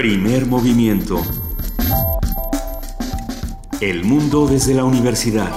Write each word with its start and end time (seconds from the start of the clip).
Primer 0.00 0.46
movimiento. 0.46 1.20
El 3.82 4.02
mundo 4.02 4.46
desde 4.46 4.72
la 4.72 4.84
universidad. 4.84 5.50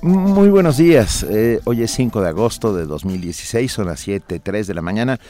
Muy 0.00 0.48
buenos 0.48 0.78
días. 0.78 1.26
Eh, 1.28 1.60
hoy 1.64 1.82
es 1.82 1.90
5 1.90 2.22
de 2.22 2.28
agosto 2.30 2.74
de 2.74 2.86
2016, 2.86 3.70
son 3.70 3.88
las 3.88 4.08
7.03 4.08 4.64
de 4.64 4.72
la 4.72 4.80
mañana 4.80 5.20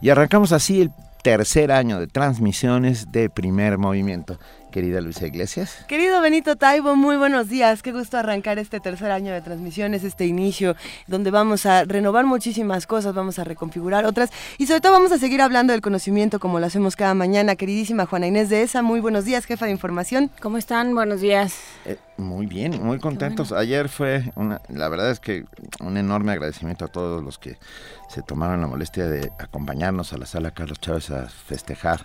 y 0.00 0.10
arrancamos 0.10 0.52
así 0.52 0.82
el 0.82 0.92
tercer 1.24 1.72
año 1.72 1.98
de 1.98 2.06
transmisiones 2.06 3.10
de 3.10 3.28
primer 3.28 3.76
movimiento 3.76 4.38
querida 4.76 5.00
Luisa 5.00 5.26
Iglesias. 5.26 5.86
Querido 5.88 6.20
Benito 6.20 6.54
Taibo, 6.56 6.96
muy 6.96 7.16
buenos 7.16 7.48
días. 7.48 7.80
Qué 7.80 7.92
gusto 7.92 8.18
arrancar 8.18 8.58
este 8.58 8.78
tercer 8.78 9.10
año 9.10 9.32
de 9.32 9.40
transmisiones, 9.40 10.04
este 10.04 10.26
inicio, 10.26 10.76
donde 11.06 11.30
vamos 11.30 11.64
a 11.64 11.84
renovar 11.84 12.26
muchísimas 12.26 12.86
cosas, 12.86 13.14
vamos 13.14 13.38
a 13.38 13.44
reconfigurar 13.44 14.04
otras 14.04 14.28
y 14.58 14.66
sobre 14.66 14.82
todo 14.82 14.92
vamos 14.92 15.12
a 15.12 15.18
seguir 15.18 15.40
hablando 15.40 15.72
del 15.72 15.80
conocimiento 15.80 16.38
como 16.40 16.60
lo 16.60 16.66
hacemos 16.66 16.94
cada 16.94 17.14
mañana. 17.14 17.56
Queridísima 17.56 18.04
Juana 18.04 18.26
Inés 18.26 18.50
de 18.50 18.64
ESA, 18.64 18.82
muy 18.82 19.00
buenos 19.00 19.24
días, 19.24 19.46
jefa 19.46 19.64
de 19.64 19.72
información. 19.72 20.30
¿Cómo 20.42 20.58
están? 20.58 20.94
Buenos 20.94 21.22
días. 21.22 21.54
Eh, 21.86 21.96
muy 22.18 22.44
bien, 22.44 22.78
muy 22.84 22.98
contentos. 22.98 23.52
Ayer 23.52 23.88
fue, 23.88 24.30
una, 24.34 24.60
la 24.68 24.90
verdad 24.90 25.10
es 25.10 25.20
que 25.20 25.46
un 25.80 25.96
enorme 25.96 26.32
agradecimiento 26.32 26.84
a 26.84 26.88
todos 26.88 27.24
los 27.24 27.38
que 27.38 27.56
se 28.10 28.20
tomaron 28.20 28.60
la 28.60 28.66
molestia 28.66 29.06
de 29.06 29.32
acompañarnos 29.38 30.12
a 30.12 30.18
la 30.18 30.26
sala 30.26 30.50
Carlos 30.50 30.78
Chávez 30.80 31.10
a 31.10 31.30
festejar 31.30 32.02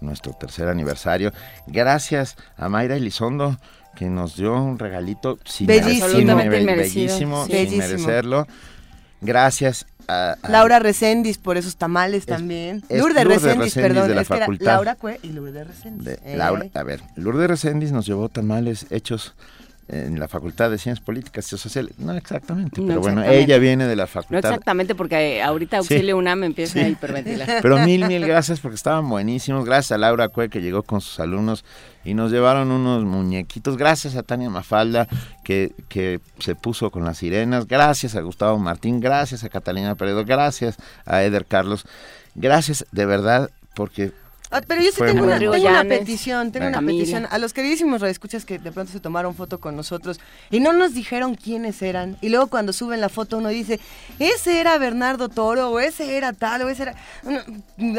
nuestro 0.00 0.32
tercer 0.32 0.68
aniversario. 0.68 1.32
Gracias 1.66 2.36
a 2.56 2.68
Mayra 2.68 2.96
Elizondo 2.96 3.58
que 3.96 4.06
nos 4.06 4.36
dio 4.36 4.54
un 4.54 4.78
regalito 4.78 5.38
sin 5.44 5.66
bellísimo, 5.66 6.36
bellísimo, 6.36 7.46
sin 7.46 7.78
merecerlo. 7.78 8.46
Gracias 9.20 9.86
a, 10.08 10.36
Laura 10.48 10.78
Recendis 10.78 11.38
por 11.38 11.56
esos 11.56 11.76
tamales 11.76 12.24
también. 12.24 12.82
Lourdes, 12.88 13.24
Recendis, 13.24 13.74
perdón. 13.74 14.08
De 14.08 14.14
la 14.14 14.24
facultad. 14.24 14.66
Laura 14.66 14.94
Cue 14.94 15.20
y 15.22 15.28
Lourdes 15.28 15.66
Recendis. 15.66 16.18
Laura, 16.34 16.66
a 16.72 16.82
ver, 16.82 17.02
Lourdes 17.16 17.48
Recendis 17.48 17.92
nos 17.92 18.06
llevó 18.06 18.28
tamales 18.28 18.86
hechos 18.90 19.34
en 19.92 20.20
la 20.20 20.28
Facultad 20.28 20.70
de 20.70 20.78
Ciencias 20.78 21.04
Políticas 21.04 21.52
y 21.52 21.58
Sociales. 21.58 21.94
No 21.98 22.12
exactamente, 22.12 22.80
pero 22.80 23.00
bueno, 23.00 23.24
ella 23.24 23.58
viene 23.58 23.86
de 23.86 23.96
la 23.96 24.06
facultad. 24.06 24.42
No 24.42 24.48
exactamente, 24.48 24.94
porque 24.94 25.42
ahorita 25.42 25.78
Auxilio 25.78 26.16
UNAM 26.16 26.44
empieza 26.44 26.78
a 26.78 26.88
hiperventilar. 26.88 27.48
Pero 27.62 27.78
mil, 27.78 28.06
mil 28.06 28.24
gracias 28.26 28.60
porque 28.60 28.76
estaban 28.76 29.08
buenísimos. 29.08 29.64
Gracias 29.64 29.92
a 29.92 29.98
Laura 29.98 30.28
Cue 30.28 30.48
que 30.48 30.60
llegó 30.60 30.82
con 30.82 31.00
sus 31.00 31.18
alumnos 31.18 31.64
y 32.04 32.14
nos 32.14 32.30
llevaron 32.30 32.70
unos 32.70 33.04
muñequitos. 33.04 33.76
Gracias 33.76 34.14
a 34.16 34.22
Tania 34.22 34.48
Mafalda 34.48 35.08
que, 35.44 35.72
que 35.88 36.20
se 36.38 36.54
puso 36.54 36.90
con 36.90 37.04
las 37.04 37.18
sirenas. 37.18 37.66
Gracias 37.66 38.14
a 38.14 38.20
Gustavo 38.20 38.58
Martín. 38.58 39.00
Gracias 39.00 39.42
a 39.44 39.48
Catalina 39.48 39.96
Peredo. 39.96 40.24
Gracias 40.24 40.76
a 41.04 41.22
Eder 41.22 41.46
Carlos. 41.46 41.84
Gracias 42.34 42.86
de 42.92 43.06
verdad 43.06 43.50
porque 43.74 44.12
Ah, 44.52 44.60
pero 44.66 44.82
yo 44.82 44.90
sí 44.90 45.00
tengo 45.04 45.22
una, 45.22 45.84
petición, 45.84 46.50
tengo 46.50 46.66
una 46.66 46.80
petición 46.80 47.26
a 47.30 47.38
los 47.38 47.52
queridísimos 47.52 48.00
radioescuchas 48.00 48.44
que 48.44 48.58
de 48.58 48.72
pronto 48.72 48.90
se 48.90 48.98
tomaron 48.98 49.34
foto 49.36 49.60
con 49.60 49.76
nosotros 49.76 50.18
y 50.50 50.58
no 50.58 50.72
nos 50.72 50.92
dijeron 50.92 51.36
quiénes 51.36 51.80
eran. 51.82 52.16
Y 52.20 52.30
luego 52.30 52.48
cuando 52.48 52.72
suben 52.72 53.00
la 53.00 53.08
foto 53.08 53.38
uno 53.38 53.48
dice, 53.48 53.78
ese 54.18 54.60
era 54.60 54.76
Bernardo 54.78 55.28
Toro, 55.28 55.70
o 55.70 55.78
ese 55.78 56.16
era 56.16 56.32
tal, 56.32 56.62
o 56.62 56.68
ese 56.68 56.82
era... 56.82 56.94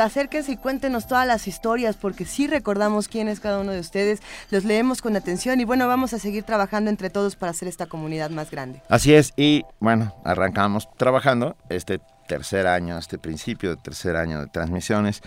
acérquense 0.03 0.51
y 0.51 0.57
cuéntenos 0.57 1.07
todas 1.07 1.25
las 1.25 1.47
historias, 1.47 1.95
porque 1.95 2.25
sí 2.25 2.47
recordamos 2.47 3.07
quién 3.07 3.29
es 3.29 3.39
cada 3.39 3.59
uno 3.59 3.71
de 3.71 3.79
ustedes, 3.79 4.19
los 4.49 4.65
leemos 4.65 5.01
con 5.01 5.15
atención 5.15 5.61
y 5.61 5.63
bueno, 5.63 5.87
vamos 5.87 6.13
a 6.13 6.19
seguir 6.19 6.43
trabajando 6.43 6.89
entre 6.89 7.09
todos 7.09 7.37
para 7.37 7.51
hacer 7.51 7.69
esta 7.69 7.85
comunidad 7.85 8.29
más 8.29 8.51
grande. 8.51 8.81
Así 8.89 9.13
es, 9.13 9.31
y 9.37 9.63
bueno, 9.79 10.13
arrancamos 10.25 10.89
trabajando 10.97 11.55
este 11.69 12.01
tercer 12.27 12.67
año, 12.67 12.97
este 12.97 13.17
principio 13.17 13.69
de 13.71 13.77
tercer 13.77 14.17
año 14.17 14.41
de 14.41 14.47
transmisiones. 14.47 15.21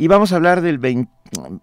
Y 0.00 0.08
vamos 0.08 0.32
a 0.32 0.36
hablar 0.36 0.62
del 0.62 0.80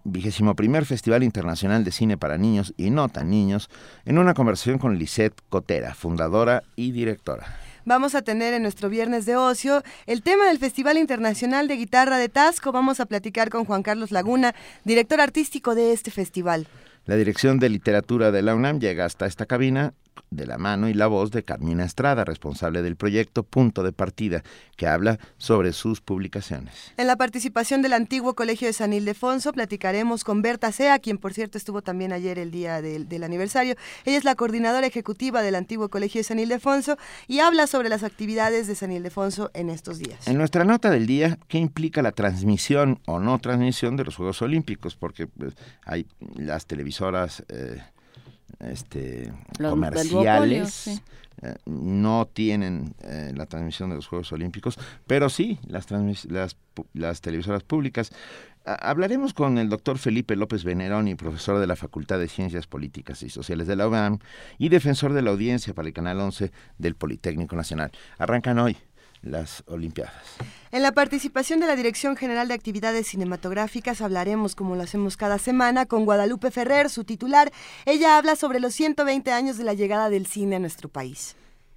vigésimo 0.04 0.54
primer 0.54 0.86
Festival 0.86 1.24
Internacional 1.24 1.82
de 1.82 1.90
Cine 1.90 2.16
para 2.16 2.38
Niños 2.38 2.72
y 2.76 2.90
No 2.90 3.08
Tan 3.08 3.30
Niños 3.30 3.68
en 4.04 4.16
una 4.16 4.32
conversación 4.32 4.78
con 4.78 4.96
Lisette 4.96 5.34
Cotera, 5.48 5.92
fundadora 5.92 6.62
y 6.76 6.92
directora. 6.92 7.58
Vamos 7.84 8.14
a 8.14 8.22
tener 8.22 8.54
en 8.54 8.62
nuestro 8.62 8.90
viernes 8.90 9.26
de 9.26 9.34
ocio 9.34 9.82
el 10.06 10.22
tema 10.22 10.46
del 10.46 10.60
Festival 10.60 10.98
Internacional 10.98 11.66
de 11.66 11.78
Guitarra 11.78 12.16
de 12.16 12.28
Tasco. 12.28 12.70
Vamos 12.70 13.00
a 13.00 13.06
platicar 13.06 13.50
con 13.50 13.64
Juan 13.64 13.82
Carlos 13.82 14.12
Laguna, 14.12 14.54
director 14.84 15.20
artístico 15.20 15.74
de 15.74 15.92
este 15.92 16.12
festival. 16.12 16.68
La 17.06 17.16
Dirección 17.16 17.58
de 17.58 17.70
Literatura 17.70 18.30
de 18.30 18.42
la 18.42 18.54
UNAM 18.54 18.78
llega 18.78 19.04
hasta 19.04 19.26
esta 19.26 19.46
cabina 19.46 19.94
de 20.30 20.46
la 20.46 20.58
mano 20.58 20.88
y 20.88 20.94
la 20.94 21.06
voz 21.06 21.30
de 21.30 21.42
Carmina 21.42 21.84
Estrada, 21.84 22.24
responsable 22.24 22.82
del 22.82 22.96
proyecto 22.96 23.42
Punto 23.42 23.82
de 23.82 23.92
Partida, 23.92 24.42
que 24.76 24.86
habla 24.86 25.18
sobre 25.36 25.72
sus 25.72 26.00
publicaciones. 26.00 26.92
En 26.96 27.06
la 27.06 27.16
participación 27.16 27.82
del 27.82 27.92
antiguo 27.92 28.34
Colegio 28.34 28.66
de 28.66 28.72
San 28.72 28.92
Ildefonso 28.92 29.52
platicaremos 29.52 30.24
con 30.24 30.42
Berta 30.42 30.72
Sea, 30.72 30.98
quien 30.98 31.18
por 31.18 31.34
cierto 31.34 31.58
estuvo 31.58 31.82
también 31.82 32.12
ayer 32.12 32.38
el 32.38 32.50
día 32.50 32.80
del, 32.82 33.08
del, 33.08 33.24
aniversario. 33.24 33.74
Ella 34.04 34.18
es 34.18 34.24
la 34.24 34.34
coordinadora 34.34 34.86
ejecutiva 34.86 35.42
del 35.42 35.54
antiguo 35.54 35.88
Colegio 35.88 36.20
de 36.20 36.24
San 36.24 36.38
Ildefonso 36.38 36.96
y 37.26 37.40
habla 37.40 37.66
sobre 37.66 37.88
las 37.88 38.02
actividades 38.02 38.66
de 38.66 38.74
San 38.74 38.92
Ildefonso 38.92 39.50
en 39.54 39.70
estos 39.70 39.98
días. 39.98 40.26
En 40.28 40.38
nuestra 40.38 40.64
nota 40.64 40.90
del 40.90 41.06
día, 41.06 41.38
¿qué 41.48 41.58
implica 41.58 42.02
la 42.02 42.12
transmisión 42.12 43.00
o 43.06 43.20
no 43.20 43.38
transmisión 43.38 43.96
de 43.96 44.04
los 44.04 44.16
Juegos 44.16 44.42
Olímpicos? 44.42 44.96
Porque 44.96 45.26
pues, 45.26 45.54
hay 45.84 46.06
las 46.36 46.66
televisoras... 46.66 47.44
Eh, 47.48 47.80
este, 48.60 49.32
comerciales. 49.58 51.00
Eh, 51.40 51.54
no 51.66 52.26
tienen 52.32 52.94
eh, 53.04 53.32
la 53.36 53.46
transmisión 53.46 53.90
de 53.90 53.96
los 53.96 54.08
Juegos 54.08 54.32
Olímpicos, 54.32 54.76
pero 55.06 55.28
sí 55.28 55.60
las, 55.68 55.86
las, 56.28 56.56
las 56.94 57.20
televisoras 57.20 57.62
públicas. 57.62 58.10
hablaremos 58.64 59.34
con 59.34 59.56
el 59.56 59.68
doctor 59.68 59.98
Felipe 59.98 60.34
López 60.34 60.64
Veneroni, 60.64 61.14
profesor 61.14 61.60
de 61.60 61.68
la 61.68 61.76
Facultad 61.76 62.18
de 62.18 62.26
Ciencias 62.26 62.66
Políticas 62.66 63.22
y 63.22 63.30
Sociales 63.30 63.68
de 63.68 63.76
la 63.76 63.86
UNAM 63.86 64.18
y 64.58 64.68
defensor 64.68 65.12
de 65.12 65.22
la 65.22 65.30
audiencia 65.30 65.74
para 65.74 65.86
el 65.86 65.94
Canal 65.94 66.18
11 66.18 66.50
del 66.76 66.96
Politécnico 66.96 67.54
Nacional. 67.54 67.92
Arrancan 68.18 68.58
hoy 68.58 68.76
las 69.22 69.62
Olimpiadas. 69.66 70.36
En 70.70 70.82
la 70.82 70.92
participación 70.92 71.60
de 71.60 71.66
la 71.66 71.76
Dirección 71.76 72.16
General 72.16 72.48
de 72.48 72.54
Actividades 72.54 73.06
Cinematográficas 73.08 74.00
hablaremos, 74.00 74.54
como 74.54 74.76
lo 74.76 74.82
hacemos 74.82 75.16
cada 75.16 75.38
semana, 75.38 75.86
con 75.86 76.04
Guadalupe 76.04 76.50
Ferrer, 76.50 76.90
su 76.90 77.04
titular. 77.04 77.50
Ella 77.86 78.18
habla 78.18 78.36
sobre 78.36 78.60
los 78.60 78.74
120 78.74 79.32
años 79.32 79.58
de 79.58 79.64
la 79.64 79.74
llegada 79.74 80.10
del 80.10 80.26
cine 80.26 80.56
a 80.56 80.58
nuestro 80.58 80.88
país. 80.88 81.36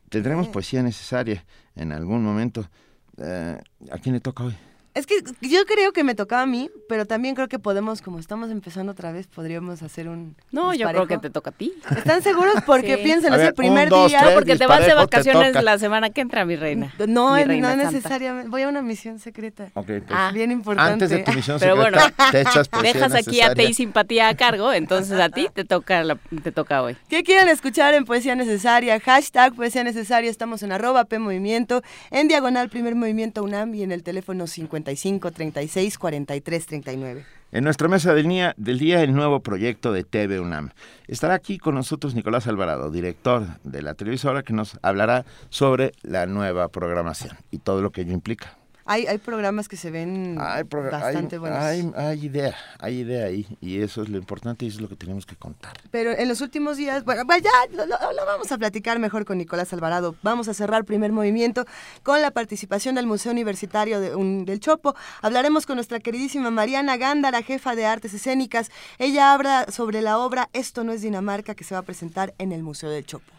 Tendremos 0.09 0.47
eh. 0.47 0.51
poesía 0.51 0.83
necesaria 0.83 1.45
en 1.75 1.91
algún 1.91 2.23
momento. 2.23 2.69
Eh, 3.17 3.57
¿A 3.91 3.97
quién 3.97 4.15
le 4.15 4.21
toca 4.21 4.43
hoy? 4.43 4.55
Es 4.93 5.07
que 5.07 5.15
yo 5.39 5.65
creo 5.65 5.93
que 5.93 6.03
me 6.03 6.15
tocaba 6.15 6.41
a 6.41 6.45
mí, 6.45 6.69
pero 6.89 7.05
también 7.05 7.33
creo 7.33 7.47
que 7.47 7.59
podemos, 7.59 8.01
como 8.01 8.19
estamos 8.19 8.51
empezando 8.51 8.91
otra 8.91 9.13
vez, 9.13 9.25
podríamos 9.27 9.81
hacer 9.83 10.09
un. 10.09 10.35
No, 10.51 10.73
yo 10.73 10.87
creo 10.89 11.07
que 11.07 11.17
te 11.17 11.29
toca 11.29 11.51
a 11.51 11.53
ti. 11.53 11.73
¿Están 11.95 12.21
seguros? 12.21 12.55
Porque 12.65 12.97
piensen, 12.97 13.33
es 13.33 13.39
el 13.39 13.53
primer 13.53 13.89
día. 13.89 14.31
porque 14.33 14.57
te 14.57 14.67
vas 14.67 14.85
de 14.85 14.93
vacaciones 14.93 15.63
la 15.63 15.77
semana 15.77 16.09
que 16.09 16.21
entra, 16.21 16.43
mi 16.43 16.57
reina. 16.57 16.93
No, 17.07 17.37
no 17.45 17.75
necesariamente. 17.75 18.49
Voy 18.49 18.63
a 18.63 18.67
una 18.67 18.81
misión 18.81 19.19
secreta. 19.19 19.67
Ok, 19.73 19.85
pues, 19.85 20.03
ah. 20.09 20.31
Bien 20.33 20.51
importante. 20.51 20.93
Antes 20.93 21.09
de 21.09 21.19
tu 21.19 21.31
misión 21.31 21.57
pero 21.59 21.75
bueno, 21.75 21.97
te 22.31 22.41
echas 22.41 22.69
dejas 22.81 23.13
aquí 23.13 23.41
a 23.41 23.53
Te 23.53 23.63
y 23.63 23.73
Simpatía 23.73 24.27
a 24.27 24.35
cargo, 24.35 24.73
entonces 24.73 25.19
a 25.19 25.29
ti 25.29 25.47
te 25.53 25.63
toca, 25.63 26.03
te 26.43 26.51
toca 26.51 26.81
hoy. 26.81 26.97
¿Qué 27.07 27.23
quieren 27.23 27.47
escuchar 27.47 27.93
en 27.93 28.05
Poesía 28.05 28.35
Necesaria? 28.35 28.99
Hashtag 28.99 29.53
Poesía 29.55 29.83
Necesaria. 29.83 30.29
Estamos 30.29 30.63
en 30.63 30.71
arroba 30.71 31.05
P 31.05 31.19
Movimiento, 31.19 31.81
en 32.09 32.27
diagonal 32.27 32.69
Primer 32.69 32.95
Movimiento 32.95 33.43
UNAM 33.43 33.73
y 33.75 33.83
en 33.83 33.91
el 33.91 34.03
teléfono 34.03 34.47
50 34.47 34.80
55 34.81 35.31
36 35.31 35.97
43 35.97 36.65
39. 36.65 37.25
En 37.53 37.63
nuestra 37.63 37.87
mesa 37.87 38.13
del 38.13 38.27
día, 38.27 38.53
del 38.57 38.79
día, 38.79 39.03
el 39.03 39.13
nuevo 39.13 39.41
proyecto 39.41 39.91
de 39.91 40.03
TV 40.03 40.39
UNAM. 40.39 40.69
Estará 41.07 41.33
aquí 41.33 41.57
con 41.57 41.75
nosotros 41.75 42.15
Nicolás 42.15 42.47
Alvarado, 42.47 42.89
director 42.89 43.45
de 43.63 43.81
la 43.81 43.93
televisora, 43.93 44.43
que 44.43 44.53
nos 44.53 44.79
hablará 44.81 45.25
sobre 45.49 45.91
la 46.01 46.25
nueva 46.25 46.69
programación 46.69 47.37
y 47.51 47.59
todo 47.59 47.81
lo 47.81 47.91
que 47.91 48.01
ello 48.01 48.13
implica. 48.13 48.57
Hay, 48.85 49.05
hay 49.07 49.17
programas 49.17 49.67
que 49.67 49.77
se 49.77 49.91
ven 49.91 50.35
bastante 50.35 51.37
buenos. 51.37 51.59
Hay, 51.59 51.91
hay, 51.95 52.25
idea, 52.25 52.55
hay 52.79 52.99
idea 52.99 53.25
ahí, 53.25 53.45
y 53.61 53.81
eso 53.81 54.01
es 54.03 54.09
lo 54.09 54.17
importante 54.17 54.65
y 54.65 54.69
eso 54.69 54.77
es 54.77 54.81
lo 54.81 54.89
que 54.89 54.95
tenemos 54.95 55.25
que 55.25 55.35
contar. 55.35 55.73
Pero 55.91 56.11
en 56.11 56.27
los 56.27 56.41
últimos 56.41 56.77
días, 56.77 57.03
bueno, 57.03 57.23
ya 57.41 57.51
lo, 57.75 57.85
lo, 57.85 58.25
vamos 58.25 58.51
a 58.51 58.57
platicar 58.57 58.99
mejor 58.99 59.25
con 59.25 59.37
Nicolás 59.37 59.71
Alvarado. 59.73 60.15
Vamos 60.23 60.47
a 60.47 60.53
cerrar 60.53 60.85
primer 60.85 61.11
movimiento 61.11 61.65
con 62.03 62.21
la 62.21 62.31
participación 62.31 62.95
del 62.95 63.07
Museo 63.07 63.31
Universitario 63.31 63.99
de, 63.99 64.11
del 64.45 64.59
Chopo. 64.59 64.95
Hablaremos 65.21 65.65
con 65.65 65.75
nuestra 65.75 65.99
queridísima 65.99 66.51
Mariana 66.51 66.97
Gándara, 66.97 67.41
jefa 67.43 67.75
de 67.75 67.85
artes 67.85 68.13
escénicas. 68.13 68.71
Ella 68.97 69.33
habla 69.33 69.67
sobre 69.69 70.01
la 70.01 70.17
obra 70.17 70.49
Esto 70.53 70.83
no 70.83 70.91
es 70.91 71.01
Dinamarca 71.01 71.55
que 71.55 71.63
se 71.63 71.75
va 71.75 71.79
a 71.79 71.83
presentar 71.83 72.33
en 72.37 72.51
el 72.51 72.63
Museo 72.63 72.89
del 72.89 73.05
Chopo. 73.05 73.31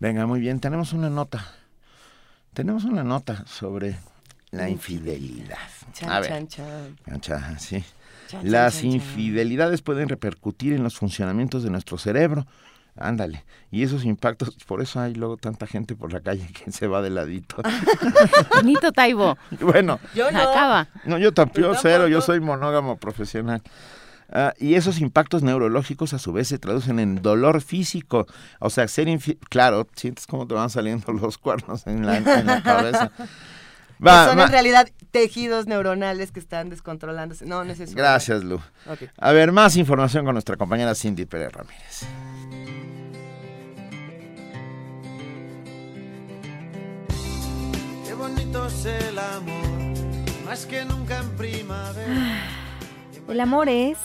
Venga, 0.00 0.26
muy 0.26 0.40
bien, 0.40 0.58
tenemos 0.58 0.92
una 0.92 1.08
nota. 1.08 1.46
Tenemos 2.54 2.84
una 2.84 3.04
nota 3.04 3.44
sobre 3.46 3.96
la 4.52 4.68
infidelidad. 4.68 5.58
a 6.06 6.20
ver. 6.20 6.46
sí. 7.58 7.84
Las 8.42 8.82
infidelidades 8.82 9.82
pueden 9.82 10.08
repercutir 10.08 10.72
en 10.72 10.82
los 10.82 10.96
funcionamientos 10.96 11.64
de 11.64 11.70
nuestro 11.70 11.98
cerebro. 11.98 12.46
Ándale. 12.96 13.44
Y 13.70 13.82
esos 13.82 14.04
impactos, 14.04 14.54
por 14.66 14.82
eso 14.82 15.00
hay 15.00 15.14
luego 15.14 15.38
tanta 15.38 15.66
gente 15.66 15.94
por 15.94 16.12
la 16.12 16.20
calle 16.20 16.46
que 16.52 16.70
se 16.70 16.86
va 16.86 17.00
de 17.00 17.10
ladito. 17.10 17.56
Bonito 18.54 18.92
Taibo. 18.92 19.36
Bueno. 19.60 19.98
Yo 20.14 20.30
no. 20.30 20.40
Acaba. 20.40 20.88
No, 21.04 21.18
yo 21.18 21.32
tampoco, 21.32 21.74
cero, 21.80 22.08
yo 22.08 22.20
soy 22.20 22.40
monógamo 22.40 22.96
profesional. 22.96 23.62
Ah, 24.34 24.54
y 24.58 24.74
esos 24.74 25.00
impactos 25.00 25.42
neurológicos 25.42 26.14
a 26.14 26.18
su 26.18 26.32
vez 26.32 26.48
se 26.48 26.58
traducen 26.58 26.98
en 26.98 27.20
dolor 27.20 27.60
físico. 27.60 28.26
O 28.60 28.70
sea, 28.70 28.88
ser 28.88 29.08
claro, 29.50 29.86
sientes 29.94 30.26
cómo 30.26 30.46
te 30.46 30.54
van 30.54 30.70
saliendo 30.70 31.12
los 31.12 31.36
cuernos 31.38 31.86
en 31.86 32.06
la, 32.06 32.62
cabeza. 32.62 33.10
Son 34.02 34.40
en 34.40 34.48
realidad 34.48 34.88
tejidos 35.10 35.66
neuronales 35.66 36.32
que 36.32 36.40
están 36.40 36.70
descontrolándose. 36.70 37.46
No, 37.46 37.64
no 37.64 37.72
es 37.72 37.80
eso. 37.80 37.94
Gracias, 37.94 38.42
Lu. 38.42 38.60
A 39.18 39.32
ver, 39.32 39.52
más 39.52 39.76
información 39.76 40.24
con 40.24 40.34
nuestra 40.34 40.56
compañera 40.56 40.94
Cindy 40.94 41.24
Pérez 41.26 41.52
Ramírez. 41.52 42.06
Qué 48.06 48.14
bonito 48.14 48.66
es 48.66 48.86
el 48.86 49.18
amor, 49.18 50.44
más 50.44 50.66
que 50.66 50.84
nunca 50.84 51.18
en 51.18 51.30
primavera. 51.36 52.48
El 53.28 53.40
amor 53.40 53.68
es 53.68 53.98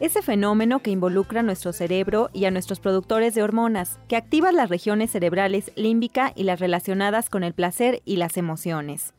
ese 0.00 0.22
fenómeno 0.22 0.80
que 0.80 0.90
involucra 0.90 1.40
a 1.40 1.42
nuestro 1.42 1.72
cerebro 1.72 2.30
y 2.32 2.46
a 2.46 2.50
nuestros 2.50 2.80
productores 2.80 3.34
de 3.34 3.42
hormonas, 3.42 3.98
que 4.08 4.16
activa 4.16 4.50
las 4.50 4.70
regiones 4.70 5.10
cerebrales 5.10 5.70
límbica 5.76 6.32
y 6.34 6.44
las 6.44 6.58
relacionadas 6.58 7.28
con 7.28 7.44
el 7.44 7.52
placer 7.52 8.00
y 8.06 8.16
las 8.16 8.38
emociones. 8.38 9.12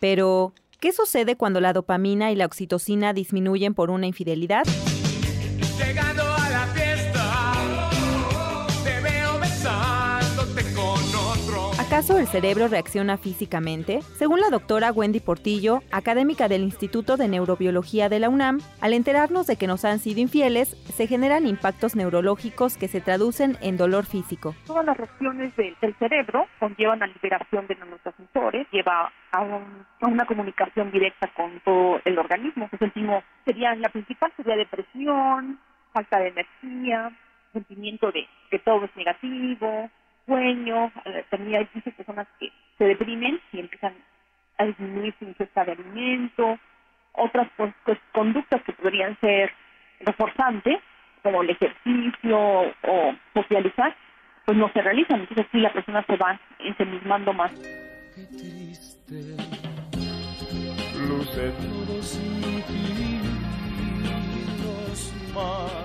Pero, 0.00 0.52
¿qué 0.80 0.92
sucede 0.92 1.36
cuando 1.36 1.60
la 1.60 1.72
dopamina 1.72 2.30
y 2.32 2.36
la 2.36 2.46
oxitocina 2.46 3.12
disminuyen 3.12 3.74
por 3.74 3.90
una 3.90 4.06
infidelidad? 4.06 4.64
¿Acaso 11.98 12.16
el 12.16 12.28
cerebro 12.28 12.68
reacciona 12.68 13.16
físicamente? 13.18 14.02
Según 14.02 14.38
la 14.38 14.50
doctora 14.50 14.92
Wendy 14.92 15.18
Portillo, 15.18 15.80
académica 15.90 16.46
del 16.46 16.62
Instituto 16.62 17.16
de 17.16 17.26
Neurobiología 17.26 18.08
de 18.08 18.20
la 18.20 18.28
UNAM, 18.28 18.60
al 18.80 18.92
enterarnos 18.92 19.48
de 19.48 19.56
que 19.56 19.66
nos 19.66 19.84
han 19.84 19.98
sido 19.98 20.20
infieles, 20.20 20.76
se 20.94 21.08
generan 21.08 21.48
impactos 21.48 21.96
neurológicos 21.96 22.76
que 22.76 22.86
se 22.86 23.00
traducen 23.00 23.56
en 23.62 23.76
dolor 23.76 24.06
físico. 24.06 24.54
Todas 24.68 24.86
las 24.86 24.96
reacciones 24.96 25.56
del, 25.56 25.74
cerebro 25.98 26.46
conllevan 26.60 27.02
a 27.02 27.08
liberación 27.08 27.66
de 27.66 27.74
neurotransmisores, 27.74 28.68
lleva 28.70 29.12
a, 29.32 29.42
una 30.02 30.24
comunicación 30.24 30.92
directa 30.92 31.26
con 31.34 31.58
todo 31.64 32.00
el 32.04 32.16
organismo. 32.16 32.70
sentimos, 32.78 33.24
sería, 33.44 33.74
la 33.74 33.88
principal 33.88 34.32
sería 34.36 34.54
depresión, 34.54 35.58
falta 35.92 36.20
de 36.20 36.28
energía, 36.28 37.10
sentimiento 37.52 38.12
de 38.12 38.28
que 38.52 38.60
todo 38.60 38.84
es 38.84 38.94
negativo, 38.94 39.90
sueño, 40.28 40.92
también 41.30 41.62
hay 41.62 41.68
muchas 41.74 41.94
personas 41.94 42.28
que 42.38 42.52
se 42.76 42.84
deprimen 42.84 43.40
y 43.52 43.60
empiezan 43.60 43.94
a 44.58 44.66
disminuir 44.66 45.14
su 45.18 45.24
ingesta 45.24 45.64
de 45.64 45.72
alimento, 45.72 46.58
otras 47.12 47.48
pues, 47.56 47.74
pues, 47.84 47.98
conductas 48.12 48.62
que 48.62 48.72
podrían 48.74 49.18
ser 49.20 49.50
reforzantes, 50.00 50.78
como 51.22 51.42
el 51.42 51.50
ejercicio 51.50 52.38
o 52.38 53.14
socializar, 53.34 53.96
pues 54.44 54.56
no 54.56 54.70
se 54.72 54.82
realizan, 54.82 55.20
entonces 55.20 55.46
sí 55.50 55.58
la 55.58 55.72
persona 55.72 56.04
se 56.06 56.16
va 56.16 56.38
ensimismando 56.60 57.32
más. 57.32 57.52
Qué 58.14 58.26
triste, 58.36 59.36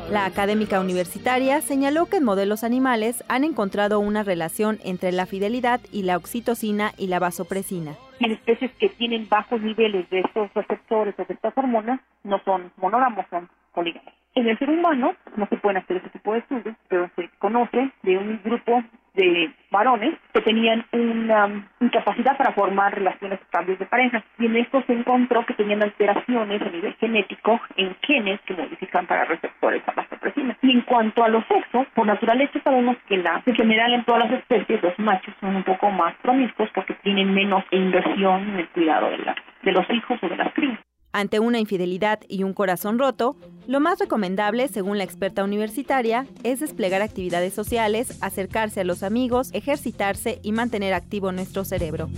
la 0.10 0.26
académica 0.26 0.80
universitaria 0.80 1.62
señaló 1.62 2.06
que 2.06 2.18
en 2.18 2.24
modelos 2.24 2.64
animales 2.64 3.24
han 3.30 3.44
encontrado 3.44 4.00
una 4.00 4.24
relación 4.24 4.80
entre 4.84 5.12
la 5.12 5.26
fidelidad 5.26 5.82
y 5.92 6.04
la 6.04 6.18
oxitocina 6.18 6.92
y 6.98 7.08
la 7.08 7.20
vasopresina. 7.20 7.96
En 8.20 8.32
especies 8.32 8.72
que 8.80 8.90
tienen 8.90 9.28
bajos 9.28 9.62
niveles 9.62 10.10
de 10.10 10.20
estos 10.20 10.54
receptores 10.54 11.16
o 11.18 11.26
de 11.26 11.34
estas 11.34 11.58
hormonas 11.58 12.00
no 12.24 12.40
son 12.46 12.72
monógamos, 12.78 13.26
son 13.30 13.50
polígamos. 13.74 14.14
En 14.36 14.48
el 14.48 14.58
ser 14.58 14.70
humano 14.70 15.16
no 15.36 15.48
se 15.48 15.58
pueden 15.58 15.78
hacer 15.78 15.98
ese 15.98 16.10
tipo 16.10 16.34
de 16.34 16.40
estudios, 16.40 16.76
pero 16.88 17.10
se 17.16 17.30
conoce 17.40 17.92
de 18.02 18.18
un 18.18 18.42
grupo 18.44 18.84
de 19.14 19.52
varones 19.70 20.16
que 20.34 20.42
tenían 20.42 20.86
una 20.92 21.68
incapacidad 21.80 22.36
para 22.36 22.54
formar 22.54 22.96
relaciones 22.96 23.40
estables 23.42 23.78
de 23.78 23.86
pareja. 23.86 24.24
Y 24.40 24.48
en 24.48 24.56
esto 24.58 24.84
se 24.88 24.94
encontró 24.94 25.46
que 25.46 25.54
tenían 25.54 25.84
alteraciones 25.84 26.62
a 26.62 26.70
nivel 26.70 26.96
genético 26.96 27.62
en 27.76 27.96
genes 28.02 28.40
que 28.42 28.56
modifican 28.56 29.06
para 29.06 29.26
receptores 29.26 29.84
a 29.88 29.92
la 29.92 30.04
vasopresina. 30.04 30.58
Y 30.62 30.72
en 30.72 30.82
cuanto 30.82 31.24
a 31.24 31.30
los 31.30 31.46
sexos, 31.46 31.86
por 31.94 32.08
naturaleza 32.08 32.60
sabemos 32.64 32.98
que 33.08 33.18
la, 33.18 33.42
en 33.46 33.56
general 33.56 33.94
en 33.94 34.04
todas 34.04 34.30
las 34.30 34.40
especies 34.40 34.82
los 34.82 34.98
machos 34.98 35.36
son 35.40 35.56
un 35.56 35.64
poco 35.64 35.92
más 35.92 36.16
promiscuos 36.24 36.70
porque 36.74 36.96
tienen 37.04 37.34
menos 37.34 37.64
inversión 37.70 38.50
en 38.50 38.60
el 38.62 38.68
cuidado 38.70 39.12
de, 39.12 39.20
la, 39.20 39.36
de 39.62 39.72
los 39.72 39.88
hijos 39.92 40.18
o 40.24 40.28
de 40.28 40.38
las 40.38 40.52
crías. 40.54 40.80
Ante 41.16 41.40
una 41.40 41.60
infidelidad 41.60 42.22
y 42.28 42.42
un 42.42 42.54
corazón 42.54 42.98
roto, 42.98 43.38
lo 43.68 43.80
más 43.80 44.00
recomendable, 44.00 44.68
según 44.68 44.98
la 44.98 45.04
experta 45.04 45.44
universitaria, 45.44 46.26
es 46.44 46.60
desplegar 46.60 47.04
actividades 47.04 47.54
sociales, 47.54 48.18
acercarse 48.22 48.82
a 48.82 48.84
los 48.84 49.04
amigos, 49.04 49.52
ejercitarse 49.54 50.40
y 50.42 50.52
mantener 50.54 50.96
activo 50.96 51.32
nuestro 51.32 51.66
cerebro. 51.66 52.10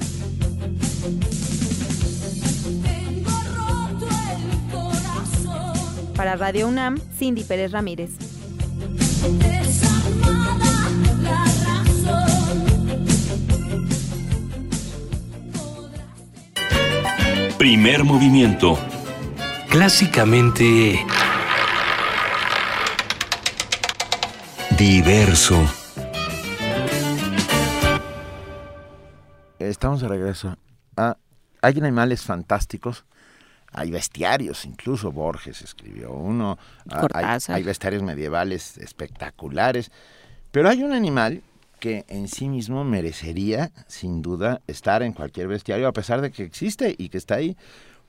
Para 6.16 6.38
Radio 6.38 6.70
UNAM, 6.70 6.98
Cindy 7.18 7.44
Pérez 7.44 7.74
Ramírez. 7.74 8.12
Primer 17.58 18.04
movimiento. 18.04 18.78
Clásicamente... 19.70 21.06
Diverso. 24.78 25.56
Estamos 29.58 30.02
de 30.02 30.08
regreso. 30.10 30.58
Ah, 30.98 31.16
hay 31.62 31.78
animales 31.78 32.24
fantásticos. 32.24 33.06
Hay 33.72 33.90
bestiarios, 33.90 34.66
incluso 34.66 35.14
Borges 35.14 35.62
escribió 35.62 36.12
uno. 36.12 36.58
Ah, 36.90 37.08
hay, 37.14 37.40
hay 37.48 37.64
bestiarios 37.64 38.04
medievales 38.04 38.78
espectaculares. 38.78 39.94
Pero 40.52 40.70
hay 40.70 40.84
un 40.84 40.92
animal 40.92 41.42
que 41.80 42.06
en 42.08 42.28
sí 42.28 42.50
mismo 42.50 42.84
merecería, 42.84 43.72
sin 43.88 44.22
duda, 44.22 44.62
estar 44.68 45.04
en 45.04 45.14
cualquier 45.14 45.48
bestiario, 45.48 45.88
a 45.88 45.94
pesar 45.94 46.22
de 46.22 46.32
que 46.32 46.44
existe 46.44 46.96
y 46.98 47.10
que 47.10 47.18
está 47.18 47.36
ahí, 47.36 47.58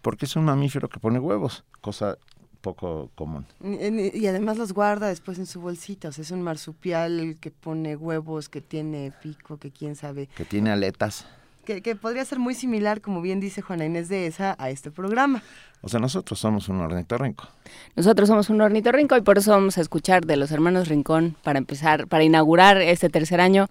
porque 0.03 0.27
es 0.27 0.37
un 0.37 0.45
mamífero 0.45 0.89
que 0.89 1.01
pone 1.01 1.19
huevos, 1.19 1.65
cosa 1.81 2.19
poco 2.61 3.11
común. 3.15 3.47
Y, 3.63 4.27
además 4.27 4.57
los 4.57 4.73
guarda 4.73 5.07
después 5.09 5.39
en 5.39 5.47
su 5.47 5.61
bolsita, 5.61 6.09
o 6.09 6.13
sea, 6.13 6.23
es 6.23 6.31
un 6.33 6.43
marsupial 6.43 7.37
que 7.41 7.51
pone 7.53 7.95
huevos, 7.95 8.49
que 8.49 8.61
tiene 8.61 9.13
pico, 9.23 9.57
que 9.59 9.71
quién 9.71 9.95
sabe. 9.95 10.29
Que 10.35 10.45
tiene 10.45 10.71
aletas. 10.71 11.27
Que, 11.67 11.83
que 11.83 11.97
podría 11.97 12.25
ser 12.25 12.39
muy 12.39 12.55
similar, 12.55 13.01
como 13.01 13.21
bien 13.21 13.41
dice 13.41 13.61
Juana 13.61 13.85
Inés 13.85 14.09
de 14.09 14.27
esa, 14.27 14.55
a 14.59 14.71
este 14.71 14.91
programa. 14.93 15.43
O 15.83 15.89
sea, 15.89 16.01
nosotros 16.01 16.39
somos 16.39 16.69
un 16.69 16.81
ornitorrinco. 16.81 17.49
Nosotros 17.97 18.29
somos 18.29 18.49
un 18.51 18.61
ornitorrinco 18.61 19.17
y 19.17 19.21
por 19.21 19.37
eso 19.37 19.51
vamos 19.51 19.77
a 19.77 19.81
escuchar 19.81 20.25
de 20.27 20.37
los 20.37 20.53
hermanos 20.53 20.89
Rincón 20.89 21.37
para 21.43 21.59
empezar, 21.59 22.07
para 22.07 22.25
inaugurar 22.25 22.81
este 22.81 23.09
tercer 23.09 23.41
año, 23.41 23.67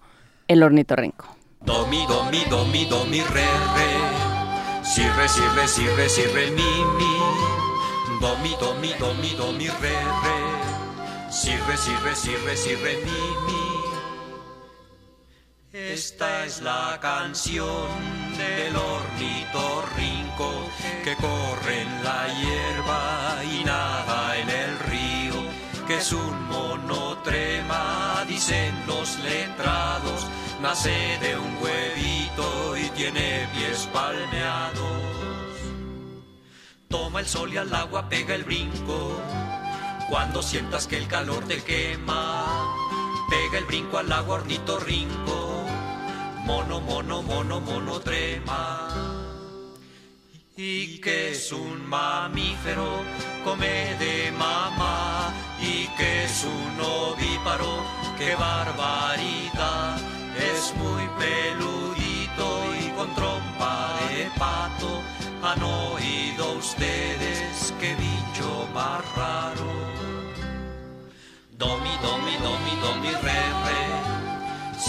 el 0.46 0.62
ornitorrinco. 0.62 1.26
Do, 1.64 1.86
mi, 1.86 2.06
do, 2.06 2.24
mi, 2.30 2.44
do, 2.50 2.64
mi, 2.66 2.84
do, 2.84 3.04
mi, 3.06 3.20
re, 3.20 3.46
re. 3.74 4.84
Si, 4.84 5.02
re, 5.02 5.28
si, 5.28 5.40
re, 5.56 5.66
si, 5.66 5.86
re, 5.96 6.08
si, 6.08 6.22
re, 6.22 6.50
mi, 6.50 6.62
mi. 6.98 8.20
Do, 8.20 8.36
mi, 8.38 8.54
do, 8.60 8.74
mi, 8.80 8.92
do, 8.98 9.14
mi, 9.14 9.34
do, 9.34 9.52
mi, 9.52 9.66
re, 9.66 9.96
re. 10.22 11.32
Si, 11.32 11.50
re, 11.50 11.76
si, 11.76 11.90
re, 12.04 12.14
si, 12.14 12.36
re, 12.44 12.56
si, 12.56 12.74
re, 12.76 12.96
mi, 13.04 13.46
mi. 13.46 13.65
Esta 15.78 16.46
es 16.46 16.62
la 16.62 16.98
canción 17.02 17.90
del 18.38 18.74
ornitorrinco 18.74 20.50
que 21.04 21.14
corre 21.16 21.82
en 21.82 22.02
la 22.02 22.28
hierba 22.28 23.44
y 23.44 23.62
nada 23.62 24.38
en 24.38 24.48
el 24.48 24.78
río, 24.78 25.34
que 25.86 25.98
es 25.98 26.12
un 26.12 26.48
monotrema, 26.48 28.24
dicen 28.26 28.74
los 28.86 29.18
letrados, 29.18 30.26
nace 30.62 31.18
de 31.20 31.36
un 31.36 31.58
huevito 31.60 32.74
y 32.78 32.88
tiene 32.96 33.46
pies 33.54 33.86
palmeados. 33.92 34.80
Toma 36.88 37.20
el 37.20 37.26
sol 37.26 37.52
y 37.52 37.58
al 37.58 37.74
agua 37.74 38.08
pega 38.08 38.34
el 38.34 38.44
brinco, 38.44 39.20
cuando 40.08 40.42
sientas 40.42 40.86
que 40.86 40.96
el 40.96 41.06
calor 41.06 41.44
te 41.44 41.62
quema, 41.62 42.74
pega 43.28 43.58
el 43.58 43.66
brinco 43.66 43.98
al 43.98 44.10
agua 44.10 44.36
ornitorrinco 44.36 45.65
mono, 46.46 46.80
mono, 46.80 47.22
mono, 47.22 47.60
mono 47.60 48.00
trema. 48.00 48.88
Y 50.56 51.00
que 51.00 51.32
es 51.32 51.52
un 51.52 51.86
mamífero, 51.86 53.02
come 53.44 53.94
de 53.98 54.32
mamá, 54.32 55.34
y 55.60 55.86
que 55.98 56.24
es 56.24 56.44
un 56.44 56.80
ovíparo 56.80 57.72
qué 58.16 58.34
barbaridad, 58.36 59.98
es 60.52 60.74
muy 60.76 61.04
peludito 61.18 62.46
y 62.80 62.88
con 62.96 63.14
trompa 63.14 63.98
de 64.08 64.30
pato. 64.38 65.02
¿Han 65.42 65.62
oído 65.62 66.52
ustedes 66.54 67.74
qué 67.78 67.94
bicho 67.94 68.66
más 68.72 69.00
raro? 69.14 69.70
Domi, 71.50 71.94
domi, 72.02 72.34
domi, 72.38 72.74
domi, 72.82 73.10
re, 73.22 73.40
re. 73.64 73.65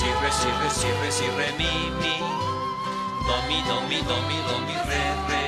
Si, 0.08 0.14
re, 0.14 0.32
si, 0.32 0.48
re, 0.48 0.70
si, 0.70 0.88
re, 0.88 1.12
si, 1.12 1.28
re, 1.36 1.52
mi, 1.58 1.92
mi. 2.00 2.18
Domi, 3.28 3.60
domi, 3.68 4.00
domi, 4.04 4.38
domi, 4.48 4.76
re, 4.88 5.06
re. 5.28 5.46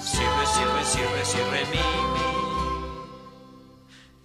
Si, 0.00 0.18
re, 0.18 0.46
si, 0.54 0.64
re, 0.64 0.84
si, 0.84 1.02
re, 1.12 1.24
si, 1.24 1.38
re, 1.52 1.64
mi, 1.70 1.86
mi. 2.14 2.30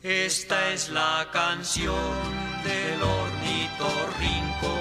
Esta 0.01 0.71
es 0.71 0.89
la 0.89 1.27
canción 1.31 2.11
del 2.63 3.03
ornitorrinco 3.03 4.71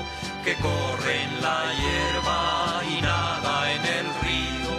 que 0.45 0.55
corre 0.55 1.25
en 1.25 1.43
la 1.43 1.61
hierba 1.81 2.83
y 2.89 3.03
nada 3.03 3.71
en 3.71 3.85
el 3.85 4.07
río, 4.25 4.73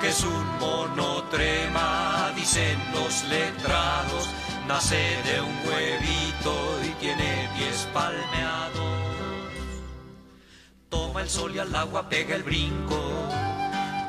que 0.00 0.10
es 0.10 0.22
un 0.22 0.58
monotrema, 0.60 2.30
dicen 2.36 2.78
los 2.94 3.24
letrados, 3.24 4.28
nace 4.68 5.20
de 5.24 5.40
un 5.40 5.56
huevito 5.66 6.78
y 6.84 6.90
tiene 7.00 7.50
pies 7.56 7.88
palmeados. 7.92 9.01
Toma 10.92 11.22
el 11.22 11.30
sol 11.30 11.56
y 11.56 11.58
al 11.58 11.74
agua 11.74 12.06
pega 12.10 12.36
el 12.36 12.42
brinco, 12.42 13.00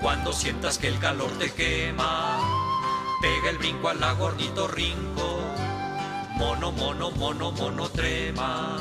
cuando 0.01 0.33
sientas 0.33 0.77
que 0.77 0.89
el 0.89 0.99
calor 0.99 1.31
te 1.39 1.49
quema, 1.53 2.37
pega 3.21 3.51
el 3.51 3.57
brinco 3.57 3.87
al 3.87 4.03
agua 4.03 4.27
ornitorrinco, 4.27 5.39
mono, 6.35 6.73
mono, 6.73 7.11
mono, 7.11 7.53
mono 7.53 7.87
trema. 7.87 8.75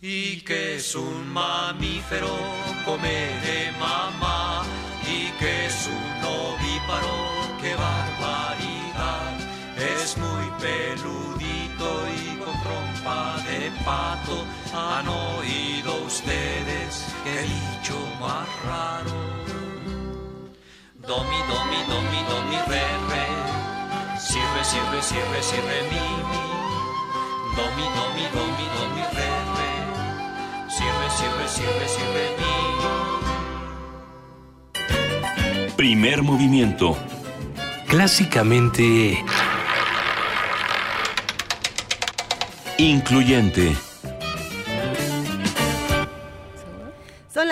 Y 0.00 0.40
que 0.40 0.76
es 0.76 0.94
un 0.94 1.28
mamífero, 1.28 2.34
come 2.86 3.10
de 3.10 3.72
mamá, 3.72 4.01
raro. 18.64 19.12
Domi, 21.06 21.38
domi, 21.50 21.78
domi, 21.88 22.20
domi, 22.28 22.58
re, 22.68 22.86
re, 23.10 23.26
si 24.18 24.38
re, 24.38 24.64
si 24.64 24.78
re, 24.90 25.02
si 25.02 25.18
re, 25.32 25.42
si 25.42 25.56
re, 25.56 25.82
mi, 25.90 26.04
mi, 26.30 26.44
domi, 27.56 27.86
domi, 27.96 28.24
domi, 28.32 28.66
domi, 28.76 29.02
re, 29.16 29.30
re. 29.56 29.70
Sirve, 30.68 31.08
sirve, 31.10 31.46
sirve, 31.48 31.86
sirve 31.86 32.24
mí. 32.38 32.54
Primer 35.76 36.22
movimiento. 36.22 36.96
Clásicamente... 37.86 39.22
Incluyente. 42.78 43.76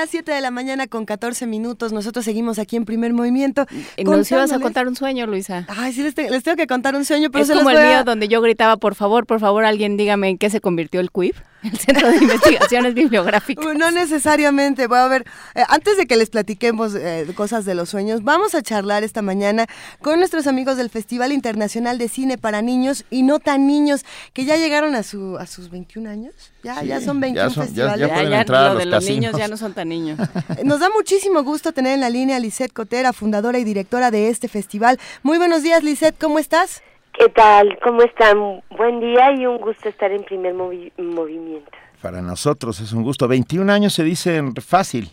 Las 0.00 0.11
7 0.11 0.33
de 0.33 0.40
la 0.40 0.50
mañana 0.50 0.87
con 0.87 1.04
14 1.04 1.47
minutos. 1.47 1.92
Nosotros 1.92 2.25
seguimos 2.25 2.59
aquí 2.59 2.76
en 2.76 2.85
primer 2.85 3.12
movimiento. 3.12 3.66
Nos 4.02 4.30
ibas 4.30 4.50
a 4.52 4.59
contar 4.59 4.88
un 4.88 4.97
sueño, 4.97 5.26
Luisa. 5.26 5.66
Ay, 5.69 5.92
sí, 5.92 6.02
les, 6.02 6.14
te, 6.14 6.30
les 6.30 6.42
tengo 6.42 6.57
que 6.57 6.66
contar 6.66 6.95
un 6.95 7.04
sueño, 7.04 7.30
pero 7.30 7.42
es 7.42 7.49
se 7.49 7.54
como 7.54 7.71
los 7.71 7.78
el 7.80 7.87
a- 7.87 7.90
mío 7.90 8.04
donde 8.04 8.28
yo 8.28 8.40
gritaba, 8.40 8.76
por 8.78 8.95
favor, 8.95 9.26
por 9.26 9.40
favor, 9.40 9.64
alguien 9.64 9.97
dígame 9.97 10.28
en 10.30 10.38
qué 10.38 10.49
se 10.50 10.61
convirtió 10.61 11.00
el 11.00 11.11
CUIB, 11.11 11.35
el 11.72 11.78
Centro 11.78 12.10
de 12.10 12.16
Investigaciones 12.18 12.94
Bibliográficas. 12.94 13.64
No 13.76 13.90
necesariamente. 13.90 14.86
Voy 14.86 14.98
a 14.98 15.08
ver, 15.08 15.26
eh, 15.54 15.62
antes 15.68 15.96
de 15.96 16.06
que 16.06 16.16
les 16.16 16.30
platiquemos 16.30 16.94
eh, 16.94 17.26
cosas 17.34 17.64
de 17.64 17.74
los 17.74 17.88
sueños, 17.90 18.22
vamos 18.24 18.54
a 18.54 18.62
charlar 18.62 19.04
esta 19.04 19.22
mañana 19.22 19.66
con 20.00 20.18
nuestros 20.18 20.46
amigos 20.46 20.76
del 20.76 20.90
Festival 20.90 21.32
Internacional 21.32 21.98
de 21.98 22.08
Cine 22.08 22.38
para 22.38 22.62
Niños 22.62 23.04
y 23.10 23.22
no 23.22 23.38
tan 23.38 23.66
niños, 23.66 24.04
que 24.32 24.44
ya 24.44 24.56
llegaron 24.56 24.94
a, 24.94 25.02
su, 25.02 25.36
a 25.38 25.46
sus 25.46 25.70
21 25.70 26.08
años. 26.10 26.34
Ya, 26.62 26.80
Sí, 26.80 26.86
ya 26.86 27.00
son 27.00 27.16
ya 27.16 27.20
21 27.20 27.50
son- 27.50 27.54
ya- 27.56 27.66
festivales. 27.66 28.08
ya 28.08 28.14
pueden 28.14 28.32
entrar 28.32 28.62
a 28.64 28.68
lo 28.68 28.74
los 28.74 28.78
de 28.78 28.86
los 28.86 28.94
casinos. 29.04 29.20
niños 29.32 29.38
ya 29.38 29.48
no 29.48 29.56
son 29.56 29.72
tan 29.74 29.88
niños. 29.88 30.18
Nos 30.64 30.80
da 30.80 30.88
muchísimo 30.90 31.42
gusto 31.42 31.72
tener 31.72 31.94
en 31.94 32.00
la 32.00 32.10
línea 32.10 32.36
a 32.36 32.40
Lisette 32.40 32.72
Cotera, 32.72 33.12
fundadora 33.12 33.58
y 33.58 33.64
directora 33.64 34.10
de 34.10 34.28
este 34.28 34.48
festival. 34.48 34.98
Muy 35.22 35.38
buenos 35.38 35.62
días, 35.62 35.82
Lisette, 35.82 36.16
¿cómo 36.18 36.38
estás? 36.38 36.82
¿Qué 37.20 37.28
tal? 37.28 37.78
¿Cómo 37.82 38.00
están? 38.00 38.62
Buen 38.70 38.98
día 39.00 39.32
y 39.32 39.44
un 39.44 39.58
gusto 39.58 39.90
estar 39.90 40.10
en 40.10 40.24
primer 40.24 40.54
movi- 40.54 40.90
movimiento. 40.96 41.70
Para 42.00 42.22
nosotros 42.22 42.80
es 42.80 42.94
un 42.94 43.02
gusto. 43.02 43.28
21 43.28 43.70
años 43.70 43.92
se 43.92 44.02
dicen 44.04 44.54
fácil. 44.56 45.10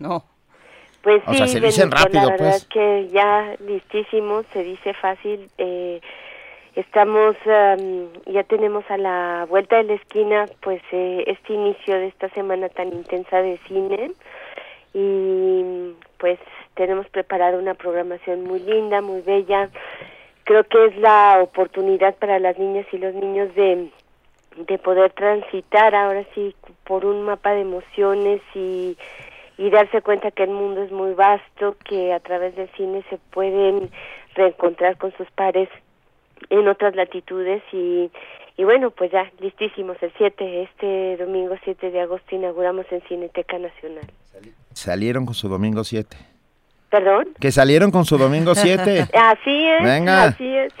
No. 0.00 0.24
Pues 1.00 1.22
O 1.28 1.30
sí, 1.30 1.38
sea, 1.38 1.46
se 1.46 1.60
dicen 1.60 1.90
Benito, 1.90 2.04
rápido, 2.04 2.22
la 2.24 2.30
verdad 2.32 2.50
pues. 2.50 2.64
que 2.66 3.08
ya 3.12 3.54
listísimo, 3.64 4.42
se 4.52 4.64
dice 4.64 4.94
fácil. 4.94 5.48
Eh, 5.58 6.00
estamos, 6.74 7.36
am, 7.46 8.08
ya 8.26 8.42
tenemos 8.42 8.84
a 8.90 8.96
la 8.96 9.46
vuelta 9.48 9.76
de 9.76 9.84
la 9.84 9.94
esquina, 9.94 10.46
pues 10.60 10.82
eh, 10.90 11.22
este 11.28 11.52
inicio 11.52 11.94
de 11.94 12.08
esta 12.08 12.28
semana 12.30 12.68
tan 12.68 12.88
intensa 12.92 13.40
de 13.40 13.58
cine 13.68 14.10
y 14.92 15.92
pues 16.18 16.40
tenemos 16.74 17.08
preparada 17.10 17.56
una 17.58 17.74
programación 17.74 18.42
muy 18.42 18.58
linda, 18.58 19.00
muy 19.02 19.20
bella. 19.20 19.70
Creo 20.48 20.64
que 20.64 20.86
es 20.86 20.96
la 20.96 21.40
oportunidad 21.42 22.16
para 22.16 22.38
las 22.38 22.58
niñas 22.58 22.86
y 22.90 22.98
los 22.98 23.14
niños 23.14 23.54
de 23.54 23.90
de 24.66 24.78
poder 24.78 25.12
transitar 25.12 25.94
ahora 25.94 26.24
sí 26.34 26.54
por 26.84 27.04
un 27.04 27.22
mapa 27.22 27.52
de 27.52 27.60
emociones 27.60 28.40
y, 28.54 28.96
y 29.56 29.70
darse 29.70 30.02
cuenta 30.02 30.30
que 30.30 30.44
el 30.44 30.50
mundo 30.50 30.82
es 30.82 30.90
muy 30.90 31.12
vasto, 31.12 31.76
que 31.88 32.12
a 32.12 32.20
través 32.20 32.56
del 32.56 32.68
cine 32.76 33.04
se 33.08 33.18
pueden 33.30 33.90
reencontrar 34.34 34.96
con 34.96 35.16
sus 35.16 35.30
pares 35.30 35.68
en 36.50 36.66
otras 36.66 36.96
latitudes 36.96 37.62
y, 37.72 38.10
y 38.56 38.64
bueno, 38.64 38.90
pues 38.90 39.12
ya 39.12 39.30
listísimos 39.38 39.96
el 40.02 40.12
7, 40.16 40.62
este 40.62 41.16
domingo 41.18 41.54
7 41.62 41.90
de 41.90 42.00
agosto 42.00 42.34
inauguramos 42.34 42.86
en 42.90 43.00
Cineteca 43.02 43.58
Nacional. 43.58 44.10
Salieron 44.72 45.24
con 45.24 45.34
su 45.34 45.48
domingo 45.48 45.84
7. 45.84 46.16
¿Perdón? 46.90 47.28
Que 47.38 47.52
salieron 47.52 47.90
con 47.90 48.04
su 48.04 48.16
domingo 48.16 48.54
7. 48.54 49.08
Así 49.14 49.66
es, 49.66 49.84
Venga. 49.84 50.24
así 50.24 50.56
es. 50.56 50.72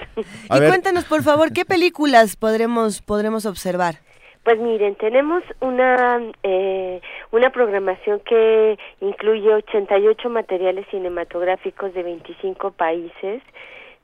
A 0.48 0.56
y 0.56 0.60
ver. 0.60 0.70
cuéntanos, 0.70 1.04
por 1.04 1.22
favor, 1.22 1.52
¿qué 1.52 1.64
películas 1.66 2.36
podremos, 2.36 3.02
podremos 3.02 3.44
observar? 3.44 3.96
Pues 4.44 4.58
miren, 4.60 4.94
tenemos 4.94 5.42
una 5.60 6.22
eh, 6.42 7.02
una 7.32 7.50
programación 7.50 8.20
que 8.20 8.78
incluye 9.02 9.52
88 9.52 10.30
materiales 10.30 10.86
cinematográficos 10.90 11.92
de 11.92 12.02
25 12.02 12.70
países. 12.70 13.42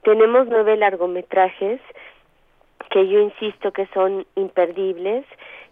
Tenemos 0.02 0.46
nueve 0.48 0.76
largometrajes 0.76 1.80
que 2.90 3.08
yo 3.08 3.20
insisto 3.20 3.72
que 3.72 3.86
son 3.94 4.26
imperdibles. 4.36 5.24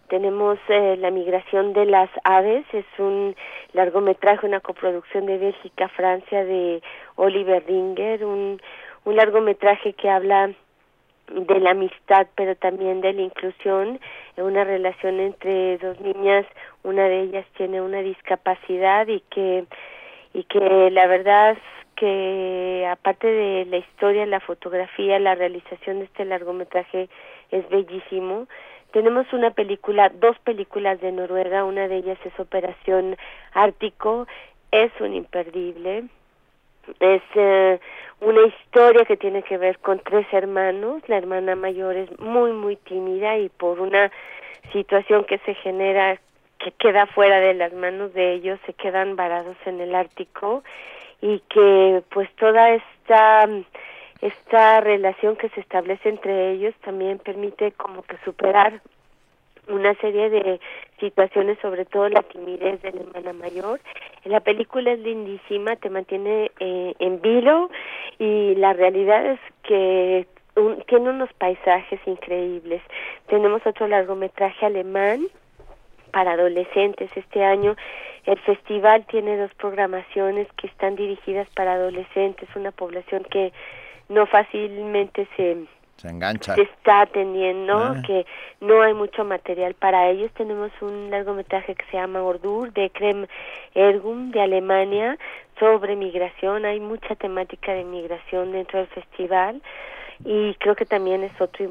Tenemos 0.07 0.59
eh, 0.69 0.97
La 0.97 1.11
migración 1.11 1.73
de 1.73 1.85
las 1.85 2.09
aves, 2.23 2.65
es 2.73 2.85
un 2.97 3.35
largometraje, 3.73 4.45
una 4.45 4.59
coproducción 4.59 5.25
de 5.25 5.37
Bélgica, 5.37 5.87
Francia, 5.89 6.43
de 6.43 6.81
Oliver 7.15 7.63
Ringer, 7.65 8.23
un, 8.25 8.61
un 9.05 9.15
largometraje 9.15 9.93
que 9.93 10.09
habla 10.09 10.51
de 11.27 11.59
la 11.59 11.71
amistad, 11.71 12.27
pero 12.35 12.55
también 12.55 13.01
de 13.01 13.13
la 13.13 13.21
inclusión, 13.21 13.99
una 14.37 14.63
relación 14.63 15.19
entre 15.19 15.77
dos 15.77 15.99
niñas, 16.01 16.45
una 16.83 17.05
de 17.05 17.21
ellas 17.21 17.45
tiene 17.55 17.81
una 17.81 18.01
discapacidad 18.01 19.07
y 19.07 19.21
que 19.29 19.65
y 20.33 20.43
que 20.45 20.89
la 20.91 21.07
verdad 21.07 21.57
que 21.95 22.87
aparte 22.89 23.27
de 23.27 23.65
la 23.65 23.77
historia, 23.77 24.25
la 24.25 24.39
fotografía, 24.39 25.19
la 25.19 25.35
realización 25.35 25.99
de 25.99 26.05
este 26.05 26.25
largometraje 26.25 27.07
es 27.51 27.69
bellísimo. 27.69 28.47
Tenemos 28.93 29.25
una 29.33 29.49
película, 29.49 30.09
dos 30.09 30.37
películas 30.43 31.01
de 31.01 31.11
Noruega, 31.11 31.63
una 31.63 31.87
de 31.87 31.97
ellas 31.97 32.19
es 32.23 32.39
Operación 32.39 33.17
Ártico, 33.51 34.27
es 34.69 34.91
un 34.99 35.15
imperdible. 35.15 36.03
Es 36.99 37.23
eh, 37.33 37.79
una 38.21 38.41
historia 38.43 39.03
que 39.05 39.17
tiene 39.17 39.41
que 39.41 39.57
ver 39.57 39.79
con 39.79 39.97
tres 39.97 40.27
hermanos. 40.31 41.01
La 41.07 41.17
hermana 41.17 41.55
mayor 41.55 41.95
es 41.95 42.19
muy, 42.19 42.51
muy 42.51 42.75
tímida 42.75 43.35
y 43.39 43.49
por 43.49 43.79
una 43.79 44.11
situación 44.71 45.23
que 45.25 45.39
se 45.39 45.55
genera 45.55 46.19
que 46.59 46.71
queda 46.73 47.07
fuera 47.07 47.39
de 47.39 47.55
las 47.55 47.73
manos 47.73 48.13
de 48.13 48.33
ellos, 48.33 48.59
se 48.67 48.73
quedan 48.73 49.15
varados 49.15 49.57
en 49.65 49.81
el 49.81 49.95
Ártico 49.95 50.63
y 51.19 51.39
que 51.49 52.03
pues 52.09 52.29
toda 52.35 52.69
esta 52.69 53.49
esta 54.23 54.79
relación 54.79 55.35
que 55.35 55.49
se 55.49 55.59
establece 55.59 56.07
entre 56.07 56.51
ellos 56.51 56.73
también 56.85 57.19
permite 57.19 57.73
como 57.73 58.03
que 58.03 58.15
superar 58.23 58.81
una 59.67 59.93
serie 59.95 60.29
de 60.29 60.59
situaciones, 60.99 61.57
sobre 61.61 61.85
todo 61.85 62.07
la 62.07 62.23
timidez 62.23 62.81
de 62.81 62.91
la 62.91 63.01
hermana 63.01 63.33
mayor. 63.33 63.81
La 64.23 64.39
película 64.39 64.93
es 64.93 64.99
lindísima, 64.99 65.75
te 65.75 65.89
mantiene 65.89 66.51
eh, 66.59 66.93
en 66.99 67.21
vilo 67.21 67.69
y 68.17 68.55
la 68.55 68.71
realidad 68.73 69.25
es 69.25 69.39
que 69.63 70.25
tiene 70.87 71.09
unos 71.09 71.31
paisajes 71.33 71.99
increíbles. 72.05 72.81
Tenemos 73.27 73.65
otro 73.65 73.87
largometraje 73.87 74.65
alemán 74.65 75.27
para 76.11 76.33
adolescentes 76.33 77.09
este 77.15 77.43
año. 77.43 77.75
El 78.25 78.39
festival 78.39 79.05
tiene 79.07 79.35
dos 79.35 79.53
programaciones 79.55 80.47
que 80.53 80.67
están 80.67 80.95
dirigidas 80.95 81.49
para 81.55 81.73
adolescentes, 81.73 82.47
una 82.55 82.71
población 82.71 83.25
que 83.29 83.51
no 84.09 84.25
fácilmente 84.25 85.27
se 85.35 85.65
se 85.97 86.09
engancha. 86.09 86.55
Se 86.55 86.63
está 86.63 87.01
atendiendo, 87.01 87.77
ah. 87.77 88.01
que 88.05 88.25
no 88.59 88.81
hay 88.81 88.93
mucho 88.93 89.23
material 89.23 89.73
para 89.73 90.09
ellos. 90.09 90.31
Tenemos 90.33 90.71
un 90.81 91.09
largometraje 91.09 91.75
que 91.75 91.85
se 91.85 91.97
llama 91.97 92.23
Ordur 92.23 92.73
de 92.73 92.89
Krem 92.89 93.27
Ergum 93.73 94.31
de 94.31 94.41
Alemania 94.41 95.17
sobre 95.59 95.95
migración. 95.95 96.65
Hay 96.65 96.79
mucha 96.79 97.15
temática 97.15 97.73
de 97.73 97.85
migración 97.85 98.51
dentro 98.51 98.79
del 98.79 98.87
festival 98.87 99.61
y 100.25 100.53
creo 100.55 100.75
que 100.75 100.85
también 100.85 101.23
es 101.23 101.39
otro 101.41 101.65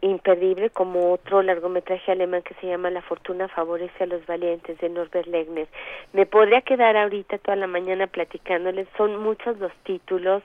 imperdible 0.00 0.70
como 0.70 1.12
otro 1.12 1.42
largometraje 1.42 2.12
alemán 2.12 2.42
que 2.42 2.54
se 2.54 2.66
llama 2.66 2.90
La 2.90 3.02
fortuna 3.02 3.48
favorece 3.48 4.04
a 4.04 4.06
los 4.06 4.24
valientes 4.26 4.78
de 4.78 4.88
Norbert 4.88 5.26
Legner. 5.26 5.68
Me 6.12 6.26
podría 6.26 6.60
quedar 6.60 6.96
ahorita 6.96 7.38
toda 7.38 7.56
la 7.56 7.66
mañana 7.66 8.06
platicándoles, 8.06 8.86
son 8.96 9.16
muchos 9.20 9.58
los 9.58 9.72
títulos, 9.84 10.42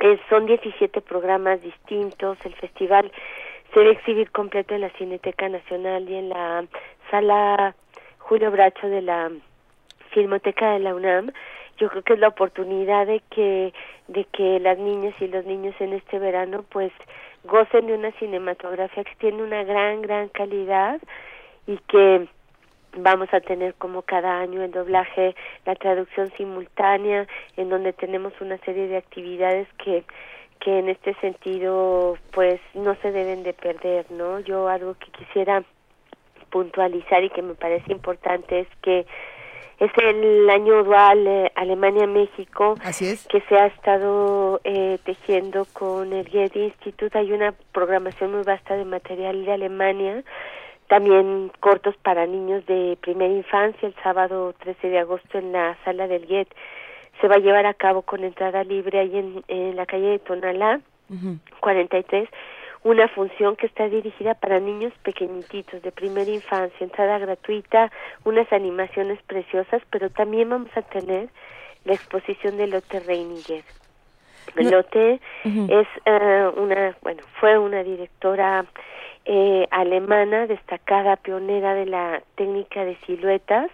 eh, 0.00 0.18
son 0.28 0.46
17 0.46 1.00
programas 1.00 1.62
distintos, 1.62 2.38
el 2.44 2.54
festival 2.54 3.10
se 3.72 3.80
va 3.80 3.88
a 3.88 3.92
exhibir 3.92 4.30
completo 4.30 4.74
en 4.74 4.82
la 4.82 4.90
Cineteca 4.90 5.48
Nacional 5.48 6.08
y 6.08 6.14
en 6.14 6.28
la 6.28 6.64
sala 7.10 7.74
Julio 8.18 8.50
Bracho 8.50 8.88
de 8.88 9.02
la 9.02 9.30
Filmoteca 10.10 10.72
de 10.72 10.78
la 10.78 10.94
UNAM. 10.94 11.32
Yo 11.78 11.90
creo 11.90 12.02
que 12.02 12.12
es 12.12 12.18
la 12.20 12.28
oportunidad 12.28 13.06
de 13.06 13.20
que 13.30 13.72
de 14.06 14.24
que 14.26 14.60
las 14.60 14.78
niñas 14.78 15.14
y 15.20 15.26
los 15.26 15.44
niños 15.44 15.74
en 15.80 15.92
este 15.92 16.18
verano 16.18 16.64
pues 16.70 16.92
gocen 17.42 17.86
de 17.86 17.94
una 17.94 18.12
cinematografía 18.12 19.02
que 19.02 19.16
tiene 19.16 19.42
una 19.42 19.64
gran 19.64 20.02
gran 20.02 20.28
calidad 20.28 21.00
y 21.66 21.78
que 21.88 22.28
vamos 22.96 23.28
a 23.32 23.40
tener 23.40 23.74
como 23.74 24.02
cada 24.02 24.38
año 24.40 24.62
el 24.62 24.70
doblaje, 24.70 25.34
la 25.66 25.74
traducción 25.74 26.30
simultánea, 26.36 27.26
en 27.56 27.68
donde 27.68 27.92
tenemos 27.92 28.32
una 28.40 28.58
serie 28.58 28.88
de 28.88 28.96
actividades 28.96 29.68
que 29.84 30.04
que 30.60 30.78
en 30.78 30.88
este 30.88 31.14
sentido 31.16 32.16
pues 32.32 32.58
no 32.72 32.94
se 33.02 33.12
deben 33.12 33.42
de 33.42 33.52
perder, 33.52 34.10
¿no? 34.10 34.40
Yo 34.40 34.68
algo 34.68 34.94
que 34.94 35.10
quisiera 35.10 35.62
puntualizar 36.50 37.22
y 37.22 37.30
que 37.30 37.42
me 37.42 37.54
parece 37.54 37.92
importante 37.92 38.60
es 38.60 38.68
que 38.80 39.04
es 39.80 39.90
el 39.98 40.48
año 40.48 40.84
dual 40.84 41.26
eh, 41.26 41.52
Alemania-México 41.56 42.76
que 43.28 43.40
se 43.40 43.56
ha 43.56 43.66
estado 43.66 44.60
eh, 44.64 44.98
tejiendo 45.04 45.66
con 45.72 46.12
el 46.12 46.28
Goethe 46.30 46.60
Institute. 46.60 47.18
Hay 47.18 47.32
una 47.32 47.52
programación 47.72 48.32
muy 48.32 48.44
vasta 48.44 48.76
de 48.76 48.84
material 48.84 49.44
de 49.44 49.52
Alemania, 49.52 50.22
también 50.94 51.50
cortos 51.58 51.96
para 51.96 52.24
niños 52.24 52.64
de 52.66 52.96
primera 53.00 53.34
infancia, 53.34 53.88
el 53.88 53.94
sábado 54.00 54.54
13 54.60 54.90
de 54.90 55.00
agosto 55.00 55.38
en 55.38 55.50
la 55.50 55.76
sala 55.84 56.06
del 56.06 56.24
Goethe. 56.24 56.54
Se 57.20 57.26
va 57.26 57.34
a 57.34 57.40
llevar 57.40 57.66
a 57.66 57.74
cabo 57.74 58.02
con 58.02 58.22
entrada 58.22 58.62
libre 58.62 59.00
ahí 59.00 59.18
en, 59.18 59.42
en 59.48 59.74
la 59.74 59.86
calle 59.86 60.06
de 60.06 60.18
Tonalá, 60.20 60.80
43 61.58 62.28
una 62.84 63.08
función 63.08 63.56
que 63.56 63.66
está 63.66 63.88
dirigida 63.88 64.34
para 64.34 64.60
niños 64.60 64.92
pequeñitos 65.02 65.82
de 65.82 65.90
primera 65.90 66.30
infancia, 66.30 66.76
entrada 66.84 67.18
gratuita, 67.18 67.90
unas 68.24 68.52
animaciones 68.52 69.20
preciosas, 69.22 69.82
pero 69.90 70.10
también 70.10 70.50
vamos 70.50 70.70
a 70.76 70.82
tener 70.82 71.28
la 71.84 71.94
exposición 71.94 72.56
de 72.56 72.68
Lotte 72.68 73.00
Reiniger. 73.04 73.64
Lotte 74.54 75.18
es 75.44 75.88
eh, 76.04 76.50
una, 76.56 76.94
bueno, 77.02 77.22
fue 77.40 77.58
una 77.58 77.82
directora 77.82 78.66
eh, 79.24 79.66
alemana 79.70 80.46
destacada, 80.46 81.16
pionera 81.16 81.74
de 81.74 81.86
la 81.86 82.22
técnica 82.36 82.84
de 82.84 82.96
siluetas, 83.06 83.70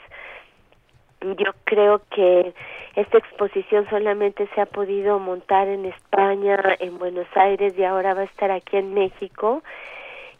yo 1.21 1.53
creo 1.65 2.01
que 2.11 2.55
esta 2.97 3.19
exposición 3.19 3.87
solamente 3.91 4.49
se 4.55 4.61
ha 4.61 4.67
podido 4.67 5.19
montar 5.19 5.69
en 5.69 5.85
España, 5.85 6.59
en 6.79 6.99
Buenos 6.99 7.27
Aires 7.35 7.75
y 7.77 7.85
ahora 7.85 8.15
va 8.15 8.23
a 8.23 8.25
estar 8.25 8.51
aquí 8.51 8.77
en 8.77 8.95
México. 8.95 9.63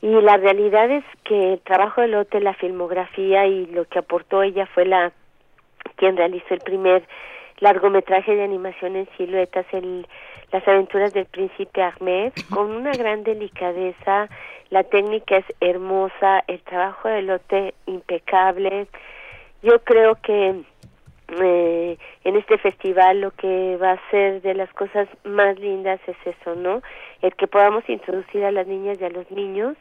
Y 0.01 0.09
la 0.09 0.39
realidad 0.39 0.91
es 0.91 1.05
que 1.25 1.55
el 1.55 1.61
trabajo 1.61 2.01
de 2.01 2.09
Lotte, 2.09 2.41
la 2.41 2.55
filmografía 2.55 3.47
y 3.47 3.67
lo 3.67 3.85
que 3.85 3.99
aportó 3.99 4.43
ella 4.43 4.67
fue 4.67 4.87
la 4.87 5.13
quien 5.97 6.17
realizó 6.17 6.55
el 6.55 6.61
primer 6.61 7.07
largometraje 7.59 8.35
de 8.35 8.43
animación 8.43 8.97
en 8.97 9.09
siluetas, 9.19 9.67
el, 9.73 10.07
Las 10.51 10.67
aventuras 10.67 11.13
del 11.13 11.27
príncipe 11.27 11.83
Ahmed, 11.83 12.33
con 12.49 12.71
una 12.71 12.93
gran 12.93 13.23
delicadeza. 13.23 14.29
La 14.71 14.85
técnica 14.85 15.37
es 15.37 15.45
hermosa, 15.61 16.45
el 16.47 16.61
trabajo 16.63 17.09
de 17.09 17.23
Lotte 17.23 17.75
impecable. 17.87 18.87
Yo 19.63 19.83
creo 19.83 20.15
que 20.17 20.63
eh, 21.43 21.99
en 22.25 22.37
este 22.37 22.59
festival 22.59 23.21
lo 23.21 23.31
que 23.33 23.77
va 23.77 23.93
a 23.93 24.11
ser 24.11 24.43
de 24.43 24.55
las 24.55 24.73
cosas 24.73 25.09
más 25.25 25.59
lindas 25.59 26.01
es 26.07 26.17
eso, 26.25 26.55
¿no? 26.55 26.83
El 27.23 27.35
que 27.35 27.47
podamos 27.47 27.89
introducir 27.89 28.45
a 28.45 28.53
las 28.53 28.67
niñas 28.67 28.99
y 29.01 29.05
a 29.05 29.11
los 29.11 29.31
niños 29.31 29.77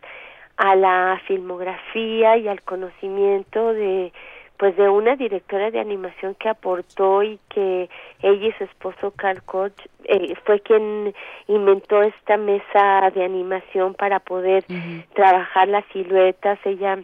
a 0.59 0.75
la 0.75 1.21
filmografía 1.25 2.35
y 2.35 2.49
al 2.49 2.61
conocimiento 2.63 3.73
de 3.73 4.11
pues 4.59 4.75
de 4.75 4.89
una 4.89 5.15
directora 5.15 5.71
de 5.71 5.79
animación 5.79 6.35
que 6.35 6.49
aportó 6.49 7.23
y 7.23 7.39
que 7.47 7.89
ella 8.21 8.47
y 8.47 8.51
su 8.57 8.65
esposo 8.65 9.11
Carl 9.11 9.41
Koch 9.43 9.71
eh, 10.03 10.35
fue 10.43 10.59
quien 10.59 11.15
inventó 11.47 12.03
esta 12.03 12.35
mesa 12.35 13.09
de 13.15 13.23
animación 13.23 13.93
para 13.93 14.19
poder 14.19 14.65
trabajar 15.13 15.69
las 15.69 15.85
siluetas. 15.93 16.59
Ella 16.65 16.99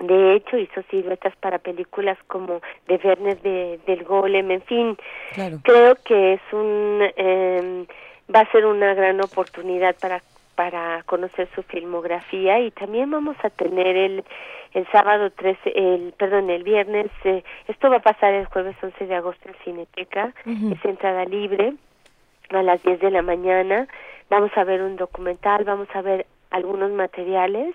de 0.00 0.34
hecho, 0.34 0.56
hizo 0.56 0.82
siluetas 0.90 1.36
para 1.36 1.58
películas 1.58 2.18
como 2.26 2.60
de 2.88 2.96
Werner 3.04 3.40
de, 3.42 3.78
del 3.86 4.02
Golem, 4.02 4.50
en 4.50 4.62
fin. 4.62 4.98
Creo 5.62 5.94
que 6.04 6.32
es 6.34 6.40
un 6.52 7.08
eh, 7.16 7.86
va 8.34 8.40
a 8.40 8.50
ser 8.50 8.66
una 8.66 8.94
gran 8.94 9.20
oportunidad 9.22 9.94
para 10.00 10.22
para 10.56 11.02
conocer 11.04 11.48
su 11.54 11.62
filmografía 11.62 12.60
y 12.60 12.70
también 12.72 13.10
vamos 13.10 13.36
a 13.42 13.48
tener 13.48 13.96
el 13.96 14.24
el 14.72 14.86
sábado 14.92 15.30
13, 15.30 15.72
el 15.74 16.14
perdón, 16.16 16.50
el 16.50 16.62
viernes, 16.62 17.10
eh, 17.24 17.42
esto 17.68 17.90
va 17.90 17.96
a 17.96 18.02
pasar 18.02 18.34
el 18.34 18.46
jueves 18.46 18.76
11 18.82 19.06
de 19.06 19.14
agosto 19.14 19.48
en 19.48 19.54
Cineteca, 19.64 20.32
es 20.46 20.84
entrada 20.84 21.24
libre 21.24 21.74
a 22.50 22.62
las 22.62 22.82
10 22.82 23.00
de 23.00 23.10
la 23.10 23.22
mañana. 23.22 23.88
Vamos 24.28 24.50
a 24.56 24.64
ver 24.64 24.82
un 24.82 24.96
documental, 24.96 25.64
vamos 25.64 25.88
a 25.94 26.02
ver 26.02 26.26
algunos 26.50 26.90
materiales 26.92 27.74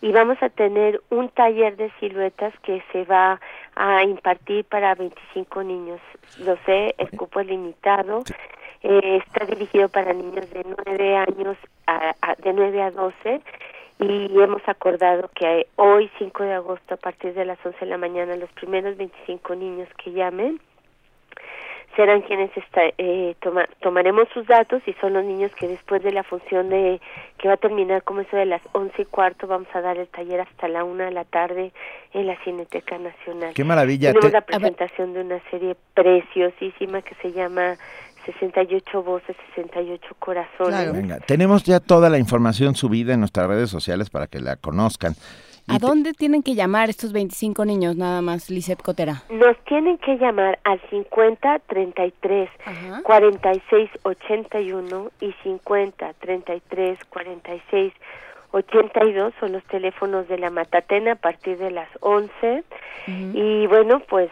y 0.00 0.12
vamos 0.12 0.36
a 0.42 0.48
tener 0.48 1.00
un 1.10 1.28
taller 1.30 1.76
de 1.76 1.90
siluetas 2.00 2.52
que 2.60 2.82
se 2.92 3.04
va 3.04 3.40
a 3.76 4.02
impartir 4.04 4.64
para 4.64 4.94
25 4.94 5.62
niños. 5.62 6.00
Lo 6.44 6.56
sé, 6.66 6.94
el 6.98 7.10
cupo 7.10 7.40
es 7.40 7.46
limitado. 7.46 8.22
Eh, 8.82 9.20
está 9.24 9.46
dirigido 9.46 9.88
para 9.88 10.12
niños 10.12 10.50
de 10.50 10.62
9 10.86 11.16
años 11.16 11.56
a, 11.86 12.14
de 12.42 12.52
9 12.52 12.82
a 12.82 12.90
12 12.90 13.40
y 13.98 14.40
hemos 14.40 14.66
acordado 14.68 15.30
que 15.34 15.66
hoy 15.76 16.10
5 16.18 16.42
de 16.42 16.54
agosto 16.54 16.94
a 16.94 16.96
partir 16.96 17.34
de 17.34 17.44
las 17.44 17.58
11 17.64 17.78
de 17.78 17.86
la 17.86 17.98
mañana 17.98 18.36
los 18.36 18.50
primeros 18.52 18.96
25 18.96 19.54
niños 19.54 19.88
que 20.02 20.12
llamen 20.12 20.60
serán 21.96 22.22
quienes 22.22 22.50
está, 22.56 22.82
eh, 22.98 23.36
tomaremos 23.80 24.28
sus 24.34 24.46
datos 24.46 24.82
y 24.86 24.92
son 24.94 25.12
los 25.12 25.24
niños 25.24 25.54
que 25.54 25.68
después 25.68 26.02
de 26.02 26.12
la 26.12 26.24
función 26.24 26.68
de 26.68 27.00
que 27.38 27.48
va 27.48 27.54
a 27.54 27.58
terminar 27.58 28.02
como 28.02 28.20
eso 28.20 28.36
de 28.36 28.46
las 28.46 28.62
once 28.72 29.02
y 29.02 29.04
cuarto 29.04 29.46
vamos 29.46 29.68
a 29.74 29.80
dar 29.80 29.96
el 29.98 30.08
taller 30.08 30.40
hasta 30.40 30.68
la 30.68 30.84
una 30.84 31.04
de 31.04 31.12
la 31.12 31.24
tarde 31.24 31.72
en 32.12 32.26
la 32.26 32.36
Cineteca 32.42 32.98
Nacional. 32.98 33.54
Qué 33.54 33.64
maravilla. 33.64 34.12
Tenemos 34.12 34.32
la 34.32 34.40
presentación 34.40 35.12
de 35.12 35.20
una 35.20 35.40
serie 35.50 35.76
preciosísima 35.94 37.02
que 37.02 37.14
se 37.16 37.32
llama 37.32 37.76
68 38.24 39.02
voces, 39.02 39.36
68 39.54 40.16
corazones. 40.18 40.92
Venga, 40.92 41.18
tenemos 41.20 41.64
ya 41.64 41.80
toda 41.80 42.10
la 42.10 42.18
información 42.18 42.74
subida 42.74 43.14
en 43.14 43.20
nuestras 43.20 43.48
redes 43.48 43.70
sociales 43.70 44.10
para 44.10 44.26
que 44.26 44.40
la 44.40 44.56
conozcan. 44.56 45.14
¿A 45.66 45.78
dónde 45.78 46.12
tienen 46.12 46.42
que 46.42 46.54
llamar 46.54 46.90
estos 46.90 47.12
25 47.12 47.64
niños 47.64 47.96
nada 47.96 48.20
más, 48.20 48.50
Lisette 48.50 48.82
Cotera? 48.82 49.22
Nos 49.30 49.56
tienen 49.64 49.96
que 49.96 50.18
llamar 50.18 50.58
al 50.64 50.78
50 50.90 51.58
33 51.60 52.50
46 53.02 53.90
81 54.02 55.10
y 55.20 55.34
50 55.42 56.12
33 56.20 56.98
46 57.08 57.92
82 58.50 59.34
son 59.40 59.52
los 59.52 59.64
teléfonos 59.64 60.28
de 60.28 60.38
la 60.38 60.50
Matatena 60.50 61.12
a 61.12 61.16
partir 61.16 61.58
de 61.58 61.70
las 61.70 61.88
11 62.00 62.62
y 63.06 63.66
bueno, 63.66 64.00
pues 64.08 64.30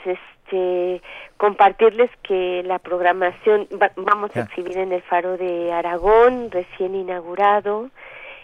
este 0.53 1.03
compartirles 1.37 2.11
que 2.23 2.63
la 2.65 2.79
programación 2.79 3.67
vamos 3.97 4.37
a 4.37 4.43
exhibir 4.43 4.79
en 4.79 4.93
el 4.93 5.03
Faro 5.03 5.37
de 5.37 5.73
Aragón, 5.73 6.51
recién 6.51 6.95
inaugurado, 6.95 7.91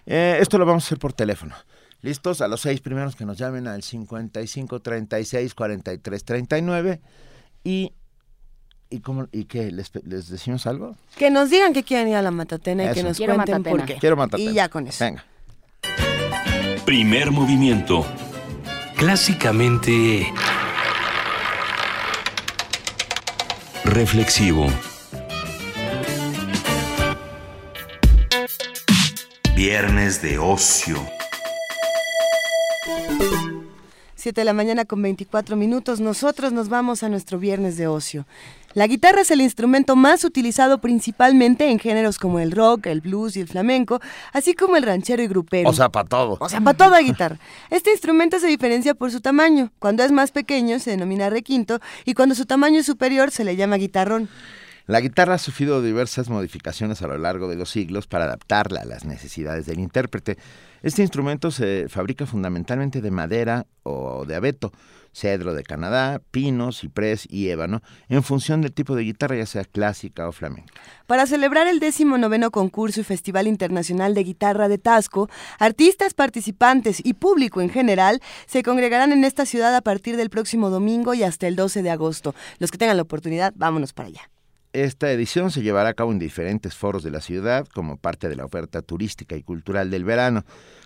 Eh, 0.06 0.38
esto 0.40 0.58
lo 0.58 0.66
vamos 0.66 0.84
a 0.84 0.86
hacer 0.86 0.98
por 1.00 1.12
teléfono. 1.12 1.56
¿Listos? 2.02 2.40
A 2.40 2.46
los 2.46 2.60
seis 2.60 2.80
primeros 2.80 3.16
que 3.16 3.24
nos 3.24 3.36
llamen 3.36 3.66
al 3.66 3.82
55 3.82 4.80
36 4.80 5.54
43 5.54 6.24
39 6.24 7.00
y 7.64 7.92
¿Y, 8.90 9.00
cómo, 9.00 9.26
y 9.32 9.44
qué? 9.44 9.70
¿Les, 9.70 9.90
¿Les 10.04 10.28
decimos 10.28 10.66
algo? 10.66 10.94
Que 11.16 11.30
nos 11.30 11.48
digan 11.48 11.72
que 11.72 11.82
quieren 11.82 12.08
ir 12.08 12.16
a 12.16 12.20
la 12.20 12.30
matatena 12.30 12.90
y 12.90 12.92
que 12.92 13.02
nos 13.02 13.16
Quiero 13.16 13.34
cuenten 13.36 13.54
matatena. 13.62 13.78
por 13.78 13.86
qué. 13.86 13.98
Quiero 13.98 14.16
matar. 14.16 14.38
Y 14.38 14.52
ya 14.52 14.68
con 14.68 14.86
eso. 14.86 15.02
Venga. 15.02 15.24
Primer 16.84 17.30
movimiento. 17.30 18.04
Clásicamente 18.96 20.30
Reflexivo. 23.84 24.66
Viernes 29.54 30.22
de 30.22 30.38
ocio. 30.38 30.96
7 34.22 34.40
de 34.40 34.44
la 34.44 34.52
mañana 34.52 34.84
con 34.84 35.02
24 35.02 35.56
minutos, 35.56 35.98
nosotros 35.98 36.52
nos 36.52 36.68
vamos 36.68 37.02
a 37.02 37.08
nuestro 37.08 37.40
viernes 37.40 37.76
de 37.76 37.88
ocio. 37.88 38.24
La 38.72 38.86
guitarra 38.86 39.22
es 39.22 39.32
el 39.32 39.40
instrumento 39.40 39.96
más 39.96 40.22
utilizado 40.22 40.80
principalmente 40.80 41.68
en 41.68 41.80
géneros 41.80 42.20
como 42.20 42.38
el 42.38 42.52
rock, 42.52 42.86
el 42.86 43.00
blues 43.00 43.36
y 43.36 43.40
el 43.40 43.48
flamenco, 43.48 43.98
así 44.32 44.54
como 44.54 44.76
el 44.76 44.84
ranchero 44.84 45.24
y 45.24 45.26
grupero. 45.26 45.68
O 45.68 45.72
sea, 45.72 45.88
para 45.88 46.08
todo. 46.08 46.36
O 46.38 46.48
sea, 46.48 46.60
para 46.60 46.76
toda 46.76 47.00
guitarra. 47.00 47.40
Este 47.70 47.90
instrumento 47.90 48.38
se 48.38 48.46
diferencia 48.46 48.94
por 48.94 49.10
su 49.10 49.20
tamaño. 49.20 49.72
Cuando 49.80 50.04
es 50.04 50.12
más 50.12 50.30
pequeño 50.30 50.78
se 50.78 50.92
denomina 50.92 51.28
requinto 51.28 51.80
y 52.04 52.14
cuando 52.14 52.36
su 52.36 52.46
tamaño 52.46 52.78
es 52.78 52.86
superior 52.86 53.32
se 53.32 53.42
le 53.42 53.56
llama 53.56 53.74
guitarrón. 53.74 54.28
La 54.86 55.00
guitarra 55.00 55.34
ha 55.34 55.38
sufrido 55.38 55.80
diversas 55.80 56.28
modificaciones 56.28 57.02
a 57.02 57.06
lo 57.06 57.16
largo 57.16 57.48
de 57.48 57.54
los 57.56 57.70
siglos 57.70 58.08
para 58.08 58.24
adaptarla 58.24 58.80
a 58.80 58.84
las 58.84 59.04
necesidades 59.04 59.64
del 59.66 59.78
intérprete. 59.78 60.38
Este 60.82 61.02
instrumento 61.02 61.52
se 61.52 61.86
fabrica 61.88 62.26
fundamentalmente 62.26 63.00
de 63.00 63.12
madera 63.12 63.66
o 63.84 64.24
de 64.26 64.34
abeto, 64.34 64.72
cedro 65.12 65.54
de 65.54 65.62
Canadá, 65.62 66.20
pino, 66.32 66.72
ciprés 66.72 67.28
y 67.30 67.50
ébano, 67.50 67.82
en 68.08 68.24
función 68.24 68.60
del 68.60 68.72
tipo 68.72 68.96
de 68.96 69.04
guitarra, 69.04 69.36
ya 69.36 69.46
sea 69.46 69.64
clásica 69.64 70.28
o 70.28 70.32
flamenca. 70.32 70.74
Para 71.06 71.26
celebrar 71.26 71.68
el 71.68 71.78
19 71.78 72.50
concurso 72.50 73.00
y 73.00 73.04
Festival 73.04 73.46
Internacional 73.46 74.14
de 74.14 74.24
Guitarra 74.24 74.68
de 74.68 74.78
Tasco, 74.78 75.28
artistas, 75.60 76.14
participantes 76.14 77.00
y 77.04 77.14
público 77.14 77.60
en 77.60 77.70
general 77.70 78.20
se 78.46 78.64
congregarán 78.64 79.12
en 79.12 79.24
esta 79.24 79.46
ciudad 79.46 79.76
a 79.76 79.82
partir 79.82 80.16
del 80.16 80.30
próximo 80.30 80.70
domingo 80.70 81.14
y 81.14 81.22
hasta 81.22 81.46
el 81.46 81.54
12 81.54 81.82
de 81.82 81.90
agosto. 81.90 82.34
Los 82.58 82.72
que 82.72 82.78
tengan 82.78 82.96
la 82.96 83.04
oportunidad, 83.04 83.52
vámonos 83.54 83.92
para 83.92 84.08
allá. 84.08 84.32
Esta 84.74 85.12
edición 85.12 85.50
se 85.50 85.60
llevará 85.60 85.90
a 85.90 85.94
cabo 85.94 86.12
en 86.12 86.18
diferentes 86.18 86.74
foros 86.74 87.02
de 87.02 87.10
la 87.10 87.20
ciudad 87.20 87.66
como 87.74 87.98
parte 87.98 88.30
de 88.30 88.36
la 88.36 88.46
oferta 88.46 88.80
turística 88.80 89.36
y 89.36 89.42
cultural 89.42 89.90
del 89.90 90.02
verano, 90.02 90.44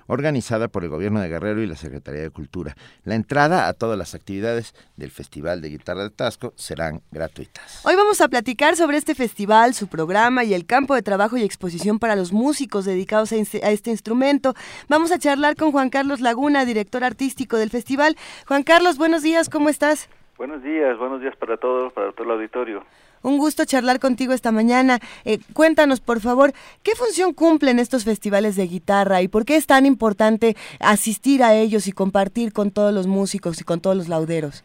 organizada 0.09 0.67
por 0.67 0.83
el 0.83 0.91
Gobierno 0.91 1.21
de 1.21 1.29
Guerrero 1.29 1.63
y 1.63 1.69
la 1.69 1.77
Secretaría 1.77 2.23
de 2.23 2.31
Cultura. 2.31 2.75
La 3.05 3.15
entrada 3.15 3.69
a 3.69 3.75
todas 3.75 3.97
las 3.97 4.17
actividades 4.17 4.75
del 4.97 5.13
Festival 5.13 5.61
de 5.61 5.69
Guitarra 5.69 6.03
de 6.03 6.11
Tasco 6.11 6.53
serán 6.57 7.01
gratuitas. 7.13 7.87
Hoy 7.87 7.95
vamos 7.95 8.21
a 8.21 8.27
platicar 8.27 8.75
sobre 8.75 8.97
este 8.97 9.15
festival, 9.15 9.73
su 9.73 9.87
programa 9.87 10.43
y 10.43 10.53
el 10.53 10.67
campo 10.67 10.97
de 10.97 11.03
trabajo 11.03 11.37
y 11.37 11.45
exposición 11.45 12.01
para 12.01 12.17
los 12.17 12.33
músicos 12.33 12.87
dedicados 12.87 13.33
a 13.33 13.37
a 13.37 13.71
este 13.71 13.91
instrumento. 13.91 14.55
Vamos 14.89 15.13
a 15.13 15.19
charlar 15.21 15.55
con 15.55 15.71
Juan 15.71 15.91
Carlos 15.91 16.21
Laguna, 16.21 16.65
director 16.65 17.05
artístico 17.05 17.57
del 17.57 17.71
festival. 17.71 18.17
Juan 18.49 18.65
Carlos, 18.65 18.99
buenos 18.99 19.23
días, 19.23 19.49
¿cómo 19.49 19.69
estás? 19.69 20.09
Buenos 20.39 20.63
días, 20.65 20.99
buenos 20.99 21.21
días 21.21 21.37
para 21.37 21.57
todos, 21.57 21.93
para 21.93 22.11
todo 22.13 22.25
el 22.25 22.33
auditorio. 22.33 22.85
Un 23.27 23.39
gusto 23.39 23.65
charlar 23.65 23.99
contigo 23.99 24.33
esta 24.33 24.53
mañana. 24.53 25.01
Eh, 25.25 25.41
cuéntanos, 25.53 26.01
por 26.01 26.21
favor, 26.21 26.53
¿qué 26.85 26.95
función 26.95 27.35
cumplen 27.35 27.81
estos 27.81 28.05
festivales 28.05 28.55
de 28.55 28.69
guitarra 28.69 29.21
y 29.21 29.27
por 29.27 29.45
qué 29.45 29.57
es 29.57 29.67
tan 29.67 29.85
importante 29.85 30.55
asistir 30.79 31.43
a 31.43 31.53
ellos 31.53 31.89
y 31.89 31.93
compartir 31.93 32.53
con 32.53 32.71
todos 32.71 32.95
los 32.95 33.09
músicos 33.09 33.61
y 33.61 33.65
con 33.65 33.81
todos 33.81 33.97
los 33.97 34.09
lauderos? 34.09 34.65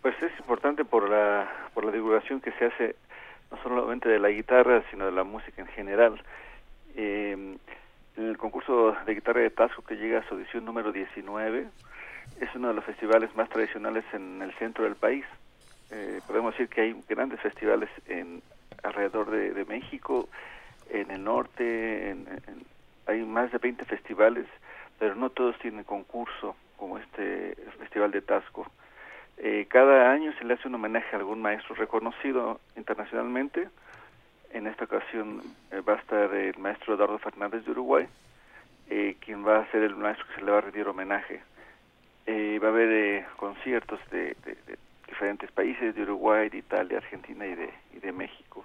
Pues 0.00 0.14
es 0.22 0.32
importante 0.38 0.86
por 0.86 1.10
la, 1.10 1.52
por 1.74 1.84
la 1.84 1.92
divulgación 1.92 2.40
que 2.40 2.50
se 2.52 2.64
hace 2.64 2.96
no 3.50 3.62
solamente 3.62 4.08
de 4.08 4.20
la 4.20 4.30
guitarra, 4.30 4.82
sino 4.90 5.04
de 5.04 5.12
la 5.12 5.24
música 5.24 5.60
en 5.60 5.68
general. 5.68 6.18
Eh, 6.94 7.58
el 8.16 8.38
concurso 8.38 8.96
de 9.04 9.14
guitarra 9.14 9.42
de 9.42 9.50
Tasco, 9.50 9.82
que 9.82 9.96
llega 9.96 10.20
a 10.20 10.28
su 10.30 10.36
edición 10.36 10.64
número 10.64 10.92
19, 10.92 11.66
es 12.40 12.48
uno 12.54 12.68
de 12.68 12.74
los 12.74 12.84
festivales 12.86 13.36
más 13.36 13.50
tradicionales 13.50 14.06
en 14.14 14.40
el 14.40 14.54
centro 14.54 14.84
del 14.84 14.96
país. 14.96 15.26
Eh, 15.90 16.20
podemos 16.26 16.52
decir 16.52 16.68
que 16.68 16.80
hay 16.82 17.02
grandes 17.08 17.40
festivales 17.40 17.88
en 18.06 18.42
alrededor 18.82 19.30
de, 19.30 19.64
México, 19.64 20.28
en 20.90 21.10
el 21.10 21.22
norte, 21.24 22.10
en- 22.10 22.26
hay 23.06 23.22
más 23.24 23.52
de 23.52 23.58
20 23.58 23.84
festivales, 23.84 24.46
pero 24.98 25.14
no 25.14 25.30
todos 25.30 25.56
tienen 25.60 25.84
concurso 25.84 26.56
como 26.76 26.98
este 26.98 27.54
Festival 27.78 28.10
de 28.10 28.20
Tasco. 28.22 28.66
Eh, 29.38 29.66
cada 29.68 30.10
año 30.10 30.32
se 30.38 30.44
le 30.44 30.54
hace 30.54 30.66
un 30.68 30.74
homenaje 30.74 31.14
a 31.14 31.18
algún 31.18 31.40
maestro 31.42 31.74
reconocido 31.74 32.60
internacionalmente. 32.76 33.68
En 34.52 34.66
esta 34.66 34.84
ocasión 34.84 35.42
eh, 35.70 35.80
va 35.80 35.94
a 35.94 35.98
estar 35.98 36.34
el 36.34 36.56
maestro 36.58 36.94
Eduardo 36.94 37.18
Fernández 37.18 37.64
de 37.64 37.70
Uruguay, 37.70 38.06
eh, 38.88 39.16
quien 39.20 39.46
va 39.46 39.58
a 39.58 39.70
ser 39.70 39.82
el 39.82 39.94
maestro 39.96 40.26
que 40.28 40.34
se 40.36 40.42
le 40.42 40.50
va 40.50 40.58
a 40.58 40.62
rendir 40.62 40.88
homenaje. 40.88 41.42
Va 42.28 42.68
a 42.68 42.70
haber 42.70 43.24
conciertos 43.36 44.00
de, 44.10 44.34
de- 44.44 44.56
de 44.66 44.78
diferentes 45.06 45.50
países, 45.52 45.94
de 45.94 46.02
Uruguay, 46.02 46.48
de 46.48 46.58
Italia, 46.58 46.98
Argentina 46.98 47.46
y 47.46 47.54
de, 47.54 47.70
y 47.94 47.98
de 48.00 48.12
México. 48.12 48.64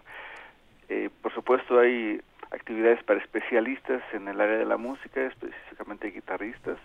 Eh, 0.89 1.09
por 1.21 1.33
supuesto 1.33 1.79
hay 1.79 2.19
actividades 2.51 3.01
para 3.03 3.19
especialistas 3.19 4.01
en 4.13 4.27
el 4.27 4.39
área 4.41 4.57
de 4.57 4.65
la 4.65 4.77
música, 4.77 5.21
específicamente 5.25 6.07
guitarristas, 6.11 6.77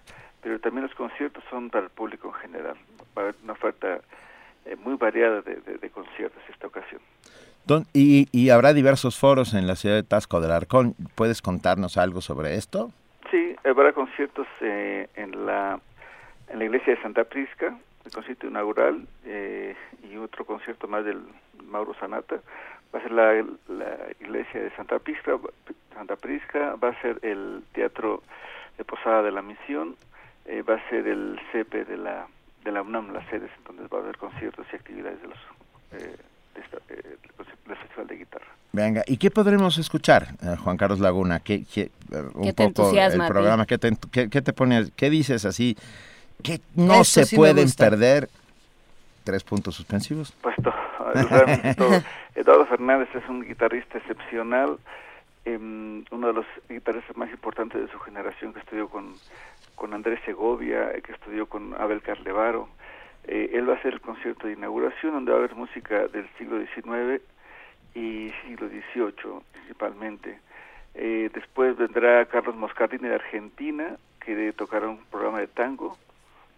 pero 0.43 0.61
también 0.61 0.85
los 0.87 0.95
conciertos 0.95 1.43
son 1.51 1.71
para 1.71 1.85
el 1.85 1.91
público 1.91 2.29
en 2.29 2.35
general. 2.35 2.77
Va 3.17 3.23
a 3.23 3.25
haber 3.25 3.35
una 3.43 3.55
oferta 3.55 4.01
eh, 4.65 4.77
muy 4.85 4.95
variada 4.95 5.41
de, 5.43 5.57
de- 5.57 5.79
de 5.79 5.91
conciertos 5.91 6.41
esta 6.49 6.67
ocasión. 6.69 7.01
Don- 7.65 7.87
y, 7.93 8.29
y 8.31 8.51
habrá 8.51 8.73
diversos 8.75 9.19
foros 9.19 9.55
en 9.55 9.67
la 9.67 9.75
ciudad 9.75 9.97
de 9.97 10.05
Tasco 10.05 10.41
del 10.41 10.53
Arcón. 10.53 10.95
¿Puedes 11.17 11.43
contarnos 11.43 11.97
algo 11.97 12.21
sobre 12.21 12.55
esto? 12.55 12.93
Sí, 13.33 13.57
habrá 13.65 13.93
conciertos 13.93 14.47
eh, 14.61 15.09
en 15.17 15.47
la 15.47 15.81
en 16.49 16.61
la 16.61 16.65
iglesia 16.65 16.95
de 16.95 17.03
Santa 17.03 17.25
Prisca, 17.25 17.77
el 18.07 18.13
concierto 18.13 18.47
inaugural 18.47 19.07
eh, 19.25 19.75
y 20.11 20.17
otro 20.17 20.45
concierto 20.45 20.89
más 20.89 21.05
del 21.05 21.21
Mauro 21.65 21.95
Sanata. 21.95 22.37
Va 22.95 23.01
a 23.01 23.03
ser 23.03 23.13
la, 23.13 23.45
la 23.69 23.97
iglesia 24.21 24.63
de 24.63 24.71
Santa 24.77 24.99
Prisca, 24.99 25.37
Santa 25.95 26.17
Prisca, 26.17 26.77
va 26.77 26.91
a 26.91 27.01
ser 27.03 27.19
el 27.23 27.63
teatro 27.73 28.23
de 28.79 28.85
Posada 28.85 29.23
de 29.23 29.33
la 29.33 29.43
Misión, 29.43 29.97
eh, 30.47 30.63
va 30.63 30.75
a 30.75 30.89
ser 30.89 31.07
el 31.09 31.39
CEPE 31.53 31.85
de 31.85 31.97
la 31.97 32.27
de 32.67 32.73
la 32.73 32.83
UNAM, 32.83 33.13
las 33.13 33.25
sedes, 33.29 33.51
entonces 33.59 33.87
va 33.93 33.99
a 33.99 34.03
haber 34.03 34.17
conciertos 34.19 34.67
y 34.73 34.77
actividades 34.77 35.23
de 35.23 35.29
los 35.29 35.39
eh, 35.93 36.17
eh, 36.89 37.17
del 37.67 37.77
Festival 37.77 38.07
de 38.09 38.17
Guitarra. 38.17 38.47
Venga, 38.73 39.03
¿y 39.07 39.17
qué 39.17 39.31
podremos 39.31 39.79
escuchar, 39.79 40.29
eh, 40.43 40.57
Juan 40.57 40.77
Carlos 40.77 40.99
Laguna? 40.99 41.41
¿Qué, 41.41 41.65
qué, 41.65 41.91
un 42.35 42.53
poco 42.55 42.93
el 42.95 43.27
programa, 43.27 43.67
¿qué 43.67 43.79
te, 43.79 43.97
qué, 44.11 44.29
te 44.29 44.53
pone, 44.53 44.87
qué 44.97 45.11
dices 45.11 45.45
así? 45.45 45.77
Que 46.47 46.61
no 46.77 47.03
se 47.05 47.27
pueden 47.35 47.71
perder? 47.73 48.29
Tres 49.25 49.43
puntos 49.43 49.75
suspensivos. 49.75 50.33
Pues 50.41 50.55
todo, 50.63 50.75
Eduardo 52.37 52.67
Fernández 52.67 53.09
es 53.15 53.29
un 53.29 53.43
guitarrista 53.43 53.99
excepcional, 53.99 54.79
em, 55.45 56.05
uno 56.11 56.29
de 56.29 56.33
los 56.33 56.47
guitarristas 56.69 57.17
más 57.17 57.31
importantes 57.31 57.81
de 57.81 57.89
su 57.89 57.99
generación 57.99 58.53
que 58.53 58.61
estudió 58.61 58.89
con, 58.89 59.15
con 59.75 59.95
Andrés 59.95 60.21
Segovia, 60.25 60.93
que 61.03 61.13
estudió 61.13 61.47
con 61.47 61.75
Abel 61.75 62.03
Carlevaro. 62.03 62.69
Eh, 63.27 63.51
él 63.55 63.69
va 63.69 63.75
a 63.75 63.77
hacer 63.77 63.95
el 63.95 64.01
concierto 64.01 64.47
de 64.47 64.53
inauguración 64.53 65.15
donde 65.15 65.33
va 65.33 65.39
a 65.39 65.41
haber 65.41 65.57
música 65.57 66.07
del 66.07 66.29
siglo 66.39 66.61
XIX 66.61 67.21
y 67.95 68.31
siglo 68.47 68.69
XVIII 68.69 69.41
principalmente. 69.53 70.39
Eh, 70.95 71.31
después 71.35 71.77
vendrá 71.77 72.25
Carlos 72.27 72.55
Moscardini 72.55 73.09
de 73.09 73.17
Argentina, 73.17 73.97
que 74.21 74.53
tocará 74.53 74.89
un 74.89 74.99
programa 75.11 75.41
de 75.41 75.47
tango, 75.49 75.97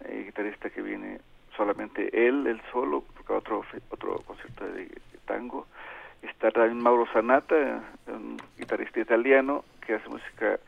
eh, 0.05 0.23
guitarrista 0.25 0.69
que 0.69 0.81
viene 0.81 1.19
solamente 1.55 2.27
él, 2.27 2.47
él 2.47 2.61
solo, 2.71 3.03
porque 3.13 3.33
otro 3.33 3.63
otro 3.89 4.19
concierto 4.25 4.65
de, 4.65 4.89
tango. 5.25 5.67
Está 6.21 6.51
también 6.51 6.81
Mauro 6.81 7.05
Sanata, 7.13 7.83
un 8.07 8.37
guitarrista 8.57 8.99
italiano 8.99 9.63
que 9.85 9.93
hace 9.93 10.09
música 10.09 10.59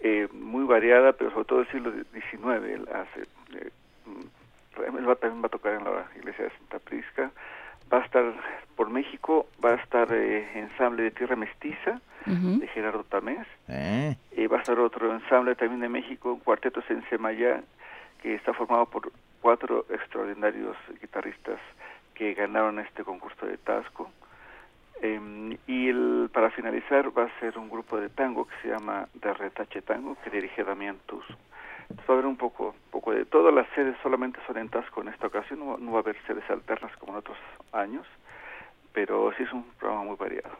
eh, 0.00 0.28
muy 0.32 0.64
variada, 0.64 1.12
pero 1.12 1.30
sobre 1.30 1.44
todo 1.46 1.58
del 1.60 1.70
siglo 1.70 1.92
XIX. 2.12 2.64
Él 2.64 2.88
hace, 2.92 3.22
eh, 3.58 3.70
mm, 4.06 4.96
él 4.98 5.08
va, 5.08 5.16
también 5.16 5.42
va 5.42 5.46
a 5.46 5.50
tocar 5.50 5.74
en 5.74 5.84
la 5.84 6.06
iglesia 6.16 6.44
de 6.44 6.50
Santa 6.50 6.78
Prisca 6.78 7.30
va 7.92 7.98
a 7.98 8.04
estar 8.04 8.24
por 8.76 8.88
México, 8.88 9.46
va 9.62 9.72
a 9.72 9.74
estar 9.74 10.08
eh, 10.12 10.46
ensamble 10.54 11.02
de 11.02 11.10
Tierra 11.10 11.36
Mestiza 11.36 12.00
de 12.24 12.68
Gerardo 12.68 13.02
Tamés, 13.02 13.48
eh. 13.66 14.14
va 14.46 14.58
a 14.58 14.60
estar 14.60 14.78
otro 14.78 15.12
ensamble 15.12 15.56
también 15.56 15.80
de 15.80 15.88
México, 15.88 16.38
Cuartetos 16.44 16.84
en 16.88 17.02
Semayá, 17.10 17.64
que 18.22 18.34
está 18.34 18.54
formado 18.54 18.86
por 18.86 19.12
cuatro 19.40 19.84
extraordinarios 19.90 20.76
guitarristas 21.00 21.60
que 22.14 22.34
ganaron 22.34 22.78
este 22.78 23.04
concurso 23.04 23.46
de 23.46 23.58
Tasco. 23.58 24.10
Em, 25.02 25.58
y 25.66 25.88
el, 25.88 26.30
para 26.32 26.50
finalizar 26.50 27.16
va 27.16 27.24
a 27.24 27.40
ser 27.40 27.58
un 27.58 27.68
grupo 27.68 27.98
de 27.98 28.08
tango 28.08 28.46
que 28.46 28.54
se 28.62 28.68
llama 28.68 29.08
De 29.14 29.34
Retache 29.34 29.82
Tango, 29.82 30.16
que 30.22 30.30
dirige 30.30 30.62
Damián 30.62 30.98
Tuz 31.06 31.26
va 32.00 32.04
a 32.08 32.12
haber 32.12 32.26
un 32.26 32.36
poco, 32.36 32.74
poco 32.90 33.12
de 33.12 33.24
todo. 33.24 33.50
Las 33.50 33.68
sedes 33.74 33.96
solamente 34.02 34.40
son 34.46 34.58
en 34.58 34.68
Tasco 34.68 35.02
en 35.02 35.08
esta 35.08 35.26
ocasión, 35.26 35.60
no, 35.60 35.92
va 35.92 35.98
a 35.98 36.02
haber 36.02 36.16
sedes 36.26 36.48
alternas 36.50 36.94
como 36.96 37.12
en 37.12 37.18
otros 37.18 37.38
años, 37.72 38.06
pero 38.92 39.32
sí 39.36 39.42
es 39.42 39.52
un 39.52 39.64
programa 39.78 40.04
muy 40.04 40.16
variado. 40.16 40.56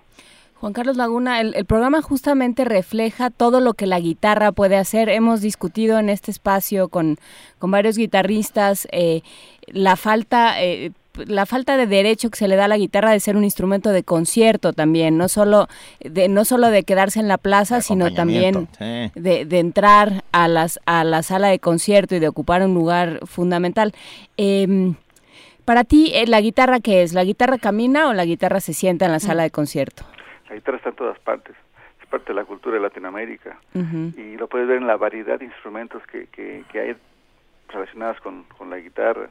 Juan 0.62 0.74
Carlos 0.74 0.96
Laguna, 0.96 1.40
el, 1.40 1.64
programa 1.64 2.02
justamente 2.02 2.64
refleja 2.64 3.30
todo 3.30 3.58
lo 3.58 3.74
que 3.74 3.88
la 3.88 3.98
guitarra 3.98 4.52
puede 4.52 4.76
hacer. 4.76 5.08
Hemos 5.08 5.40
discutido 5.40 5.98
en 5.98 6.08
este 6.08 6.30
espacio 6.30 6.88
con, 6.88 7.16
con 7.58 7.72
varios 7.72 7.96
guitarristas 7.96 8.86
eh, 8.92 9.22
la 9.66 9.96
falta, 9.96 10.62
eh, 10.62 10.92
la 11.14 11.46
falta 11.46 11.76
de 11.76 11.88
derecho 11.88 12.30
que 12.30 12.38
se 12.38 12.46
le 12.46 12.54
da 12.54 12.66
a 12.66 12.68
la 12.68 12.78
guitarra 12.78 13.10
de 13.10 13.18
ser 13.18 13.36
un 13.36 13.42
instrumento 13.42 13.90
de 13.90 14.04
concierto 14.04 14.72
también, 14.72 15.18
no 15.18 15.28
solo 15.28 15.66
de, 15.98 16.28
no 16.28 16.44
solo 16.44 16.68
de 16.68 16.84
quedarse 16.84 17.18
en 17.18 17.26
la 17.26 17.38
plaza, 17.38 17.80
sino 17.80 18.14
también 18.14 18.68
de, 18.78 19.44
de, 19.44 19.58
entrar 19.58 20.22
a, 20.30 20.46
las, 20.46 20.78
a 20.86 21.02
la 21.02 21.24
sala 21.24 21.48
de 21.48 21.58
concierto 21.58 22.14
y 22.14 22.20
de 22.20 22.28
ocupar 22.28 22.62
un 22.62 22.72
lugar 22.72 23.18
fundamental. 23.26 23.92
Eh, 24.36 24.94
para 25.64 25.84
ti, 25.84 26.10
eh, 26.14 26.26
¿la 26.26 26.40
guitarra 26.40 26.80
qué 26.80 27.02
es? 27.02 27.12
¿La 27.12 27.22
guitarra 27.22 27.56
camina 27.56 28.08
o 28.08 28.12
la 28.12 28.24
guitarra 28.24 28.60
se 28.60 28.74
sienta 28.74 29.06
en 29.06 29.12
la 29.12 29.20
sala 29.20 29.44
de 29.44 29.50
concierto? 29.50 30.04
La 30.52 30.56
guitarra 30.56 30.76
está 30.76 30.90
en 30.90 30.96
todas 30.96 31.18
partes, 31.18 31.56
es 32.02 32.06
parte 32.08 32.26
de 32.26 32.34
la 32.34 32.44
cultura 32.44 32.76
de 32.76 32.82
Latinoamérica 32.82 33.58
y 33.74 34.36
lo 34.36 34.46
puedes 34.48 34.68
ver 34.68 34.76
en 34.76 34.86
la 34.86 34.98
variedad 34.98 35.38
de 35.38 35.46
instrumentos 35.46 36.06
que, 36.06 36.26
que, 36.26 36.62
que 36.70 36.78
hay 36.78 36.96
relacionados 37.68 38.20
con, 38.20 38.44
con 38.44 38.68
la 38.68 38.76
guitarra 38.76 39.30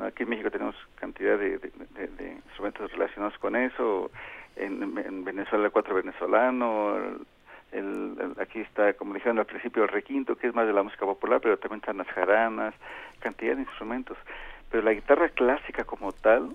Aquí 0.00 0.22
en 0.22 0.28
México 0.28 0.50
tenemos 0.50 0.76
cantidad 0.94 1.36
de, 1.38 1.58
instrumentos 2.46 2.92
relacionados 2.92 3.36
con 3.38 3.56
eso. 3.56 4.10
En, 4.54 5.24
Venezuela 5.24 5.66
el 5.66 5.72
cuatro 5.72 5.94
venezolano. 5.94 6.96
El, 7.72 8.16
aquí 8.40 8.60
está, 8.60 8.92
como 8.92 9.14
dijeron 9.14 9.38
al 9.38 9.46
principio, 9.46 9.82
el 9.82 9.88
requinto, 9.88 10.36
que 10.36 10.46
es 10.46 10.54
más 10.54 10.66
de 10.66 10.72
la 10.72 10.84
música 10.84 11.04
popular, 11.04 11.40
pero 11.40 11.58
también 11.58 11.80
están 11.80 11.98
las 11.98 12.06
jaranas, 12.08 12.74
cantidad 13.18 13.56
de 13.56 13.62
instrumentos. 13.62 14.16
Pero 14.70 14.84
la 14.84 14.92
guitarra 14.92 15.30
clásica 15.30 15.84
como 15.84 16.12
tal 16.12 16.50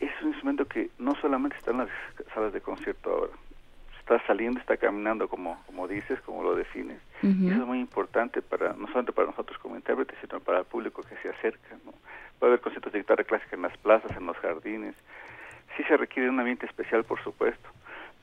es 0.00 0.10
un 0.22 0.28
instrumento 0.28 0.66
que 0.66 0.90
no 0.98 1.14
solamente 1.16 1.56
está 1.56 1.70
en 1.70 1.78
las 1.78 1.88
salas 2.34 2.52
de 2.52 2.60
concierto 2.60 3.10
ahora, 3.10 3.32
está 3.98 4.26
saliendo, 4.26 4.58
está 4.58 4.76
caminando 4.76 5.28
como, 5.28 5.62
como 5.66 5.86
dices, 5.86 6.20
como 6.22 6.42
lo 6.42 6.54
defines. 6.54 6.98
Y 7.22 7.48
eso 7.48 7.62
es 7.62 7.66
muy 7.66 7.80
importante 7.80 8.40
para 8.42 8.72
no 8.72 8.86
solamente 8.86 9.12
para 9.12 9.26
nosotros 9.26 9.58
como 9.58 9.76
intérpretes, 9.76 10.16
sino 10.20 10.40
para 10.40 10.60
el 10.60 10.64
público 10.64 11.02
que 11.02 11.16
se 11.16 11.28
acerca. 11.28 11.76
¿no? 11.84 11.92
Puede 12.38 12.52
haber 12.52 12.60
conciertos 12.60 12.92
de 12.92 13.00
guitarra 13.00 13.24
clásica 13.24 13.56
en 13.56 13.62
las 13.62 13.76
plazas, 13.78 14.16
en 14.16 14.24
los 14.24 14.36
jardines. 14.38 14.94
Sí 15.76 15.82
se 15.84 15.96
requiere 15.96 16.30
un 16.30 16.38
ambiente 16.38 16.64
especial, 16.66 17.04
por 17.04 17.22
supuesto, 17.22 17.68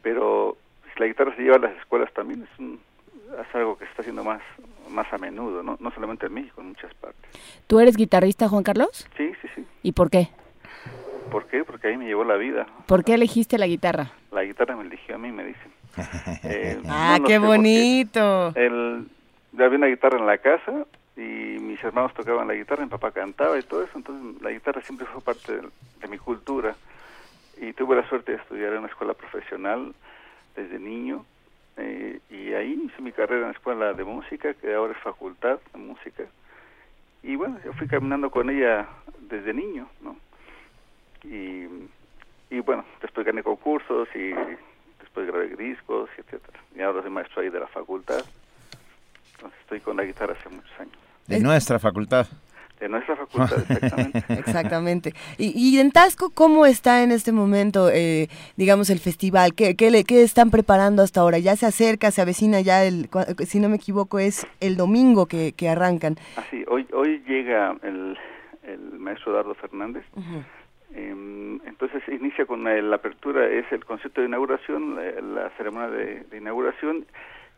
pero 0.02 0.58
si 0.94 1.00
la 1.00 1.08
guitarra 1.08 1.36
se 1.36 1.44
lleva 1.44 1.58
a 1.58 1.60
las 1.60 1.78
escuelas 1.78 2.12
también 2.14 2.44
es, 2.44 3.40
es 3.40 3.56
algo 3.56 3.78
que 3.78 3.86
se 3.86 3.92
está 3.92 4.02
haciendo 4.02 4.24
más, 4.24 4.42
más 4.90 5.12
a 5.14 5.18
menudo, 5.18 5.62
¿no? 5.62 5.78
no 5.80 5.92
solamente 5.92 6.26
en 6.26 6.34
México, 6.34 6.62
en 6.62 6.70
muchas 6.70 6.94
partes. 6.96 7.30
¿Tú 7.68 7.80
eres 7.80 7.96
guitarrista, 7.96 8.50
Juan 8.50 8.64
Carlos? 8.64 9.08
Sí, 9.18 9.34
sí, 9.42 9.48
sí. 9.54 9.66
¿Y 9.84 9.92
por 9.92 10.10
qué? 10.10 10.30
¿Por 11.32 11.48
qué? 11.48 11.64
Porque 11.64 11.88
ahí 11.88 11.98
me 11.98 12.06
llevó 12.06 12.24
la 12.24 12.36
vida. 12.36 12.66
¿Por 12.88 13.04
qué 13.04 13.14
elegiste 13.16 13.58
la 13.58 13.68
guitarra? 13.68 14.12
La 14.32 14.44
guitarra 14.44 14.76
me 14.76 14.84
eligió 14.84 15.16
a 15.16 15.18
mí, 15.18 15.32
me 15.32 15.46
dicen. 15.46 15.72
Eh, 16.44 16.80
ah, 16.88 17.20
qué 17.26 17.40
bonito. 17.40 18.54
El, 18.56 19.08
había 19.54 19.78
una 19.78 19.88
guitarra 19.88 20.20
en 20.20 20.28
la 20.28 20.38
casa 20.38 20.86
y 21.16 21.58
mis 21.60 21.82
hermanos 21.84 22.14
tocaban 22.14 22.48
la 22.48 22.54
guitarra, 22.54 22.84
mi 22.84 22.90
papá 22.90 23.12
cantaba 23.12 23.58
y 23.58 23.64
todo 23.64 23.84
eso, 23.84 23.94
entonces 23.96 24.42
la 24.42 24.52
guitarra 24.52 24.82
siempre 24.82 25.08
fue 25.08 25.22
parte 25.22 25.54
de, 26.02 26.08
mi 26.08 26.18
cultura 26.18 26.76
y 27.60 27.72
tuve 27.74 27.96
la 27.96 28.08
suerte 28.10 28.34
de 28.34 28.38
estudiar 28.38 28.74
en 28.74 28.80
una 28.80 28.88
escuela 28.88 29.14
profesional 29.14 29.94
desde 30.56 30.78
niño 30.78 31.26
eh, 31.78 32.20
y 32.30 32.54
ahí 32.54 32.80
hice 32.86 33.02
mi 33.02 33.12
carrera 33.12 33.42
en 33.42 33.48
la 33.48 33.54
escuela 33.54 33.94
de 33.94 34.04
música, 34.04 34.54
que 34.54 34.74
ahora 34.74 34.94
es 34.94 35.00
facultad 35.00 35.58
de 35.74 35.80
música 35.80 36.26
y 37.26 37.36
bueno, 37.36 37.58
yo 37.66 37.74
fui 37.74 37.88
caminando 37.88 38.30
con 38.30 38.50
ella 38.52 38.88
desde 39.20 39.52
niño, 39.52 39.90
¿no? 40.02 40.16
Y, 41.26 41.68
y 42.50 42.60
bueno, 42.62 42.86
después 43.02 43.26
gané 43.26 43.44
concursos 43.44 44.08
y 44.16 44.34
después 45.00 45.28
grabé 45.28 45.56
discos, 45.56 46.10
etcétera. 46.18 46.60
Y 46.76 46.82
ahora 46.82 47.02
soy 47.02 47.12
maestro 47.12 47.42
ahí 47.42 47.50
de 47.50 47.60
la 47.60 47.68
facultad. 47.68 48.24
Entonces 49.36 49.60
estoy 49.62 49.80
con 49.80 49.98
la 49.98 50.04
guitarra 50.04 50.36
hace 50.40 50.50
muchos 50.50 50.80
años. 50.80 50.96
De 51.28 51.40
nuestra 51.40 51.80
facultad. 51.80 52.28
De 52.80 52.90
nuestra 52.90 53.16
facultad, 53.16 53.60
exactamente. 53.70 54.24
exactamente. 54.30 55.14
Y, 55.38 55.54
y, 55.56 55.80
en 55.80 55.92
Tasco, 55.92 56.30
¿cómo 56.30 56.66
está 56.66 57.04
en 57.04 57.12
este 57.12 57.32
momento, 57.32 57.90
eh, 57.90 58.28
digamos, 58.58 58.90
el 58.90 59.00
festival? 59.00 59.56
¿Qué, 59.56 59.76
qué, 59.76 60.04
¿Qué, 60.04 60.24
están 60.24 60.52
preparando 60.52 61.02
hasta 61.02 61.22
ahora? 61.22 61.40
Ya 61.40 61.56
se 61.56 61.66
acerca, 61.66 62.12
se 62.12 62.22
avecina 62.22 62.60
ya, 62.60 62.84
el, 62.84 63.10
si 63.48 63.60
no 63.60 63.70
me 63.70 63.78
equivoco, 63.78 64.20
es 64.20 64.46
el 64.60 64.76
domingo 64.76 65.26
que, 65.26 65.54
que 65.54 65.70
arrancan. 65.70 66.18
Así, 66.36 66.64
ah, 66.68 66.72
hoy, 66.72 66.86
hoy 66.94 67.24
llega 67.26 67.78
el, 67.82 68.18
el 68.64 69.00
maestro 69.00 69.32
Dardo 69.32 69.56
Fernández. 69.56 70.04
Em, 70.18 70.44
entonces 70.96 72.04
inicia 72.08 72.46
con 72.46 72.64
la 72.64 72.96
apertura, 72.96 73.48
es 73.48 73.70
el 73.72 73.84
concepto 73.84 74.22
de 74.22 74.28
inauguración, 74.28 74.96
la, 75.36 75.50
ceremonia 75.58 75.90
de, 75.90 76.38
inauguración, 76.38 77.06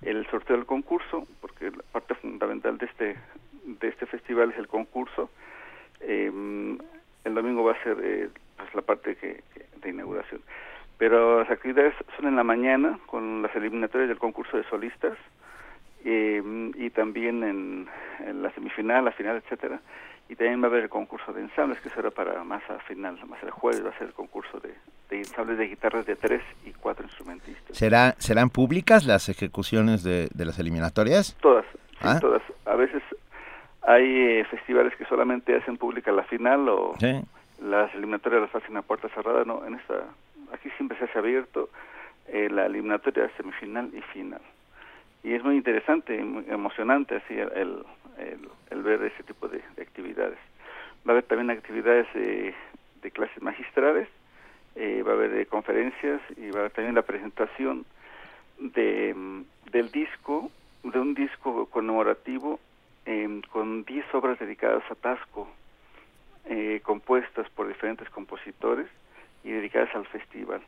el 0.02 0.26
sorteo 0.28 0.56
del 0.56 0.66
concurso, 0.66 1.28
porque 1.40 1.72
la 1.72 1.84
parte 1.92 2.16
fundamental 2.16 2.78
de 2.78 2.86
este 2.86 3.16
de 3.68 3.90
este 3.90 4.06
festival 4.06 4.52
es 4.52 4.58
el 4.58 4.68
concurso. 4.68 5.30
Em, 6.00 6.78
el 7.26 7.36
domingo 7.36 7.64
va 7.64 7.74
a 7.74 7.84
ser 7.84 7.98
eh, 8.02 8.30
pues 8.56 8.74
la 8.74 8.82
parte 8.82 9.16
de 9.82 9.90
inauguración. 9.90 10.42
Pero 10.98 11.42
las 11.42 11.52
actividades 11.52 11.94
son 12.16 12.28
en 12.28 12.36
la 12.36 12.44
mañana 12.44 12.98
con 13.06 13.42
las 13.42 13.56
eliminatorias 13.56 14.10
del 14.10 14.18
concurso 14.18 14.58
de 14.58 14.64
solistas 14.64 15.18
em, 16.06 16.72
y 16.76 16.90
también 16.90 17.44
en, 17.44 17.88
en, 18.26 18.42
la 18.42 18.52
semifinal, 18.52 19.06
la 19.06 19.12
final, 19.12 19.38
etcétera 19.38 19.80
y 20.30 20.36
también 20.36 20.62
va 20.62 20.66
a 20.66 20.70
haber 20.70 20.84
el 20.84 20.90
concurso 20.90 21.32
de 21.32 21.42
ensambles 21.42 21.80
que 21.80 21.90
será 21.90 22.12
para 22.12 22.44
más 22.44 22.62
a 22.70 22.80
final, 22.80 23.18
más 23.28 23.42
el 23.44 23.52
jueves 23.52 23.86
va 23.86 23.90
a 23.90 23.98
ser 23.98 24.08
el 24.08 24.14
concurso 24.14 24.60
de, 24.60 24.74
de 25.10 25.20
ensambles 25.20 25.58
de 25.58 25.68
guitarras 25.68 26.06
de 26.06 26.16
tres 26.16 26.42
y 26.66 26.72
cuatro 26.72 27.06
instrumentistas. 27.06 27.78
¿Será, 27.78 28.16
¿Serán 28.18 28.50
públicas 28.50 29.06
las 29.06 29.30
ejecuciones 29.30 30.04
de, 30.04 30.28
de 30.34 30.46
las 30.46 30.60
eliminatorias? 30.60 31.38
Todas, 31.42 31.66
¿Ah? 32.02 32.20
todas. 32.20 32.42
A 32.66 32.76
veces 32.76 33.02
hay 33.84 34.04
eh, 34.04 34.46
festivales 34.50 34.96
que 34.98 35.06
solamente 35.06 35.56
hacen 35.56 35.78
pública 35.78 36.12
la 36.12 36.24
final 36.24 36.68
o 36.68 36.94
las 37.62 37.94
eliminatorias 37.96 38.42
las 38.42 38.56
hacen 38.56 38.76
a 38.78 38.82
puerta 38.82 39.08
cerrada, 39.10 39.46
no, 39.46 39.66
en 39.66 39.76
esta, 39.76 39.96
aquí 40.54 40.70
siempre 40.76 40.98
se 40.98 41.06
hace 41.06 41.18
abierto 41.18 41.70
eh, 42.28 42.50
la 42.52 42.66
eliminatoria 42.66 43.30
semifinal 43.38 43.90
y 43.94 44.02
final 44.02 44.42
y 45.28 45.34
es 45.34 45.44
muy 45.44 45.58
interesante, 45.58 46.24
muy 46.24 46.46
emocionante 46.48 47.18
así 47.18 47.34
el, 47.34 47.52
el, 47.54 47.84
ver 48.72 49.04
ese 49.04 49.24
tipo 49.24 49.48
de, 49.48 49.62
actividades. 49.82 50.40
Va 51.08 51.12
a 51.12 51.12
haber 51.12 51.24
también 51.24 51.52
actividades 51.52 52.08
de 52.14 53.12
clases 53.12 53.42
magistrales 53.42 54.08
eh, 54.80 55.02
va 55.02 55.14
a 55.14 55.16
haber 55.16 55.48
conferencias 55.48 56.22
y 56.38 56.52
va 56.52 56.58
a 56.58 56.60
haber 56.60 56.72
también 56.72 56.94
la 56.94 57.02
presentación 57.02 57.84
de, 58.60 59.12
mm, 59.16 59.42
del 59.72 59.92
disco, 59.92 60.52
de 60.84 61.00
un 61.00 61.16
disco 61.16 61.66
conmemorativo 61.66 62.60
em, 63.06 63.42
con 63.42 63.86
10 63.86 64.06
obras 64.14 64.38
dedicadas 64.38 64.84
a 64.92 64.96
Tasco, 64.96 65.48
eh, 66.46 66.80
compuestas 66.84 67.50
por 67.52 67.68
diferentes 67.68 68.08
compositores 68.12 68.88
y 69.44 69.50
dedicadas 69.50 69.96
al 69.96 70.06
festival. 70.08 70.62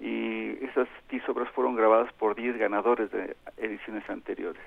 Y 0.00 0.62
esas 0.64 0.88
10 1.08 1.26
obras 1.30 1.48
fueron 1.52 1.76
grabadas 1.76 2.12
por 2.14 2.34
10 2.34 2.58
ganadores 2.58 3.10
de 3.10 3.36
ediciones 3.56 4.08
anteriores. 4.10 4.62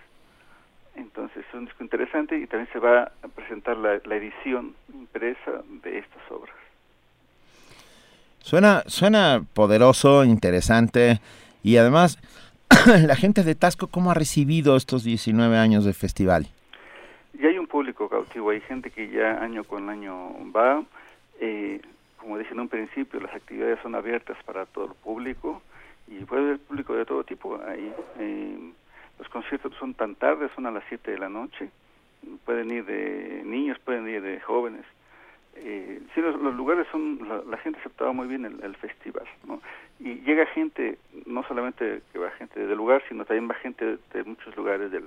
Entonces 0.95 1.45
es 1.47 1.53
un 1.53 1.65
disco 1.65 1.83
interesante 1.83 2.37
y 2.37 2.47
también 2.47 2.71
se 2.71 2.79
va 2.79 3.11
a 3.21 3.27
presentar 3.27 3.77
la, 3.77 3.99
la 4.05 4.15
edición 4.15 4.75
impresa 4.93 5.63
de 5.83 5.99
estas 5.99 6.21
obras. 6.31 6.55
Suena, 8.39 8.83
suena 8.87 9.43
poderoso, 9.53 10.25
interesante 10.25 11.19
y 11.63 11.77
además 11.77 12.19
la 13.07 13.15
gente 13.15 13.43
de 13.43 13.55
Tasco, 13.55 13.87
¿cómo 13.87 14.11
ha 14.11 14.13
recibido 14.13 14.75
estos 14.75 15.03
19 15.03 15.57
años 15.57 15.85
de 15.85 15.93
festival? 15.93 16.47
Ya 17.33 17.49
hay 17.49 17.57
un 17.57 17.67
público 17.67 18.09
cautivo, 18.09 18.49
hay 18.49 18.61
gente 18.61 18.91
que 18.91 19.09
ya 19.09 19.41
año 19.41 19.63
con 19.63 19.89
año 19.89 20.33
va. 20.55 20.83
Eh, 21.39 21.81
como 22.17 22.37
dije 22.37 22.53
en 22.53 22.59
un 22.59 22.69
principio, 22.69 23.19
las 23.19 23.33
actividades 23.33 23.79
son 23.81 23.95
abiertas 23.95 24.37
para 24.45 24.65
todo 24.65 24.85
el 24.85 24.93
público 24.93 25.61
y 26.07 26.23
puede 26.25 26.43
haber 26.43 26.59
público 26.59 26.93
de 26.95 27.05
todo 27.05 27.23
tipo 27.23 27.59
ahí. 27.67 27.91
Eh, 28.19 28.71
los 29.19 29.29
conciertos 29.29 29.73
son 29.79 29.93
tan 29.93 30.15
tarde, 30.15 30.49
son 30.55 30.65
a 30.65 30.71
las 30.71 30.83
7 30.89 31.11
de 31.11 31.17
la 31.17 31.29
noche. 31.29 31.69
Pueden 32.45 32.71
ir 32.71 32.85
de 32.85 33.43
niños, 33.45 33.77
pueden 33.79 34.07
ir 34.07 34.21
de 34.21 34.39
jóvenes. 34.41 34.85
Eh, 35.55 36.01
sí, 36.13 36.21
los, 36.21 36.35
lugares 36.55 36.87
son, 36.91 37.19
la, 37.47 37.57
gente 37.57 37.79
aceptaba 37.79 38.11
muy 38.11 38.27
bien 38.27 38.45
el, 38.45 38.75
festival, 38.77 39.25
¿no? 39.47 39.61
Y 39.99 40.15
llega 40.21 40.47
gente, 40.47 40.97
no 41.27 41.43
solamente 41.43 42.01
que 42.11 42.19
va 42.19 42.31
gente 42.31 42.65
del 42.65 42.77
lugar, 42.77 43.03
sino 43.07 43.23
también 43.23 43.49
va 43.49 43.53
gente 43.55 43.97
de, 44.13 44.23
muchos 44.23 44.55
lugares 44.57 44.91
del, 44.91 45.05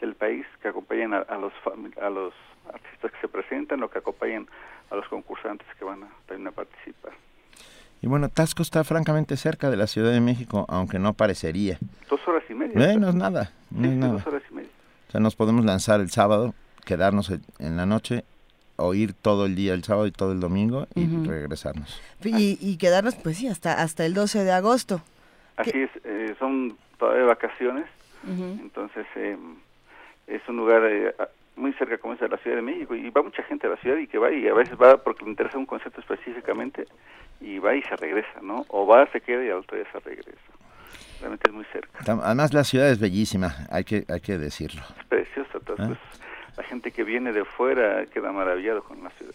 del 0.00 0.14
país 0.14 0.44
que 0.60 0.68
acompañan 0.68 1.14
a, 1.14 1.38
los 1.38 1.52
a 2.00 2.10
los 2.10 2.34
artistas 2.72 3.12
que 3.12 3.20
se 3.20 3.28
presentan 3.28 3.82
o 3.82 3.88
que 3.88 3.98
acompañan 3.98 4.48
a 4.90 4.96
los 4.96 5.06
concursantes 5.08 5.66
que 5.78 5.84
van 5.84 6.02
a, 6.02 6.08
también 6.26 6.48
a 6.48 6.52
participar. 6.52 7.12
Y 8.04 8.06
bueno, 8.06 8.28
Tasco 8.28 8.60
está 8.60 8.84
francamente 8.84 9.34
cerca 9.38 9.70
de 9.70 9.78
la 9.78 9.86
Ciudad 9.86 10.12
de 10.12 10.20
México, 10.20 10.66
aunque 10.68 10.98
no 10.98 11.14
parecería. 11.14 11.78
Dos 12.10 12.20
horas 12.28 12.44
y 12.50 12.52
media. 12.52 12.92
Eh, 12.92 12.98
no 12.98 13.08
es 13.08 13.14
nada, 13.14 13.50
no 13.70 13.88
es 13.88 13.94
nada. 13.94 14.12
Dos 14.12 14.26
horas 14.26 14.42
y 14.50 14.54
media. 14.56 14.68
O 15.08 15.10
sea, 15.10 15.20
nos 15.22 15.34
podemos 15.36 15.64
lanzar 15.64 16.00
el 16.00 16.10
sábado, 16.10 16.54
quedarnos 16.84 17.30
en 17.30 17.76
la 17.78 17.86
noche 17.86 18.24
o 18.76 18.92
ir 18.92 19.14
todo 19.14 19.46
el 19.46 19.56
día 19.56 19.72
el 19.72 19.84
sábado 19.84 20.06
y 20.06 20.12
todo 20.12 20.32
el 20.32 20.40
domingo 20.40 20.86
y 20.94 21.06
regresarnos. 21.26 21.98
Y, 22.22 22.76
quedarnos, 22.76 23.14
pues 23.14 23.38
sí, 23.38 23.48
hasta, 23.48 23.80
hasta 23.80 24.04
el 24.04 24.12
12 24.12 24.44
de 24.44 24.52
agosto. 24.52 25.00
Así 25.56 25.72
es, 25.74 25.90
eh, 26.04 26.36
son 26.38 26.76
todavía 26.98 27.24
vacaciones, 27.24 27.86
entonces 28.26 29.06
eh, 29.16 29.38
es 30.26 30.42
un 30.46 30.58
lugar 30.58 30.82
eh, 30.84 31.14
muy 31.56 31.72
cerca 31.74 31.98
como 31.98 32.14
es 32.14 32.20
de 32.20 32.28
la 32.28 32.36
Ciudad 32.38 32.56
de 32.56 32.62
México 32.62 32.94
y 32.94 33.10
va 33.10 33.22
mucha 33.22 33.42
gente 33.44 33.66
a 33.66 33.70
la 33.70 33.76
ciudad 33.76 33.96
y 33.96 34.06
que 34.06 34.18
va 34.18 34.32
y 34.32 34.48
a 34.48 34.54
veces 34.54 34.76
va 34.80 34.96
porque 34.96 35.24
le 35.24 35.30
interesa 35.30 35.58
un 35.58 35.66
concepto 35.66 36.00
específicamente 36.00 36.86
y 37.40 37.58
va 37.58 37.74
y 37.74 37.82
se 37.82 37.96
regresa, 37.96 38.40
¿no? 38.42 38.64
O 38.68 38.86
va, 38.86 39.06
se 39.12 39.20
queda 39.20 39.44
y 39.44 39.50
al 39.50 39.58
otro 39.58 39.76
día 39.76 39.86
se 39.92 40.00
regresa. 40.00 40.40
Realmente 41.20 41.48
es 41.48 41.54
muy 41.54 41.64
cerca. 41.66 41.98
Además 42.06 42.52
la 42.52 42.64
ciudad 42.64 42.90
es 42.90 42.98
bellísima, 42.98 43.54
hay 43.70 43.84
que 43.84 44.04
hay 44.08 44.20
que 44.20 44.38
decirlo. 44.38 44.82
Es 44.98 45.06
preciosa, 45.06 45.58
entonces 45.58 45.96
¿Eh? 45.96 46.52
la 46.56 46.62
gente 46.64 46.90
que 46.90 47.04
viene 47.04 47.32
de 47.32 47.44
fuera 47.44 48.04
queda 48.06 48.32
maravillado 48.32 48.82
con 48.82 49.02
la 49.02 49.10
ciudad. 49.10 49.34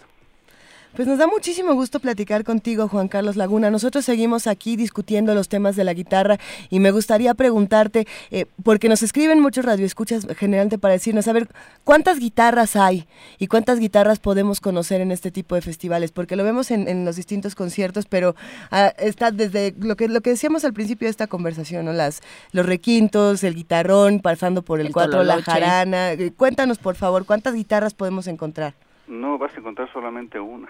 Pues 0.96 1.08
nos 1.08 1.20
da 1.20 1.28
muchísimo 1.28 1.76
gusto 1.76 2.00
platicar 2.00 2.44
contigo, 2.44 2.88
Juan 2.88 3.08
Carlos 3.08 3.36
Laguna. 3.36 3.70
Nosotros 3.70 4.04
seguimos 4.04 4.48
aquí 4.48 4.76
discutiendo 4.76 5.36
los 5.36 5.48
temas 5.48 5.76
de 5.76 5.84
la 5.84 5.94
guitarra 5.94 6.40
y 6.70 6.80
me 6.80 6.90
gustaría 6.92 7.34
preguntarte, 7.36 8.08
eh, 8.32 8.48
porque 8.64 8.90
nos 8.90 9.04
escriben 9.04 9.40
muchos 9.40 9.66
radioescuchas 9.66 10.26
generalmente 10.38 10.80
para 10.80 10.96
decirnos, 10.96 11.28
a 11.28 11.34
ver, 11.34 11.48
¿cuántas 11.84 12.20
guitarras 12.20 12.76
hay 12.76 13.08
y 13.38 13.48
cuántas 13.48 13.80
guitarras 13.80 14.20
podemos 14.20 14.60
conocer 14.62 15.00
en 15.00 15.12
este 15.12 15.30
tipo 15.30 15.54
de 15.54 15.62
festivales? 15.62 16.12
Porque 16.12 16.36
lo 16.36 16.44
vemos 16.44 16.72
en, 16.72 17.06
los 17.06 17.16
distintos 17.16 17.54
conciertos, 17.54 18.06
pero 18.06 18.36
ah, 18.72 18.92
está 18.98 19.32
desde 19.32 19.76
lo 19.80 19.96
que, 19.96 20.08
lo 20.08 20.22
que 20.22 20.32
decíamos 20.32 20.66
al 20.66 20.74
principio 20.74 21.06
de 21.06 21.12
esta 21.12 21.28
conversación, 21.28 21.86
¿no? 21.86 21.94
Las, 21.94 22.22
los 22.52 22.66
requintos, 22.66 23.44
el 23.44 23.54
guitarrón, 23.54 24.22
pasando 24.22 24.64
por 24.64 24.82
el, 24.82 24.92
cuatro, 24.92 25.24
la 25.24 25.42
jarana. 25.44 26.14
Eh, 26.14 26.34
cuéntanos, 26.36 26.80
por 26.80 26.96
favor, 26.96 27.26
¿cuántas 27.26 27.54
guitarras 27.54 27.94
podemos 27.94 28.26
encontrar? 28.28 28.74
No, 29.10 29.38
vas 29.38 29.54
a 29.56 29.60
encontrar 29.60 29.92
solamente 29.92 30.40
una, 30.40 30.70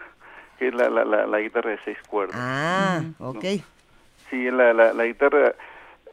que 0.58 0.69
es 0.69 0.73
la, 0.73 0.89
la, 0.89 1.04
la, 1.04 1.39
guitarra 1.39 1.71
de 1.71 1.80
seis 1.84 1.97
cuerdas. 2.08 2.38
Ah, 2.39 3.04
ok. 3.19 3.43
Sí, 4.30 4.49
la, 4.49 4.73
la, 4.73 5.04
guitarra 5.06 5.54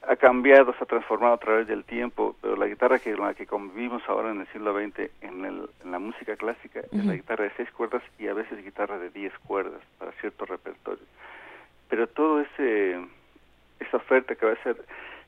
ha 0.08 0.16
cambiado, 0.16 0.74
se 0.74 0.84
ha 0.84 0.86
transformado 0.86 1.34
a 1.34 1.38
través 1.38 1.68
del 1.68 1.84
tiempo, 1.84 2.34
pero 2.40 2.56
la 2.56 2.66
guitarra 2.66 2.98
que 2.98 3.14
la 3.14 3.34
que 3.34 3.46
convivimos 3.46 4.02
ahora 4.08 4.32
en 4.32 4.40
el 4.40 4.46
siglo 4.48 4.74
XX 4.74 5.10
en, 5.20 5.44
el, 5.44 5.70
en 5.84 5.90
la 5.90 5.98
música 5.98 6.36
clásica 6.36 6.80
es 6.80 7.04
la 7.04 7.14
guitarra 7.14 7.44
de 7.44 7.52
seis 7.56 7.70
cuerdas 7.70 8.02
y 8.18 8.26
a 8.26 8.34
veces 8.34 8.64
guitarra 8.64 8.98
de 8.98 9.10
diez 9.10 9.32
cuerdas 9.46 9.80
para 9.98 10.12
cierto 10.12 10.46
repertorio. 10.46 11.04
Pero 11.88 12.08
todo 12.08 12.40
ese 12.40 12.98
esa 13.78 13.96
oferta 13.98 14.34
que 14.34 14.46
va 14.46 14.52
a 14.52 14.62
ser 14.62 14.76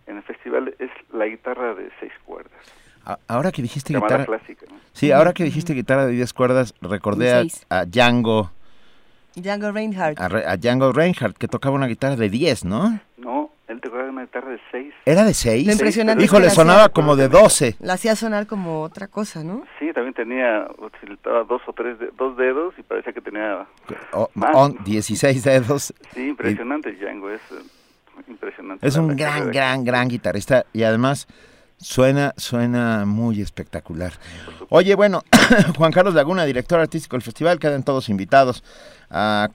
en 0.07 0.17
el 0.17 0.23
festival 0.23 0.75
es 0.79 0.91
la 1.13 1.27
guitarra 1.27 1.75
de 1.75 1.91
seis 2.01 2.13
cuerdas. 2.25 2.88
Ahora 3.27 3.53
que 3.53 3.63
dijiste 3.63 3.95
guitarra... 3.95 4.27
Sí, 4.93 5.13
ahora 5.13 5.33
que 5.33 5.45
dijiste 5.45 5.75
guitarra 5.75 6.07
de 6.07 6.13
10 6.13 6.33
cuerdas, 6.33 6.75
recordé 6.83 7.51
a, 7.71 7.85
Django... 7.87 8.51
Django 9.35 9.71
Reinhardt. 9.71 10.21
A, 10.21 10.57
Django 10.57 10.93
Reinhardt, 10.93 11.39
que 11.39 11.47
tocaba 11.47 11.77
una 11.77 11.87
guitarra 11.87 12.17
de 12.17 12.29
10, 12.29 12.65
¿no? 12.65 13.01
No, 13.17 13.51
él 13.69 13.81
tocaba 13.81 14.09
una 14.09 14.23
guitarra 14.23 14.51
de 14.51 14.61
6. 14.73 14.95
¿Era 15.07 15.25
de 15.25 15.33
6? 15.33 15.69
Impresionante. 15.69 16.25
Híjole, 16.25 16.51
sonaba 16.51 16.89
como 16.89 17.15
de 17.15 17.29
12. 17.29 17.77
La 17.81 17.95
hacía 17.95 18.17
sonar 18.17 18.47
como 18.47 18.83
otra 18.83 19.07
cosa, 19.07 19.45
¿no? 19.45 19.63
Sí, 19.79 19.93
también 19.93 20.15
tenía, 20.15 20.67
utilizaba 20.79 21.45
dos 21.45 21.63
o 21.67 21.73
tres, 21.73 21.97
dos 22.17 22.37
dedos 22.37 22.75
y 22.79 22.83
parecía 22.83 23.13
que 23.13 23.21
tenía 23.21 23.67
oh, 24.13 24.29
16 24.85 25.45
dedos. 25.45 25.95
Sí, 26.13 26.29
impresionante 26.29 26.93
Django, 26.93 27.31
es 27.31 27.41
eh, 27.53 27.63
impresionante. 28.27 28.87
Es 28.87 28.97
un 28.97 29.17
gran, 29.17 29.53
gran, 29.53 29.85
gran 29.85 30.09
guitarrista 30.09 30.67
y 30.73 30.83
además 30.83 31.29
Suena, 31.81 32.35
suena 32.37 33.05
muy 33.07 33.41
espectacular. 33.41 34.13
Oye, 34.69 34.95
bueno, 34.97 35.23
Juan 35.77 35.93
Carlos 35.93 36.15
Laguna, 36.15 36.45
director 36.45 36.81
artístico 36.81 37.17
del 37.17 37.23
festival, 37.23 37.61
quedan 37.61 37.85
todos 37.85 38.09
invitados 38.09 38.65
a, 39.11 39.51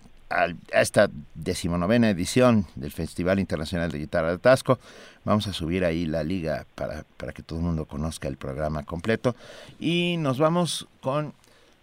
esta 0.71 1.09
decimonovena 1.35 2.09
edición 2.09 2.65
del 2.73 2.91
Festival 2.91 3.39
Internacional 3.39 3.91
de 3.91 3.99
Guitarra 3.99 4.31
de 4.31 4.39
Tasco. 4.39 4.79
Vamos 5.25 5.45
a 5.45 5.53
subir 5.53 5.85
ahí 5.85 6.07
la 6.07 6.23
liga 6.23 6.65
para, 6.73 7.05
para 7.17 7.33
que 7.33 7.43
todo 7.43 7.59
el 7.59 7.65
mundo 7.65 7.85
conozca 7.85 8.29
el 8.29 8.37
programa 8.37 8.83
completo. 8.83 9.35
Y 9.79 10.15
nos 10.17 10.39
vamos 10.39 10.87
con 11.01 11.33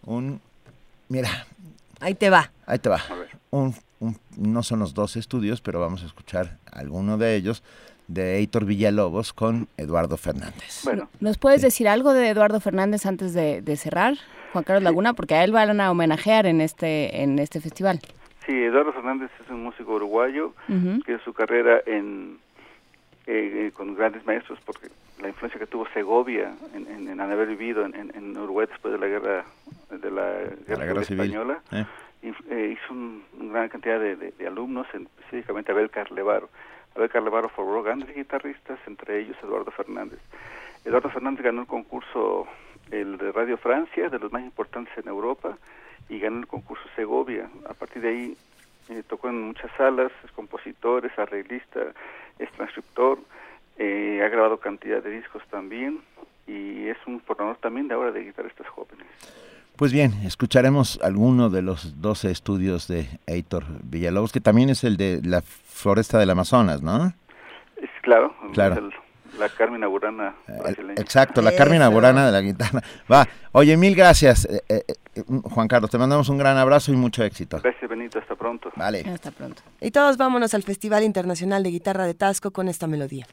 un... 0.05 0.41
Mira. 1.09 1.47
Ahí 2.01 2.15
te 2.15 2.29
va. 2.29 2.51
Ahí 2.67 2.81
te 2.81 2.89
va. 2.89 3.01
Un, 3.51 3.77
no 4.37 4.63
son 4.63 4.81
los 4.81 4.95
dos 4.95 5.17
estudios, 5.17 5.61
pero 5.61 5.79
vamos 5.79 6.03
a 6.03 6.07
escuchar 6.07 6.57
alguno 6.73 7.19
de 7.19 7.37
ellos 7.37 7.63
de 8.11 8.39
Heitor 8.39 8.65
Villalobos 8.65 9.33
con 9.33 9.69
Eduardo 9.77 10.17
Fernández. 10.17 10.83
Bueno. 10.85 11.09
¿Nos 11.21 11.39
puedes 11.39 11.63
decir 11.63 11.89
algo 11.89 12.13
de 12.13 12.29
Eduardo 12.29 12.61
Fernández 12.61 13.07
antes 13.07 13.33
de, 13.35 13.77
cerrar, 13.77 14.15
Juan 14.53 14.65
Carlos 14.65 14.83
Laguna? 14.83 15.15
Porque 15.15 15.35
a 15.35 15.45
él 15.45 15.53
van 15.53 15.81
a 15.81 15.91
homenajear 15.91 16.47
en 16.47 16.61
este, 16.61 17.23
en 17.23 17.39
este 17.39 17.61
festival. 17.61 18.01
Sí, 18.47 18.53
Eduardo 18.53 18.93
Fernández 18.93 19.31
es 19.43 19.49
un 19.51 19.63
músico 19.63 19.95
uruguayo 19.95 20.55
que 21.07 21.19
su 21.25 21.33
carrera 21.33 21.81
en, 21.87 22.39
eh, 23.27 23.67
eh, 23.67 23.73
con 23.73 23.95
grandes 23.95 24.27
maestros, 24.27 24.59
porque 24.65 24.89
la 25.23 25.29
influencia 25.29 25.61
que 25.61 25.67
tuvo 25.67 25.87
Segovia 25.95 26.53
en, 26.75 27.21
haber 27.21 27.47
vivido 27.49 27.85
en, 27.85 28.37
Uruguay 28.37 28.67
después 28.69 28.93
de 28.93 28.99
la 28.99 29.07
guerra 29.07 29.45
de 29.91 30.11
la 30.11 30.85
guerra, 30.85 31.03
española, 31.03 31.61
eh. 31.71 32.77
hizo 32.77 32.93
una 32.93 33.53
gran 33.53 33.69
cantidad 33.69 34.01
de, 34.01 34.47
alumnos, 34.47 34.87
específicamente 34.93 35.71
Abel 35.71 35.91
Carlevaro. 35.91 36.49
Abel 36.95 37.09
Carlevaro 37.09 37.49
formó 37.49 37.83
grandes 37.83 38.15
guitarristas, 38.15 38.79
entre 38.87 39.21
ellos 39.21 39.37
Eduardo 39.43 39.71
Fernández. 39.71 40.19
Eduardo 40.85 41.11
Fernández 41.11 41.45
ganó 41.45 41.63
el 41.63 41.67
concurso 41.67 42.47
el 42.91 43.19
de 43.19 43.33
Radio 43.33 43.57
Francia, 43.57 44.09
de 44.09 44.19
los 44.19 44.33
más 44.33 44.43
importantes 44.43 44.97
en 44.99 45.09
Europa, 45.09 45.57
y 46.09 46.19
ganó 46.19 46.41
el 46.41 46.47
concurso 46.47 46.83
Segovia. 46.97 47.49
A 47.69 47.75
partir 47.75 48.03
de 48.03 48.09
ahí 48.09 48.37
eh, 48.89 49.03
tocó 49.09 49.29
en 49.29 49.43
muchas 49.43 49.71
salas, 49.77 50.11
es 50.25 50.33
compositor, 50.33 51.07
es 51.07 51.17
arreglista, 51.19 51.81
es 52.39 52.51
transcriptor, 52.53 53.19
eh, 53.79 54.21
ha 54.25 54.29
grabado 54.29 54.59
cantidad 54.59 55.03
de 55.03 55.11
discos 55.11 55.43
también 55.49 56.01
y 56.47 56.89
es 56.89 56.99
un 57.07 57.21
formador 57.21 57.57
también 57.59 57.87
de 57.87 57.95
ahora 57.95 58.11
de 58.11 58.25
guitarristas 58.25 58.67
jóvenes. 58.69 59.07
Pues 59.81 59.95
bien, 59.95 60.13
escucharemos 60.27 61.01
alguno 61.03 61.49
de 61.49 61.63
los 61.63 62.03
12 62.03 62.31
estudios 62.31 62.87
de 62.87 63.09
Heitor 63.27 63.65
Villalobos, 63.83 64.31
que 64.31 64.39
también 64.43 64.69
es 64.69 64.85
el 64.85 64.99
de 64.99 65.23
la 65.25 65.41
floresta 65.41 66.19
del 66.19 66.29
Amazonas, 66.29 66.83
¿no? 66.83 67.15
Es, 67.79 67.89
claro, 68.03 68.37
claro. 68.53 68.91
La 69.39 69.49
Carmen 69.49 69.81
Burana 69.89 70.35
Exacto, 70.99 71.41
la 71.41 71.57
Carmen 71.57 71.81
Burana 71.91 72.27
de 72.27 72.33
la 72.33 72.43
guitarra. 72.43 72.83
Va, 73.11 73.27
oye, 73.53 73.75
mil 73.79 73.97
gracias, 73.97 74.45
eh, 74.45 74.63
eh, 74.69 74.83
eh, 75.15 75.23
Juan 75.45 75.67
Carlos. 75.67 75.91
Te 75.91 75.97
mandamos 75.97 76.29
un 76.29 76.37
gran 76.37 76.59
abrazo 76.59 76.93
y 76.93 76.97
mucho 76.97 77.25
éxito. 77.25 77.59
Gracias, 77.63 77.89
Benito. 77.89 78.19
Hasta 78.19 78.35
pronto. 78.35 78.71
Vale. 78.77 79.01
Hasta 79.09 79.31
pronto. 79.31 79.63
Y 79.81 79.93
todos 79.93 80.19
vámonos 80.19 80.53
al 80.53 80.63
Festival 80.63 81.05
Internacional 81.05 81.63
de 81.63 81.71
Guitarra 81.71 82.05
de 82.05 82.13
Tasco 82.13 82.51
con 82.51 82.69
esta 82.69 82.87
melodía. 82.87 83.27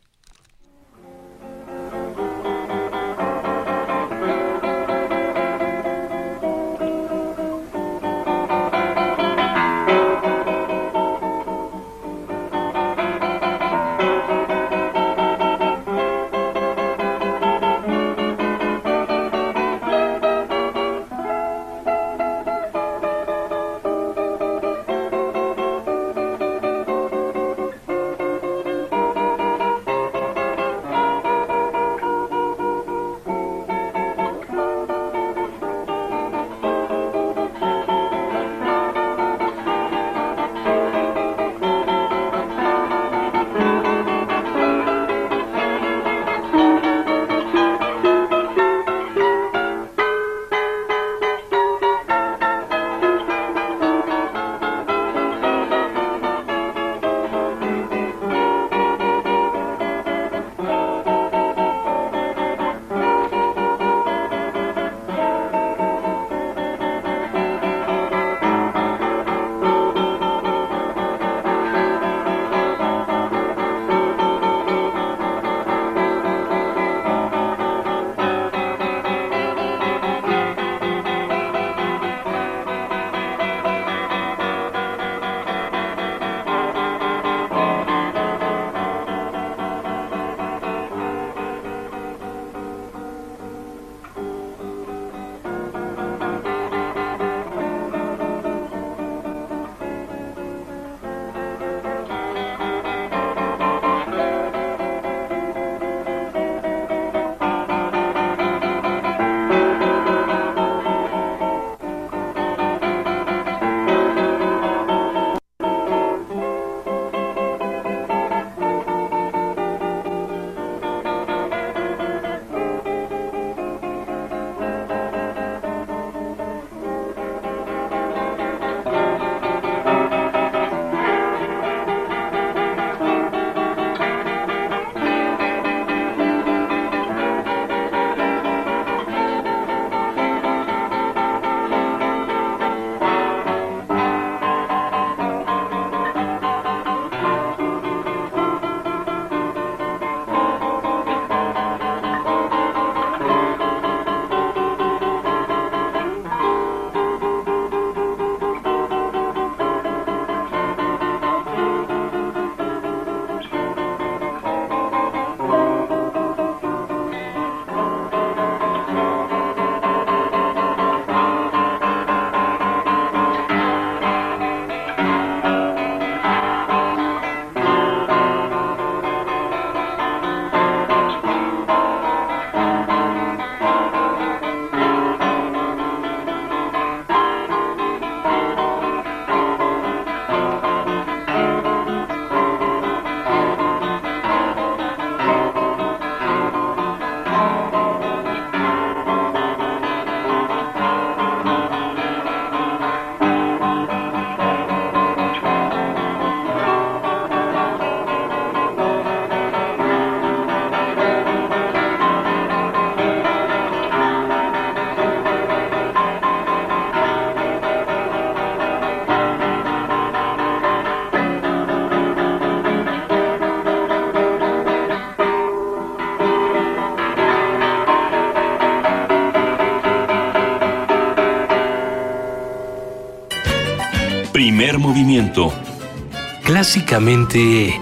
Clásicamente... 236.78 237.80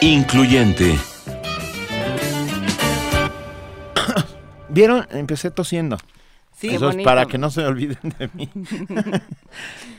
Incluyente. 0.00 0.98
¿Vieron? 4.70 5.06
Empecé 5.10 5.50
tosiendo. 5.50 5.98
Sí, 6.56 6.68
Eso 6.68 6.88
es 6.88 6.96
para 7.04 7.26
que 7.26 7.36
no 7.36 7.50
se 7.50 7.66
olviden 7.66 8.14
de 8.18 8.30
mí. 8.32 8.48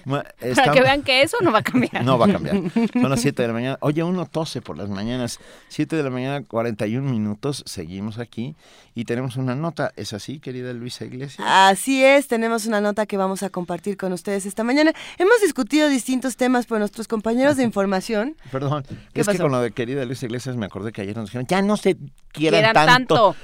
Para 0.05 0.71
que 0.71 0.81
vean 0.81 1.01
que 1.03 1.21
eso 1.21 1.37
no 1.41 1.51
va 1.51 1.59
a 1.59 1.63
cambiar. 1.63 2.03
No 2.03 2.17
va 2.17 2.25
a 2.27 2.31
cambiar. 2.31 2.57
Son 2.93 3.09
las 3.09 3.21
7 3.21 3.41
de 3.41 3.47
la 3.47 3.53
mañana. 3.59 3.77
Oye, 3.81 4.03
uno 4.03 4.25
tose 4.25 4.61
por 4.61 4.77
las 4.77 4.89
mañanas. 4.89 5.39
7 5.69 5.95
de 5.95 6.03
la 6.03 6.09
mañana, 6.09 6.45
41 6.45 7.09
minutos. 7.09 7.63
Seguimos 7.65 8.19
aquí 8.19 8.55
y 8.93 9.05
tenemos 9.05 9.35
una 9.37 9.55
nota. 9.55 9.91
¿Es 9.95 10.13
así, 10.13 10.39
querida 10.39 10.73
Luisa 10.73 11.05
Iglesias? 11.05 11.45
Así 11.47 12.03
es. 12.03 12.27
Tenemos 12.27 12.65
una 12.65 12.81
nota 12.81 13.05
que 13.05 13.17
vamos 13.17 13.43
a 13.43 13.49
compartir 13.49 13.97
con 13.97 14.13
ustedes 14.13 14.45
esta 14.45 14.63
mañana. 14.63 14.93
Hemos 15.17 15.41
discutido 15.41 15.89
distintos 15.89 16.37
temas 16.37 16.65
por 16.65 16.79
nuestros 16.79 17.07
compañeros 17.07 17.57
de 17.57 17.63
información. 17.63 18.35
Perdón. 18.51 18.85
Es 19.13 19.27
que 19.27 19.37
con 19.37 19.51
lo 19.51 19.59
de 19.61 19.71
querida 19.71 20.05
Luisa 20.05 20.25
Iglesias 20.25 20.55
me 20.55 20.65
acordé 20.65 20.91
que 20.91 21.01
ayer 21.01 21.15
nos 21.15 21.25
dijeron, 21.25 21.47
ya 21.47 21.61
no 21.61 21.77
se 21.77 21.97
quieran, 22.31 22.73
tanto. 22.73 23.35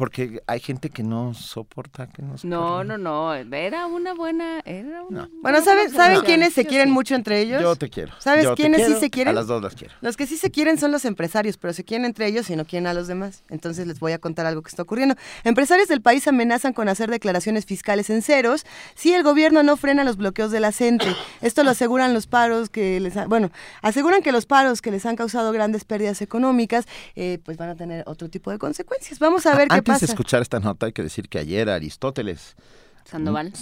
Porque 0.00 0.42
hay 0.46 0.60
gente 0.60 0.88
que 0.88 1.02
no 1.02 1.34
soporta 1.34 2.06
que 2.06 2.22
nos 2.22 2.42
No, 2.42 2.82
no, 2.84 2.96
no, 2.96 3.34
era 3.34 3.84
una 3.84 4.14
buena... 4.14 4.60
Era 4.64 5.02
Bueno, 5.42 5.60
¿saben, 5.60 5.90
¿saben 5.90 6.22
quiénes 6.22 6.54
se 6.54 6.64
quieren 6.64 6.90
mucho 6.90 7.14
entre 7.14 7.42
ellos? 7.42 7.60
Yo 7.60 7.76
te 7.76 7.90
quiero. 7.90 8.14
¿Sabes 8.18 8.48
quiénes 8.56 8.86
sí 8.86 8.94
se 8.94 9.10
quieren? 9.10 9.32
A 9.32 9.34
las 9.34 9.46
dos 9.46 9.62
las 9.62 9.74
quiero. 9.74 9.92
Los 10.00 10.16
que 10.16 10.26
sí 10.26 10.38
se 10.38 10.50
quieren 10.50 10.78
son 10.78 10.90
los 10.90 11.04
empresarios, 11.04 11.58
pero 11.58 11.74
se 11.74 11.84
quieren 11.84 12.06
entre 12.06 12.26
ellos 12.26 12.48
y 12.48 12.56
no 12.56 12.64
quieren 12.64 12.86
a 12.86 12.94
los 12.94 13.08
demás. 13.08 13.44
Entonces 13.50 13.86
les 13.86 14.00
voy 14.00 14.12
a 14.12 14.18
contar 14.18 14.46
algo 14.46 14.62
que 14.62 14.70
está 14.70 14.84
ocurriendo. 14.84 15.16
Empresarios 15.44 15.86
del 15.88 16.00
país 16.00 16.26
amenazan 16.26 16.72
con 16.72 16.88
hacer 16.88 17.10
declaraciones 17.10 17.66
fiscales 17.66 18.08
en 18.08 18.22
ceros 18.22 18.64
si 18.94 19.12
el 19.12 19.22
gobierno 19.22 19.62
no 19.62 19.76
frena 19.76 20.02
los 20.02 20.16
bloqueos 20.16 20.50
de 20.50 20.60
la 20.60 20.72
CENTE. 20.72 21.14
Esto 21.42 21.62
lo 21.62 21.72
aseguran 21.72 22.14
los 22.14 22.26
paros 22.26 22.70
que 22.70 23.00
les... 23.00 23.12
bueno, 23.28 23.50
aseguran 23.82 24.22
que 24.22 24.32
los 24.32 24.46
paros 24.46 24.80
que 24.80 24.90
les 24.90 25.04
han 25.04 25.16
causado 25.16 25.52
grandes 25.52 25.84
pérdidas 25.84 26.22
económicas, 26.22 26.86
eh, 27.16 27.38
pues 27.44 27.58
van 27.58 27.68
a 27.68 27.74
tener 27.74 28.02
otro 28.06 28.30
tipo 28.30 28.50
de 28.50 28.56
consecuencias. 28.56 29.18
Vamos 29.18 29.44
a 29.44 29.54
ver 29.54 29.68
qué 29.68 29.82
pasa. 29.82 29.89
Antes 29.94 30.08
de 30.08 30.12
escuchar 30.12 30.42
esta 30.42 30.60
nota 30.60 30.86
hay 30.86 30.92
que 30.92 31.02
decir 31.02 31.28
que 31.28 31.38
ayer 31.38 31.68
Aristóteles 31.68 32.56
Sandoval. 33.04 33.52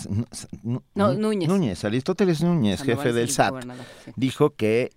No, 0.63 0.83
Núñez. 1.15 1.49
Núñez, 1.49 1.85
Aristóteles 1.85 2.43
Núñez, 2.43 2.83
jefe 2.83 3.13
del 3.13 3.31
SAT, 3.31 3.65
dijo 4.17 4.55
que 4.55 4.91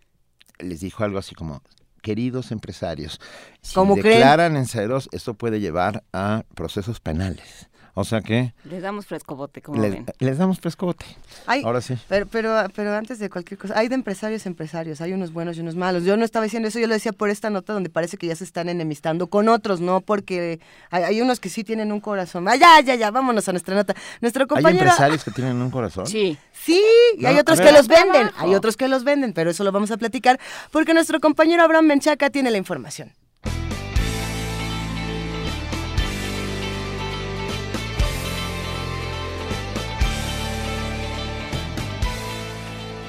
les 0.59 0.81
dijo 0.81 1.03
algo 1.03 1.17
así 1.17 1.35
como 1.35 1.61
queridos 2.01 2.51
empresarios, 2.51 3.19
si 3.61 3.79
declaran 3.95 4.55
en 4.57 4.65
ceros, 4.65 5.07
esto 5.11 5.35
puede 5.35 5.59
llevar 5.59 6.03
a 6.13 6.43
procesos 6.55 6.99
penales. 6.99 7.69
O 7.93 8.03
sea 8.03 8.21
que... 8.21 8.53
Les 8.63 8.81
damos 8.81 9.05
frescobote, 9.05 9.61
como 9.61 9.81
les, 9.81 9.91
ven. 9.91 10.05
Les 10.19 10.37
damos 10.37 10.59
frescobote. 10.59 11.05
Ahora 11.45 11.81
sí. 11.81 11.95
Pero, 12.07 12.25
pero, 12.27 12.55
pero 12.73 12.95
antes 12.95 13.19
de 13.19 13.29
cualquier 13.29 13.57
cosa, 13.57 13.77
hay 13.77 13.87
de 13.89 13.95
empresarios 13.95 14.45
empresarios, 14.45 15.01
hay 15.01 15.13
unos 15.13 15.33
buenos 15.33 15.57
y 15.57 15.61
unos 15.61 15.75
malos. 15.75 16.03
Yo 16.03 16.15
no 16.17 16.23
estaba 16.23 16.43
diciendo 16.43 16.69
eso, 16.69 16.79
yo 16.79 16.87
lo 16.87 16.93
decía 16.93 17.11
por 17.11 17.29
esta 17.29 17.49
nota 17.49 17.73
donde 17.73 17.89
parece 17.89 18.17
que 18.17 18.27
ya 18.27 18.35
se 18.35 18.43
están 18.43 18.69
enemistando 18.69 19.27
con 19.27 19.49
otros, 19.49 19.81
¿no? 19.81 20.01
Porque 20.01 20.59
hay, 20.89 21.21
unos 21.21 21.39
que 21.39 21.49
sí 21.49 21.63
tienen 21.63 21.91
un 21.91 21.99
corazón. 21.99 22.47
Ah, 22.47 22.55
ya, 22.55 22.79
ya, 22.81 22.95
ya, 22.95 23.11
vámonos 23.11 23.47
a 23.49 23.51
nuestra 23.51 23.75
nota. 23.75 23.93
Nuestro 24.21 24.47
compañero... 24.47 24.83
¿Hay 24.83 24.89
empresarios 24.89 25.23
que 25.23 25.31
tienen 25.31 25.61
un 25.61 25.69
corazón? 25.69 26.07
Sí. 26.07 26.37
Sí, 26.53 26.83
y 27.17 27.25
hay 27.25 27.37
otros 27.39 27.59
que 27.59 27.71
los 27.71 27.87
venden, 27.87 28.29
hay 28.37 28.53
otros 28.53 28.77
que 28.77 28.87
los 28.87 29.03
venden, 29.03 29.33
pero 29.33 29.49
eso 29.49 29.63
lo 29.63 29.71
vamos 29.71 29.89
a 29.91 29.97
platicar 29.97 30.39
porque 30.71 30.93
nuestro 30.93 31.19
compañero 31.19 31.63
Abraham 31.63 31.87
Menchaca 31.87 32.29
tiene 32.29 32.51
la 32.51 32.57
información. 32.57 33.11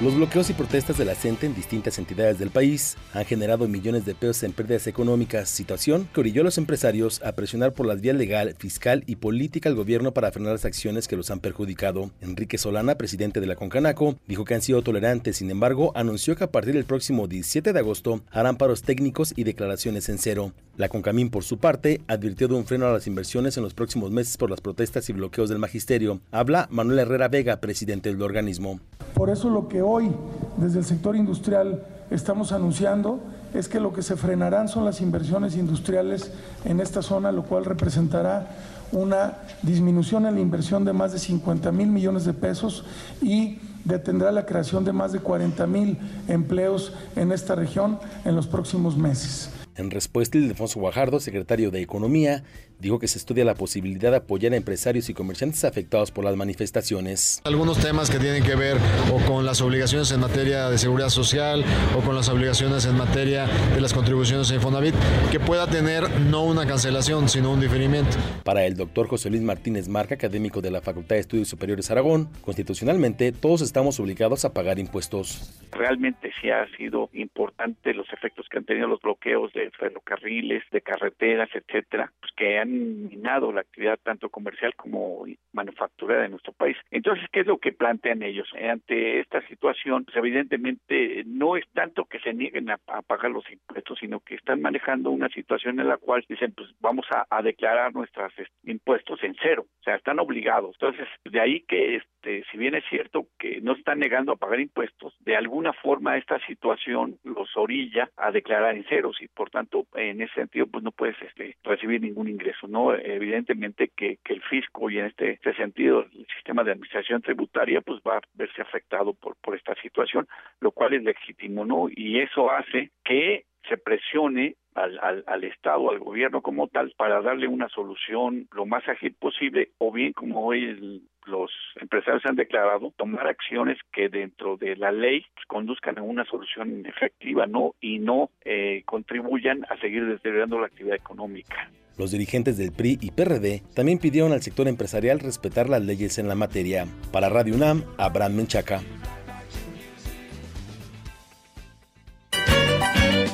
Los 0.02 0.16
bloqueos 0.16 0.50
y 0.50 0.52
protestas 0.54 0.98
de 0.98 1.04
la 1.04 1.14
CENTE 1.14 1.46
en 1.46 1.54
distintas 1.54 1.96
entidades 1.96 2.36
del 2.36 2.50
país 2.50 2.96
han 3.12 3.24
generado 3.24 3.68
millones 3.68 4.04
de 4.04 4.16
pesos 4.16 4.42
en 4.42 4.52
pérdidas 4.52 4.88
económicas, 4.88 5.48
situación 5.48 6.08
que 6.12 6.18
orilló 6.18 6.40
a 6.40 6.44
los 6.44 6.58
empresarios 6.58 7.22
a 7.22 7.30
presionar 7.36 7.72
por 7.72 7.86
las 7.86 8.00
vías 8.00 8.16
legal, 8.16 8.56
fiscal 8.58 9.04
y 9.06 9.14
política 9.14 9.68
al 9.68 9.76
gobierno 9.76 10.12
para 10.12 10.32
frenar 10.32 10.54
las 10.54 10.64
acciones 10.64 11.06
que 11.06 11.16
los 11.16 11.30
han 11.30 11.38
perjudicado. 11.38 12.10
Enrique 12.20 12.58
Solana, 12.58 12.96
presidente 12.96 13.40
de 13.40 13.46
la 13.46 13.54
Concanaco, 13.54 14.16
dijo 14.26 14.44
que 14.44 14.54
han 14.54 14.62
sido 14.62 14.82
tolerantes, 14.82 15.36
sin 15.36 15.52
embargo, 15.52 15.92
anunció 15.94 16.34
que 16.34 16.42
a 16.42 16.50
partir 16.50 16.74
del 16.74 16.84
próximo 16.84 17.28
17 17.28 17.72
de 17.72 17.78
agosto 17.78 18.24
harán 18.32 18.56
paros 18.56 18.82
técnicos 18.82 19.32
y 19.36 19.44
declaraciones 19.44 20.08
en 20.08 20.18
cero. 20.18 20.52
La 20.76 20.88
Concamín, 20.88 21.30
por 21.30 21.44
su 21.44 21.58
parte, 21.58 22.00
advirtió 22.08 22.48
de 22.48 22.54
un 22.54 22.66
freno 22.66 22.86
a 22.88 22.92
las 22.92 23.06
inversiones 23.06 23.56
en 23.56 23.62
los 23.62 23.74
próximos 23.74 24.10
meses 24.10 24.36
por 24.36 24.50
las 24.50 24.60
protestas 24.60 25.08
y 25.10 25.12
bloqueos 25.12 25.48
del 25.48 25.60
magisterio. 25.60 26.20
Habla 26.32 26.66
Manuel 26.72 26.98
Herrera 26.98 27.28
Vega, 27.28 27.60
presidente 27.60 28.10
del 28.10 28.20
organismo. 28.20 28.80
Por 29.22 29.30
eso 29.30 29.50
lo 29.50 29.68
que 29.68 29.82
hoy 29.82 30.10
desde 30.56 30.80
el 30.80 30.84
sector 30.84 31.14
industrial 31.14 31.86
estamos 32.10 32.50
anunciando 32.50 33.20
es 33.54 33.68
que 33.68 33.78
lo 33.78 33.92
que 33.92 34.02
se 34.02 34.16
frenarán 34.16 34.66
son 34.66 34.84
las 34.84 35.00
inversiones 35.00 35.54
industriales 35.54 36.32
en 36.64 36.80
esta 36.80 37.02
zona, 37.02 37.30
lo 37.30 37.44
cual 37.44 37.64
representará 37.64 38.48
una 38.90 39.38
disminución 39.62 40.26
en 40.26 40.34
la 40.34 40.40
inversión 40.40 40.84
de 40.84 40.92
más 40.92 41.12
de 41.12 41.20
50 41.20 41.70
mil 41.70 41.86
millones 41.86 42.24
de 42.24 42.32
pesos 42.32 42.84
y 43.22 43.60
detendrá 43.84 44.32
la 44.32 44.44
creación 44.44 44.84
de 44.84 44.92
más 44.92 45.12
de 45.12 45.20
40 45.20 45.68
mil 45.68 45.98
empleos 46.26 46.92
en 47.14 47.30
esta 47.30 47.54
región 47.54 48.00
en 48.24 48.34
los 48.34 48.48
próximos 48.48 48.96
meses. 48.96 49.50
En 49.76 49.92
respuesta, 49.92 50.36
Ildefonso 50.36 50.80
Guajardo, 50.80 51.20
secretario 51.20 51.70
de 51.70 51.80
Economía, 51.80 52.42
dijo 52.82 52.98
que 52.98 53.06
se 53.06 53.16
estudia 53.16 53.44
la 53.44 53.54
posibilidad 53.54 54.10
de 54.10 54.16
apoyar 54.18 54.52
a 54.52 54.56
empresarios 54.56 55.08
y 55.08 55.14
comerciantes 55.14 55.64
afectados 55.64 56.10
por 56.10 56.24
las 56.24 56.36
manifestaciones. 56.36 57.40
Algunos 57.44 57.80
temas 57.80 58.10
que 58.10 58.18
tienen 58.18 58.42
que 58.42 58.56
ver 58.56 58.76
o 59.12 59.24
con 59.24 59.46
las 59.46 59.60
obligaciones 59.60 60.10
en 60.10 60.20
materia 60.20 60.68
de 60.68 60.76
seguridad 60.78 61.08
social 61.08 61.64
o 61.96 62.00
con 62.00 62.16
las 62.16 62.28
obligaciones 62.28 62.84
en 62.86 62.98
materia 62.98 63.46
de 63.46 63.80
las 63.80 63.94
contribuciones 63.94 64.50
a 64.50 64.56
Infonavit, 64.56 64.94
que 65.30 65.38
pueda 65.38 65.68
tener 65.68 66.10
no 66.22 66.44
una 66.44 66.66
cancelación, 66.66 67.28
sino 67.28 67.52
un 67.52 67.60
diferimiento. 67.60 68.16
Para 68.44 68.66
el 68.66 68.76
doctor 68.76 69.06
José 69.06 69.30
Luis 69.30 69.42
Martínez 69.42 69.88
Marca, 69.88 70.16
académico 70.16 70.60
de 70.60 70.72
la 70.72 70.80
Facultad 70.80 71.14
de 71.14 71.20
Estudios 71.20 71.48
Superiores 71.48 71.88
Aragón, 71.92 72.28
constitucionalmente 72.40 73.30
todos 73.30 73.62
estamos 73.62 74.00
obligados 74.00 74.44
a 74.44 74.52
pagar 74.52 74.80
impuestos. 74.80 75.62
Realmente 75.70 76.32
sí 76.40 76.50
ha 76.50 76.66
sido 76.76 77.10
importante 77.12 77.94
los 77.94 78.12
efectos 78.12 78.48
que 78.50 78.58
han 78.58 78.64
tenido 78.64 78.88
los 78.88 79.00
bloqueos 79.00 79.52
de 79.52 79.70
ferrocarriles, 79.70 80.64
de 80.72 80.80
carreteras, 80.80 81.48
etcétera, 81.54 82.12
pues 82.20 82.32
que 82.36 82.58
han 82.58 82.71
minado 82.72 83.52
la 83.52 83.60
actividad 83.60 83.98
tanto 84.02 84.28
comercial 84.28 84.74
como 84.76 85.24
manufacturera 85.52 86.22
de 86.22 86.28
nuestro 86.28 86.52
país. 86.52 86.76
Entonces, 86.90 87.26
¿qué 87.32 87.40
es 87.40 87.46
lo 87.46 87.58
que 87.58 87.72
plantean 87.72 88.22
ellos? 88.22 88.48
Ante 88.54 89.20
esta 89.20 89.46
situación, 89.48 90.04
pues 90.04 90.16
evidentemente 90.16 91.22
no 91.26 91.56
es 91.56 91.64
tanto 91.72 92.04
que 92.04 92.20
se 92.20 92.32
nieguen 92.34 92.70
a, 92.70 92.78
pagar 93.06 93.30
los 93.30 93.50
impuestos, 93.50 93.98
sino 93.98 94.20
que 94.20 94.34
están 94.34 94.60
manejando 94.60 95.10
una 95.10 95.28
situación 95.28 95.80
en 95.80 95.88
la 95.88 95.96
cual 95.96 96.24
dicen, 96.28 96.52
pues 96.52 96.68
vamos 96.80 97.06
a, 97.10 97.42
declarar 97.42 97.92
nuestros 97.92 98.32
impuestos 98.62 99.22
en 99.24 99.34
cero, 99.42 99.66
o 99.66 99.82
sea, 99.82 99.96
están 99.96 100.20
obligados. 100.20 100.76
Entonces, 100.80 101.08
de 101.24 101.40
ahí 101.40 101.60
que 101.66 102.00
este, 102.22 102.44
si 102.50 102.56
bien 102.56 102.74
es 102.74 102.84
cierto 102.88 103.26
que 103.38 103.60
no 103.60 103.72
están 103.72 103.98
negando 103.98 104.32
a 104.32 104.36
pagar 104.36 104.60
impuestos, 104.60 105.14
de 105.20 105.36
alguna 105.36 105.72
forma 105.72 106.16
esta 106.16 106.38
situación 106.46 107.18
los 107.24 107.56
orilla 107.56 108.10
a 108.16 108.30
declarar 108.30 108.76
en 108.76 108.84
ceros 108.84 109.20
y 109.20 109.26
por 109.26 109.50
tanto 109.50 109.86
en 109.94 110.20
ese 110.22 110.32
sentido 110.34 110.66
pues 110.68 110.84
no 110.84 110.92
puedes 110.92 111.20
este, 111.20 111.56
recibir 111.64 112.00
ningún 112.00 112.28
ingreso. 112.28 112.68
¿no? 112.68 112.94
Evidentemente 112.94 113.90
que, 113.96 114.18
que 114.24 114.34
el 114.34 114.42
fisco 114.42 114.88
y 114.88 114.98
en 114.98 115.06
este, 115.06 115.32
este, 115.32 115.54
sentido 115.54 116.02
el 116.02 116.26
sistema 116.34 116.62
de 116.62 116.72
administración 116.72 117.22
tributaria 117.22 117.80
pues 117.80 118.00
va 118.06 118.18
a 118.18 118.22
verse 118.34 118.62
afectado 118.62 119.14
por, 119.14 119.36
por 119.40 119.56
esta 119.56 119.74
situación, 119.82 120.28
lo 120.60 120.70
cual 120.70 120.94
es 120.94 121.02
legítimo, 121.02 121.64
¿no? 121.64 121.88
Y 121.90 122.20
eso 122.20 122.50
hace 122.50 122.90
que 123.04 123.44
se 123.68 123.76
presione 123.76 124.56
al, 124.74 124.98
al, 125.00 125.24
al, 125.26 125.44
Estado, 125.44 125.90
al 125.90 125.98
gobierno 125.98 126.40
como 126.40 126.68
tal, 126.68 126.92
para 126.96 127.20
darle 127.20 127.46
una 127.46 127.68
solución 127.68 128.48
lo 128.52 128.66
más 128.66 128.88
ágil 128.88 129.14
posible, 129.14 129.70
o 129.78 129.92
bien 129.92 130.12
como 130.12 130.46
hoy 130.46 131.02
los 131.26 131.50
empresarios 131.80 132.24
han 132.26 132.36
declarado, 132.36 132.92
tomar 132.96 133.26
acciones 133.26 133.78
que 133.92 134.08
dentro 134.08 134.56
de 134.56 134.76
la 134.76 134.90
ley 134.92 135.24
conduzcan 135.46 135.98
a 135.98 136.02
una 136.02 136.24
solución 136.24 136.84
efectiva, 136.86 137.46
no 137.46 137.74
y 137.80 137.98
no 137.98 138.30
eh, 138.44 138.82
contribuyan 138.86 139.64
a 139.68 139.76
seguir 139.78 140.06
deteriorando 140.06 140.60
la 140.60 140.66
actividad 140.66 140.96
económica. 140.96 141.70
Los 141.98 142.10
dirigentes 142.10 142.56
del 142.56 142.72
PRI 142.72 142.98
y 143.00 143.10
PRD 143.10 143.62
también 143.74 143.98
pidieron 143.98 144.32
al 144.32 144.40
sector 144.40 144.66
empresarial 144.66 145.20
respetar 145.20 145.68
las 145.68 145.82
leyes 145.82 146.18
en 146.18 146.26
la 146.26 146.34
materia. 146.34 146.86
Para 147.12 147.28
Radio 147.28 147.54
UNAM, 147.54 147.84
Abraham 147.98 148.36
Menchaca. 148.36 148.80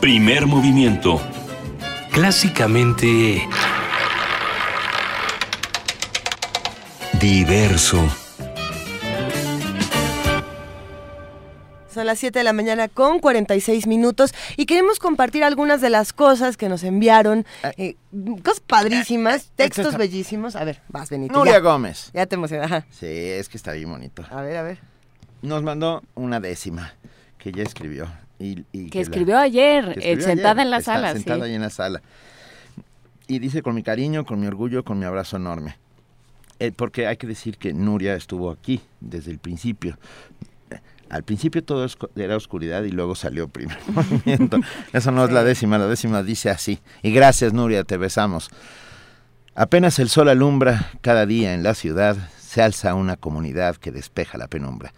Primer 0.01 0.47
movimiento. 0.47 1.21
Clásicamente... 2.13 3.49
Diverso. 7.21 7.99
Son 11.93 12.07
las 12.07 12.21
7 12.21 12.39
de 12.39 12.45
la 12.45 12.53
mañana 12.53 12.87
con 12.87 13.19
46 13.19 13.89
minutos 13.89 14.33
y 14.57 14.67
queremos 14.67 15.01
compartir 15.01 15.43
algunas 15.43 15.81
de 15.81 15.91
las 15.91 16.13
cosas 16.13 16.57
que 16.57 16.69
nos 16.69 16.85
enviaron. 16.85 17.45
Ah. 17.65 17.73
Eh, 17.77 17.97
cosas 18.45 18.61
padrísimas, 18.61 19.47
eh, 19.47 19.51
textos 19.57 19.97
bellísimos. 19.97 20.55
A 20.55 20.63
ver, 20.63 20.81
vas, 20.87 21.11
Benito. 21.11 21.35
Nuria 21.37 21.59
Gómez. 21.59 22.11
Ya 22.15 22.27
te 22.27 22.37
emocionas. 22.37 22.85
Sí, 22.91 23.07
es 23.07 23.49
que 23.49 23.57
está 23.57 23.73
bien 23.73 23.91
bonito. 23.91 24.25
A 24.31 24.43
ver, 24.43 24.59
a 24.59 24.63
ver. 24.63 24.79
Nos 25.43 25.65
mandó 25.65 26.05
una 26.15 26.39
décima 26.39 26.95
que 27.37 27.51
ya 27.51 27.65
escribió. 27.65 28.07
Y, 28.39 28.91
que, 28.91 29.01
escribió 29.01 29.39
ayer, 29.39 29.99
eh, 30.01 30.21
sentada 30.21 30.63
en 30.63 30.71
la 30.71 30.81
sala. 30.81 31.13
Sentada 31.13 31.47
ahí 31.47 31.55
en 31.55 31.63
la 31.63 31.71
sala. 31.71 32.03
Y 33.27 33.41
dice, 33.41 33.63
con 33.63 33.75
mi 33.75 33.83
cariño, 33.83 34.25
con 34.25 34.41
mi 34.41 34.47
orgullo, 34.47 34.85
con 34.85 34.99
mi 34.99 35.05
abrazo 35.05 35.37
enorme. 35.37 35.77
porque 36.77 37.07
hay 37.07 37.17
que 37.17 37.27
decir 37.27 37.59
que 37.59 37.73
Nuria 37.73 38.15
estuvo 38.15 38.51
aquí 38.51 38.81
desde 39.01 39.33
el 39.33 39.39
principio 39.39 39.99
al 41.11 41.23
principio 41.23 41.65
todo 41.65 41.87
era 42.17 42.37
oscuridad 42.37 42.83
y 42.83 42.91
luego 42.91 43.15
salió 43.15 43.49
primer 43.49 43.79
movimiento. 43.89 44.61
Eso 44.93 45.11
no 45.11 45.25
es 45.25 45.33
la 45.33 45.45
décima, 45.45 45.79
la 45.79 45.87
décima 45.87 46.23
dice 46.23 46.51
así. 46.51 46.81
Y 47.03 47.13
gracias 47.13 47.53
Nuria, 47.53 47.85
te 47.85 47.97
besamos. 47.97 48.51
Apenas 49.55 49.99
el 49.99 50.09
sol 50.09 50.29
alumbra 50.29 50.91
cada 51.01 51.27
día 51.27 51.55
en 51.55 51.63
la 51.63 51.75
ciudad, 51.75 52.17
se 52.59 52.63
alza 52.63 52.95
una 52.95 53.17
comunidad 53.17 53.77
que 53.77 53.93
despeja 53.93 54.37
la 54.37 54.49
penumbra. 54.49 54.93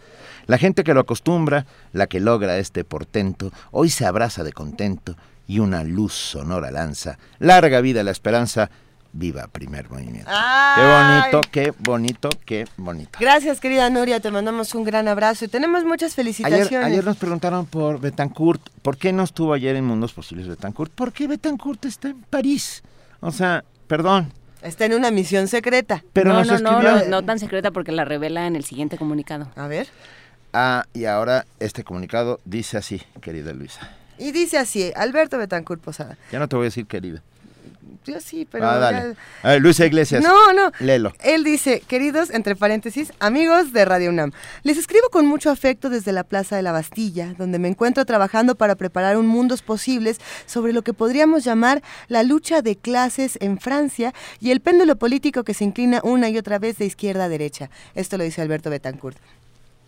La 0.47 0.57
gente 0.57 0.83
que 0.83 0.95
lo 0.95 1.01
acostumbra, 1.01 1.67
la 1.93 2.07
que 2.07 2.19
logra 2.19 2.57
este 2.57 2.83
portento, 2.83 3.51
hoy 3.69 3.91
se 3.91 4.07
abraza 4.07 4.43
de 4.43 4.51
contento 4.51 5.15
y 5.45 5.59
una 5.59 5.83
luz 5.83 6.11
sonora 6.11 6.71
lanza. 6.71 7.19
Larga 7.37 7.79
vida 7.81 8.01
la 8.01 8.09
esperanza, 8.09 8.71
viva 9.13 9.45
primer 9.45 9.91
movimiento. 9.91 10.31
Qué 10.75 10.81
bonito, 10.81 11.41
qué 11.51 11.73
bonito, 11.77 12.29
qué 12.45 12.67
bonito. 12.77 13.19
Gracias, 13.19 13.59
querida 13.59 13.91
Nuria, 13.91 14.19
te 14.19 14.31
mandamos 14.31 14.73
un 14.73 14.83
gran 14.83 15.07
abrazo 15.07 15.45
y 15.45 15.47
tenemos 15.47 15.83
muchas 15.83 16.15
felicitaciones. 16.15 16.83
Ayer, 16.83 17.05
nos 17.05 17.17
preguntaron 17.17 17.67
por 17.67 17.99
Betancourt, 17.99 18.69
¿por 18.81 18.97
qué 18.97 19.13
no 19.13 19.21
estuvo 19.21 19.53
ayer 19.53 19.75
en 19.75 19.85
Mundos 19.85 20.13
Posibles 20.13 20.47
Betancourt? 20.47 20.91
Porque 20.95 21.27
Betancourt 21.27 21.85
está 21.85 22.07
en 22.07 22.23
París. 22.23 22.81
O 23.19 23.29
sea, 23.29 23.63
perdón, 23.85 24.33
Está 24.61 24.85
en 24.85 24.93
una 24.93 25.11
misión 25.11 25.47
secreta. 25.47 26.03
Pero 26.13 26.33
no, 26.33 26.43
no, 26.43 26.81
no, 26.81 27.05
no, 27.05 27.23
tan 27.23 27.39
secreta 27.39 27.71
porque 27.71 27.91
la 27.91 28.05
revela 28.05 28.47
en 28.47 28.55
el 28.55 28.63
siguiente 28.63 28.97
comunicado. 28.97 29.47
A 29.55 29.67
ver. 29.67 29.87
Ah, 30.53 30.85
y 30.93 31.05
ahora 31.05 31.45
este 31.59 31.83
comunicado 31.83 32.39
dice 32.45 32.77
así, 32.77 33.01
querida 33.21 33.53
Luisa. 33.53 33.89
Y 34.17 34.31
dice 34.31 34.57
así, 34.57 34.91
Alberto 34.95 35.37
Betancourt 35.37 35.81
Posada. 35.81 36.17
Ya 36.31 36.39
no 36.39 36.47
te 36.47 36.55
voy 36.55 36.65
a 36.65 36.65
decir 36.65 36.85
querida. 36.85 37.23
Yo 38.05 38.19
sí, 38.19 38.47
pero. 38.49 38.67
Ah, 38.67 38.77
dale. 38.77 39.59
Luisa 39.59 39.85
Iglesias. 39.85 40.23
No, 40.23 40.53
no. 40.53 40.71
Léelo. 40.79 41.13
Él 41.23 41.43
dice, 41.43 41.81
queridos, 41.87 42.29
entre 42.31 42.55
paréntesis, 42.55 43.13
amigos 43.19 43.73
de 43.73 43.85
Radio 43.85 44.09
UNAM, 44.09 44.31
les 44.63 44.77
escribo 44.77 45.09
con 45.09 45.25
mucho 45.25 45.49
afecto 45.49 45.89
desde 45.89 46.11
la 46.11 46.23
Plaza 46.23 46.55
de 46.55 46.61
la 46.61 46.71
Bastilla, 46.71 47.35
donde 47.37 47.59
me 47.59 47.67
encuentro 47.67 48.05
trabajando 48.05 48.55
para 48.55 48.75
preparar 48.75 49.17
un 49.17 49.27
mundos 49.27 49.61
posibles 49.61 50.19
sobre 50.45 50.73
lo 50.73 50.81
que 50.81 50.93
podríamos 50.93 51.43
llamar 51.43 51.81
la 52.07 52.23
lucha 52.23 52.61
de 52.61 52.75
clases 52.75 53.37
en 53.41 53.59
Francia 53.59 54.13
y 54.39 54.51
el 54.51 54.61
péndulo 54.61 54.95
político 54.95 55.43
que 55.43 55.53
se 55.53 55.63
inclina 55.63 56.01
una 56.03 56.29
y 56.29 56.37
otra 56.37 56.59
vez 56.59 56.77
de 56.77 56.85
izquierda 56.85 57.25
a 57.25 57.29
derecha. 57.29 57.69
Esto 57.95 58.17
lo 58.17 58.23
dice 58.23 58.41
Alberto 58.41 58.69
Betancourt. 58.69 59.17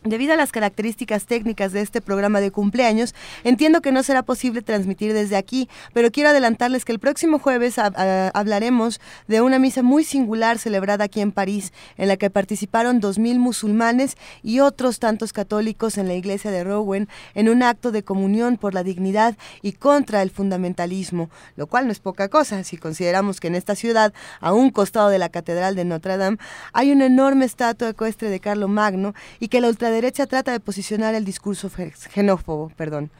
Debido 0.05 0.33
a 0.33 0.35
las 0.35 0.51
características 0.51 1.25
técnicas 1.27 1.71
de 1.71 1.79
este 1.79 2.01
programa 2.01 2.41
de 2.41 2.51
cumpleaños, 2.51 3.15
entiendo 3.45 3.81
que 3.81 3.93
no 3.93 4.03
será 4.03 4.21
posible 4.21 4.61
transmitir 4.61 5.13
desde 5.13 5.37
aquí, 5.37 5.69
pero 5.93 6.11
quiero 6.11 6.31
adelantarles 6.31 6.83
que 6.83 6.91
el 6.91 6.99
próximo 6.99 7.39
jueves 7.39 7.75
hablaremos 7.77 8.99
de 9.29 9.39
una 9.39 9.59
misa 9.59 9.81
muy 9.81 10.03
singular 10.03 10.59
celebrada 10.59 11.05
aquí 11.05 11.21
en 11.21 11.31
París, 11.31 11.71
en 11.95 12.09
la 12.09 12.17
que 12.17 12.29
participaron 12.29 13.01
2.000 13.01 13.39
musulmanes 13.39 14.17
y 14.43 14.59
otros 14.59 14.99
tantos 14.99 15.31
católicos 15.31 15.97
en 15.97 16.09
la 16.09 16.15
iglesia 16.15 16.51
de 16.51 16.65
Rouen 16.65 17.07
en 17.33 17.47
un 17.47 17.63
acto 17.63 17.91
de 17.91 18.03
comunión 18.03 18.57
por 18.57 18.73
la 18.73 18.83
dignidad 18.83 19.37
y 19.61 19.71
contra 19.71 20.21
el 20.21 20.31
fundamentalismo, 20.31 21.29
lo 21.55 21.67
cual 21.67 21.85
no 21.85 21.93
es 21.93 21.99
poca 21.99 22.27
cosa. 22.27 22.65
Si 22.65 22.75
consideramos 22.75 23.39
que 23.39 23.47
en 23.47 23.55
esta 23.55 23.75
ciudad, 23.75 24.13
a 24.41 24.51
un 24.51 24.69
costado 24.69 25.07
de 25.07 25.17
la 25.17 25.29
Catedral 25.29 25.75
de 25.75 25.85
Notre 25.85 26.17
Dame, 26.17 26.37
hay 26.73 26.91
una 26.91 27.05
enorme 27.05 27.45
estatua 27.45 27.87
ecuestre 27.87 28.29
de 28.29 28.41
Carlo 28.41 28.67
Magno 28.67 29.13
y 29.39 29.47
que 29.47 29.61
la 29.61 29.69
derecha 29.93 30.27
trata 30.27 30.51
de 30.51 30.59
posicionar 30.59 31.15
el 31.15 31.25
discurso 31.25 31.69
xenófobo, 31.69 32.69
perdón. 32.75 33.11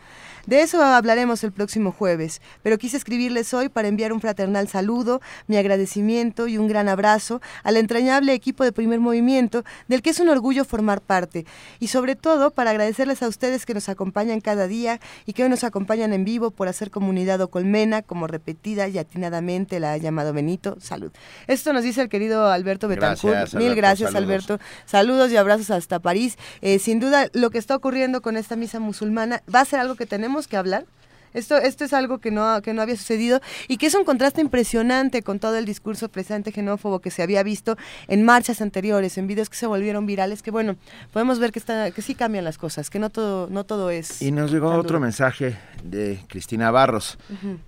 De 0.46 0.62
eso 0.62 0.84
hablaremos 0.84 1.41
el 1.46 1.54
próximo 1.54 1.94
jueves, 1.94 2.41
pero 2.64 2.78
quise 2.78 2.98
escribirles 2.98 3.54
hoy 3.54 3.70
para 3.70 3.88
enviar 3.88 4.12
un 4.12 4.20
fraternal 4.20 4.68
saludo, 4.68 5.22
mi 5.48 5.56
agradecimiento 5.56 6.50
y 6.50 6.58
un 6.58 6.68
gran 6.68 6.89
abrazo 6.89 7.41
al 7.64 7.78
entrañable 7.78 8.34
equipo 8.34 8.66
de 8.66 8.74
primer 8.74 9.00
movimiento, 9.00 9.64
del 9.88 10.02
que 10.02 10.10
es 10.10 10.20
un 10.20 10.28
orgullo 10.28 10.66
formar 10.66 11.00
parte, 11.00 11.46
y 11.80 11.88
sobre 11.88 12.18
todo 12.18 12.52
para 12.52 12.72
agradecerles 12.72 13.24
a 13.24 13.30
ustedes 13.30 13.66
que 13.66 13.74
nos 13.74 13.88
acompañan 13.88 14.41
cada 14.41 14.68
día 14.68 15.00
y 15.26 15.32
que 15.32 15.44
hoy 15.44 15.50
nos 15.50 15.64
acompañan 15.64 16.12
en 16.12 16.26
vivo 16.26 16.52
por 16.52 16.68
hacer 16.68 16.91
comunidad 16.91 17.39
o 17.39 17.50
colmena, 17.50 18.02
como 18.02 18.28
repetida 18.28 18.89
y 18.89 18.98
atinadamente 18.98 19.80
la 19.80 19.94
ha 19.94 19.98
llamado 19.98 20.34
Benito. 20.34 20.76
Salud. 20.82 21.14
Esto 21.48 21.72
nos 21.72 21.84
dice 21.84 22.02
el 22.02 22.10
querido 22.10 22.48
Alberto 22.48 22.89
Betancourt. 22.89 23.54
Mil 23.54 23.76
gracias, 23.76 24.14
Alberto. 24.14 24.60
Saludos 24.86 25.32
y 25.32 25.38
abrazos 25.38 25.72
hasta 25.72 26.00
París. 26.00 26.38
Eh, 26.62 26.80
sin 26.80 27.00
duda, 27.00 27.28
lo 27.32 27.50
que 27.50 27.60
está 27.60 27.78
ocurriendo 27.78 28.22
con 28.22 28.36
esta 28.36 28.58
misa 28.58 28.82
musulmana 28.82 29.41
va 29.54 29.62
a 29.62 29.66
ser 29.66 29.80
algo 29.80 29.96
que 29.96 30.06
tenemos 30.06 30.33
que 30.48 30.58
hablar. 30.58 30.86
Esto, 31.34 31.58
esto 31.58 31.84
es 31.84 31.94
algo 31.94 32.20
que 32.20 32.32
no, 32.32 32.62
que 32.62 32.74
no 32.74 32.82
había 32.82 32.96
sucedido 32.96 33.42
y 33.68 33.78
que 33.78 33.88
es 33.88 33.96
un 33.96 34.04
contraste 34.04 34.42
impresionante 34.42 35.22
con 35.24 35.40
todo 35.40 35.58
el 35.58 35.66
discurso 35.66 36.10
presente 36.10 36.52
xenófobo 36.52 37.00
que 37.00 37.12
se 37.12 37.24
había 37.24 37.44
visto 37.44 37.78
en 38.08 38.24
marchas 38.24 38.62
anteriores, 38.62 39.18
en 39.18 39.28
videos 39.28 39.50
que 39.50 39.58
se 39.58 39.68
volvieron 39.68 40.06
virales, 40.06 40.42
que 40.42 40.52
bueno, 40.52 40.76
podemos 41.12 41.40
ver 41.40 41.52
que, 41.52 41.60
está, 41.60 41.92
que 41.92 42.02
sí 42.02 42.16
cambian 42.16 42.44
las 42.44 42.58
cosas, 42.58 42.90
que 42.90 43.00
no 43.00 43.10
todo, 43.10 43.48
no 43.50 43.64
todo 43.64 43.90
es... 43.90 44.22
Y 44.22 44.32
nos 44.32 44.52
llegó 44.52 44.72
otro 44.72 45.00
mensaje 45.00 45.58
de 45.84 46.20
Cristina 46.28 46.72
Barros, 46.72 47.18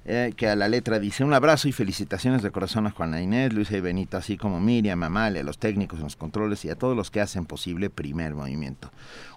eh, 0.06 0.34
que 0.36 0.48
a 0.48 0.56
la 0.56 0.68
letra 0.68 1.00
dice, 1.00 1.24
un 1.24 1.34
abrazo 1.34 1.68
y 1.68 1.72
felicitaciones 1.72 2.42
de 2.42 2.52
corazón 2.52 2.88
a 2.88 2.92
Juana 2.92 3.22
Inés, 3.22 3.54
Luisa 3.54 3.76
y 3.78 3.82
Benita, 3.82 4.18
así 4.18 4.38
como 4.38 4.60
Miriam, 4.60 5.04
Amalia, 5.04 5.42
a 5.42 5.44
los 5.44 5.58
técnicos 5.58 6.00
en 6.00 6.06
los 6.06 6.16
controles 6.16 6.64
y 6.66 6.70
a 6.70 6.76
todos 6.76 6.96
los 6.96 7.12
que 7.12 7.22
hacen 7.22 7.46
posible 7.46 7.90
Primer 7.90 8.34
Movimiento 8.34 8.92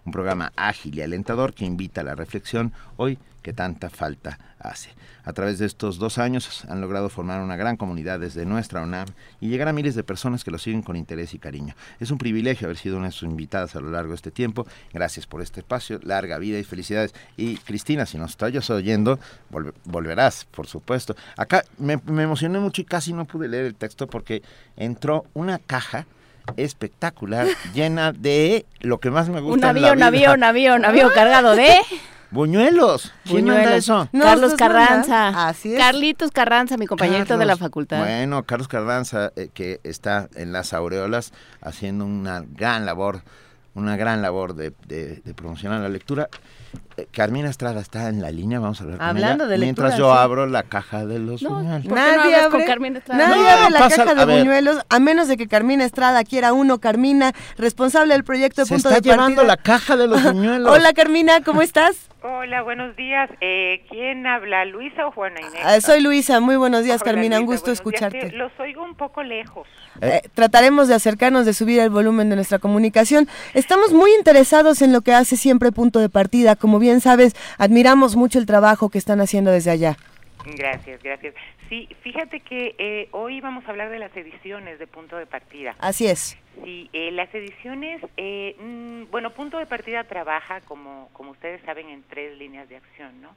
un 0.09 0.13
programa 0.13 0.53
ágil 0.57 0.97
y 0.97 1.03
alentador 1.03 1.55
que 1.55 1.65
invita 1.65 2.01
a 2.01 2.05
la 2.05 2.15
reflexión 2.15 2.73
hoy 2.97 3.19
que 3.49 3.55
tanta 3.55 3.89
falta 3.89 4.39
hace. 4.59 4.91
A 5.25 5.33
través 5.33 5.59
de 5.59 5.65
estos 5.65 5.97
dos 5.99 6.19
años 6.19 6.67
han 6.69 6.83
logrado 6.83 7.09
formar 7.09 7.41
una 7.41 7.57
gran 7.57 7.79
comunidad 7.79 8.21
desde 8.21 8.45
nuestra 8.45 8.83
UNAM 8.83 9.09
y 9.41 9.49
llegar 9.49 9.69
a 9.69 9.73
miles 9.73 9.95
de 9.95 10.03
personas 10.03 10.45
que 10.45 10.51
lo 10.51 10.59
siguen 10.59 10.83
con 10.83 10.97
interés 10.97 11.33
y 11.33 11.39
cariño. 11.39 11.75
Es 11.99 12.11
un 12.11 12.19
privilegio 12.19 12.67
haber 12.67 12.77
sido 12.77 12.99
una 12.99 13.07
de 13.07 13.13
sus 13.13 13.27
invitadas 13.27 13.75
a 13.75 13.81
lo 13.81 13.91
largo 13.91 14.11
de 14.11 14.17
este 14.17 14.31
tiempo. 14.31 14.67
Gracias 14.93 15.27
por 15.27 15.41
este 15.41 15.61
espacio, 15.61 15.99
larga 16.03 16.37
vida 16.37 16.59
y 16.59 16.65
felicidades. 16.65 17.15
Y 17.39 17.57
Cristina, 17.57 18.05
si 18.05 18.19
nos 18.19 18.33
estás 18.33 18.69
oyendo, 18.69 19.19
volverás, 19.85 20.45
por 20.45 20.67
supuesto. 20.67 21.17
Acá 21.39 21.65
me, 21.79 21.97
me 22.05 22.25
emocioné 22.25 22.59
mucho 22.59 22.83
y 22.83 22.85
casi 22.85 23.15
no 23.15 23.25
pude 23.25 23.49
leer 23.49 23.65
el 23.65 23.77
texto 23.77 24.09
porque 24.09 24.43
entró 24.77 25.25
una 25.33 25.59
caja 25.59 26.07
espectacular, 26.59 27.47
llena 27.75 28.13
de 28.13 28.67
lo 28.81 29.01
que 29.01 29.11
más 29.11 29.31
me 29.31 29.41
gusta. 29.41 29.71
Un 29.71 29.77
avión, 29.77 29.97
un 29.97 30.03
avión, 30.03 30.35
un 30.35 30.45
avión, 30.45 30.79
un 30.81 30.85
avión 30.85 31.11
cargado 31.15 31.57
de... 31.57 31.71
Buñuelos. 32.31 33.13
¿Quién 33.25 33.47
manda 33.47 33.75
eso? 33.77 34.09
Carlos 34.13 34.55
Carranza. 34.55 35.49
Así 35.49 35.73
es. 35.73 35.79
Carlitos 35.79 36.31
Carranza, 36.31 36.77
mi 36.77 36.87
compañero 36.87 37.39
de 37.39 37.47
la 37.47 37.57
facultad. 37.57 37.99
Bueno, 37.99 38.45
Carlos 38.45 38.69
Carranza, 38.69 39.33
eh, 39.37 39.49
que 39.53 39.81
está 39.83 40.29
en 40.35 40.53
las 40.53 40.73
aureolas 40.73 41.33
haciendo 41.63 42.05
una 42.05 42.45
gran 42.47 42.85
labor, 42.85 43.23
una 43.75 43.97
gran 43.97 44.21
labor 44.21 44.55
de, 44.55 44.73
de, 44.87 45.23
de 45.25 45.35
promocionar 45.35 45.81
la 45.81 45.89
lectura. 45.89 46.29
Eh, 46.99 47.07
Carmina 47.13 47.49
Estrada 47.49 47.81
está 47.81 48.09
en 48.09 48.21
la 48.21 48.33
línea, 48.33 48.59
vamos 48.59 48.81
a 48.81 48.85
hablar 48.85 48.99
Hablando 49.01 49.45
con 49.45 49.51
de 49.51 49.59
Mientras 49.59 49.97
yo 49.97 50.13
abro 50.13 50.47
la 50.47 50.65
caja 50.65 51.07
de 51.07 51.21
los 51.21 51.43
buñuelos. 51.43 51.85
Nadie 51.85 52.35
abre, 52.35 52.59
nadie 53.07 53.49
abre 53.49 53.71
la 53.71 53.89
caja 53.89 54.15
de 54.17 54.39
buñuelos, 54.39 54.81
a 54.89 54.99
menos 54.99 55.29
de 55.29 55.37
que 55.37 55.47
Carmina 55.47 55.85
Estrada 55.85 56.25
quiera 56.25 56.53
uno. 56.53 56.79
Carmina, 56.79 57.33
responsable 57.57 58.15
del 58.15 58.25
proyecto 58.25 58.63
de 58.63 58.67
Se 58.67 58.75
Punto 58.75 58.89
está 58.89 59.01
de 59.01 59.09
llevando 59.11 59.45
la 59.45 59.57
caja 59.57 59.97
de 59.97 60.09
los 60.09 60.21
buñuelos. 60.25 60.73
Hola 60.73 60.93
Carmina, 60.93 61.41
¿cómo 61.45 61.63
estás? 61.63 62.09
Hola, 62.21 62.63
buenos 62.63 62.97
días. 62.97 63.31
Eh, 63.41 63.85
¿Quién 63.89 64.27
habla, 64.27 64.65
Luisa 64.65 65.07
o 65.07 65.13
Juana 65.13 65.41
Inés? 65.41 65.63
Ah, 65.65 65.81
soy 65.81 66.01
Luisa, 66.01 66.41
muy 66.41 66.57
buenos 66.57 66.83
días 66.83 67.01
Carmina, 67.05 67.39
un 67.39 67.47
gusto 67.47 67.71
escucharte. 67.71 68.33
Los 68.33 68.51
oigo 68.59 68.83
un 68.83 68.97
poco 68.97 69.23
lejos. 69.23 69.69
Eh, 70.01 70.23
trataremos 70.35 70.89
de 70.89 70.95
acercarnos, 70.95 71.47
de 71.47 71.55
subir 71.55 71.79
el 71.79 71.91
volumen 71.91 72.29
de 72.29 72.35
nuestra 72.35 72.59
comunicación. 72.59 73.29
Estamos 73.55 73.93
muy 73.93 74.13
interesados 74.15 74.83
en 74.83 74.93
lo 74.93 75.03
que 75.03 75.13
hace 75.13 75.37
siempre 75.37 75.71
Punto 75.71 76.01
de 76.01 76.09
Partida. 76.09 76.57
Como 76.57 76.81
bien 76.81 76.88
sabes, 77.01 77.35
admiramos 77.59 78.17
mucho 78.17 78.39
el 78.39 78.47
trabajo 78.47 78.89
que 78.89 78.99
están 78.99 79.21
haciendo 79.21 79.51
desde 79.51 79.71
allá. 79.71 79.97
Gracias, 80.57 81.03
gracias. 81.03 81.35
Sí, 81.69 81.89
fíjate 82.03 82.41
que 82.41 82.75
eh, 82.79 83.09
hoy 83.13 83.41
vamos 83.41 83.67
a 83.67 83.71
hablar 83.71 83.91
de 83.91 83.99
las 83.99 84.17
ediciones 84.17 84.79
de 84.79 84.87
Punto 84.87 85.17
de 85.17 85.27
Partida. 85.27 85.75
Así 85.79 86.07
es. 86.07 86.39
Sí, 86.65 86.89
eh, 86.93 87.11
las 87.11 87.33
ediciones, 87.35 88.01
eh, 88.17 88.57
mm, 88.59 89.11
bueno, 89.11 89.31
Punto 89.31 89.59
de 89.59 89.67
Partida 89.67 90.05
trabaja, 90.05 90.61
como, 90.63 91.11
como 91.13 91.33
ustedes 91.33 91.61
saben, 91.63 91.89
en 91.91 92.03
tres 92.05 92.37
líneas 92.39 92.69
de 92.69 92.77
acción, 92.77 93.21
¿no? 93.21 93.35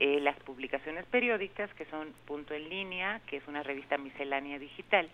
las 0.00 0.36
publicaciones 0.44 1.04
periódicas, 1.06 1.68
que 1.74 1.84
son 1.86 2.14
Punto 2.24 2.54
en 2.54 2.70
Línea, 2.70 3.20
que 3.26 3.36
es 3.36 3.46
una 3.48 3.62
revista 3.62 3.98
miscelánea 3.98 4.58
digital, 4.58 5.10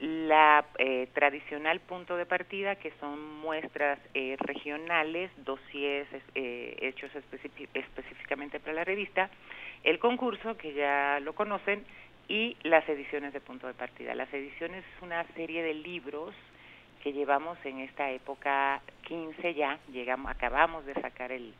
la 0.00 0.64
tradicional 1.12 1.80
punto 1.80 2.16
de 2.16 2.24
partida, 2.24 2.76
que 2.76 2.92
son 3.00 3.40
muestras 3.40 3.98
regionales, 4.38 5.30
dossiers 5.44 6.08
hechos 6.34 7.10
específicamente 7.14 8.60
para 8.60 8.72
la 8.72 8.84
revista, 8.84 9.28
el 9.84 9.98
concurso, 9.98 10.56
que 10.56 10.72
ya 10.72 11.20
lo 11.20 11.34
conocen, 11.34 11.84
y 12.30 12.56
las 12.62 12.88
ediciones 12.88 13.32
de 13.32 13.40
punto 13.40 13.66
de 13.66 13.74
partida. 13.74 14.14
Las 14.14 14.32
ediciones 14.32 14.84
es 14.84 15.02
una 15.02 15.24
serie 15.34 15.64
de 15.64 15.74
libros 15.74 16.32
que 17.02 17.12
llevamos 17.12 17.58
en 17.64 17.80
esta 17.80 18.08
época 18.10 18.80
15 19.08 19.54
ya, 19.54 19.80
llegamos, 19.92 20.30
acabamos 20.30 20.86
de 20.86 20.94
sacar 20.94 21.32
el, 21.32 21.52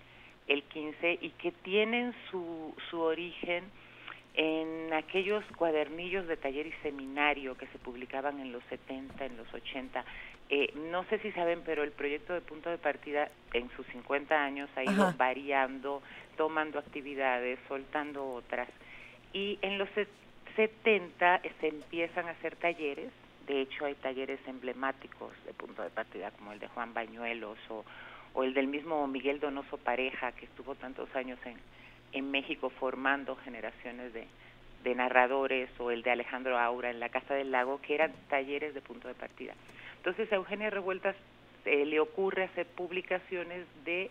el 0.47 0.63
15 0.63 1.19
y 1.21 1.31
que 1.31 1.51
tienen 1.51 2.15
su, 2.31 2.73
su 2.89 3.01
origen 3.01 3.65
en 4.35 4.93
aquellos 4.93 5.45
cuadernillos 5.57 6.27
de 6.27 6.37
taller 6.37 6.67
y 6.67 6.73
seminario 6.83 7.57
que 7.57 7.67
se 7.69 7.79
publicaban 7.79 8.41
en 8.41 8.53
los 8.53 8.63
70, 8.65 9.25
en 9.25 9.37
los 9.37 9.53
80. 9.53 10.05
Eh, 10.49 10.73
no 10.91 11.05
sé 11.05 11.19
si 11.19 11.33
saben, 11.33 11.63
pero 11.65 11.83
el 11.83 11.93
proyecto 11.93 12.33
de 12.33 12.41
punto 12.41 12.71
de 12.71 12.79
partida 12.79 13.31
en 13.53 13.71
sus 13.77 13.87
50 13.89 14.43
años 14.43 14.69
ha 14.77 14.85
ido 14.85 15.13
variando, 15.17 16.03
tomando 16.37 16.79
actividades, 16.79 17.59
soltando 17.69 18.29
otras. 18.31 18.69
Y 19.33 19.59
en 19.63 19.79
los 19.79 19.89
70 20.57 21.41
se 21.61 21.69
empiezan 21.69 22.27
a 22.27 22.33
hacer 22.33 22.57
talleres, 22.57 23.11
de 23.47 23.63
hecho 23.63 23.85
hay 23.85 23.95
talleres 23.95 24.41
emblemáticos 24.47 25.33
de 25.45 25.55
punto 25.55 25.83
de 25.83 25.91
partida 25.91 26.31
como 26.33 26.53
el 26.53 26.59
de 26.59 26.69
Juan 26.69 26.95
Bañuelos 26.95 27.59
o, 27.69 27.85
o 28.35 28.45
el 28.45 28.55
del 28.55 28.69
mismo 28.69 29.07
Miguel 29.07 29.41
Donoso 29.41 29.77
Pareja, 29.77 30.33
que 30.33 30.45
estuvo 30.47 30.75
tantos 30.75 31.09
años 31.15 31.39
en, 31.45 31.57
en 32.13 32.31
México 32.31 32.71
formando 32.71 33.37
generaciones 33.37 34.13
de, 34.13 34.27
de 34.85 34.95
narradores 34.95 35.69
o 35.79 35.91
el 35.91 36.03
de 36.03 36.11
Alejandro 36.11 36.59
Aura 36.59 36.91
en 36.91 37.01
la 37.01 37.09
Casa 37.09 37.35
del 37.35 37.51
Lago, 37.51 37.81
que 37.81 37.95
eran 37.95 38.13
talleres 38.29 38.75
de 38.75 38.81
punto 38.81 39.09
de 39.09 39.15
partida. 39.15 39.55
Entonces 39.97 40.33
a 40.33 40.37
Eugenia 40.37 40.71
Revueltas 40.71 41.17
eh, 41.65 41.85
le 41.85 42.01
ocurre 42.01 42.45
hacer 42.45 42.67
publicaciones 42.67 43.67
de 43.85 44.11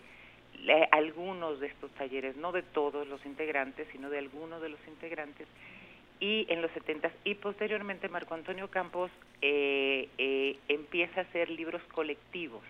algunos 0.92 1.60
de 1.60 1.68
estos 1.68 1.90
talleres, 1.92 2.36
no 2.36 2.52
de 2.52 2.64
todos 2.64 3.08
los 3.08 3.26
integrantes, 3.26 3.88
sino 3.92 4.10
de 4.10 4.20
algunos 4.20 4.62
de 4.62 4.70
los 4.70 4.80
integrantes, 4.88 5.48
y 6.20 6.46
en 6.50 6.62
los 6.62 6.72
70 6.72 7.12
y 7.24 7.36
posteriormente 7.36 8.10
Marco 8.10 8.34
Antonio 8.34 8.70
Campos 8.70 9.10
eh, 9.42 10.10
eh, 10.18 10.58
empieza 10.68 11.22
a 11.22 11.24
hacer 11.24 11.50
libros 11.50 11.82
colectivos 11.94 12.62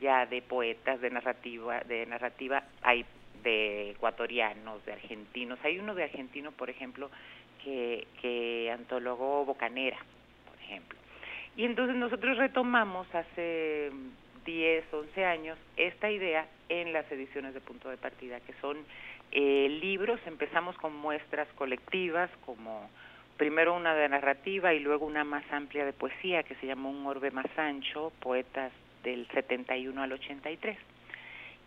ya 0.00 0.24
de 0.26 0.40
poetas 0.40 1.00
de 1.00 1.10
narrativa 1.10 1.80
de 1.80 2.06
narrativa 2.06 2.64
hay 2.80 3.04
de 3.42 3.90
ecuatorianos 3.90 4.84
de 4.84 4.92
argentinos. 4.92 5.58
Hay 5.64 5.78
uno 5.78 5.94
de 5.94 6.04
argentino 6.04 6.52
por 6.52 6.70
ejemplo 6.70 7.10
que 7.62 8.70
antologó 8.72 9.44
Bocanera 9.44 9.98
por 10.48 10.58
ejemplo. 10.60 10.98
Y 11.56 11.64
entonces 11.64 11.96
nosotros 11.96 12.38
retomamos 12.38 13.06
hace 13.14 13.90
10, 14.44 14.84
11 14.92 15.24
años 15.24 15.58
esta 15.76 16.10
idea 16.10 16.46
en 16.68 16.92
las 16.92 17.10
ediciones 17.12 17.54
de 17.54 17.60
punto 17.60 17.88
de 17.90 17.96
partida, 17.96 18.40
que 18.40 18.54
son 18.60 18.78
eh, 19.32 19.68
libros, 19.80 20.20
empezamos 20.26 20.76
con 20.76 20.94
muestras 20.96 21.48
colectivas, 21.54 22.30
como 22.44 22.88
primero 23.36 23.74
una 23.74 23.94
de 23.94 24.08
narrativa 24.08 24.72
y 24.74 24.80
luego 24.80 25.06
una 25.06 25.24
más 25.24 25.44
amplia 25.52 25.84
de 25.84 25.92
poesía, 25.92 26.42
que 26.42 26.54
se 26.56 26.66
llamó 26.66 26.90
Un 26.90 27.06
orbe 27.06 27.30
más 27.30 27.46
ancho, 27.56 28.12
poetas 28.20 28.72
del 29.02 29.26
71 29.28 30.02
al 30.02 30.12
83. 30.12 30.76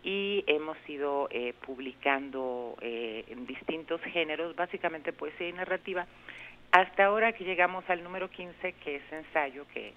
Y 0.08 0.44
hemos 0.46 0.76
ido 0.88 1.26
eh, 1.32 1.52
publicando 1.66 2.76
eh, 2.80 3.24
en 3.26 3.44
distintos 3.44 4.00
géneros, 4.02 4.54
básicamente 4.54 5.12
poesía 5.12 5.48
y 5.48 5.52
narrativa, 5.52 6.06
hasta 6.70 7.06
ahora 7.06 7.32
que 7.32 7.42
llegamos 7.42 7.82
al 7.90 8.04
número 8.04 8.30
15, 8.30 8.72
que 8.84 8.96
es 8.96 9.02
ensayo, 9.10 9.66
que, 9.74 9.94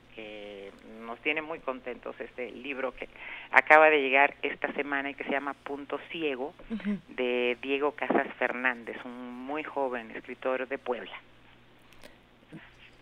nos 1.05 1.19
tiene 1.19 1.41
muy 1.41 1.59
contentos 1.59 2.15
este 2.19 2.51
libro 2.51 2.93
que 2.93 3.07
acaba 3.51 3.89
de 3.89 4.01
llegar 4.01 4.35
esta 4.41 4.71
semana 4.73 5.11
y 5.11 5.13
que 5.13 5.23
se 5.25 5.31
llama 5.31 5.53
Punto 5.53 5.99
Ciego, 6.11 6.53
de 7.09 7.57
Diego 7.61 7.91
Casas 7.91 8.27
Fernández, 8.39 8.97
un 9.05 9.45
muy 9.45 9.63
joven 9.63 10.11
escritor 10.11 10.67
de 10.67 10.77
Puebla. 10.79 11.11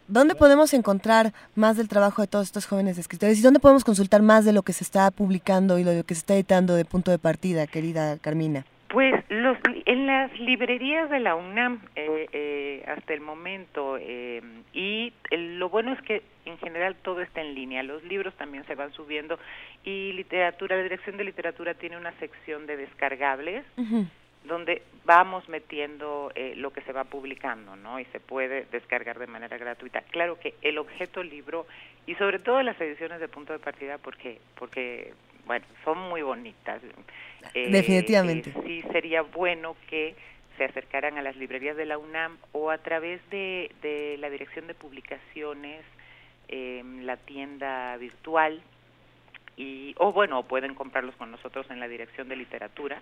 ¿Dónde 0.08 0.36
podemos 0.36 0.74
encontrar 0.74 1.34
más 1.56 1.76
del 1.76 1.90
trabajo 1.90 2.22
de 2.22 2.30
todos 2.30 2.46
estos 2.46 2.66
jóvenes 2.66 2.98
escritores 2.98 3.38
y 3.40 3.42
dónde 3.42 3.60
podemos 3.60 3.84
consultar 3.84 4.22
más 4.22 4.46
de 4.46 4.54
lo 4.54 4.62
que 4.62 4.72
se 4.72 4.86
está 4.86 5.12
publicando 5.12 5.78
y 5.80 5.84
lo 5.84 5.92
que 6.06 6.16
se 6.16 6.20
está 6.20 6.36
editando 6.36 6.76
de 6.76 6.86
punto 6.86 7.12
de 7.12 7.20
partida, 7.20 7.68
querida 7.68 8.18
Carmina? 8.18 8.64
Pues 8.88 9.14
los, 9.28 9.58
en 9.86 10.08
las 10.08 10.32
librerías 10.40 11.10
de 11.10 11.20
la 11.20 11.36
UNAM 11.36 11.82
eh, 11.98 12.26
eh, 12.32 12.86
hasta 12.88 13.14
el 13.14 13.20
momento 13.20 13.98
eh, 14.00 14.42
y 14.72 15.12
lo 15.30 15.68
bueno 15.68 15.92
es 15.92 16.02
que 16.04 16.24
en 16.46 16.58
general 16.60 16.96
todo 17.04 17.22
está 17.22 17.42
en 17.42 17.54
línea, 17.54 17.84
los 17.84 18.02
libros 18.06 18.34
también 18.36 18.66
se 18.66 18.76
van 18.76 18.94
subiendo 18.94 19.38
y 19.84 20.14
literatura, 20.14 20.78
la 20.78 20.84
Dirección 20.84 21.18
de 21.18 21.26
Literatura 21.26 21.74
tiene 21.74 21.98
una 21.98 22.14
sección 22.14 22.66
de 22.66 22.78
descargables 22.78 23.66
donde 24.48 24.82
vamos 25.06 25.48
metiendo 25.50 26.32
lo 26.56 26.72
que 26.72 26.82
se 26.82 26.92
va 26.92 27.06
publicando, 27.06 27.76
¿no? 27.76 28.00
Y 28.00 28.06
se 28.06 28.20
puede 28.20 28.66
descargar 28.72 29.20
de 29.20 29.28
manera 29.28 29.58
gratuita. 29.58 30.02
Claro 30.02 30.40
que 30.40 30.56
el 30.62 30.78
objeto 30.78 31.24
libro 31.24 31.66
y 32.06 32.16
sobre 32.16 32.40
todo 32.40 32.62
las 32.64 32.80
ediciones 32.80 33.20
de 33.20 33.28
punto 33.28 33.54
de 33.54 33.60
partida 33.60 33.98
porque 33.98 34.40
porque 34.56 35.14
bueno, 35.48 35.66
son 35.84 35.98
muy 36.10 36.22
bonitas. 36.22 36.82
Eh, 37.54 37.70
Definitivamente. 37.72 38.52
Eh, 38.52 38.64
sí 38.66 38.82
sería 38.92 39.22
bueno 39.22 39.76
que 39.90 40.16
se 40.58 40.66
acercaran 40.66 41.18
a 41.18 41.22
las 41.22 41.36
librerías 41.38 41.78
de 41.78 41.86
la 41.86 41.98
UNAM 41.98 42.38
o 42.52 42.70
a 42.70 42.78
través 42.80 43.22
de, 43.30 43.72
de 43.82 44.18
la 44.20 44.30
Dirección 44.30 44.68
de 44.68 44.74
Publicaciones, 44.74 45.84
eh, 46.50 46.84
la 47.02 47.18
tienda 47.18 47.96
virtual, 47.98 48.62
y, 49.56 49.96
o 49.98 50.12
bueno, 50.12 50.44
pueden 50.44 50.76
comprarlos 50.76 51.16
con 51.16 51.32
nosotros 51.32 51.66
en 51.70 51.80
la 51.80 51.88
Dirección 51.88 52.28
de 52.28 52.36
Literatura 52.36 53.02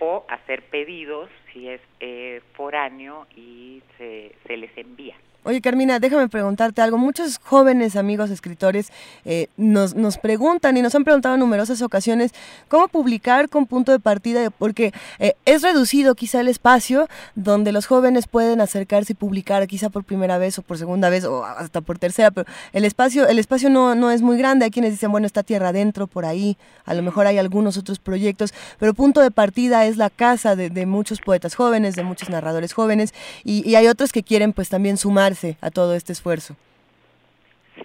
o 0.00 0.24
hacer 0.28 0.62
pedidos 0.70 1.30
si 1.52 1.68
es 1.68 1.80
eh, 2.00 2.42
foráneo 2.54 3.26
y 3.36 3.82
se, 3.98 4.34
se 4.46 4.56
les 4.56 4.76
envía. 4.76 5.16
Oye, 5.46 5.60
Carmina, 5.60 5.98
déjame 5.98 6.26
preguntarte 6.30 6.80
algo. 6.80 6.96
Muchos 6.96 7.36
jóvenes 7.36 7.96
amigos 7.96 8.30
escritores 8.30 8.90
eh, 9.26 9.48
nos, 9.58 9.94
nos 9.94 10.16
preguntan 10.16 10.74
y 10.78 10.80
nos 10.80 10.94
han 10.94 11.04
preguntado 11.04 11.34
en 11.34 11.40
numerosas 11.40 11.82
ocasiones 11.82 12.32
cómo 12.68 12.88
publicar 12.88 13.50
con 13.50 13.66
punto 13.66 13.92
de 13.92 14.00
partida, 14.00 14.48
porque 14.48 14.94
eh, 15.18 15.34
es 15.44 15.60
reducido 15.60 16.14
quizá 16.14 16.40
el 16.40 16.48
espacio 16.48 17.10
donde 17.34 17.72
los 17.72 17.84
jóvenes 17.84 18.26
pueden 18.26 18.62
acercarse 18.62 19.12
y 19.12 19.16
publicar, 19.16 19.66
quizá 19.66 19.90
por 19.90 20.02
primera 20.04 20.38
vez 20.38 20.58
o 20.58 20.62
por 20.62 20.78
segunda 20.78 21.10
vez 21.10 21.26
o 21.26 21.44
hasta 21.44 21.82
por 21.82 21.98
tercera, 21.98 22.30
pero 22.30 22.50
el 22.72 22.86
espacio, 22.86 23.28
el 23.28 23.38
espacio 23.38 23.68
no, 23.68 23.94
no 23.94 24.10
es 24.10 24.22
muy 24.22 24.38
grande. 24.38 24.64
Hay 24.64 24.70
quienes 24.70 24.92
dicen, 24.92 25.12
bueno, 25.12 25.26
está 25.26 25.42
tierra 25.42 25.68
adentro 25.68 26.06
por 26.06 26.24
ahí, 26.24 26.56
a 26.86 26.94
lo 26.94 27.02
mejor 27.02 27.26
hay 27.26 27.36
algunos 27.36 27.76
otros 27.76 27.98
proyectos, 27.98 28.54
pero 28.78 28.94
punto 28.94 29.20
de 29.20 29.30
partida 29.30 29.84
es 29.84 29.98
la 29.98 30.08
casa 30.08 30.56
de, 30.56 30.86
muchos 30.86 31.20
poetas 31.20 31.54
jóvenes, 31.54 31.96
de 31.96 32.02
muchos 32.02 32.30
narradores 32.30 32.72
jóvenes, 32.72 33.12
y, 33.44 33.68
y 33.68 33.74
hay 33.74 33.88
otros 33.88 34.10
que 34.10 34.22
quieren 34.22 34.54
pues 34.54 34.70
también 34.70 34.96
sumar 34.96 35.33
a 35.60 35.70
todo 35.70 35.94
este 35.94 36.12
esfuerzo? 36.12 36.56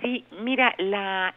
Sí, 0.02 0.24
mira, 0.42 0.76
la, 0.78 1.34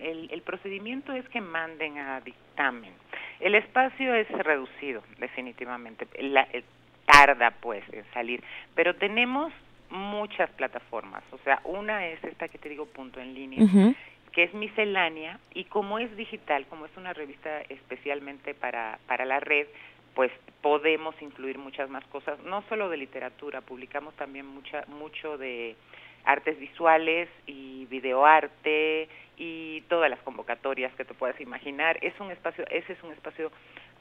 el, 0.00 0.42
procedimiento 0.42 1.12
es 1.12 1.28
que 1.28 1.40
manden 1.40 1.98
a 1.98 2.20
dictamen. 2.20 2.92
El 3.40 3.54
espacio 3.54 4.14
es 4.14 4.28
reducido, 4.30 5.02
definitivamente. 5.18 6.06
La, 6.20 6.46
eh, 6.52 6.64
tarda, 7.06 7.50
pues, 7.50 7.82
en 7.92 8.04
salir. 8.12 8.42
Pero 8.74 8.94
tenemos 8.94 9.52
muchas 9.90 10.50
plataformas. 10.50 11.22
O 11.32 11.38
sea, 11.38 11.60
una 11.64 12.06
es 12.06 12.22
esta 12.24 12.48
que 12.48 12.58
te 12.58 12.68
digo, 12.68 12.86
punto 12.86 13.20
en 13.20 13.34
línea, 13.34 13.94
que 14.32 14.44
es 14.44 14.54
miscelánea. 14.54 15.38
Y 15.54 15.64
como 15.64 15.98
es 15.98 16.14
digital, 16.16 16.66
como 16.66 16.86
es 16.86 16.96
una 16.96 17.12
revista 17.12 17.62
especialmente 17.68 18.54
para, 18.54 18.98
para 19.06 19.24
la 19.24 19.40
red, 19.40 19.66
pues 20.14 20.30
podemos 20.62 21.14
incluir 21.22 21.58
muchas 21.58 21.88
más 21.88 22.04
cosas, 22.06 22.38
no 22.44 22.62
solo 22.68 22.88
de 22.88 22.96
literatura, 22.96 23.60
publicamos 23.60 24.14
también 24.14 24.46
mucha, 24.46 24.84
mucho 24.88 25.38
de 25.38 25.76
artes 26.24 26.58
visuales 26.58 27.28
y 27.46 27.86
videoarte 27.86 29.08
y 29.36 29.80
todas 29.82 30.10
las 30.10 30.20
convocatorias 30.20 30.94
que 30.94 31.04
te 31.04 31.14
puedas 31.14 31.40
imaginar. 31.40 31.98
Es 32.02 32.18
un 32.20 32.30
espacio, 32.30 32.64
ese 32.70 32.92
es 32.92 33.02
un 33.02 33.12
espacio 33.12 33.50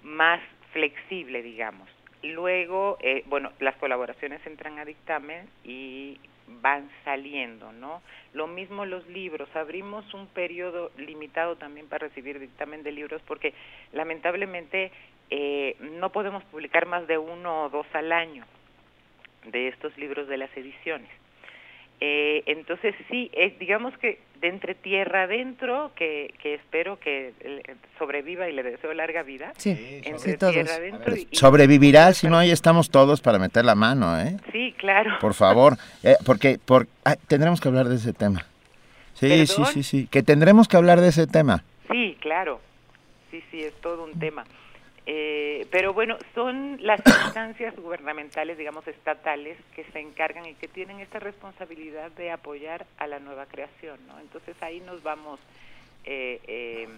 más 0.03 0.41
flexible, 0.73 1.41
digamos. 1.41 1.87
Luego, 2.21 2.97
eh, 3.01 3.23
bueno, 3.27 3.51
las 3.59 3.75
colaboraciones 3.77 4.45
entran 4.45 4.77
a 4.79 4.85
dictamen 4.85 5.47
y 5.63 6.19
van 6.61 6.89
saliendo, 7.05 7.71
¿no? 7.71 8.01
Lo 8.33 8.47
mismo 8.47 8.85
los 8.85 9.07
libros, 9.07 9.47
abrimos 9.55 10.13
un 10.13 10.27
periodo 10.27 10.91
limitado 10.97 11.55
también 11.55 11.87
para 11.87 12.07
recibir 12.07 12.39
dictamen 12.39 12.83
de 12.83 12.91
libros 12.91 13.21
porque 13.25 13.53
lamentablemente 13.93 14.91
eh, 15.29 15.75
no 15.79 16.11
podemos 16.11 16.43
publicar 16.45 16.85
más 16.85 17.07
de 17.07 17.17
uno 17.17 17.63
o 17.63 17.69
dos 17.69 17.87
al 17.93 18.11
año 18.11 18.45
de 19.45 19.67
estos 19.69 19.97
libros 19.97 20.27
de 20.27 20.37
las 20.37 20.55
ediciones. 20.55 21.09
Eh, 22.01 22.43
entonces 22.45 22.95
sí, 23.09 23.29
eh, 23.33 23.55
digamos 23.59 23.97
que 23.97 24.19
de 24.39 24.47
entre 24.47 24.73
tierra 24.73 25.23
adentro, 25.23 25.91
que, 25.95 26.33
que 26.41 26.53
espero 26.53 26.97
que 26.97 27.33
sobreviva 27.97 28.47
y 28.47 28.53
le 28.53 28.63
deseo 28.63 28.93
larga 28.93 29.21
vida. 29.21 29.51
Sí, 29.57 30.01
entre 30.05 30.37
tierra 30.37 30.75
adentro. 30.75 31.13
sobrevivirá, 31.31 32.13
si 32.13 32.27
no 32.29 32.37
ahí 32.37 32.51
estamos 32.51 32.89
todos 32.89 33.19
para 33.19 33.37
meter 33.37 33.65
la 33.65 33.75
mano, 33.75 34.17
¿eh? 34.17 34.37
Sí, 34.53 34.73
claro. 34.77 35.17
Por 35.19 35.33
favor, 35.33 35.75
eh, 36.03 36.15
porque 36.25 36.57
por, 36.63 36.87
ah, 37.03 37.17
tendremos 37.27 37.59
que 37.59 37.67
hablar 37.67 37.89
de 37.89 37.95
ese 37.95 38.13
tema. 38.13 38.45
Sí, 39.15 39.45
sí, 39.45 39.65
sí, 39.65 39.83
sí, 39.83 40.07
que 40.07 40.23
tendremos 40.23 40.69
que 40.69 40.77
hablar 40.77 41.01
de 41.01 41.09
ese 41.09 41.27
tema. 41.27 41.65
Sí, 41.91 42.17
claro. 42.21 42.61
Sí, 43.29 43.43
sí, 43.51 43.61
es 43.61 43.73
todo 43.81 44.05
un 44.05 44.17
tema. 44.17 44.45
Eh, 45.05 45.67
pero 45.71 45.93
bueno, 45.93 46.17
son 46.35 46.77
las 46.81 47.01
instancias 47.05 47.75
gubernamentales, 47.75 48.57
digamos, 48.57 48.87
estatales, 48.87 49.57
que 49.75 49.83
se 49.85 49.99
encargan 49.99 50.45
y 50.45 50.53
que 50.55 50.67
tienen 50.67 50.99
esta 50.99 51.19
responsabilidad 51.19 52.11
de 52.11 52.31
apoyar 52.31 52.85
a 52.97 53.07
la 53.07 53.19
nueva 53.19 53.45
creación, 53.45 53.99
¿no? 54.07 54.19
Entonces 54.19 54.55
ahí 54.61 54.79
nos 54.81 55.01
vamos, 55.01 55.39
eh, 56.05 56.85
em, 56.87 56.91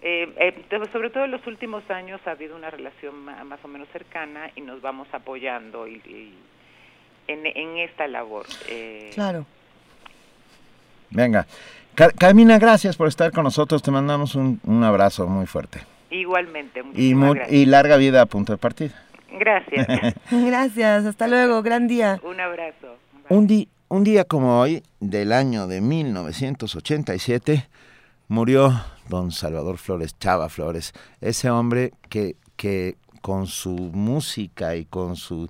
eh, 0.00 0.64
sobre 0.92 1.10
todo 1.10 1.24
en 1.24 1.32
los 1.32 1.46
últimos 1.46 1.88
años 1.90 2.20
ha 2.26 2.30
habido 2.30 2.56
una 2.56 2.70
relación 2.70 3.24
más 3.24 3.64
o 3.64 3.68
menos 3.68 3.88
cercana 3.92 4.50
y 4.54 4.60
nos 4.60 4.80
vamos 4.80 5.08
apoyando 5.12 5.86
y, 5.86 6.34
en, 7.26 7.78
esta 7.78 8.06
labor. 8.06 8.46
claro. 9.14 9.44
Venga. 11.10 11.46
Carmina, 11.94 12.58
gracias 12.58 12.96
por 12.96 13.08
estar 13.08 13.32
con 13.32 13.44
nosotros. 13.44 13.82
Te 13.82 13.90
mandamos 13.90 14.34
un 14.34 14.84
abrazo 14.84 15.26
muy 15.26 15.46
fuerte. 15.46 15.97
Igualmente. 16.10 16.82
Y, 16.94 17.14
y 17.50 17.66
larga 17.66 17.96
vida 17.96 18.22
a 18.22 18.26
punto 18.26 18.52
de 18.52 18.58
partida. 18.58 18.94
Gracias. 19.30 20.14
gracias, 20.30 21.04
hasta 21.04 21.28
luego, 21.28 21.62
gran 21.62 21.86
día. 21.86 22.20
Un 22.22 22.40
abrazo. 22.40 22.96
Un, 23.28 23.68
un 23.88 24.04
día 24.04 24.24
como 24.24 24.60
hoy, 24.60 24.82
del 25.00 25.32
año 25.32 25.66
de 25.66 25.80
1987, 25.80 27.68
murió 28.28 28.72
don 29.08 29.32
Salvador 29.32 29.78
Flores, 29.78 30.18
Chava 30.18 30.48
Flores, 30.48 30.92
ese 31.20 31.50
hombre 31.50 31.92
que, 32.08 32.36
que 32.56 32.96
con 33.20 33.46
su 33.46 33.70
música 33.70 34.76
y 34.76 34.84
con 34.84 35.16
su 35.16 35.48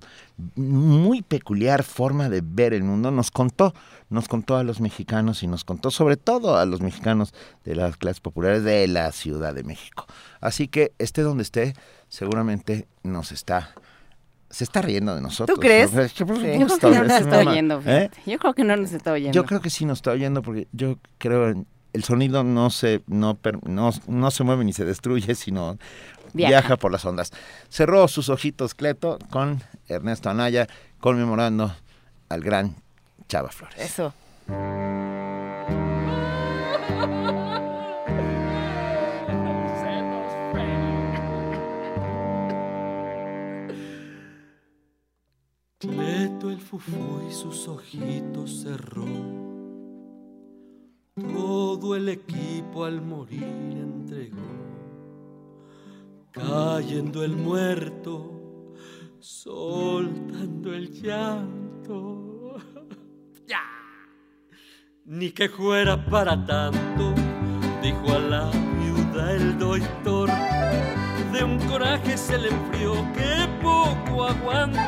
muy 0.55 1.21
peculiar 1.21 1.83
forma 1.83 2.29
de 2.29 2.41
ver 2.43 2.73
el 2.73 2.83
mundo, 2.83 3.11
nos 3.11 3.31
contó, 3.31 3.73
nos 4.09 4.27
contó 4.27 4.57
a 4.57 4.63
los 4.63 4.79
mexicanos 4.79 5.43
y 5.43 5.47
nos 5.47 5.63
contó 5.63 5.91
sobre 5.91 6.17
todo 6.17 6.57
a 6.57 6.65
los 6.65 6.81
mexicanos 6.81 7.33
de 7.65 7.75
las 7.75 7.97
clases 7.97 8.21
populares 8.21 8.63
de 8.63 8.87
la 8.87 9.11
Ciudad 9.11 9.53
de 9.53 9.63
México. 9.63 10.05
Así 10.41 10.67
que 10.67 10.93
esté 10.97 11.21
donde 11.21 11.43
esté, 11.43 11.73
seguramente 12.07 12.87
nos 13.03 13.31
está 13.31 13.73
se 14.49 14.63
está 14.63 14.81
riendo 14.81 15.13
de 15.13 15.21
nosotros. 15.21 15.55
¿Tú 15.55 15.61
crees? 15.61 15.91
Yo, 16.15 16.25
creo 16.25 16.39
que 16.39 16.57
no 16.57 17.03
nos 17.03 17.21
está 17.21 17.39
oyendo. 17.39 17.81
¿Eh? 17.85 18.09
Yo 18.25 18.39
creo 18.39 18.53
que 18.55 18.63
no 18.63 18.75
nos 18.75 18.91
está 18.93 19.11
oyendo. 19.11 19.33
Yo 19.35 19.45
creo 19.45 19.61
que 19.61 19.69
sí 19.69 19.85
nos 19.85 19.99
está 19.99 20.11
oyendo 20.11 20.41
porque 20.41 20.67
yo 20.71 20.97
creo 21.19 21.53
el 21.93 22.03
sonido 22.03 22.43
no 22.43 22.69
se 22.69 23.01
no, 23.07 23.37
no, 23.63 23.91
no 24.07 24.31
se 24.31 24.43
mueve 24.43 24.63
ni 24.63 24.73
se 24.73 24.85
destruye, 24.85 25.35
sino 25.35 25.77
viaja. 26.33 26.77
por 26.77 26.91
las 26.91 27.05
ondas. 27.05 27.31
Cerró 27.69 28.07
sus 28.07 28.29
ojitos 28.29 28.73
Cleto 28.73 29.19
con 29.29 29.63
Ernesto 29.87 30.29
Anaya 30.29 30.67
conmemorando 30.99 31.75
al 32.29 32.41
gran 32.41 32.75
Chava 33.27 33.49
Flores. 33.49 33.79
Eso. 33.79 34.13
Cleto 45.79 46.51
el 46.51 46.59
fufú 46.59 47.25
y 47.29 47.33
sus 47.33 47.67
ojitos 47.67 48.63
cerró. 48.63 49.05
Todo 51.15 51.95
el 51.95 52.09
equipo 52.09 52.85
al 52.85 53.01
morir 53.01 53.43
entregó 53.43 54.78
cayendo 56.31 57.23
el 57.23 57.35
muerto, 57.35 58.75
soltando 59.19 60.73
el 60.73 60.91
llanto. 61.01 62.55
ya, 63.47 63.61
ni 65.05 65.31
que 65.31 65.49
fuera 65.49 66.05
para 66.05 66.45
tanto, 66.45 67.13
dijo 67.81 68.11
a 68.11 68.19
la 68.19 68.51
viuda 68.51 69.33
el 69.33 69.57
doctor. 69.57 70.29
De 71.33 71.43
un 71.43 71.59
coraje 71.67 72.17
se 72.17 72.37
le 72.37 72.49
enfrió 72.49 72.93
que 73.13 73.47
poco 73.61 74.25
aguante. 74.25 74.79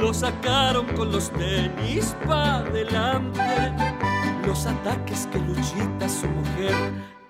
Lo 0.00 0.12
sacaron 0.12 0.86
con 0.94 1.10
los 1.12 1.30
tenis 1.30 2.16
para 2.26 2.56
adelante. 2.56 3.72
Los 4.46 4.66
ataques 4.66 5.26
que 5.32 5.38
Luchita, 5.38 6.08
su 6.08 6.28
mujer, 6.28 6.74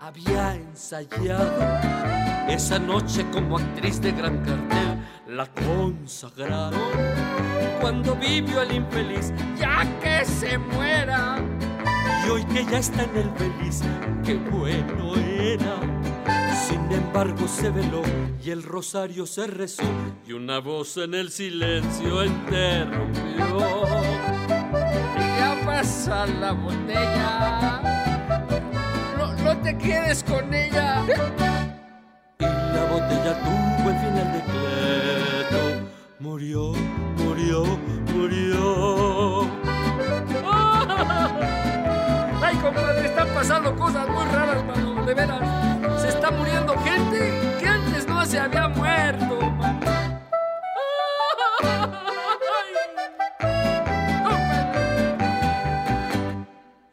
había 0.01 0.55
ensayado. 0.55 2.26
Esa 2.49 2.79
noche 2.79 3.25
como 3.33 3.59
actriz 3.59 4.01
de 4.01 4.13
gran 4.13 4.39
cartel 4.45 4.99
la 5.29 5.47
consagraron. 5.47 6.81
Cuando 7.81 8.15
vivió 8.17 8.63
el 8.63 8.73
infeliz, 8.73 9.33
ya 9.59 9.85
que 10.01 10.25
se 10.25 10.57
muera. 10.59 11.39
Y 12.25 12.31
hoy 12.31 12.45
que 12.45 12.65
ya 12.65 12.79
está 12.79 13.05
en 13.05 13.17
el 13.17 13.31
feliz, 13.33 13.83
qué 14.25 14.35
bueno 14.35 15.15
era. 15.17 15.81
Sin 16.69 16.91
embargo 16.91 17.47
se 17.47 17.71
veló 17.71 18.03
y 18.43 18.51
el 18.51 18.63
rosario 18.63 19.27
se 19.27 19.47
rezó 19.47 19.85
y 20.27 20.33
una 20.33 20.59
voz 20.59 20.97
en 20.97 21.15
el 21.15 21.31
silencio 21.31 22.25
interrumpió. 22.25 23.61
Ya 25.17 25.61
pasa 25.65 26.27
la 26.27 26.53
botella 26.53 27.87
no 29.47 29.57
te 29.59 29.79
quedes 29.79 30.25
con 30.25 30.53
ella. 30.53 31.05
Y 32.39 32.45
la 32.45 32.85
botella 32.91 33.33
tuvo 33.43 33.91
el 33.91 33.99
final 33.99 34.33
de 34.33 34.41
Cleto. 34.51 35.63
Murió, 36.19 36.73
murió, 37.17 37.65
murió. 38.15 39.43
Ay, 42.43 42.57
compadre, 42.57 43.07
están 43.07 43.29
pasando 43.29 43.75
cosas 43.77 44.09
muy 44.09 44.25
raras, 44.27 44.65
mano, 44.65 45.05
de 45.07 45.15
veras. 45.15 45.41
Se 46.01 46.09
está 46.09 46.31
muriendo 46.31 46.77
gente 46.79 47.57
que 47.59 47.67
antes 47.67 48.07
no 48.07 48.25
se 48.25 48.39
había 48.39 48.69
muerto, 48.69 49.39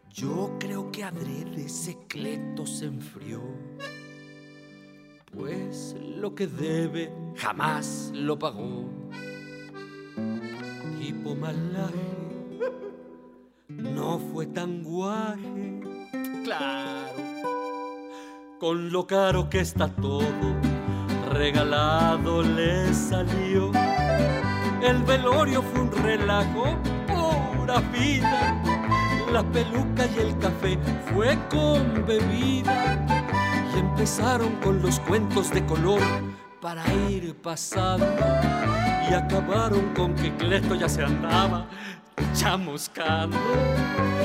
Yo 0.10 0.56
creo 0.60 0.92
que 0.92 1.04
adrede 1.04 1.68
secreto 1.68 2.66
se 2.66 2.86
enfrió, 2.86 3.42
pues 5.36 5.96
lo 6.18 6.36
que 6.36 6.48
debe 6.48 7.12
jamás 7.36 8.12
lo 8.14 8.38
pagó. 8.38 8.90
Tipo 11.00 11.36
malaje, 11.36 11.94
no 13.68 14.20
fue 14.20 14.46
tan 14.48 14.84
guaje, 14.84 15.82
claro, 16.44 17.22
con 18.60 18.92
lo 18.92 19.06
caro 19.06 19.50
que 19.50 19.60
está 19.60 19.88
todo, 19.88 20.56
regalado 21.32 22.42
le 22.42 22.94
salió. 22.94 23.72
El 24.82 25.04
velorio 25.04 25.62
fue 25.62 25.82
un 25.82 25.92
relajo, 25.92 26.78
pura 27.08 27.80
vida 27.92 28.64
la 29.34 29.42
peluca 29.52 30.06
y 30.16 30.20
el 30.20 30.38
café 30.38 30.78
fue 31.12 31.36
con 31.50 32.06
bebida. 32.06 33.13
Empezaron 33.76 34.56
con 34.58 34.82
los 34.82 35.00
cuentos 35.02 35.52
de 35.52 35.66
color 35.66 36.02
para 36.62 36.84
ir 37.10 37.36
pasando. 37.42 38.06
Y 39.10 39.14
acabaron 39.14 39.94
con 39.96 40.14
que 40.16 40.34
Cleto 40.36 40.76
ya 40.76 40.88
se 40.88 41.04
andaba 41.04 41.68
chamuscando. 42.34 43.38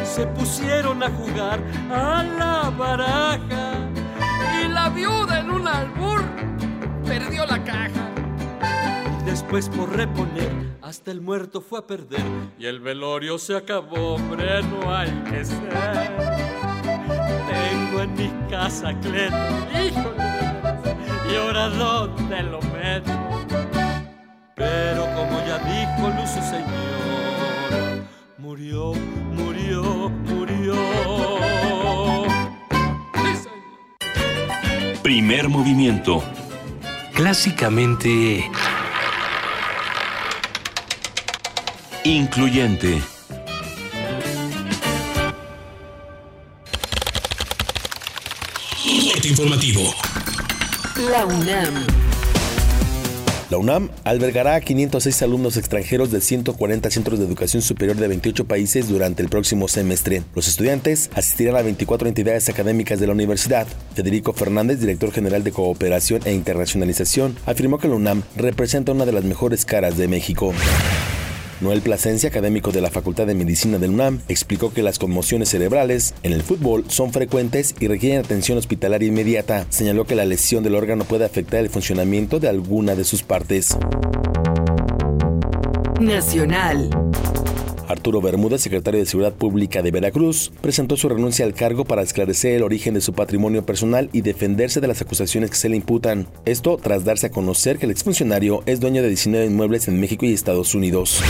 Se 0.05 0.26
pusieron 0.26 1.03
a 1.03 1.11
jugar 1.11 1.61
a 1.90 2.22
la 2.22 2.70
baraja. 2.70 3.90
Y 4.62 4.68
la 4.68 4.88
viuda 4.90 5.40
en 5.40 5.51
un 5.51 5.66
albur 5.66 6.22
perdió 7.05 7.46
la 7.46 7.62
caja. 7.64 8.09
Después 9.24 9.68
por 9.68 9.94
reponer, 9.94 10.51
hasta 10.80 11.11
el 11.11 11.20
muerto 11.20 11.61
fue 11.61 11.80
a 11.80 11.86
perder 11.86 12.22
y 12.59 12.64
el 12.64 12.80
velorio 12.80 13.38
se 13.38 13.57
acabó, 13.57 14.14
hombre, 14.14 14.62
no 14.62 14.94
hay 14.94 15.11
que 15.30 15.44
ser. 15.44 16.57
Tengo 17.89 18.03
en 18.03 18.14
mi 18.16 18.51
casa 18.51 18.93
Cleto, 19.01 19.36
híjole, 19.72 20.22
y 21.32 21.36
ahora 21.36 21.68
dónde 21.70 22.43
lo 22.43 22.61
meto. 22.61 23.12
Pero 24.55 25.07
como 25.14 25.39
ya 25.47 25.59
dijo 25.61 26.09
Lucio 26.11 26.43
Señor, 26.43 28.05
murió, 28.36 28.93
murió, 29.32 30.11
murió. 30.26 30.74
Primer 35.03 35.49
movimiento. 35.49 36.22
Clásicamente 37.14 38.51
incluyente. 42.05 43.01
Informativo. 49.29 49.83
La 51.11 51.26
UNAM. 51.26 51.87
La 53.51 53.59
UNAM 53.59 53.91
albergará 54.05 54.55
a 54.55 54.61
506 54.61 55.22
alumnos 55.22 55.57
extranjeros 55.57 56.11
de 56.11 56.20
140 56.20 56.91
centros 56.91 57.18
de 57.18 57.26
educación 57.26 57.62
superior 57.62 57.97
de 57.97 58.09
28 58.09 58.47
países 58.47 58.89
durante 58.89 59.22
el 59.22 59.29
próximo 59.29 59.68
semestre. 59.68 60.22
Los 60.35 60.49
estudiantes 60.49 61.11
asistirán 61.14 61.57
a 61.57 61.62
24 61.62 62.09
entidades 62.09 62.49
académicas 62.49 63.01
de 63.01 63.07
la 63.07 63.12
universidad. 63.12 63.66
Federico 63.95 64.33
Fernández, 64.33 64.81
director 64.81 65.12
general 65.12 65.45
de 65.45 65.53
Cooperación 65.53 66.22
e 66.24 66.33
Internacionalización, 66.33 67.37
afirmó 67.47 67.79
que 67.79 67.89
la 67.89 67.97
UNAM 67.97 68.22
representa 68.37 68.93
una 68.93 69.07
de 69.07 69.12
las 69.12 69.24
mejores 69.24 69.64
caras 69.64 69.97
de 69.97 70.09
México. 70.09 70.53
Noel 71.61 71.82
Plasencia, 71.82 72.28
académico 72.28 72.70
de 72.70 72.80
la 72.80 72.90
Facultad 72.90 73.26
de 73.26 73.34
Medicina 73.34 73.78
del 73.78 73.90
UNAM, 73.90 74.20
explicó 74.28 74.72
que 74.72 74.82
las 74.82 74.98
conmociones 74.98 75.48
cerebrales 75.48 76.14
en 76.22 76.32
el 76.32 76.42
fútbol 76.42 76.84
son 76.88 77.12
frecuentes 77.12 77.74
y 77.80 77.88
requieren 77.88 78.20
atención 78.20 78.59
hospitalaria 78.59 79.09
inmediata. 79.09 79.66
Señaló 79.68 80.04
que 80.04 80.14
la 80.14 80.24
lesión 80.24 80.62
del 80.62 80.76
órgano 80.76 81.04
puede 81.04 81.24
afectar 81.24 81.61
el 81.61 81.70
funcionamiento 81.70 82.38
de 82.38 82.48
alguna 82.48 82.94
de 82.94 83.04
sus 83.04 83.22
partes. 83.22 83.76
Nacional. 86.00 86.90
Arturo 87.89 88.20
Bermúdez, 88.20 88.61
secretario 88.61 89.01
de 89.01 89.07
Seguridad 89.07 89.32
Pública 89.32 89.82
de 89.82 89.91
Veracruz, 89.91 90.53
presentó 90.61 90.97
su 90.97 91.09
renuncia 91.09 91.45
al 91.45 91.55
cargo 91.55 91.84
para 91.84 92.03
esclarecer 92.03 92.55
el 92.55 92.62
origen 92.62 92.95
de 92.95 93.01
su 93.01 93.14
patrimonio 93.14 93.64
personal 93.64 94.11
y 94.12 94.20
defenderse 94.20 94.80
de 94.80 94.89
las 94.89 95.01
acusaciones 95.01 95.51
que 95.51 95.57
se 95.57 95.68
le 95.68 95.76
imputan. 95.76 96.26
Esto 96.45 96.76
tras 96.76 97.05
darse 97.05 97.26
a 97.26 97.30
conocer 97.30 97.78
que 97.78 97.86
el 97.86 97.93
exfuncionario 97.93 98.62
es 98.66 98.80
dueño 98.80 99.03
de 99.03 99.09
19 99.09 99.47
inmuebles 99.47 99.89
en 99.89 99.99
México 99.99 100.26
y 100.26 100.34
Estados 100.34 100.74
Unidos. 100.74 101.22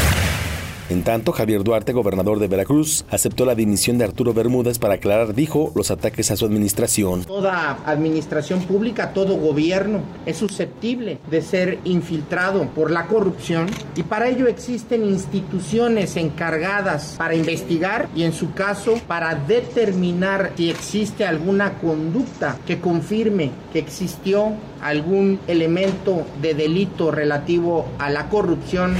En 0.91 1.03
tanto, 1.03 1.33
Javier 1.33 1.65
Duarte, 1.65 1.93
gobernador 1.93 2.39
de 2.39 2.49
Veracruz, 2.49 3.05
aceptó 3.11 3.45
la 3.45 3.55
dimisión 3.55 3.99
de 3.99 4.05
Arturo 4.05 4.33
Bermúdez 4.33 4.79
para 4.79 4.95
aclarar, 4.95 5.35
dijo, 5.35 5.71
los 5.75 5.91
ataques 5.91 6.31
a 6.31 6.37
su 6.37 6.47
administración. 6.47 7.25
Toda 7.25 7.79
administración 7.85 8.63
pública, 8.63 9.13
todo 9.13 9.37
gobierno 9.37 10.01
es 10.25 10.39
susceptible 10.39 11.19
de 11.31 11.43
ser 11.43 11.79
infiltrado 11.85 12.69
por 12.71 12.91
la 12.91 13.07
corrupción 13.07 13.67
y 13.97 14.03
para 14.03 14.29
ello 14.29 14.47
existen 14.47 15.05
instituciones 15.05 16.17
encargadas 16.17 17.17
para 17.19 17.35
investigar 17.35 18.09
y 18.15 18.23
en 18.23 18.33
su 18.33 18.55
caso 18.55 18.99
para 19.07 19.35
determinar 19.35 20.53
si 20.57 20.71
existe 20.71 21.27
alguna 21.27 21.75
conducta 21.81 22.59
que 22.67 22.81
confirme 22.81 23.51
que 23.75 23.79
existió 23.79 24.55
algún 24.81 25.39
elemento 25.49 26.25
de 26.41 26.55
delito 26.55 27.11
relativo 27.11 27.87
a 27.99 28.09
la 28.09 28.31
corrupción. 28.31 28.97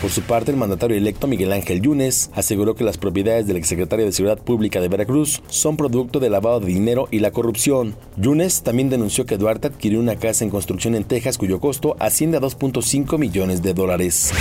Por 0.00 0.10
su 0.10 0.22
parte, 0.22 0.52
el 0.52 0.56
mandatario 0.56 0.96
electo 0.96 1.26
Miguel 1.26 1.52
Ángel 1.52 1.82
Yunes 1.82 2.30
aseguró 2.32 2.76
que 2.76 2.84
las 2.84 2.98
propiedades 2.98 3.48
del 3.48 3.56
exsecretario 3.56 4.06
de 4.06 4.12
Seguridad 4.12 4.38
Pública 4.38 4.80
de 4.80 4.86
Veracruz 4.86 5.42
son 5.48 5.76
producto 5.76 6.20
del 6.20 6.32
lavado 6.32 6.60
de 6.60 6.66
dinero 6.68 7.08
y 7.10 7.18
la 7.18 7.32
corrupción. 7.32 7.96
Yunes 8.16 8.62
también 8.62 8.90
denunció 8.90 9.26
que 9.26 9.38
Duarte 9.38 9.66
adquirió 9.66 9.98
una 9.98 10.14
casa 10.14 10.44
en 10.44 10.50
construcción 10.50 10.94
en 10.94 11.02
Texas 11.02 11.36
cuyo 11.36 11.58
costo 11.58 11.96
asciende 11.98 12.36
a 12.36 12.40
2.5 12.40 13.18
millones 13.18 13.60
de 13.60 13.74
dólares. 13.74 14.32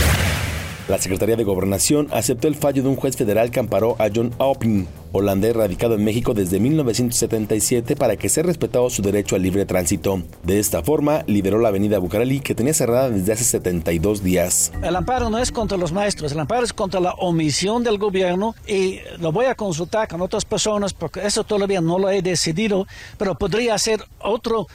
La 0.88 0.98
Secretaría 0.98 1.36
de 1.36 1.44
Gobernación 1.44 2.08
aceptó 2.12 2.48
el 2.48 2.56
fallo 2.56 2.82
de 2.82 2.88
un 2.88 2.96
juez 2.96 3.18
federal 3.18 3.52
que 3.52 3.60
amparó 3.60 3.98
a 4.00 4.08
John 4.14 4.34
Aupin, 4.40 4.88
holandés 5.12 5.54
radicado 5.54 5.96
en 5.96 6.06
México 6.06 6.34
desde 6.34 6.62
1977 6.62 7.98
para 7.98 8.16
que 8.16 8.30
sea 8.30 8.44
respetado 8.44 8.90
su 8.90 9.02
derecho 9.02 9.36
al 9.36 9.42
libre 9.42 9.66
tránsito. 9.66 10.22
De 10.44 10.60
esta 10.60 10.84
forma, 10.84 11.26
liberó 11.28 11.60
la 11.60 11.68
avenida 11.70 12.00
Bucareli 12.00 12.40
que 12.40 12.56
tenía 12.56 12.74
cerrada 12.74 13.10
desde 13.10 13.34
hace 13.34 13.44
72 13.44 14.24
días. 14.24 14.72
El 14.82 14.96
amparo 14.96 15.30
no 15.30 15.40
es 15.40 15.52
contra 15.52 15.78
los 15.78 15.92
maestros, 15.92 16.32
el 16.32 16.40
amparo 16.40 16.64
es 16.64 16.72
contra 16.72 17.02
la 17.02 17.12
omisión 17.16 17.84
del 17.84 17.98
gobierno 17.98 18.56
y 18.66 19.00
lo 19.20 19.34
voy 19.34 19.48
a 19.48 19.56
consultar 19.56 20.08
con 20.08 20.22
otras 20.22 20.46
personas 20.46 20.94
porque 20.94 21.26
eso 21.26 21.44
todavía 21.44 21.82
no 21.82 22.00
lo 22.00 22.10
he 22.10 22.22
decidido, 22.22 22.88
pero 23.18 23.38
podría 23.38 23.78
ser 23.78 24.06
otro 24.20 24.68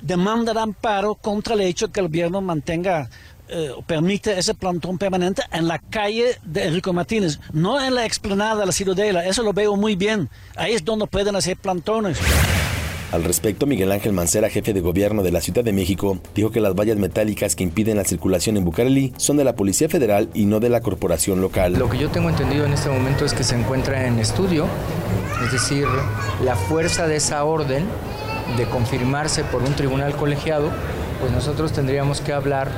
demanda 0.00 0.54
de 0.54 0.60
amparo 0.60 1.14
contra 1.14 1.54
el 1.54 1.60
hecho 1.60 1.92
que 1.92 2.00
el 2.00 2.06
gobierno 2.06 2.40
mantenga 2.40 3.10
eh, 3.52 3.72
permite 3.86 4.38
ese 4.38 4.54
plantón 4.54 4.98
permanente 4.98 5.42
en 5.52 5.68
la 5.68 5.78
calle 5.78 6.36
de 6.44 6.66
Enrico 6.66 6.92
Martínez, 6.92 7.40
no 7.52 7.82
en 7.82 7.94
la 7.94 8.06
explanada 8.06 8.60
de 8.60 8.66
la 8.66 8.72
Ciudadela. 8.72 9.26
Eso 9.26 9.42
lo 9.42 9.52
veo 9.52 9.76
muy 9.76 9.96
bien. 9.96 10.28
Ahí 10.56 10.74
es 10.74 10.84
donde 10.84 11.06
pueden 11.06 11.36
hacer 11.36 11.56
plantones. 11.56 12.18
Al 13.12 13.24
respecto, 13.24 13.66
Miguel 13.66 13.90
Ángel 13.90 14.12
Mancera, 14.12 14.48
jefe 14.48 14.72
de 14.72 14.80
gobierno 14.80 15.24
de 15.24 15.32
la 15.32 15.40
Ciudad 15.40 15.64
de 15.64 15.72
México, 15.72 16.20
dijo 16.32 16.52
que 16.52 16.60
las 16.60 16.76
vallas 16.76 16.96
metálicas 16.96 17.56
que 17.56 17.64
impiden 17.64 17.96
la 17.96 18.04
circulación 18.04 18.56
en 18.56 18.64
Bucareli 18.64 19.12
son 19.16 19.36
de 19.36 19.42
la 19.42 19.56
Policía 19.56 19.88
Federal 19.88 20.30
y 20.32 20.44
no 20.44 20.60
de 20.60 20.68
la 20.68 20.80
corporación 20.80 21.40
local. 21.40 21.72
Lo 21.72 21.90
que 21.90 21.98
yo 21.98 22.08
tengo 22.10 22.28
entendido 22.28 22.64
en 22.66 22.72
este 22.72 22.88
momento 22.88 23.24
es 23.24 23.32
que 23.32 23.42
se 23.42 23.56
encuentra 23.56 24.06
en 24.06 24.20
estudio, 24.20 24.68
es 25.44 25.50
decir, 25.50 25.86
la 26.44 26.54
fuerza 26.54 27.08
de 27.08 27.16
esa 27.16 27.42
orden 27.42 27.84
de 28.56 28.66
confirmarse 28.66 29.42
por 29.42 29.64
un 29.64 29.74
tribunal 29.74 30.14
colegiado, 30.14 30.70
pues 31.20 31.32
nosotros 31.32 31.72
tendríamos 31.72 32.20
que 32.20 32.32
hablar 32.32 32.68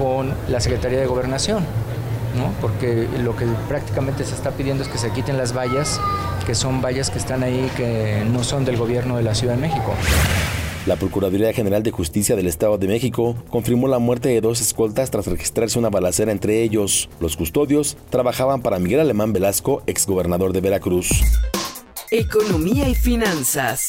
con 0.00 0.34
la 0.48 0.60
Secretaría 0.60 0.98
de 0.98 1.06
Gobernación, 1.06 1.62
¿no? 2.34 2.50
porque 2.62 3.06
lo 3.22 3.36
que 3.36 3.44
prácticamente 3.68 4.24
se 4.24 4.34
está 4.34 4.50
pidiendo 4.50 4.82
es 4.82 4.88
que 4.88 4.96
se 4.96 5.10
quiten 5.10 5.36
las 5.36 5.54
vallas, 5.54 6.00
que 6.46 6.54
son 6.54 6.80
vallas 6.80 7.10
que 7.10 7.18
están 7.18 7.42
ahí 7.42 7.70
que 7.76 8.24
no 8.32 8.42
son 8.42 8.64
del 8.64 8.78
gobierno 8.78 9.18
de 9.18 9.22
la 9.22 9.34
Ciudad 9.34 9.56
de 9.56 9.60
México. 9.60 9.92
La 10.86 10.96
Procuraduría 10.96 11.52
General 11.52 11.82
de 11.82 11.90
Justicia 11.90 12.34
del 12.34 12.46
Estado 12.46 12.78
de 12.78 12.88
México 12.88 13.36
confirmó 13.50 13.88
la 13.88 13.98
muerte 13.98 14.30
de 14.30 14.40
dos 14.40 14.62
escoltas 14.62 15.10
tras 15.10 15.26
registrarse 15.26 15.78
una 15.78 15.90
balacera 15.90 16.32
entre 16.32 16.62
ellos. 16.62 17.10
Los 17.20 17.36
custodios 17.36 17.98
trabajaban 18.08 18.62
para 18.62 18.78
Miguel 18.78 19.00
Alemán 19.00 19.34
Velasco, 19.34 19.82
exgobernador 19.86 20.54
de 20.54 20.62
Veracruz. 20.62 21.10
Economía 22.10 22.88
y 22.88 22.94
finanzas. 22.94 23.88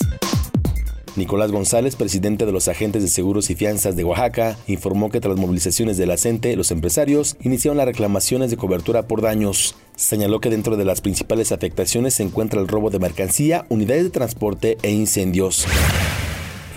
Nicolás 1.17 1.51
González, 1.51 1.97
presidente 1.97 2.45
de 2.45 2.53
los 2.53 2.69
agentes 2.69 3.01
de 3.01 3.09
seguros 3.09 3.49
y 3.49 3.55
fianzas 3.55 3.97
de 3.97 4.05
Oaxaca, 4.05 4.57
informó 4.67 5.09
que 5.09 5.19
tras 5.19 5.35
movilizaciones 5.37 5.97
de 5.97 6.05
la 6.05 6.17
CENTE, 6.17 6.55
los 6.55 6.71
empresarios 6.71 7.35
iniciaron 7.41 7.77
las 7.77 7.85
reclamaciones 7.85 8.49
de 8.49 8.57
cobertura 8.57 9.07
por 9.07 9.21
daños. 9.21 9.75
Señaló 9.97 10.39
que 10.39 10.49
dentro 10.49 10.77
de 10.77 10.85
las 10.85 11.01
principales 11.01 11.51
afectaciones 11.51 12.13
se 12.13 12.23
encuentra 12.23 12.61
el 12.61 12.69
robo 12.69 12.89
de 12.89 12.99
mercancía, 12.99 13.65
unidades 13.67 14.05
de 14.05 14.09
transporte 14.09 14.77
e 14.83 14.91
incendios. 14.91 15.67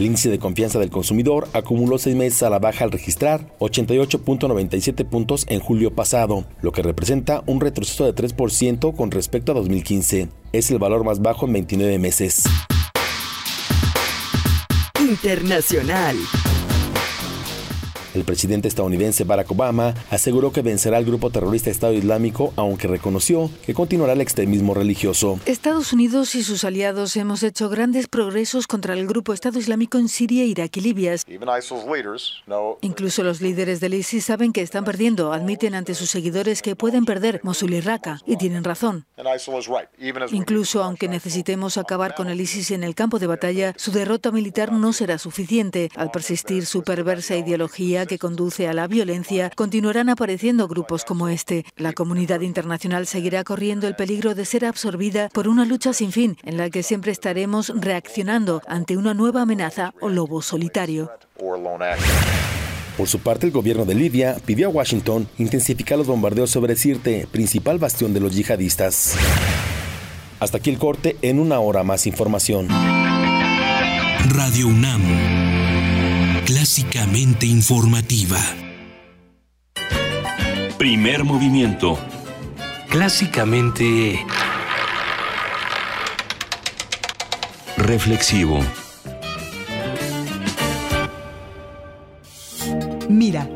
El 0.00 0.06
índice 0.06 0.28
de 0.28 0.40
confianza 0.40 0.80
del 0.80 0.90
consumidor 0.90 1.46
acumuló 1.52 1.98
seis 1.98 2.16
meses 2.16 2.42
a 2.42 2.50
la 2.50 2.58
baja 2.58 2.84
al 2.84 2.90
registrar 2.90 3.56
88.97 3.60 5.04
puntos 5.04 5.46
en 5.48 5.60
julio 5.60 5.94
pasado, 5.94 6.44
lo 6.60 6.72
que 6.72 6.82
representa 6.82 7.44
un 7.46 7.60
retroceso 7.60 8.04
de 8.04 8.12
3% 8.12 8.96
con 8.96 9.12
respecto 9.12 9.52
a 9.52 9.54
2015. 9.54 10.28
Es 10.52 10.72
el 10.72 10.80
valor 10.80 11.04
más 11.04 11.22
bajo 11.22 11.46
en 11.46 11.52
29 11.52 12.00
meses. 12.00 12.42
Internacional. 15.04 16.16
El 18.14 18.22
presidente 18.22 18.68
estadounidense 18.68 19.24
Barack 19.24 19.50
Obama 19.50 19.94
aseguró 20.10 20.52
que 20.52 20.62
vencerá 20.62 20.98
al 20.98 21.04
grupo 21.04 21.30
terrorista 21.30 21.70
Estado 21.70 21.94
Islámico, 21.94 22.52
aunque 22.56 22.86
reconoció 22.86 23.50
que 23.66 23.74
continuará 23.74 24.12
el 24.12 24.20
extremismo 24.20 24.72
religioso. 24.72 25.40
Estados 25.46 25.92
Unidos 25.92 26.36
y 26.36 26.44
sus 26.44 26.62
aliados 26.62 27.16
hemos 27.16 27.42
hecho 27.42 27.68
grandes 27.68 28.06
progresos 28.06 28.68
contra 28.68 28.94
el 28.94 29.08
grupo 29.08 29.32
Estado 29.32 29.58
Islámico 29.58 29.98
en 29.98 30.08
Siria, 30.08 30.44
Irak 30.44 30.76
y 30.76 30.80
Libia. 30.80 31.16
Incluso 32.80 33.22
los 33.24 33.40
líderes 33.40 33.80
del 33.80 33.94
ISIS 33.94 34.24
saben 34.24 34.52
que 34.52 34.62
están 34.62 34.84
perdiendo, 34.84 35.32
admiten 35.32 35.74
ante 35.74 35.94
sus 35.94 36.08
seguidores 36.08 36.62
que 36.62 36.76
pueden 36.76 37.04
perder 37.04 37.40
Mosul 37.42 37.74
y 37.74 37.80
Raqqa, 37.80 38.20
y 38.26 38.36
tienen 38.36 38.62
razón. 38.62 39.06
Incluso 40.30 40.84
aunque 40.84 41.08
necesitemos 41.08 41.78
acabar 41.78 42.14
con 42.14 42.28
el 42.28 42.40
ISIS 42.40 42.70
en 42.70 42.84
el 42.84 42.94
campo 42.94 43.18
de 43.18 43.26
batalla, 43.26 43.74
su 43.76 43.90
derrota 43.90 44.30
militar 44.30 44.72
no 44.72 44.92
será 44.92 45.18
suficiente. 45.18 45.90
Al 45.96 46.12
persistir 46.12 46.64
su 46.66 46.82
perversa 46.82 47.36
ideología 47.36 48.03
que 48.06 48.18
conduce 48.18 48.68
a 48.68 48.72
la 48.72 48.86
violencia, 48.86 49.50
continuarán 49.54 50.08
apareciendo 50.08 50.68
grupos 50.68 51.04
como 51.04 51.28
este. 51.28 51.64
La 51.76 51.92
comunidad 51.92 52.40
internacional 52.40 53.06
seguirá 53.06 53.44
corriendo 53.44 53.86
el 53.86 53.96
peligro 53.96 54.34
de 54.34 54.44
ser 54.44 54.64
absorbida 54.64 55.28
por 55.30 55.48
una 55.48 55.64
lucha 55.64 55.92
sin 55.92 56.12
fin, 56.12 56.36
en 56.42 56.56
la 56.56 56.70
que 56.70 56.82
siempre 56.82 57.12
estaremos 57.12 57.72
reaccionando 57.74 58.62
ante 58.66 58.96
una 58.96 59.14
nueva 59.14 59.42
amenaza 59.42 59.94
o 60.00 60.08
lobo 60.08 60.42
solitario. 60.42 61.10
Por 62.96 63.08
su 63.08 63.18
parte, 63.18 63.46
el 63.46 63.52
gobierno 63.52 63.84
de 63.84 63.94
Libia 63.94 64.36
pidió 64.44 64.68
a 64.68 64.70
Washington 64.70 65.28
intensificar 65.38 65.98
los 65.98 66.06
bombardeos 66.06 66.50
sobre 66.50 66.76
Sirte, 66.76 67.26
principal 67.30 67.78
bastión 67.78 68.14
de 68.14 68.20
los 68.20 68.34
yihadistas. 68.34 69.16
Hasta 70.38 70.58
aquí 70.58 70.70
el 70.70 70.78
corte, 70.78 71.16
en 71.22 71.40
una 71.40 71.58
hora 71.58 71.82
más 71.82 72.06
información. 72.06 72.68
Radio 74.28 74.68
UNAM 74.68 75.33
clásicamente 76.54 77.46
informativa. 77.46 78.38
Primer 80.78 81.24
movimiento. 81.24 81.98
Clásicamente... 82.88 84.24
Reflexivo. 87.76 88.60
Mira, 93.08 93.50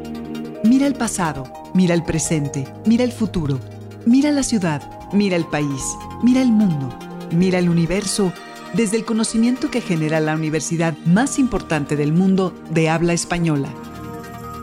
mira 0.65 0.89
el 0.89 0.95
pasado, 0.95 1.45
mira 1.75 1.95
el 1.95 2.03
presente, 2.03 2.67
mira 2.85 3.05
el 3.05 3.13
futuro, 3.13 3.61
mira 4.07 4.33
la 4.33 4.43
ciudad, 4.43 4.83
mira 5.13 5.37
el 5.37 5.45
país, 5.45 5.85
mira 6.25 6.43
el 6.43 6.51
mundo, 6.51 6.93
mira 7.31 7.61
el 7.61 7.69
universo 7.69 8.33
desde 8.75 8.97
el 8.97 9.05
conocimiento 9.05 9.71
que 9.71 9.81
genera 9.81 10.21
la 10.21 10.35
universidad 10.35 10.97
más 11.07 11.39
importante 11.39 11.97
del 11.97 12.13
mundo 12.13 12.55
de 12.71 12.89
habla 12.89 13.13
española. 13.13 13.69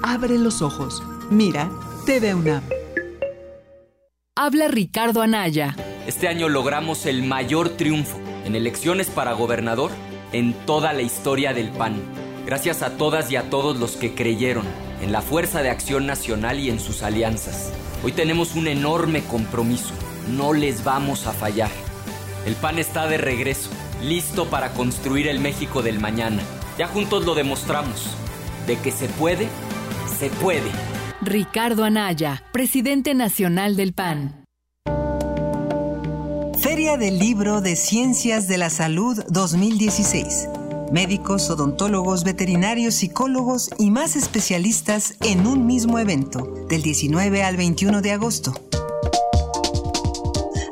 Abre 0.03 0.37
los 0.37 0.61
ojos. 0.61 1.03
Mira, 1.29 1.69
TV 2.05 2.35
UNAM. 2.35 2.61
Habla 4.35 4.67
Ricardo 4.67 5.21
Anaya. 5.21 5.75
Este 6.05 6.27
año 6.27 6.49
logramos 6.49 7.05
el 7.05 7.23
mayor 7.23 7.69
triunfo 7.69 8.17
en 8.45 8.55
elecciones 8.55 9.09
para 9.09 9.33
gobernador 9.33 9.91
en 10.33 10.53
toda 10.65 10.93
la 10.93 11.01
historia 11.01 11.53
del 11.53 11.69
PAN. 11.69 11.95
Gracias 12.45 12.83
a 12.83 12.97
todas 12.97 13.31
y 13.31 13.37
a 13.37 13.49
todos 13.49 13.77
los 13.77 13.95
que 13.95 14.13
creyeron 14.13 14.65
en 15.01 15.11
la 15.11 15.21
Fuerza 15.21 15.63
de 15.63 15.69
Acción 15.69 16.05
Nacional 16.05 16.59
y 16.59 16.69
en 16.69 16.79
sus 16.79 17.01
alianzas. 17.01 17.71
Hoy 18.03 18.11
tenemos 18.11 18.55
un 18.55 18.67
enorme 18.67 19.23
compromiso. 19.23 19.93
No 20.29 20.53
les 20.53 20.83
vamos 20.83 21.25
a 21.25 21.33
fallar. 21.33 21.71
El 22.45 22.53
PAN 22.55 22.77
está 22.77 23.07
de 23.07 23.17
regreso 23.17 23.71
listo 24.07 24.45
para 24.45 24.71
construir 24.73 25.27
el 25.27 25.39
México 25.39 25.81
del 25.81 25.99
mañana. 25.99 26.41
Ya 26.77 26.87
juntos 26.87 27.25
lo 27.25 27.35
demostramos. 27.35 28.15
De 28.67 28.77
que 28.77 28.91
se 28.91 29.07
puede, 29.07 29.47
se 30.19 30.29
puede. 30.29 30.69
Ricardo 31.21 31.83
Anaya, 31.83 32.43
presidente 32.51 33.13
nacional 33.13 33.75
del 33.75 33.93
PAN. 33.93 34.45
Feria 36.59 36.97
del 36.97 37.19
Libro 37.19 37.61
de 37.61 37.75
Ciencias 37.75 38.47
de 38.47 38.57
la 38.57 38.69
Salud 38.69 39.23
2016. 39.29 40.49
Médicos, 40.91 41.49
odontólogos, 41.49 42.23
veterinarios, 42.23 42.95
psicólogos 42.95 43.69
y 43.77 43.91
más 43.91 44.15
especialistas 44.15 45.15
en 45.21 45.47
un 45.47 45.65
mismo 45.65 45.99
evento, 45.99 46.65
del 46.69 46.81
19 46.81 47.43
al 47.43 47.57
21 47.57 48.01
de 48.01 48.11
agosto. 48.11 48.53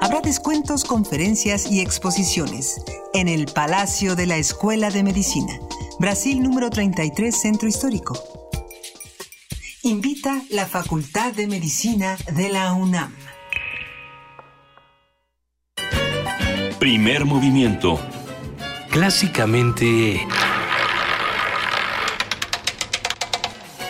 Habrá 0.04 0.20
descuentos, 0.20 0.84
conferencias 0.84 1.72
y 1.72 1.80
exposiciones 1.80 2.84
en 3.14 3.30
el 3.30 3.46
Palacio 3.46 4.18
de 4.18 4.26
la 4.26 4.36
Escuela 4.36 4.90
de 4.90 5.02
Medicina, 5.02 5.58
Brasil 5.98 6.44
número 6.44 6.70
33, 6.70 7.34
Centro 7.34 7.70
Histórico. 7.70 8.22
Invita 9.82 10.42
la 10.50 10.66
Facultad 10.66 11.32
de 11.32 11.48
Medicina 11.48 12.18
de 12.36 12.50
la 12.50 12.74
UNAM. 12.74 13.16
Primer 16.80 17.24
movimiento. 17.24 17.98
Clásicamente... 18.90 20.28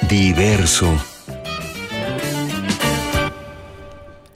Diverso. 0.08 0.96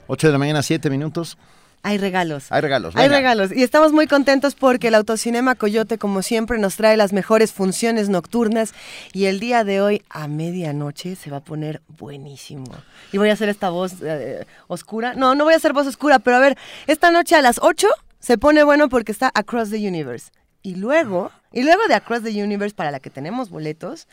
8 0.08 0.26
de 0.26 0.32
la 0.32 0.38
mañana, 0.38 0.60
7 0.60 0.90
minutos. 0.90 1.38
Hay 1.82 1.98
regalos. 1.98 2.50
Hay 2.50 2.60
regalos. 2.60 2.96
Hay 2.96 3.08
regalos. 3.08 3.52
Y 3.54 3.62
estamos 3.62 3.92
muy 3.92 4.06
contentos 4.06 4.54
porque 4.54 4.88
el 4.88 4.94
Autocinema 4.94 5.54
Coyote, 5.54 5.98
como 5.98 6.22
siempre, 6.22 6.58
nos 6.58 6.76
trae 6.76 6.96
las 6.96 7.12
mejores 7.12 7.52
funciones 7.52 8.08
nocturnas. 8.08 8.74
Y 9.12 9.26
el 9.26 9.40
día 9.40 9.64
de 9.64 9.80
hoy, 9.80 10.02
a 10.10 10.28
medianoche, 10.28 11.16
se 11.16 11.30
va 11.30 11.38
a 11.38 11.44
poner 11.44 11.80
buenísimo. 11.88 12.66
Y 13.12 13.18
voy 13.18 13.30
a 13.30 13.32
hacer 13.32 13.48
esta 13.48 13.70
voz 13.70 13.94
eh, 14.02 14.44
oscura. 14.66 15.14
No, 15.14 15.34
no 15.34 15.44
voy 15.44 15.54
a 15.54 15.56
hacer 15.56 15.72
voz 15.72 15.86
oscura, 15.86 16.18
pero 16.18 16.36
a 16.36 16.40
ver, 16.40 16.58
esta 16.86 17.10
noche 17.10 17.36
a 17.36 17.42
las 17.42 17.58
8 17.62 17.86
se 18.18 18.38
pone 18.38 18.62
bueno 18.64 18.88
porque 18.88 19.12
está 19.12 19.30
Across 19.34 19.70
the 19.70 19.88
Universe. 19.88 20.30
Y 20.62 20.74
luego, 20.74 21.30
y 21.52 21.62
luego 21.62 21.82
de 21.88 21.94
Across 21.94 22.24
the 22.24 22.42
Universe, 22.42 22.74
para 22.74 22.90
la 22.90 23.00
que 23.00 23.10
tenemos 23.10 23.50
boletos, 23.50 24.08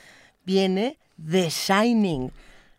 viene 0.45 0.97
The 1.17 1.49
Shining. 1.49 2.31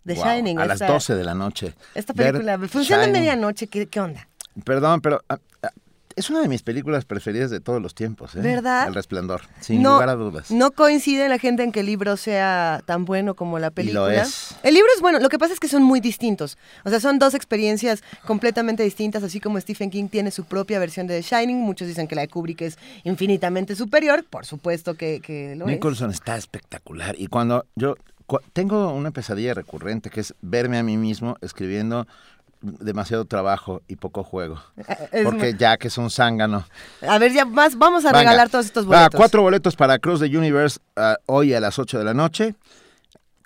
The 0.06 0.14
Shining. 0.14 0.58
A 0.58 0.66
las 0.66 0.78
12 0.78 1.16
de 1.16 1.24
la 1.24 1.34
noche. 1.34 1.74
Esta 1.94 2.14
película, 2.14 2.58
funciona 2.68 3.02
de 3.02 3.12
medianoche, 3.12 3.66
¿qué, 3.66 3.86
¿qué, 3.86 4.00
onda? 4.00 4.28
Perdón, 4.64 5.00
pero 5.00 5.22
ah, 5.28 5.38
ah, 5.62 5.70
es 6.16 6.30
una 6.30 6.40
de 6.40 6.48
mis 6.48 6.62
películas 6.62 7.04
preferidas 7.04 7.50
de 7.50 7.60
todos 7.60 7.80
los 7.80 7.94
tiempos, 7.94 8.34
¿eh? 8.36 8.40
¿Verdad? 8.40 8.88
El 8.88 8.94
Resplandor, 8.94 9.42
sin 9.60 9.82
lugar 9.82 10.08
a 10.08 10.14
dudas. 10.14 10.50
No 10.50 10.70
coincide 10.70 11.28
la 11.28 11.38
gente 11.38 11.62
en 11.62 11.72
que 11.72 11.80
el 11.80 11.86
libro 11.86 12.16
sea 12.16 12.82
tan 12.86 13.04
bueno 13.04 13.34
como 13.34 13.58
la 13.58 13.70
película. 13.70 14.12
Y 14.12 14.16
lo 14.16 14.22
es. 14.22 14.56
El 14.62 14.72
libro 14.72 14.88
es 14.94 15.02
bueno, 15.02 15.18
lo 15.18 15.28
que 15.28 15.38
pasa 15.38 15.52
es 15.52 15.60
que 15.60 15.68
son 15.68 15.82
muy 15.82 16.00
distintos. 16.00 16.56
O 16.84 16.90
sea, 16.90 17.00
son 17.00 17.18
dos 17.18 17.34
experiencias 17.34 18.02
completamente 18.24 18.82
distintas, 18.82 19.22
así 19.22 19.40
como 19.40 19.60
Stephen 19.60 19.90
King 19.90 20.08
tiene 20.08 20.30
su 20.30 20.44
propia 20.44 20.78
versión 20.78 21.06
de 21.06 21.20
The 21.20 21.22
Shining. 21.22 21.60
Muchos 21.60 21.86
dicen 21.86 22.08
que 22.08 22.14
la 22.14 22.22
de 22.22 22.28
Kubrick 22.28 22.62
es 22.62 22.78
infinitamente 23.04 23.76
superior, 23.76 24.24
por 24.24 24.46
supuesto 24.46 24.94
que, 24.94 25.20
que 25.20 25.54
lo 25.54 25.66
Nicholson 25.66 26.10
está 26.10 26.38
espectacular. 26.38 27.14
Y 27.18 27.26
cuando 27.26 27.66
yo 27.74 27.96
tengo 28.54 28.92
una 28.92 29.10
pesadilla 29.10 29.52
recurrente 29.52 30.08
que 30.08 30.20
es 30.20 30.34
verme 30.40 30.78
a 30.78 30.82
mí 30.82 30.96
mismo 30.96 31.36
escribiendo 31.42 32.06
demasiado 32.80 33.24
trabajo 33.24 33.82
y 33.88 33.96
poco 33.96 34.24
juego. 34.24 34.60
Porque 35.24 35.54
ya 35.54 35.76
que 35.76 35.88
es 35.88 35.98
un 35.98 36.10
zángano. 36.10 36.64
A 37.06 37.18
ver, 37.18 37.32
ya 37.32 37.44
más, 37.44 37.76
vamos 37.76 38.04
a 38.04 38.12
regalar 38.12 38.48
todos 38.48 38.66
estos 38.66 38.86
boletos. 38.86 39.14
cuatro 39.14 39.42
boletos 39.42 39.76
para 39.76 39.98
Cross 39.98 40.20
the 40.20 40.36
Universe 40.36 40.78
ah, 40.96 41.16
hoy 41.26 41.54
a 41.54 41.60
las 41.60 41.78
8 41.78 41.98
de 41.98 42.04
la 42.04 42.14
noche. 42.14 42.54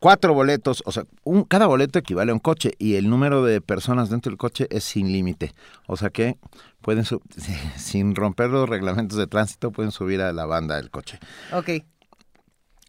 Cuatro 0.00 0.32
boletos, 0.32 0.82
o 0.86 0.92
sea, 0.92 1.04
un, 1.24 1.44
cada 1.44 1.66
boleto 1.66 1.98
equivale 1.98 2.30
a 2.30 2.34
un 2.34 2.40
coche 2.40 2.72
y 2.78 2.94
el 2.94 3.10
número 3.10 3.44
de 3.44 3.60
personas 3.60 4.08
dentro 4.08 4.30
del 4.30 4.38
coche 4.38 4.66
es 4.70 4.82
sin 4.82 5.12
límite. 5.12 5.54
O 5.86 5.98
sea 5.98 6.08
que 6.08 6.38
pueden, 6.80 7.04
sin 7.76 8.14
romper 8.14 8.48
los 8.48 8.68
reglamentos 8.68 9.18
de 9.18 9.26
tránsito, 9.26 9.70
pueden 9.70 9.92
subir 9.92 10.22
a 10.22 10.32
la 10.32 10.46
banda 10.46 10.76
del 10.76 10.90
coche. 10.90 11.18
Ok. 11.52 11.84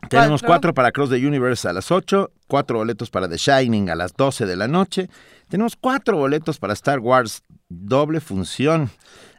Tenemos 0.09 0.41
cuatro 0.41 0.73
para 0.73 0.91
Cross 0.91 1.11
the 1.11 1.25
Universe 1.25 1.67
a 1.67 1.73
las 1.73 1.91
8, 1.91 2.31
cuatro 2.47 2.79
boletos 2.79 3.09
para 3.09 3.29
The 3.29 3.37
Shining 3.37 3.89
a 3.89 3.95
las 3.95 4.13
12 4.13 4.45
de 4.45 4.55
la 4.55 4.67
noche. 4.67 5.09
Tenemos 5.47 5.75
cuatro 5.75 6.17
boletos 6.17 6.59
para 6.59 6.73
Star 6.73 6.99
Wars 6.99 7.43
doble 7.69 8.19
función. 8.19 8.89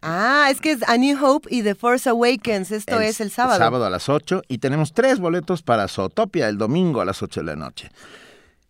Ah, 0.02 0.48
es 0.50 0.60
que 0.60 0.72
es 0.72 0.88
A 0.88 0.96
New 0.96 1.16
Hope 1.24 1.48
y 1.50 1.62
The 1.62 1.74
Force 1.74 2.08
Awakens. 2.08 2.70
Esto 2.70 3.00
es 3.00 3.20
el 3.20 3.30
sábado. 3.30 3.56
El 3.56 3.62
sábado 3.62 3.84
a 3.84 3.90
las 3.90 4.08
8. 4.08 4.42
Y 4.48 4.58
tenemos 4.58 4.92
tres 4.92 5.18
boletos 5.20 5.62
para 5.62 5.88
Zootopia 5.88 6.48
el 6.48 6.58
domingo 6.58 7.00
a 7.00 7.04
las 7.04 7.22
8 7.22 7.40
de 7.40 7.46
la 7.46 7.56
noche. 7.56 7.90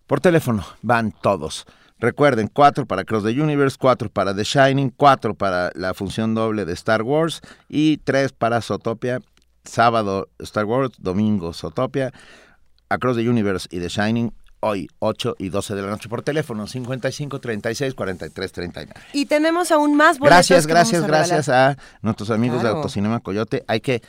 Por 0.06 0.20
teléfono 0.20 0.64
van 0.82 1.12
todos. 1.12 1.66
Recuerden, 1.98 2.48
cuatro 2.48 2.84
para 2.84 3.04
Cross 3.04 3.22
the 3.22 3.40
Universe, 3.40 3.76
cuatro 3.78 4.10
para 4.10 4.34
The 4.34 4.42
Shining, 4.42 4.90
cuatro 4.90 5.34
para 5.34 5.70
la 5.74 5.94
función 5.94 6.34
doble 6.34 6.64
de 6.64 6.72
Star 6.72 7.02
Wars 7.02 7.42
y 7.68 7.98
tres 7.98 8.32
para 8.32 8.60
Zootopia 8.60 9.20
sábado 9.64 10.28
Star 10.38 10.64
Wars, 10.64 10.92
domingo 10.98 11.52
Zootopia, 11.52 12.12
Across 12.88 13.16
the 13.16 13.28
Universe 13.28 13.68
y 13.70 13.80
The 13.80 13.88
Shining 13.88 14.32
hoy 14.60 14.88
8 15.00 15.36
y 15.38 15.48
12 15.48 15.74
de 15.74 15.82
la 15.82 15.88
noche 15.88 16.08
por 16.08 16.22
teléfono 16.22 16.66
55 16.66 17.40
36 17.40 17.94
43 17.94 18.52
39. 18.52 19.00
Y 19.12 19.26
tenemos 19.26 19.72
aún 19.72 19.96
más 19.96 20.18
boletos. 20.18 20.36
Gracias, 20.36 20.66
gracias, 20.66 21.06
gracias 21.06 21.48
a 21.48 21.76
nuestros 22.00 22.30
amigos 22.30 22.62
de 22.62 22.68
Autocinema 22.68 23.20
Coyote. 23.20 23.64
Hay 23.66 23.80
que 23.80 24.02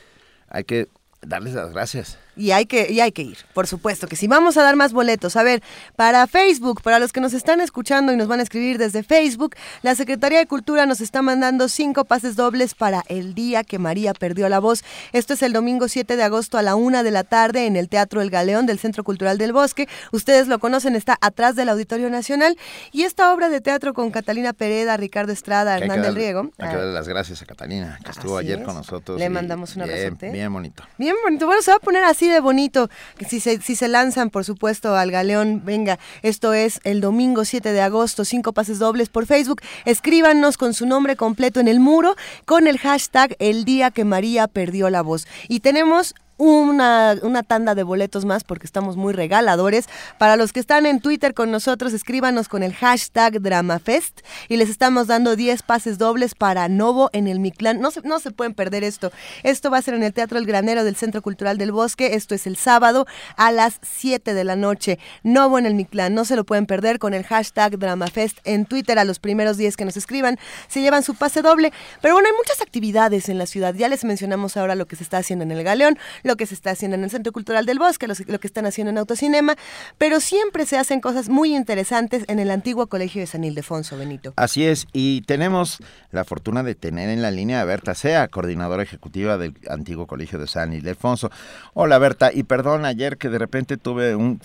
hay 0.48 0.64
que 0.64 0.88
darles 1.22 1.54
las 1.54 1.72
gracias. 1.72 2.18
Y 2.36 2.50
hay 2.50 2.66
que, 2.66 2.90
y 2.90 3.00
hay 3.00 3.12
que 3.12 3.22
ir, 3.22 3.38
por 3.52 3.66
supuesto 3.66 4.06
que 4.08 4.16
sí. 4.16 4.26
Vamos 4.26 4.56
a 4.56 4.62
dar 4.62 4.76
más 4.76 4.92
boletos. 4.92 5.36
A 5.36 5.42
ver, 5.42 5.62
para 5.96 6.26
Facebook, 6.26 6.82
para 6.82 6.98
los 6.98 7.12
que 7.12 7.20
nos 7.20 7.32
están 7.32 7.60
escuchando 7.60 8.12
y 8.12 8.16
nos 8.16 8.28
van 8.28 8.40
a 8.40 8.42
escribir 8.42 8.78
desde 8.78 9.02
Facebook, 9.02 9.54
la 9.82 9.94
Secretaría 9.94 10.38
de 10.38 10.46
Cultura 10.46 10.86
nos 10.86 11.00
está 11.00 11.22
mandando 11.22 11.68
cinco 11.68 12.04
pases 12.04 12.36
dobles 12.36 12.74
para 12.74 13.04
el 13.08 13.34
día 13.34 13.64
que 13.64 13.78
María 13.78 14.14
perdió 14.14 14.48
la 14.48 14.58
voz. 14.58 14.84
Esto 15.12 15.34
es 15.34 15.42
el 15.42 15.52
domingo 15.52 15.88
7 15.88 16.16
de 16.16 16.22
agosto 16.22 16.58
a 16.58 16.62
la 16.62 16.74
una 16.74 17.02
de 17.02 17.10
la 17.10 17.24
tarde 17.24 17.66
en 17.66 17.76
el 17.76 17.88
Teatro 17.88 18.20
El 18.20 18.30
Galeón 18.30 18.66
del 18.66 18.78
Centro 18.78 19.04
Cultural 19.04 19.38
del 19.38 19.52
Bosque. 19.52 19.88
Ustedes 20.12 20.48
lo 20.48 20.58
conocen, 20.58 20.96
está 20.96 21.16
atrás 21.20 21.56
del 21.56 21.68
Auditorio 21.68 22.10
Nacional. 22.10 22.56
Y 22.92 23.02
esta 23.02 23.32
obra 23.32 23.48
de 23.48 23.60
teatro 23.60 23.94
con 23.94 24.10
Catalina 24.10 24.52
Pereda, 24.52 24.96
Ricardo 24.96 25.32
Estrada, 25.32 25.76
Hernán 25.78 26.02
del 26.02 26.14
Riego. 26.14 26.50
Hay 26.58 26.70
que 26.70 26.76
darle 26.76 26.92
las 26.92 27.08
gracias 27.08 27.42
a 27.42 27.46
Catalina, 27.46 27.98
que 28.04 28.10
estuvo 28.10 28.36
ayer 28.36 28.62
con 28.62 28.74
nosotros. 28.74 29.18
Le 29.18 29.28
mandamos 29.28 29.76
un 29.76 29.82
abrazo. 29.82 30.16
Bien 30.20 30.52
bonito. 30.52 30.84
Bien 30.98 31.14
bonito. 31.24 31.46
Bueno, 31.46 31.62
se 31.62 31.70
va 31.70 31.76
a 31.76 31.80
poner 31.80 32.04
así 32.04 32.23
de 32.28 32.40
bonito. 32.40 32.90
Si 33.28 33.40
se, 33.40 33.60
si 33.60 33.76
se 33.76 33.88
lanzan, 33.88 34.30
por 34.30 34.44
supuesto, 34.44 34.94
al 34.96 35.10
Galeón, 35.10 35.62
venga, 35.64 35.98
esto 36.22 36.52
es 36.52 36.80
el 36.84 37.00
domingo 37.00 37.44
7 37.44 37.72
de 37.72 37.80
agosto, 37.80 38.24
cinco 38.24 38.52
pases 38.52 38.78
dobles 38.78 39.08
por 39.08 39.26
Facebook. 39.26 39.60
Escríbanos 39.84 40.56
con 40.56 40.74
su 40.74 40.86
nombre 40.86 41.16
completo 41.16 41.60
en 41.60 41.68
el 41.68 41.80
muro 41.80 42.16
con 42.44 42.66
el 42.66 42.78
hashtag 42.78 43.36
el 43.38 43.64
día 43.64 43.90
que 43.90 44.04
María 44.04 44.48
perdió 44.48 44.90
la 44.90 45.02
voz. 45.02 45.26
Y 45.48 45.60
tenemos 45.60 46.14
una, 46.36 47.16
una, 47.22 47.42
tanda 47.42 47.74
de 47.74 47.82
boletos 47.82 48.24
más 48.24 48.44
porque 48.44 48.66
estamos 48.66 48.96
muy 48.96 49.12
regaladores. 49.12 49.86
Para 50.18 50.36
los 50.36 50.52
que 50.52 50.60
están 50.60 50.86
en 50.86 51.00
Twitter 51.00 51.34
con 51.34 51.50
nosotros, 51.50 51.92
escríbanos 51.92 52.48
con 52.48 52.62
el 52.62 52.74
hashtag 52.74 53.40
DramaFest 53.40 54.20
y 54.48 54.56
les 54.56 54.68
estamos 54.68 55.06
dando 55.06 55.36
10 55.36 55.62
pases 55.62 55.98
dobles 55.98 56.34
para 56.34 56.68
Novo 56.68 57.10
en 57.12 57.28
el 57.28 57.40
Mictlán. 57.40 57.80
No 57.80 57.90
se, 57.90 58.00
no 58.02 58.18
se 58.18 58.30
pueden 58.30 58.54
perder 58.54 58.84
esto. 58.84 59.12
Esto 59.42 59.70
va 59.70 59.78
a 59.78 59.82
ser 59.82 59.94
en 59.94 60.02
el 60.02 60.12
Teatro 60.12 60.38
El 60.38 60.46
Granero 60.46 60.84
del 60.84 60.96
Centro 60.96 61.22
Cultural 61.22 61.58
del 61.58 61.72
Bosque. 61.72 62.14
Esto 62.14 62.34
es 62.34 62.46
el 62.46 62.56
sábado 62.56 63.06
a 63.36 63.52
las 63.52 63.78
7 63.82 64.34
de 64.34 64.44
la 64.44 64.56
noche. 64.56 64.98
Novo 65.22 65.58
en 65.58 65.66
el 65.66 65.74
Mictlán. 65.74 66.14
No 66.14 66.24
se 66.24 66.36
lo 66.36 66.44
pueden 66.44 66.66
perder 66.66 66.98
con 66.98 67.14
el 67.14 67.24
hashtag 67.24 67.78
DramaFest 67.78 68.38
en 68.44 68.66
Twitter 68.66 68.98
a 68.98 69.04
los 69.04 69.18
primeros 69.18 69.56
10 69.56 69.76
que 69.76 69.84
nos 69.84 69.96
escriban. 69.96 70.38
Se 70.68 70.80
llevan 70.80 71.02
su 71.02 71.14
pase 71.14 71.42
doble. 71.42 71.72
Pero 72.00 72.14
bueno, 72.14 72.28
hay 72.28 72.36
muchas 72.36 72.60
actividades 72.60 73.28
en 73.28 73.38
la 73.38 73.46
ciudad. 73.46 73.74
Ya 73.74 73.88
les 73.88 74.04
mencionamos 74.04 74.56
ahora 74.56 74.74
lo 74.74 74.86
que 74.86 74.96
se 74.96 75.04
está 75.04 75.18
haciendo 75.18 75.44
en 75.44 75.52
el 75.52 75.62
Galeón 75.62 75.98
lo 76.24 76.36
que 76.36 76.46
se 76.46 76.54
está 76.54 76.70
haciendo 76.70 76.96
en 76.96 77.04
el 77.04 77.10
Centro 77.10 77.32
Cultural 77.32 77.66
del 77.66 77.78
Bosque, 77.78 78.08
lo, 78.08 78.14
que 78.40 78.46
están 78.46 78.66
haciendo 78.66 78.90
en 78.90 78.98
Autocinema, 78.98 79.54
pero 79.98 80.18
siempre 80.18 80.66
se 80.66 80.76
hacen 80.76 81.00
cosas 81.00 81.28
muy 81.28 81.54
interesantes 81.54 82.24
en 82.26 82.40
el 82.40 82.50
antiguo 82.50 82.88
Colegio 82.88 83.20
de 83.20 83.26
San 83.28 83.44
Ildefonso, 83.44 83.96
Benito. 83.96 84.32
Así 84.36 84.66
es, 84.66 84.86
y 84.92 85.22
tenemos 85.22 85.78
la 86.10 86.24
fortuna 86.24 86.62
de 86.62 86.74
tener 86.74 87.10
en 87.10 87.22
la 87.22 87.30
línea 87.30 87.60
a 87.60 87.64
Berta 87.64 87.94
Sea, 87.94 88.26
coordinadora 88.28 88.82
ejecutiva 88.82 89.38
del 89.38 89.54
antiguo 89.68 90.06
Colegio 90.06 90.38
de 90.38 90.46
San 90.46 90.72
Ildefonso. 90.72 91.30
Hola 91.74 91.98
Berta, 91.98 92.30
y 92.32 92.42
perdón 92.42 92.84
ayer 92.86 93.18
que 93.18 93.28
de 93.28 93.38
repente 93.38 93.76
tuve 93.76 94.16
un... 94.16 94.40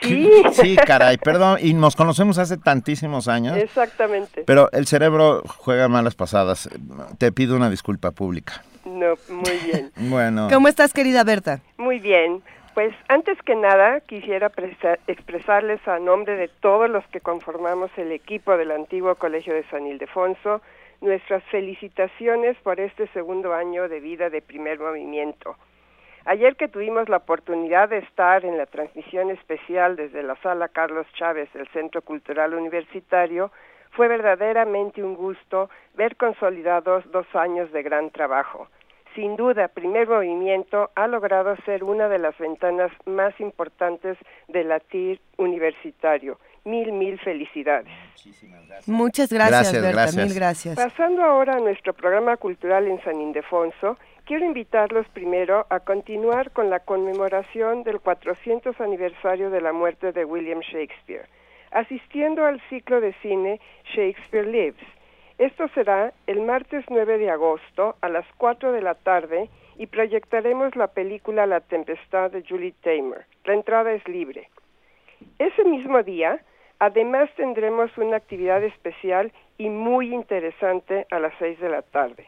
Sí. 0.00 0.30
sí, 0.52 0.76
caray, 0.76 1.18
perdón, 1.18 1.58
y 1.60 1.74
nos 1.74 1.96
conocemos 1.96 2.38
hace 2.38 2.56
tantísimos 2.56 3.26
años. 3.26 3.56
Exactamente. 3.56 4.44
Pero 4.46 4.70
el 4.72 4.86
cerebro 4.86 5.42
juega 5.44 5.88
malas 5.88 6.14
pasadas. 6.14 6.68
Te 7.18 7.32
pido 7.32 7.56
una 7.56 7.68
disculpa 7.70 8.12
pública. 8.12 8.62
No, 8.84 9.14
muy 9.28 9.58
bien. 9.64 9.90
bueno. 10.10 10.48
¿Cómo 10.50 10.68
estás, 10.68 10.92
querida 10.92 11.24
Berta? 11.24 11.60
Muy 11.76 11.98
bien. 11.98 12.42
Pues 12.74 12.92
antes 13.08 13.40
que 13.42 13.54
nada 13.54 14.00
quisiera 14.00 14.50
expresarles 15.06 15.86
a 15.86 16.00
nombre 16.00 16.36
de 16.36 16.48
todos 16.48 16.90
los 16.90 17.06
que 17.06 17.20
conformamos 17.20 17.90
el 17.96 18.10
equipo 18.10 18.56
del 18.56 18.72
antiguo 18.72 19.14
Colegio 19.14 19.54
de 19.54 19.62
San 19.70 19.86
Ildefonso 19.86 20.60
nuestras 21.00 21.44
felicitaciones 21.44 22.56
por 22.62 22.80
este 22.80 23.06
segundo 23.08 23.54
año 23.54 23.88
de 23.88 24.00
vida 24.00 24.30
de 24.30 24.42
primer 24.42 24.80
movimiento. 24.80 25.56
Ayer 26.24 26.56
que 26.56 26.68
tuvimos 26.68 27.08
la 27.08 27.18
oportunidad 27.18 27.90
de 27.90 27.98
estar 27.98 28.44
en 28.44 28.56
la 28.56 28.66
transmisión 28.66 29.30
especial 29.30 29.94
desde 29.96 30.22
la 30.22 30.36
sala 30.36 30.68
Carlos 30.68 31.06
Chávez 31.18 31.52
del 31.52 31.68
Centro 31.68 32.00
Cultural 32.00 32.54
Universitario, 32.54 33.52
fue 33.96 34.08
verdaderamente 34.08 35.02
un 35.02 35.14
gusto 35.14 35.70
ver 35.94 36.16
consolidados 36.16 37.04
dos 37.10 37.26
años 37.34 37.72
de 37.72 37.82
gran 37.82 38.10
trabajo. 38.10 38.68
Sin 39.14 39.36
duda, 39.36 39.68
Primer 39.68 40.08
Movimiento 40.08 40.90
ha 40.96 41.06
logrado 41.06 41.54
ser 41.64 41.84
una 41.84 42.08
de 42.08 42.18
las 42.18 42.36
ventanas 42.38 42.90
más 43.06 43.38
importantes 43.40 44.18
del 44.48 44.68
latir 44.68 45.20
universitario 45.38 46.38
Mil, 46.64 46.92
mil 46.92 47.18
felicidades. 47.20 47.92
Muchas 48.86 49.30
gracias, 49.30 49.82
Berta, 49.82 50.12
mil 50.16 50.32
gracias. 50.32 50.76
Pasando 50.76 51.22
ahora 51.22 51.56
a 51.56 51.60
nuestro 51.60 51.92
programa 51.92 52.38
cultural 52.38 52.86
en 52.86 53.02
San 53.04 53.20
Ildefonso, 53.20 53.98
quiero 54.24 54.46
invitarlos 54.46 55.06
primero 55.08 55.66
a 55.68 55.80
continuar 55.80 56.52
con 56.52 56.70
la 56.70 56.80
conmemoración 56.80 57.82
del 57.84 58.00
400 58.00 58.80
aniversario 58.80 59.50
de 59.50 59.60
la 59.60 59.74
muerte 59.74 60.12
de 60.12 60.24
William 60.24 60.60
Shakespeare, 60.60 61.28
asistiendo 61.74 62.46
al 62.46 62.60
ciclo 62.70 63.00
de 63.00 63.12
cine 63.14 63.60
Shakespeare 63.92 64.46
Lives. 64.46 64.86
Esto 65.38 65.68
será 65.74 66.12
el 66.28 66.40
martes 66.40 66.84
9 66.88 67.18
de 67.18 67.30
agosto 67.30 67.96
a 68.00 68.08
las 68.08 68.24
4 68.38 68.72
de 68.72 68.80
la 68.80 68.94
tarde 68.94 69.50
y 69.76 69.88
proyectaremos 69.88 70.76
la 70.76 70.86
película 70.86 71.46
La 71.46 71.60
Tempestad 71.60 72.30
de 72.30 72.44
Julie 72.48 72.74
Taymor. 72.80 73.24
La 73.44 73.54
entrada 73.54 73.92
es 73.92 74.06
libre. 74.06 74.48
Ese 75.40 75.64
mismo 75.64 76.00
día, 76.04 76.40
además 76.78 77.28
tendremos 77.36 77.90
una 77.98 78.16
actividad 78.16 78.62
especial 78.62 79.32
y 79.58 79.68
muy 79.68 80.14
interesante 80.14 81.08
a 81.10 81.18
las 81.18 81.34
6 81.40 81.58
de 81.58 81.68
la 81.68 81.82
tarde. 81.82 82.26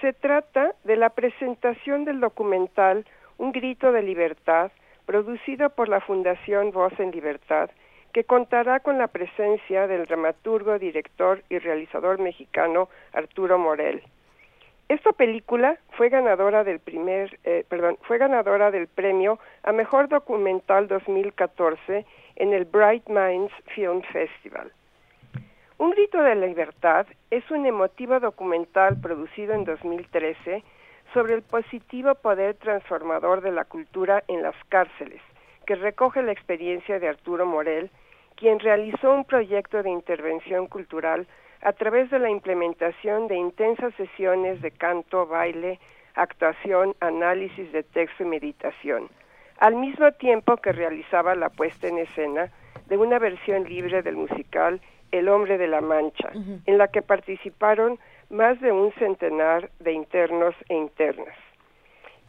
Se 0.00 0.14
trata 0.14 0.74
de 0.84 0.96
la 0.96 1.10
presentación 1.10 2.04
del 2.06 2.20
documental 2.20 3.04
Un 3.36 3.52
grito 3.52 3.92
de 3.92 4.02
libertad, 4.02 4.70
producido 5.04 5.70
por 5.70 5.88
la 5.88 6.00
Fundación 6.00 6.72
Voz 6.72 6.92
en 7.00 7.10
Libertad, 7.10 7.70
que 8.12 8.24
contará 8.24 8.80
con 8.80 8.98
la 8.98 9.08
presencia 9.08 9.86
del 9.86 10.06
dramaturgo, 10.06 10.78
director 10.78 11.42
y 11.48 11.58
realizador 11.58 12.18
mexicano 12.18 12.88
Arturo 13.12 13.58
Morel. 13.58 14.02
Esta 14.88 15.12
película 15.12 15.78
fue 15.96 16.08
ganadora 16.08 16.64
del 16.64 16.80
primer, 16.80 17.38
eh, 17.44 17.64
perdón, 17.68 17.96
fue 18.02 18.18
ganadora 18.18 18.72
del 18.72 18.88
premio 18.88 19.38
a 19.62 19.72
mejor 19.72 20.08
documental 20.08 20.88
2014 20.88 22.04
en 22.34 22.52
el 22.52 22.64
Bright 22.64 23.08
Minds 23.08 23.52
Film 23.74 24.02
Festival. 24.02 24.72
Un 25.78 25.92
grito 25.92 26.20
de 26.22 26.34
libertad 26.34 27.06
es 27.30 27.48
un 27.50 27.66
emotivo 27.66 28.18
documental 28.18 29.00
producido 29.00 29.54
en 29.54 29.64
2013 29.64 30.64
sobre 31.14 31.34
el 31.34 31.42
positivo 31.42 32.14
poder 32.16 32.56
transformador 32.56 33.40
de 33.42 33.52
la 33.52 33.64
cultura 33.64 34.24
en 34.28 34.42
las 34.42 34.56
cárceles, 34.68 35.22
que 35.66 35.76
recoge 35.76 36.22
la 36.22 36.32
experiencia 36.32 36.98
de 36.98 37.08
Arturo 37.08 37.46
Morel, 37.46 37.90
quien 38.40 38.58
realizó 38.58 39.12
un 39.12 39.24
proyecto 39.24 39.82
de 39.82 39.90
intervención 39.90 40.66
cultural 40.66 41.26
a 41.60 41.74
través 41.74 42.10
de 42.10 42.18
la 42.18 42.30
implementación 42.30 43.28
de 43.28 43.36
intensas 43.36 43.94
sesiones 43.96 44.62
de 44.62 44.70
canto, 44.70 45.26
baile, 45.26 45.78
actuación, 46.14 46.96
análisis 47.00 47.70
de 47.70 47.82
texto 47.82 48.22
y 48.22 48.26
meditación, 48.26 49.10
al 49.58 49.76
mismo 49.76 50.10
tiempo 50.12 50.56
que 50.56 50.72
realizaba 50.72 51.34
la 51.34 51.50
puesta 51.50 51.86
en 51.86 51.98
escena 51.98 52.50
de 52.86 52.96
una 52.96 53.18
versión 53.18 53.64
libre 53.64 54.02
del 54.02 54.16
musical 54.16 54.80
El 55.12 55.28
hombre 55.28 55.58
de 55.58 55.68
la 55.68 55.82
Mancha, 55.82 56.30
en 56.64 56.78
la 56.78 56.88
que 56.88 57.02
participaron 57.02 57.98
más 58.30 58.58
de 58.62 58.72
un 58.72 58.90
centenar 58.92 59.70
de 59.80 59.92
internos 59.92 60.54
e 60.70 60.74
internas. 60.74 61.36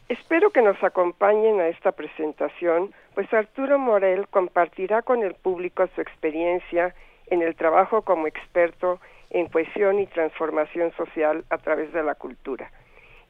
Espero 0.09 0.49
que 0.49 0.61
nos 0.61 0.83
acompañen 0.83 1.61
a 1.61 1.69
esta 1.69 1.93
presentación, 1.93 2.91
pues 3.13 3.31
Arturo 3.33 3.77
Morel 3.77 4.27
compartirá 4.29 5.01
con 5.01 5.23
el 5.23 5.35
público 5.35 5.87
su 5.95 6.01
experiencia 6.01 6.95
en 7.27 7.41
el 7.41 7.55
trabajo 7.55 8.01
como 8.03 8.27
experto 8.27 8.99
en 9.29 9.47
cohesión 9.47 9.99
y 9.99 10.07
transformación 10.07 10.91
social 10.95 11.45
a 11.49 11.57
través 11.57 11.91
de 11.93 12.03
la 12.03 12.15
cultura. 12.15 12.71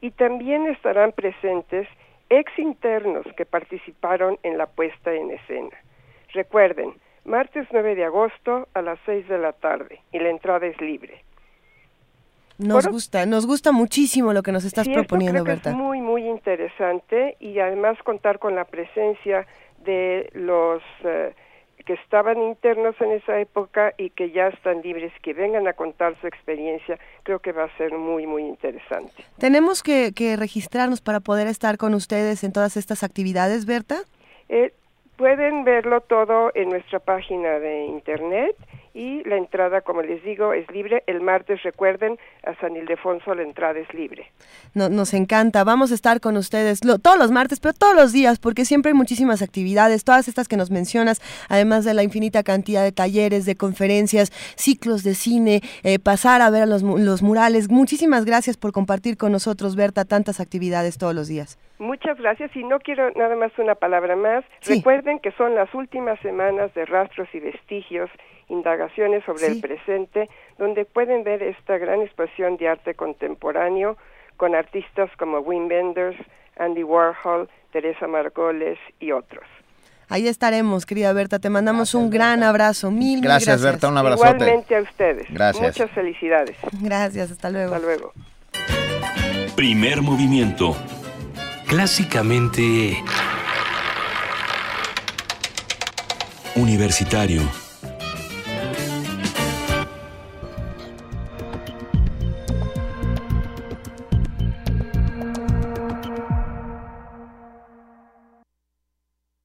Y 0.00 0.10
también 0.10 0.66
estarán 0.66 1.12
presentes 1.12 1.88
ex 2.28 2.58
internos 2.58 3.26
que 3.36 3.46
participaron 3.46 4.38
en 4.42 4.58
la 4.58 4.66
puesta 4.66 5.12
en 5.12 5.30
escena. 5.30 5.76
Recuerden, 6.32 6.94
martes 7.24 7.68
9 7.70 7.94
de 7.94 8.04
agosto 8.04 8.68
a 8.74 8.82
las 8.82 8.98
6 9.06 9.28
de 9.28 9.38
la 9.38 9.52
tarde 9.52 10.00
y 10.12 10.18
la 10.18 10.30
entrada 10.30 10.66
es 10.66 10.80
libre. 10.80 11.22
Nos 12.58 12.86
gusta, 12.86 13.26
nos 13.26 13.46
gusta 13.46 13.72
muchísimo 13.72 14.32
lo 14.32 14.42
que 14.42 14.52
nos 14.52 14.64
estás 14.64 14.88
proponiendo, 14.88 15.42
Berta. 15.44 15.70
es 15.70 15.76
muy, 15.76 16.00
muy 16.00 16.28
interesante 16.28 17.36
y 17.40 17.58
además 17.58 17.98
contar 18.04 18.38
con 18.38 18.54
la 18.54 18.64
presencia 18.64 19.46
de 19.84 20.30
los 20.34 20.82
eh, 21.04 21.34
que 21.84 21.94
estaban 21.94 22.40
internos 22.42 22.94
en 23.00 23.12
esa 23.12 23.38
época 23.40 23.92
y 23.98 24.10
que 24.10 24.30
ya 24.30 24.48
están 24.48 24.82
libres, 24.82 25.12
que 25.22 25.34
vengan 25.34 25.66
a 25.66 25.72
contar 25.72 26.14
su 26.20 26.26
experiencia, 26.26 26.98
creo 27.22 27.40
que 27.40 27.52
va 27.52 27.64
a 27.64 27.76
ser 27.76 27.92
muy, 27.92 28.26
muy 28.26 28.42
interesante. 28.42 29.24
¿Tenemos 29.38 29.82
que, 29.82 30.12
registrarnos 30.36 31.00
para 31.00 31.20
poder 31.20 31.46
estar 31.48 31.76
con 31.78 31.94
ustedes 31.94 32.44
en 32.44 32.52
todas 32.52 32.76
estas 32.76 33.02
actividades, 33.02 33.66
Berta? 33.66 34.02
Eh, 34.48 34.72
pueden 35.16 35.64
verlo 35.64 36.00
todo 36.00 36.52
en 36.54 36.70
nuestra 36.70 36.98
página 36.98 37.58
de 37.58 37.86
internet 37.86 38.56
y 38.94 39.22
la 39.28 39.36
entrada, 39.36 39.80
como 39.80 40.02
les 40.02 40.22
digo, 40.22 40.52
es 40.52 40.70
libre. 40.70 41.02
El 41.06 41.20
martes, 41.20 41.62
recuerden, 41.62 42.18
a 42.44 42.54
San 42.60 42.76
Ildefonso 42.76 43.34
la 43.34 43.42
entrada 43.42 43.78
es 43.78 43.92
libre. 43.94 44.30
nos 44.74 45.14
encanta. 45.14 45.64
Vamos 45.64 45.92
a 45.92 45.94
estar 45.94 46.20
con 46.20 46.36
ustedes 46.36 46.80
todos 46.80 47.18
los 47.18 47.30
martes, 47.30 47.60
pero 47.60 47.74
todos 47.74 47.94
los 47.94 48.12
días, 48.12 48.38
porque 48.38 48.64
siempre 48.64 48.90
hay 48.90 48.94
muchísimas 48.94 49.42
actividades, 49.42 50.04
todas 50.04 50.28
estas 50.28 50.48
que 50.48 50.56
nos 50.56 50.70
mencionas, 50.70 51.20
además 51.48 51.84
de 51.84 51.94
la 51.94 52.02
infinita 52.02 52.42
cantidad 52.42 52.82
de 52.82 52.92
talleres, 52.92 53.46
de 53.46 53.56
conferencias, 53.56 54.30
ciclos 54.56 55.02
de 55.02 55.14
cine, 55.14 55.62
eh, 55.82 55.98
pasar 55.98 56.42
a 56.42 56.50
ver 56.50 56.68
los, 56.68 56.82
los 56.82 57.22
murales. 57.22 57.70
Muchísimas 57.70 58.24
gracias 58.24 58.56
por 58.56 58.72
compartir 58.72 59.16
con 59.16 59.32
nosotros, 59.32 59.76
Berta, 59.76 60.04
tantas 60.04 60.40
actividades 60.40 60.98
todos 60.98 61.14
los 61.14 61.28
días. 61.28 61.58
Muchas 61.82 62.16
gracias 62.16 62.54
y 62.54 62.62
no 62.62 62.78
quiero 62.78 63.10
nada 63.16 63.34
más 63.34 63.50
una 63.58 63.74
palabra 63.74 64.14
más. 64.14 64.44
Recuerden 64.64 65.18
que 65.18 65.32
son 65.32 65.56
las 65.56 65.74
últimas 65.74 66.16
semanas 66.20 66.72
de 66.74 66.84
rastros 66.84 67.28
y 67.32 67.40
vestigios 67.40 68.08
indagaciones 68.48 69.24
sobre 69.24 69.48
el 69.48 69.60
presente, 69.60 70.30
donde 70.58 70.84
pueden 70.84 71.24
ver 71.24 71.42
esta 71.42 71.78
gran 71.78 72.00
exposición 72.02 72.56
de 72.56 72.68
arte 72.68 72.94
contemporáneo 72.94 73.96
con 74.36 74.54
artistas 74.54 75.10
como 75.18 75.40
Wim 75.40 75.66
Wenders, 75.66 76.16
Andy 76.56 76.84
Warhol, 76.84 77.48
Teresa 77.72 78.06
Margoles 78.06 78.78
y 79.00 79.10
otros. 79.10 79.44
Ahí 80.08 80.28
estaremos, 80.28 80.86
querida 80.86 81.12
Berta. 81.12 81.40
Te 81.40 81.50
mandamos 81.50 81.96
un 81.96 82.10
gran 82.10 82.44
abrazo. 82.44 82.92
Mil, 82.92 83.20
gracias, 83.20 83.56
mil 83.56 83.56
gracias. 83.56 83.62
Berta. 83.62 83.88
Un 83.88 83.98
abrazote. 83.98 84.28
Igualmente 84.28 84.76
a 84.76 84.82
ustedes. 84.82 85.26
Gracias. 85.30 85.66
Muchas 85.66 85.90
felicidades. 85.90 86.56
Gracias. 86.80 87.32
Hasta 87.32 87.50
luego. 87.50 87.74
Hasta 87.74 87.84
luego. 87.84 88.12
Primer 89.56 90.00
movimiento. 90.00 90.76
Clásicamente... 91.72 93.02
Universitario. 96.54 97.40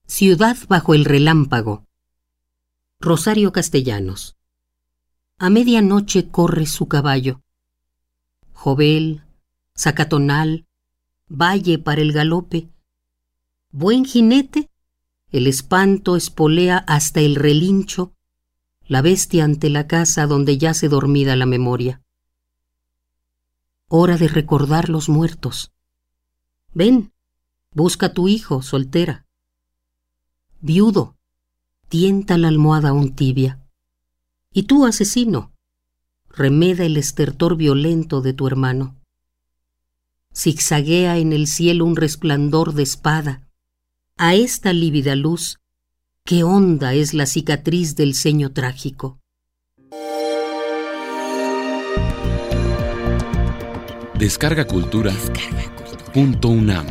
Ciudad 0.05 0.57
bajo 0.67 0.93
el 0.93 1.05
relámpago. 1.05 1.85
Rosario 2.99 3.53
Castellanos. 3.53 4.35
A 5.37 5.49
medianoche 5.49 6.29
corre 6.29 6.65
su 6.65 6.89
caballo. 6.89 7.41
Jovel, 8.51 9.23
Zacatonal, 9.77 10.66
Valle 11.27 11.79
para 11.79 12.01
el 12.01 12.13
galope. 12.13 12.69
Buen 13.71 14.05
jinete, 14.05 14.69
el 15.31 15.47
espanto 15.47 16.15
espolea 16.15 16.77
hasta 16.77 17.19
el 17.19 17.35
relincho, 17.35 18.13
la 18.85 19.01
bestia 19.01 19.43
ante 19.43 19.69
la 19.69 19.87
casa 19.87 20.25
donde 20.25 20.57
yace 20.57 20.89
dormida 20.89 21.35
la 21.35 21.45
memoria. 21.45 22.01
Hora 23.89 24.17
de 24.17 24.27
recordar 24.27 24.89
los 24.89 25.09
muertos. 25.09 25.73
Ven, 26.73 27.13
busca 27.71 28.13
tu 28.13 28.27
hijo, 28.27 28.61
soltera 28.61 29.27
viudo, 30.59 31.15
tienta 31.89 32.37
la 32.37 32.47
almohada 32.47 32.89
aún 32.89 33.15
tibia. 33.15 33.63
Y 34.51 34.63
tú, 34.63 34.85
asesino, 34.85 35.53
remeda 36.29 36.83
el 36.83 36.97
estertor 36.97 37.57
violento 37.57 38.21
de 38.21 38.33
tu 38.33 38.47
hermano. 38.47 38.95
Zigzaguea 40.37 41.17
en 41.17 41.33
el 41.33 41.47
cielo 41.47 41.83
un 41.83 41.95
resplandor 41.95 42.75
de 42.75 42.83
espada. 42.83 43.41
A 44.17 44.35
esta 44.35 44.71
lívida 44.71 45.15
luz, 45.15 45.57
qué 46.23 46.43
honda 46.43 46.93
es 46.93 47.15
la 47.15 47.25
cicatriz 47.25 47.95
del 47.95 48.13
ceño 48.13 48.53
trágico. 48.53 49.19
Descarga 54.13 54.65
Cultura. 54.65 55.11
Punto 56.13 56.49
UNAM. 56.49 56.85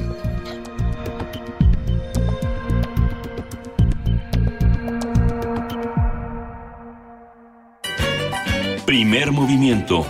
Primer 8.84 9.30
movimiento. 9.30 10.04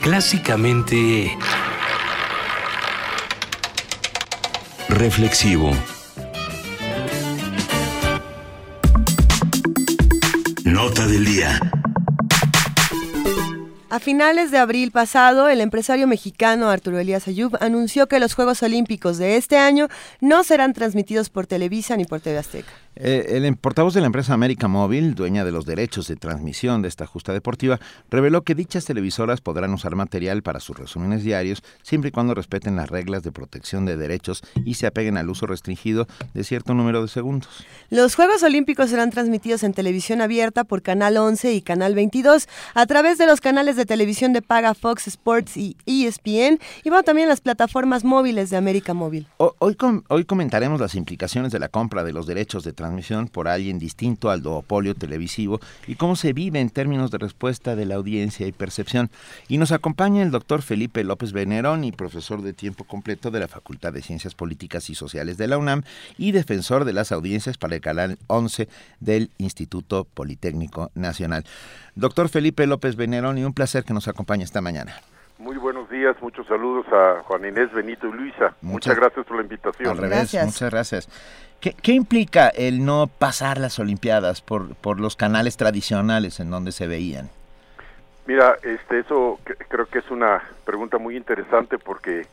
Clásicamente... 0.00 1.36
Reflexivo. 5.00 5.70
Nota 10.62 11.06
del 11.06 11.24
día. 11.24 11.58
A 13.88 13.98
finales 13.98 14.50
de 14.50 14.58
abril 14.58 14.90
pasado, 14.90 15.48
el 15.48 15.62
empresario 15.62 16.06
mexicano 16.06 16.68
Arturo 16.68 16.98
Elías 16.98 17.26
Ayub 17.28 17.56
anunció 17.60 18.08
que 18.08 18.20
los 18.20 18.34
Juegos 18.34 18.62
Olímpicos 18.62 19.16
de 19.16 19.38
este 19.38 19.56
año 19.56 19.88
no 20.20 20.44
serán 20.44 20.74
transmitidos 20.74 21.30
por 21.30 21.46
Televisa 21.46 21.96
ni 21.96 22.04
por 22.04 22.20
TV 22.20 22.36
Azteca. 22.36 22.70
Eh, 22.96 23.36
el 23.36 23.56
portavoz 23.56 23.94
de 23.94 24.00
la 24.00 24.06
empresa 24.06 24.34
América 24.34 24.66
Móvil, 24.66 25.14
dueña 25.14 25.44
de 25.44 25.52
los 25.52 25.64
derechos 25.64 26.08
de 26.08 26.16
transmisión 26.16 26.82
de 26.82 26.88
esta 26.88 27.06
justa 27.06 27.32
deportiva, 27.32 27.78
reveló 28.10 28.42
que 28.42 28.56
dichas 28.56 28.84
televisoras 28.84 29.40
podrán 29.40 29.72
usar 29.72 29.94
material 29.94 30.42
para 30.42 30.58
sus 30.58 30.76
resúmenes 30.76 31.22
diarios 31.22 31.62
siempre 31.82 32.08
y 32.08 32.10
cuando 32.10 32.34
respeten 32.34 32.74
las 32.74 32.90
reglas 32.90 33.22
de 33.22 33.30
protección 33.30 33.86
de 33.86 33.96
derechos 33.96 34.42
y 34.64 34.74
se 34.74 34.88
apeguen 34.88 35.16
al 35.16 35.30
uso 35.30 35.46
restringido 35.46 36.08
de 36.34 36.42
cierto 36.42 36.74
número 36.74 37.00
de 37.00 37.08
segundos. 37.08 37.64
Los 37.90 38.16
Juegos 38.16 38.42
Olímpicos 38.42 38.90
serán 38.90 39.10
transmitidos 39.10 39.62
en 39.62 39.72
televisión 39.72 40.20
abierta 40.20 40.64
por 40.64 40.82
Canal 40.82 41.16
11 41.16 41.54
y 41.54 41.62
Canal 41.62 41.94
22 41.94 42.48
a 42.74 42.86
través 42.86 43.18
de 43.18 43.26
los 43.26 43.40
canales 43.40 43.76
de 43.76 43.86
televisión 43.86 44.32
de 44.32 44.42
paga 44.42 44.74
Fox 44.74 45.06
Sports 45.06 45.56
y 45.56 45.76
ESPN 45.86 46.58
y 46.82 46.90
van 46.90 47.04
también 47.04 47.28
las 47.28 47.40
plataformas 47.40 48.04
móviles 48.04 48.50
de 48.50 48.56
América 48.56 48.94
Móvil. 48.94 49.28
Hoy, 49.36 49.76
hoy 50.08 50.24
comentaremos 50.24 50.80
las 50.80 50.96
implicaciones 50.96 51.52
de 51.52 51.60
la 51.60 51.68
compra 51.68 52.02
de 52.02 52.12
los 52.12 52.26
derechos 52.26 52.64
de 52.64 52.72
transmisión 52.80 53.28
por 53.28 53.46
alguien 53.46 53.78
distinto 53.78 54.30
al 54.30 54.42
duopolio 54.42 54.94
televisivo 54.94 55.60
y 55.86 55.96
cómo 55.96 56.16
se 56.16 56.32
vive 56.32 56.60
en 56.60 56.70
términos 56.70 57.10
de 57.10 57.18
respuesta 57.18 57.76
de 57.76 57.84
la 57.84 57.96
audiencia 57.96 58.46
y 58.46 58.52
percepción. 58.52 59.10
Y 59.48 59.58
nos 59.58 59.70
acompaña 59.70 60.22
el 60.22 60.30
doctor 60.30 60.62
Felipe 60.62 61.04
López 61.04 61.32
Venerón 61.32 61.84
y 61.84 61.92
profesor 61.92 62.40
de 62.40 62.54
tiempo 62.54 62.84
completo 62.84 63.30
de 63.30 63.40
la 63.40 63.48
Facultad 63.48 63.92
de 63.92 64.00
Ciencias 64.00 64.34
Políticas 64.34 64.88
y 64.88 64.94
Sociales 64.94 65.36
de 65.36 65.46
la 65.46 65.58
UNAM 65.58 65.82
y 66.16 66.32
defensor 66.32 66.86
de 66.86 66.94
las 66.94 67.12
audiencias 67.12 67.58
para 67.58 67.74
el 67.74 67.82
canal 67.82 68.18
11 68.28 68.66
del 69.00 69.30
Instituto 69.36 70.06
Politécnico 70.14 70.90
Nacional. 70.94 71.44
Doctor 71.94 72.30
Felipe 72.30 72.66
López 72.66 72.96
Venerón, 72.96 73.36
y 73.36 73.44
un 73.44 73.52
placer 73.52 73.84
que 73.84 73.92
nos 73.92 74.08
acompañe 74.08 74.42
esta 74.42 74.62
mañana. 74.62 74.94
Muy 75.38 75.56
buenos 75.56 75.88
días, 75.88 76.16
muchos 76.20 76.46
saludos 76.46 76.86
a 76.92 77.22
Juan 77.24 77.46
Inés, 77.46 77.72
Benito 77.72 78.06
y 78.08 78.12
Luisa. 78.12 78.54
Muchas, 78.60 78.94
gracias 78.94 79.24
por 79.24 79.36
la 79.36 79.42
invitación. 79.42 79.88
Al 79.88 79.96
revés, 79.96 80.34
muchas 80.34 80.70
gracias. 80.70 81.08
¿Qué, 81.60 81.92
implica 81.92 82.48
el 82.48 82.86
no 82.86 83.06
pasar 83.06 83.58
las 83.58 83.78
Olimpiadas 83.78 84.40
por, 84.40 84.74
por 84.76 84.98
los 84.98 85.14
canales 85.14 85.58
tradicionales 85.58 86.40
en 86.40 86.50
donde 86.50 86.72
se 86.72 86.86
veían? 86.86 87.28
Mira, 88.26 88.56
este, 88.62 89.00
eso 89.00 89.38
creo 89.68 89.84
que 89.86 89.98
es 89.98 90.10
una 90.10 90.42
pregunta 90.64 90.96
muy 90.96 91.16
interesante 91.16 91.78
porque 91.78 92.26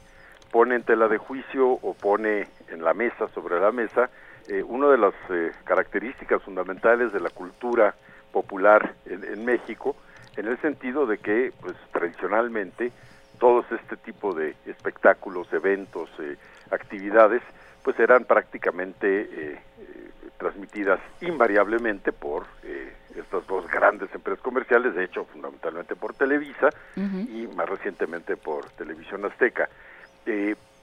pone 0.51 0.75
en 0.75 0.83
tela 0.83 1.09
de 1.09 1.17
juicio 1.17 1.67
o 1.67 1.93
pone 1.93 2.47
en 2.69 2.83
la 2.83 2.93
mesa, 2.93 3.27
sobre 3.33 3.59
la 3.59 3.71
mesa, 3.71 4.09
eh, 4.47 4.63
una 4.63 4.87
de 4.87 4.97
las 4.97 5.13
eh, 5.29 5.51
características 5.65 6.41
fundamentales 6.43 7.11
de 7.11 7.19
la 7.19 7.29
cultura 7.29 7.95
popular 8.31 8.93
en, 9.05 9.25
en, 9.25 9.43
México, 9.43 9.97
en 10.37 10.47
el 10.47 10.57
sentido 10.61 11.05
de 11.05 11.17
que, 11.17 11.51
pues, 11.59 11.75
tradicionalmente, 11.91 12.93
todos 13.39 13.65
este 13.71 13.97
tipo 13.97 14.33
de 14.33 14.55
espectáculos, 14.65 15.51
eventos, 15.51 16.09
eh, 16.19 16.37
actividades, 16.71 17.41
pues 17.87 17.99
eran 18.01 18.25
prácticamente 18.25 19.07
eh, 19.07 19.57
eh, 19.79 20.11
transmitidas 20.37 20.99
invariablemente 21.21 22.11
por 22.11 22.43
eh, 22.63 22.91
estas 23.15 23.47
dos 23.47 23.65
grandes 23.71 24.13
empresas 24.13 24.43
comerciales, 24.43 24.93
de 24.93 25.05
hecho 25.05 25.23
fundamentalmente 25.23 25.95
por 25.95 26.13
Televisa 26.13 26.67
y 26.97 27.47
más 27.55 27.69
recientemente 27.69 28.35
por 28.35 28.65
Televisión 28.71 29.23
Azteca. 29.23 29.69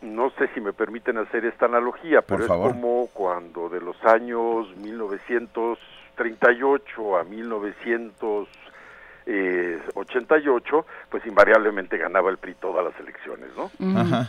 no 0.01 0.31
sé 0.31 0.49
si 0.55 0.63
me 0.63 0.73
permiten 0.73 1.19
hacer 1.19 1.45
esta 1.45 1.67
analogía, 1.67 2.23
pero 2.23 2.45
es 2.45 2.49
como 2.49 3.11
cuando 3.13 3.69
de 3.69 3.83
los 3.83 4.03
años 4.07 4.75
1938 4.79 7.19
a 7.19 7.25
1900 7.25 8.49
eh, 9.27 9.81
88, 9.95 10.87
pues 11.11 11.25
invariablemente 11.27 11.97
ganaba 11.97 12.31
el 12.31 12.39
PRI 12.39 12.55
todas 12.55 12.85
las 12.85 12.99
elecciones, 13.01 13.51
¿no? 13.57 13.71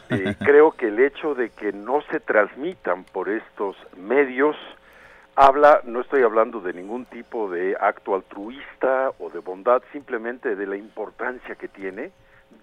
Eh, 0.09 0.35
creo 0.39 0.71
que 0.71 0.87
el 0.87 0.99
hecho 0.99 1.35
de 1.35 1.49
que 1.49 1.73
no 1.73 2.01
se 2.11 2.19
transmitan 2.19 3.03
por 3.03 3.29
estos 3.29 3.75
medios 3.97 4.55
habla, 5.35 5.81
no 5.83 6.01
estoy 6.01 6.23
hablando 6.23 6.61
de 6.61 6.73
ningún 6.73 7.05
tipo 7.05 7.49
de 7.49 7.75
acto 7.79 8.15
altruista 8.15 9.11
o 9.19 9.29
de 9.29 9.39
bondad, 9.39 9.81
simplemente 9.91 10.55
de 10.55 10.65
la 10.65 10.77
importancia 10.77 11.55
que 11.55 11.67
tiene 11.67 12.11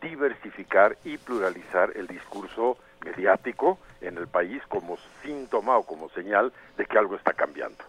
diversificar 0.01 0.97
y 1.05 1.19
pluralizar 1.19 1.93
el 1.95 2.07
discurso 2.07 2.79
mediático 3.05 3.79
en 4.01 4.17
el 4.19 4.27
país 4.27 4.63
como 4.69 4.97
síntoma 5.23 5.77
o 5.77 5.85
como 5.85 6.09
señal 6.11 6.53
de 6.77 6.87
que 6.87 6.99
algo 6.99 7.17
está 7.17 7.33
cambiando. 7.33 7.85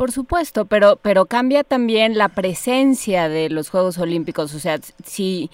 Por 0.00 0.12
supuesto, 0.12 0.64
pero, 0.64 0.96
pero 0.96 1.26
cambia 1.26 1.62
también 1.62 2.16
la 2.16 2.30
presencia 2.30 3.28
de 3.28 3.50
los 3.50 3.68
Juegos 3.68 3.98
Olímpicos. 3.98 4.54
O 4.54 4.58
sea, 4.58 4.80
si 5.04 5.50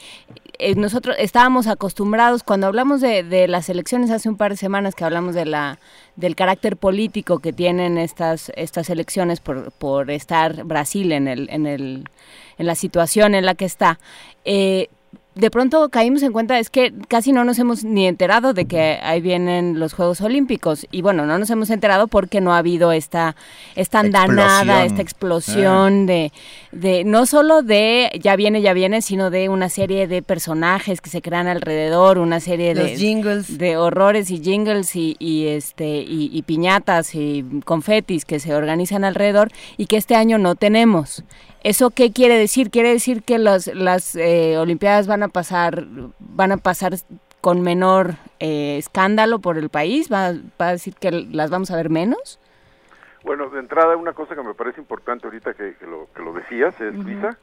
eh, 0.60 0.76
nosotros 0.76 1.16
estábamos 1.18 1.66
acostumbrados, 1.66 2.44
cuando 2.44 2.68
hablamos 2.68 3.00
de, 3.00 3.24
de, 3.24 3.48
las 3.48 3.68
elecciones 3.70 4.12
hace 4.12 4.28
un 4.28 4.36
par 4.36 4.52
de 4.52 4.56
semanas 4.56 4.94
que 4.94 5.02
hablamos 5.02 5.34
de 5.34 5.46
la 5.46 5.80
del 6.14 6.36
carácter 6.36 6.76
político 6.76 7.40
que 7.40 7.52
tienen 7.52 7.98
estas, 7.98 8.52
estas 8.54 8.88
elecciones 8.88 9.40
por, 9.40 9.72
por 9.72 10.12
estar 10.12 10.62
Brasil 10.62 11.10
en 11.10 11.26
el, 11.26 11.50
en 11.50 11.66
el 11.66 12.04
en 12.58 12.66
la 12.66 12.74
situación 12.74 13.34
en 13.34 13.46
la 13.46 13.54
que 13.56 13.64
está. 13.64 13.98
Eh, 14.44 14.88
de 15.36 15.50
pronto 15.50 15.90
caímos 15.90 16.22
en 16.22 16.32
cuenta 16.32 16.58
es 16.58 16.70
que 16.70 16.94
casi 17.08 17.30
no 17.30 17.44
nos 17.44 17.58
hemos 17.58 17.84
ni 17.84 18.06
enterado 18.06 18.54
de 18.54 18.64
que 18.64 18.98
ahí 19.02 19.20
vienen 19.20 19.78
los 19.78 19.92
Juegos 19.92 20.22
Olímpicos. 20.22 20.86
Y 20.90 21.02
bueno 21.02 21.26
no 21.26 21.38
nos 21.38 21.50
hemos 21.50 21.68
enterado 21.68 22.08
porque 22.08 22.40
no 22.40 22.54
ha 22.54 22.58
habido 22.58 22.90
esta 22.90 23.36
esta 23.74 24.00
andanada 24.00 24.84
esta 24.84 25.02
explosión 25.02 26.04
ah. 26.04 26.06
de 26.06 26.32
de 26.72 27.04
no 27.04 27.26
solo 27.26 27.62
de 27.62 28.18
ya 28.20 28.34
viene 28.34 28.62
ya 28.62 28.72
viene 28.72 29.02
sino 29.02 29.30
de 29.30 29.50
una 29.50 29.68
serie 29.68 30.06
de 30.08 30.22
personajes 30.22 31.02
que 31.02 31.10
se 31.10 31.20
crean 31.20 31.48
alrededor 31.48 32.16
una 32.16 32.40
serie 32.40 32.74
de 32.74 32.96
jingles. 32.96 33.58
de 33.58 33.76
horrores 33.76 34.30
y 34.30 34.40
jingles 34.42 34.96
y, 34.96 35.16
y 35.18 35.48
este 35.48 35.98
y, 35.98 36.30
y 36.32 36.42
piñatas 36.42 37.14
y 37.14 37.44
confetis 37.66 38.24
que 38.24 38.40
se 38.40 38.54
organizan 38.54 39.04
alrededor 39.04 39.50
y 39.76 39.84
que 39.84 39.98
este 39.98 40.14
año 40.14 40.38
no 40.38 40.54
tenemos 40.54 41.24
¿Eso 41.66 41.90
qué 41.90 42.12
quiere 42.12 42.38
decir? 42.38 42.70
Quiere 42.70 42.90
decir 42.90 43.24
que 43.24 43.38
las, 43.38 43.66
las 43.66 44.14
eh, 44.14 44.56
Olimpiadas 44.56 45.08
van 45.08 45.24
a 45.24 45.28
pasar, 45.28 45.84
van 46.20 46.52
a 46.52 46.58
pasar 46.58 46.94
con 47.40 47.60
menor 47.60 48.14
eh, 48.38 48.76
escándalo 48.78 49.40
por 49.40 49.58
el 49.58 49.68
país. 49.68 50.08
¿Va, 50.08 50.26
a 50.26 50.70
decir 50.70 50.94
que 50.94 51.10
las 51.10 51.50
vamos 51.50 51.72
a 51.72 51.76
ver 51.76 51.90
menos? 51.90 52.38
Bueno, 53.24 53.50
de 53.50 53.58
entrada 53.58 53.96
una 53.96 54.12
cosa 54.12 54.36
que 54.36 54.44
me 54.44 54.54
parece 54.54 54.80
importante 54.80 55.26
ahorita 55.26 55.54
que, 55.54 55.74
lo, 55.90 56.06
que 56.14 56.22
lo 56.22 56.34
decías 56.34 56.80
es 56.80 56.94
Luisa. 56.94 57.36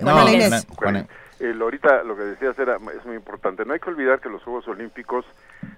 No, 0.00 0.10
ahorita 0.10 2.02
lo 2.02 2.16
que 2.16 2.22
decías 2.24 2.58
era 2.58 2.74
es 2.74 3.06
muy 3.06 3.14
importante. 3.14 3.64
No 3.64 3.72
hay 3.72 3.78
que 3.78 3.90
olvidar 3.90 4.18
que 4.18 4.30
los 4.30 4.42
Juegos 4.42 4.66
Olímpicos 4.66 5.24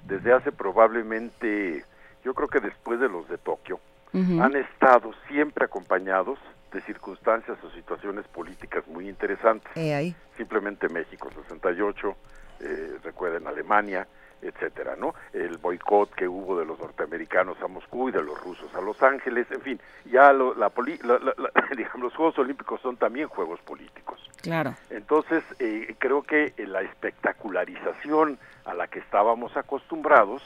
desde 0.07 0.33
hace 0.33 0.51
probablemente, 0.51 1.85
yo 2.25 2.33
creo 2.33 2.49
que 2.49 2.61
después 2.61 3.01
de 3.01 3.11
los 3.11 3.29
de 3.29 3.37
Tokio, 3.37 3.81
han 4.15 4.57
estado 4.57 5.13
siempre 5.29 5.67
acompañados 5.67 6.39
de 6.73 6.81
circunstancias 6.83 7.59
o 7.63 7.71
situaciones 7.71 8.27
políticas 8.29 8.87
muy 8.89 9.09
interesantes. 9.09 9.71
ahí. 9.77 10.15
Simplemente 10.37 10.89
México 10.89 11.31
68, 11.47 12.17
eh, 12.61 12.99
recuerden 13.03 13.47
Alemania, 13.47 14.07
etcétera, 14.43 14.97
¿no? 14.97 15.15
El 15.33 15.59
boicot 15.59 16.13
que 16.15 16.27
hubo 16.27 16.59
de 16.59 16.67
los 16.67 16.79
norteamericanos 16.79 17.61
a 17.63 17.69
Moscú 17.69 18.09
y 18.09 18.13
de 18.13 18.23
los 18.23 18.39
rusos 18.43 18.75
a 18.75 18.81
Los 18.81 19.01
Ángeles, 19.03 19.47
en 19.51 19.61
fin, 19.61 19.81
ya 20.05 20.33
lo, 20.33 20.55
la, 20.55 20.73
digamos, 21.77 22.01
los 22.01 22.15
Juegos 22.15 22.39
Olímpicos 22.39 22.81
son 22.81 22.97
también 22.97 23.29
Juegos 23.29 23.61
políticos. 23.61 24.21
Claro. 24.43 24.75
Entonces, 24.91 25.45
eh, 25.61 25.95
creo 25.99 26.23
que 26.23 26.53
la 26.59 26.83
espectacularización 26.83 28.39
a 28.65 28.75
la 28.75 28.89
que 28.89 28.99
estábamos 28.99 29.57
acostumbrados, 29.57 30.43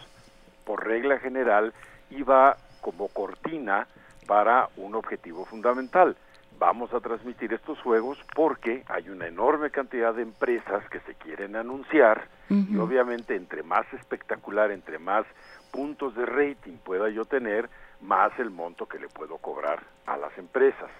por 0.64 0.86
regla 0.86 1.18
general, 1.18 1.72
iba 2.10 2.56
como 2.82 3.08
cortina 3.08 3.86
para 4.26 4.68
un 4.76 4.94
objetivo 4.94 5.44
fundamental. 5.44 6.16
Vamos 6.58 6.92
a 6.94 7.00
transmitir 7.00 7.52
estos 7.52 7.78
juegos 7.80 8.18
porque 8.34 8.82
hay 8.88 9.10
una 9.10 9.26
enorme 9.26 9.70
cantidad 9.70 10.14
de 10.14 10.22
empresas 10.22 10.88
que 10.88 11.00
se 11.00 11.14
quieren 11.14 11.54
anunciar 11.54 12.28
y 12.48 12.76
obviamente 12.76 13.34
entre 13.34 13.62
más 13.64 13.92
espectacular, 13.92 14.70
entre 14.70 14.98
más 14.98 15.26
puntos 15.72 16.14
de 16.14 16.24
rating 16.24 16.78
pueda 16.84 17.10
yo 17.10 17.24
tener, 17.24 17.68
más 18.00 18.30
el 18.38 18.50
monto 18.50 18.86
que 18.86 18.98
le 18.98 19.08
puedo 19.08 19.36
cobrar 19.38 19.82
a 20.06 20.16
las 20.16 20.36
empresas. 20.38 20.90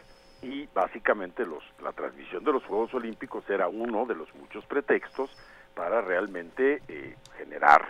Y 0.42 0.66
básicamente 0.74 1.46
los, 1.46 1.62
la 1.82 1.92
transmisión 1.92 2.44
de 2.44 2.52
los 2.52 2.64
Juegos 2.64 2.92
Olímpicos 2.94 3.48
era 3.48 3.68
uno 3.68 4.04
de 4.06 4.14
los 4.14 4.34
muchos 4.34 4.66
pretextos 4.66 5.30
para 5.74 6.00
realmente 6.00 6.82
eh, 6.88 7.16
generar 7.38 7.86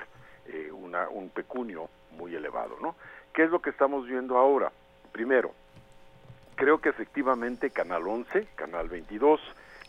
eh, 0.46 0.70
una, 0.70 1.08
un 1.08 1.30
pecunio 1.30 1.88
muy 2.12 2.34
elevado. 2.34 2.76
¿no? 2.80 2.94
¿Qué 3.32 3.44
es 3.44 3.50
lo 3.50 3.60
que 3.60 3.70
estamos 3.70 4.06
viendo 4.06 4.36
ahora? 4.36 4.70
Primero, 5.16 5.54
creo 6.56 6.76
que 6.76 6.90
efectivamente 6.90 7.70
Canal 7.70 8.06
11, 8.06 8.48
Canal 8.54 8.86
22, 8.90 9.40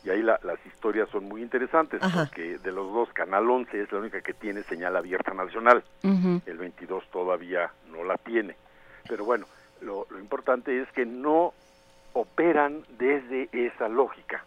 y 0.05 0.09
ahí 0.09 0.21
las 0.21 0.65
historias 0.65 1.09
son 1.09 1.25
muy 1.25 1.41
interesantes, 1.41 1.99
porque 2.15 2.57
de 2.59 2.71
los 2.71 2.93
dos, 2.93 3.11
Canal 3.11 3.49
11 3.49 3.81
es 3.81 3.91
la 3.91 3.99
única 3.99 4.21
que 4.21 4.33
tiene 4.33 4.63
señal 4.63 4.95
abierta 4.95 5.33
nacional, 5.33 5.83
el 6.01 6.57
22 6.57 7.09
todavía 7.11 7.69
no 7.91 8.05
la 8.05 8.15
tiene. 8.17 8.55
Pero 9.09 9.25
bueno, 9.25 9.47
lo, 9.81 10.07
importante 10.17 10.81
es 10.81 10.89
que 10.93 11.05
no 11.05 11.53
operan 12.13 12.85
desde 12.97 13.49
esa 13.51 13.89
lógica. 13.89 14.45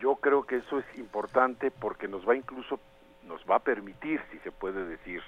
Yo 0.00 0.16
creo 0.16 0.44
que 0.44 0.56
eso 0.56 0.78
es 0.78 0.86
importante 0.96 1.70
porque 1.70 2.08
nos 2.08 2.26
va 2.26 2.34
incluso, 2.34 2.80
nos 3.28 3.42
va 3.44 3.56
a 3.56 3.62
permitir, 3.62 4.22
si 4.30 4.38
se 4.38 4.52
puede 4.52 4.86
decir 4.86 5.22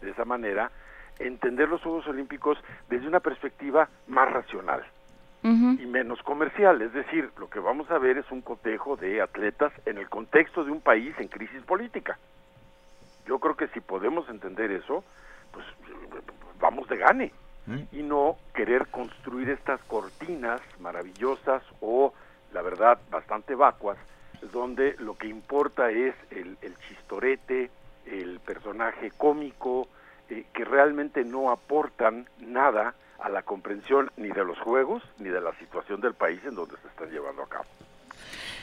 de 0.00 0.12
esa 0.12 0.24
manera, 0.24 0.70
entender 1.18 1.68
los 1.68 1.82
Juegos 1.82 2.06
Olímpicos 2.06 2.58
desde 2.88 3.08
una 3.08 3.20
perspectiva 3.20 3.88
más 4.06 4.30
racional 4.30 4.84
y 5.42 5.86
menos 5.86 6.22
comercial. 6.22 6.82
Es 6.82 6.92
decir, 6.92 7.30
lo 7.38 7.48
que 7.48 7.60
vamos 7.60 7.90
a 7.90 7.98
ver 7.98 8.18
es 8.18 8.30
un 8.30 8.42
cotejo 8.42 8.96
de 8.96 9.22
atletas 9.22 9.72
en 9.86 9.96
el 9.98 10.08
contexto 10.08 10.64
de 10.64 10.70
un 10.70 10.80
país 10.80 11.14
en 11.18 11.28
crisis 11.28 11.62
política. 11.62 12.18
Yo 13.26 13.38
creo 13.38 13.56
que 13.56 13.68
si 13.68 13.80
podemos 13.80 14.28
entender 14.28 14.70
eso, 14.70 15.04
pues 15.52 15.64
vamos 16.58 16.88
de 16.88 16.96
gane 16.96 17.32
y 17.92 18.02
no 18.02 18.36
querer 18.54 18.86
construir 18.86 19.50
estas 19.50 19.80
cortinas 19.82 20.60
maravillosas 20.80 21.62
o, 21.82 22.14
la 22.52 22.62
verdad, 22.62 22.98
bastante 23.10 23.54
vacuas, 23.54 23.98
donde 24.52 24.96
lo 24.98 25.16
que 25.18 25.28
importa 25.28 25.90
es 25.90 26.14
el, 26.30 26.56
chistorete, 26.88 27.70
el 28.06 28.40
personaje 28.40 29.10
cómico, 29.10 29.86
eh, 30.30 30.44
que 30.52 30.64
realmente 30.64 31.24
no 31.24 31.50
aportan 31.50 32.28
nada 32.38 32.94
a 33.18 33.28
la 33.28 33.42
comprensión 33.42 34.10
ni 34.16 34.28
de 34.28 34.44
los 34.44 34.58
juegos 34.60 35.02
ni 35.18 35.28
de 35.28 35.40
la 35.40 35.52
situación 35.58 36.00
del 36.00 36.14
país 36.14 36.40
en 36.44 36.54
donde 36.54 36.76
se 36.82 36.88
están 36.88 37.10
llevando 37.10 37.42
a 37.42 37.48
cabo. 37.48 37.64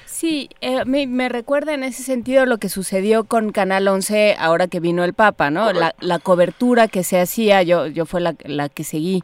Sí, 0.05 0.49
eh, 0.61 0.85
me, 0.85 1.27
recuerda 1.27 1.73
en 1.73 1.83
ese 1.83 2.01
sentido 2.01 2.45
lo 2.45 2.57
que 2.57 2.69
sucedió 2.69 3.25
con 3.25 3.51
Canal 3.51 3.85
11 3.85 4.37
ahora 4.39 4.67
que 4.67 4.79
vino 4.79 5.03
el 5.03 5.13
Papa, 5.13 5.49
¿no? 5.49 5.73
La, 5.73 5.93
la, 5.99 6.19
cobertura 6.19 6.87
que 6.87 7.03
se 7.03 7.19
hacía, 7.19 7.63
yo, 7.63 7.87
yo 7.87 8.05
fue 8.05 8.21
la, 8.21 8.33
la 8.45 8.69
que 8.69 8.85
seguí 8.85 9.23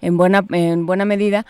en 0.00 0.16
buena, 0.16 0.42
en 0.50 0.86
buena 0.86 1.04
medida, 1.04 1.44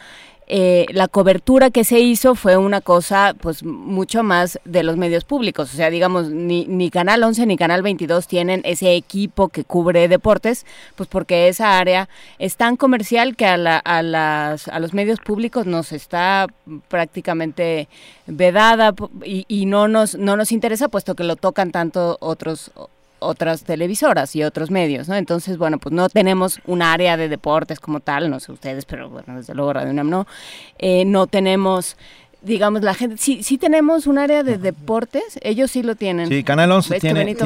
eh, 0.53 0.87
la 0.91 1.07
cobertura 1.07 1.71
que 1.71 1.85
se 1.85 2.01
hizo 2.01 2.35
fue 2.35 2.57
una 2.57 2.81
cosa 2.81 3.37
pues 3.41 3.63
mucho 3.63 4.25
más 4.25 4.59
de 4.65 4.83
los 4.83 4.97
medios 4.97 5.23
públicos. 5.23 5.73
O 5.73 5.77
sea, 5.77 5.91
digamos, 5.91 6.31
ni, 6.31 6.67
ni 6.67 6.91
Canal 6.91 7.23
11 7.23 7.47
ni 7.47 7.57
Canal 7.57 7.83
22 7.83 8.27
tienen 8.27 8.61
ese 8.65 8.97
equipo 8.97 9.49
que 9.49 9.63
cubre 9.63 10.09
deportes, 10.09 10.67
pues 10.97 11.09
porque 11.09 11.47
esa 11.47 11.79
área 11.79 12.09
es 12.41 12.57
tan 12.57 12.77
comercial 12.77 13.37
que 13.37 13.47
a, 13.47 13.57
la, 13.57 13.79
a, 13.79 14.03
las, 14.03 14.67
a 14.67 14.81
los 14.81 14.93
medios 14.93 15.21
públicos 15.21 15.67
nos 15.67 15.93
está 15.93 16.49
prácticamente 16.89 17.89
vedada 18.27 18.93
y, 19.25 19.67
no, 19.67 19.87
nos, 19.87 20.17
no 20.17 20.37
nos 20.37 20.51
interesa 20.51 20.89
puesto 20.89 21.15
que 21.15 21.23
lo 21.23 21.37
tocan 21.37 21.71
tanto 21.71 22.17
otros 22.21 22.73
otras 23.21 23.65
televisoras 23.65 24.35
y 24.35 24.43
otros 24.43 24.71
medios, 24.71 25.09
¿no? 25.09 25.15
Entonces, 25.15 25.59
bueno, 25.59 25.79
pues 25.79 25.93
no 25.93 26.09
tenemos 26.09 26.61
un 26.67 26.83
área 26.83 27.17
de 27.17 27.29
deportes 27.29 27.79
como 27.81 28.01
tal, 28.01 28.31
no 28.31 28.41
sé 28.41 28.53
ustedes, 28.53 28.85
pero 28.85 29.09
bueno, 29.09 29.37
desde 29.37 29.55
luego 29.55 29.73
Radio 29.73 29.91
UNAM 29.91 30.11
no. 30.11 30.27
Eh, 30.79 31.05
no 31.05 31.27
tenemos 31.27 31.97
digamos, 32.43 32.83
la 32.83 32.95
gente, 32.95 33.17
sí, 33.17 33.43
sí 33.43 33.59
tenemos 33.59 34.07
un 34.07 34.19
área 34.19 34.43
de 34.43 34.59
deportes, 34.59 35.39
ellos 35.43 35.71
sí 35.71 35.83
lo 35.83 35.95
tienen. 35.95 36.29
Sí, 36.29 36.43
Canal 36.43 36.73
11 36.73 37.01
tiene, 37.01 37.37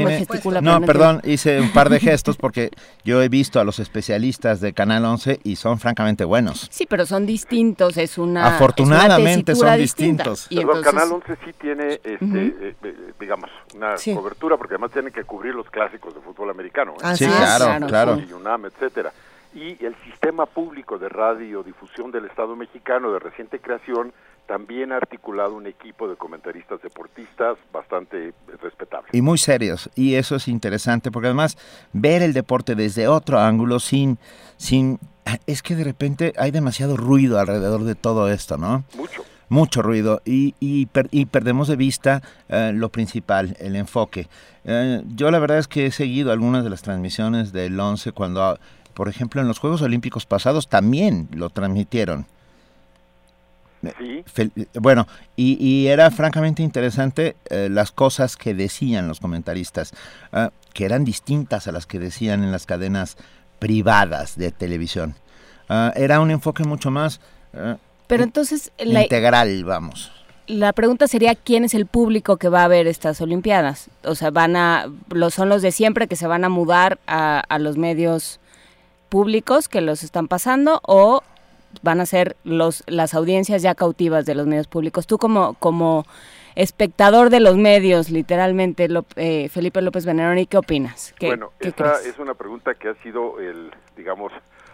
no, 0.63 0.81
perdón, 0.83 1.21
hice 1.25 1.61
un 1.61 1.73
par 1.73 1.89
de 1.89 2.01
gestos 2.01 2.37
porque 2.37 2.71
yo 3.05 3.23
he 3.23 3.29
visto 3.29 3.61
a 3.61 3.65
los 3.65 3.79
especialistas 3.79 4.61
de 4.61 4.73
Canal 4.73 5.05
11 5.05 5.41
y 5.43 5.57
son 5.57 5.79
francamente 5.79 6.25
buenos. 6.25 6.69
Sí, 6.71 6.87
pero 6.87 7.07
son 7.07 7.27
distintos, 7.27 7.97
es 7.97 8.19
una 8.19 8.47
Afortunadamente 8.47 9.55
son 9.55 9.77
distintos. 9.77 10.47
Y 10.51 10.65
Canal 10.83 11.13
11 11.13 11.37
sí 11.45 11.53
tiene, 11.61 11.95
este, 11.95 12.15
eh, 12.23 12.77
eh, 12.83 13.13
digamos, 13.19 13.51
una 13.75 13.95
cobertura 14.15 14.57
porque 14.57 14.75
además 14.75 14.93
tienen 14.93 15.13
que 15.13 15.25
cubrir 15.25 15.55
los 15.55 15.69
clásicos 15.71 16.15
de 16.15 16.21
fútbol 16.21 16.51
americano. 16.51 16.93
¿eh? 16.93 17.03
Ah, 17.03 17.17
sí, 17.17 17.27
claro, 17.27 17.87
claro. 17.87 18.19
Y 18.19 18.33
UNAM, 18.33 18.67
etcétera 18.67 19.13
y 19.55 19.85
el 19.85 19.95
sistema 20.05 20.47
público 20.47 20.99
de 20.99 21.09
radiodifusión 21.09 22.11
del 22.11 22.25
Estado 22.25 22.57
mexicano 22.57 23.13
de 23.13 23.21
reciente 23.21 23.61
creación 23.61 24.13
también 24.47 24.93
ha 24.93 24.97
articulado 24.97 25.55
un 25.55 25.67
equipo 25.67 26.09
de 26.09 26.17
comentaristas 26.17 26.81
deportistas 26.83 27.57
bastante 27.73 28.35
respetable. 28.61 29.09
Y 29.13 29.23
muy 29.23 29.39
serios, 29.39 29.91
y 29.95 30.15
eso 30.15 30.37
es 30.37 30.49
interesante, 30.49 31.11
porque 31.11 31.29
además 31.29 31.57
ver 31.93 32.23
el 32.23 32.33
deporte 32.33 32.75
desde 32.75 33.09
otro 33.09 33.39
ángulo, 33.39 33.81
sin, 33.81 34.19
sin, 34.57 34.99
es 35.47 35.63
que 35.63 35.75
de 35.75 35.85
repente 35.85 36.33
hay 36.37 36.51
demasiado 36.51 36.97
ruido 36.97 37.39
alrededor 37.39 37.85
de 37.85 37.95
todo 37.95 38.31
esto, 38.31 38.57
¿no? 38.57 38.85
Mucho. 38.97 39.25
Mucho 39.51 39.83
ruido 39.83 40.23
y, 40.25 40.55
y, 40.59 40.87
perdemos 41.27 41.69
de 41.69 41.77
vista 41.77 42.23
eh, 42.49 42.73
lo 42.75 42.89
principal, 42.89 43.55
el 43.61 43.77
enfoque. 43.77 44.27
Eh, 44.65 45.03
yo 45.15 45.31
la 45.31 45.39
verdad 45.39 45.59
es 45.59 45.69
que 45.69 45.87
he 45.87 45.93
seguido 45.93 46.33
algunas 46.33 46.65
de 46.65 46.71
las 46.71 46.81
transmisiones 46.81 47.53
del 47.53 47.79
11 47.79 48.13
cuando, 48.13 48.59
por 48.95 49.09
ejemplo, 49.09 49.43
en 49.43 49.47
los 49.47 49.59
Juegos 49.59 49.83
Olímpicos 49.83 50.25
pasados 50.25 50.69
también 50.69 51.29
lo 51.31 51.51
transmitieron 51.51 52.27
bueno, 54.81 55.07
y, 55.37 55.87
era 55.87 56.11
francamente 56.11 56.63
interesante 56.63 57.37
eh, 57.51 57.69
las 57.71 57.93
cosas 57.93 58.37
que 58.37 58.55
decían 58.55 59.09
los 59.09 59.21
comentaristas, 59.21 59.93
ah, 60.33 60.51
que 60.73 60.85
eran 60.85 61.05
distintas 61.05 61.67
a 61.69 61.73
las 61.73 61.87
que 61.87 61.99
decían 61.99 62.43
en 62.45 62.53
las 62.53 62.67
cadenas 62.67 63.17
privadas 63.59 64.37
de 64.37 64.51
televisión. 64.53 65.15
Ah, 65.69 65.93
era 65.97 66.21
un 66.21 66.31
enfoque 66.31 66.65
mucho 66.65 66.91
más 66.91 67.21
ah, 67.55 67.77
Pero 68.07 68.23
entonces, 68.23 68.73
integral, 68.79 69.65
vamos. 69.65 70.13
La 70.47 70.75
pregunta 70.75 71.09
sería 71.09 71.35
quién 71.35 71.65
es 71.65 71.73
el 71.73 71.87
público 71.87 72.37
que 72.37 72.51
va 72.51 72.65
a 72.65 72.69
ver 72.69 72.87
estas 72.87 73.21
Olimpiadas. 73.23 73.89
O 74.05 74.15
sea, 74.15 74.31
van 74.31 74.57
a, 74.57 74.87
son 75.31 75.49
los 75.49 75.63
de 75.63 75.73
siempre 75.73 76.07
que 76.07 76.17
se 76.17 76.27
van 76.27 76.45
a 76.45 76.51
mudar 76.51 76.99
a, 77.07 77.41
a 77.41 77.59
los 77.59 77.79
medios 77.79 78.41
públicos 79.09 79.69
que 79.69 79.81
los 79.81 80.03
están 80.03 80.29
pasando 80.29 80.81
o 80.83 81.23
van 81.83 82.01
a 82.01 82.07
ser 82.07 82.37
los, 82.45 82.83
las 82.87 83.15
audiencias 83.15 83.63
ya 83.63 83.75
cautivas 83.75 84.27
de 84.27 84.35
los 84.35 84.47
medios 84.47 84.67
públicos. 84.67 85.07
Tú 85.07 85.19
como, 85.19 85.55
como 85.55 86.05
espectador 86.55 87.31
de 87.31 87.41
los 87.41 87.57
medios, 87.57 88.11
literalmente, 88.11 88.89
eh, 89.17 89.49
Felipe 89.49 89.83
López 89.83 90.07
Veneroni, 90.07 90.47
¿qué 90.47 90.59
opinas? 90.59 91.15
bueno, 91.21 91.53
esta 91.61 92.01
es 92.01 92.19
una 92.19 92.35
pregunta 92.35 92.75
que 92.75 92.89
ha 92.89 92.95
sido 93.03 93.41
el, 93.41 93.71
digamos, 93.97 94.33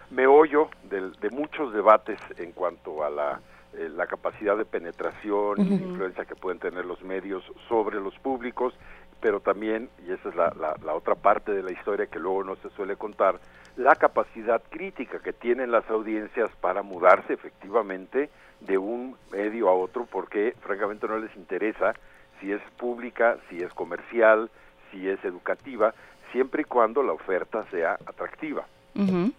meollo 0.09 0.69
de 0.89 1.29
muchos 1.29 1.73
debates 1.73 2.19
en 2.37 2.51
cuanto 2.51 3.03
a 3.03 3.09
la, 3.09 3.39
eh, 3.73 3.87
la 3.89 4.05
capacidad 4.05 4.57
de 4.57 4.65
penetración 4.65 5.61
y 5.61 5.75
influencia 5.75 6.25
que 6.25 6.35
pueden 6.35 6.59
tener 6.59 6.85
los 6.85 7.01
medios 7.03 7.41
sobre 7.69 8.01
los 8.01 8.13
públicos, 8.19 8.73
pero 9.21 9.39
también, 9.39 9.89
y 10.05 10.11
esa 10.11 10.29
es 10.29 10.35
la, 10.35 10.53
la 10.83 10.93
otra 10.93 11.15
parte 11.15 11.51
de 11.51 11.63
la 11.63 11.71
historia 11.71 12.07
que 12.07 12.19
luego 12.19 12.43
no 12.43 12.55
se 12.57 12.69
suele 12.71 12.95
contar, 12.95 13.39
la 13.77 13.95
capacidad 13.95 14.61
crítica 14.69 15.19
que 15.19 15.33
tienen 15.33 15.71
las 15.71 15.89
audiencias 15.89 16.49
para 16.59 16.81
mudarse 16.81 17.33
efectivamente 17.33 18.29
de 18.59 18.77
un 18.77 19.15
medio 19.31 19.69
a 19.69 19.73
otro 19.73 20.05
porque 20.05 20.55
francamente 20.61 21.07
no 21.07 21.17
les 21.17 21.35
interesa 21.35 21.93
si 22.39 22.51
es 22.51 22.61
pública, 22.77 23.37
si 23.49 23.57
es 23.57 23.73
comercial, 23.73 24.49
si 24.91 25.07
es 25.07 25.23
educativa, 25.23 25.93
siempre 26.31 26.63
y 26.63 26.65
cuando 26.65 27.03
la 27.03 27.13
oferta 27.13 27.63
sea 27.71 27.93
atractiva. 28.05 28.65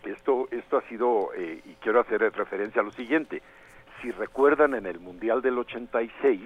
Esto 0.05 0.49
esto 0.51 0.79
ha 0.79 0.83
sido, 0.89 1.31
eh, 1.37 1.61
y 1.67 1.75
quiero 1.75 2.01
hacer 2.01 2.21
referencia 2.21 2.81
a 2.81 2.85
lo 2.85 2.93
siguiente, 2.93 3.43
si 4.01 4.11
recuerdan 4.11 4.75
en 4.75 4.87
el 4.87 4.99
Mundial 4.99 5.43
del 5.43 5.59
86, 5.59 6.41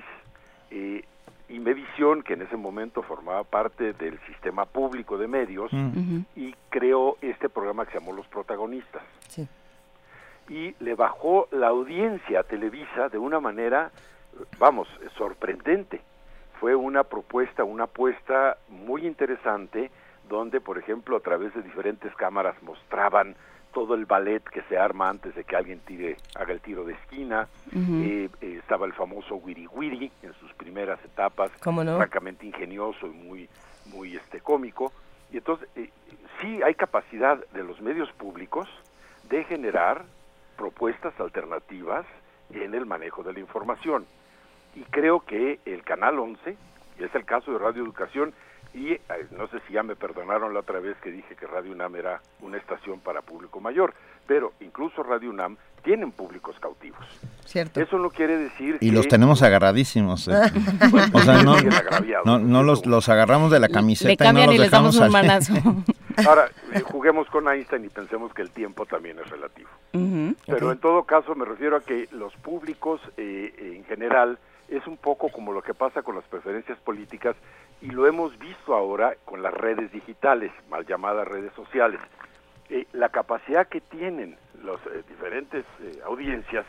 eh, 0.70 1.04
y 1.48 1.60
Medición, 1.60 2.22
que 2.22 2.34
en 2.34 2.42
ese 2.42 2.56
momento 2.56 3.02
formaba 3.02 3.44
parte 3.44 3.92
del 3.92 4.18
sistema 4.26 4.64
público 4.64 5.16
de 5.16 5.28
medios, 5.28 5.72
mm. 5.72 6.20
y 6.34 6.54
creó 6.70 7.16
este 7.20 7.48
programa 7.48 7.84
que 7.84 7.92
se 7.92 7.98
llamó 7.98 8.12
Los 8.12 8.26
Protagonistas. 8.28 9.02
Y 10.48 10.76
le 10.78 10.94
bajó 10.94 11.48
la 11.50 11.68
audiencia 11.68 12.40
a 12.40 12.42
Televisa 12.44 13.08
de 13.08 13.18
una 13.18 13.40
manera, 13.40 13.90
vamos, 14.58 14.88
sorprendente. 15.16 16.00
Fue 16.60 16.76
una 16.76 17.02
propuesta, 17.02 17.64
una 17.64 17.84
apuesta 17.84 18.56
muy 18.68 19.06
interesante, 19.06 19.90
donde, 20.28 20.60
por 20.60 20.78
ejemplo, 20.78 21.16
a 21.16 21.20
través 21.20 21.52
de 21.54 21.62
diferentes 21.62 22.14
cámaras 22.14 22.60
mostraban 22.62 23.34
todo 23.76 23.94
el 23.94 24.06
ballet 24.06 24.42
que 24.42 24.62
se 24.70 24.78
arma 24.78 25.10
antes 25.10 25.34
de 25.34 25.44
que 25.44 25.54
alguien 25.54 25.80
tire, 25.80 26.16
haga 26.34 26.54
el 26.54 26.62
tiro 26.62 26.82
de 26.86 26.94
esquina. 26.94 27.46
Eh, 27.74 28.30
eh, 28.40 28.56
estaba 28.58 28.86
el 28.86 28.94
famoso 28.94 29.34
Wiri 29.34 29.66
Wiri 29.66 30.10
en 30.22 30.32
sus 30.40 30.50
primeras 30.54 30.98
etapas, 31.04 31.50
francamente 31.60 32.46
ingenioso 32.46 33.06
y 33.06 33.10
muy, 33.10 33.48
muy 33.84 34.16
este, 34.16 34.40
cómico. 34.40 34.92
Y 35.30 35.36
entonces, 35.36 35.68
eh, 35.76 35.90
sí 36.40 36.62
hay 36.62 36.74
capacidad 36.74 37.36
de 37.52 37.64
los 37.64 37.78
medios 37.82 38.10
públicos 38.12 38.66
de 39.28 39.44
generar 39.44 40.06
propuestas 40.56 41.12
alternativas 41.20 42.06
en 42.48 42.74
el 42.74 42.86
manejo 42.86 43.22
de 43.24 43.34
la 43.34 43.40
información. 43.40 44.06
Y 44.74 44.84
creo 44.84 45.20
que 45.20 45.60
el 45.66 45.82
Canal 45.82 46.18
11, 46.18 46.56
y 46.98 47.04
es 47.04 47.14
el 47.14 47.26
caso 47.26 47.52
de 47.52 47.58
Radio 47.58 47.82
Educación, 47.82 48.32
y 48.76 48.92
eh, 48.92 49.00
no 49.36 49.48
sé 49.48 49.58
si 49.66 49.72
ya 49.72 49.82
me 49.82 49.96
perdonaron 49.96 50.52
la 50.52 50.60
otra 50.60 50.80
vez 50.80 50.98
que 50.98 51.10
dije 51.10 51.34
que 51.34 51.46
Radio 51.46 51.72
UNAM 51.72 51.96
era 51.96 52.20
una 52.42 52.58
estación 52.58 53.00
para 53.00 53.22
público 53.22 53.58
mayor, 53.58 53.94
pero 54.26 54.52
incluso 54.60 55.02
Radio 55.02 55.30
UNAM 55.30 55.56
tienen 55.82 56.12
públicos 56.12 56.54
cautivos. 56.60 57.00
Cierto. 57.46 57.80
Eso 57.80 57.98
no 57.98 58.10
quiere 58.10 58.36
decir 58.36 58.76
y 58.80 58.90
los 58.90 59.08
tenemos 59.08 59.42
agarradísimos. 59.42 60.28
¿eh? 60.28 60.34
o 61.12 61.20
sea, 61.20 61.42
no, 61.42 62.38
no, 62.38 62.62
los, 62.62 62.84
los, 62.84 63.08
agarramos 63.08 63.50
de 63.50 63.60
la 63.60 63.68
camiseta 63.68 64.28
y 64.28 64.32
no 64.34 64.46
los 64.46 64.58
dejamos 64.58 64.96
un 64.96 65.10
manazo. 65.10 65.54
Ahora, 66.26 66.50
eh, 66.72 66.80
juguemos 66.80 67.28
con 67.28 67.48
Einstein 67.48 67.84
y 67.86 67.88
pensemos 67.88 68.34
que 68.34 68.42
el 68.42 68.50
tiempo 68.50 68.84
también 68.84 69.18
es 69.18 69.30
relativo. 69.30 69.70
Pero 70.46 70.72
en 70.72 70.78
todo 70.78 71.04
caso 71.04 71.34
me 71.34 71.46
refiero 71.46 71.76
a 71.76 71.80
que 71.80 72.08
los 72.12 72.34
públicos 72.36 73.00
eh, 73.16 73.74
en 73.76 73.84
general 73.84 74.38
es 74.68 74.86
un 74.86 74.96
poco 74.96 75.28
como 75.28 75.52
lo 75.52 75.62
que 75.62 75.74
pasa 75.74 76.02
con 76.02 76.16
las 76.16 76.24
preferencias 76.24 76.78
políticas 76.80 77.36
y 77.80 77.90
lo 77.90 78.06
hemos 78.06 78.38
visto 78.38 78.74
ahora 78.74 79.14
con 79.24 79.42
las 79.42 79.52
redes 79.52 79.92
digitales, 79.92 80.52
mal 80.68 80.86
llamadas 80.86 81.28
redes 81.28 81.52
sociales. 81.54 82.00
Eh, 82.68 82.86
la 82.92 83.10
capacidad 83.10 83.68
que 83.68 83.80
tienen 83.80 84.36
las 84.64 84.80
diferentes 85.08 85.64
audiencias 86.04 86.66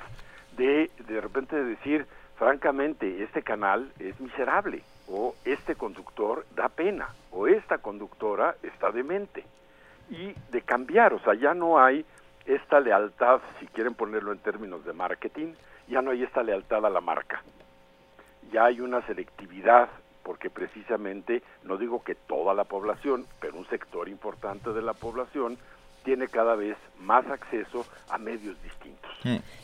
de 0.55 0.91
de 1.07 1.21
repente 1.21 1.55
decir, 1.63 2.05
francamente, 2.37 3.23
este 3.23 3.41
canal 3.41 3.91
es 3.99 4.19
miserable 4.19 4.83
o 5.07 5.35
este 5.45 5.75
conductor 5.75 6.45
da 6.55 6.69
pena 6.69 7.09
o 7.31 7.47
esta 7.47 7.77
conductora 7.77 8.55
está 8.61 8.91
demente 8.91 9.45
y 10.09 10.33
de 10.51 10.61
cambiar, 10.61 11.13
o 11.13 11.19
sea, 11.19 11.33
ya 11.33 11.53
no 11.53 11.79
hay 11.79 12.05
esta 12.45 12.79
lealtad, 12.79 13.41
si 13.59 13.67
quieren 13.67 13.93
ponerlo 13.93 14.31
en 14.31 14.39
términos 14.39 14.85
de 14.85 14.93
marketing, 14.93 15.53
ya 15.87 16.01
no 16.01 16.11
hay 16.11 16.23
esta 16.23 16.43
lealtad 16.43 16.85
a 16.85 16.89
la 16.89 17.01
marca. 17.01 17.41
Ya 18.51 18.65
hay 18.65 18.79
una 18.79 19.01
selectividad 19.05 19.89
porque 20.27 20.49
precisamente, 20.49 21.41
no 21.63 21.77
digo 21.77 22.03
que 22.03 22.13
toda 22.13 22.53
la 22.53 22.65
población, 22.65 23.25
pero 23.39 23.57
un 23.57 23.65
sector 23.69 24.09
importante 24.09 24.73
de 24.73 24.81
la 24.81 24.93
población 24.93 25.57
tiene 26.03 26.27
cada 26.27 26.55
vez 26.55 26.75
más 26.99 27.25
acceso 27.27 27.85
a 28.09 28.17
medios 28.17 28.57
distintos. 28.61 29.09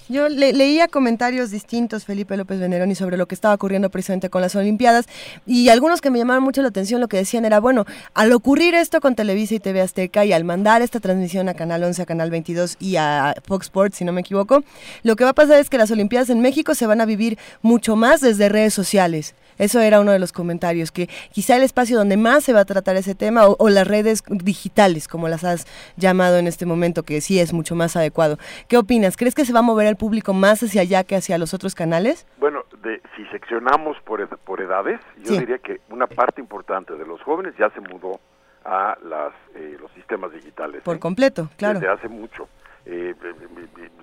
Yo 0.07 0.29
leía 0.29 0.87
comentarios 0.87 1.51
distintos, 1.51 2.05
Felipe 2.05 2.37
López 2.37 2.61
Veneroni, 2.61 2.95
sobre 2.95 3.17
lo 3.17 3.25
que 3.25 3.35
estaba 3.35 3.53
ocurriendo 3.53 3.89
precisamente 3.89 4.29
con 4.29 4.41
las 4.41 4.55
Olimpiadas, 4.55 5.05
y 5.45 5.67
algunos 5.67 5.99
que 5.99 6.09
me 6.09 6.17
llamaron 6.17 6.43
mucho 6.43 6.61
la 6.61 6.69
atención 6.69 7.01
lo 7.01 7.09
que 7.09 7.17
decían 7.17 7.43
era, 7.43 7.59
bueno, 7.59 7.85
al 8.13 8.31
ocurrir 8.31 8.73
esto 8.73 9.01
con 9.01 9.15
Televisa 9.15 9.55
y 9.55 9.59
TV 9.59 9.81
Azteca 9.81 10.23
y 10.23 10.31
al 10.31 10.45
mandar 10.45 10.81
esta 10.81 11.01
transmisión 11.01 11.49
a 11.49 11.55
Canal 11.55 11.83
11, 11.83 12.01
a 12.01 12.05
Canal 12.05 12.31
22 12.31 12.77
y 12.79 12.95
a 12.95 13.35
Fox 13.45 13.65
Sports, 13.65 13.97
si 13.97 14.05
no 14.05 14.13
me 14.13 14.21
equivoco, 14.21 14.63
lo 15.03 15.17
que 15.17 15.25
va 15.25 15.31
a 15.31 15.35
pasar 15.35 15.59
es 15.59 15.69
que 15.69 15.77
las 15.77 15.91
Olimpiadas 15.91 16.29
en 16.29 16.39
México 16.39 16.73
se 16.73 16.87
van 16.87 17.01
a 17.01 17.05
vivir 17.05 17.37
mucho 17.61 17.97
más 17.97 18.21
desde 18.21 18.47
redes 18.47 18.73
sociales. 18.73 19.35
Eso 19.57 19.79
era 19.79 19.99
uno 19.99 20.11
de 20.11 20.19
los 20.19 20.31
comentarios, 20.31 20.91
que 20.91 21.07
quizá 21.31 21.55
el 21.55 21.63
espacio 21.63 21.97
donde 21.97 22.17
más 22.17 22.43
se 22.43 22.53
va 22.53 22.61
a 22.61 22.65
tratar 22.65 22.95
ese 22.95 23.15
tema 23.15 23.47
o, 23.47 23.69
las 23.69 23.87
redes 23.87 24.23
digitales, 24.29 25.07
como 25.07 25.27
las 25.27 25.43
has 25.43 25.65
llamado 25.97 26.37
en 26.37 26.47
este 26.47 26.65
momento, 26.65 27.03
que 27.03 27.21
sí 27.21 27.39
es 27.39 27.53
mucho 27.53 27.75
más 27.75 27.95
adecuado. 27.95 28.37
¿Qué 28.67 28.77
opinas? 28.77 29.17
¿Crees 29.17 29.35
que 29.35 29.45
se 29.45 29.53
va 29.53 29.59
a 29.59 29.63
mover 29.63 29.87
el 29.87 29.95
público 29.95 30.33
más 30.33 30.61
hacia 30.63 30.81
allá 30.81 31.03
que 31.03 31.15
hacia 31.15 31.37
los 31.37 31.53
otros 31.53 31.75
canales? 31.75 32.27
Bueno, 32.37 32.63
de, 32.83 33.01
si 33.15 33.25
seccionamos 33.27 33.97
por, 34.05 34.25
por 34.39 34.61
edades, 34.61 34.99
yo 35.23 35.33
diría 35.39 35.57
que 35.57 35.81
una 35.89 36.07
parte 36.07 36.41
importante 36.41 36.93
de 36.93 37.05
los 37.05 37.21
jóvenes 37.21 37.53
ya 37.57 37.69
se 37.71 37.79
mudó 37.79 38.19
a 38.65 38.97
las, 39.03 39.33
eh, 39.55 39.77
los 39.79 39.91
sistemas 39.91 40.31
digitales. 40.31 40.81
Por 40.83 40.97
¿eh? 40.97 40.99
completo, 40.99 41.49
claro. 41.57 41.79
Desde 41.79 41.91
hace 41.91 42.07
mucho. 42.07 42.47
Eh, 42.85 43.15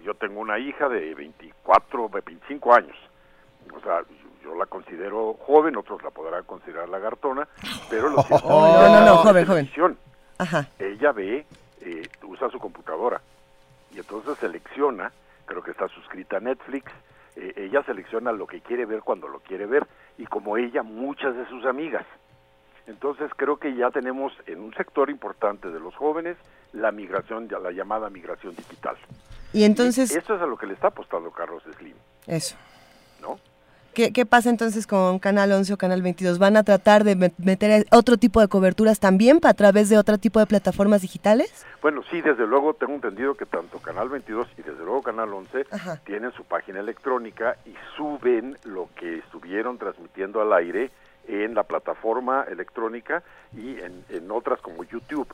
yo 0.03 0.15
tengo 0.15 0.41
una 0.41 0.59
hija 0.59 0.89
de 0.89 1.15
24, 1.15 2.09
25 2.09 2.75
años. 2.75 2.97
O 3.75 3.81
sea, 3.81 4.03
yo 4.43 4.55
la 4.55 4.67
considero 4.67 5.35
joven, 5.35 5.77
otros 5.77 6.03
la 6.03 6.11
podrán 6.11 6.45
considerar 6.45 6.89
lagartona, 6.89 7.49
pero 7.89 8.09
los 8.09 8.29
no, 8.45 8.89
no, 8.89 9.05
no, 9.05 9.17
joven, 9.19 9.47
joven. 9.47 9.99
Ajá. 10.39 10.69
Ella 10.79 11.13
ve, 11.13 11.47
eh, 11.81 12.09
usa 12.23 12.49
su 12.51 12.59
computadora 12.59 13.21
y 13.95 13.99
entonces 13.99 14.39
selecciona, 14.39 15.13
creo 15.47 15.63
que 15.63 15.73
está 15.73 15.89
suscrita 15.89 16.39
a 16.39 16.41
Netflix, 16.41 16.91
eh, 17.37 17.53
ella 17.57 17.83
selecciona 17.83 18.33
lo 18.33 18.47
que 18.47 18.61
quiere 18.61 18.87
ver 18.87 19.01
cuando 19.01 19.29
lo 19.29 19.41
quiere 19.41 19.67
ver 19.67 19.87
y 20.19 20.27
como 20.27 20.57
ella 20.57 20.83
muchas 20.83 21.37
de 21.37 21.47
sus 21.49 21.65
amigas. 21.65 22.07
Entonces 22.87 23.31
creo 23.37 23.59
que 23.59 23.75
ya 23.75 23.91
tenemos 23.91 24.33
en 24.47 24.61
un 24.61 24.75
sector 24.75 25.11
importante 25.11 25.71
de 25.71 25.79
los 25.79 25.95
jóvenes 25.95 26.37
la 26.73 26.91
migración, 26.93 27.49
la 27.49 27.71
llamada 27.71 28.11
migración 28.11 28.55
digital. 28.57 28.97
Y 29.53 29.65
entonces... 29.65 30.11
esto 30.15 30.35
es 30.35 30.43
a 30.43 30.47
lo 30.47 30.57
que 30.57 30.67
le 30.67 30.75
está 30.75 30.89
apostando 30.89 31.31
Carlos 31.31 31.63
Slim. 31.77 31.95
Eso. 32.27 32.57
¿No? 33.21 33.39
¿Qué, 33.93 34.25
pasa 34.25 34.51
entonces 34.51 34.87
con 34.87 35.19
Canal 35.19 35.51
11 35.51 35.73
o 35.73 35.77
Canal 35.77 36.01
22? 36.01 36.39
¿Van 36.39 36.57
a 36.57 36.63
tratar 36.63 37.03
de 37.03 37.33
meter 37.39 37.87
otro 37.91 38.17
tipo 38.19 38.41
de 38.41 38.47
coberturas 38.47 39.01
también 39.01 39.41
a 39.43 39.55
través 39.55 39.89
de 39.89 39.99
otro 39.99 40.17
tipo 40.17 40.39
de 40.39 40.47
plataformas 40.47 41.03
digitales? 41.03 41.67
Bueno, 41.83 42.03
sí, 42.09 42.21
desde 42.21 42.47
luego 42.47 42.75
tengo 42.75 42.95
entendido 42.95 43.35
que 43.35 43.47
tanto 43.47 43.79
Canal 43.81 44.09
22 44.09 44.47
y 44.59 44.63
desde 44.63 44.85
luego 44.85 45.03
Canal 45.03 45.33
11 45.33 45.67
tienen 46.05 46.31
su 46.33 46.45
página 46.45 46.79
electrónica 46.79 47.57
y 47.67 47.75
suben 47.97 48.57
lo 48.65 48.89
que 48.95 49.19
estuvieron 49.19 49.77
transmitiendo 49.77 50.41
al 50.41 50.53
aire 50.53 50.93
en 51.27 51.55
la 51.55 51.65
plataforma 51.65 52.45
electrónica 52.49 53.25
y 53.57 53.77
en, 53.81 54.31
otras 54.31 54.61
como 54.61 54.85
YouTube. 54.85 55.29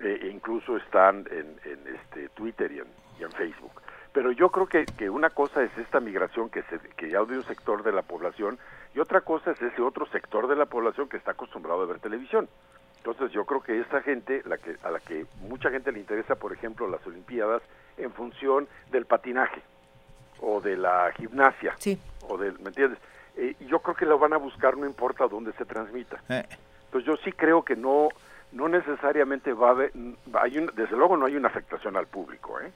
Eh, 0.00 0.30
incluso 0.32 0.76
están 0.76 1.26
en, 1.30 1.56
este 1.94 2.28
Twitter 2.30 2.72
y 2.72 3.22
en 3.22 3.32
Facebook. 3.32 3.82
Pero 4.12 4.32
yo 4.32 4.50
creo 4.50 4.66
que, 4.66 4.86
que 4.86 5.10
una 5.10 5.30
cosa 5.30 5.62
es 5.62 5.76
esta 5.78 6.00
migración 6.00 6.48
que, 6.50 6.62
se, 6.62 6.78
que 6.96 7.10
ya 7.10 7.22
de 7.24 7.38
un 7.38 7.44
sector 7.44 7.82
de 7.82 7.92
la 7.92 8.02
población 8.02 8.58
y 8.94 9.00
otra 9.00 9.20
cosa 9.20 9.50
es 9.50 9.60
ese 9.60 9.82
otro 9.82 10.06
sector 10.06 10.48
de 10.48 10.56
la 10.56 10.66
población 10.66 11.08
que 11.08 11.16
está 11.16 11.32
acostumbrado 11.32 11.82
a 11.82 11.86
ver 11.86 12.00
televisión. 12.00 12.48
Entonces 12.98 13.30
yo 13.32 13.44
creo 13.44 13.62
que 13.62 13.78
esta 13.80 14.02
gente, 14.02 14.42
la 14.44 14.58
que, 14.58 14.76
a 14.82 14.90
la 14.90 15.00
que 15.00 15.26
mucha 15.42 15.70
gente 15.70 15.92
le 15.92 16.00
interesa, 16.00 16.34
por 16.34 16.52
ejemplo, 16.52 16.88
las 16.88 17.06
Olimpiadas, 17.06 17.62
en 17.96 18.12
función 18.12 18.68
del 18.90 19.06
patinaje 19.06 19.62
o 20.40 20.60
de 20.60 20.76
la 20.76 21.12
gimnasia, 21.16 21.74
sí. 21.78 21.98
o 22.28 22.36
del, 22.38 22.58
¿me 22.60 22.68
entiendes? 22.68 22.98
Eh, 23.36 23.54
yo 23.60 23.80
creo 23.80 23.94
que 23.94 24.06
lo 24.06 24.18
van 24.18 24.32
a 24.32 24.36
buscar 24.36 24.76
no 24.76 24.86
importa 24.86 25.28
dónde 25.28 25.52
se 25.52 25.64
transmita. 25.64 26.20
Eh. 26.28 26.44
Entonces 26.86 27.06
yo 27.06 27.16
sí 27.18 27.32
creo 27.32 27.62
que 27.62 27.76
no, 27.76 28.08
no 28.52 28.68
necesariamente 28.68 29.52
va 29.52 29.68
a 29.68 29.70
haber, 29.70 29.92
hay 30.34 30.66
desde 30.74 30.96
luego 30.96 31.16
no 31.16 31.26
hay 31.26 31.36
una 31.36 31.48
afectación 31.48 31.96
al 31.96 32.06
público, 32.06 32.60
¿eh? 32.60 32.72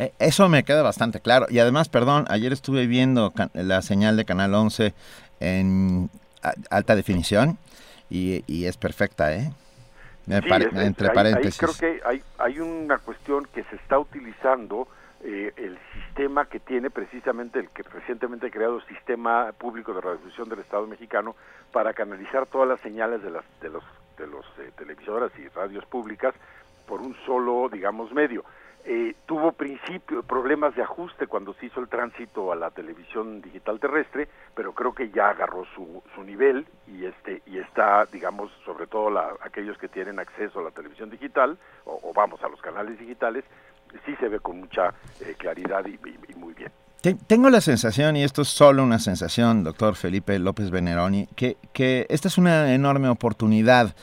Eh, 0.00 0.14
eso 0.18 0.48
me 0.48 0.64
queda 0.64 0.82
bastante 0.82 1.20
claro. 1.20 1.46
Y 1.50 1.58
además, 1.58 1.90
perdón, 1.90 2.24
ayer 2.28 2.52
estuve 2.52 2.86
viendo 2.86 3.34
la 3.52 3.82
señal 3.82 4.16
de 4.16 4.24
Canal 4.24 4.54
11 4.54 4.94
en 5.40 6.08
alta 6.70 6.96
definición 6.96 7.58
y, 8.08 8.64
es 8.64 8.78
perfecta, 8.78 9.34
¿eh? 9.34 9.52
entre 10.26 11.10
paréntesis. 11.10 11.58
creo 11.58 11.74
que 11.74 12.00
hay, 12.04 12.22
hay 12.38 12.60
una 12.60 12.98
cuestión 12.98 13.46
que 13.52 13.62
se 13.64 13.76
está 13.76 13.98
utilizando 13.98 14.88
eh, 15.22 15.52
el 15.56 15.78
sistema 15.92 16.46
que 16.46 16.60
tiene 16.60 16.88
precisamente 16.88 17.58
el 17.58 17.68
que 17.68 17.82
recientemente 17.82 18.50
creado 18.50 18.80
Sistema 18.82 19.52
Público 19.52 19.92
de 19.92 20.00
Radiodifusión 20.00 20.48
del 20.48 20.60
Estado 20.60 20.86
mexicano 20.86 21.36
para 21.72 21.92
canalizar 21.92 22.46
todas 22.46 22.66
las 22.66 22.80
señales 22.80 23.22
de 23.22 23.30
las 23.30 23.44
de 23.60 23.68
los 23.68 23.84
de 24.16 24.26
los 24.26 24.46
eh, 24.60 24.70
televisoras 24.78 25.30
y 25.38 25.46
radios 25.48 25.84
públicas 25.84 26.34
por 26.86 27.02
un 27.02 27.14
solo 27.26 27.68
digamos 27.68 28.12
medio 28.12 28.46
eh, 28.84 29.14
tuvo 29.26 29.52
principio 29.52 30.22
problemas 30.22 30.74
de 30.74 30.82
ajuste 30.82 31.26
cuando 31.26 31.54
se 31.54 31.66
hizo 31.66 31.80
el 31.80 31.88
tránsito 31.88 32.52
a 32.52 32.56
la 32.56 32.70
televisión 32.70 33.40
digital 33.42 33.78
terrestre, 33.78 34.28
pero 34.54 34.72
creo 34.72 34.94
que 34.94 35.10
ya 35.10 35.30
agarró 35.30 35.64
su, 35.74 36.02
su 36.14 36.22
nivel 36.22 36.66
y 36.86 37.04
este 37.04 37.42
y 37.46 37.58
está, 37.58 38.06
digamos, 38.06 38.50
sobre 38.64 38.86
todo 38.86 39.10
la, 39.10 39.30
aquellos 39.42 39.76
que 39.78 39.88
tienen 39.88 40.18
acceso 40.18 40.60
a 40.60 40.62
la 40.62 40.70
televisión 40.70 41.10
digital 41.10 41.58
o, 41.84 42.12
vamos 42.14 42.42
a 42.42 42.48
los 42.48 42.60
canales 42.60 42.98
digitales, 42.98 43.44
sí 44.04 44.14
se 44.16 44.28
ve 44.28 44.40
con 44.40 44.60
mucha 44.60 44.94
eh, 45.20 45.34
claridad 45.36 45.84
y, 45.86 45.98
muy 46.36 46.54
bien. 46.54 46.70
Tengo 47.26 47.48
la 47.48 47.60
sensación, 47.60 48.16
y 48.16 48.24
esto 48.24 48.42
es 48.42 48.48
solo 48.48 48.82
una 48.82 48.98
sensación, 48.98 49.64
doctor 49.64 49.96
Felipe 49.96 50.38
López 50.38 50.70
Veneroni, 50.70 51.26
que, 51.34 51.56
que 51.72 52.06
esta 52.10 52.28
es 52.28 52.36
una 52.36 52.74
enorme 52.74 53.08
oportunidad 53.08 53.94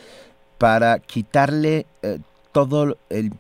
para 0.58 0.98
quitarle 1.00 1.86
eh, 2.02 2.20
todo 2.52 2.98
el 3.10 3.32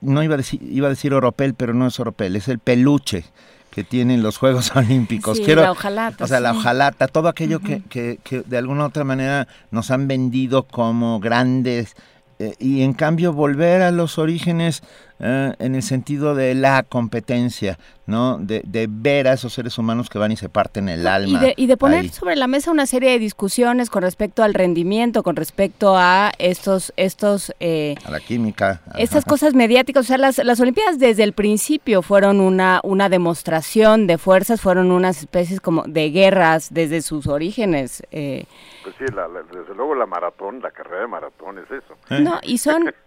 no 0.00 0.22
iba 0.22 0.34
a 0.34 0.36
decir, 0.38 0.60
iba 0.62 0.86
a 0.86 0.90
decir 0.90 1.14
oropel, 1.14 1.54
pero 1.54 1.74
no 1.74 1.86
es 1.86 1.98
oropel, 2.00 2.36
es 2.36 2.48
el 2.48 2.58
peluche 2.58 3.24
que 3.70 3.84
tienen 3.84 4.22
los 4.22 4.38
Juegos 4.38 4.72
Olímpicos. 4.76 5.38
Quiero, 5.40 5.62
la 5.62 5.72
hojalata. 5.72 6.24
O 6.24 6.26
sea, 6.26 6.40
la 6.40 6.52
hojalata, 6.52 7.08
todo 7.08 7.28
aquello 7.28 7.60
que, 7.60 7.82
que, 7.82 8.18
que, 8.24 8.40
de 8.40 8.56
alguna 8.56 8.84
u 8.84 8.86
otra 8.86 9.04
manera 9.04 9.48
nos 9.70 9.90
han 9.90 10.08
vendido 10.08 10.62
como 10.62 11.20
grandes 11.20 11.94
eh, 12.38 12.54
y 12.58 12.82
en 12.82 12.92
cambio 12.92 13.32
volver 13.32 13.82
a 13.82 13.90
los 13.90 14.18
orígenes 14.18 14.82
eh, 15.18 15.54
en 15.58 15.74
el 15.74 15.82
sentido 15.82 16.34
de 16.34 16.54
la 16.54 16.82
competencia, 16.82 17.78
¿no? 18.06 18.36
De, 18.38 18.86
ver 18.88 19.28
a 19.28 19.32
esos 19.32 19.54
seres 19.54 19.78
humanos 19.78 20.10
que 20.10 20.18
van 20.18 20.30
y 20.30 20.36
se 20.36 20.50
parten 20.50 20.90
el 20.90 21.06
alma. 21.06 21.40
Y 21.56 21.66
de, 21.66 21.76
poner 21.78 22.10
sobre 22.10 22.36
la 22.36 22.46
mesa 22.46 22.70
una 22.70 22.84
serie 22.84 23.10
de 23.10 23.18
discusiones 23.18 23.88
con 23.88 24.02
respecto 24.02 24.42
al 24.42 24.52
rendimiento, 24.52 25.22
con 25.22 25.34
respecto 25.34 25.96
a 25.96 26.32
estos... 26.38 26.92
estos 26.96 27.54
eh, 27.60 27.94
a 28.04 28.10
la 28.10 28.20
química. 28.20 28.82
Estas 28.98 29.24
cosas 29.24 29.54
mediáticas. 29.54 30.04
O 30.04 30.06
sea, 30.06 30.18
las, 30.18 30.36
las 30.38 30.60
Olimpiadas 30.60 30.98
desde 30.98 31.22
el 31.22 31.32
principio 31.32 32.02
fueron 32.02 32.40
una, 32.40 32.80
una 32.82 33.08
demostración 33.08 34.06
de 34.06 34.18
fuerzas, 34.18 34.60
fueron 34.60 34.90
unas 34.90 35.20
especies 35.20 35.60
como 35.60 35.84
de 35.84 36.10
guerras 36.10 36.68
desde 36.70 37.00
sus 37.00 37.26
orígenes. 37.26 38.02
pues 38.10 38.94
sí, 38.98 39.04
desde 39.04 39.74
luego 39.74 39.94
la 39.94 40.06
maratón, 40.06 40.60
la 40.60 40.70
carrera 40.70 41.00
de 41.00 41.06
maratón 41.06 41.58
es 41.58 41.70
eso. 41.70 41.96
No, 42.22 42.38
y 42.42 42.58
son 42.58 42.92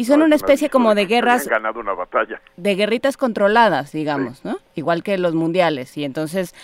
y 0.00 0.04
son 0.06 0.22
una 0.22 0.34
especie 0.34 0.70
como 0.70 0.94
de 0.94 1.04
guerras... 1.04 1.46
ganado 1.46 1.78
una 1.78 1.92
batalla. 1.92 2.40
De 2.56 2.74
guerritas 2.74 3.18
controladas, 3.18 3.92
digamos, 3.92 4.42
¿no? 4.46 4.56
Igual 4.74 5.02
que 5.02 5.18
los 5.18 5.34
mundiales. 5.34 5.94
Y 5.98 6.04
entonces 6.04 6.54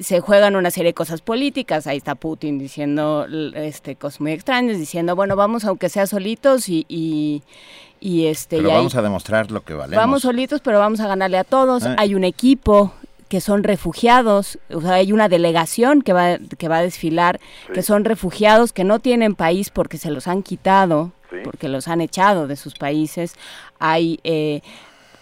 se 0.00 0.18
juegan 0.18 0.56
una 0.56 0.72
serie 0.72 0.88
de 0.88 0.94
cosas 0.94 1.20
políticas. 1.20 1.86
Ahí 1.86 1.98
está 1.98 2.16
Putin 2.16 2.58
diciendo 2.58 3.28
este, 3.54 3.94
cosas 3.94 4.20
muy 4.20 4.32
extrañas, 4.32 4.78
diciendo, 4.78 5.14
bueno, 5.14 5.36
vamos 5.36 5.64
aunque 5.64 5.88
sea 5.88 6.08
solitos 6.08 6.68
y... 6.68 6.84
y, 6.88 8.26
este, 8.26 8.56
pero 8.56 8.70
vamos 8.70 8.96
a 8.96 9.02
demostrar 9.02 9.52
lo 9.52 9.60
que 9.60 9.74
valemos. 9.74 10.02
Vamos 10.02 10.22
solitos, 10.22 10.60
pero 10.60 10.80
vamos 10.80 10.98
a 10.98 11.06
ganarle 11.06 11.38
a 11.38 11.44
todos. 11.44 11.86
Eh. 11.86 11.94
Hay 11.98 12.16
un 12.16 12.24
equipo 12.24 12.92
que 13.28 13.40
son 13.40 13.62
refugiados, 13.62 14.58
o 14.70 14.80
sea, 14.80 14.94
hay 14.94 15.12
una 15.12 15.28
delegación 15.28 16.02
que 16.02 16.12
va, 16.12 16.38
que 16.58 16.66
va 16.66 16.78
a 16.78 16.82
desfilar, 16.82 17.38
que 17.72 17.82
son 17.82 18.04
refugiados 18.04 18.72
que 18.72 18.82
no 18.82 18.98
tienen 18.98 19.36
país 19.36 19.70
porque 19.70 19.98
se 19.98 20.10
los 20.10 20.26
han 20.26 20.42
quitado, 20.42 21.12
porque 21.44 21.68
los 21.68 21.88
han 21.88 22.00
echado 22.00 22.46
de 22.46 22.56
sus 22.56 22.74
países. 22.74 23.34
Hay 23.78 24.20
eh, 24.24 24.60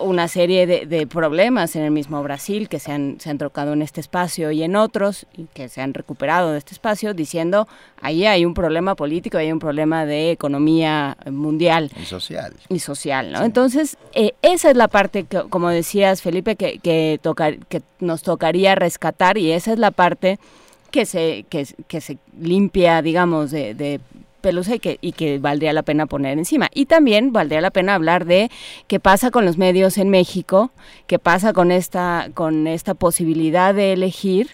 una 0.00 0.28
serie 0.28 0.66
de, 0.66 1.06
problemas 1.06 1.76
en 1.76 1.82
el 1.82 1.90
mismo 1.90 2.22
Brasil 2.22 2.68
que 2.68 2.78
se 2.78 2.92
han, 2.92 3.20
se 3.20 3.30
han 3.30 3.38
trocado 3.38 3.72
en 3.72 3.82
este 3.82 4.00
espacio 4.00 4.50
y 4.50 4.62
en 4.62 4.76
otros 4.76 5.26
y 5.36 5.44
que 5.52 5.68
se 5.68 5.80
han 5.80 5.94
recuperado 5.94 6.52
de 6.52 6.58
este 6.58 6.72
espacio 6.72 7.14
diciendo 7.14 7.68
ahí 8.00 8.26
hay 8.26 8.44
un 8.44 8.54
problema 8.54 8.94
político, 8.94 9.38
hay 9.38 9.52
un 9.52 9.58
problema 9.58 10.06
de 10.06 10.30
economía 10.30 11.16
mundial. 11.30 11.90
Y 12.00 12.04
social. 12.04 12.54
Y 12.68 12.78
social, 12.80 13.32
¿no? 13.32 13.42
Entonces, 13.42 13.96
eh, 14.14 14.32
esa 14.42 14.70
es 14.70 14.76
la 14.76 14.88
parte, 14.88 15.24
que, 15.24 15.42
como 15.48 15.68
decías 15.68 16.22
Felipe, 16.22 16.56
que, 16.56 16.78
que, 16.78 17.18
tocar, 17.22 17.58
que 17.66 17.82
nos 17.98 18.22
tocaría 18.22 18.74
rescatar 18.74 19.38
y 19.38 19.52
esa 19.52 19.72
es 19.72 19.78
la 19.78 19.90
parte 19.90 20.38
que 20.90 21.06
se, 21.06 21.44
que, 21.48 21.66
que 21.86 22.00
se 22.00 22.18
limpia, 22.38 23.02
digamos, 23.02 23.50
de, 23.50 23.74
de 23.74 24.00
Pelusa 24.40 24.74
y 24.74 24.78
que, 24.80 24.98
y 25.00 25.12
que 25.12 25.38
valdría 25.38 25.72
la 25.72 25.82
pena 25.82 26.06
poner 26.06 26.38
encima. 26.38 26.68
Y 26.74 26.86
también 26.86 27.32
valdría 27.32 27.60
la 27.60 27.70
pena 27.70 27.94
hablar 27.94 28.24
de 28.24 28.50
qué 28.86 29.00
pasa 29.00 29.30
con 29.30 29.44
los 29.44 29.58
medios 29.58 29.98
en 29.98 30.10
México, 30.10 30.70
qué 31.06 31.18
pasa 31.18 31.52
con 31.52 31.70
esta, 31.70 32.28
con 32.34 32.66
esta 32.66 32.94
posibilidad 32.94 33.74
de 33.74 33.92
elegir 33.92 34.48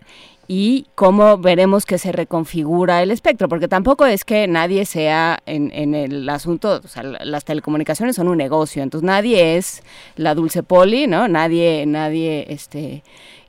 y 0.49 0.87
cómo 0.95 1.39
veremos 1.39 1.85
que 1.87 1.99
se 1.99 2.13
reconfigura 2.13 3.03
el 3.03 3.11
espectro, 3.11 3.49
porque 3.49 3.69
tampoco 3.69 4.07
es 4.07 4.25
que 4.25 4.47
nadie 4.47 4.85
sea 4.87 5.41
en, 5.47 5.73
en 5.73 5.95
el 5.95 6.29
asunto, 6.29 6.81
o 6.85 6.89
sea, 6.89 7.03
las 7.03 7.45
telecomunicaciones 7.45 8.17
son 8.17 8.29
un 8.29 8.39
negocio, 8.39 8.83
entonces 8.83 9.05
nadie 9.05 9.57
es 9.57 9.83
la 10.17 10.35
dulce 10.35 10.63
poli, 10.63 11.07
¿no? 11.07 11.27
Nadie, 11.27 11.85
nadie 11.87 12.47
este, 12.49 13.03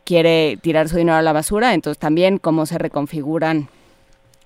quiere 0.06 0.58
tirar 0.62 0.90
su 0.90 0.98
dinero 0.98 1.18
a 1.18 1.22
la 1.22 1.34
basura, 1.34 1.74
entonces 1.74 2.00
también 2.00 2.40
cómo 2.40 2.66
se 2.66 2.78
reconfiguran 2.78 3.70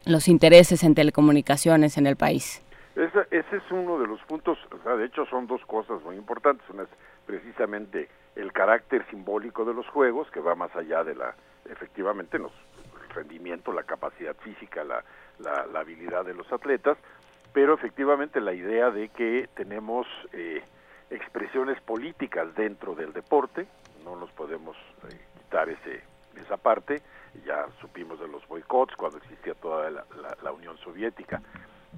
los 0.05 0.27
intereses 0.27 0.83
en 0.83 0.95
telecomunicaciones 0.95 1.97
en 1.97 2.07
el 2.07 2.15
país. 2.15 2.63
Ese, 2.95 3.19
ese 3.31 3.57
es 3.57 3.71
uno 3.71 3.99
de 3.99 4.07
los 4.07 4.21
puntos, 4.23 4.57
o 4.71 4.83
sea, 4.83 4.95
de 4.95 5.05
hecho 5.05 5.25
son 5.25 5.47
dos 5.47 5.65
cosas 5.65 6.01
muy 6.03 6.15
importantes. 6.15 6.69
Una 6.69 6.83
es 6.83 6.89
precisamente 7.25 8.09
el 8.35 8.51
carácter 8.51 9.05
simbólico 9.09 9.65
de 9.65 9.73
los 9.73 9.87
juegos, 9.87 10.29
que 10.31 10.39
va 10.39 10.55
más 10.55 10.75
allá 10.75 11.03
de 11.03 11.15
la, 11.15 11.35
efectivamente, 11.69 12.37
los, 12.37 12.51
el 13.03 13.15
rendimiento, 13.15 13.71
la 13.71 13.83
capacidad 13.83 14.35
física, 14.37 14.83
la, 14.83 15.03
la, 15.39 15.79
habilidad 15.79 16.25
de 16.25 16.33
los 16.33 16.51
atletas, 16.51 16.97
pero 17.53 17.73
efectivamente 17.73 18.39
la 18.39 18.53
idea 18.53 18.91
de 18.91 19.09
que 19.09 19.49
tenemos 19.55 20.07
eh, 20.33 20.61
expresiones 21.09 21.79
políticas 21.81 22.53
dentro 22.55 22.95
del 22.95 23.13
deporte, 23.13 23.67
no 24.03 24.15
nos 24.15 24.31
podemos 24.31 24.77
eh, 25.09 25.17
quitar 25.37 25.69
ese, 25.69 26.01
esa 26.41 26.57
parte, 26.57 27.01
ya 27.45 27.67
supimos 27.79 28.19
de 28.19 28.27
los 28.27 28.47
boicots 28.47 28.95
cuando 28.95 29.17
existía 29.17 29.53
toda 29.55 29.89
la, 29.89 30.51
Unión 30.51 30.77
Soviética, 30.77 31.41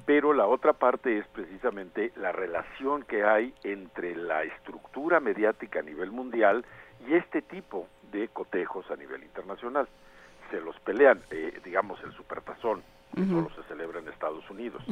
pero 0.06 0.34
la 0.34 0.48
otra 0.48 0.74
parte 0.74 1.18
es 1.18 1.28
precisamente 1.28 2.12
la 2.16 2.32
relación 2.32 3.04
que 3.04 3.24
hay 3.24 3.54
entre 3.64 4.16
la 4.16 4.44
estructura 4.44 5.20
mediática 5.20 5.80
a 5.80 5.84
nivel 5.84 6.12
mundial 6.12 6.66
y 7.08 7.14
este 7.16 7.42
tipo 7.42 7.88
de 8.12 8.28
cotejos 8.28 8.90
a 8.92 8.96
nivel 8.96 9.24
internacional. 9.24 9.88
Se 10.52 10.62
los 10.62 10.80
pelean, 10.82 11.22
eh, 11.32 11.60
digamos, 11.64 12.02
el 12.04 12.14
supertazón, 12.14 12.84
que 13.16 13.26
solo 13.26 13.50
se 13.56 13.64
celebra 13.64 14.00
en 14.00 14.08
Estados 14.08 14.48
Unidos. 14.50 14.84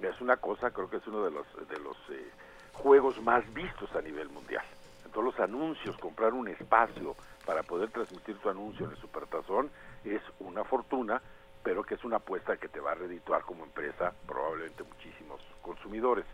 Es 0.00 0.20
una 0.20 0.36
cosa, 0.36 0.70
creo 0.70 0.88
que 0.88 0.96
es 0.96 1.06
uno 1.06 1.24
de 1.24 1.30
los, 1.30 1.46
de 1.68 1.78
los 1.78 1.96
eh, 2.10 2.30
juegos 2.72 3.20
más 3.22 3.42
vistos 3.52 3.94
a 3.94 4.00
nivel 4.00 4.28
mundial. 4.28 4.64
Entonces 5.04 5.34
los 5.34 5.40
anuncios, 5.40 5.96
comprar 5.98 6.32
un 6.32 6.48
espacio, 6.48 7.16
para 7.50 7.64
poder 7.64 7.90
transmitir 7.90 8.38
tu 8.38 8.48
anuncio 8.48 8.86
en 8.86 8.92
el 8.92 8.96
supertazón 8.98 9.70
es 10.04 10.22
una 10.38 10.62
fortuna, 10.62 11.20
pero 11.64 11.82
que 11.82 11.94
es 11.96 12.04
una 12.04 12.18
apuesta 12.18 12.56
que 12.58 12.68
te 12.68 12.78
va 12.78 12.92
a 12.92 12.94
redituar 12.94 13.42
como 13.42 13.64
empresa 13.64 14.14
probablemente 14.24 14.84
muchísimos 14.84 15.40
consumidores. 15.60 16.24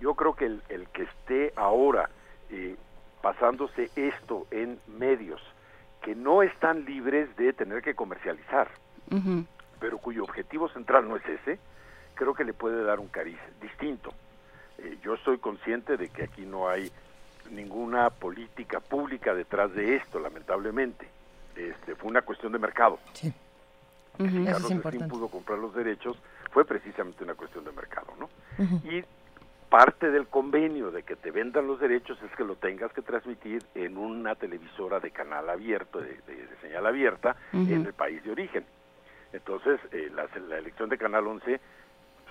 Yo 0.00 0.14
creo 0.16 0.34
que 0.34 0.46
el, 0.46 0.60
el 0.68 0.88
que 0.88 1.04
esté 1.04 1.52
ahora 1.54 2.10
eh, 2.50 2.74
pasándose 3.22 3.92
esto 3.94 4.48
en 4.50 4.80
medios 4.88 5.40
que 6.02 6.16
no 6.16 6.42
están 6.42 6.84
libres 6.84 7.36
de 7.36 7.52
tener 7.52 7.80
que 7.80 7.94
comercializar, 7.94 8.68
pero 9.78 9.98
cuyo 9.98 10.24
objetivo 10.24 10.68
central 10.70 11.08
no 11.08 11.14
es 11.14 11.24
ese, 11.24 11.60
creo 12.16 12.34
que 12.34 12.42
le 12.42 12.52
puede 12.52 12.82
dar 12.82 12.98
un 12.98 13.06
cariz 13.06 13.38
distinto. 13.60 14.12
Eh, 14.78 14.98
yo 15.04 15.16
soy 15.18 15.38
consciente 15.38 15.96
de 15.96 16.08
que 16.08 16.24
aquí 16.24 16.44
no 16.44 16.68
hay 16.68 16.90
ninguna 17.50 18.10
política 18.10 18.80
pública 18.80 19.34
detrás 19.34 19.74
de 19.74 19.96
esto, 19.96 20.18
lamentablemente. 20.18 21.08
Este, 21.56 21.94
fue 21.96 22.10
una 22.10 22.22
cuestión 22.22 22.52
de 22.52 22.58
mercado. 22.58 22.98
Sí. 23.12 23.32
Carlos 24.18 24.72
pudo 25.08 25.28
comprar 25.28 25.58
los 25.58 25.74
derechos, 25.74 26.16
fue 26.50 26.64
precisamente 26.64 27.22
una 27.22 27.34
cuestión 27.34 27.64
de 27.64 27.72
mercado, 27.72 28.12
¿no? 28.18 28.28
Y 28.90 29.04
parte 29.68 30.10
del 30.10 30.26
convenio 30.26 30.90
de 30.90 31.02
que 31.02 31.14
te 31.14 31.30
vendan 31.30 31.66
los 31.66 31.78
derechos 31.78 32.18
es 32.22 32.34
que 32.36 32.42
lo 32.42 32.56
tengas 32.56 32.92
que 32.92 33.02
transmitir 33.02 33.64
en 33.74 33.96
una 33.96 34.34
televisora 34.34 34.98
de 34.98 35.10
canal 35.10 35.48
abierto, 35.48 36.00
de, 36.00 36.16
señal 36.60 36.86
abierta, 36.86 37.36
en 37.52 37.86
el 37.86 37.92
país 37.92 38.22
de 38.24 38.32
origen. 38.32 38.64
Entonces, 39.32 39.78
eh, 39.92 40.10
la, 40.14 40.26
la, 40.48 40.58
elección 40.58 40.88
de 40.88 40.96
Canal 40.96 41.26
11 41.26 41.60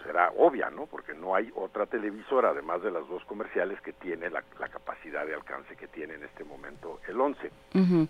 será 0.03 0.31
obvia, 0.37 0.69
¿no? 0.69 0.85
Porque 0.85 1.13
no 1.13 1.35
hay 1.35 1.51
otra 1.55 1.85
televisora, 1.85 2.49
además 2.49 2.81
de 2.81 2.91
las 2.91 3.07
dos 3.07 3.23
comerciales, 3.25 3.79
que 3.81 3.93
tiene 3.93 4.29
la, 4.29 4.41
capacidad 4.41 5.25
de 5.25 5.33
alcance 5.33 5.75
que 5.75 5.87
tiene 5.87 6.15
en 6.15 6.23
este 6.23 6.43
momento 6.43 6.99
el 7.07 7.19
11. 7.19 7.51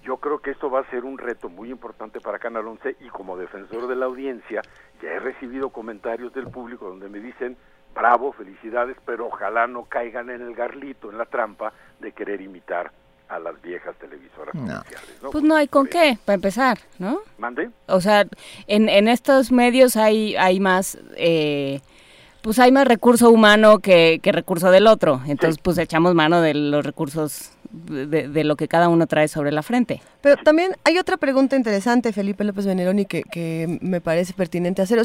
Yo 0.03 0.17
creo 0.17 0.39
que 0.39 0.51
esto 0.51 0.69
va 0.69 0.81
a 0.81 0.89
ser 0.89 1.05
un 1.05 1.17
reto 1.17 1.49
muy 1.49 1.69
importante 1.69 2.19
para 2.19 2.39
Canal 2.39 2.67
11 2.67 2.97
y 3.01 3.09
como 3.09 3.37
defensor 3.37 3.87
de 3.87 3.95
la 3.95 4.05
audiencia 4.05 4.61
ya 5.01 5.09
he 5.09 5.19
recibido 5.19 5.69
comentarios 5.69 6.33
del 6.33 6.47
público 6.47 6.87
donde 6.87 7.09
me 7.09 7.19
dicen, 7.19 7.57
bravo, 7.93 8.31
felicidades, 8.31 8.97
pero 9.05 9.27
ojalá 9.27 9.67
no 9.67 9.85
caigan 9.85 10.29
en 10.29 10.41
el 10.41 10.55
garlito, 10.55 11.11
en 11.11 11.17
la 11.17 11.25
trampa 11.25 11.73
de 11.99 12.11
querer 12.11 12.41
imitar 12.41 12.91
a 13.29 13.39
las 13.39 13.61
viejas 13.61 13.95
televisoras 13.97 14.51
comerciales. 14.51 15.17
¿no? 15.21 15.29
Pues 15.31 15.43
no 15.43 15.55
hay 15.55 15.67
con 15.67 15.87
qué, 15.87 16.17
para 16.25 16.35
empezar, 16.35 16.79
¿no? 16.99 17.19
¿Mande? 17.37 17.69
O 17.87 18.01
sea, 18.01 18.25
en, 18.67 18.89
en 18.89 19.07
estos 19.07 19.51
medios 19.51 19.97
hay, 19.97 20.35
hay 20.35 20.59
más... 20.59 20.97
Eh, 21.15 21.81
pues 22.41 22.59
hay 22.59 22.71
más 22.71 22.87
recurso 22.87 23.29
humano 23.29 23.79
que, 23.79 24.19
que 24.23 24.31
recurso 24.31 24.71
del 24.71 24.87
otro. 24.87 25.19
Entonces, 25.27 25.59
pues 25.61 25.77
echamos 25.79 26.15
mano 26.15 26.39
de 26.39 26.53
los 26.53 26.85
recursos 26.85 27.51
de, 27.71 28.27
de, 28.27 28.43
lo 28.43 28.55
que 28.55 28.67
cada 28.67 28.89
uno 28.89 29.07
trae 29.07 29.27
sobre 29.27 29.51
la 29.51 29.63
frente. 29.63 30.01
Pero 30.21 30.37
también 30.37 30.75
hay 30.83 30.97
otra 30.97 31.17
pregunta 31.17 31.55
interesante, 31.55 32.13
Felipe 32.13 32.43
López 32.43 32.65
Veneroni, 32.65 33.05
que, 33.05 33.23
que 33.23 33.79
me 33.81 34.01
parece 34.01 34.33
pertinente 34.33 34.81
hacer 34.81 34.99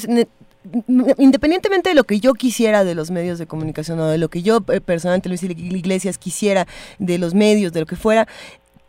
independientemente 1.19 1.89
de 1.89 1.95
lo 1.95 2.05
que 2.05 2.21
yo 2.21 2.35
quisiera 2.35 2.85
de 2.85 2.95
los 2.95 3.11
medios 3.11 3.39
de 3.39 3.47
comunicación 3.47 3.99
o 3.99 4.07
de 4.07 4.19
lo 4.19 4.29
que 4.29 4.43
yo 4.43 4.61
eh, 4.69 4.81
personalmente 4.81 5.29
Luis 5.29 5.43
Iglesias 5.43 6.19
quisiera 6.19 6.67
de 6.99 7.19
los 7.19 7.35
medios, 7.35 7.73
de 7.73 7.81
lo 7.81 7.87
que 7.87 7.97
fuera, 7.97 8.29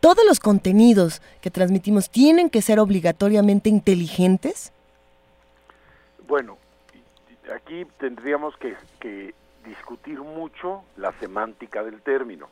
todos 0.04 0.24
los 0.26 0.38
contenidos 0.38 1.22
que 1.40 1.50
transmitimos 1.50 2.10
tienen 2.10 2.50
que 2.50 2.62
ser 2.62 2.78
obligatoriamente 2.78 3.70
inteligentes. 3.70 4.70
Bueno, 6.28 6.58
aquí 7.54 7.86
tendríamos 7.98 8.54
que, 8.58 9.34
discutir 9.64 10.20
mucho 10.20 10.82
la 10.98 11.12
semántica 11.20 11.82
del 11.82 12.02
término. 12.02 12.48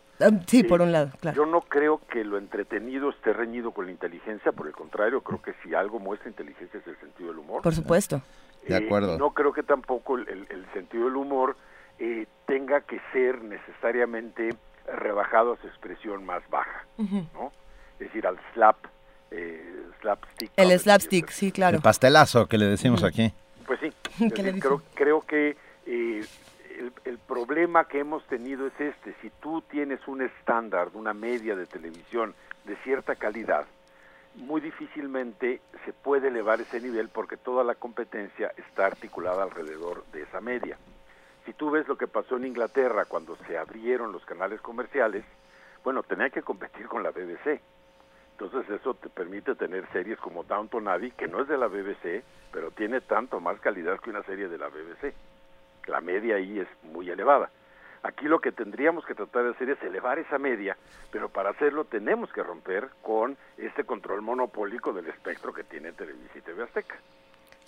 Sí, 0.47 0.63
por 0.63 0.83
un 0.83 0.93
lado, 0.93 1.11
claro. 1.21 1.37
Yo 1.37 1.47
no 1.47 1.63
creo 1.63 2.01
que 2.09 2.25
lo 2.25 2.39
entretenido 2.39 3.11
esté 3.11 3.33
reñido 3.33 3.73
con 3.73 3.87
la 3.87 3.93
inteligencia, 3.93 4.53
por 4.53 4.67
el 4.67 4.73
contrario, 4.73 5.23
creo 5.23 5.41
que 5.41 5.55
si 5.63 5.75
algo 5.75 5.99
muestra 5.99 6.29
inteligencia 6.29 6.81
es 6.81 6.87
el 6.87 6.99
sentido 6.99 7.31
del 7.31 7.39
humor. 7.39 7.63
Por 7.63 7.75
supuesto. 7.75 8.23
De 8.67 8.77
acuerdo. 8.77 9.15
Eh, 9.15 9.19
no 9.19 9.31
creo 9.33 9.53
que 9.53 9.63
tampoco 9.63 10.17
el, 10.17 10.67
sentido 10.73 11.05
del 11.07 11.17
humor 11.17 11.57
eh, 11.99 12.27
tenga 12.47 12.81
que 12.83 13.01
ser 13.13 13.43
necesariamente 13.43 14.55
rebajado 14.87 15.55
a 15.55 15.57
su 15.61 15.67
expresión 15.67 16.25
más 16.25 16.43
baja, 16.51 16.85
¿no? 16.99 17.53
Es 17.95 18.09
decir, 18.09 18.27
al 18.27 18.39
slap, 18.55 18.77
eh, 19.31 19.85
slapstick. 20.01 20.51
El 20.57 20.79
slapstick, 20.79 21.29
sí, 21.31 21.53
claro. 21.53 21.77
El 21.77 21.83
pastelazo 21.83 22.47
que 22.47 22.59
le 22.59 22.67
decimos 22.67 23.05
aquí. 23.05 23.33
Pues 23.67 23.81
sí, 23.81 23.93
creo, 24.31 24.83
creo 24.95 25.21
que 25.23 25.57
el, 27.05 27.19
problema 27.19 27.85
que 27.85 28.01
hemos 28.01 28.25
tenido 28.27 28.67
es 28.67 28.81
este, 28.81 29.15
si 29.21 29.31
tú 29.41 29.63
tienes 29.63 30.07
un 30.09 30.23
estándar, 30.23 30.89
una 30.95 31.15
media 31.15 31.55
de 31.55 31.67
televisión 31.67 32.35
de 32.65 32.77
cierta 32.77 33.15
calidad, 33.17 33.67
muy 34.35 34.61
difícilmente 34.61 35.61
se 35.85 35.93
puede 35.93 36.29
elevar 36.29 36.61
ese 36.61 36.81
nivel 36.81 37.09
porque 37.09 37.37
toda 37.37 37.65
la 37.65 37.75
competencia 37.75 38.53
está 38.57 38.87
articulada 38.87 39.43
alrededor 39.43 40.05
de 40.13 40.23
esa 40.23 40.41
media. 40.41 40.79
Si 41.45 41.53
tú 41.53 41.71
ves 41.71 41.87
lo 41.89 41.99
que 41.99 42.07
pasó 42.07 42.37
en 42.37 42.47
Inglaterra 42.47 43.05
cuando 43.05 43.37
se 43.47 43.59
abrieron 43.59 44.13
los 44.13 44.25
canales 44.25 44.61
comerciales, 44.61 45.25
bueno, 45.85 46.03
tenía 46.03 46.31
que 46.31 46.43
competir 46.43 46.87
con 46.87 47.03
la 47.03 47.11
BBC. 47.11 47.61
Entonces 48.39 48.71
eso 48.71 48.95
te 48.95 49.09
permite 49.09 49.55
tener 49.55 49.87
series 49.93 50.19
como 50.19 50.45
Downton 50.45 50.89
Abbey, 50.89 51.11
que 51.11 51.29
no 51.29 51.43
es 51.43 51.49
de 51.49 51.59
la 51.59 51.67
BBC, 51.67 52.25
pero 52.53 52.71
tiene 52.71 53.01
tanto 53.01 53.41
más 53.41 53.61
calidad 53.61 54.01
que 54.01 54.11
una 54.11 54.23
serie 54.23 54.49
de 54.49 54.59
la 54.59 54.69
BBC. 54.69 55.15
La 55.87 56.01
media 56.01 56.37
ahí 56.37 56.61
es 56.61 56.69
muy 56.83 57.11
elevada. 57.11 57.51
Aquí 58.03 58.27
lo 58.27 58.41
que 58.41 58.51
tendríamos 58.51 59.05
que 59.07 59.15
tratar 59.15 59.45
de 59.45 59.51
hacer 59.51 59.71
es 59.71 59.83
elevar 59.83 60.19
esa 60.19 60.39
media, 60.39 60.77
pero 61.13 61.29
para 61.29 61.51
hacerlo 61.51 61.85
tenemos 61.85 62.33
que 62.33 62.43
romper 62.43 62.89
con 63.01 63.37
este 63.57 63.85
control 63.85 64.23
monopólico 64.23 64.93
del 64.93 65.07
espectro 65.07 65.53
que 65.53 65.63
tiene 65.63 65.93
Televisa 65.93 66.39
y 66.39 66.41
TV 66.41 66.65
Azteca. 66.65 66.97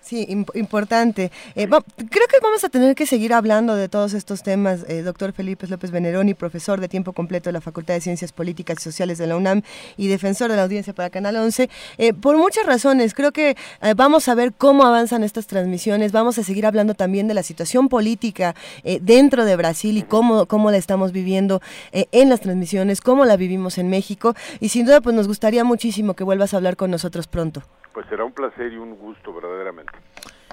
Sí, 0.04 0.26
importante. 0.28 1.32
Eh, 1.54 1.66
creo 1.66 2.26
que 2.28 2.36
vamos 2.42 2.62
a 2.62 2.68
tener 2.68 2.94
que 2.94 3.06
seguir 3.06 3.32
hablando 3.32 3.74
de 3.74 3.88
todos 3.88 4.12
estos 4.12 4.42
temas, 4.42 4.84
eh, 4.86 5.00
doctor 5.00 5.32
Felipe 5.32 5.66
López 5.66 5.90
Veneroni, 5.90 6.34
profesor 6.34 6.78
de 6.78 6.88
tiempo 6.88 7.14
completo 7.14 7.48
de 7.48 7.54
la 7.54 7.62
Facultad 7.62 7.94
de 7.94 8.02
Ciencias 8.02 8.30
Políticas 8.30 8.76
y 8.80 8.82
Sociales 8.82 9.16
de 9.16 9.26
la 9.26 9.34
UNAM 9.34 9.62
y 9.96 10.08
defensor 10.08 10.50
de 10.50 10.56
la 10.56 10.64
audiencia 10.64 10.92
para 10.92 11.08
Canal 11.08 11.36
11, 11.36 11.70
eh, 11.96 12.12
por 12.12 12.36
muchas 12.36 12.66
razones. 12.66 13.14
Creo 13.14 13.32
que 13.32 13.56
vamos 13.96 14.28
a 14.28 14.34
ver 14.34 14.52
cómo 14.52 14.84
avanzan 14.84 15.24
estas 15.24 15.46
transmisiones, 15.46 16.12
vamos 16.12 16.36
a 16.38 16.42
seguir 16.42 16.66
hablando 16.66 16.92
también 16.92 17.26
de 17.26 17.32
la 17.32 17.42
situación 17.42 17.88
política 17.88 18.54
dentro 19.00 19.46
de 19.46 19.56
Brasil 19.56 19.96
y 19.96 20.02
cómo, 20.02 20.44
cómo 20.44 20.70
la 20.70 20.76
estamos 20.76 21.12
viviendo 21.12 21.62
en 21.92 22.28
las 22.28 22.40
transmisiones, 22.40 23.00
cómo 23.00 23.24
la 23.24 23.38
vivimos 23.38 23.78
en 23.78 23.88
México 23.88 24.34
y 24.60 24.68
sin 24.68 24.84
duda 24.84 25.00
pues 25.00 25.16
nos 25.16 25.28
gustaría 25.28 25.64
muchísimo 25.64 26.12
que 26.12 26.24
vuelvas 26.24 26.52
a 26.52 26.58
hablar 26.58 26.76
con 26.76 26.90
nosotros 26.90 27.26
pronto. 27.26 27.62
Pues 27.94 28.06
será 28.08 28.24
un 28.24 28.32
placer 28.32 28.72
y 28.72 28.76
un 28.76 28.96
gusto 28.96 29.32
verdaderamente. 29.32 29.92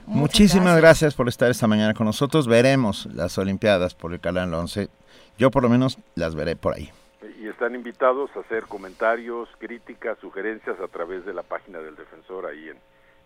Muchísimas 0.06 0.78
gracias. 0.78 1.16
por 1.16 1.28
estar 1.28 1.50
esta 1.52 1.68
mañana 1.68 1.94
con 1.94 2.06
nosotros. 2.06 2.48
Veremos 2.48 3.08
las 3.08 3.38
Olimpiadas 3.38 3.96
por 3.96 4.14
el 4.14 4.20
Canal 4.20 4.54
11. 4.54 4.88
Yo 5.38 5.52
por 5.52 5.64
lo 5.64 5.70
menos 5.70 5.98
las 6.16 6.36
veré 6.36 6.56
por 6.56 6.76
ahí. 6.76 6.92
Y 7.42 7.48
están 7.48 7.76
invitados 7.76 8.30
a 8.36 8.40
hacer 8.42 8.64
comentarios, 8.64 9.50
críticas, 9.58 10.18
sugerencias 10.20 10.80
a 10.80 10.88
través 10.88 11.26
de 11.26 11.34
la 11.34 11.44
página 11.44 11.80
del 11.80 11.96
defensor 11.96 12.46
ahí 12.46 12.70
en, 12.70 12.78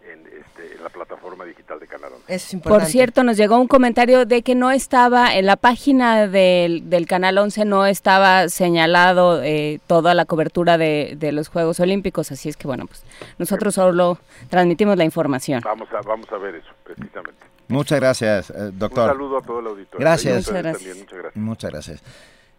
este, 0.06 0.76
en, 0.76 0.84
la 0.84 0.90
plataforma 0.90 1.46
digital 1.46 1.80
de 1.80 1.88
Canal 1.88 2.12
11. 2.28 2.58
Por 2.60 2.86
cierto, 2.86 3.24
nos 3.24 3.38
llegó 3.38 3.58
un 3.58 3.68
comentario 3.68 4.26
de 4.26 4.42
que 4.42 4.56
no 4.56 4.72
estaba 4.72 5.36
en 5.36 5.46
la 5.46 5.56
página 5.56 6.28
del, 6.28 6.90
del 6.90 7.08
Canal 7.08 7.38
11, 7.38 7.66
no 7.66 7.86
estaba 7.86 8.50
señalado 8.50 9.42
eh, 9.44 9.80
toda 9.88 10.14
la 10.14 10.26
cobertura 10.26 10.78
de, 10.78 11.18
los 11.34 11.50
Juegos 11.50 11.80
Olímpicos, 11.80 12.32
así 12.32 12.50
es 12.50 12.56
que 12.56 12.68
bueno, 12.68 12.86
pues 12.86 13.04
nosotros 13.40 13.76
solo 13.76 14.20
transmitimos 14.50 14.98
la 14.98 15.04
información. 15.04 15.62
Vamos 15.66 15.90
a, 15.92 16.02
vamos 16.02 16.32
a 16.32 16.38
ver 16.38 16.56
eso, 16.56 16.70
precisamente. 16.84 17.46
Muchas 17.68 18.00
gracias, 18.00 18.50
eh, 18.52 18.72
doctor. 18.74 19.10
Un 19.10 19.18
saludo 19.18 19.38
a 19.40 19.42
todo 19.42 19.60
el 19.60 19.68
auditorio. 19.68 20.00
Gracias. 20.00 20.48
Muchas 20.48 20.64
gracias. 20.64 20.98
muchas 20.98 21.20
gracias. 21.20 21.36
Muchas 21.36 21.72
gracias. 21.72 22.04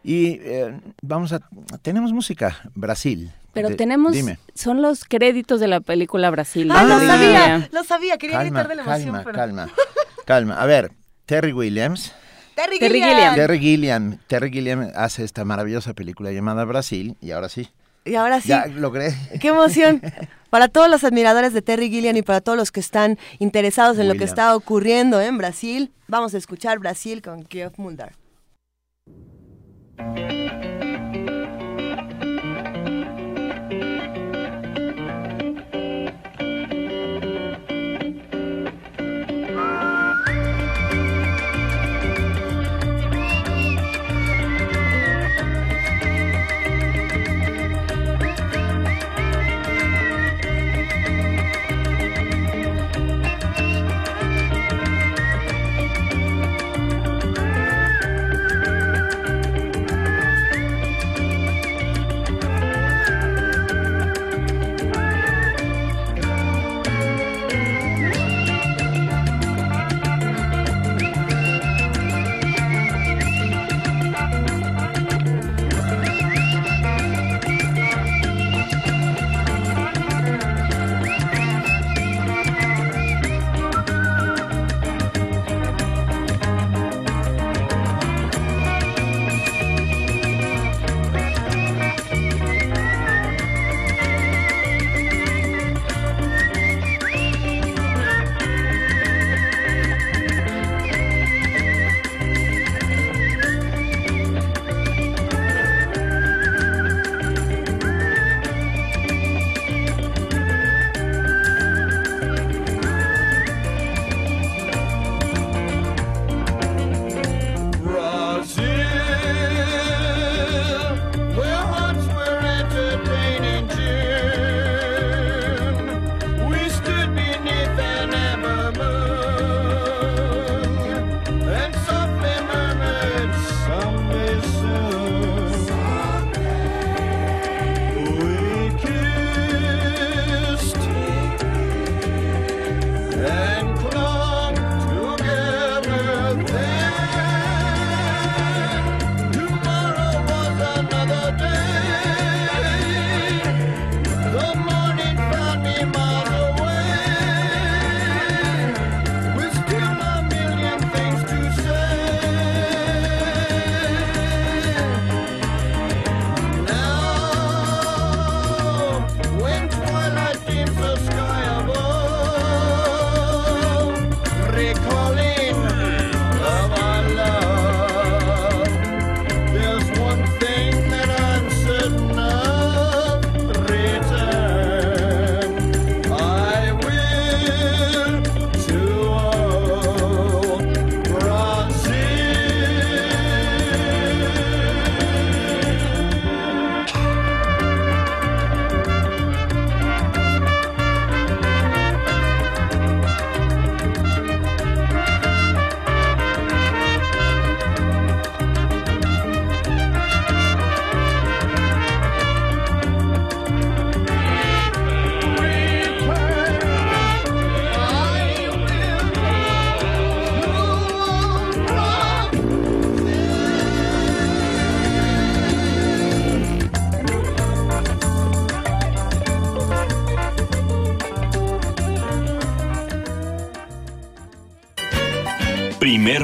Y 0.03 0.39
eh, 0.43 0.79
vamos 1.03 1.33
a, 1.33 1.41
tenemos 1.83 2.13
música, 2.13 2.71
Brasil. 2.75 3.33
Pero 3.53 3.75
tenemos, 3.75 4.15
son 4.55 4.83
los 4.83 5.05
créditos 5.05 5.61
de 5.61 5.67
la 5.67 5.81
película 5.81 6.31
Brasil. 6.31 6.71
Ah, 6.71 6.85
lo 6.85 7.01
sabía, 7.01 7.69
lo 7.73 7.85
sabía, 7.85 8.19
quería 8.19 8.41
gritar 8.41 8.69
de 8.69 8.75
la 8.75 8.83
emoción. 8.83 9.15
Calma, 9.15 9.33
calma, 9.33 9.71
calma. 10.27 10.61
A 10.61 10.67
ver, 10.67 10.93
Terry 11.25 11.53
Williams. 11.53 12.13
Terry, 12.55 12.79
Gilliam. 12.79 13.35
Terry 13.35 13.59
Gilliam. 13.59 14.19
Terry 14.29 14.51
Gilliam 14.51 14.91
hace 14.95 15.25
esta 15.25 15.45
maravillosa 15.45 15.93
película 15.93 16.33
llamada 16.33 16.65
Brasil 16.65 17.17
y 17.21 17.33
ahora 17.33 17.51
sí. 17.51 17.69
Y 18.07 18.15
ahora 18.15 18.41
sí. 18.41 18.49
Ya 18.49 18.67
logré. 18.67 19.15
Qué 19.41 19.49
emoción. 19.49 20.01
Para 20.49 20.69
todos 20.69 20.89
los 20.89 21.05
admiradores 21.05 21.53
de 21.53 21.61
Terry 21.61 21.91
Gilliam 21.91 22.17
y 22.17 22.23
para 22.23 22.41
todos 22.41 22.57
los 22.57 22.73
que 22.73 22.81
están 22.81 23.19
interesados 23.41 23.99
en 23.99 24.09
lo 24.09 24.15
que 24.15 24.25
está 24.25 24.57
ocurriendo 24.57 25.21
en 25.21 25.37
Brasil, 25.37 25.93
vamos 26.09 26.35
a 26.35 26.39
escuchar 26.39 26.79
Brasil 26.79 27.21
con 27.21 27.47
Geoff 27.47 27.79
Mulder. 27.79 28.13
Primer 29.97 30.86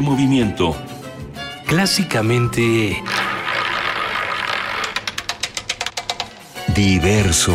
movimiento. 0.03 0.77
Clásicamente... 1.67 3.03
Diverso. 6.75 7.53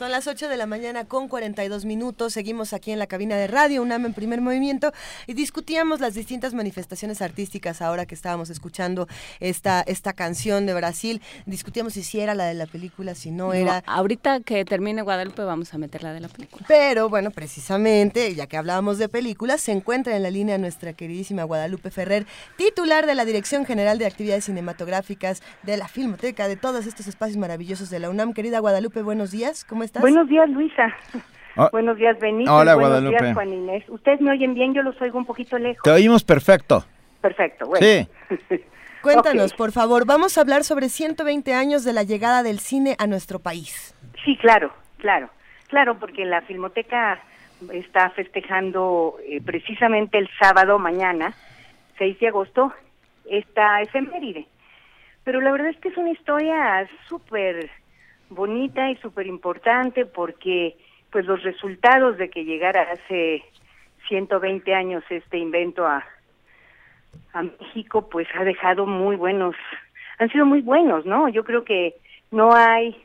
Son 0.00 0.10
las 0.10 0.26
8 0.26 0.48
de 0.48 0.56
la 0.56 0.66
mañana 0.66 1.06
con 1.06 1.28
42 1.28 1.84
minutos. 1.84 2.32
Seguimos 2.32 2.72
aquí 2.72 2.90
en 2.90 2.98
la 2.98 3.06
cabina 3.06 3.36
de 3.36 3.46
radio 3.46 3.82
UNAM 3.82 4.06
en 4.06 4.14
primer 4.14 4.40
movimiento 4.40 4.92
y 5.30 5.34
discutíamos 5.34 6.00
las 6.00 6.14
distintas 6.14 6.54
manifestaciones 6.54 7.22
artísticas 7.22 7.82
ahora 7.82 8.04
que 8.04 8.16
estábamos 8.16 8.50
escuchando 8.50 9.06
esta, 9.38 9.80
esta 9.82 10.12
canción 10.12 10.66
de 10.66 10.74
Brasil. 10.74 11.22
Discutíamos 11.46 11.92
si 11.92 12.18
era 12.18 12.34
la 12.34 12.46
de 12.46 12.54
la 12.54 12.66
película, 12.66 13.14
si 13.14 13.30
no, 13.30 13.52
era. 13.52 13.84
Ahorita 13.86 14.40
que 14.40 14.64
termine 14.64 15.02
Guadalupe 15.02 15.44
vamos 15.44 15.72
a 15.72 15.78
meter 15.78 16.02
la 16.02 16.12
de 16.12 16.18
la 16.18 16.26
película. 16.26 16.64
Pero 16.66 17.08
bueno, 17.08 17.30
precisamente, 17.30 18.34
ya 18.34 18.48
que 18.48 18.56
hablábamos 18.56 18.98
de 18.98 19.08
películas, 19.08 19.60
se 19.60 19.70
encuentra 19.70 20.16
en 20.16 20.24
la 20.24 20.30
línea 20.30 20.58
nuestra 20.58 20.94
queridísima 20.94 21.44
Guadalupe 21.44 21.92
Ferrer, 21.92 22.26
titular 22.56 23.06
de 23.06 23.14
la 23.14 23.24
Dirección 23.24 23.64
General 23.64 23.98
de 23.98 24.06
Actividades 24.06 24.46
Cinematográficas 24.46 25.44
de 25.62 25.76
la 25.76 25.86
Filmoteca, 25.86 26.48
de 26.48 26.56
todos 26.56 26.86
estos 26.86 27.06
espacios 27.06 27.38
maravillosos 27.38 27.88
de 27.88 28.00
la 28.00 28.10
UNAM. 28.10 28.32
Querida 28.32 28.58
Guadalupe, 28.58 29.02
buenos 29.02 29.30
días. 29.30 29.64
¿Cómo 29.64 29.84
estás? 29.84 30.00
Buenos 30.00 30.28
días, 30.28 30.50
Luisa. 30.50 30.92
Ah. 31.60 31.68
Buenos 31.72 31.98
días, 31.98 32.18
Benito. 32.18 32.50
Hola, 32.50 32.74
Buenos 32.74 33.02
Guadalupe. 33.02 33.22
días, 33.22 33.34
Juan 33.34 33.52
Inés. 33.52 33.84
¿Ustedes 33.88 34.20
me 34.22 34.30
oyen 34.30 34.54
bien? 34.54 34.72
Yo 34.72 34.82
los 34.82 34.98
oigo 35.02 35.18
un 35.18 35.26
poquito 35.26 35.58
lejos. 35.58 35.82
Te 35.82 35.90
oímos 35.90 36.24
perfecto. 36.24 36.84
Perfecto, 37.20 37.66
bueno. 37.66 37.86
Sí. 37.86 38.08
Cuéntanos, 39.02 39.52
por 39.52 39.70
favor. 39.70 40.06
Vamos 40.06 40.38
a 40.38 40.40
hablar 40.40 40.64
sobre 40.64 40.88
120 40.88 41.52
años 41.52 41.84
de 41.84 41.92
la 41.92 42.02
llegada 42.02 42.42
del 42.42 42.60
cine 42.60 42.96
a 42.98 43.06
nuestro 43.06 43.40
país. 43.40 43.94
Sí, 44.24 44.36
claro, 44.36 44.72
claro. 44.96 45.28
Claro, 45.68 45.98
porque 45.98 46.24
la 46.24 46.40
Filmoteca 46.42 47.20
está 47.72 48.08
festejando 48.10 49.18
eh, 49.26 49.42
precisamente 49.44 50.16
el 50.16 50.30
sábado 50.40 50.78
mañana, 50.78 51.34
6 51.98 52.18
de 52.20 52.28
agosto, 52.28 52.72
esta 53.28 53.82
efeméride. 53.82 54.46
Pero 55.24 55.42
la 55.42 55.52
verdad 55.52 55.68
es 55.68 55.76
que 55.76 55.88
es 55.88 55.96
una 55.98 56.10
historia 56.10 56.88
súper 57.06 57.70
bonita 58.30 58.90
y 58.90 58.96
súper 58.96 59.26
importante 59.26 60.06
porque 60.06 60.76
pues 61.10 61.26
los 61.26 61.42
resultados 61.42 62.16
de 62.18 62.30
que 62.30 62.44
llegara 62.44 62.82
hace 62.82 63.42
120 64.08 64.74
años 64.74 65.04
este 65.10 65.38
invento 65.38 65.86
a, 65.86 66.04
a 67.32 67.42
México 67.42 68.08
pues 68.08 68.28
ha 68.34 68.44
dejado 68.44 68.86
muy 68.86 69.16
buenos, 69.16 69.56
han 70.18 70.30
sido 70.30 70.46
muy 70.46 70.60
buenos, 70.60 71.06
¿no? 71.06 71.28
Yo 71.28 71.44
creo 71.44 71.64
que 71.64 71.94
no 72.30 72.54
hay 72.54 72.96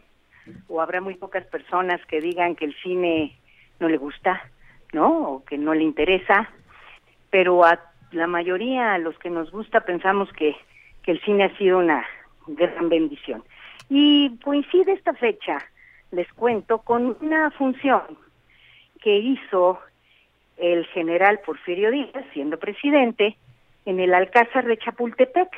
o 0.67 0.81
habrá 0.81 1.01
muy 1.01 1.15
pocas 1.15 1.45
personas 1.45 2.03
que 2.05 2.21
digan 2.21 2.55
que 2.55 2.65
el 2.65 2.75
cine 2.81 3.35
no 3.79 3.89
le 3.89 3.97
gusta, 3.97 4.41
¿no? 4.93 5.29
O 5.29 5.45
que 5.45 5.57
no 5.57 5.73
le 5.73 5.83
interesa, 5.83 6.49
pero 7.29 7.65
a 7.65 7.79
la 8.11 8.27
mayoría, 8.27 8.93
a 8.93 8.97
los 8.97 9.17
que 9.19 9.29
nos 9.29 9.51
gusta, 9.51 9.81
pensamos 9.81 10.31
que, 10.33 10.55
que 11.03 11.11
el 11.11 11.21
cine 11.21 11.45
ha 11.45 11.57
sido 11.57 11.79
una 11.79 12.05
gran 12.47 12.89
bendición. 12.89 13.43
Y 13.89 14.37
coincide 14.43 14.93
esta 14.93 15.13
fecha, 15.13 15.57
les 16.15 16.31
cuento, 16.33 16.79
con 16.79 17.17
una 17.21 17.51
función 17.51 18.03
que 19.01 19.17
hizo 19.17 19.79
el 20.57 20.85
general 20.87 21.39
Porfirio 21.45 21.91
Díaz, 21.91 22.25
siendo 22.33 22.57
presidente, 22.57 23.37
en 23.85 23.99
el 23.99 24.13
Alcázar 24.13 24.65
de 24.65 24.77
Chapultepec, 24.77 25.49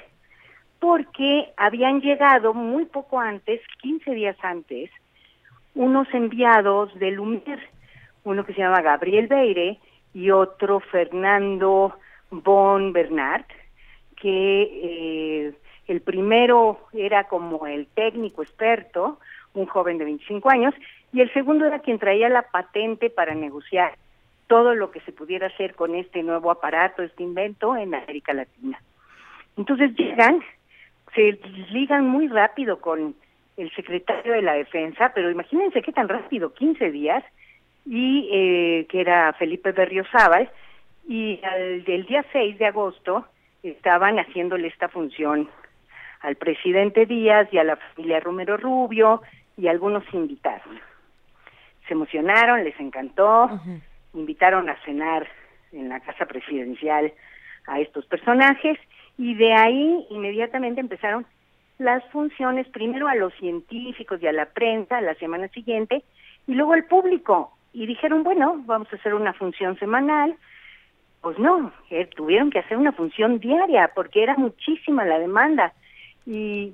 porque 0.79 1.53
habían 1.55 2.01
llegado 2.01 2.53
muy 2.53 2.85
poco 2.85 3.19
antes, 3.19 3.61
15 3.81 4.11
días 4.11 4.37
antes, 4.41 4.89
unos 5.75 6.07
enviados 6.13 6.93
de 6.99 7.11
Lumière, 7.11 7.61
uno 8.23 8.45
que 8.45 8.53
se 8.53 8.61
llama 8.61 8.81
Gabriel 8.81 9.27
Beire 9.27 9.79
y 10.13 10.31
otro 10.31 10.79
Fernando 10.79 11.97
Bon 12.31 12.91
Bernard, 12.91 13.45
que 14.19 14.61
eh, 14.63 15.53
el 15.87 16.01
primero 16.01 16.79
era 16.93 17.25
como 17.25 17.67
el 17.67 17.87
técnico 17.87 18.41
experto, 18.41 19.19
un 19.53 19.65
joven 19.65 19.97
de 19.97 20.05
25 20.05 20.49
años, 20.49 20.73
y 21.13 21.21
el 21.21 21.31
segundo 21.33 21.65
era 21.65 21.79
quien 21.79 21.99
traía 21.99 22.29
la 22.29 22.43
patente 22.43 23.09
para 23.09 23.33
negociar 23.33 23.95
todo 24.47 24.75
lo 24.75 24.91
que 24.91 25.01
se 25.01 25.11
pudiera 25.11 25.47
hacer 25.47 25.75
con 25.75 25.95
este 25.95 26.23
nuevo 26.23 26.51
aparato, 26.51 27.03
este 27.03 27.23
invento 27.23 27.75
en 27.75 27.93
América 27.93 28.33
Latina. 28.33 28.81
Entonces 29.57 29.95
llegan, 29.95 30.41
se 31.13 31.39
ligan 31.71 32.07
muy 32.07 32.27
rápido 32.27 32.79
con 32.79 33.15
el 33.57 33.71
secretario 33.75 34.33
de 34.33 34.41
la 34.41 34.53
Defensa, 34.53 35.11
pero 35.13 35.29
imagínense 35.29 35.81
qué 35.81 35.91
tan 35.91 36.07
rápido, 36.07 36.53
15 36.53 36.91
días, 36.91 37.23
y 37.85 38.29
eh, 38.31 38.85
que 38.89 39.01
era 39.01 39.33
Felipe 39.33 39.71
Berriozábal, 39.71 40.49
y 41.07 41.39
al, 41.43 41.83
el 41.85 42.05
día 42.05 42.23
6 42.31 42.57
de 42.59 42.65
agosto 42.67 43.25
estaban 43.63 44.19
haciéndole 44.19 44.67
esta 44.67 44.89
función 44.89 45.49
al 46.21 46.35
presidente 46.35 47.05
Díaz 47.05 47.47
y 47.51 47.57
a 47.57 47.63
la 47.63 47.75
familia 47.75 48.19
Romero 48.19 48.57
Rubio 48.57 49.21
y 49.55 49.67
algunos 49.67 50.03
invitados. 50.13 50.63
Se 51.87 51.93
emocionaron, 51.93 52.63
les 52.63 52.79
encantó, 52.79 53.49
invitaron 54.13 54.69
a 54.69 54.75
cenar 54.83 55.27
en 55.71 55.89
la 55.89 55.99
casa 55.99 56.25
presidencial 56.25 57.13
a 57.67 57.79
estos 57.79 58.05
personajes 58.05 58.77
y 59.17 59.35
de 59.35 59.53
ahí 59.53 60.05
inmediatamente 60.09 60.81
empezaron 60.81 61.25
las 61.77 62.03
funciones 62.09 62.67
primero 62.69 63.07
a 63.07 63.15
los 63.15 63.33
científicos 63.35 64.21
y 64.21 64.27
a 64.27 64.31
la 64.31 64.47
prensa 64.47 65.01
la 65.01 65.15
semana 65.15 65.47
siguiente 65.49 66.03
y 66.47 66.53
luego 66.53 66.73
al 66.73 66.85
público. 66.85 67.53
Y 67.73 67.85
dijeron 67.85 68.23
bueno 68.23 68.61
vamos 68.65 68.91
a 68.91 68.95
hacer 68.95 69.13
una 69.13 69.33
función 69.33 69.77
semanal. 69.79 70.35
Pues 71.21 71.37
no 71.39 71.71
eh, 71.89 72.05
tuvieron 72.15 72.51
que 72.51 72.59
hacer 72.59 72.77
una 72.77 72.91
función 72.91 73.39
diaria 73.39 73.91
porque 73.93 74.23
era 74.23 74.35
muchísima 74.35 75.03
la 75.05 75.19
demanda 75.19 75.73
y 76.27 76.73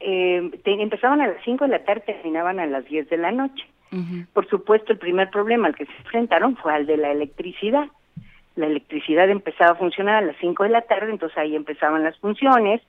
eh, 0.00 0.50
empezaban 0.64 1.22
a 1.22 1.26
las 1.26 1.42
5 1.44 1.64
de 1.64 1.70
la 1.70 1.84
tarde, 1.84 2.02
terminaban 2.02 2.60
a 2.60 2.66
las 2.66 2.84
10 2.84 3.08
de 3.08 3.16
la 3.16 3.32
noche. 3.32 3.64
Por 4.32 4.48
supuesto, 4.48 4.92
el 4.92 4.98
primer 4.98 5.28
problema 5.28 5.66
al 5.66 5.74
que 5.74 5.84
se 5.84 5.92
enfrentaron 5.98 6.56
fue 6.56 6.72
al 6.72 6.86
de 6.86 6.96
la 6.96 7.10
electricidad. 7.10 7.88
La 8.56 8.66
electricidad 8.66 9.28
empezaba 9.28 9.72
a 9.72 9.76
funcionar 9.76 10.16
a 10.16 10.26
las 10.26 10.36
5 10.40 10.62
de 10.62 10.70
la 10.70 10.80
tarde, 10.82 11.10
entonces 11.10 11.36
ahí 11.36 11.54
empezaban 11.54 12.02
las 12.02 12.18
funciones, 12.18 12.80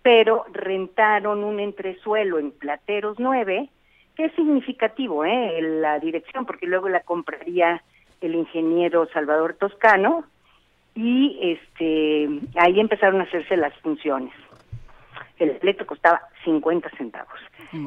pero 0.00 0.46
rentaron 0.52 1.44
un 1.44 1.60
entresuelo 1.60 2.38
en 2.38 2.50
Plateros 2.50 3.18
9, 3.18 3.68
que 4.16 4.24
es 4.24 4.32
significativo, 4.34 5.26
¿eh? 5.26 5.60
La 5.60 5.98
dirección, 5.98 6.46
porque 6.46 6.66
luego 6.66 6.88
la 6.88 7.00
compraría 7.00 7.82
el 8.22 8.34
ingeniero 8.34 9.06
Salvador 9.12 9.54
Toscano, 9.54 10.24
y 10.94 11.38
este 11.42 12.28
ahí 12.56 12.80
empezaron 12.80 13.20
a 13.20 13.24
hacerse 13.24 13.56
las 13.56 13.74
funciones 13.80 14.32
el 15.38 15.52
boleto 15.58 15.86
costaba 15.86 16.20
50 16.44 16.90
centavos, 16.90 17.38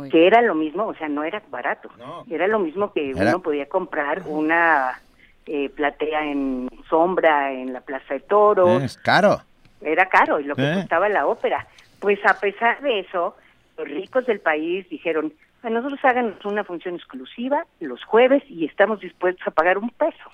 que 0.10 0.28
era 0.28 0.41
lo 0.41 0.56
mismo, 0.56 0.88
o 0.88 0.95
sea, 0.95 1.10
no 1.10 1.23
era 1.23 1.41
barato, 1.49 1.90
era 2.30 2.48
lo 2.48 2.60
mismo 2.60 2.94
que 2.94 3.14
uno 3.14 3.41
podía 3.41 3.68
comprar 3.68 4.23
una 4.26 4.99
eh, 5.45 5.69
platea 5.69 6.26
en 6.26 6.69
sombra 6.90 7.52
en 7.52 7.73
la 7.73 7.82
Plaza 7.82 8.14
de 8.14 8.19
Toros. 8.22 8.84
Es 8.84 8.98
caro. 8.98 9.41
Era 9.82 10.07
caro, 10.07 10.40
y 10.40 10.44
lo 10.44 10.56
que 10.56 10.72
¿Eh? 10.72 10.76
costaba 10.76 11.10
la 11.10 11.26
ópera. 11.26 11.68
Pues 11.99 12.19
a 12.26 12.40
pesar 12.40 12.82
de 12.82 12.99
eso, 12.99 13.36
los 13.78 13.88
ricos 13.88 14.26
del 14.26 14.40
país 14.40 14.88
dijeron, 14.90 15.34
a 15.64 15.69
nosotros 15.69 15.99
háganos 16.03 16.44
una 16.45 16.64
función 16.64 16.95
exclusiva 16.95 17.65
los 17.80 18.03
jueves 18.03 18.44
y 18.48 18.65
estamos 18.65 18.99
dispuestos 18.99 19.45
a 19.48 19.52
pagar 19.52 19.78
un 19.78 19.90
peso. 19.90 20.32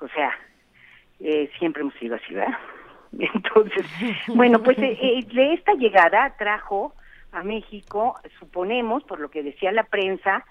O 0.00 0.08
sea, 0.08 0.32
eh, 1.20 1.50
siempre 1.58 1.82
hemos 1.82 1.94
sido 1.94 2.16
así, 2.16 2.34
¿verdad? 2.34 2.58
Entonces, 3.18 3.86
bueno, 4.28 4.62
pues 4.62 4.78
eh, 4.78 4.98
eh, 5.00 5.26
de 5.32 5.54
esta 5.54 5.74
llegada 5.74 6.34
trajo 6.38 6.94
a 7.32 7.42
México, 7.42 8.18
suponemos, 8.38 9.02
por 9.04 9.20
lo 9.20 9.30
que 9.30 9.42
decía 9.42 9.72
la 9.72 9.84
prensa, 9.84 10.44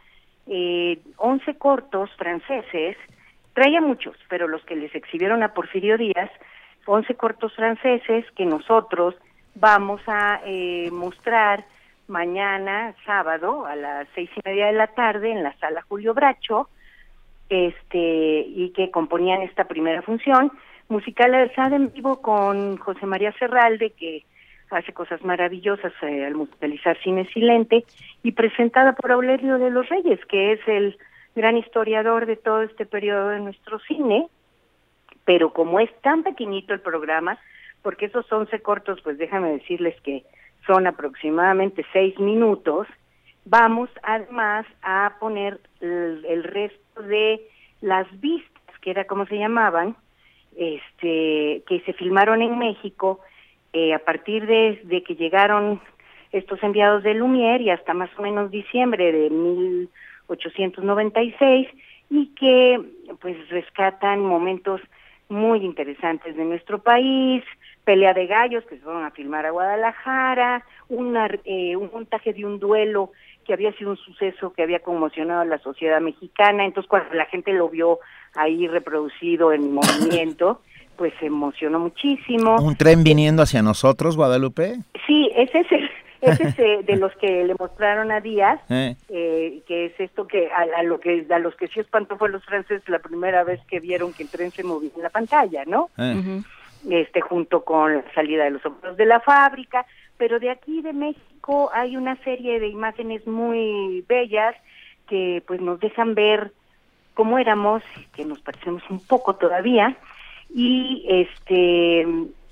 eh, 0.47 0.99
11 1.17 1.55
cortos 1.57 2.09
franceses, 2.17 2.97
traía 3.53 3.81
muchos, 3.81 4.15
pero 4.29 4.47
los 4.47 4.63
que 4.65 4.75
les 4.75 4.93
exhibieron 4.95 5.43
a 5.43 5.53
Porfirio 5.53 5.97
Díaz, 5.97 6.31
11 6.85 7.15
cortos 7.15 7.53
franceses 7.55 8.25
que 8.35 8.45
nosotros 8.45 9.15
vamos 9.55 10.01
a 10.07 10.41
eh, 10.45 10.89
mostrar 10.91 11.65
mañana, 12.07 12.95
sábado, 13.05 13.65
a 13.65 13.75
las 13.75 14.07
seis 14.15 14.29
y 14.35 14.41
media 14.49 14.67
de 14.67 14.73
la 14.73 14.87
tarde 14.87 15.31
en 15.31 15.43
la 15.43 15.53
sala 15.59 15.83
Julio 15.87 16.13
Bracho, 16.13 16.69
este, 17.49 18.45
y 18.47 18.71
que 18.75 18.91
componían 18.91 19.41
esta 19.41 19.65
primera 19.65 20.01
función 20.01 20.51
musical 20.91 21.33
alzada 21.33 21.75
en 21.75 21.91
vivo 21.91 22.21
con 22.21 22.77
José 22.77 23.05
María 23.05 23.33
Serralde, 23.39 23.91
que 23.91 24.23
hace 24.69 24.93
cosas 24.93 25.23
maravillosas 25.23 25.91
eh, 26.03 26.25
al 26.25 26.35
musicalizar 26.35 26.97
cine 27.01 27.25
silente, 27.33 27.83
y 28.23 28.33
presentada 28.33 28.93
por 28.93 29.11
Aurelio 29.11 29.57
de 29.57 29.71
los 29.71 29.89
Reyes, 29.89 30.19
que 30.27 30.53
es 30.53 30.59
el 30.67 30.97
gran 31.35 31.57
historiador 31.57 32.25
de 32.25 32.35
todo 32.35 32.61
este 32.61 32.85
periodo 32.85 33.29
de 33.29 33.39
nuestro 33.39 33.79
cine, 33.79 34.27
pero 35.25 35.53
como 35.53 35.79
es 35.79 35.89
tan 36.01 36.23
pequeñito 36.23 36.73
el 36.73 36.81
programa, 36.81 37.39
porque 37.81 38.05
esos 38.05 38.31
11 38.31 38.61
cortos, 38.61 39.01
pues 39.01 39.17
déjame 39.17 39.51
decirles 39.51 39.99
que 40.01 40.23
son 40.67 40.87
aproximadamente 40.87 41.85
seis 41.91 42.17
minutos, 42.19 42.87
vamos 43.45 43.89
además 44.03 44.65
a 44.83 45.15
poner 45.19 45.59
el, 45.79 46.23
el 46.25 46.43
resto 46.43 47.01
de 47.01 47.41
las 47.81 48.07
vistas 48.19 48.51
que 48.81 48.91
era 48.91 49.05
como 49.05 49.25
se 49.25 49.37
llamaban, 49.37 49.95
este, 50.55 51.63
que 51.67 51.81
se 51.85 51.93
filmaron 51.93 52.41
en 52.41 52.57
México 52.57 53.19
eh, 53.73 53.93
a 53.93 53.99
partir 53.99 54.47
de, 54.47 55.03
que 55.05 55.15
llegaron 55.15 55.81
estos 56.31 56.63
enviados 56.63 57.03
de 57.03 57.13
Lumière 57.13 57.61
y 57.63 57.69
hasta 57.69 57.93
más 57.93 58.09
o 58.17 58.21
menos 58.21 58.51
diciembre 58.51 59.11
de 59.11 59.29
1896 59.29 61.67
y 62.09 62.27
que 62.35 62.79
pues 63.19 63.49
rescatan 63.49 64.21
momentos 64.21 64.79
muy 65.29 65.63
interesantes 65.63 66.35
de 66.35 66.43
nuestro 66.43 66.79
país, 66.79 67.43
pelea 67.85 68.13
de 68.13 68.27
gallos 68.27 68.65
que 68.65 68.75
se 68.75 68.81
fueron 68.81 69.05
a 69.05 69.11
filmar 69.11 69.45
a 69.45 69.51
Guadalajara, 69.51 70.65
eh, 70.89 71.77
un 71.77 71.89
montaje 71.93 72.33
de 72.33 72.45
un 72.45 72.59
duelo 72.59 73.11
que 73.51 73.55
había 73.55 73.73
sido 73.73 73.89
un 73.91 73.97
suceso 73.97 74.53
que 74.53 74.63
había 74.63 74.79
conmocionado 74.79 75.41
a 75.41 75.45
la 75.45 75.57
sociedad 75.57 75.99
mexicana, 75.99 76.63
entonces 76.63 76.89
cuando 76.89 77.13
la 77.13 77.25
gente 77.25 77.51
lo 77.51 77.67
vio 77.67 77.99
ahí 78.33 78.65
reproducido 78.65 79.51
en 79.51 79.73
movimiento, 79.73 80.61
pues 80.95 81.13
se 81.19 81.25
emocionó 81.25 81.77
muchísimo. 81.79 82.55
¿Un 82.61 82.77
tren 82.77 83.03
viniendo 83.03 83.43
hacia 83.43 83.61
nosotros, 83.61 84.15
Guadalupe? 84.15 84.77
Sí, 85.05 85.29
ese 85.35 85.59
es 85.59 85.71
el, 85.73 85.89
ese 86.21 86.43
es 86.47 86.59
eh, 86.59 86.83
de 86.85 86.95
los 86.95 87.13
que 87.17 87.43
le 87.43 87.55
mostraron 87.59 88.09
a 88.09 88.21
Díaz, 88.21 88.61
eh. 88.69 88.95
eh. 89.09 89.61
que 89.67 89.87
es 89.87 89.99
esto 89.99 90.25
que 90.25 90.49
a, 90.49 90.81
lo 90.83 91.01
que 91.01 91.27
a 91.29 91.39
los 91.39 91.53
que 91.57 91.67
sí 91.67 91.81
espantó 91.81 92.15
fue 92.15 92.29
los 92.29 92.45
franceses 92.45 92.87
la 92.87 92.99
primera 92.99 93.43
vez 93.43 93.59
que 93.67 93.81
vieron 93.81 94.13
que 94.13 94.23
el 94.23 94.29
tren 94.29 94.51
se 94.51 94.63
movía 94.63 94.91
en 94.95 95.03
la 95.03 95.09
pantalla, 95.09 95.65
¿no? 95.65 95.89
Este 96.89 97.19
junto 97.19 97.65
con 97.65 97.95
la 97.95 98.13
salida 98.15 98.45
de 98.45 98.51
los 98.51 98.65
obreros 98.65 98.95
de 98.95 99.05
la 99.05 99.19
fábrica, 99.19 99.85
pero 100.21 100.39
de 100.39 100.51
aquí 100.51 100.83
de 100.83 100.93
México 100.93 101.71
hay 101.73 101.97
una 101.97 102.15
serie 102.17 102.59
de 102.59 102.67
imágenes 102.67 103.25
muy 103.25 104.05
bellas 104.07 104.55
que 105.07 105.41
pues 105.47 105.59
nos 105.59 105.79
dejan 105.79 106.13
ver 106.13 106.51
cómo 107.15 107.39
éramos, 107.39 107.81
que 108.13 108.23
nos 108.23 108.39
parecemos 108.39 108.83
un 108.91 108.99
poco 108.99 109.33
todavía, 109.37 109.97
y 110.53 111.03
este 111.09 112.05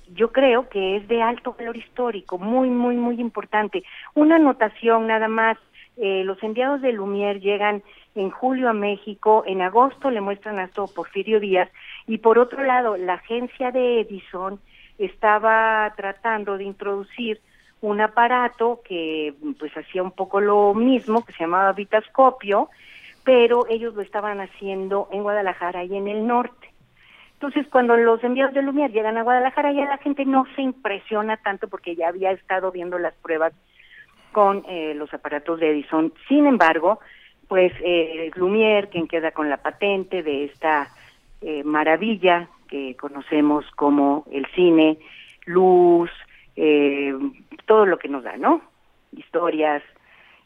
yo 0.08 0.32
creo 0.32 0.68
que 0.68 0.96
es 0.96 1.06
de 1.06 1.22
alto 1.22 1.54
valor 1.56 1.76
histórico, 1.76 2.38
muy, 2.38 2.68
muy, 2.68 2.96
muy 2.96 3.20
importante. 3.20 3.84
Una 4.16 4.34
anotación 4.34 5.06
nada 5.06 5.28
más, 5.28 5.56
eh, 5.96 6.24
los 6.24 6.42
enviados 6.42 6.82
de 6.82 6.92
Lumière 6.92 7.38
llegan 7.38 7.84
en 8.16 8.30
julio 8.30 8.68
a 8.68 8.72
México, 8.72 9.44
en 9.46 9.62
agosto 9.62 10.10
le 10.10 10.20
muestran 10.20 10.58
a 10.58 10.66
todo 10.66 10.88
Porfirio 10.88 11.38
Díaz, 11.38 11.70
y 12.08 12.18
por 12.18 12.36
otro 12.40 12.64
lado, 12.64 12.96
la 12.96 13.14
agencia 13.14 13.70
de 13.70 14.00
Edison 14.00 14.58
estaba 14.98 15.94
tratando 15.96 16.58
de 16.58 16.64
introducir 16.64 17.40
un 17.80 18.00
aparato 18.00 18.80
que 18.84 19.34
pues 19.58 19.76
hacía 19.76 20.02
un 20.02 20.12
poco 20.12 20.40
lo 20.40 20.74
mismo, 20.74 21.24
que 21.24 21.32
se 21.32 21.44
llamaba 21.44 21.72
Vitascopio, 21.72 22.68
pero 23.24 23.66
ellos 23.68 23.94
lo 23.94 24.02
estaban 24.02 24.40
haciendo 24.40 25.08
en 25.12 25.22
Guadalajara 25.22 25.84
y 25.84 25.96
en 25.96 26.08
el 26.08 26.26
norte. 26.26 26.70
Entonces, 27.34 27.66
cuando 27.68 27.96
los 27.96 28.22
enviados 28.22 28.54
de 28.54 28.62
Lumière 28.62 28.92
llegan 28.92 29.16
a 29.16 29.22
Guadalajara, 29.22 29.72
ya 29.72 29.86
la 29.86 29.96
gente 29.96 30.26
no 30.26 30.44
se 30.54 30.62
impresiona 30.62 31.38
tanto 31.38 31.68
porque 31.68 31.96
ya 31.96 32.08
había 32.08 32.32
estado 32.32 32.70
viendo 32.70 32.98
las 32.98 33.14
pruebas 33.14 33.54
con 34.32 34.62
eh, 34.68 34.92
los 34.94 35.12
aparatos 35.14 35.58
de 35.58 35.70
Edison. 35.70 36.12
Sin 36.28 36.46
embargo, 36.46 37.00
pues 37.48 37.72
eh, 37.82 38.30
Lumière, 38.34 38.90
quien 38.90 39.08
queda 39.08 39.32
con 39.32 39.48
la 39.48 39.56
patente 39.56 40.22
de 40.22 40.44
esta 40.44 40.88
eh, 41.40 41.64
maravilla 41.64 42.48
que 42.68 42.94
conocemos 42.96 43.64
como 43.74 44.26
el 44.30 44.46
cine, 44.54 44.98
luz, 45.46 46.10
eh, 46.62 47.14
todo 47.66 47.86
lo 47.86 47.98
que 47.98 48.08
nos 48.08 48.22
da, 48.22 48.36
¿no? 48.36 48.60
Historias, 49.16 49.82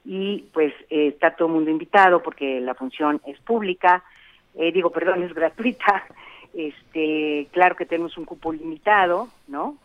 y 0.04 0.48
pues 0.52 0.72
está 0.88 1.34
todo 1.34 1.48
el 1.48 1.54
mundo 1.54 1.70
invitado 1.70 2.22
porque 2.22 2.60
la 2.60 2.74
función 2.74 3.20
es 3.26 3.38
pública, 3.40 4.04
digo, 4.54 4.90
perdón, 4.90 5.22
es 5.24 5.34
gratuita, 5.34 6.04
este, 6.54 7.48
claro 7.52 7.74
que 7.74 7.86
tenemos 7.86 8.16
un 8.16 8.24
cupo 8.26 8.52
limitado, 8.52 9.28
¿no? 9.48 9.76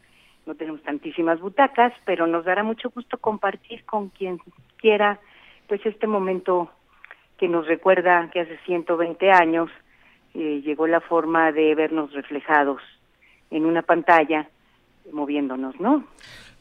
No 0.45 0.55
tenemos 0.55 0.81
tantísimas 0.83 1.39
butacas, 1.39 1.93
pero 2.05 2.27
nos 2.27 2.45
dará 2.45 2.63
mucho 2.63 2.89
gusto 2.89 3.17
compartir 3.17 3.85
con 3.85 4.09
quien 4.09 4.39
quiera, 4.77 5.19
pues 5.67 5.85
este 5.85 6.07
momento 6.07 6.69
que 7.37 7.47
nos 7.47 7.67
recuerda 7.67 8.29
que 8.31 8.41
hace 8.41 8.57
120 8.65 9.31
años 9.31 9.69
eh, 10.33 10.61
llegó 10.63 10.87
la 10.87 10.99
forma 10.99 11.51
de 11.51 11.73
vernos 11.73 12.11
reflejados 12.13 12.81
en 13.49 13.65
una 13.65 13.81
pantalla 13.81 14.47
moviéndonos, 15.11 15.79
¿no? 15.79 16.03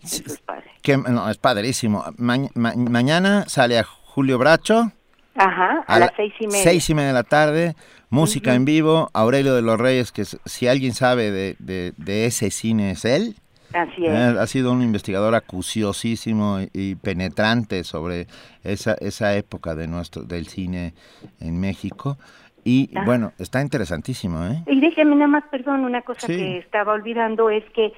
Eso 0.03 0.23
es 0.27 0.39
padre. 0.39 0.71
Que, 0.83 0.97
no, 0.97 1.29
es 1.29 1.39
padrísimo. 1.39 2.05
mañana 2.17 3.45
sale 3.49 3.79
a 3.79 3.85
Julio 3.85 4.39
Bracho. 4.39 4.93
Ajá, 5.35 5.85
a, 5.87 5.99
las 5.99 6.13
seis 6.17 6.35
y 6.41 6.47
media. 6.47 6.63
Seis 6.63 6.91
y 6.91 6.95
media 6.95 7.09
de 7.09 7.15
la 7.15 7.23
tarde 7.23 7.75
Música 8.11 8.55
en 8.55 8.65
vivo, 8.65 9.11
Aurelio 9.13 9.55
de 9.55 9.61
los 9.61 9.79
Reyes, 9.79 10.13
que 10.13 10.25
si 10.25 10.67
alguien 10.67 10.95
sabe 10.95 11.31
de, 11.31 11.57
de, 11.59 12.27
ese 12.27 12.51
cine 12.51 12.93
es 12.93 13.05
él. 13.05 13.35
Así 13.75 14.07
es. 14.07 14.15
ha 14.15 14.47
sido 14.47 14.73
un 14.73 14.81
investigador 14.81 15.35
acuciosísimo 15.35 16.61
y, 16.73 16.95
penetrante 16.95 17.85
sobre 17.85 18.27
esa, 18.65 18.95
esa 18.95 19.37
época 19.37 19.75
de 19.75 19.89
nuestro 19.89 20.23
del 20.23 20.47
cine 20.47 20.95
en 21.41 21.61
México. 21.61 22.17
Y 22.65 22.89
ah. 22.95 23.03
bueno, 23.05 23.33
está 23.39 23.61
interesantísimo, 23.61 24.47
¿eh? 24.47 24.63
Y 24.67 24.81
déjeme 24.81 25.15
nada 25.15 25.29
más, 25.29 25.45
perdón, 25.51 25.85
una 25.85 26.01
cosa 26.01 26.27
que 26.27 26.59
estaba 26.59 26.95
olvidando 26.95 27.51
es 27.51 27.65
que 27.75 27.93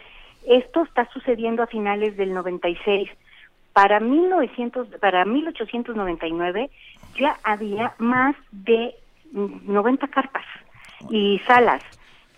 esto 0.47 0.83
está 0.83 1.09
sucediendo 1.13 1.63
a 1.63 1.67
finales 1.67 2.17
del 2.17 2.33
96. 2.35 3.09
Para 3.73 4.01
1900, 4.01 4.89
para 5.01 5.25
1899 5.25 6.71
ya 7.19 7.39
había 7.45 7.95
más 7.99 8.35
de 8.51 8.95
90 9.33 10.09
carpas 10.09 10.45
y 11.09 11.41
salas 11.47 11.83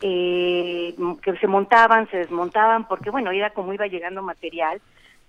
eh, 0.02 0.94
que 1.22 1.36
se 1.36 1.46
montaban, 1.46 2.08
se 2.10 2.18
desmontaban, 2.18 2.86
porque 2.88 3.10
bueno, 3.10 3.30
era 3.30 3.50
como 3.50 3.72
iba 3.72 3.86
llegando 3.86 4.20
material, 4.20 4.80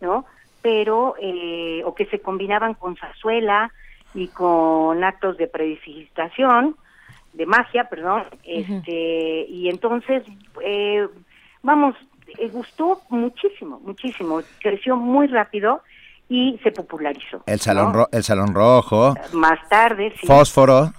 ¿no? 0.02 0.26
Pero, 0.62 1.16
eh, 1.22 1.84
o 1.86 1.94
que 1.94 2.06
se 2.08 2.20
combinaban 2.20 2.74
con 2.74 2.96
zazuela 2.96 3.72
y 4.14 4.28
con 4.28 5.04
actos 5.04 5.38
de 5.38 5.48
predigitación, 5.48 6.76
de 7.34 7.46
magia, 7.46 7.86
perdón, 7.86 8.24
este, 8.44 9.46
y 9.48 9.70
entonces, 9.70 10.24
eh, 10.64 11.08
vamos, 11.62 11.96
gustó 12.52 13.02
muchísimo, 13.10 13.80
muchísimo, 13.84 14.42
creció 14.62 14.96
muy 14.96 15.28
rápido 15.28 15.82
y 16.30 16.60
se 16.64 16.72
popularizó. 16.72 17.44
El 17.46 17.60
salón, 17.60 18.06
el 18.12 18.24
salón 18.24 18.54
rojo. 18.54 19.16
Más 19.34 19.60
tarde, 19.70 20.14
sí. 20.20 20.28
Fósforo. 20.28 20.92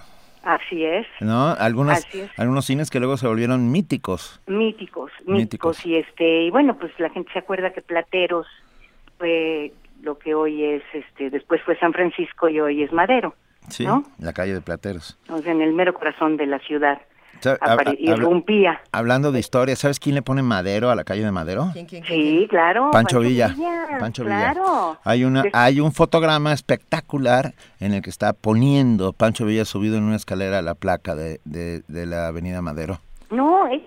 Así 0.43 0.85
es. 0.85 1.07
¿No? 1.21 1.49
Algunos, 1.49 2.05
algunos 2.37 2.65
cines 2.65 2.91
que 2.91 2.99
luego 2.99 3.17
se 3.17 3.27
volvieron 3.27 3.71
míticos. 3.71 4.39
Míticos, 4.45 5.11
míticos, 5.25 5.83
Y 5.85 5.95
este, 5.95 6.43
y 6.43 6.51
bueno, 6.51 6.77
pues 6.77 6.91
la 6.99 7.09
gente 7.09 7.31
se 7.33 7.39
acuerda 7.39 7.73
que 7.73 7.81
Plateros 7.81 8.45
fue 9.17 9.73
lo 10.03 10.19
que 10.19 10.35
hoy 10.35 10.63
es, 10.63 10.83
este, 10.93 11.31
después 11.31 11.61
fue 11.63 11.75
San 11.79 11.93
Francisco 11.93 12.47
y 12.47 12.59
hoy 12.59 12.83
es 12.83 12.93
Madero. 12.93 13.33
Sí, 13.69 13.87
la 14.19 14.33
calle 14.33 14.53
de 14.53 14.61
Plateros. 14.61 15.17
O 15.29 15.39
sea, 15.39 15.51
en 15.51 15.61
el 15.61 15.73
mero 15.73 15.95
corazón 15.95 16.37
de 16.37 16.45
la 16.45 16.59
ciudad. 16.59 17.01
Y 17.97 18.13
rompía. 18.13 18.81
Hablando 18.91 19.31
de 19.31 19.39
historia, 19.39 19.75
¿sabes 19.75 19.99
quién 19.99 20.15
le 20.15 20.21
pone 20.21 20.41
Madero 20.41 20.89
a 20.89 20.95
la 20.95 21.03
calle 21.03 21.23
de 21.23 21.31
Madero? 21.31 21.71
sí, 21.73 22.47
claro. 22.49 22.91
Pancho, 22.91 23.19
Villa. 23.19 23.55
Pancho 23.99 24.23
Villa. 24.23 24.53
Hay 25.03 25.23
una, 25.23 25.43
hay 25.53 25.79
un 25.79 25.91
fotograma 25.91 26.53
espectacular 26.53 27.53
en 27.79 27.93
el 27.93 28.01
que 28.01 28.09
está 28.09 28.33
poniendo 28.33 29.13
Pancho 29.13 29.45
Villa 29.45 29.65
subido 29.65 29.97
en 29.97 30.03
una 30.03 30.15
escalera 30.15 30.59
a 30.59 30.61
la 30.61 30.75
placa 30.75 31.15
de, 31.15 31.39
de, 31.43 32.05
la 32.05 32.27
Avenida 32.27 32.61
Madero. 32.61 32.99
No, 33.31 33.67
es, 33.67 33.81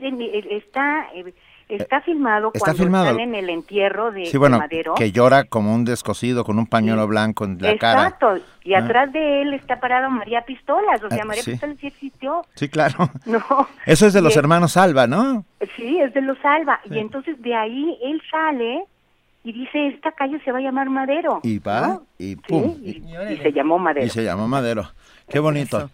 está 0.50 1.06
eh, 1.14 1.32
Está 1.68 2.00
filmado 2.00 2.50
Está 2.54 2.72
cuando 2.72 2.82
filmado. 2.82 3.04
están 3.10 3.20
en 3.20 3.34
el 3.34 3.50
entierro 3.50 4.10
de, 4.10 4.26
sí, 4.26 4.38
bueno, 4.38 4.58
Madero. 4.58 4.94
Que 4.94 5.12
llora 5.12 5.44
como 5.44 5.74
un 5.74 5.84
descosido 5.84 6.42
con 6.44 6.58
un 6.58 6.66
pañuelo 6.66 7.06
blanco 7.06 7.44
en 7.44 7.60
la 7.60 7.76
cara. 7.76 8.04
Exacto. 8.04 8.38
Y 8.64 8.74
ah. 8.74 8.78
atrás 8.78 9.12
de 9.12 9.42
él 9.42 9.52
está 9.52 9.78
parado 9.78 10.08
María 10.10 10.42
Pistolas. 10.42 11.02
O 11.02 11.08
sea, 11.10 11.22
ah, 11.22 11.26
María 11.26 11.42
Pistolas 11.44 11.76
sí 11.78 11.88
existió. 11.88 12.42
Sí, 12.54 12.68
claro. 12.68 13.10
No. 13.26 13.42
Eso 13.84 14.06
es 14.06 14.14
de 14.14 14.22
los 14.22 14.36
hermanos 14.36 14.78
Alba, 14.78 15.06
¿no? 15.06 15.44
Sí, 15.76 15.98
es 16.00 16.14
de 16.14 16.22
los 16.22 16.38
Alba. 16.42 16.80
Y 16.84 16.98
entonces 16.98 17.40
de 17.42 17.54
ahí 17.54 17.98
él 18.02 18.22
sale 18.30 18.84
y 19.44 19.52
dice, 19.52 19.88
esta 19.88 20.12
calle 20.12 20.40
se 20.44 20.50
va 20.50 20.58
a 20.58 20.62
llamar 20.62 20.88
Madero. 20.88 21.40
Y 21.42 21.58
va, 21.58 22.00
y 22.16 22.36
pum. 22.36 22.76
y, 22.82 23.02
se 23.42 23.52
llamó 23.52 23.78
Madero. 23.78 24.06
Y 24.06 24.08
se 24.08 24.24
llamó 24.24 24.48
Madero. 24.48 24.90
Qué 25.28 25.38
bonito. 25.38 25.90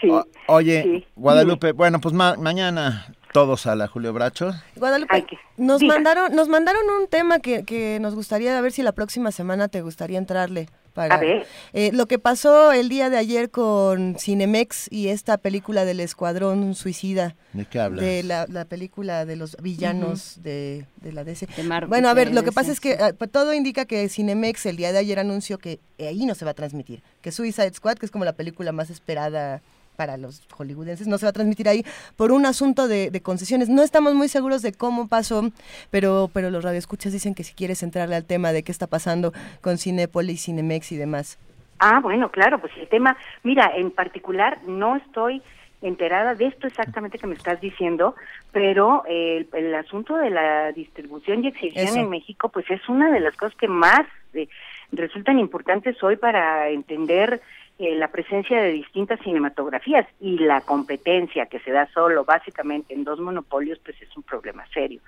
Sí, 0.00 0.10
oye, 0.46 1.06
Guadalupe, 1.16 1.72
bueno, 1.72 2.00
pues 2.00 2.14
mañana 2.14 3.06
todos 3.34 3.66
a 3.66 3.74
la 3.74 3.88
Julio 3.88 4.12
Bracho. 4.12 4.54
Guadalupe, 4.76 5.26
nos 5.56 5.82
mandaron, 5.82 6.32
nos 6.36 6.46
mandaron 6.46 6.82
un 7.00 7.08
tema 7.08 7.40
que, 7.40 7.64
que 7.64 7.98
nos 8.00 8.14
gustaría 8.14 8.56
a 8.56 8.60
ver 8.60 8.70
si 8.70 8.84
la 8.84 8.92
próxima 8.92 9.32
semana 9.32 9.66
te 9.66 9.82
gustaría 9.82 10.18
entrarle. 10.18 10.68
Para, 10.92 11.16
a 11.16 11.18
ver. 11.18 11.44
Eh, 11.72 11.90
lo 11.92 12.06
que 12.06 12.20
pasó 12.20 12.70
el 12.70 12.88
día 12.88 13.10
de 13.10 13.16
ayer 13.16 13.50
con 13.50 14.14
Cinemex 14.20 14.86
y 14.92 15.08
esta 15.08 15.36
película 15.36 15.84
del 15.84 15.98
Escuadrón 15.98 16.76
Suicida. 16.76 17.34
¿De 17.52 17.64
qué 17.64 17.80
hablas? 17.80 18.04
De 18.04 18.22
la, 18.22 18.64
película 18.66 19.24
de 19.24 19.34
los 19.34 19.56
villanos 19.60 20.40
de, 20.40 20.86
la 21.02 21.24
DC. 21.24 21.48
bueno, 21.88 22.08
a 22.08 22.14
ver, 22.14 22.32
lo 22.32 22.44
que 22.44 22.52
pasa 22.52 22.70
es 22.70 22.78
que 22.78 22.92
eh, 22.92 23.14
pues, 23.18 23.32
todo 23.32 23.52
indica 23.52 23.84
que 23.84 24.08
Cinemex 24.08 24.64
el 24.66 24.76
día 24.76 24.92
de 24.92 24.98
ayer 24.98 25.18
anunció 25.18 25.58
que 25.58 25.80
ahí 25.98 26.24
no 26.24 26.36
se 26.36 26.44
va 26.44 26.52
a 26.52 26.54
transmitir. 26.54 27.02
Que 27.20 27.32
Suicide 27.32 27.74
Squad, 27.74 27.96
que 27.96 28.06
es 28.06 28.12
como 28.12 28.24
la 28.24 28.34
película 28.34 28.70
más 28.70 28.90
esperada 28.90 29.60
para 29.96 30.16
los 30.16 30.42
hollywoodenses, 30.56 31.06
no 31.06 31.18
se 31.18 31.26
va 31.26 31.30
a 31.30 31.32
transmitir 31.32 31.68
ahí 31.68 31.84
por 32.16 32.32
un 32.32 32.46
asunto 32.46 32.88
de, 32.88 33.20
concesiones. 33.22 33.68
No 33.68 33.82
estamos 33.82 34.14
muy 34.14 34.28
seguros 34.28 34.62
de 34.62 34.72
cómo 34.72 35.08
pasó, 35.08 35.50
pero, 35.90 36.30
pero 36.32 36.50
los 36.50 36.64
radioescuchas 36.64 37.12
dicen 37.12 37.34
que 37.34 37.44
si 37.44 37.54
quieres 37.54 37.82
entrarle 37.82 38.16
al 38.16 38.24
tema 38.24 38.52
de 38.52 38.62
qué 38.62 38.72
está 38.72 38.86
pasando 38.86 39.32
con 39.60 39.78
Cinepolis, 39.78 40.44
Cinemex 40.44 40.92
y 40.92 40.96
demás. 40.96 41.38
Ah, 41.78 42.00
bueno, 42.00 42.30
claro, 42.30 42.58
pues 42.58 42.72
el 42.76 42.88
tema, 42.88 43.16
mira, 43.42 43.72
en 43.74 43.90
particular 43.90 44.58
no 44.66 44.96
estoy 44.96 45.42
enterada 45.82 46.34
de 46.34 46.46
esto 46.46 46.66
exactamente 46.66 47.18
que 47.18 47.26
me 47.26 47.34
estás 47.34 47.60
diciendo, 47.60 48.14
pero 48.52 49.04
el, 49.06 49.74
asunto 49.74 50.16
de 50.16 50.30
la 50.30 50.72
distribución 50.72 51.44
y 51.44 51.48
exhibición 51.48 51.98
en 51.98 52.10
México, 52.10 52.48
pues 52.48 52.70
es 52.70 52.88
una 52.88 53.10
de 53.10 53.20
las 53.20 53.36
cosas 53.36 53.56
que 53.56 53.68
más 53.68 54.02
eh, 54.32 54.48
resultan 54.92 55.38
importantes 55.38 56.02
hoy 56.02 56.16
para 56.16 56.70
entender 56.70 57.42
eh, 57.76 57.96
la 57.96 58.08
presencia 58.08 58.62
de 58.62 58.70
distintas 58.70 59.18
cinematografías 59.20 60.06
y 60.20 60.38
la 60.38 60.60
competencia 60.60 61.46
que 61.46 61.58
se 61.58 61.72
da 61.72 61.88
solo 61.92 62.24
básicamente 62.24 62.94
en 62.94 63.02
dos 63.02 63.18
monopolios, 63.18 63.80
pues 63.84 64.00
es 64.00 64.16
un 64.16 64.22
problema 64.22 64.64
serio. 64.72 65.00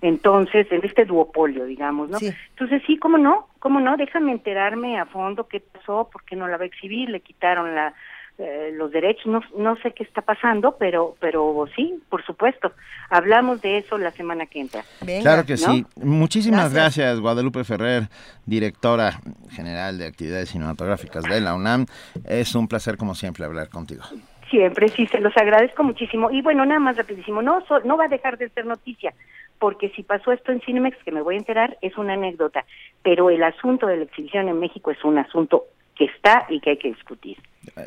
Entonces, 0.00 0.66
en 0.70 0.82
este 0.82 1.04
duopolio, 1.04 1.66
digamos, 1.66 2.08
¿no? 2.08 2.18
Entonces, 2.18 2.82
sí, 2.86 2.96
¿cómo 2.96 3.18
no? 3.18 3.48
¿Cómo 3.58 3.80
no? 3.80 3.98
Déjame 3.98 4.32
enterarme 4.32 4.98
a 4.98 5.04
fondo 5.04 5.46
qué 5.46 5.60
pasó, 5.60 6.08
por 6.10 6.24
qué 6.24 6.36
no 6.36 6.48
la 6.48 6.56
va 6.56 6.64
a 6.64 6.68
exhibir, 6.68 7.10
le 7.10 7.20
quitaron 7.20 7.74
la 7.74 7.92
eh, 8.38 8.70
los 8.74 8.90
derechos, 8.90 9.26
no, 9.26 9.40
no 9.56 9.76
sé 9.76 9.92
qué 9.92 10.02
está 10.02 10.20
pasando, 10.20 10.76
pero, 10.78 11.16
pero 11.20 11.66
sí, 11.74 12.02
por 12.10 12.24
supuesto. 12.24 12.72
Hablamos 13.08 13.62
de 13.62 13.78
eso 13.78 13.96
la 13.96 14.10
semana 14.10 14.46
que 14.46 14.60
entra. 14.60 14.84
claro 15.22 15.46
que 15.46 15.56
sí. 15.56 15.86
Muchísimas 15.96 16.72
gracias. 16.74 17.18
Guadalupe 17.18 17.64
Ferrer, 17.64 18.08
directora 18.44 19.20
general 19.50 19.98
de 19.98 20.06
actividades 20.06 20.50
cinematográficas 20.50 21.24
de 21.24 21.40
la 21.40 21.54
UNAM. 21.54 21.86
Es 22.26 22.54
un 22.54 22.68
placer, 22.68 22.96
como 22.96 23.14
siempre, 23.14 23.44
hablar 23.44 23.70
contigo. 23.70 24.04
Siempre, 24.50 24.88
sí, 24.88 25.06
se 25.06 25.20
los 25.20 25.36
agradezco 25.36 25.82
muchísimo. 25.82 26.30
Y 26.30 26.42
bueno, 26.42 26.64
nada 26.66 26.80
más 26.80 26.96
rapidísimo, 26.96 27.42
no, 27.42 27.64
no 27.84 27.96
va 27.96 28.04
a 28.04 28.08
dejar 28.08 28.38
de 28.38 28.48
ser 28.50 28.66
noticia, 28.66 29.14
porque 29.58 29.88
si 29.90 30.02
pasó 30.02 30.32
esto 30.32 30.52
en 30.52 30.60
Cinemex, 30.60 30.96
que 31.04 31.10
me 31.10 31.22
voy 31.22 31.34
a 31.34 31.38
enterar, 31.38 31.78
es 31.80 31.96
una 31.96 32.12
anécdota, 32.12 32.64
pero 33.02 33.30
el 33.30 33.42
asunto 33.42 33.86
de 33.86 33.96
la 33.96 34.04
exhibición 34.04 34.48
en 34.48 34.60
México 34.60 34.90
es 34.90 35.02
un 35.04 35.18
asunto 35.18 35.64
que 35.96 36.04
está 36.04 36.46
y 36.48 36.60
que 36.60 36.70
hay 36.70 36.76
que 36.76 36.88
discutir. 36.88 37.38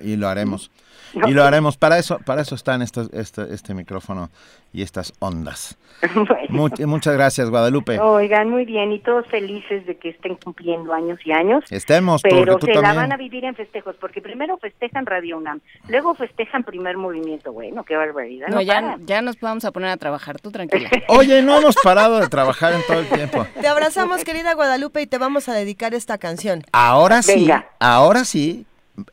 Y 0.03 0.15
lo 0.15 0.27
haremos. 0.27 0.71
Y 1.13 1.31
lo 1.31 1.43
haremos. 1.43 1.77
Para 1.77 1.97
eso, 1.97 2.19
para 2.19 2.41
eso 2.41 2.55
están 2.55 2.81
estos, 2.81 3.11
este, 3.13 3.53
este 3.53 3.73
micrófono 3.73 4.29
y 4.71 4.81
estas 4.83 5.13
ondas. 5.19 5.77
muchas 6.49 7.13
gracias, 7.13 7.49
Guadalupe. 7.49 7.99
Oigan, 7.99 8.49
muy 8.49 8.65
bien. 8.65 8.91
Y 8.91 8.99
todos 8.99 9.25
felices 9.27 9.85
de 9.85 9.97
que 9.97 10.09
estén 10.09 10.35
cumpliendo 10.35 10.93
años 10.93 11.19
y 11.25 11.31
años. 11.31 11.63
Estemos, 11.69 12.21
Pero 12.21 12.59
se 12.59 12.73
la 12.73 12.93
van 12.93 13.11
a 13.11 13.17
vivir 13.17 13.45
en 13.45 13.55
festejos, 13.55 13.95
porque 13.99 14.21
primero 14.21 14.57
festejan 14.57 15.05
Radio 15.05 15.37
UNAM, 15.37 15.61
luego 15.87 16.13
festejan 16.15 16.63
Primer 16.63 16.97
Movimiento. 16.97 17.51
Bueno, 17.51 17.83
qué 17.83 17.95
barbaridad. 17.95 18.47
No, 18.49 18.61
ya, 18.61 18.97
ya 19.05 19.21
nos 19.21 19.39
vamos 19.39 19.65
a 19.65 19.71
poner 19.71 19.89
a 19.89 19.97
trabajar. 19.97 20.39
Tú 20.39 20.51
tranquila. 20.51 20.89
Oye, 21.07 21.41
no 21.41 21.57
hemos 21.57 21.75
parado 21.83 22.19
de 22.19 22.27
trabajar 22.27 22.73
en 22.73 22.81
todo 22.87 22.99
el 22.99 23.07
tiempo. 23.07 23.45
Te 23.59 23.67
abrazamos, 23.67 24.23
querida 24.23 24.53
Guadalupe, 24.53 25.01
y 25.01 25.07
te 25.07 25.17
vamos 25.17 25.49
a 25.49 25.53
dedicar 25.53 25.93
esta 25.93 26.17
canción. 26.17 26.63
Ahora 26.71 27.21
sí, 27.21 27.49
ahora 27.79 28.23
sí, 28.23 28.65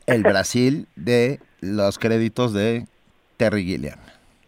el 0.05 0.23
Brasil 0.23 0.87
de 0.95 1.39
los 1.61 1.97
créditos 1.99 2.53
de 2.53 2.85
Terry 3.37 3.63
Gilliam. 3.65 3.99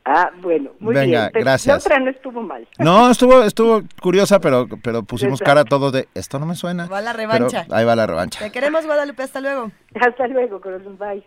Ah, 0.05 0.31
bueno, 0.41 0.71
muy 0.79 0.95
Venga, 0.95 1.29
bien. 1.29 1.43
gracias. 1.43 1.67
La 1.67 1.93
otra 1.93 1.99
no 2.03 2.09
estuvo 2.09 2.41
mal. 2.41 2.67
No, 2.79 3.11
estuvo, 3.11 3.43
estuvo 3.43 3.83
curiosa, 4.01 4.39
pero, 4.39 4.67
pero 4.81 5.03
pusimos 5.03 5.39
cara 5.39 5.61
a 5.61 5.65
todos 5.65 5.93
de 5.93 6.07
esto 6.15 6.39
no 6.39 6.45
me 6.47 6.55
suena. 6.55 6.87
Va 6.87 7.01
la 7.01 7.13
revancha. 7.13 7.67
ahí 7.69 7.85
va 7.85 7.95
la 7.95 8.07
revancha. 8.07 8.39
Te 8.39 8.51
queremos, 8.51 8.85
Guadalupe. 8.85 9.21
Hasta 9.21 9.39
luego. 9.41 9.71
Hasta 9.99 10.27
luego, 10.27 10.59
corazón. 10.61 10.97
Bye. 10.97 11.23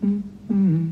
Mm-hmm. 0.50 0.90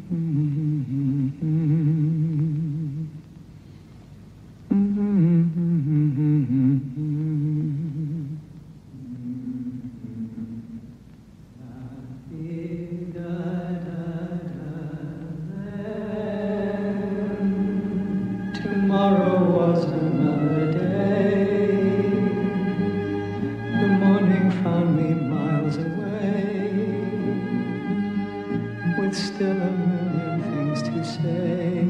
still 29.39 29.51
a 29.53 29.71
million 29.71 30.43
things 30.51 30.83
to 30.83 31.05
say. 31.05 31.85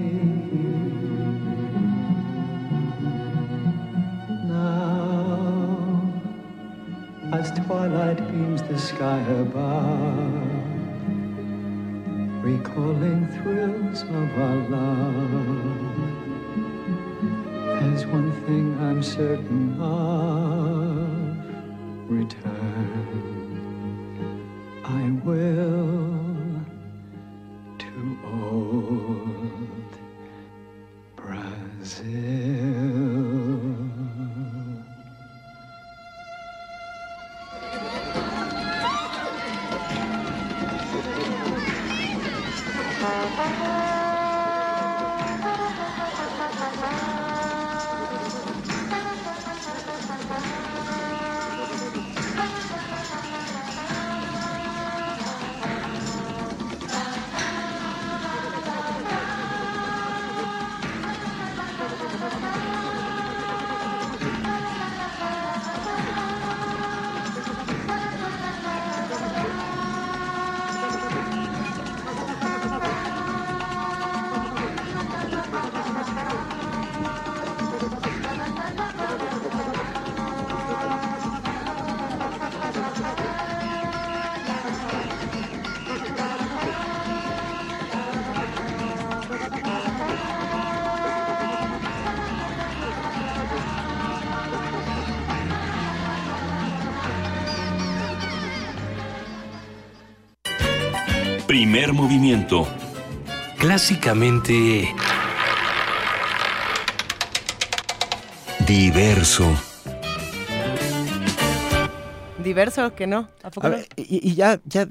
Now, 4.44 6.12
as 7.32 7.50
twilight 7.52 8.18
beams 8.30 8.60
the 8.64 8.78
sky 8.78 9.20
above, 9.40 10.42
recalling 12.44 13.26
thrills 13.40 14.02
of 14.02 14.28
our 14.46 14.60
love, 14.68 15.88
there's 17.80 18.04
one 18.04 18.30
thing 18.44 18.76
I'm 18.78 19.02
certain 19.02 19.80
of. 19.80 20.57
Movimiento. 101.98 102.66
Clásicamente... 103.58 104.94
Diverso. 108.66 109.44
Diverso 112.44 112.94
que 112.94 113.06
no. 113.06 113.28
y, 113.96 114.34
ya, 114.34 114.60
ya 114.64 114.86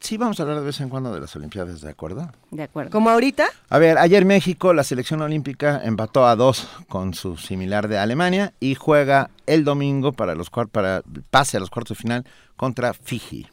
sí 0.00 0.16
vamos 0.16 0.40
a 0.40 0.42
hablar 0.42 0.58
de 0.58 0.64
vez 0.64 0.80
en 0.80 0.88
cuando 0.88 1.14
de 1.14 1.20
las 1.20 1.36
Olimpiadas, 1.36 1.80
¿de 1.80 1.90
acuerdo? 1.90 2.28
De 2.50 2.64
acuerdo. 2.64 2.90
¿Como 2.90 3.10
ahorita? 3.10 3.46
A 3.68 3.78
ver, 3.78 3.98
ayer 3.98 4.24
México, 4.24 4.72
la 4.72 4.82
selección 4.82 5.20
olímpica 5.20 5.80
empató 5.84 6.26
a 6.26 6.34
dos 6.34 6.68
con 6.88 7.14
su 7.14 7.36
similar 7.36 7.86
de 7.86 7.98
Alemania 7.98 8.52
y 8.58 8.74
juega 8.74 9.30
el 9.46 9.62
domingo 9.62 10.12
para 10.12 10.34
los 10.34 10.50
para 10.72 11.02
pase 11.30 11.58
a 11.58 11.60
los 11.60 11.70
cuartos 11.70 11.96
de 11.96 12.02
final 12.02 12.24
contra 12.56 12.94
Fiji. 12.94 13.46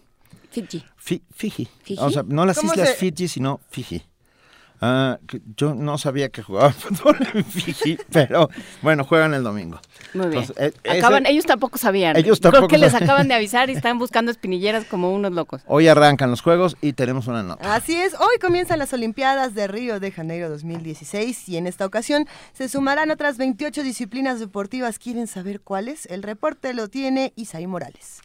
Fiji. 0.61 0.83
Fiji. 1.33 1.67
O 1.99 2.09
sea, 2.09 2.23
no 2.23 2.45
las 2.45 2.63
islas 2.63 2.95
Fiji, 2.95 3.27
sino 3.27 3.59
Fiji. 3.69 4.03
Ah, 4.81 5.19
yo 5.55 5.73
no 5.73 5.97
sabía 5.97 6.29
que 6.29 6.43
jugaban 6.43 6.73
fútbol 6.75 7.17
en 7.33 7.45
Fiji, 7.45 7.97
pero 8.11 8.49
bueno, 8.81 9.03
juegan 9.05 9.33
el 9.33 9.43
domingo. 9.43 9.79
Muy 10.13 10.27
bien. 10.27 10.45
Eh, 10.57 10.73
acaban, 10.89 11.25
ellos 11.25 11.45
tampoco 11.45 11.77
sabían. 11.77 12.15
Ellos 12.17 12.41
tampoco 12.41 12.67
Creo 12.67 12.79
que 12.79 12.85
les 12.85 12.93
acaban 12.93 13.27
de 13.27 13.33
avisar 13.33 13.69
y 13.69 13.73
están 13.73 13.97
buscando 13.97 14.31
espinilleras 14.31 14.85
como 14.85 15.13
unos 15.13 15.31
locos. 15.31 15.61
Hoy 15.65 15.87
arrancan 15.87 16.29
los 16.29 16.41
juegos 16.41 16.75
y 16.81 16.93
tenemos 16.93 17.27
una 17.27 17.41
nota. 17.41 17.73
Así 17.73 17.95
es, 17.95 18.13
hoy 18.15 18.37
comienzan 18.41 18.79
las 18.79 18.91
Olimpiadas 18.93 19.55
de 19.55 19.67
Río 19.67 19.99
de 19.99 20.11
Janeiro 20.11 20.49
2016 20.49 21.49
y 21.49 21.57
en 21.57 21.67
esta 21.67 21.85
ocasión 21.85 22.27
se 22.53 22.67
sumarán 22.67 23.11
otras 23.11 23.37
28 23.37 23.81
disciplinas 23.81 24.39
deportivas. 24.39 24.99
¿Quieren 24.99 25.27
saber 25.27 25.61
cuáles? 25.61 26.05
El 26.07 26.21
reporte 26.21 26.73
lo 26.73 26.89
tiene 26.89 27.31
Isaí 27.35 27.65
Morales. 27.65 28.21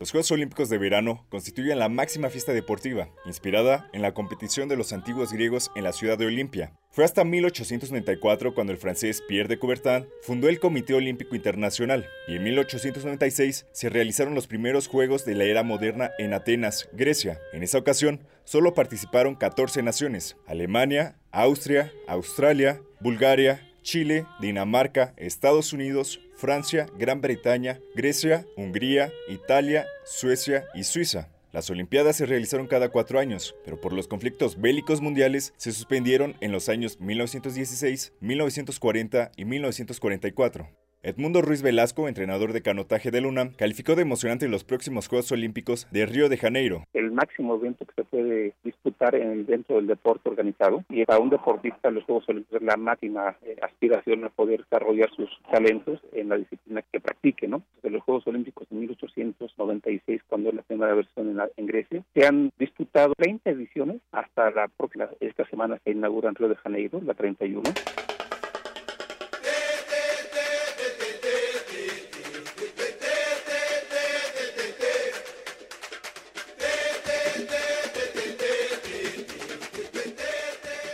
Los 0.00 0.12
Juegos 0.12 0.30
Olímpicos 0.30 0.70
de 0.70 0.78
verano 0.78 1.26
constituyen 1.28 1.78
la 1.78 1.90
máxima 1.90 2.30
fiesta 2.30 2.54
deportiva, 2.54 3.10
inspirada 3.26 3.90
en 3.92 4.00
la 4.00 4.14
competición 4.14 4.66
de 4.66 4.76
los 4.78 4.94
antiguos 4.94 5.30
griegos 5.30 5.70
en 5.76 5.84
la 5.84 5.92
ciudad 5.92 6.16
de 6.16 6.24
Olimpia. 6.24 6.72
Fue 6.88 7.04
hasta 7.04 7.22
1894 7.22 8.54
cuando 8.54 8.72
el 8.72 8.78
francés 8.78 9.22
Pierre 9.28 9.50
de 9.50 9.58
Coubertin 9.58 10.08
fundó 10.22 10.48
el 10.48 10.58
Comité 10.58 10.94
Olímpico 10.94 11.36
Internacional 11.36 12.08
y 12.26 12.36
en 12.36 12.44
1896 12.44 13.66
se 13.70 13.90
realizaron 13.90 14.34
los 14.34 14.46
primeros 14.46 14.88
Juegos 14.88 15.26
de 15.26 15.34
la 15.34 15.44
era 15.44 15.64
moderna 15.64 16.12
en 16.16 16.32
Atenas, 16.32 16.88
Grecia. 16.94 17.38
En 17.52 17.62
esa 17.62 17.76
ocasión 17.76 18.26
solo 18.44 18.72
participaron 18.72 19.34
14 19.34 19.82
naciones, 19.82 20.38
Alemania, 20.46 21.18
Austria, 21.30 21.92
Australia, 22.08 22.80
Bulgaria, 23.00 23.70
Chile, 23.82 24.24
Dinamarca, 24.40 25.12
Estados 25.16 25.72
Unidos, 25.74 26.20
Francia, 26.40 26.86
Gran 26.98 27.20
Bretaña, 27.20 27.80
Grecia, 27.94 28.46
Hungría, 28.56 29.12
Italia, 29.28 29.86
Suecia 30.06 30.64
y 30.74 30.84
Suiza. 30.84 31.28
Las 31.52 31.68
Olimpiadas 31.68 32.16
se 32.16 32.24
realizaron 32.24 32.66
cada 32.66 32.88
cuatro 32.88 33.18
años, 33.18 33.54
pero 33.62 33.78
por 33.78 33.92
los 33.92 34.08
conflictos 34.08 34.58
bélicos 34.58 35.02
mundiales 35.02 35.52
se 35.58 35.70
suspendieron 35.70 36.36
en 36.40 36.50
los 36.50 36.70
años 36.70 36.98
1916, 36.98 38.14
1940 38.20 39.32
y 39.36 39.44
1944. 39.44 40.68
Edmundo 41.02 41.40
Ruiz 41.40 41.62
Velasco, 41.62 42.08
entrenador 42.08 42.52
de 42.52 42.60
canotaje 42.60 43.10
del 43.10 43.24
UNAM, 43.24 43.54
calificó 43.56 43.96
de 43.96 44.02
emocionante 44.02 44.48
los 44.48 44.64
próximos 44.64 45.08
Juegos 45.08 45.32
Olímpicos 45.32 45.88
de 45.90 46.04
Río 46.04 46.28
de 46.28 46.36
Janeiro. 46.36 46.84
El 46.92 47.10
máximo 47.10 47.54
evento 47.54 47.86
que 47.86 47.94
se 47.94 48.04
puede 48.04 48.52
disputar 48.64 49.14
en, 49.14 49.46
dentro 49.46 49.76
del 49.76 49.86
deporte 49.86 50.28
organizado 50.28 50.84
y 50.90 51.06
para 51.06 51.18
un 51.18 51.30
deportista 51.30 51.90
los 51.90 52.04
Juegos 52.04 52.28
Olímpicos 52.28 52.60
es 52.60 52.66
la 52.66 52.76
máxima 52.76 53.34
eh, 53.40 53.56
aspiración 53.62 54.24
a 54.24 54.28
poder 54.28 54.60
desarrollar 54.64 55.08
sus 55.16 55.30
talentos 55.50 56.02
en 56.12 56.28
la 56.28 56.36
disciplina 56.36 56.82
que 56.92 57.00
practique. 57.00 57.48
¿no? 57.48 57.62
Desde 57.76 57.96
los 57.96 58.02
Juegos 58.02 58.26
Olímpicos 58.26 58.68
de 58.68 58.76
1896, 58.76 60.20
cuando 60.28 60.50
es 60.50 60.54
la 60.54 60.62
primera 60.62 60.92
versión 60.92 61.30
en, 61.30 61.40
en 61.56 61.66
Grecia, 61.66 62.04
se 62.12 62.26
han 62.26 62.52
disputado 62.58 63.14
30 63.16 63.48
ediciones 63.48 64.02
hasta 64.12 64.50
la 64.50 64.68
próxima, 64.68 65.08
esta 65.20 65.48
semana 65.48 65.80
se 65.82 65.92
inaugura 65.92 66.28
en 66.28 66.34
Río 66.34 66.50
de 66.50 66.56
Janeiro, 66.56 67.00
la 67.02 67.14
31. 67.14 67.62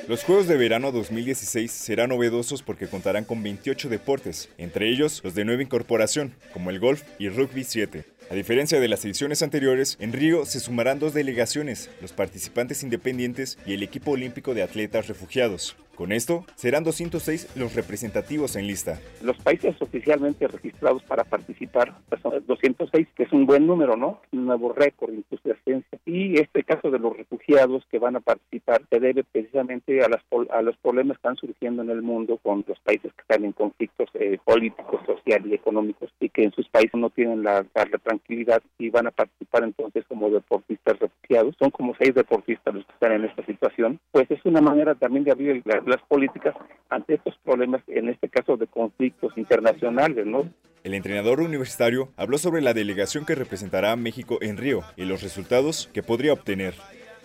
Los 0.08 0.22
Juegos 0.22 0.46
de 0.46 0.56
Verano 0.56 0.92
2016 0.92 1.68
serán 1.68 2.10
novedosos 2.10 2.62
porque 2.62 2.86
contarán 2.86 3.24
con 3.24 3.42
28 3.42 3.88
deportes, 3.88 4.48
entre 4.56 4.88
ellos 4.88 5.20
los 5.24 5.34
de 5.34 5.44
nueva 5.44 5.64
incorporación, 5.64 6.32
como 6.52 6.70
el 6.70 6.78
golf 6.78 7.02
y 7.18 7.28
rugby 7.28 7.64
7. 7.64 8.04
A 8.30 8.34
diferencia 8.34 8.78
de 8.78 8.86
las 8.86 9.04
ediciones 9.04 9.42
anteriores, 9.42 9.96
en 9.98 10.12
Río 10.12 10.46
se 10.46 10.60
sumarán 10.60 11.00
dos 11.00 11.12
delegaciones, 11.12 11.90
los 12.00 12.12
participantes 12.12 12.84
independientes 12.84 13.58
y 13.66 13.74
el 13.74 13.82
equipo 13.82 14.12
olímpico 14.12 14.54
de 14.54 14.62
atletas 14.62 15.08
refugiados. 15.08 15.76
Con 15.96 16.12
esto, 16.12 16.44
serán 16.56 16.84
206 16.84 17.56
los 17.56 17.74
representativos 17.74 18.54
en 18.56 18.66
lista. 18.66 19.00
Los 19.22 19.38
países 19.38 19.74
oficialmente 19.80 20.46
registrados 20.46 21.02
para 21.04 21.24
participar 21.24 21.94
pues, 22.10 22.20
son 22.20 22.44
206, 22.46 23.08
que 23.16 23.22
es 23.22 23.32
un 23.32 23.46
buen 23.46 23.66
número, 23.66 23.96
¿no? 23.96 24.20
Un 24.30 24.44
nuevo 24.44 24.74
récord 24.74 25.14
incluso 25.14 25.42
de 25.44 25.52
asistencia. 25.52 25.98
Y 26.04 26.38
este 26.38 26.64
caso 26.64 26.90
de 26.90 26.98
los 26.98 27.16
refugiados 27.16 27.84
que 27.90 27.98
van 27.98 28.16
a 28.16 28.20
participar 28.20 28.82
se 28.90 29.00
debe 29.00 29.24
precisamente 29.24 30.04
a, 30.04 30.08
las, 30.08 30.22
a 30.50 30.60
los 30.60 30.76
problemas 30.76 31.16
que 31.16 31.20
están 31.20 31.36
surgiendo 31.36 31.82
en 31.82 31.88
el 31.88 32.02
mundo 32.02 32.38
con 32.42 32.62
los 32.66 32.78
países 32.80 33.12
que 33.14 33.22
están 33.22 33.44
en 33.44 33.52
conflictos 33.52 34.10
eh, 34.14 34.38
políticos, 34.44 35.00
sociales 35.06 35.46
y 35.50 35.54
económicos 35.54 36.10
y 36.20 36.28
que 36.28 36.44
en 36.44 36.52
sus 36.52 36.68
países 36.68 36.94
no 36.94 37.08
tienen 37.08 37.42
la, 37.42 37.64
la, 37.74 37.98
tranquilidad 37.98 38.62
y 38.78 38.90
van 38.90 39.06
a 39.06 39.10
participar 39.10 39.64
entonces 39.64 40.04
como 40.08 40.28
deportistas 40.30 40.98
refugiados. 40.98 41.54
Son 41.58 41.70
como 41.70 41.94
seis 41.98 42.14
deportistas 42.14 42.74
los 42.74 42.84
que 42.84 42.92
están 42.92 43.12
en 43.12 43.24
esta 43.24 43.44
situación. 43.46 43.98
Pues 44.12 44.30
es 44.30 44.44
una 44.44 44.60
manera 44.60 44.94
también 44.94 45.24
de 45.24 45.32
abrir 45.32 45.62
la, 45.64 45.80
las 45.86 46.02
políticas 46.02 46.54
ante 46.88 47.14
estos 47.14 47.36
problemas, 47.44 47.82
en 47.88 48.08
este 48.08 48.28
caso 48.28 48.56
de 48.56 48.66
conflictos 48.66 49.36
internacionales, 49.36 50.26
¿no? 50.26 50.50
El 50.84 50.94
entrenador 50.94 51.40
universitario 51.40 52.10
habló 52.16 52.38
sobre 52.38 52.62
la 52.62 52.72
delegación 52.72 53.24
que 53.24 53.34
representará 53.34 53.92
a 53.92 53.96
México 53.96 54.38
en 54.40 54.56
Río 54.56 54.82
y 54.96 55.04
los 55.04 55.22
resultados 55.22 55.90
que 55.92 56.02
podría 56.02 56.32
obtener. 56.32 56.74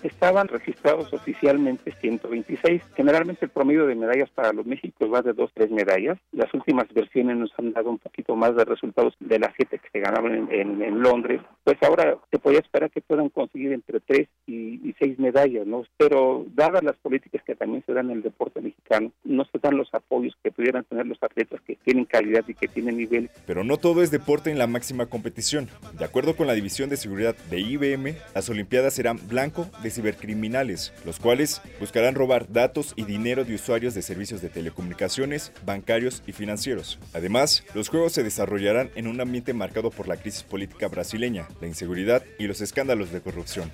Estaban 0.03 0.47
registrados 0.47 1.13
oficialmente 1.13 1.93
126. 2.01 2.81
Generalmente 2.95 3.45
el 3.45 3.51
promedio 3.51 3.85
de 3.85 3.95
medallas 3.95 4.29
para 4.31 4.53
los 4.53 4.65
Méxicos 4.65 5.11
va 5.13 5.21
de 5.21 5.33
2, 5.33 5.51
3 5.53 5.71
medallas. 5.71 6.17
Las 6.31 6.53
últimas 6.53 6.91
versiones 6.93 7.37
nos 7.37 7.51
han 7.57 7.73
dado 7.73 7.89
un 7.89 7.99
poquito 7.99 8.35
más 8.35 8.55
de 8.55 8.65
resultados 8.65 9.13
de 9.19 9.39
las 9.39 9.53
7 9.55 9.79
que 9.79 9.89
se 9.91 9.99
ganaban 9.99 10.49
en, 10.51 11.01
Londres. 11.01 11.41
Pues 11.63 11.77
ahora 11.81 12.17
se 12.31 12.39
podría 12.39 12.59
esperar 12.59 12.91
que 12.91 13.01
puedan 13.01 13.29
conseguir 13.29 13.71
entre 13.71 13.99
3 13.99 14.27
y, 14.47 14.53
y 14.87 14.95
6 14.99 15.19
medallas, 15.19 15.65
¿no? 15.65 15.83
Pero 15.97 16.45
dadas 16.53 16.83
las 16.83 16.95
políticas 16.97 17.41
que 17.43 17.55
también 17.55 17.83
se 17.85 17.93
dan 17.93 18.09
en 18.09 18.17
el 18.17 18.23
deporte 18.23 18.61
mexicano, 18.61 19.11
no 19.23 19.45
se 19.45 19.59
dan 19.59 19.77
los 19.77 19.93
apoyos 19.93 20.35
que 20.43 20.51
pudieran 20.51 20.83
tener 20.85 21.05
los 21.05 21.21
atletas 21.21 21.61
que 21.65 21.75
tienen 21.77 22.05
calidad 22.05 22.43
y 22.47 22.53
que 22.53 22.67
tienen 22.67 22.97
nivel. 22.97 23.29
Pero 23.45 23.63
no 23.63 23.77
todo 23.77 24.01
es 24.03 24.11
deporte 24.11 24.51
en 24.51 24.57
la 24.57 24.67
máxima 24.67 25.05
competición. 25.05 25.69
De 25.97 26.05
acuerdo 26.05 26.35
con 26.35 26.47
la 26.47 26.53
División 26.53 26.89
de 26.89 26.97
Seguridad 26.97 27.35
de 27.49 27.59
IBM, 27.59 28.15
las 28.33 28.49
Olimpiadas 28.49 28.93
serán 28.93 29.19
blanco 29.27 29.67
de 29.83 29.90
cibercriminales, 29.91 30.93
los 31.05 31.19
cuales 31.19 31.61
buscarán 31.79 32.15
robar 32.15 32.51
datos 32.51 32.93
y 32.95 33.03
dinero 33.03 33.45
de 33.45 33.55
usuarios 33.55 33.93
de 33.93 34.01
servicios 34.01 34.41
de 34.41 34.49
telecomunicaciones, 34.49 35.51
bancarios 35.65 36.23
y 36.25 36.31
financieros. 36.31 36.99
Además, 37.13 37.63
los 37.73 37.89
juegos 37.89 38.13
se 38.13 38.23
desarrollarán 38.23 38.89
en 38.95 39.07
un 39.07 39.21
ambiente 39.21 39.53
marcado 39.53 39.91
por 39.91 40.07
la 40.07 40.17
crisis 40.17 40.43
política 40.43 40.87
brasileña, 40.87 41.47
la 41.59 41.67
inseguridad 41.67 42.23
y 42.39 42.47
los 42.47 42.61
escándalos 42.61 43.11
de 43.11 43.21
corrupción. 43.21 43.69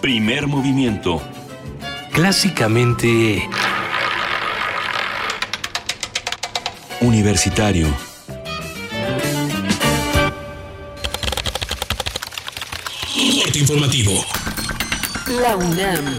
Primer 0.00 0.46
movimiento. 0.46 1.20
Clásicamente... 2.12 3.48
Universitario. 7.02 8.09
Informativo. 13.70 14.12
La 15.40 15.56
UNAM. 15.56 16.16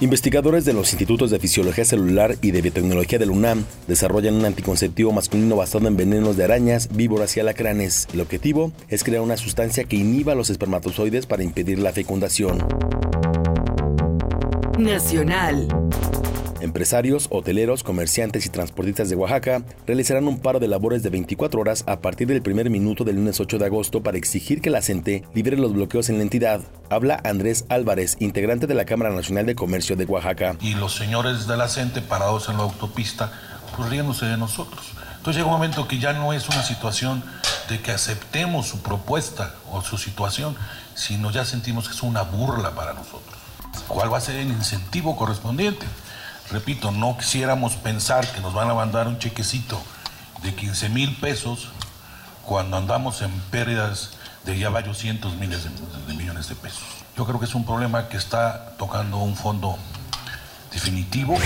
Investigadores 0.00 0.64
de 0.64 0.72
los 0.72 0.92
Institutos 0.92 1.32
de 1.32 1.40
Fisiología 1.40 1.84
Celular 1.84 2.36
y 2.40 2.52
de 2.52 2.62
Biotecnología 2.62 3.18
del 3.18 3.30
UNAM 3.30 3.64
desarrollan 3.88 4.34
un 4.34 4.44
anticonceptivo 4.44 5.10
masculino 5.10 5.56
basado 5.56 5.88
en 5.88 5.96
venenos 5.96 6.36
de 6.36 6.44
arañas, 6.44 6.90
víboras 6.94 7.36
y 7.36 7.40
alacranes. 7.40 8.06
El 8.14 8.20
objetivo 8.20 8.70
es 8.88 9.02
crear 9.02 9.20
una 9.20 9.36
sustancia 9.36 9.82
que 9.82 9.96
inhiba 9.96 10.36
los 10.36 10.48
espermatozoides 10.48 11.26
para 11.26 11.42
impedir 11.42 11.80
la 11.80 11.92
fecundación. 11.92 12.64
Nacional. 14.78 15.66
Empresarios, 16.60 17.26
hoteleros, 17.30 17.82
comerciantes 17.82 18.44
y 18.44 18.50
transportistas 18.50 19.08
de 19.08 19.16
Oaxaca 19.16 19.62
realizarán 19.86 20.28
un 20.28 20.40
paro 20.40 20.60
de 20.60 20.68
labores 20.68 21.02
de 21.02 21.08
24 21.08 21.58
horas 21.58 21.84
a 21.86 22.00
partir 22.00 22.28
del 22.28 22.42
primer 22.42 22.68
minuto 22.68 23.02
del 23.02 23.16
lunes 23.16 23.40
8 23.40 23.58
de 23.58 23.64
agosto 23.64 24.02
para 24.02 24.18
exigir 24.18 24.60
que 24.60 24.68
la 24.68 24.82
CENTE 24.82 25.24
libere 25.32 25.56
los 25.56 25.72
bloqueos 25.72 26.10
en 26.10 26.18
la 26.18 26.22
entidad. 26.22 26.60
Habla 26.90 27.18
Andrés 27.24 27.64
Álvarez, 27.70 28.16
integrante 28.20 28.66
de 28.66 28.74
la 28.74 28.84
Cámara 28.84 29.10
Nacional 29.10 29.46
de 29.46 29.54
Comercio 29.54 29.96
de 29.96 30.04
Oaxaca. 30.04 30.56
Y 30.60 30.74
los 30.74 30.94
señores 30.94 31.46
de 31.46 31.56
la 31.56 31.66
CENTE 31.66 32.02
parados 32.02 32.50
en 32.50 32.58
la 32.58 32.64
autopista, 32.64 33.32
pues 33.74 33.88
riéndose 33.88 34.26
de 34.26 34.36
nosotros. 34.36 34.92
Entonces 35.16 35.36
llega 35.36 35.46
un 35.46 35.54
momento 35.54 35.88
que 35.88 35.98
ya 35.98 36.12
no 36.12 36.34
es 36.34 36.46
una 36.50 36.62
situación 36.62 37.24
de 37.70 37.80
que 37.80 37.92
aceptemos 37.92 38.66
su 38.66 38.82
propuesta 38.82 39.54
o 39.70 39.80
su 39.80 39.96
situación, 39.96 40.54
sino 40.94 41.30
ya 41.30 41.46
sentimos 41.46 41.88
que 41.88 41.94
es 41.94 42.02
una 42.02 42.22
burla 42.22 42.74
para 42.74 42.92
nosotros. 42.92 43.38
¿Cuál 43.88 44.12
va 44.12 44.18
a 44.18 44.20
ser 44.20 44.36
el 44.36 44.48
incentivo 44.48 45.16
correspondiente? 45.16 45.86
Repito, 46.50 46.90
no 46.90 47.16
quisiéramos 47.16 47.74
pensar 47.74 48.26
que 48.32 48.40
nos 48.40 48.54
van 48.54 48.70
a 48.70 48.74
mandar 48.74 49.08
un 49.08 49.18
chequecito 49.18 49.80
de 50.42 50.54
15 50.54 50.88
mil 50.88 51.14
pesos 51.16 51.68
cuando 52.44 52.76
andamos 52.76 53.22
en 53.22 53.30
pérdidas 53.50 54.10
de 54.44 54.58
ya 54.58 54.70
varios 54.70 54.98
cientos 54.98 55.36
miles 55.36 55.64
de, 55.64 56.14
millones 56.14 56.48
de 56.48 56.54
pesos. 56.54 56.82
Yo 57.16 57.26
creo 57.26 57.38
que 57.38 57.44
es 57.44 57.54
un 57.54 57.64
problema 57.64 58.08
que 58.08 58.16
está 58.16 58.76
tocando 58.78 59.18
un 59.18 59.36
fondo 59.36 59.76
definitivo. 60.72 61.36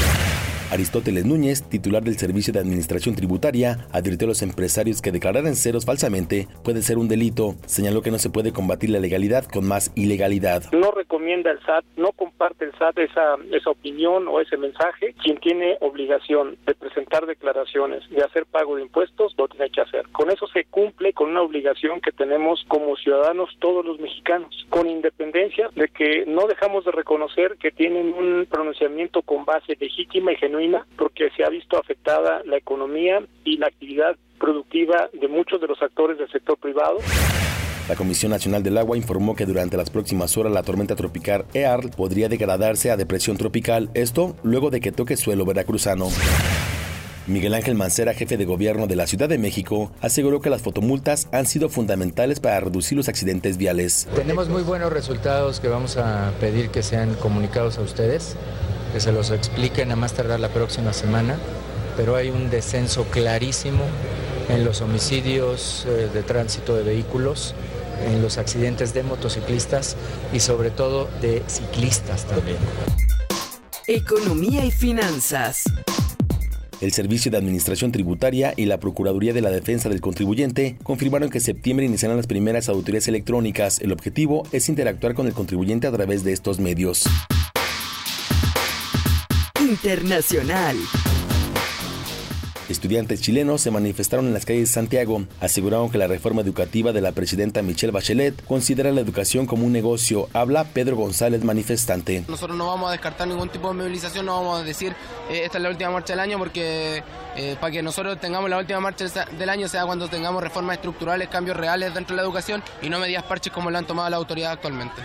Aristóteles 0.71 1.25
Núñez, 1.25 1.63
titular 1.69 2.03
del 2.03 2.19
Servicio 2.19 2.53
de 2.53 2.59
Administración 2.59 3.15
Tributaria, 3.15 3.87
advirtió 3.93 4.27
a 4.27 4.31
los 4.31 4.43
empresarios 4.43 5.03
que 5.03 5.13
declarar 5.13 5.47
en 5.47 5.55
ceros 5.55 5.85
falsamente 5.85 6.49
puede 6.65 6.83
ser 6.83 6.99
un 6.99 7.07
delito. 7.07 7.55
Señaló 7.67 8.03
que 8.03 8.11
no 8.11 8.19
se 8.19 8.31
puede 8.31 8.53
combatir 8.53 8.91
la 8.91 8.99
legalidad 8.99 9.45
con 9.45 9.69
más 9.69 9.93
ilegalidad. 9.95 10.65
No 10.73 10.91
recomienda 10.91 11.51
el 11.53 11.61
SAT, 11.61 11.85
no 11.97 12.11
comparte 12.13 12.65
el 12.65 12.73
SAT 12.73 12.99
esa, 12.99 13.37
esa 13.53 13.71
opinión 13.71 14.27
o 14.27 14.41
ese 14.41 14.57
mensaje. 14.57 15.15
Quien 15.23 15.39
tiene 15.39 15.77
obligación 15.81 16.57
de 16.67 16.75
presentar 16.75 17.27
declaraciones, 17.27 18.03
de 18.11 18.25
hacer 18.25 18.47
pago 18.47 18.75
de 18.75 18.83
impuestos, 18.83 19.35
lo 19.37 19.47
tiene 19.49 19.71
que 19.71 19.83
hacer. 19.83 20.09
Con 20.09 20.31
eso 20.31 20.47
se 20.49 20.65
cumple 20.65 21.13
con 21.13 21.31
una 21.31 21.43
obligación 21.43 22.01
que 22.01 22.11
tenemos 22.11 22.65
como 22.67 22.97
ciudadanos 22.97 23.51
todos 23.61 23.85
los 23.85 24.01
mexicanos, 24.01 24.67
con 24.71 24.89
independencia 24.89 25.69
de 25.77 25.89
que 25.89 26.25
no 26.27 26.47
dejamos 26.49 26.85
de 26.85 26.91
reconocer 26.91 27.59
que 27.59 27.71
tienen 27.71 28.13
un 28.13 28.47
pronunciamiento 28.51 29.14
con 29.23 29.45
base 29.45 29.77
legítima 29.79 30.33
y 30.33 30.37
genuina 30.37 30.87
porque 30.97 31.31
se 31.37 31.45
ha 31.45 31.49
visto 31.49 31.79
afectada 31.79 32.43
la 32.45 32.57
economía 32.57 33.23
y 33.45 33.57
la 33.59 33.67
actividad 33.67 34.17
productiva 34.39 35.09
de 35.13 35.29
muchos 35.29 35.61
de 35.61 35.69
los 35.69 35.81
actores 35.83 36.19
del 36.19 36.31
sector 36.31 36.59
privado. 36.59 36.99
La 37.89 37.97
Comisión 37.97 38.31
Nacional 38.31 38.63
del 38.63 38.79
Agua 38.79 38.97
informó 38.97 39.37
que 39.37 39.45
durante 39.45 39.77
las 39.77 39.91
próximas 39.91 40.37
horas 40.39 40.53
la 40.53 40.63
tormenta 40.63 40.97
tropical 40.97 41.45
EAR 41.53 41.91
podría 41.95 42.31
degradarse 42.31 42.91
a 42.91 42.97
depresión 42.97 43.37
tropical, 43.37 43.91
esto 43.93 44.37
luego 44.43 44.71
de 44.71 44.81
que 44.81 44.91
toque 44.91 45.17
suelo 45.17 45.45
veracruzano. 45.45 46.09
Miguel 47.27 47.55
Ángel 47.55 47.75
Mancera, 47.75 48.15
jefe 48.15 48.37
de 48.37 48.45
gobierno 48.45 48.87
de 48.87 48.97
la 48.97 49.07
Ciudad 49.07 49.29
de 49.29 49.39
México, 49.39 49.91
aseguró 50.01 50.41
que 50.41 50.51
las 50.51 50.63
fotomultas 50.63 51.29
han 51.33 51.47
sido 51.47 51.69
fundamentales 51.69 52.41
para 52.41 52.61
reducir 52.61 52.97
los 52.97 53.09
accidentes 53.09 53.57
viales. 53.57 54.07
Tenemos 54.15 54.49
muy 54.49 54.63
buenos 54.63 54.93
resultados 54.93 55.61
que 55.61 55.69
vamos 55.69 55.97
a 55.97 56.33
pedir 56.41 56.71
que 56.71 56.83
sean 56.83 57.15
comunicados 57.15 57.79
a 57.79 57.81
ustedes 57.81 58.37
que 58.95 59.01
se 59.01 59.11
los 59.11 59.33
expliquen 59.33 59.91
a 59.91 59.97
más 59.97 60.13
tardar 60.13 60.39
la 60.39 60.51
próxima 60.51 60.93
semana, 60.93 61.37
pero 61.97 62.15
hay 62.15 62.31
un 62.31 62.49
descenso 62.49 63.03
clarísimo 63.11 63.83
en 64.49 64.65
los 64.65 64.83
homicidios 64.83 65.85
eh, 65.89 66.09
de 66.15 66.23
tránsito 66.23 66.77
de 66.77 66.85
vehículos, 66.85 67.57
en 68.07 68.23
los 68.23 68.39
accidentes 68.39 68.95
de 68.95 69.03
motociclistas 69.03 69.97
y 70.33 70.39
sobre 70.39 70.71
todo 70.71 71.09
de 71.21 71.43
ciclistas 71.49 72.25
también. 72.27 72.59
Economía 73.89 74.65
y 74.65 74.71
finanzas. 74.71 75.65
El 76.85 76.93
Servicio 76.93 77.31
de 77.31 77.39
Administración 77.39 77.93
Tributaria 77.93 78.53
y 78.59 78.67
la 78.67 78.79
Procuraduría 78.79 79.33
de 79.33 79.41
la 79.41 79.49
Defensa 79.49 79.89
del 79.89 80.03
Contribuyente 80.03 80.77
confirmaron 80.83 81.31
que 81.31 81.39
en 81.39 81.45
septiembre 81.45 81.87
iniciarán 81.87 82.19
las 82.19 82.27
primeras 82.27 82.69
auditorías 82.69 83.09
electrónicas. 83.09 83.81
El 83.81 83.91
objetivo 83.91 84.47
es 84.53 84.69
interactuar 84.69 85.15
con 85.15 85.27
el 85.27 85.33
contribuyente 85.33 85.87
a 85.87 85.93
través 85.93 86.25
de 86.25 86.35
estos 86.35 86.61
medios. 86.61 87.05
Internacional. 89.59 90.77
Estudiantes 92.69 93.21
chilenos 93.21 93.61
se 93.61 93.71
manifestaron 93.71 94.27
en 94.27 94.33
las 94.33 94.47
calles 94.47 94.69
de 94.69 94.75
Santiago. 94.75 95.25
Aseguraron 95.41 95.91
que 95.91 95.99
la 95.99 96.07
reforma 96.07 96.41
educativa 96.41 96.93
de 96.93 97.03
la 97.03 97.13
presidenta 97.13 97.61
Michelle 97.61 97.93
Bachelet 97.93 98.43
considera 98.47 98.91
la 98.91 99.03
educación 99.03 99.45
como 99.45 99.67
un 99.67 99.73
negocio. 99.73 100.29
Habla 100.33 100.65
Pedro 100.65 100.97
González, 100.97 101.45
manifestante. 101.45 102.25
Nosotros 102.27 102.57
no 102.57 102.69
vamos 102.69 102.89
a 102.89 102.93
descartar 102.93 103.29
ningún 103.29 103.51
tipo 103.51 103.69
de 103.69 103.75
movilización, 103.75 104.25
no 104.25 104.37
vamos 104.37 104.63
a 104.63 104.65
decir 104.65 104.97
eh, 105.31 105.43
esta 105.45 105.59
es 105.59 105.63
la 105.63 105.69
última 105.69 105.91
marcha 105.91 106.15
del 106.15 106.21
año 106.21 106.39
porque 106.39 107.03
eh, 107.37 107.57
para 107.61 107.71
que 107.71 107.83
nosotros 107.83 108.19
tengamos 108.19 108.49
la 108.49 108.57
última 108.57 108.81
marcha 108.81 109.05
del 109.07 109.49
año 109.51 109.69
sea 109.69 109.85
cuando 109.85 110.09
tengamos 110.09 110.43
reformas 110.43 110.77
estructurales, 110.77 111.29
cambios 111.29 111.59
reales 111.59 111.93
dentro 111.93 112.17
de 112.17 112.23
la 112.23 112.27
educación 112.27 112.63
y 112.81 112.89
no 112.89 112.99
medidas 112.99 113.25
parches 113.25 113.53
como 113.53 113.71
lo 113.71 113.77
han 113.77 113.87
tomado 113.87 114.09
la 114.09 114.17
autoridad 114.17 114.53
actualmente 114.53 115.03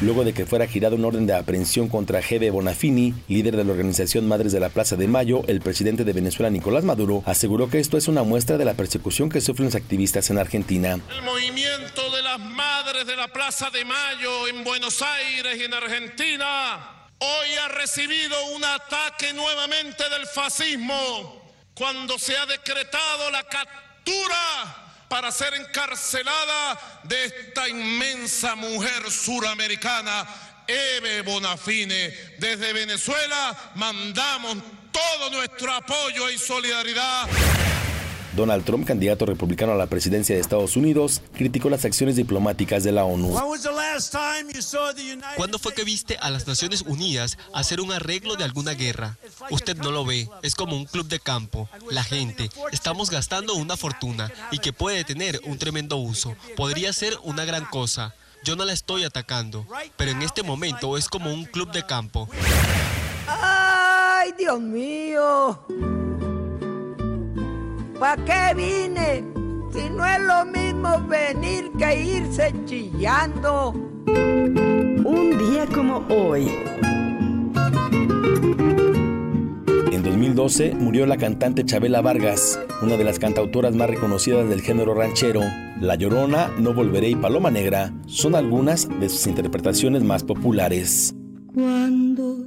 luego 0.00 0.24
de 0.24 0.32
que 0.32 0.46
fuera 0.46 0.66
girado 0.66 0.96
un 0.96 1.04
orden 1.04 1.26
de 1.26 1.34
aprehensión 1.34 1.88
contra 1.88 2.22
Gebe 2.22 2.50
Bonafini, 2.50 3.14
líder 3.28 3.56
de 3.56 3.64
la 3.64 3.72
organización 3.72 4.26
Madres 4.26 4.52
de 4.52 4.60
la 4.60 4.70
Plaza 4.70 4.96
de 4.96 5.08
Mayo, 5.08 5.42
el 5.46 5.60
presidente 5.60 6.04
de 6.04 6.12
Venezuela 6.12 6.50
Nicolás 6.50 6.84
Maduro 6.84 7.22
aseguró 7.26 7.68
que 7.68 7.78
esto 7.78 7.96
es 7.96 8.08
una 8.08 8.22
muestra 8.22 8.58
de 8.58 8.64
la 8.64 8.74
persecución 8.74 9.28
que 9.28 9.40
sufren 9.40 9.66
los 9.66 9.74
activistas 9.74 10.30
en 10.30 10.38
Argentina. 10.38 10.98
El 11.10 11.22
movimiento 11.22 12.10
de 12.10 12.22
las 12.22 12.40
Madres 12.40 13.06
de 13.06 13.16
la 13.16 13.28
Plaza 13.28 13.70
de 13.70 13.84
Mayo 13.84 14.48
en 14.48 14.64
Buenos 14.64 15.02
Aires 15.02 15.56
y 15.58 15.64
en 15.64 15.74
Argentina 15.74 17.08
hoy 17.18 17.48
ha 17.62 17.68
recibido 17.68 18.36
un 18.56 18.64
ataque 18.64 19.32
nuevamente 19.34 20.04
del 20.08 20.26
fascismo 20.26 21.40
cuando 21.74 22.18
se 22.18 22.36
ha 22.36 22.46
decretado 22.46 23.30
la 23.30 23.42
captura 23.44 24.89
para 25.10 25.32
ser 25.32 25.52
encarcelada 25.54 26.78
de 27.02 27.24
esta 27.24 27.68
inmensa 27.68 28.54
mujer 28.54 29.10
suramericana, 29.10 30.24
Eve 30.68 31.22
Bonafine. 31.22 32.10
Desde 32.38 32.72
Venezuela 32.72 33.72
mandamos 33.74 34.56
todo 34.92 35.30
nuestro 35.30 35.72
apoyo 35.72 36.30
y 36.30 36.38
solidaridad. 36.38 37.28
Donald 38.34 38.64
Trump, 38.64 38.86
candidato 38.86 39.26
republicano 39.26 39.72
a 39.72 39.76
la 39.76 39.86
presidencia 39.86 40.34
de 40.34 40.40
Estados 40.40 40.76
Unidos, 40.76 41.22
criticó 41.34 41.68
las 41.70 41.84
acciones 41.84 42.16
diplomáticas 42.16 42.84
de 42.84 42.92
la 42.92 43.04
ONU. 43.04 43.34
¿Cuándo 45.36 45.58
fue 45.58 45.74
que 45.74 45.84
viste 45.84 46.16
a 46.20 46.30
las 46.30 46.46
Naciones 46.46 46.82
Unidas 46.82 47.38
hacer 47.52 47.80
un 47.80 47.92
arreglo 47.92 48.36
de 48.36 48.44
alguna 48.44 48.72
guerra? 48.72 49.16
Usted 49.50 49.76
no 49.76 49.90
lo 49.90 50.04
ve, 50.04 50.28
es 50.42 50.54
como 50.54 50.76
un 50.76 50.84
club 50.84 51.08
de 51.08 51.18
campo. 51.18 51.68
La 51.90 52.04
gente, 52.04 52.50
estamos 52.72 53.10
gastando 53.10 53.54
una 53.54 53.76
fortuna 53.76 54.30
y 54.50 54.58
que 54.58 54.72
puede 54.72 55.04
tener 55.04 55.40
un 55.44 55.58
tremendo 55.58 55.96
uso. 55.96 56.36
Podría 56.56 56.92
ser 56.92 57.16
una 57.24 57.44
gran 57.44 57.64
cosa. 57.64 58.14
Yo 58.42 58.56
no 58.56 58.64
la 58.64 58.72
estoy 58.72 59.04
atacando, 59.04 59.66
pero 59.96 60.12
en 60.12 60.22
este 60.22 60.42
momento 60.42 60.96
es 60.96 61.08
como 61.08 61.32
un 61.32 61.44
club 61.44 61.72
de 61.72 61.84
campo. 61.84 62.28
¡Ay, 63.26 64.32
Dios 64.38 64.60
mío! 64.60 66.09
¿Para 68.00 68.24
qué 68.24 68.54
vine? 68.56 69.22
Si 69.74 69.90
no 69.90 70.06
es 70.06 70.20
lo 70.22 70.46
mismo 70.46 71.06
venir 71.06 71.70
que 71.78 72.02
irse 72.02 72.50
chillando. 72.64 73.72
Un 73.74 75.36
día 75.38 75.66
como 75.66 75.98
hoy. 76.08 76.48
En 79.92 80.02
2012 80.02 80.74
murió 80.76 81.04
la 81.04 81.18
cantante 81.18 81.66
Chabela 81.66 82.00
Vargas, 82.00 82.58
una 82.80 82.96
de 82.96 83.04
las 83.04 83.18
cantautoras 83.18 83.74
más 83.74 83.90
reconocidas 83.90 84.48
del 84.48 84.62
género 84.62 84.94
ranchero. 84.94 85.42
La 85.78 85.94
Llorona, 85.96 86.48
No 86.58 86.72
Volveré 86.72 87.10
y 87.10 87.16
Paloma 87.16 87.50
Negra 87.50 87.92
son 88.06 88.34
algunas 88.34 88.88
de 88.88 89.10
sus 89.10 89.26
interpretaciones 89.26 90.02
más 90.04 90.24
populares. 90.24 91.14
Cuando 91.52 92.46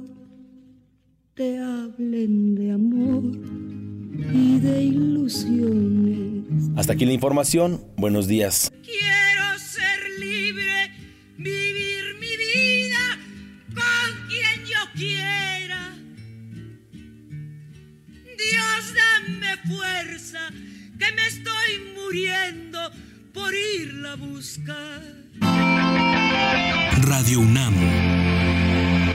te 1.34 1.58
hablen 1.58 2.56
de 2.56 2.72
amor 2.72 3.22
y 4.16 4.58
de 4.60 4.82
ilusiones. 4.82 6.70
Hasta 6.76 6.92
aquí 6.92 7.04
la 7.04 7.12
información. 7.12 7.84
Buenos 7.96 8.26
días. 8.26 8.72
Quiero 8.82 9.58
ser 9.58 10.00
libre, 10.18 10.92
vivir 11.36 12.16
mi 12.20 12.36
vida 12.36 13.18
con 13.74 14.28
quien 14.28 14.64
yo 14.66 14.78
quiera. 14.94 15.94
Dios, 18.24 18.94
dame 18.94 19.56
fuerza, 19.66 20.50
que 20.98 21.12
me 21.12 21.26
estoy 21.26 21.94
muriendo 21.94 22.78
por 23.32 23.52
irla 23.54 24.12
a 24.12 24.16
buscar. 24.16 25.02
Radio 27.02 27.40
UNAM, 27.40 27.74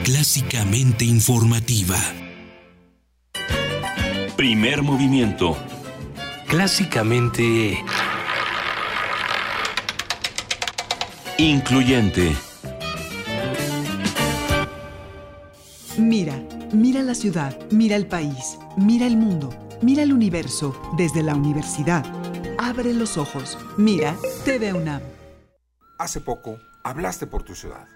clásicamente 0.04 1.04
informativa. 1.04 1.98
Primer 4.40 4.82
movimiento. 4.82 5.54
Clásicamente... 6.48 7.84
Incluyente. 11.36 12.34
Mira, 15.98 16.42
mira 16.72 17.02
la 17.02 17.14
ciudad, 17.14 17.54
mira 17.70 17.96
el 17.96 18.06
país, 18.06 18.58
mira 18.78 19.06
el 19.06 19.18
mundo, 19.18 19.50
mira 19.82 20.04
el 20.04 20.10
universo 20.14 20.74
desde 20.96 21.22
la 21.22 21.34
universidad. 21.34 22.02
Abre 22.56 22.94
los 22.94 23.18
ojos, 23.18 23.58
mira 23.76 24.16
TV 24.46 24.72
UNAM. 24.72 25.02
Hace 25.98 26.22
poco 26.22 26.56
hablaste 26.82 27.26
por 27.26 27.42
tu 27.42 27.54
ciudad. 27.54 27.86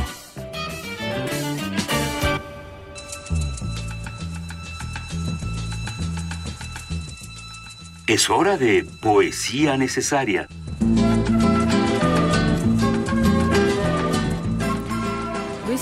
Es 8.08 8.30
hora 8.30 8.58
de 8.58 8.86
poesía 9.02 9.76
necesaria. 9.78 10.48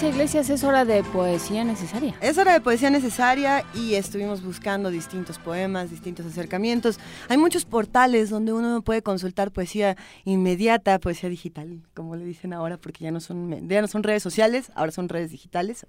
Iglesias, 0.03 0.52
es 0.52 0.64
hora 0.64 0.86
de 0.86 1.03
poesía 1.03 1.64
necesaria. 1.64 2.14
Es 2.22 2.38
hora 2.38 2.53
de 2.53 2.61
poesía 2.61 2.91
necesaria 2.91 3.65
y 3.74 3.95
estuvimos 3.95 4.44
buscando 4.44 4.91
distintos 4.91 5.40
poemas, 5.40 5.90
distintos 5.90 6.26
acercamientos. 6.28 6.99
Hay 7.30 7.38
muchos 7.38 7.65
portales 7.65 8.30
donde 8.30 8.53
uno 8.53 8.84
puede 8.84 9.02
consultar 9.02 9.52
poesía 9.52 9.98
inmediata, 10.24 10.99
poesía 10.99 11.30
digital, 11.30 11.82
como 11.95 12.15
le 12.15 12.26
dicen 12.26 12.53
ahora, 12.53 12.78
porque 12.78 13.03
ya 13.03 13.11
no 13.11 13.19
son, 13.19 13.68
ya 13.68 13.82
no 13.82 13.88
son 13.88 14.03
redes 14.03 14.22
sociales, 14.22 14.72
ahora 14.76 14.91
son 14.91 15.10
redes 15.10 15.32
digitales. 15.32 15.86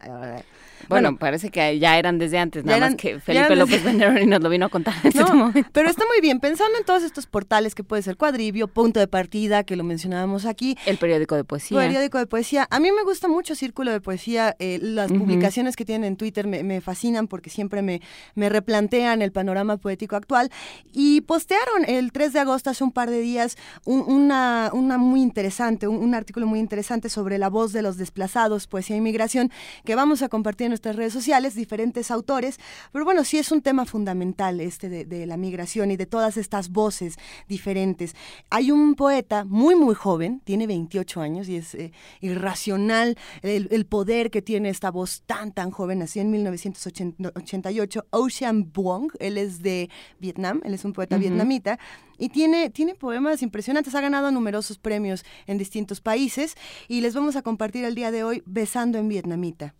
bueno, 0.88 1.16
parece 1.18 1.50
que 1.50 1.78
ya 1.78 1.98
eran 1.98 2.18
desde 2.18 2.38
antes, 2.38 2.64
nada 2.64 2.80
más 2.80 2.94
que 2.94 3.20
Felipe 3.20 3.56
López 3.56 3.82
y 4.22 4.26
nos 4.26 4.40
lo 4.40 4.48
vino 4.48 4.66
a 4.66 4.68
contar 4.70 4.94
en 5.02 5.08
este 5.08 5.24
momento. 5.24 5.68
Pero 5.72 5.90
está 5.90 6.04
muy 6.06 6.22
bien, 6.22 6.40
pensando 6.40 6.78
en 6.78 6.84
todos 6.84 7.02
estos 7.02 7.26
portales 7.26 7.74
que 7.74 7.84
puede 7.84 8.02
ser 8.02 8.16
Cuadribio, 8.16 8.68
Punto 8.68 9.00
de 9.00 9.06
Partida, 9.06 9.64
que 9.64 9.76
lo 9.76 9.84
mencionábamos 9.84 10.46
aquí. 10.46 10.78
El 10.86 10.96
periódico 10.96 11.36
de 11.36 11.44
poesía. 11.44 11.78
Periódico 11.78 12.16
de 12.16 12.26
poesía. 12.26 12.66
A 12.70 12.80
mí 12.80 12.90
me 12.90 13.02
gusta 13.02 13.28
mucho 13.28 13.54
Círculo 13.54 13.92
de 13.92 13.97
poesía, 14.02 14.56
eh, 14.58 14.78
las 14.80 15.12
publicaciones 15.12 15.76
que 15.76 15.84
tienen 15.84 16.08
en 16.08 16.16
Twitter 16.16 16.46
me, 16.46 16.80
fascinan 16.80 17.28
porque 17.28 17.50
siempre 17.50 17.82
me, 17.82 18.00
me, 18.34 18.48
replantean 18.48 19.22
el 19.22 19.32
panorama 19.32 19.76
poético 19.76 20.16
actual. 20.16 20.50
Y 20.92 21.22
postearon 21.22 21.84
el 21.86 22.12
3 22.12 22.32
de 22.32 22.40
agosto, 22.40 22.70
hace 22.70 22.84
un 22.84 22.92
par 22.92 23.10
de 23.10 23.20
días, 23.20 23.56
una, 23.84 24.70
una 24.72 24.98
muy 24.98 25.22
interesante, 25.22 25.88
un, 25.88 26.14
artículo 26.14 26.46
muy 26.46 26.58
interesante 26.58 27.08
sobre 27.08 27.38
la 27.38 27.48
voz 27.48 27.72
de 27.72 27.82
los 27.82 27.96
desplazados, 27.96 28.66
poesía 28.66 28.96
e 28.96 28.98
inmigración, 28.98 29.50
que 29.84 29.94
vamos 29.94 30.22
a 30.22 30.28
compartir 30.28 30.66
en 30.66 30.70
nuestras 30.70 30.96
redes 30.96 31.12
sociales, 31.12 31.54
diferentes 31.54 32.10
autores. 32.10 32.58
Pero 32.92 33.04
bueno, 33.04 33.24
sí 33.24 33.38
es 33.38 33.52
un 33.52 33.62
tema 33.62 33.84
fundamental 33.84 34.60
este 34.60 34.88
de, 34.88 35.26
la 35.26 35.36
migración 35.36 35.90
y 35.90 35.96
de 35.96 36.06
todas 36.06 36.36
estas 36.36 36.70
voces 36.70 37.16
diferentes. 37.48 38.14
Hay 38.50 38.70
un 38.70 38.94
poeta 38.94 39.44
muy, 39.44 39.74
muy 39.74 39.94
joven, 39.94 40.40
tiene 40.44 40.66
28 40.66 41.20
años 41.20 41.48
y 41.48 41.56
es 41.56 41.74
eh, 41.74 41.92
irracional 42.20 43.16
el, 43.42 43.68
el 43.70 43.86
poder 43.88 44.30
que 44.30 44.42
tiene 44.42 44.68
esta 44.68 44.90
voz 44.90 45.22
tan, 45.26 45.52
tan 45.52 45.70
joven. 45.70 46.00
Nació 46.00 46.22
en 46.22 46.30
1988, 46.30 48.06
Ocean 48.10 48.72
Vuong, 48.72 49.10
él 49.18 49.38
es 49.38 49.62
de 49.62 49.90
Vietnam, 50.18 50.60
él 50.64 50.74
es 50.74 50.84
un 50.84 50.92
poeta 50.92 51.16
vietnamita. 51.16 51.78
Y 52.18 52.28
tiene, 52.30 52.70
tiene 52.70 52.94
poemas 52.94 53.42
impresionantes, 53.42 53.94
ha 53.94 54.00
ganado 54.00 54.30
numerosos 54.30 54.78
premios 54.78 55.24
en 55.46 55.58
distintos 55.58 56.00
países 56.00 56.54
y 56.88 57.00
les 57.00 57.14
vamos 57.14 57.36
a 57.36 57.42
compartir 57.42 57.84
el 57.84 57.94
día 57.94 58.10
de 58.10 58.24
hoy 58.24 58.42
Besando 58.46 58.98
en 58.98 59.08
Vietnamita. 59.08 59.74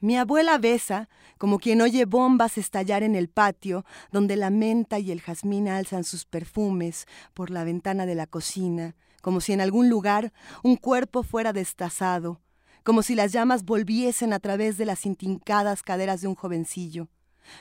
Mi 0.00 0.16
abuela 0.16 0.58
besa 0.58 1.08
como 1.38 1.58
quien 1.58 1.80
oye 1.80 2.04
bombas 2.04 2.58
estallar 2.58 3.02
en 3.02 3.14
el 3.14 3.28
patio, 3.28 3.84
donde 4.10 4.36
la 4.36 4.50
menta 4.50 4.98
y 4.98 5.10
el 5.10 5.20
jazmín 5.20 5.68
alzan 5.68 6.04
sus 6.04 6.24
perfumes 6.24 7.06
por 7.34 7.50
la 7.50 7.64
ventana 7.64 8.06
de 8.06 8.14
la 8.14 8.26
cocina, 8.26 8.94
como 9.22 9.40
si 9.40 9.52
en 9.52 9.60
algún 9.60 9.88
lugar 9.90 10.32
un 10.62 10.76
cuerpo 10.76 11.22
fuera 11.22 11.52
destazado, 11.52 12.40
como 12.86 13.02
si 13.02 13.16
las 13.16 13.32
llamas 13.32 13.64
volviesen 13.64 14.32
a 14.32 14.38
través 14.38 14.78
de 14.78 14.84
las 14.84 15.06
intincadas 15.06 15.82
caderas 15.82 16.20
de 16.20 16.28
un 16.28 16.36
jovencillo, 16.36 17.08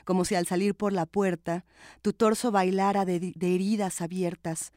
como 0.04 0.24
si 0.24 0.36
al 0.36 0.46
salir 0.46 0.76
por 0.76 0.94
la 0.94 1.08
puerta 1.08 1.66
tu 2.04 2.14
torso 2.14 2.52
bailara 2.52 3.06
de, 3.06 3.34
heridas 3.42 4.02
abiertas. 4.02 4.72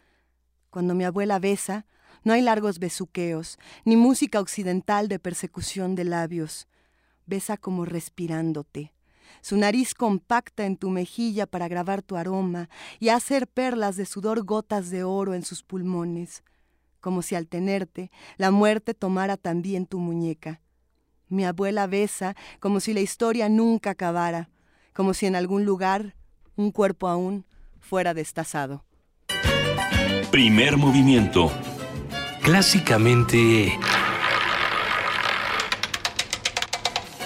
Cuando 0.70 0.95
mi 0.95 1.05
abuela 1.05 1.39
besa, 1.39 1.85
no 2.25 2.33
hay 2.33 2.41
largos 2.41 2.79
besuqueos, 2.79 3.59
ni 3.85 3.97
música 3.97 4.41
occidental 4.41 5.09
de 5.09 5.19
persecución 5.19 5.95
de 5.95 6.05
labios. 6.05 6.66
Besa 7.27 7.59
como 7.59 7.85
respirándote. 7.85 8.95
Su 9.43 9.59
nariz 9.59 9.93
compacta 9.93 10.65
en 10.65 10.79
tu 10.79 10.89
mejilla 10.89 11.47
para 11.47 11.69
grabar 11.69 12.01
tu 12.01 12.16
aroma 12.16 12.70
y 12.99 13.11
hacer 13.11 13.49
perlas 13.49 13.97
de 13.97 14.07
sudor 14.07 14.45
gotas 14.47 14.89
de 14.89 15.05
oro 15.05 15.35
en 15.35 15.45
sus 15.45 15.62
pulmones 15.62 16.43
como 17.01 17.23
si 17.23 17.35
al 17.35 17.47
tenerte 17.47 18.11
la 18.37 18.51
muerte 18.51 18.95
tomara 18.95 19.37
también 19.37 19.87
tu 19.87 19.99
muñeca. 19.99 20.61
Mi 21.29 21.45
abuela 21.45 21.87
besa 21.87 22.35
como 22.61 22.81
si 22.81 22.95
la 22.95 23.01
historia 23.01 23.49
nunca 23.49 23.91
acabara, 23.91 24.49
como 24.95 25.15
si 25.15 25.27
en 25.27 25.37
algún 25.37 25.65
lugar 25.65 26.15
un 26.57 26.73
cuerpo 26.73 27.09
aún 27.09 27.45
fuera 27.81 28.15
destazado. 28.15 28.85
Primer 30.31 30.77
movimiento. 30.77 31.51
Clásicamente... 32.43 33.79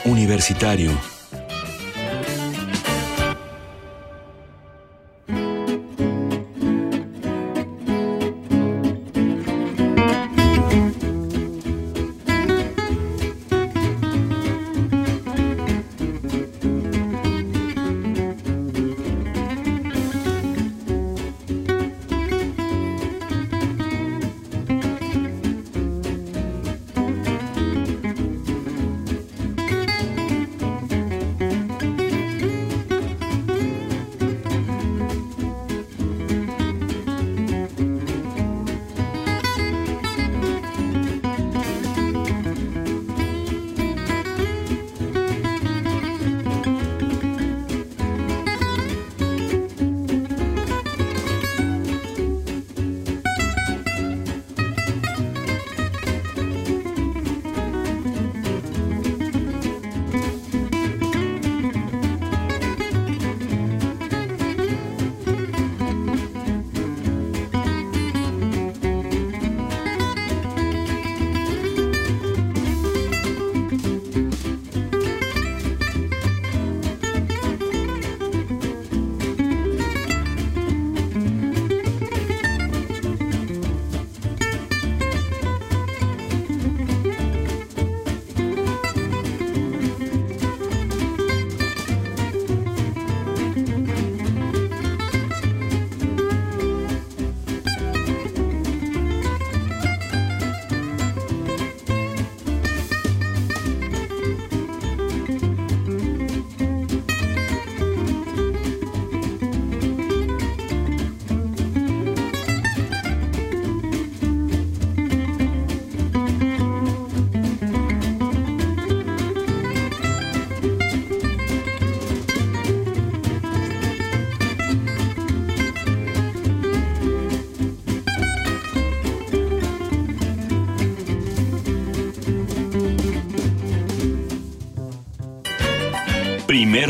Universitario. 0.04 1.11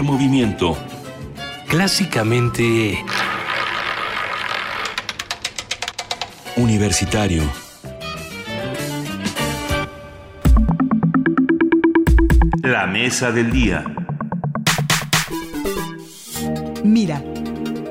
Primer 0.02 0.18
movimiento. 0.18 0.76
Clásicamente... 1.68 3.04
Universitario. 6.56 7.44
La 12.62 12.86
mesa 12.86 13.30
del 13.30 13.52
día. 13.52 13.84
Mira, 16.82 17.22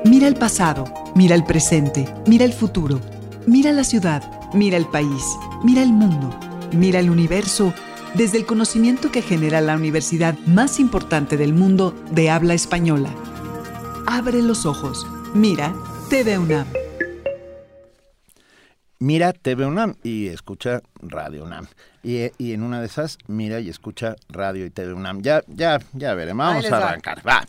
mira 0.04 0.28
el 0.28 0.34
pasado, 0.34 0.84
mira 1.14 1.34
el 1.34 1.44
presente, 1.44 2.12
mira 2.26 2.44
el 2.44 2.52
futuro, 2.52 3.00
mira 3.46 3.72
la 3.72 3.84
ciudad, 3.84 4.22
mira 4.52 4.76
el 4.76 4.84
país, 4.84 5.24
mira 5.64 5.82
el 5.82 5.92
mundo, 5.94 6.38
mira 6.72 7.00
el 7.00 7.08
universo 7.08 7.72
desde 8.14 8.38
el 8.38 8.46
conocimiento 8.46 9.10
que 9.10 9.22
genera 9.22 9.60
la 9.60 9.76
universidad 9.76 10.38
más 10.46 10.78
importante 10.80 11.36
del 11.36 11.54
mundo 11.54 11.94
de 12.10 12.30
habla 12.30 12.54
española. 12.54 13.10
Abre 14.06 14.42
los 14.42 14.66
ojos, 14.66 15.06
mira 15.34 15.74
TV 16.10 16.38
UNAM. 16.38 16.66
Mira 18.98 19.32
TV 19.32 19.66
UNAM 19.66 19.94
y 20.02 20.28
escucha 20.28 20.82
Radio 21.02 21.44
UNAM. 21.44 21.66
Y, 22.04 22.52
en 22.52 22.64
una 22.64 22.80
de 22.80 22.86
esas, 22.86 23.16
mira 23.28 23.60
y 23.60 23.68
escucha 23.68 24.16
Radio 24.28 24.66
y 24.66 24.70
TV 24.70 24.92
UNAM. 24.92 25.22
Ya, 25.22 25.42
ya, 25.46 25.78
ya 25.92 26.14
veremos. 26.14 26.44
Vamos 26.44 26.72
a 26.72 26.88
arrancar. 26.88 27.22
Va. 27.26 27.46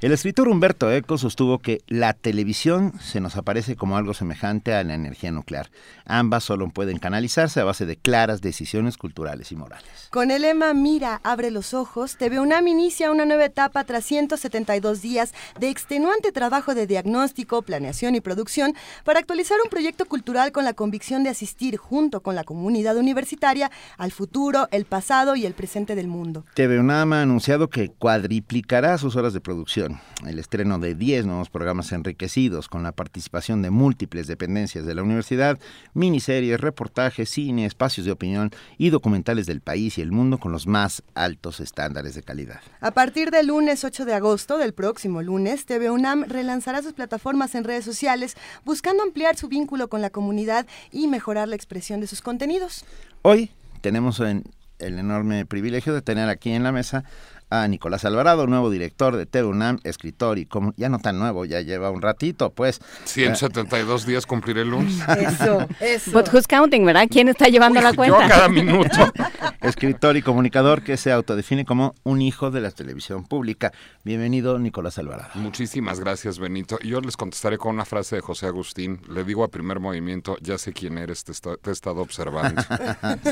El 0.00 0.10
escritor 0.10 0.48
Humberto 0.48 0.90
Eco 0.90 1.18
sostuvo 1.18 1.60
que 1.60 1.82
la 1.86 2.12
televisión 2.12 2.92
se 3.00 3.20
nos 3.20 3.36
aparece 3.36 3.76
como 3.76 3.96
algo 3.96 4.12
semejante 4.12 4.74
a 4.74 4.82
la 4.82 4.94
energía 4.94 5.30
nuclear. 5.30 5.70
Ambas 6.04 6.42
solo 6.42 6.68
pueden 6.70 6.98
canalizarse 6.98 7.60
a 7.60 7.64
base 7.64 7.86
de 7.86 7.94
claras 7.94 8.40
decisiones 8.40 8.96
culturales 8.96 9.52
y 9.52 9.56
morales. 9.56 10.08
Con 10.10 10.32
el 10.32 10.42
lema 10.42 10.74
Mira, 10.74 11.20
abre 11.22 11.52
los 11.52 11.72
ojos, 11.72 12.16
TV 12.16 12.40
UNAM 12.40 12.66
inicia 12.66 13.12
una 13.12 13.24
nueva 13.24 13.44
etapa 13.44 13.84
tras 13.84 14.04
172 14.04 15.00
días 15.00 15.32
de 15.60 15.68
extenuante 15.68 16.32
trabajo 16.32 16.74
de 16.74 16.88
diagnóstico, 16.88 17.62
planeación 17.62 18.16
y 18.16 18.20
producción 18.20 18.74
para 19.04 19.20
actualizar 19.20 19.58
un 19.62 19.70
proyecto 19.70 20.06
cultural 20.06 20.50
con 20.50 20.64
la 20.64 20.74
convicción 20.74 21.22
de 21.22 21.30
asistir 21.30 21.76
junto 21.76 22.20
con 22.20 22.34
la 22.34 22.42
comunidad 22.42 22.91
universitaria 23.00 23.70
al 23.98 24.12
futuro, 24.12 24.68
el 24.70 24.84
pasado 24.84 25.36
y 25.36 25.46
el 25.46 25.54
presente 25.54 25.94
del 25.94 26.08
mundo. 26.08 26.44
TV 26.54 26.78
UNAM 26.78 27.12
ha 27.12 27.22
anunciado 27.22 27.70
que 27.70 27.90
cuadriplicará 27.90 28.98
sus 28.98 29.16
horas 29.16 29.32
de 29.32 29.40
producción. 29.40 30.00
El 30.26 30.38
estreno 30.38 30.78
de 30.78 30.94
10 30.94 31.26
nuevos 31.26 31.50
programas 31.50 31.92
enriquecidos 31.92 32.68
con 32.68 32.82
la 32.82 32.92
participación 32.92 33.62
de 33.62 33.70
múltiples 33.70 34.26
dependencias 34.26 34.86
de 34.86 34.94
la 34.94 35.02
universidad, 35.02 35.58
miniseries, 35.94 36.60
reportajes, 36.60 37.28
cine, 37.28 37.66
espacios 37.66 38.06
de 38.06 38.12
opinión 38.12 38.50
y 38.78 38.90
documentales 38.90 39.46
del 39.46 39.60
país 39.60 39.98
y 39.98 40.02
el 40.02 40.12
mundo 40.12 40.38
con 40.38 40.52
los 40.52 40.66
más 40.66 41.02
altos 41.14 41.60
estándares 41.60 42.14
de 42.14 42.22
calidad. 42.22 42.60
A 42.80 42.92
partir 42.92 43.30
del 43.30 43.48
lunes 43.48 43.84
8 43.84 44.04
de 44.04 44.14
agosto, 44.14 44.58
del 44.58 44.74
próximo 44.74 45.22
lunes, 45.22 45.66
TV 45.66 45.90
UNAM 45.90 46.24
relanzará 46.28 46.82
sus 46.82 46.92
plataformas 46.92 47.54
en 47.54 47.64
redes 47.64 47.84
sociales 47.84 48.36
buscando 48.64 49.02
ampliar 49.02 49.36
su 49.36 49.48
vínculo 49.48 49.88
con 49.88 50.02
la 50.02 50.10
comunidad 50.10 50.66
y 50.90 51.08
mejorar 51.08 51.48
la 51.48 51.56
expresión 51.56 52.00
de 52.00 52.06
sus 52.06 52.22
contenidos. 52.22 52.81
Hoy 53.22 53.50
tenemos 53.80 54.20
el 54.20 54.44
enorme 54.78 55.46
privilegio 55.46 55.94
de 55.94 56.02
tener 56.02 56.28
aquí 56.28 56.50
en 56.50 56.62
la 56.62 56.72
mesa 56.72 57.04
a 57.52 57.68
Nicolás 57.68 58.06
Alvarado, 58.06 58.46
nuevo 58.46 58.70
director 58.70 59.14
de 59.16 59.26
TV 59.26 59.46
UNAM, 59.46 59.78
escritor 59.84 60.38
y 60.38 60.46
como 60.46 60.72
ya 60.78 60.88
no 60.88 60.98
tan 60.98 61.18
nuevo, 61.18 61.44
ya 61.44 61.60
lleva 61.60 61.90
un 61.90 62.00
ratito, 62.00 62.50
pues. 62.50 62.80
172 63.04 64.06
días 64.06 64.24
cumplir 64.24 64.56
el 64.56 64.70
lunes. 64.70 64.98
Eso, 65.18 65.68
eso. 65.80 66.12
But 66.12 66.32
who's 66.32 66.46
counting, 66.46 66.84
¿verdad? 66.84 67.06
¿Quién 67.10 67.28
está 67.28 67.48
llevando 67.48 67.80
la 67.80 67.92
cuenta? 67.92 68.22
Yo 68.22 68.28
cada 68.28 68.48
minuto. 68.48 69.12
escritor 69.60 70.16
y 70.16 70.22
comunicador 70.22 70.82
que 70.82 70.96
se 70.96 71.12
autodefine 71.12 71.64
como 71.64 71.94
un 72.04 72.22
hijo 72.22 72.50
de 72.50 72.60
la 72.62 72.70
televisión 72.70 73.24
pública. 73.24 73.72
Bienvenido, 74.02 74.58
Nicolás 74.58 74.98
Alvarado. 74.98 75.30
Muchísimas 75.34 76.00
gracias, 76.00 76.38
Benito. 76.38 76.78
Yo 76.80 77.00
les 77.00 77.16
contestaré 77.16 77.58
con 77.58 77.74
una 77.74 77.84
frase 77.84 78.16
de 78.16 78.22
José 78.22 78.46
Agustín. 78.46 79.00
Le 79.08 79.24
digo 79.24 79.44
a 79.44 79.48
primer 79.48 79.78
movimiento, 79.78 80.36
ya 80.40 80.56
sé 80.56 80.72
quién 80.72 80.96
eres, 80.96 81.24
te, 81.24 81.32
he 81.32 81.70
estado 81.70 82.00
observando. 82.00 82.62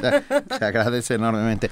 se 0.59 0.65
agradece 0.65 1.15
enormemente 1.15 1.71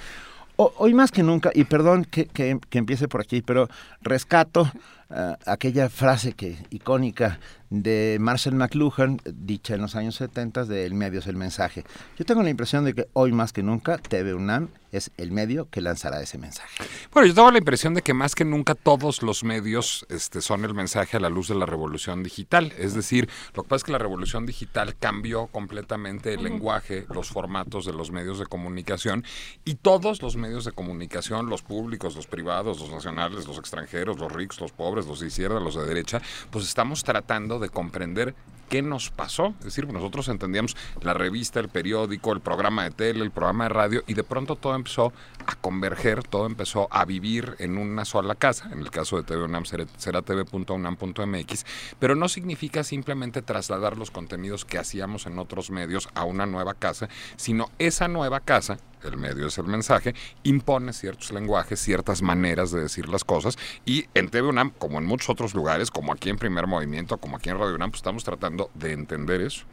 hoy 0.58 0.92
más 0.92 1.10
que 1.12 1.22
nunca, 1.22 1.50
y 1.54 1.64
perdón 1.64 2.04
que, 2.04 2.26
que, 2.26 2.58
empiece 2.72 3.08
por 3.08 3.20
aquí, 3.20 3.42
pero 3.42 3.68
rescato 4.02 4.70
eh, 5.10 5.36
aquella 5.46 5.88
frase 5.88 6.32
que 6.32 6.58
icónica 6.70 7.38
de 7.70 8.18
Marcel 8.20 8.54
McLuhan, 8.54 9.20
dicha 9.24 9.74
en 9.74 9.82
los 9.82 9.94
años 9.96 10.16
70 10.16 10.64
de 10.64 10.86
El 10.86 10.94
medio 10.94 11.20
es 11.20 11.26
el 11.26 11.36
mensaje. 11.36 11.84
Yo 12.18 12.24
tengo 12.24 12.42
la 12.42 12.50
impresión 12.50 12.84
de 12.84 12.94
que 12.94 13.08
hoy 13.12 13.32
más 13.32 13.52
que 13.52 13.62
nunca 13.62 13.98
TV 13.98 14.34
UNAM 14.34 14.68
es 14.92 15.10
el 15.16 15.32
medio 15.32 15.68
que 15.70 15.80
lanzará 15.80 16.20
ese 16.22 16.38
mensaje. 16.38 16.84
Bueno, 17.12 17.28
yo 17.28 17.34
tengo 17.34 17.50
la 17.50 17.58
impresión 17.58 17.94
de 17.94 18.02
que 18.02 18.14
más 18.14 18.34
que 18.34 18.44
nunca 18.44 18.74
todos 18.74 19.22
los 19.22 19.44
medios 19.44 20.06
este, 20.08 20.40
son 20.40 20.64
el 20.64 20.74
mensaje 20.74 21.16
a 21.16 21.20
la 21.20 21.28
luz 21.28 21.48
de 21.48 21.54
la 21.54 21.66
revolución 21.66 22.22
digital. 22.22 22.72
Es 22.78 22.94
decir, 22.94 23.28
lo 23.54 23.62
que 23.62 23.68
pasa 23.68 23.76
es 23.76 23.84
que 23.84 23.92
la 23.92 23.98
revolución 23.98 24.46
digital 24.46 24.96
cambió 24.96 25.46
completamente 25.48 26.34
el 26.34 26.42
lenguaje, 26.42 27.06
los 27.12 27.28
formatos 27.28 27.84
de 27.84 27.92
los 27.92 28.10
medios 28.10 28.38
de 28.38 28.46
comunicación 28.46 29.24
y 29.64 29.76
todos 29.76 30.22
los 30.22 30.36
medios 30.36 30.64
de 30.64 30.72
comunicación, 30.72 31.48
los 31.48 31.62
públicos, 31.62 32.16
los 32.16 32.26
privados, 32.26 32.80
los 32.80 32.90
nacionales, 32.90 33.46
los 33.46 33.58
extranjeros, 33.58 34.18
los 34.18 34.32
ricos, 34.32 34.60
los 34.60 34.72
pobres, 34.72 35.06
los 35.06 35.20
de 35.20 35.26
izquierda, 35.26 35.60
los 35.60 35.74
de 35.74 35.84
derecha, 35.84 36.22
pues 36.50 36.64
estamos 36.64 37.04
tratando 37.04 37.57
de 37.58 37.68
comprender 37.68 38.34
qué 38.68 38.82
nos 38.82 39.10
pasó. 39.10 39.54
Es 39.58 39.66
decir, 39.66 39.90
nosotros 39.92 40.28
entendíamos 40.28 40.76
la 41.02 41.14
revista, 41.14 41.60
el 41.60 41.68
periódico, 41.68 42.32
el 42.32 42.40
programa 42.40 42.84
de 42.84 42.90
tele, 42.90 43.24
el 43.24 43.30
programa 43.30 43.64
de 43.64 43.70
radio, 43.70 44.04
y 44.06 44.14
de 44.14 44.24
pronto 44.24 44.56
todo 44.56 44.74
empezó 44.74 45.12
a 45.46 45.54
converger, 45.56 46.22
todo 46.22 46.46
empezó 46.46 46.88
a 46.90 47.04
vivir 47.04 47.56
en 47.58 47.78
una 47.78 48.04
sola 48.04 48.34
casa. 48.34 48.68
En 48.72 48.80
el 48.80 48.90
caso 48.90 49.16
de 49.16 49.22
TV 49.22 49.44
UNAM 49.44 49.64
será 49.64 50.22
tv.unam.mx, 50.22 51.66
pero 51.98 52.14
no 52.14 52.28
significa 52.28 52.84
simplemente 52.84 53.42
trasladar 53.42 53.96
los 53.96 54.10
contenidos 54.10 54.64
que 54.64 54.78
hacíamos 54.78 55.26
en 55.26 55.38
otros 55.38 55.70
medios 55.70 56.08
a 56.14 56.24
una 56.24 56.46
nueva 56.46 56.74
casa, 56.74 57.08
sino 57.36 57.70
esa 57.78 58.08
nueva 58.08 58.40
casa 58.40 58.78
el 59.04 59.16
medio 59.16 59.46
es 59.46 59.58
el 59.58 59.66
mensaje, 59.66 60.14
impone 60.42 60.92
ciertos 60.92 61.32
lenguajes, 61.32 61.80
ciertas 61.80 62.22
maneras 62.22 62.70
de 62.70 62.80
decir 62.80 63.08
las 63.08 63.24
cosas 63.24 63.56
y 63.84 64.06
en 64.14 64.28
TV 64.28 64.48
UNAM, 64.48 64.70
como 64.70 64.98
en 64.98 65.06
muchos 65.06 65.30
otros 65.30 65.54
lugares, 65.54 65.90
como 65.90 66.12
aquí 66.12 66.30
en 66.30 66.38
Primer 66.38 66.66
Movimiento, 66.66 67.18
como 67.18 67.36
aquí 67.36 67.50
en 67.50 67.58
Radio 67.58 67.74
UNAM, 67.74 67.90
pues 67.90 68.00
estamos 68.00 68.24
tratando 68.24 68.57
de 68.74 68.92
entender 68.92 69.40
eso. 69.40 69.64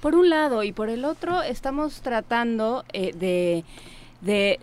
Por 0.00 0.14
un 0.14 0.28
lado 0.28 0.62
y 0.62 0.72
por 0.72 0.90
el 0.90 1.04
otro 1.04 1.42
estamos 1.42 2.02
tratando 2.02 2.84
eh, 2.92 3.12
de, 3.14 3.64
de 4.20 4.60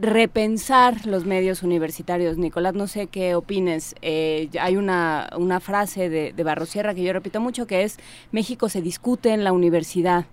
repensar 0.00 1.06
los 1.06 1.24
medios 1.24 1.62
universitarios. 1.62 2.36
Nicolás, 2.38 2.74
no 2.74 2.86
sé 2.86 3.06
qué 3.08 3.34
opines. 3.34 3.94
Eh, 4.02 4.48
hay 4.60 4.76
una, 4.76 5.28
una 5.36 5.60
frase 5.60 6.08
de, 6.08 6.32
de 6.32 6.44
Barrosierra 6.44 6.94
que 6.94 7.02
yo 7.02 7.12
repito 7.12 7.40
mucho 7.40 7.66
que 7.66 7.82
es 7.82 7.98
México 8.32 8.68
se 8.68 8.82
discute 8.82 9.30
en 9.30 9.44
la 9.44 9.52
universidad 9.52 10.26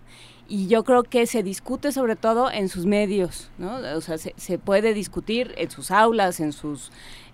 y 0.48 0.68
yo 0.68 0.84
creo 0.84 1.03
que 1.03 1.28
se 1.28 1.44
discute 1.44 1.94
sobre 1.94 2.18
todo 2.18 2.52
en 2.52 2.68
sus 2.68 2.86
medios, 2.86 3.49
¿no? 3.57 3.76
O 3.95 4.02
sea, 4.02 4.18
se, 4.18 4.34
se 4.36 4.57
puede 4.57 4.94
discutir 4.94 5.53
en 5.56 5.72
sus 5.72 5.91
aulas, 5.91 6.41
en 6.41 6.52
sus 6.52 6.91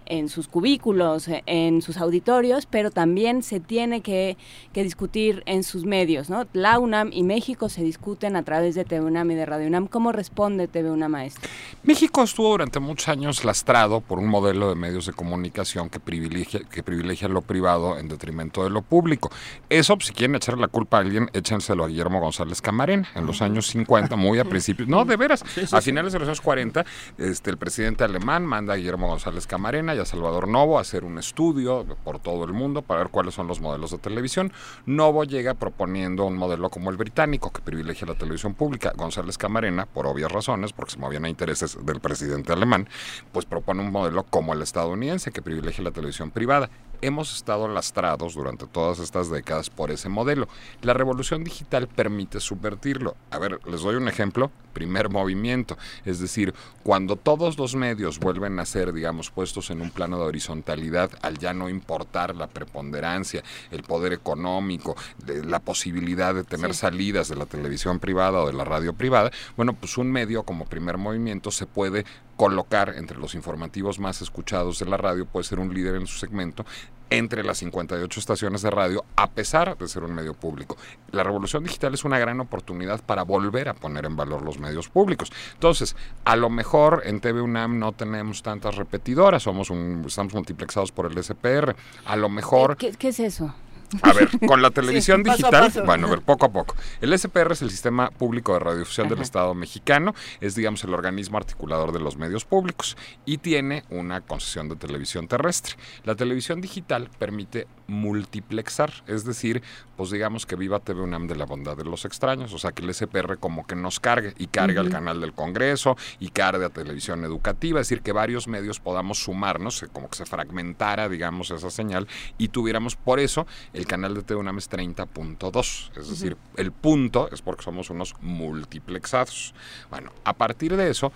en 0.09 0.29
sus 0.29 0.47
cubículos, 0.47 1.29
en 1.45 1.81
sus 1.81 1.97
auditorios, 1.97 2.65
pero 2.65 2.91
también 2.91 3.43
se 3.43 3.59
tiene 3.59 4.01
que, 4.01 4.37
discutir 4.73 5.41
en 5.47 5.63
sus 5.63 5.85
medios, 5.85 6.29
¿no? 6.29 6.45
La 6.53 6.77
UNAM 6.77 7.09
y 7.11 7.23
México 7.23 7.67
se 7.67 7.83
discuten 7.83 8.35
a 8.35 8.43
través 8.43 8.75
de 8.75 8.85
TV 8.85 9.03
UNAM 9.03 9.31
y 9.31 9.35
de 9.35 9.45
Radio 9.45 9.67
UNAM. 9.67 9.87
¿Cómo 9.87 10.11
responde 10.11 10.67
TV 10.67 10.91
UNAM 10.91 11.15
a 11.15 11.25
esto? 11.25 11.41
México 11.83 12.21
estuvo 12.21 12.49
durante 12.49 12.79
muchos 12.79 13.07
años 13.07 13.43
lastrado 13.43 14.01
por 14.01 14.19
un 14.19 14.27
modelo 14.27 14.69
de 14.69 14.75
medios 14.75 15.07
de 15.07 15.13
comunicación 15.13 15.89
que 15.89 15.99
privilegia, 15.99 16.61
que 16.71 16.83
privilegia 16.83 17.27
lo 17.27 17.41
privado 17.41 17.97
en 17.97 18.07
detrimento 18.07 18.63
de 18.63 18.69
lo 18.69 18.83
público. 18.83 19.31
Eso, 19.67 19.95
pues, 19.97 20.07
si 20.07 20.13
quieren 20.13 20.35
echarle 20.35 20.61
la 20.61 20.67
culpa 20.67 20.97
a 20.97 20.99
alguien, 21.01 21.29
échenselo 21.33 21.83
a 21.83 21.87
Guillermo 21.87 22.19
González 22.19 22.61
Camarena. 22.61 23.09
En 23.15 23.25
los 23.25 23.41
años 23.41 23.67
50, 23.67 24.15
muy 24.15 24.37
a 24.37 24.45
principios, 24.49 24.87
no, 24.87 25.05
de 25.05 25.17
veras, 25.17 25.43
a 25.71 25.81
finales 25.81 26.13
de 26.13 26.19
los 26.19 26.27
años 26.27 26.41
40, 26.41 26.85
este, 27.17 27.49
el 27.49 27.57
presidente 27.57 28.03
alemán 28.03 28.45
manda 28.45 28.73
a 28.73 28.77
Guillermo 28.77 29.07
González 29.07 29.47
Camarena 29.47 29.96
a 30.01 30.05
Salvador 30.05 30.47
Novo 30.47 30.77
a 30.77 30.81
hacer 30.81 31.03
un 31.03 31.17
estudio 31.17 31.85
por 32.03 32.19
todo 32.19 32.43
el 32.45 32.53
mundo 32.53 32.81
para 32.81 33.01
ver 33.01 33.09
cuáles 33.09 33.33
son 33.33 33.47
los 33.47 33.61
modelos 33.61 33.91
de 33.91 33.97
televisión. 33.97 34.51
Novo 34.85 35.23
llega 35.23 35.53
proponiendo 35.53 36.25
un 36.25 36.35
modelo 36.35 36.69
como 36.69 36.89
el 36.89 36.97
británico, 36.97 37.51
que 37.51 37.61
privilegia 37.61 38.07
la 38.07 38.15
televisión 38.15 38.53
pública. 38.53 38.93
González 38.95 39.37
Camarena, 39.37 39.85
por 39.85 40.07
obvias 40.07 40.31
razones, 40.31 40.73
porque 40.73 40.91
se 40.91 40.99
movían 40.99 41.25
a 41.25 41.29
intereses 41.29 41.77
del 41.85 41.99
presidente 41.99 42.53
alemán, 42.53 42.87
pues 43.31 43.45
propone 43.45 43.81
un 43.81 43.91
modelo 43.91 44.23
como 44.23 44.53
el 44.53 44.61
estadounidense, 44.61 45.31
que 45.31 45.41
privilegia 45.41 45.83
la 45.83 45.91
televisión 45.91 46.31
privada. 46.31 46.69
Hemos 47.01 47.35
estado 47.35 47.67
lastrados 47.67 48.33
durante 48.33 48.65
todas 48.65 48.99
estas 48.99 49.29
décadas 49.29 49.69
por 49.69 49.91
ese 49.91 50.09
modelo. 50.09 50.47
La 50.81 50.93
revolución 50.93 51.43
digital 51.43 51.87
permite 51.87 52.39
subvertirlo. 52.39 53.15
A 53.29 53.37
ver, 53.37 53.59
les 53.67 53.81
doy 53.81 53.95
un 53.95 54.07
ejemplo. 54.07 54.51
Primer 54.73 55.09
movimiento. 55.09 55.77
Es 56.05 56.19
decir, 56.19 56.53
cuando 56.83 57.15
todos 57.15 57.57
los 57.57 57.75
medios 57.75 58.19
vuelven 58.19 58.59
a 58.59 58.65
ser, 58.65 58.93
digamos, 58.93 59.31
puestos 59.31 59.71
en 59.71 59.81
un 59.81 59.89
plano 59.89 60.17
de 60.17 60.25
horizontalidad, 60.25 61.11
al 61.21 61.39
ya 61.39 61.53
no 61.53 61.67
importar 61.67 62.35
la 62.35 62.47
preponderancia, 62.47 63.43
el 63.71 63.83
poder 63.83 64.13
económico, 64.13 64.95
la 65.25 65.59
posibilidad 65.59 66.35
de 66.35 66.43
tener 66.43 66.75
salidas 66.75 67.27
de 67.27 67.35
la 67.35 67.45
televisión 67.45 67.99
privada 67.99 68.41
o 68.41 68.47
de 68.47 68.53
la 68.53 68.63
radio 68.63 68.93
privada, 68.93 69.31
bueno, 69.55 69.73
pues 69.73 69.97
un 69.97 70.11
medio 70.11 70.43
como 70.43 70.65
primer 70.65 70.97
movimiento 70.97 71.49
se 71.49 71.65
puede 71.65 72.05
colocar 72.37 72.93
entre 72.95 73.17
los 73.17 73.35
informativos 73.35 73.99
más 73.99 74.21
escuchados 74.21 74.79
de 74.79 74.85
la 74.85 74.95
radio, 74.95 75.25
puede 75.25 75.43
ser 75.43 75.59
un 75.59 75.73
líder 75.73 75.95
en 75.95 76.07
su 76.07 76.17
segmento 76.17 76.65
entre 77.09 77.43
las 77.43 77.59
58 77.59 78.19
estaciones 78.19 78.61
de 78.61 78.69
radio, 78.69 79.05
a 79.15 79.29
pesar 79.31 79.77
de 79.77 79.87
ser 79.87 80.03
un 80.03 80.13
medio 80.13 80.33
público. 80.33 80.77
La 81.11 81.23
revolución 81.23 81.63
digital 81.63 81.93
es 81.93 82.03
una 82.03 82.19
gran 82.19 82.39
oportunidad 82.39 83.01
para 83.01 83.23
volver 83.23 83.69
a 83.69 83.73
poner 83.73 84.05
en 84.05 84.15
valor 84.15 84.41
los 84.41 84.59
medios 84.59 84.89
públicos. 84.89 85.31
Entonces, 85.53 85.95
a 86.25 86.35
lo 86.35 86.49
mejor 86.49 87.03
en 87.05 87.19
TV 87.19 87.41
UNAM 87.41 87.79
no 87.79 87.93
tenemos 87.93 88.43
tantas 88.43 88.75
repetidoras, 88.75 89.43
somos 89.43 89.69
un, 89.69 90.03
estamos 90.05 90.33
multiplexados 90.33 90.91
por 90.91 91.11
el 91.11 91.23
SPR. 91.23 91.75
A 92.05 92.15
lo 92.15 92.29
mejor... 92.29 92.77
¿Qué, 92.77 92.91
qué 92.91 93.09
es 93.09 93.19
eso? 93.19 93.53
A 94.01 94.13
ver, 94.13 94.29
con 94.45 94.61
la 94.61 94.69
televisión 94.71 95.23
digital, 95.23 95.71
bueno, 95.85 96.07
a 96.07 96.09
ver, 96.09 96.21
poco 96.21 96.45
a 96.45 96.51
poco. 96.51 96.75
El 97.01 97.17
SPR 97.17 97.53
es 97.53 97.61
el 97.61 97.71
Sistema 97.71 98.09
Público 98.09 98.53
de 98.53 98.59
Radiodifusión 98.59 99.07
del 99.07 99.21
Estado 99.21 99.53
mexicano, 99.53 100.13
es, 100.41 100.55
digamos, 100.55 100.83
el 100.83 100.93
organismo 100.93 101.37
articulador 101.37 101.91
de 101.91 101.99
los 101.99 102.17
medios 102.17 102.45
públicos 102.45 102.97
y 103.25 103.37
tiene 103.37 103.83
una 103.89 104.21
concesión 104.21 104.69
de 104.69 104.75
televisión 104.75 105.27
terrestre. 105.27 105.75
La 106.03 106.15
televisión 106.15 106.61
digital 106.61 107.09
permite 107.17 107.67
multiplexar, 107.87 108.91
es 109.07 109.23
decir, 109.23 109.61
pues 109.95 110.11
digamos 110.11 110.45
que 110.45 110.55
viva 110.55 110.79
TV 110.79 111.01
UNAM 111.01 111.27
de 111.27 111.35
la 111.35 111.45
bondad 111.45 111.77
de 111.77 111.85
los 111.85 112.05
extraños, 112.05 112.53
o 112.53 112.59
sea, 112.59 112.71
que 112.71 112.83
el 112.83 112.93
SPR 112.93 113.37
como 113.37 113.65
que 113.65 113.75
nos 113.75 113.99
cargue 113.99 114.33
y 114.37 114.47
cargue 114.47 114.79
al 114.79 114.89
canal 114.89 115.21
del 115.21 115.33
Congreso 115.33 115.97
y 116.19 116.29
cargue 116.29 116.65
a 116.65 116.69
televisión 116.69 117.23
educativa, 117.23 117.79
es 117.79 117.87
decir, 117.87 118.03
que 118.03 118.11
varios 118.11 118.47
medios 118.47 118.79
podamos 118.79 119.23
sumarnos, 119.23 119.85
como 119.93 120.09
que 120.09 120.17
se 120.17 120.25
fragmentara, 120.25 121.09
digamos, 121.09 121.51
esa 121.51 121.69
señal 121.69 122.07
y 122.37 122.49
tuviéramos 122.49 122.95
por 122.95 123.19
eso 123.19 123.47
el 123.73 123.87
canal 123.87 124.13
de 124.13 124.23
TV 124.23 124.39
UNAM 124.39 124.57
es 124.57 124.69
30.2, 124.69 125.91
es 125.97 126.09
decir, 126.09 126.37
el 126.55 126.71
punto 126.71 127.29
es 127.31 127.41
porque 127.41 127.63
somos 127.63 127.89
unos 127.89 128.15
multiplexados. 128.21 129.53
Bueno, 129.89 130.11
a 130.23 130.33
partir 130.33 130.75
de 130.75 130.89
eso, 130.89 131.11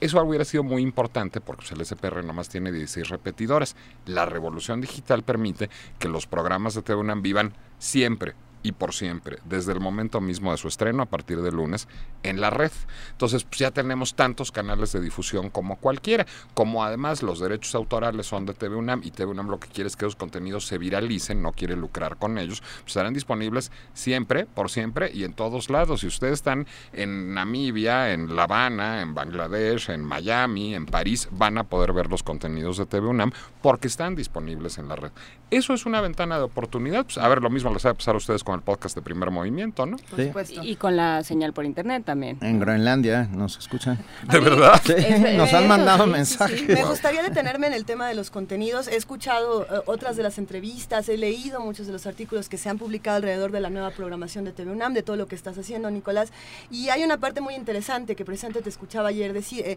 eso 0.00 0.22
hubiera 0.22 0.44
sido 0.44 0.62
muy 0.62 0.82
importante 0.82 1.40
porque 1.40 1.66
pues, 1.68 1.72
el 1.72 1.84
SPR 1.84 2.24
nomás 2.24 2.48
tiene 2.48 2.72
16 2.72 3.08
repetidoras. 3.08 3.76
La 4.06 4.26
revolución 4.26 4.80
digital 4.80 5.22
permite 5.22 5.70
que 5.98 6.08
los 6.08 6.26
programas 6.26 6.74
de 6.74 6.82
TV 6.82 6.98
UNAM 7.00 7.22
vivan 7.22 7.52
siempre 7.78 8.34
y 8.62 8.72
por 8.72 8.92
siempre, 8.92 9.38
desde 9.44 9.72
el 9.72 9.80
momento 9.80 10.20
mismo 10.20 10.50
de 10.50 10.58
su 10.58 10.68
estreno, 10.68 11.02
a 11.02 11.06
partir 11.06 11.40
de 11.40 11.50
lunes, 11.50 11.88
en 12.22 12.40
la 12.40 12.50
red. 12.50 12.72
Entonces, 13.12 13.44
pues 13.44 13.58
ya 13.58 13.70
tenemos 13.70 14.14
tantos 14.14 14.52
canales 14.52 14.92
de 14.92 15.00
difusión 15.00 15.50
como 15.50 15.76
cualquiera. 15.76 16.26
Como 16.54 16.84
además 16.84 17.22
los 17.22 17.40
derechos 17.40 17.74
autorales 17.74 18.26
son 18.26 18.46
de 18.46 18.54
TV 18.54 18.76
UNAM 18.76 19.00
y 19.04 19.10
TV 19.10 19.30
UNAM 19.30 19.48
lo 19.48 19.60
que 19.60 19.68
quiere 19.68 19.88
es 19.88 19.96
que 19.96 20.04
los 20.04 20.16
contenidos 20.16 20.66
se 20.66 20.78
viralicen, 20.78 21.42
no 21.42 21.52
quiere 21.52 21.76
lucrar 21.76 22.16
con 22.16 22.38
ellos, 22.38 22.60
pues 22.60 22.88
estarán 22.88 23.14
disponibles 23.14 23.70
siempre, 23.94 24.46
por 24.46 24.70
siempre 24.70 25.10
y 25.12 25.24
en 25.24 25.32
todos 25.32 25.70
lados. 25.70 26.00
Si 26.00 26.06
ustedes 26.06 26.34
están 26.34 26.66
en 26.92 27.34
Namibia, 27.34 28.12
en 28.12 28.36
La 28.36 28.44
Habana, 28.44 29.02
en 29.02 29.14
Bangladesh, 29.14 29.90
en 29.90 30.04
Miami, 30.04 30.74
en 30.74 30.86
París, 30.86 31.28
van 31.30 31.58
a 31.58 31.64
poder 31.64 31.92
ver 31.92 32.10
los 32.10 32.22
contenidos 32.22 32.76
de 32.76 32.86
TV 32.86 33.06
UNAM 33.06 33.32
porque 33.62 33.88
están 33.88 34.14
disponibles 34.14 34.78
en 34.78 34.88
la 34.88 34.96
red. 34.96 35.12
Eso 35.50 35.74
es 35.74 35.86
una 35.86 36.00
ventana 36.00 36.38
de 36.38 36.44
oportunidad. 36.44 37.04
Pues, 37.04 37.18
a 37.18 37.26
ver, 37.28 37.42
lo 37.42 37.50
mismo 37.50 37.72
les 37.72 37.84
va 37.84 37.90
a 37.90 37.94
pasar 37.94 38.14
a 38.14 38.18
ustedes 38.18 38.44
con 38.44 38.49
el 38.54 38.62
podcast 38.62 38.94
de 38.94 39.02
primer 39.02 39.30
movimiento, 39.30 39.86
¿no? 39.86 39.96
Por 39.96 40.24
supuesto. 40.24 40.62
Y 40.62 40.76
con 40.76 40.96
la 40.96 41.22
señal 41.24 41.52
por 41.52 41.64
internet 41.64 42.04
también. 42.04 42.38
En 42.40 42.60
Groenlandia 42.60 43.28
nos 43.32 43.58
escuchan. 43.58 43.98
¿De 44.30 44.40
verdad? 44.40 44.80
Sí, 44.84 44.94
nos 45.36 45.52
han 45.52 45.68
mandado 45.68 46.06
mensajes. 46.06 46.68
Me 46.68 46.84
gustaría 46.84 47.22
detenerme 47.22 47.66
en 47.66 47.72
el 47.72 47.84
tema 47.84 48.08
de 48.08 48.14
los 48.14 48.30
contenidos. 48.30 48.88
He 48.88 48.96
escuchado 48.96 49.62
eh, 49.64 49.82
otras 49.86 50.16
de 50.16 50.22
las 50.22 50.38
entrevistas, 50.38 51.08
he 51.08 51.16
leído 51.16 51.60
muchos 51.60 51.86
de 51.86 51.92
los 51.92 52.06
artículos 52.06 52.48
que 52.48 52.58
se 52.58 52.68
han 52.68 52.78
publicado 52.78 53.16
alrededor 53.16 53.52
de 53.52 53.60
la 53.60 53.70
nueva 53.70 53.90
programación 53.90 54.44
de 54.44 54.52
TV 54.52 54.70
UNAM, 54.72 54.94
de 54.94 55.02
todo 55.02 55.16
lo 55.16 55.26
que 55.26 55.34
estás 55.34 55.56
haciendo, 55.58 55.90
Nicolás. 55.90 56.32
Y 56.70 56.88
hay 56.88 57.04
una 57.04 57.18
parte 57.18 57.40
muy 57.40 57.54
interesante 57.54 58.16
que 58.16 58.24
precisamente 58.24 58.62
te 58.62 58.68
escuchaba 58.68 59.08
ayer 59.08 59.32
decir. 59.32 59.64
Eh, 59.66 59.76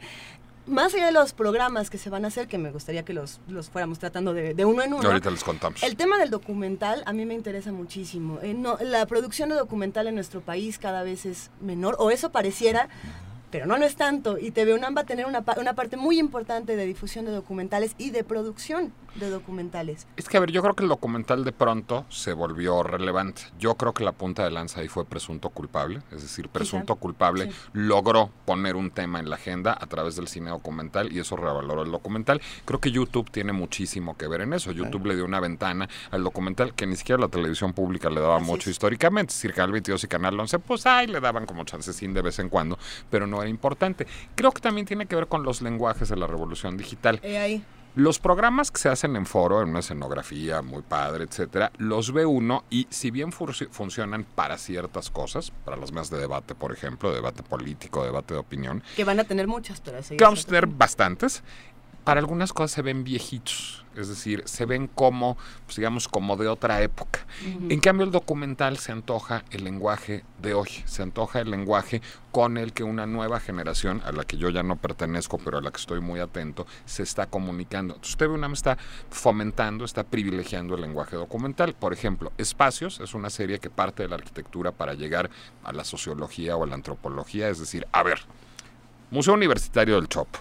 más 0.66 0.94
allá 0.94 1.08
de 1.08 1.12
los 1.12 1.34
programas 1.34 1.90
que 1.90 1.98
se 1.98 2.10
van 2.10 2.26
a 2.26 2.30
hacer, 2.30 2.48
que 2.48 2.58
me 2.58 2.72
gustaría 2.72 3.04
que 3.04 3.14
los, 3.14 3.40
los 3.48 3.70
fuéramos 3.70 4.00
tratando 4.00 4.34
de, 4.34 4.54
de, 4.54 4.66
uno 4.66 4.84
en 4.84 4.94
uno. 4.94 5.08
Ahorita 5.08 5.30
les 5.30 5.44
contamos. 5.44 5.84
El 5.84 5.96
tema 5.96 6.18
del 6.18 6.30
documental 6.30 7.04
a 7.06 7.14
mí 7.14 7.26
me 7.26 7.34
interesa 7.34 7.72
muchísimo. 7.72 8.40
Eh, 8.42 8.54
no, 8.54 8.78
la 8.82 9.06
producción 9.06 9.50
de 9.50 9.56
documental 9.56 10.08
en 10.08 10.16
nuestro 10.16 10.42
país 10.42 10.80
cada 10.80 11.04
vez 11.04 11.26
es 11.26 11.52
menor, 11.62 11.96
o 12.00 12.12
eso 12.12 12.32
pareciera, 12.32 12.90
pero 13.54 13.68
no 13.68 13.78
lo 13.78 13.86
es 13.86 13.96
tanto. 13.96 14.40
Y 14.40 14.50
TV 14.50 14.74
UNAM 14.74 14.98
va 14.98 15.02
a 15.02 15.06
tener 15.06 15.28
una, 15.28 15.44
una 15.58 15.74
parte 15.76 15.96
muy 15.96 16.18
importante 16.18 16.76
de 16.76 16.88
difusión 16.88 17.24
de 17.26 17.32
documentales 17.32 17.94
y 18.00 18.10
de 18.10 18.24
producción 18.24 18.92
de 19.14 19.30
documentales. 19.30 20.08
Es 20.18 20.28
que, 20.28 20.38
a 20.38 20.40
ver, 20.40 20.52
yo 20.52 20.64
creo 20.64 20.74
que 20.76 20.82
el 20.82 20.90
documental 20.90 21.44
de 21.44 21.52
pronto 21.52 22.08
se 22.10 22.34
volvió 22.34 22.82
relevante. 22.82 23.44
Yo 23.60 23.76
creo 23.76 23.94
que 23.94 24.04
la 24.04 24.12
punta 24.12 24.44
de 24.44 24.50
lanza 24.50 24.82
ahí 24.82 24.88
fue 24.88 25.06
presunto 25.06 25.50
culpable, 25.50 26.02
es 26.12 26.24
decir, 26.24 26.50
presunto 26.50 26.96
culpable 26.96 27.52
sí. 27.52 27.58
logró 27.74 28.32
poner 28.46 28.76
un 28.76 28.90
tema 28.90 29.20
en 29.20 29.30
la 29.30 29.36
agenda 29.36 29.78
a 29.80 29.86
través 29.86 30.16
del 30.16 30.28
cine 30.28 30.50
documental 30.50 31.14
y 31.14 31.20
eso 31.20 31.36
revaloró 31.36 31.84
el 31.84 31.92
documental. 31.92 32.42
Creo 32.66 32.80
que 32.80 32.90
YouTube 32.90 33.30
tiene 33.30 33.54
muchísimo 33.54 34.18
que 34.18 34.28
ver 34.28 34.42
en 34.42 34.54
eso. 34.54 34.72
YouTube 34.72 35.06
le 35.06 35.16
dio 35.16 35.26
una 35.26 35.40
ventana 35.40 35.88
al 36.10 36.24
documental 36.24 36.74
que 36.74 36.88
ni 36.88 36.96
siquiera 36.96 37.22
la 37.22 37.28
televisión 37.28 37.74
pública 37.74 38.10
le 38.10 38.20
daba 38.20 38.38
Así 38.38 38.46
mucho 38.46 38.70
es. 38.72 38.74
históricamente. 38.74 39.32
Es 39.32 39.38
decir, 39.38 39.54
Canal 39.54 39.74
22 39.74 40.04
y 40.04 40.08
Canal 40.08 40.40
11, 40.40 40.58
pues 40.58 40.88
ahí 40.88 41.06
le 41.06 41.20
daban 41.20 41.46
como 41.46 41.64
chancecín 41.66 42.16
de 42.16 42.24
vez 42.24 42.40
en 42.40 42.50
cuando, 42.50 42.80
pero 43.12 43.28
no 43.28 43.43
importante. 43.48 44.08
Creo 44.36 44.52
que 44.52 44.62
también 44.62 44.86
tiene 44.86 45.06
que 45.06 45.16
ver 45.16 45.28
con 45.28 45.44
los 45.44 45.62
lenguajes 45.62 46.10
de 46.10 46.16
la 46.16 46.28
revolución 46.28 46.78
digital. 46.78 47.20
Eh, 47.24 47.38
ahí. 47.38 47.64
Los 47.96 48.18
programas 48.18 48.72
que 48.72 48.80
se 48.80 48.90
hacen 48.90 49.16
en 49.16 49.28
foro, 49.28 49.62
en 49.62 49.70
una 49.70 49.80
escenografía 49.80 50.64
muy 50.64 50.82
padre, 50.82 51.26
etcétera, 51.26 51.72
los 51.78 52.12
ve 52.12 52.26
uno 52.26 52.64
y 52.72 52.88
si 52.90 53.12
bien 53.12 53.32
funcionan 53.32 54.24
para 54.24 54.58
ciertas 54.58 55.12
cosas, 55.12 55.52
para 55.64 55.78
las 55.78 55.92
más 55.92 56.10
de 56.10 56.18
debate, 56.18 56.56
por 56.56 56.72
ejemplo, 56.72 57.14
debate 57.14 57.44
político, 57.44 58.04
debate 58.04 58.34
de 58.34 58.40
opinión. 58.40 58.82
Que 58.96 59.04
van 59.04 59.20
a 59.20 59.26
tener 59.26 59.46
muchas, 59.46 59.80
pero 59.80 60.02
sí. 60.02 60.18
Que 60.18 60.24
vamos 60.24 60.44
a 60.44 60.48
tener 60.48 60.66
bastantes. 60.66 61.44
Para 62.04 62.20
algunas 62.20 62.52
cosas 62.52 62.72
se 62.72 62.82
ven 62.82 63.04
viejitos, 63.04 63.86
es 63.96 64.10
decir, 64.10 64.44
se 64.46 64.66
ven 64.66 64.88
como, 64.88 65.38
pues 65.66 65.78
digamos, 65.78 66.08
como 66.08 66.36
de 66.36 66.48
otra 66.48 66.82
época. 66.82 67.26
Uh 67.46 67.60
-huh. 67.62 67.72
En 67.72 67.80
cambio, 67.80 68.06
el 68.06 68.12
documental 68.12 68.78
se 68.78 68.92
antoja 68.92 69.46
el 69.52 69.64
lenguaje 69.64 70.26
de 70.42 70.54
hoy, 70.54 70.70
se 70.86 71.04
antoja 71.04 71.40
el 71.40 71.52
lenguaje 71.52 72.02
con 72.32 72.58
el 72.58 72.74
que 72.74 72.84
una 72.84 73.06
nueva 73.06 73.40
generación, 73.40 74.02
a 74.06 74.12
la 74.12 74.26
que 74.26 74.38
yo 74.38 74.50
ya 74.50 74.64
no 74.64 74.76
pertenezco, 74.76 75.38
pero 75.38 75.60
a 75.60 75.62
la 75.62 75.72
que 75.72 75.80
estoy 75.80 76.02
muy 76.02 76.20
atento, 76.20 76.66
se 76.86 77.04
está 77.04 77.28
comunicando. 77.28 77.94
Entonces, 77.94 78.14
usted 78.14 78.28
UNAM 78.28 78.54
está 78.54 78.78
fomentando, 79.10 79.86
está 79.86 80.04
privilegiando 80.04 80.76
el 80.76 80.82
lenguaje 80.82 81.16
documental. 81.16 81.74
Por 81.74 81.94
ejemplo, 81.94 82.34
Espacios 82.38 83.00
es 83.00 83.14
una 83.14 83.30
serie 83.30 83.60
que 83.60 83.70
parte 83.70 84.04
de 84.04 84.10
la 84.10 84.16
arquitectura 84.16 84.72
para 84.72 84.94
llegar 84.94 85.30
a 85.64 85.72
la 85.72 85.84
sociología 85.84 86.58
o 86.58 86.64
a 86.64 86.68
la 86.68 86.76
antropología, 86.76 87.50
es 87.50 87.60
decir, 87.60 87.88
a 87.92 88.04
ver, 88.04 88.20
Museo 89.12 89.36
Universitario 89.36 89.96
del 89.96 90.10
Chopo 90.10 90.40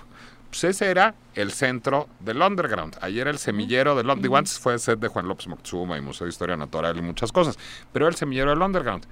pues 0.53 0.65
ese 0.65 0.91
era 0.91 1.15
el 1.35 1.51
centro 1.51 2.11
del 2.21 2.43
underground. 2.43 2.99
Ayer 3.01 3.27
el 3.27 3.39
semillero 3.39 3.95
del 3.95 4.11
underground. 4.11 4.37
Antes 4.37 4.59
fue 4.59 4.79
set 4.79 5.01
de 5.01 5.09
Juan 5.09 5.27
López 5.27 5.49
Moctezuma 5.49 5.97
y 5.97 6.03
Museo 6.03 6.27
de 6.27 6.31
Historia 6.31 6.59
Natural 6.59 6.95
y 6.95 7.01
muchas 7.01 7.33
cosas. 7.33 7.59
Pero 7.91 8.07
el 8.07 8.17
semillero 8.17 8.51
del 8.51 8.61
underground. 8.61 9.07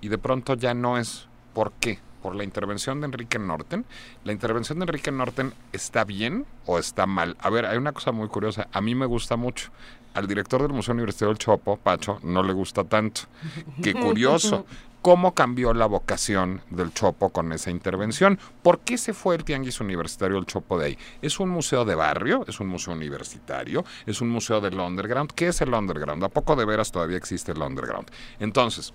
Y 0.00 0.06
de 0.06 0.18
pronto 0.18 0.54
ya 0.54 0.72
no 0.72 0.96
es. 0.96 1.26
¿Por 1.52 1.72
qué? 1.80 1.98
Por 2.22 2.36
la 2.36 2.44
intervención 2.44 3.00
de 3.00 3.06
Enrique 3.06 3.40
Norten. 3.40 3.84
La 4.22 4.30
intervención 4.30 4.78
de 4.78 4.84
Enrique 4.84 5.10
Norten 5.10 5.52
está 5.72 6.04
bien 6.04 6.46
o 6.64 6.78
está 6.78 7.06
mal. 7.06 7.36
A 7.40 7.50
ver, 7.50 7.66
hay 7.66 7.76
una 7.76 7.90
cosa 7.90 8.12
muy 8.12 8.28
curiosa. 8.28 8.68
A 8.70 8.80
mí 8.80 8.94
me 8.94 9.06
gusta 9.06 9.34
mucho. 9.34 9.72
Al 10.14 10.28
director 10.28 10.62
del 10.62 10.72
Museo 10.72 10.94
Universitario 10.94 11.30
del 11.30 11.38
Chopo, 11.38 11.76
Pacho, 11.76 12.20
no 12.22 12.44
le 12.44 12.52
gusta 12.52 12.84
tanto. 12.84 13.22
Qué 13.82 13.94
curioso 13.94 14.64
cómo 15.04 15.34
cambió 15.34 15.74
la 15.74 15.84
vocación 15.84 16.62
del 16.70 16.94
Chopo 16.94 17.28
con 17.28 17.52
esa 17.52 17.70
intervención. 17.70 18.38
¿Por 18.62 18.80
qué 18.80 18.96
se 18.96 19.12
fue 19.12 19.36
el 19.36 19.44
Tianguis 19.44 19.78
Universitario 19.82 20.36
del 20.36 20.46
Chopo 20.46 20.78
de 20.78 20.86
ahí? 20.86 20.98
¿Es 21.20 21.38
un 21.40 21.50
museo 21.50 21.84
de 21.84 21.94
barrio? 21.94 22.42
¿Es 22.48 22.58
un 22.58 22.68
museo 22.68 22.94
universitario? 22.94 23.84
¿Es 24.06 24.22
un 24.22 24.30
museo 24.30 24.62
del 24.62 24.80
underground? 24.80 25.32
¿Qué 25.32 25.48
es 25.48 25.60
el 25.60 25.74
underground? 25.74 26.24
¿A 26.24 26.30
poco 26.30 26.56
de 26.56 26.64
veras 26.64 26.90
todavía 26.90 27.18
existe 27.18 27.52
el 27.52 27.60
underground? 27.60 28.10
Entonces, 28.38 28.94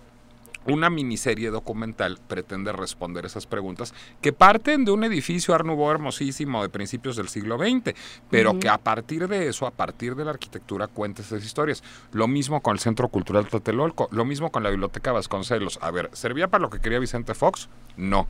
una 0.71 0.89
miniserie 0.89 1.49
documental 1.49 2.19
pretende 2.27 2.71
responder 2.71 3.25
esas 3.25 3.45
preguntas 3.45 3.93
que 4.21 4.33
parten 4.33 4.85
de 4.85 4.91
un 4.91 5.03
edificio 5.03 5.53
Art 5.53 5.65
Nouveau 5.65 5.91
hermosísimo 5.91 6.61
de 6.61 6.69
principios 6.69 7.15
del 7.15 7.29
siglo 7.29 7.57
XX, 7.57 7.93
pero 8.29 8.51
uh 8.51 8.53
-huh. 8.55 8.59
que 8.59 8.69
a 8.69 8.77
partir 8.77 9.27
de 9.27 9.47
eso, 9.47 9.67
a 9.67 9.71
partir 9.71 10.15
de 10.15 10.25
la 10.25 10.31
arquitectura, 10.31 10.87
cuenta 10.87 11.21
esas 11.21 11.43
historias. 11.43 11.83
Lo 12.11 12.27
mismo 12.27 12.61
con 12.61 12.73
el 12.73 12.79
Centro 12.79 13.09
Cultural 13.09 13.47
Tlatelolco, 13.47 14.07
lo 14.11 14.25
mismo 14.25 14.51
con 14.51 14.63
la 14.63 14.69
Biblioteca 14.69 15.11
Vasconcelos. 15.11 15.79
A 15.81 15.91
ver, 15.91 16.09
¿servía 16.13 16.47
para 16.47 16.61
lo 16.61 16.69
que 16.69 16.79
quería 16.79 16.99
Vicente 16.99 17.33
Fox? 17.33 17.69
No. 17.97 18.27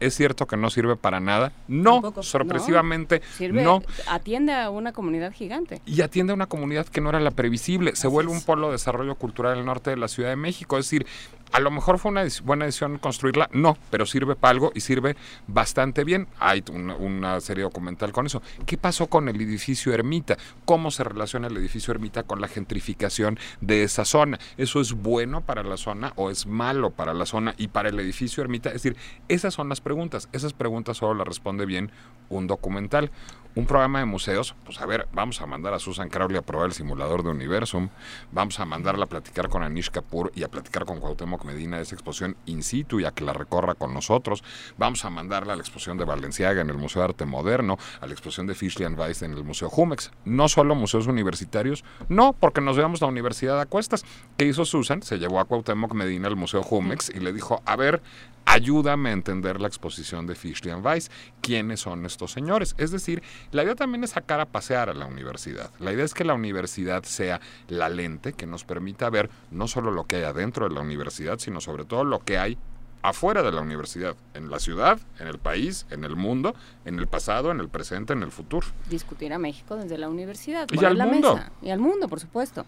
¿Es 0.00 0.14
cierto 0.14 0.46
que 0.46 0.56
no 0.56 0.70
sirve 0.70 0.94
para 0.94 1.18
nada? 1.18 1.52
No, 1.66 1.94
Tampoco, 1.94 2.22
sorpresivamente 2.22 3.18
no. 3.18 3.36
Sirve, 3.36 3.62
no. 3.64 3.82
Atiende 4.06 4.52
a 4.54 4.70
una 4.70 4.92
comunidad 4.92 5.32
gigante. 5.32 5.82
Y 5.86 6.02
atiende 6.02 6.30
a 6.32 6.34
una 6.34 6.46
comunidad 6.46 6.86
que 6.86 7.00
no 7.00 7.08
era 7.08 7.18
la 7.18 7.32
previsible. 7.32 7.90
Se 7.96 8.06
Así 8.06 8.08
vuelve 8.08 8.30
es. 8.32 8.38
un 8.38 8.44
polo 8.44 8.68
de 8.68 8.72
desarrollo 8.74 9.16
cultural 9.16 9.54
en 9.54 9.58
el 9.60 9.64
norte 9.66 9.90
de 9.90 9.96
la 9.96 10.06
Ciudad 10.06 10.30
de 10.30 10.36
México. 10.36 10.78
Es 10.78 10.86
decir, 10.86 11.04
a 11.52 11.60
lo 11.60 11.70
mejor 11.70 11.98
fue 11.98 12.10
una 12.10 12.24
buena 12.44 12.66
decisión 12.66 12.98
construirla, 12.98 13.48
no, 13.52 13.76
pero 13.90 14.06
sirve 14.06 14.36
para 14.36 14.50
algo 14.50 14.72
y 14.74 14.80
sirve 14.80 15.16
bastante 15.46 16.04
bien. 16.04 16.28
Hay 16.38 16.62
una, 16.72 17.40
serie 17.40 17.64
documental 17.64 18.12
con 18.12 18.26
eso. 18.26 18.42
¿Qué 18.66 18.76
pasó 18.76 19.06
con 19.06 19.28
el 19.28 19.40
edificio 19.40 19.92
Ermita? 19.92 20.36
¿Cómo 20.64 20.90
se 20.90 21.04
relaciona 21.04 21.46
el 21.46 21.56
edificio 21.56 21.92
Ermita 21.92 22.22
con 22.22 22.40
la 22.40 22.48
gentrificación 22.48 23.38
de 23.60 23.82
esa 23.82 24.04
zona? 24.04 24.38
¿Eso 24.56 24.80
es 24.80 24.92
bueno 24.92 25.40
para 25.40 25.62
la 25.62 25.76
zona 25.76 26.12
o 26.16 26.30
es 26.30 26.46
malo 26.46 26.90
para 26.90 27.14
la 27.14 27.26
zona 27.26 27.54
y 27.56 27.68
para 27.68 27.88
el 27.88 27.98
edificio 28.00 28.42
Ermita? 28.42 28.68
Es 28.70 28.82
decir, 28.82 28.96
esas 29.28 29.54
son 29.54 29.68
las 29.68 29.80
preguntas. 29.80 30.28
Esas 30.32 30.52
preguntas 30.52 30.98
solo 30.98 31.14
las 31.14 31.26
responde 31.26 31.66
bien 31.66 31.90
un 32.28 32.46
documental 32.46 33.10
un 33.54 33.66
programa 33.66 33.98
de 33.98 34.04
museos, 34.04 34.54
pues 34.64 34.80
a 34.80 34.86
ver, 34.86 35.08
vamos 35.12 35.40
a 35.40 35.46
mandar 35.46 35.74
a 35.74 35.78
Susan 35.78 36.08
Crowley 36.08 36.36
a 36.36 36.42
probar 36.42 36.66
el 36.66 36.72
simulador 36.72 37.22
de 37.22 37.30
Universum, 37.30 37.88
vamos 38.30 38.60
a 38.60 38.64
mandarla 38.64 39.04
a 39.04 39.08
platicar 39.08 39.48
con 39.48 39.62
Anish 39.62 39.90
Kapoor 39.90 40.32
y 40.34 40.44
a 40.44 40.48
platicar 40.48 40.84
con 40.84 41.00
Cuauhtémoc 41.00 41.44
Medina 41.44 41.76
de 41.76 41.82
esa 41.82 41.94
exposición 41.94 42.36
in 42.46 42.62
situ 42.62 43.00
y 43.00 43.04
a 43.04 43.10
que 43.10 43.24
la 43.24 43.32
recorra 43.32 43.74
con 43.74 43.92
nosotros, 43.92 44.44
vamos 44.76 45.04
a 45.04 45.10
mandarla 45.10 45.54
a 45.54 45.56
la 45.56 45.62
exposición 45.62 45.98
de 45.98 46.04
Valenciaga 46.04 46.60
en 46.60 46.70
el 46.70 46.78
Museo 46.78 47.02
de 47.02 47.08
Arte 47.08 47.26
Moderno, 47.26 47.78
a 48.00 48.06
la 48.06 48.12
exposición 48.12 48.46
de 48.46 48.54
Fischli 48.54 48.84
and 48.84 48.98
Weiss 48.98 49.22
en 49.22 49.32
el 49.32 49.44
Museo 49.44 49.68
Jumex, 49.68 50.12
no 50.24 50.48
solo 50.48 50.74
museos 50.74 51.06
universitarios, 51.06 51.84
no, 52.08 52.32
porque 52.32 52.60
nos 52.60 52.76
veamos 52.76 53.00
la 53.00 53.06
universidad 53.08 53.60
a 53.60 53.66
cuestas. 53.66 54.04
¿Qué 54.36 54.44
hizo 54.46 54.64
Susan? 54.64 55.02
Se 55.02 55.18
llevó 55.18 55.40
a 55.40 55.44
Cuauhtémoc 55.44 55.94
Medina 55.94 56.28
al 56.28 56.36
Museo 56.36 56.62
Jumex 56.62 57.10
y 57.10 57.20
le 57.20 57.32
dijo, 57.32 57.62
a 57.64 57.76
ver, 57.76 58.02
ayúdame 58.44 59.10
a 59.10 59.12
entender 59.12 59.60
la 59.60 59.68
exposición 59.68 60.26
de 60.26 60.34
Fischli 60.34 60.70
and 60.70 60.84
Weiss. 60.84 61.10
¿Quiénes 61.42 61.80
son 61.80 62.06
estos 62.06 62.32
señores? 62.32 62.74
Es 62.78 62.90
decir, 62.90 63.22
la 63.52 63.62
idea 63.62 63.74
también 63.74 64.04
es 64.04 64.10
sacar 64.10 64.40
a 64.40 64.46
pasear 64.46 64.88
a 64.88 64.94
la 64.94 65.06
universidad. 65.06 65.70
La 65.78 65.92
idea 65.92 66.04
es 66.04 66.14
que 66.14 66.24
la 66.24 66.34
universidad 66.34 67.02
sea 67.04 67.40
la 67.68 67.88
lente 67.88 68.32
que 68.32 68.46
nos 68.46 68.64
permita 68.64 69.10
ver 69.10 69.30
no 69.50 69.68
solo 69.68 69.90
lo 69.90 70.04
que 70.04 70.16
hay 70.16 70.24
adentro 70.24 70.68
de 70.68 70.74
la 70.74 70.80
universidad, 70.80 71.38
sino 71.38 71.60
sobre 71.60 71.84
todo 71.84 72.04
lo 72.04 72.20
que 72.20 72.38
hay 72.38 72.58
afuera 73.02 73.42
de 73.42 73.52
la 73.52 73.60
universidad, 73.60 74.16
en 74.34 74.50
la 74.50 74.58
ciudad, 74.58 74.98
en 75.20 75.28
el 75.28 75.38
país, 75.38 75.86
en 75.90 76.04
el 76.04 76.16
mundo, 76.16 76.54
en 76.84 76.98
el 76.98 77.06
pasado, 77.06 77.50
en 77.50 77.60
el 77.60 77.68
presente, 77.68 78.12
en 78.12 78.22
el 78.22 78.30
futuro. 78.30 78.66
Discutir 78.90 79.32
a 79.32 79.38
México 79.38 79.76
desde 79.76 79.98
la 79.98 80.08
universidad, 80.08 80.68
y 80.70 80.84
al 80.84 80.98
la 80.98 81.06
mundo. 81.06 81.36
Mesa, 81.36 81.52
y 81.62 81.70
al 81.70 81.78
mundo, 81.78 82.08
por 82.08 82.20
supuesto. 82.20 82.66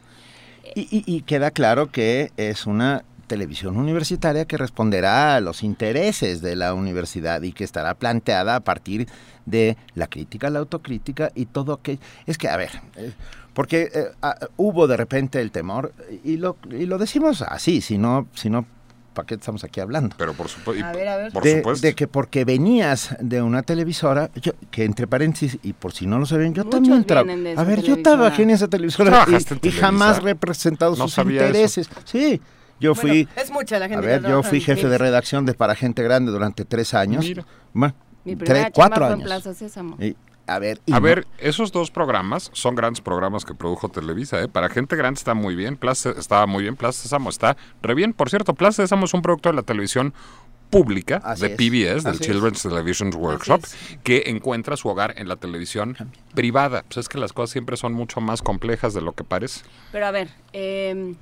y, 0.75 1.23
queda 1.23 1.51
claro 1.51 1.91
que 1.91 2.33
es 2.37 2.67
una 2.67 3.03
televisión 3.31 3.77
universitaria 3.77 4.45
que 4.45 4.57
responderá 4.57 5.37
a 5.37 5.41
los 5.41 5.63
intereses 5.63 6.43
de 6.43 6.57
la 6.57 6.75
universidad 6.75 7.41
y 7.43 7.53
que 7.53 7.63
estará 7.63 7.95
planteada 7.95 8.57
a 8.57 8.61
partir 8.61 9.07
de 9.51 9.77
la 9.95 10.07
crítica, 10.07 10.51
la 10.51 10.61
autocrítica 10.61 11.31
y 11.35 11.47
todo 11.47 11.83
que 11.83 11.99
es 12.27 12.39
que 12.39 12.49
a 12.49 12.57
ver, 12.57 12.71
eh, 12.97 13.13
porque 13.55 13.91
eh, 13.93 14.05
ah, 14.23 14.37
hubo 14.57 14.87
de 14.87 14.97
repente 14.97 15.41
el 15.41 15.51
temor 15.51 15.93
y 16.25 16.37
lo 16.37 16.57
y 16.71 16.87
lo 16.87 16.99
decimos 16.99 17.43
así, 17.43 17.81
si 17.81 17.99
no 17.99 18.27
si 18.35 18.51
no 18.51 18.67
¿para 19.15 19.27
qué 19.27 19.35
estamos 19.35 19.65
aquí 19.65 19.81
hablando? 19.81 20.15
Pero 20.17 20.33
por, 20.35 20.49
supuesto, 20.49 21.75
de, 21.81 21.95
que 21.95 22.07
porque 22.07 22.45
venías 22.45 23.17
de 23.21 23.43
una 23.43 23.63
televisora, 23.63 24.31
que 24.71 24.85
entre 24.85 25.07
paréntesis, 25.07 25.59
y 25.63 25.73
por 25.73 25.93
si 25.93 26.07
no 26.07 26.19
lo 26.19 26.27
saben, 26.27 26.55
yo 26.55 26.65
también 26.65 27.05
trabajé. 27.05 27.55
A 27.57 27.65
ver, 27.65 27.83
yo 27.83 28.01
trabajé 28.03 28.45
en 28.45 28.51
esa 28.51 28.69
televisora 28.69 29.27
y, 29.63 29.71
jamás 29.71 30.23
representado 30.23 30.97
sus 30.97 31.19
intereses. 31.19 31.89
Sí, 32.05 32.41
yo 32.79 32.95
fui. 32.95 33.29
es 33.37 33.51
mucha 33.51 33.79
la 33.79 33.89
gente. 33.89 34.07
A 34.07 34.19
ver, 34.19 34.23
yo 34.23 34.43
fui 34.43 34.61
jefe 34.61 34.89
de 34.89 34.99
redacción 34.99 35.45
de 35.45 35.55
Para 35.55 35.75
Gente 35.75 36.03
Grande 36.03 36.33
durante 36.33 36.65
tres 36.65 36.95
años. 36.95 37.27
Bueno, 37.73 37.95
tres, 38.39 38.69
cuatro 38.73 39.07
años. 39.07 39.31
a 40.47 40.59
ver, 40.59 40.81
a 40.91 41.01
ver, 41.01 41.27
esos 41.39 41.73
dos 41.73 41.91
programas 41.91 42.51
son 42.53 42.75
grandes 42.75 43.01
programas 43.01 43.45
que 43.45 43.55
produjo 43.55 43.89
Televisa, 43.89 44.43
¿eh? 44.43 44.49
Para 44.49 44.69
gente 44.69 44.97
grande 44.97 45.19
está 45.19 45.35
muy 45.35 45.55
bien, 45.55 45.77
Plaza 45.77 46.11
estaba 46.19 46.47
muy 46.47 46.63
bien, 46.63 46.77
Plaza 46.77 47.03
Sésamo 47.03 47.31
está 47.31 47.57
re 47.83 47.95
bien. 47.95 48.13
Por 48.13 48.31
cierto, 48.31 48.55
Plaza 48.55 48.83
Sésamo 48.83 49.05
es 49.05 49.15
un 49.15 49.23
producto 49.23 49.49
de 49.49 49.57
la 49.57 49.63
televisión 49.63 50.13
pública 50.71 51.19
de 51.39 51.51
PBS, 51.51 52.05
del 52.05 52.21
Children's 52.21 52.63
Television 52.63 53.13
Workshop, 53.15 53.63
que 54.05 54.25
encuentra 54.27 54.77
su 54.77 54.89
hogar 54.89 55.15
en 55.17 55.29
la 55.29 55.37
televisión 55.37 55.97
privada. 56.35 56.85
Pues 56.85 56.99
es 56.99 57.09
que 57.09 57.19
las 57.19 57.33
cosas 57.33 57.51
siempre 57.51 57.77
son 57.77 57.93
mucho 57.93 58.21
más 58.21 58.41
complejas 58.41 58.95
de 58.95 59.03
lo 59.03 59.13
que 59.13 59.25
parece. 59.25 59.63
Pero 59.93 60.07
a 60.07 60.11
ver, 60.13 60.29
eh, 60.53 61.15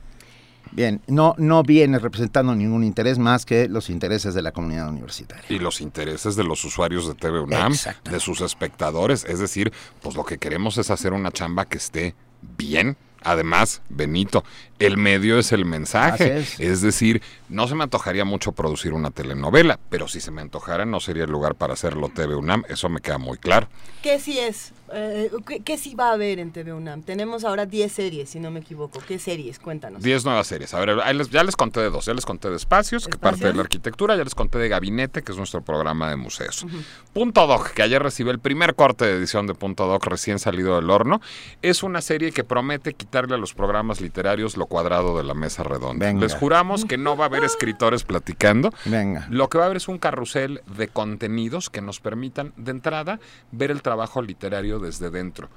Bien, 0.72 1.00
no, 1.06 1.34
no 1.38 1.62
viene 1.62 1.98
representando 1.98 2.54
ningún 2.54 2.84
interés 2.84 3.18
más 3.18 3.44
que 3.46 3.68
los 3.68 3.90
intereses 3.90 4.34
de 4.34 4.42
la 4.42 4.52
comunidad 4.52 4.88
universitaria. 4.88 5.44
Y 5.48 5.58
los 5.58 5.80
intereses 5.80 6.36
de 6.36 6.44
los 6.44 6.64
usuarios 6.64 7.06
de 7.06 7.14
TV 7.14 7.40
UNAM, 7.40 7.74
de 8.04 8.20
sus 8.20 8.40
espectadores. 8.40 9.24
Es 9.24 9.38
decir, 9.38 9.72
pues 10.02 10.16
lo 10.16 10.24
que 10.24 10.38
queremos 10.38 10.78
es 10.78 10.90
hacer 10.90 11.12
una 11.12 11.30
chamba 11.30 11.64
que 11.64 11.78
esté 11.78 12.14
bien. 12.56 12.96
Además, 13.22 13.82
Benito, 13.88 14.44
el 14.78 14.96
medio 14.96 15.38
es 15.38 15.50
el 15.50 15.64
mensaje. 15.64 16.44
Es. 16.58 16.82
decir, 16.82 17.20
no 17.48 17.66
se 17.66 17.74
me 17.74 17.82
antojaría 17.82 18.24
mucho 18.24 18.52
producir 18.52 18.92
una 18.92 19.10
telenovela, 19.10 19.80
pero 19.90 20.06
si 20.06 20.20
se 20.20 20.30
me 20.30 20.40
antojara 20.40 20.86
no 20.86 21.00
sería 21.00 21.24
el 21.24 21.30
lugar 21.30 21.56
para 21.56 21.72
hacerlo 21.72 22.10
TV 22.10 22.36
UNAM, 22.36 22.62
eso 22.68 22.88
me 22.88 23.00
queda 23.00 23.18
muy 23.18 23.38
claro. 23.38 23.68
¿Qué 24.02 24.20
sí 24.20 24.38
es? 24.38 24.72
Eh, 24.92 25.30
¿qué, 25.64 25.78
sí 25.78 25.94
va 25.94 26.10
a 26.10 26.12
haber 26.12 26.38
en 26.38 26.52
TV 26.52 26.72
UNAM? 26.72 27.02
Tenemos 27.02 27.44
ahora 27.44 27.66
10 27.66 27.92
series, 27.92 28.30
si 28.30 28.40
no 28.40 28.50
me 28.50 28.60
equivoco. 28.60 29.00
¿Qué 29.06 29.18
series? 29.18 29.58
Cuéntanos. 29.58 30.02
10 30.02 30.24
nuevas 30.24 30.46
series. 30.46 30.72
A 30.74 30.80
ver, 30.80 30.98
ya 31.30 31.44
les 31.44 31.56
conté 31.56 31.80
de 31.80 31.90
dos. 31.90 32.06
Ya 32.06 32.14
les 32.14 32.24
conté 32.24 32.50
de 32.50 32.56
Espacios, 32.56 33.06
que 33.06 33.18
parte 33.18 33.46
de 33.46 33.54
la 33.54 33.62
arquitectura. 33.62 34.16
Ya 34.16 34.24
les 34.24 34.34
conté 34.34 34.58
de 34.58 34.68
Gabinete, 34.68 35.22
que 35.22 35.32
es 35.32 35.38
nuestro 35.38 35.62
programa 35.62 36.08
de 36.10 36.16
museos. 36.16 36.66
Punto 37.12 37.46
Doc, 37.46 37.72
que 37.72 37.82
ayer 37.82 38.02
recibió 38.02 38.32
el 38.32 38.38
primer 38.38 38.74
corte 38.74 39.04
de 39.04 39.12
edición 39.12 39.46
de 39.46 39.54
Punto 39.54 39.86
Doc 39.86 40.04
recién 40.06 40.38
salido 40.38 40.76
del 40.76 40.90
horno. 40.90 41.20
Es 41.62 41.82
una 41.82 42.00
serie 42.00 42.32
que 42.32 42.44
promete 42.44 42.94
quitarle 42.94 43.34
a 43.34 43.38
los 43.38 43.54
programas 43.54 44.00
literarios 44.00 44.56
lo 44.56 44.66
cuadrado 44.66 45.16
de 45.16 45.24
la 45.24 45.34
mesa 45.34 45.62
redonda. 45.62 46.12
Les 46.12 46.34
juramos 46.34 46.84
que 46.84 46.98
no 46.98 47.16
va 47.16 47.24
a 47.24 47.28
haber 47.28 47.44
escritores 47.44 48.04
platicando. 48.04 48.72
Venga. 48.84 49.26
Lo 49.30 49.48
que 49.48 49.58
va 49.58 49.64
a 49.64 49.66
haber 49.66 49.76
es 49.76 49.88
un 49.88 49.98
carrusel 49.98 50.62
de 50.76 50.88
contenidos 50.88 51.70
que 51.70 51.80
nos 51.80 52.00
permitan, 52.00 52.52
de 52.56 52.70
entrada, 52.70 53.20
ver 53.52 53.70
el 53.70 53.82
trabajo 53.82 54.22
literario 54.22 54.77
desde 54.78 55.10
dentro. 55.10 55.48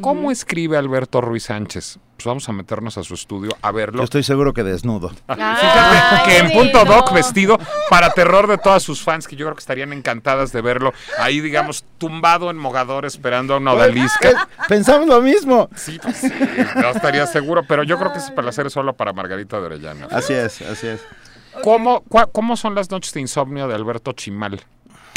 ¿Cómo 0.00 0.30
escribe 0.30 0.76
Alberto 0.76 1.20
Ruiz 1.20 1.44
Sánchez? 1.44 1.98
Pues 2.16 2.24
vamos 2.24 2.48
a 2.48 2.52
meternos 2.52 2.96
a 2.98 3.02
su 3.02 3.14
estudio 3.14 3.50
a 3.62 3.72
verlo. 3.72 3.98
Yo 3.98 4.04
estoy 4.04 4.22
seguro 4.22 4.54
que 4.54 4.62
desnudo. 4.62 5.08
Fíjate 5.08 6.30
que 6.30 6.38
en 6.38 6.52
punto 6.52 6.84
doc 6.84 7.12
vestido 7.12 7.58
para 7.90 8.10
terror 8.10 8.46
de 8.46 8.58
todas 8.58 8.82
sus 8.82 9.02
fans, 9.02 9.26
que 9.26 9.34
yo 9.34 9.46
creo 9.46 9.56
que 9.56 9.60
estarían 9.60 9.92
encantadas 9.92 10.52
de 10.52 10.60
verlo 10.60 10.92
ahí, 11.18 11.40
digamos, 11.40 11.84
tumbado 11.98 12.50
en 12.50 12.58
mogador 12.58 13.06
esperando 13.06 13.54
a 13.54 13.56
una 13.56 13.72
odalisca. 13.72 14.30
Eh, 14.30 14.34
pensamos 14.68 15.08
lo 15.08 15.20
mismo. 15.20 15.68
Sí, 15.74 15.98
pues 16.00 16.16
sí, 16.16 16.32
no 16.76 16.90
estaría 16.90 17.26
seguro, 17.26 17.64
pero 17.66 17.82
yo 17.82 17.98
creo 17.98 18.12
que 18.12 18.18
ese 18.18 18.30
placer 18.32 18.66
es 18.66 18.72
solo 18.72 18.92
para 18.92 19.12
Margarita 19.12 19.58
de 19.58 19.66
Orellana. 19.66 20.06
Así 20.12 20.32
es, 20.32 20.62
así 20.62 20.86
es. 20.86 21.00
¿Cómo, 21.64 22.04
¿Cómo 22.32 22.56
son 22.56 22.76
las 22.76 22.88
noches 22.90 23.12
de 23.14 23.20
insomnio 23.20 23.66
de 23.66 23.74
Alberto 23.74 24.12
Chimal? 24.12 24.60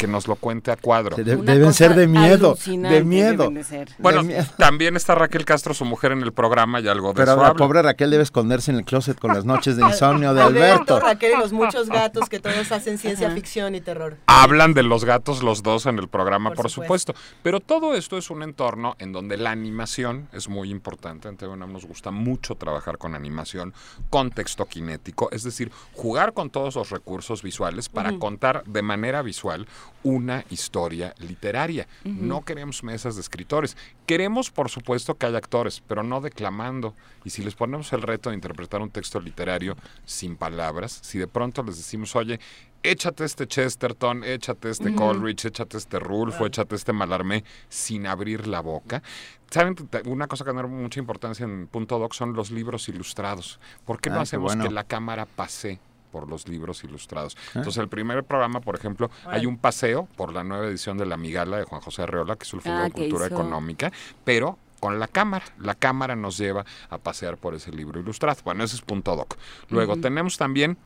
Que 0.02 0.08
nos 0.08 0.26
lo 0.26 0.34
cuente 0.34 0.72
a 0.72 0.76
cuadro. 0.76 1.16
deben 1.16 1.72
ser 1.72 1.94
de 1.94 2.08
miedo, 2.08 2.56
de 2.66 3.04
miedo. 3.04 3.52
Bueno, 3.98 4.22
también 4.58 4.96
está 4.96 5.14
Raquel 5.14 5.44
Castro, 5.44 5.74
su 5.74 5.84
mujer, 5.84 6.10
en 6.10 6.22
el 6.22 6.32
programa 6.32 6.80
y 6.80 6.88
algo 6.88 7.12
de 7.12 7.14
Pero 7.14 7.40
la 7.40 7.54
pobre 7.54 7.82
Raquel 7.82 8.10
debe 8.10 8.24
esconderse 8.24 8.72
en 8.72 8.78
el 8.78 8.84
closet 8.84 9.16
con 9.16 9.32
las 9.32 9.44
noches 9.44 9.76
de 9.76 9.84
insomnio 9.84 10.34
de 10.34 10.42
Alberto. 10.42 10.98
Raquel 10.98 11.34
y 11.36 11.38
los 11.38 11.52
muchos 11.52 11.88
gatos 11.88 12.28
que 12.28 12.40
todos 12.40 12.72
hacen 12.72 12.98
ciencia 12.98 13.30
ficción 13.30 13.76
y 13.76 13.80
terror. 13.80 14.16
Hablan 14.26 14.74
de 14.74 14.82
los 14.82 15.04
gatos 15.04 15.44
los 15.44 15.62
dos 15.62 15.86
en 15.86 16.00
el 16.00 16.08
programa, 16.08 16.50
por, 16.50 16.68
supuesto. 16.68 17.14
Pero 17.44 17.60
todo 17.60 17.94
esto 17.94 18.18
es 18.18 18.28
un 18.28 18.42
entorno 18.42 18.96
en 18.98 19.12
donde 19.12 19.36
la 19.36 19.52
animación 19.52 20.28
es 20.32 20.48
muy 20.48 20.72
importante. 20.72 21.28
En 21.28 21.36
TV 21.36 21.56
nos 21.56 21.86
gusta 21.86 22.10
mucho 22.10 22.56
trabajar 22.56 22.98
con 22.98 23.14
animación, 23.14 23.72
con 24.10 24.32
texto 24.32 24.66
kinético, 24.66 25.30
es 25.30 25.44
decir, 25.44 25.70
jugar 25.94 26.32
con 26.32 26.50
todos 26.50 26.74
los 26.74 26.90
recursos 26.90 27.44
visuales 27.44 27.88
para 27.88 28.18
contar 28.18 28.64
de 28.64 28.82
manera 28.82 29.22
visual 29.22 29.68
una 30.02 30.44
historia 30.50 31.14
literaria. 31.18 31.86
No 32.04 32.44
queremos 32.44 32.82
mesas 32.82 33.14
de 33.14 33.20
escritores. 33.20 33.76
Queremos, 34.06 34.50
por 34.50 34.68
supuesto, 34.68 35.16
que 35.16 35.26
haya 35.26 35.38
actores, 35.38 35.82
pero 35.86 36.02
no 36.02 36.20
declamando. 36.20 36.94
Y 37.24 37.30
si 37.30 37.42
les 37.42 37.54
ponemos 37.54 37.92
el 37.92 38.02
reto 38.02 38.30
de 38.30 38.36
interpretar 38.36 38.80
un 38.80 38.90
texto 38.90 39.20
literario 39.20 39.76
sin 40.04 40.36
palabras, 40.36 40.98
si 41.02 41.18
de 41.18 41.26
pronto 41.26 41.62
les 41.62 41.76
decimos, 41.76 42.16
oye, 42.16 42.40
échate 42.82 43.24
este 43.24 43.46
Chesterton, 43.46 44.24
échate 44.24 44.70
este 44.70 44.94
Coleridge, 44.94 45.46
échate 45.46 45.76
este 45.76 45.98
Rulfo, 45.98 46.46
échate 46.46 46.74
este 46.74 46.92
Malarmé, 46.92 47.44
sin 47.68 48.06
abrir 48.06 48.46
la 48.46 48.60
boca. 48.60 49.02
¿Saben? 49.50 49.76
Una 50.06 50.26
cosa 50.26 50.44
que 50.44 50.52
tiene 50.52 50.66
mucha 50.66 50.98
importancia 50.98 51.44
en 51.44 51.66
Punto 51.66 51.98
Doc 51.98 52.14
son 52.14 52.32
los 52.32 52.50
libros 52.50 52.88
ilustrados. 52.88 53.60
¿Por 53.84 54.00
qué 54.00 54.10
no 54.10 54.16
ah, 54.16 54.22
hacemos 54.22 54.56
que 54.56 54.70
la 54.70 54.84
cámara 54.84 55.26
pase 55.26 55.78
por 56.12 56.28
los 56.28 56.46
libros 56.46 56.84
ilustrados. 56.84 57.36
Ah. 57.36 57.50
Entonces, 57.56 57.78
el 57.78 57.88
primer 57.88 58.22
programa, 58.22 58.60
por 58.60 58.76
ejemplo, 58.76 59.10
hay 59.26 59.46
un 59.46 59.58
paseo 59.58 60.06
por 60.16 60.32
la 60.32 60.44
nueva 60.44 60.66
edición 60.66 60.98
de 60.98 61.06
La 61.06 61.16
Migala 61.16 61.56
de 61.56 61.64
Juan 61.64 61.80
José 61.80 62.02
Arreola, 62.02 62.36
que 62.36 62.44
es 62.44 62.52
el 62.52 62.60
Fondo 62.60 62.78
ah, 62.78 62.84
de 62.84 62.90
Cultura 62.92 63.26
Económica, 63.26 63.90
pero 64.24 64.58
con 64.78 64.98
la 64.98 65.08
cámara. 65.08 65.44
La 65.58 65.74
cámara 65.74 66.16
nos 66.16 66.36
lleva 66.38 66.64
a 66.90 66.98
pasear 66.98 67.36
por 67.36 67.54
ese 67.54 67.70
libro 67.70 68.00
ilustrado. 68.00 68.40
Bueno, 68.44 68.64
ese 68.64 68.76
es 68.76 68.82
punto 68.82 69.16
doc. 69.16 69.36
Luego 69.70 69.96
tenemos 69.96 70.36
también 70.36 70.76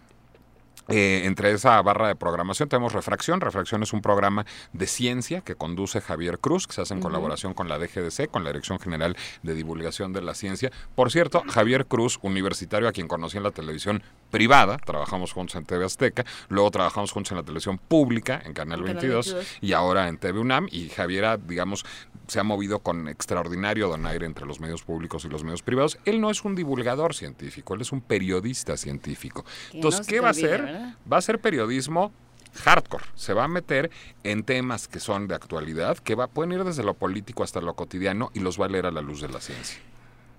eh, 0.89 1.23
entre 1.25 1.53
esa 1.53 1.81
barra 1.83 2.09
de 2.09 2.17
programación 2.17 2.69
tenemos 2.69 2.93
Refracción. 2.93 3.41
Refracción 3.41 3.83
es 3.83 3.93
un 3.93 4.03
programa 4.03 4.47
de 4.73 4.87
ciencia 4.87 5.41
que 5.41 5.55
conduce 5.55 6.01
Javier 6.01 6.39
Cruz, 6.39 6.67
que 6.67 6.75
se 6.75 6.83
hace 6.83 6.95
en 6.95 7.01
colaboración 7.01 7.55
con 7.55 7.69
la 7.69 7.79
DGDC, 7.79 8.31
con 8.31 8.45
la 8.45 8.51
Dirección 8.51 8.79
General 8.79 9.17
de 9.43 9.55
Divulgación 9.55 10.13
de 10.13 10.23
la 10.23 10.35
Ciencia. 10.35 10.71
Por 10.95 11.11
cierto, 11.11 11.43
Javier 11.49 11.87
Cruz, 11.87 12.19
universitario 12.23 12.89
a 12.89 12.93
quien 12.93 13.09
conocí 13.09 13.37
en 13.37 13.43
la 13.43 13.51
televisión, 13.51 14.03
privada, 14.31 14.79
trabajamos 14.79 15.33
juntos 15.33 15.57
en 15.57 15.65
TV 15.65 15.85
Azteca, 15.85 16.25
luego 16.49 16.71
trabajamos 16.71 17.13
juntos 17.13 17.33
en 17.33 17.39
la 17.39 17.43
televisión 17.43 17.79
pública, 17.79 18.41
en 18.45 18.53
Canal, 18.53 18.83
22, 18.83 19.37
y 19.61 19.73
ahora 19.73 20.09
en 20.09 20.19
TV 20.19 20.41
UNAM, 20.41 20.69
y 20.71 20.89
Javiera, 20.89 21.37
digamos, 21.37 21.85
se 22.27 22.41
ha 22.41 22.43
movido 22.43 22.81
con 22.81 23.09
extraordinario 23.09 23.89
donaire 23.89 24.27
entre 24.27 24.47
los 24.47 24.61
medios 24.61 24.83
públicos 24.83 25.25
y 25.25 25.29
los 25.29 25.45
medios 25.45 25.63
privados. 25.63 25.99
Él 26.05 26.21
no 26.21 26.31
es 26.31 26.45
un 26.45 26.55
divulgador 26.55 27.15
científico, 27.15 27.75
él 27.75 27.81
es 27.83 27.93
un 27.93 28.01
periodista 28.01 28.77
científico. 28.77 29.45
Entonces, 29.73 30.07
¿qué 30.07 30.21
va 30.21 30.29
a 30.29 30.31
hacer? 30.33 30.95
Va 31.11 31.19
a 31.19 31.23
ser 31.23 31.41
periodismo 31.41 32.13
hardcore. 32.57 33.05
Se 33.15 33.35
va 33.35 33.45
a 33.45 33.49
meter 33.49 33.91
en 34.25 34.43
temas 34.43 34.89
que 34.89 35.01
son 35.01 35.29
de 35.29 35.35
actualidad, 35.35 35.99
que 35.99 36.15
va, 36.15 36.27
pueden 36.27 36.53
ir 36.53 36.65
desde 36.65 36.83
lo 36.83 36.95
político 36.95 37.43
hasta 37.43 37.61
lo 37.61 37.75
cotidiano 37.75 38.31
y 38.35 38.41
los 38.41 38.61
va 38.61 38.67
a 38.67 38.69
leer 38.69 38.87
a 38.87 38.91
la 38.91 39.03
luz 39.03 39.21
de 39.21 39.29
la 39.29 39.41
ciencia. 39.41 39.79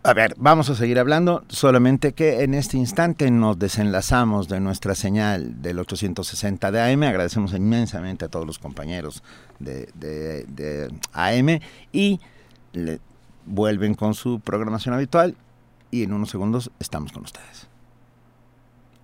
A 0.03 0.13
ver, 0.13 0.35
vamos 0.37 0.69
a 0.69 0.75
seguir 0.75 0.99
hablando, 0.99 1.43
solamente 1.49 2.13
que 2.13 2.43
en 2.43 2.53
este 2.53 2.77
instante 2.77 3.29
nos 3.29 3.59
desenlazamos 3.59 4.47
de 4.47 4.61
nuestra 4.61 4.95
señal 4.95 5.61
del 5.61 5.79
860 5.79 6.71
de 6.71 6.93
AM. 6.93 7.03
Agradecemos 7.03 7.53
inmensamente 7.53 8.23
a 8.23 8.29
todos 8.29 8.45
los 8.45 8.57
compañeros 8.57 9.21
de, 9.59 9.89
de 9.95 10.89
AM 11.11 11.59
y 11.91 12.21
le 12.71 12.99
vuelven 13.45 13.95
con 13.95 14.13
su 14.13 14.39
programación 14.39 14.93
habitual 14.93 15.35
y 15.91 16.03
en 16.03 16.13
unos 16.13 16.29
segundos 16.29 16.71
estamos 16.79 17.11
con 17.11 17.23
ustedes. 17.23 17.67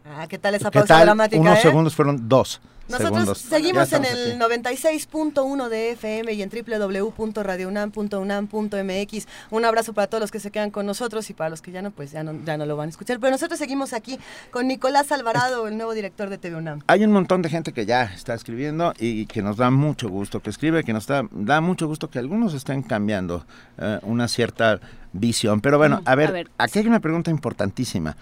Ah, 0.06 0.28
¿qué 0.28 0.38
tal 0.38 0.56
esa 0.56 0.70
pausa 0.70 1.00
dramática? 1.00 1.42
Unos 1.42 1.60
eh? 1.60 1.62
segundos 1.62 1.96
fueron 1.96 2.28
dos. 2.28 2.62
Nosotros 2.90 3.38
seguimos 3.38 3.94
en 3.94 4.06
el 4.06 4.40
96.1 4.40 5.70
de 5.70 5.92
FM 5.92 6.34
y 6.34 6.42
en 6.42 6.50
www.radiounam.unam.mx. 6.50 9.28
Un 9.52 9.66
abrazo 9.66 9.94
para 9.94 10.08
todos 10.08 10.22
los 10.22 10.32
que 10.32 10.40
se 10.40 10.52
quedan 10.52 10.70
con 10.70 10.86
nosotros 10.86 11.30
y 11.30 11.34
para 11.34 11.50
los 11.50 11.62
que 11.62 11.72
ya 11.72 11.82
no, 11.82 11.92
pues 11.92 12.12
ya 12.12 12.24
no, 12.24 12.34
ya 12.46 12.58
no 12.58 12.66
lo 12.66 12.76
van 12.76 12.88
a 12.88 12.90
escuchar. 12.90 13.20
Pero 13.20 13.32
nosotros 13.32 13.58
seguimos 13.58 13.94
aquí 13.94 14.20
con 14.52 14.68
Nicolás 14.68 15.12
Alvarado, 15.12 15.68
el 15.68 15.78
nuevo 15.78 15.94
director 15.94 16.30
de 16.30 16.38
TV 16.38 16.58
UNAM. 16.58 16.82
Hay 16.88 17.06
un 17.06 17.12
montón 17.12 17.42
de 17.42 17.50
gente 17.50 17.72
que 17.72 17.86
ya 17.86 18.04
está 18.04 18.34
escribiendo 18.34 18.94
y 19.00 19.26
que 19.28 19.42
nos 19.42 19.58
da 19.58 19.72
mucho 19.72 20.10
gusto 20.10 20.42
que 20.42 20.50
escribe, 20.50 20.84
que 20.84 20.94
nos 20.94 21.08
da, 21.08 21.26
da 21.32 21.62
mucho 21.62 21.88
gusto 21.88 22.10
que 22.10 22.20
algunos 22.20 22.54
estén 22.54 22.84
cambiando 22.84 23.46
eh, 23.78 24.00
una 24.04 24.28
cierta 24.28 24.82
visión. 25.14 25.62
Pero 25.62 25.78
bueno, 25.78 26.02
a 26.06 26.16
ver, 26.16 26.50
aquí 26.58 26.80
hay 26.80 26.88
una 26.88 27.00
pregunta 27.00 27.32
importantísima. 27.32 28.18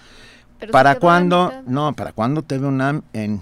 ¿Para 0.71 0.99
cuándo, 0.99 1.51
no, 1.65 1.93
para 1.93 2.11
cuándo 2.11 2.43
TV 2.43 2.67
UNAM 2.67 3.01
en 3.13 3.41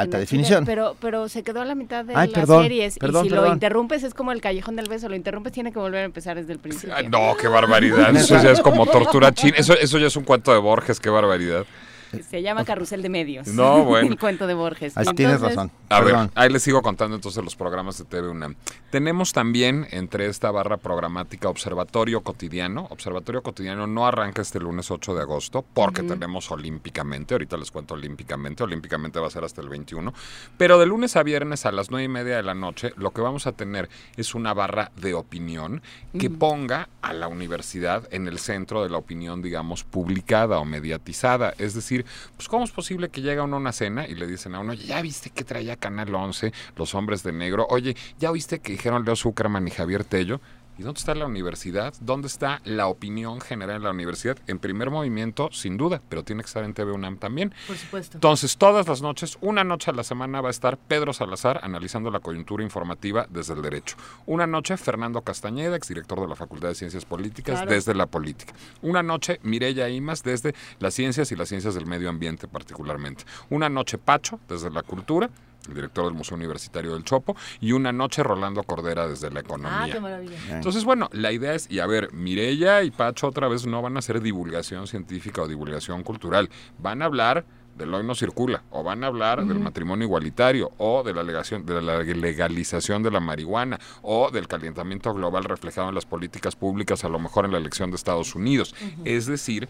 alta 0.00 0.18
definición? 0.18 0.64
Pero, 0.64 0.96
pero 1.00 1.28
se 1.28 1.42
quedó 1.42 1.60
a 1.60 1.64
la 1.64 1.74
mitad 1.74 2.04
de 2.04 2.14
las 2.14 2.48
series 2.48 2.96
y 2.96 3.06
si 3.22 3.28
lo 3.28 3.52
interrumpes 3.52 4.02
es 4.02 4.14
como 4.14 4.32
el 4.32 4.40
callejón 4.40 4.76
del 4.76 4.88
beso, 4.88 5.08
lo 5.08 5.16
interrumpes 5.16 5.52
tiene 5.52 5.72
que 5.72 5.78
volver 5.78 6.02
a 6.02 6.04
empezar 6.04 6.36
desde 6.36 6.52
el 6.52 6.58
principio. 6.58 6.94
no, 7.08 7.36
qué 7.40 7.48
barbaridad, 7.48 8.14
eso 8.16 8.42
ya 8.42 8.50
es 8.50 8.60
como 8.60 8.86
tortura 8.86 9.32
china, 9.32 9.54
eso, 9.56 9.74
eso 9.74 9.98
ya 9.98 10.06
es 10.06 10.16
un 10.16 10.24
cuento 10.24 10.52
de 10.52 10.58
Borges, 10.58 11.00
qué 11.00 11.10
barbaridad. 11.10 11.64
Se 12.30 12.42
llama 12.42 12.64
Carrusel 12.64 13.02
de 13.02 13.08
Medios. 13.08 13.48
No, 13.48 13.84
bueno. 13.84 14.08
El 14.12 14.18
cuento 14.18 14.46
de 14.46 14.54
Borges. 14.54 14.96
Ahí 14.96 15.06
tienes 15.14 15.40
razón. 15.40 15.70
A 15.88 16.00
ver, 16.00 16.30
ahí 16.34 16.50
les 16.50 16.62
sigo 16.62 16.82
contando 16.82 17.16
entonces 17.16 17.42
los 17.42 17.56
programas 17.56 17.98
de 17.98 18.04
TV 18.04 18.28
UNAM. 18.28 18.54
Tenemos 18.90 19.32
también 19.32 19.86
entre 19.90 20.26
esta 20.26 20.50
barra 20.50 20.76
programática 20.76 21.48
Observatorio 21.48 22.22
Cotidiano. 22.22 22.86
Observatorio 22.90 23.42
Cotidiano 23.42 23.86
no 23.86 24.06
arranca 24.06 24.42
este 24.42 24.60
lunes 24.60 24.90
8 24.90 25.14
de 25.14 25.22
agosto 25.22 25.64
porque 25.74 26.02
tenemos 26.02 26.50
Olímpicamente. 26.50 27.34
Ahorita 27.34 27.56
les 27.56 27.70
cuento 27.70 27.94
Olímpicamente. 27.94 28.62
Olímpicamente 28.62 29.20
va 29.20 29.26
a 29.26 29.30
ser 29.30 29.44
hasta 29.44 29.60
el 29.60 29.68
21. 29.68 30.12
Pero 30.56 30.78
de 30.78 30.86
lunes 30.86 31.16
a 31.16 31.22
viernes 31.22 31.66
a 31.66 31.72
las 31.72 31.90
9 31.90 32.04
y 32.04 32.08
media 32.08 32.36
de 32.36 32.42
la 32.42 32.54
noche 32.54 32.92
lo 32.96 33.12
que 33.12 33.20
vamos 33.20 33.46
a 33.46 33.52
tener 33.52 33.88
es 34.16 34.34
una 34.34 34.54
barra 34.54 34.90
de 34.96 35.14
opinión 35.14 35.82
que 36.18 36.30
ponga 36.30 36.88
a 37.02 37.12
la 37.12 37.28
universidad 37.28 38.08
en 38.10 38.28
el 38.28 38.38
centro 38.38 38.82
de 38.82 38.90
la 38.90 38.98
opinión, 38.98 39.42
digamos, 39.42 39.84
publicada 39.84 40.58
o 40.58 40.64
mediatizada. 40.64 41.54
Es 41.58 41.74
decir, 41.74 41.97
pues 42.36 42.48
¿cómo 42.48 42.64
es 42.64 42.70
posible 42.70 43.08
que 43.08 43.20
llega 43.20 43.42
uno 43.42 43.56
a 43.56 43.60
una 43.60 43.72
cena 43.72 44.06
y 44.06 44.14
le 44.14 44.26
dicen 44.26 44.54
a 44.54 44.60
uno, 44.60 44.74
ya 44.74 45.00
viste 45.02 45.30
que 45.30 45.44
traía 45.44 45.76
Canal 45.76 46.14
11, 46.14 46.52
los 46.76 46.94
hombres 46.94 47.22
de 47.22 47.32
negro? 47.32 47.66
Oye, 47.70 47.96
¿ya 48.18 48.30
oíste 48.30 48.60
que 48.60 48.72
dijeron 48.72 49.04
Leo 49.04 49.16
Zuckerman 49.16 49.66
y 49.68 49.70
Javier 49.70 50.04
Tello? 50.04 50.40
¿Y 50.78 50.84
dónde 50.84 50.98
está 51.00 51.12
la 51.16 51.26
universidad? 51.26 51.92
¿Dónde 52.00 52.28
está 52.28 52.60
la 52.64 52.86
opinión 52.86 53.40
general 53.40 53.78
en 53.78 53.82
la 53.82 53.90
universidad? 53.90 54.38
En 54.46 54.60
primer 54.60 54.90
movimiento, 54.90 55.48
sin 55.50 55.76
duda, 55.76 56.00
pero 56.08 56.22
tiene 56.22 56.42
que 56.42 56.46
estar 56.46 56.62
en 56.62 56.72
TV 56.72 56.92
UNAM 56.92 57.18
también. 57.18 57.52
Por 57.66 57.76
supuesto. 57.76 58.16
Entonces, 58.16 58.56
todas 58.56 58.86
las 58.86 59.02
noches, 59.02 59.38
una 59.40 59.64
noche 59.64 59.90
a 59.90 59.94
la 59.94 60.04
semana 60.04 60.40
va 60.40 60.48
a 60.48 60.50
estar 60.52 60.78
Pedro 60.78 61.12
Salazar 61.12 61.58
analizando 61.64 62.12
la 62.12 62.20
coyuntura 62.20 62.62
informativa 62.62 63.26
desde 63.28 63.54
el 63.54 63.62
derecho. 63.62 63.96
Una 64.26 64.46
noche, 64.46 64.76
Fernando 64.76 65.22
Castañeda, 65.22 65.74
exdirector 65.74 66.20
de 66.20 66.28
la 66.28 66.36
Facultad 66.36 66.68
de 66.68 66.76
Ciencias 66.76 67.04
Políticas, 67.04 67.66
desde 67.66 67.92
la 67.92 68.06
política. 68.06 68.54
Una 68.80 69.02
noche, 69.02 69.40
Mireya 69.42 69.88
Imas, 69.88 70.22
desde 70.22 70.54
las 70.78 70.94
ciencias 70.94 71.32
y 71.32 71.34
las 71.36 71.48
ciencias 71.48 71.74
del 71.74 71.86
medio 71.86 72.08
ambiente 72.08 72.46
particularmente. 72.46 73.24
Una 73.50 73.68
noche, 73.68 73.98
Pacho, 73.98 74.38
desde 74.48 74.70
la 74.70 74.82
cultura 74.82 75.28
el 75.66 75.74
director 75.74 76.04
del 76.04 76.14
Museo 76.14 76.36
Universitario 76.36 76.94
del 76.94 77.04
Chopo, 77.04 77.36
y 77.60 77.72
una 77.72 77.92
noche 77.92 78.22
Rolando 78.22 78.62
Cordera 78.62 79.06
desde 79.06 79.30
la 79.30 79.40
economía. 79.40 79.82
Ah, 79.82 79.88
qué 79.90 80.00
maravilla. 80.00 80.36
Entonces, 80.50 80.84
bueno, 80.84 81.08
la 81.12 81.32
idea 81.32 81.54
es, 81.54 81.70
y 81.70 81.80
a 81.80 81.86
ver, 81.86 82.12
Mirella 82.12 82.82
y 82.82 82.90
Pacho 82.90 83.28
otra 83.28 83.48
vez 83.48 83.66
no 83.66 83.82
van 83.82 83.96
a 83.96 83.98
hacer 83.98 84.20
divulgación 84.20 84.86
científica 84.86 85.42
o 85.42 85.48
divulgación 85.48 86.02
cultural, 86.02 86.48
van 86.78 87.02
a 87.02 87.06
hablar 87.06 87.44
del 87.78 87.94
hoy 87.94 88.04
no 88.04 88.14
circula, 88.14 88.64
o 88.70 88.82
van 88.82 89.04
a 89.04 89.06
hablar 89.06 89.44
del 89.46 89.60
matrimonio 89.60 90.04
igualitario, 90.04 90.72
o 90.76 91.02
de 91.02 91.14
la, 91.14 91.22
legación, 91.22 91.64
de 91.64 91.80
la 91.80 92.02
legalización 92.02 93.02
de 93.02 93.10
la 93.10 93.20
marihuana, 93.20 93.78
o 94.02 94.30
del 94.30 94.48
calentamiento 94.48 95.14
global 95.14 95.44
reflejado 95.44 95.88
en 95.88 95.94
las 95.94 96.04
políticas 96.04 96.56
públicas, 96.56 97.04
a 97.04 97.08
lo 97.08 97.18
mejor 97.18 97.44
en 97.44 97.52
la 97.52 97.58
elección 97.58 97.90
de 97.90 97.96
Estados 97.96 98.34
Unidos. 98.34 98.74
Es 99.04 99.26
decir, 99.26 99.68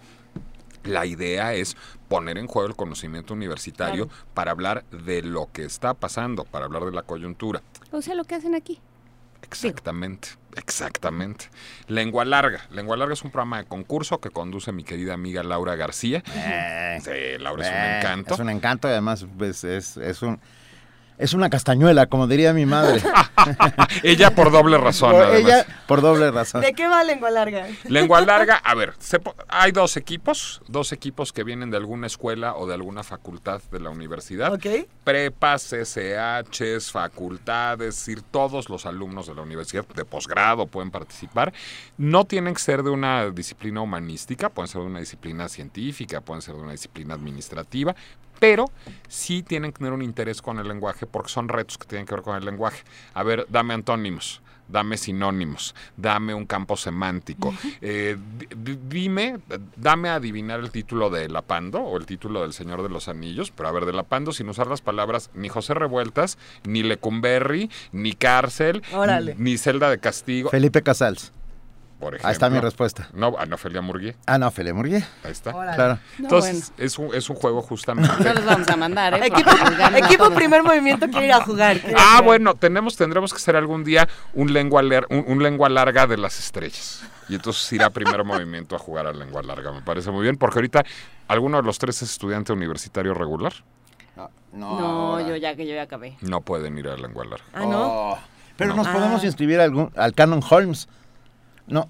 la 0.88 1.06
idea 1.06 1.54
es 1.54 1.76
poner 2.08 2.38
en 2.38 2.46
juego 2.46 2.68
el 2.68 2.76
conocimiento 2.76 3.34
universitario 3.34 4.08
para 4.34 4.50
hablar 4.50 4.84
de 4.90 5.22
lo 5.22 5.48
que 5.52 5.64
está 5.64 5.94
pasando, 5.94 6.44
para 6.44 6.64
hablar 6.64 6.84
de 6.84 6.92
la 6.92 7.02
coyuntura. 7.02 7.62
O 7.90 8.02
sea, 8.02 8.14
lo 8.14 8.24
que 8.24 8.34
hacen 8.34 8.54
aquí. 8.54 8.80
Exactamente, 9.42 10.30
exactamente. 10.56 11.46
Lengua 11.86 12.24
Larga. 12.24 12.60
Lengua 12.70 12.96
Larga 12.96 13.14
es 13.14 13.22
un 13.22 13.30
programa 13.30 13.58
de 13.58 13.64
concurso 13.64 14.20
que 14.20 14.30
conduce 14.30 14.72
mi 14.72 14.84
querida 14.84 15.14
amiga 15.14 15.42
Laura 15.42 15.76
García. 15.76 16.22
Eh, 16.34 16.98
sí, 17.02 17.42
Laura 17.42 17.64
es 17.64 17.70
un 17.70 17.76
eh, 17.76 17.98
encanto. 17.98 18.34
Es 18.34 18.40
un 18.40 18.50
encanto 18.50 18.88
y 18.88 18.90
además 18.90 19.26
pues, 19.38 19.64
es, 19.64 19.96
es 19.96 20.22
un 20.22 20.40
es 21.18 21.34
una 21.34 21.50
castañuela, 21.50 22.06
como 22.06 22.26
diría 22.26 22.52
mi 22.52 22.64
madre. 22.64 23.02
Ella 24.02 24.34
por 24.34 24.52
doble 24.52 24.78
razón. 24.78 25.14
Ella 25.34 25.66
por 25.86 26.00
doble 26.00 26.30
razón. 26.30 26.60
¿De 26.60 26.72
qué 26.72 26.86
va 26.86 27.02
lengua 27.04 27.30
larga? 27.30 27.66
Lengua 27.84 28.20
larga, 28.24 28.56
a 28.56 28.74
ver, 28.74 28.94
hay 29.48 29.72
dos 29.72 29.96
equipos, 29.96 30.62
dos 30.68 30.92
equipos 30.92 31.32
que 31.32 31.44
vienen 31.44 31.70
de 31.70 31.76
alguna 31.76 32.06
escuela 32.06 32.54
o 32.54 32.66
de 32.66 32.74
alguna 32.74 33.02
facultad 33.02 33.60
de 33.70 33.80
la 33.80 33.90
universidad. 33.90 34.54
Ok. 34.54 34.66
Prepas, 35.02 35.72
SHs, 35.72 36.92
facultades, 36.92 37.88
es 37.88 38.06
decir, 38.06 38.22
todos 38.22 38.68
los 38.68 38.86
alumnos 38.86 39.26
de 39.26 39.34
la 39.34 39.42
universidad 39.42 39.86
de 39.86 40.04
posgrado 40.04 40.66
pueden 40.66 40.90
participar. 40.90 41.52
No 41.96 42.24
tienen 42.24 42.54
que 42.54 42.60
ser 42.60 42.82
de 42.82 42.90
una 42.90 43.30
disciplina 43.30 43.80
humanística, 43.80 44.50
pueden 44.50 44.68
ser 44.68 44.82
de 44.82 44.86
una 44.86 45.00
disciplina 45.00 45.48
científica, 45.48 46.20
pueden 46.20 46.42
ser 46.42 46.54
de 46.54 46.62
una 46.62 46.72
disciplina 46.72 47.14
administrativa, 47.14 47.96
pero 48.38 48.66
sí 49.08 49.42
tienen 49.42 49.72
que 49.72 49.78
tener 49.78 49.92
un 49.92 50.02
interés 50.02 50.42
con 50.42 50.58
el 50.58 50.68
lenguaje 50.68 51.06
porque 51.06 51.30
son 51.30 51.48
retos 51.48 51.78
que 51.78 51.86
tienen 51.86 52.06
que 52.06 52.14
ver 52.14 52.22
con 52.22 52.36
el 52.36 52.44
lenguaje. 52.44 52.82
A 53.14 53.22
ver, 53.22 53.46
dame 53.48 53.74
antónimos, 53.74 54.42
dame 54.68 54.96
sinónimos, 54.96 55.74
dame 55.96 56.34
un 56.34 56.46
campo 56.46 56.76
semántico. 56.76 57.54
Eh, 57.80 58.16
dime, 58.88 59.38
dame 59.76 60.08
a 60.08 60.16
adivinar 60.16 60.60
el 60.60 60.70
título 60.70 61.10
de 61.10 61.28
Lapando 61.28 61.80
o 61.80 61.96
el 61.96 62.06
título 62.06 62.42
del 62.42 62.52
Señor 62.52 62.82
de 62.82 62.88
los 62.88 63.08
Anillos, 63.08 63.50
pero 63.50 63.68
a 63.68 63.72
ver, 63.72 63.86
de 63.86 63.92
Lapando 63.92 64.32
sin 64.32 64.48
usar 64.48 64.66
las 64.66 64.80
palabras 64.80 65.30
ni 65.34 65.48
José 65.48 65.74
Revueltas, 65.74 66.38
ni 66.64 66.82
Lecumberri, 66.82 67.70
ni 67.92 68.12
cárcel, 68.12 68.82
ni 69.36 69.56
celda 69.58 69.90
de 69.90 69.98
castigo. 69.98 70.50
Felipe 70.50 70.82
Casals 70.82 71.32
por 71.98 72.14
ejemplo. 72.14 72.28
Ahí 72.28 72.32
está 72.32 72.48
mi 72.50 72.60
respuesta. 72.60 73.08
No, 73.12 73.36
Anofelia 73.38 73.80
Murguía. 73.80 74.14
Anofelia 74.26 74.72
Murguía. 74.72 75.08
Ahí 75.24 75.32
está. 75.32 75.52
Claro. 75.52 75.98
Entonces, 76.18 76.72
es, 76.78 76.98
un, 76.98 77.14
es 77.14 77.28
un 77.28 77.36
juego 77.36 77.62
justamente. 77.62 78.10
No 78.24 78.34
los 78.34 78.44
vamos 78.44 78.68
a 78.68 78.76
mandar, 78.76 79.14
¿eh? 79.14 79.26
Equipo, 79.26 79.50
equipo 79.96 80.30
primer 80.30 80.62
movimiento 80.62 81.08
quiere 81.08 81.26
ir 81.26 81.32
a 81.32 81.40
jugar. 81.42 81.80
Ah, 81.96 82.20
bueno, 82.24 82.54
tenemos, 82.54 82.96
tendremos 82.96 83.32
que 83.32 83.38
hacer 83.38 83.56
algún 83.56 83.84
día 83.84 84.08
un 84.34 84.52
lengua, 84.52 84.82
un, 85.10 85.42
lengua 85.42 85.68
larga 85.68 86.06
de 86.06 86.16
las 86.16 86.38
estrellas. 86.38 87.02
Y 87.28 87.34
entonces 87.34 87.70
irá 87.72 87.90
primer 87.90 88.24
movimiento 88.24 88.76
a 88.76 88.78
jugar 88.78 89.06
a 89.06 89.12
lengua 89.12 89.42
larga. 89.42 89.72
Me 89.72 89.82
parece 89.82 90.10
muy 90.10 90.22
bien, 90.22 90.36
porque 90.36 90.58
ahorita, 90.58 90.84
¿alguno 91.26 91.58
de 91.58 91.62
los 91.64 91.78
tres 91.78 92.00
es 92.02 92.10
estudiante 92.10 92.52
universitario 92.52 93.12
regular? 93.14 93.52
No, 94.16 94.30
no, 94.52 95.28
yo 95.28 95.36
ya 95.36 95.54
que 95.54 95.66
yo 95.66 95.74
ya 95.74 95.82
acabé. 95.82 96.16
No 96.22 96.40
pueden 96.40 96.78
ir 96.78 96.88
a 96.88 96.96
lengua 96.96 97.24
larga. 97.24 97.44
Ah, 97.52 97.66
no. 97.66 98.18
Pero 98.56 98.74
nos 98.74 98.88
podemos 98.88 99.22
inscribir 99.24 99.60
algún, 99.60 99.92
al 99.94 100.14
Canon 100.14 100.42
Holmes. 100.48 100.88
No. 101.68 101.88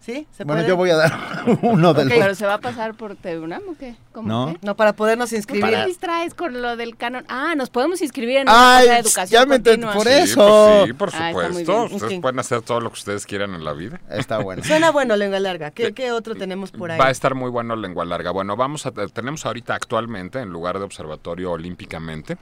¿Sí? 0.00 0.24
¿Se 0.36 0.44
bueno, 0.44 0.64
yo 0.64 0.76
voy 0.76 0.90
a 0.90 0.94
dar 0.94 1.12
uno 1.62 1.92
del 1.92 2.06
okay. 2.06 2.20
¿Pero 2.20 2.36
se 2.36 2.46
va 2.46 2.54
a 2.54 2.58
pasar 2.58 2.94
por 2.94 3.16
TEUNAM 3.16 3.62
o 3.68 3.74
qué? 3.76 3.96
¿Cómo 4.12 4.28
no. 4.28 4.52
Qué? 4.52 4.58
No, 4.64 4.76
para 4.76 4.92
podernos 4.92 5.32
inscribir. 5.32 5.62
¿Por 5.68 5.74
qué 5.74 5.84
distraes 5.86 6.32
con 6.32 6.62
lo 6.62 6.76
del 6.76 6.96
canon? 6.96 7.24
Ah, 7.28 7.54
nos 7.56 7.70
podemos 7.70 8.00
inscribir 8.00 8.36
en 8.36 8.42
una 8.48 8.76
Ay, 8.78 8.88
de 8.88 8.98
educación 8.98 9.40
ya 9.42 9.46
me 9.46 9.56
continua. 9.60 9.94
por 9.94 10.04
Sí, 10.06 10.12
eso. 10.12 10.46
pues 10.46 10.86
sí, 10.86 10.92
por 10.92 11.10
Ah, 11.12 11.28
supuesto. 11.30 11.72
bien. 11.86 11.94
ustedes 11.96 12.12
Ok. 12.18 12.22
pueden 12.22 12.38
hacer 12.38 12.62
todo 12.62 12.78
lo 12.80 12.90
que 12.90 12.94
ustedes 13.00 13.26
quieran 13.26 13.52
en 13.54 13.64
la 13.64 13.72
vida. 13.72 14.00
Está 14.08 14.38
bueno. 14.38 14.62
Suena 14.64 14.92
bueno, 14.92 15.16
lengua 15.16 15.40
larga. 15.40 15.72
¿Qué, 15.72 15.92
qué 15.92 16.12
otro 16.12 16.36
tenemos 16.36 16.70
por 16.70 16.92
ahí? 16.92 17.00
Va 17.00 17.06
a 17.06 17.10
estar 17.10 17.34
muy 17.34 17.50
bueno 17.50 17.74
lengua 17.74 18.04
larga. 18.04 18.30
Bueno, 18.30 18.54
vamos 18.54 18.86
a 18.86 18.92
tenemos 18.92 19.44
ahorita 19.44 19.74
actualmente 19.74 20.38
en 20.38 20.50
lugar 20.50 20.78
de 20.78 20.84
observatorio 20.84 21.50
olímpicamente. 21.50 22.36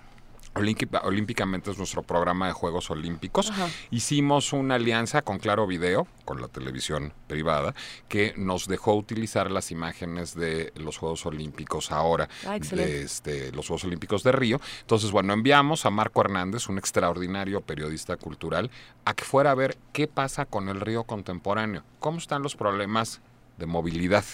Olímpica- 0.55 1.03
Olímpicamente 1.05 1.71
es 1.71 1.79
nuestro 1.79 2.03
programa 2.03 2.47
de 2.47 2.53
Juegos 2.53 2.91
Olímpicos. 2.91 3.51
Ajá. 3.51 3.69
Hicimos 3.91 4.53
una 4.53 4.77
alianza 4.77 5.23
con 5.23 5.39
Claro 5.39 5.67
Video, 5.67 6.07
con 6.25 6.41
la 6.41 6.49
televisión 6.49 7.13
privada, 7.27 7.75
que 8.09 8.35
nos 8.37 8.69
dejó 8.69 8.95
utilizar 8.95 9.51
las 9.51 9.71
imágenes 9.71 10.35
de 10.35 10.73
los 10.77 10.97
Juegos 10.99 11.27
Olímpicos 11.27 11.91
ahora, 11.91 12.29
Ah, 12.47 12.59
de 12.59 13.03
este, 13.03 13.51
los 13.53 13.67
Juegos 13.67 13.85
Olímpicos 13.85 14.23
de 14.23 14.33
Río. 14.33 14.61
Entonces, 14.83 15.11
bueno, 15.11 15.33
enviamos 15.33 15.87
a 15.87 15.91
Marco 15.91 16.21
Hernández, 16.21 16.69
un 16.69 16.79
extraordinario 16.79 17.61
periodista 17.61 18.17
cultural, 18.17 18.71
a 19.05 19.15
que 19.15 19.25
fuera 19.25 19.51
a 19.51 19.55
ver 19.55 19.77
qué 19.93 20.07
pasa 20.07 20.45
con 20.47 20.69
el 20.69 20.81
río 20.81 21.05
contemporáneo, 21.05 21.83
cómo 21.99 22.19
están 22.19 22.43
los 22.43 22.55
problemas 22.57 23.21
de 23.57 23.67
movilidad, 23.67 24.25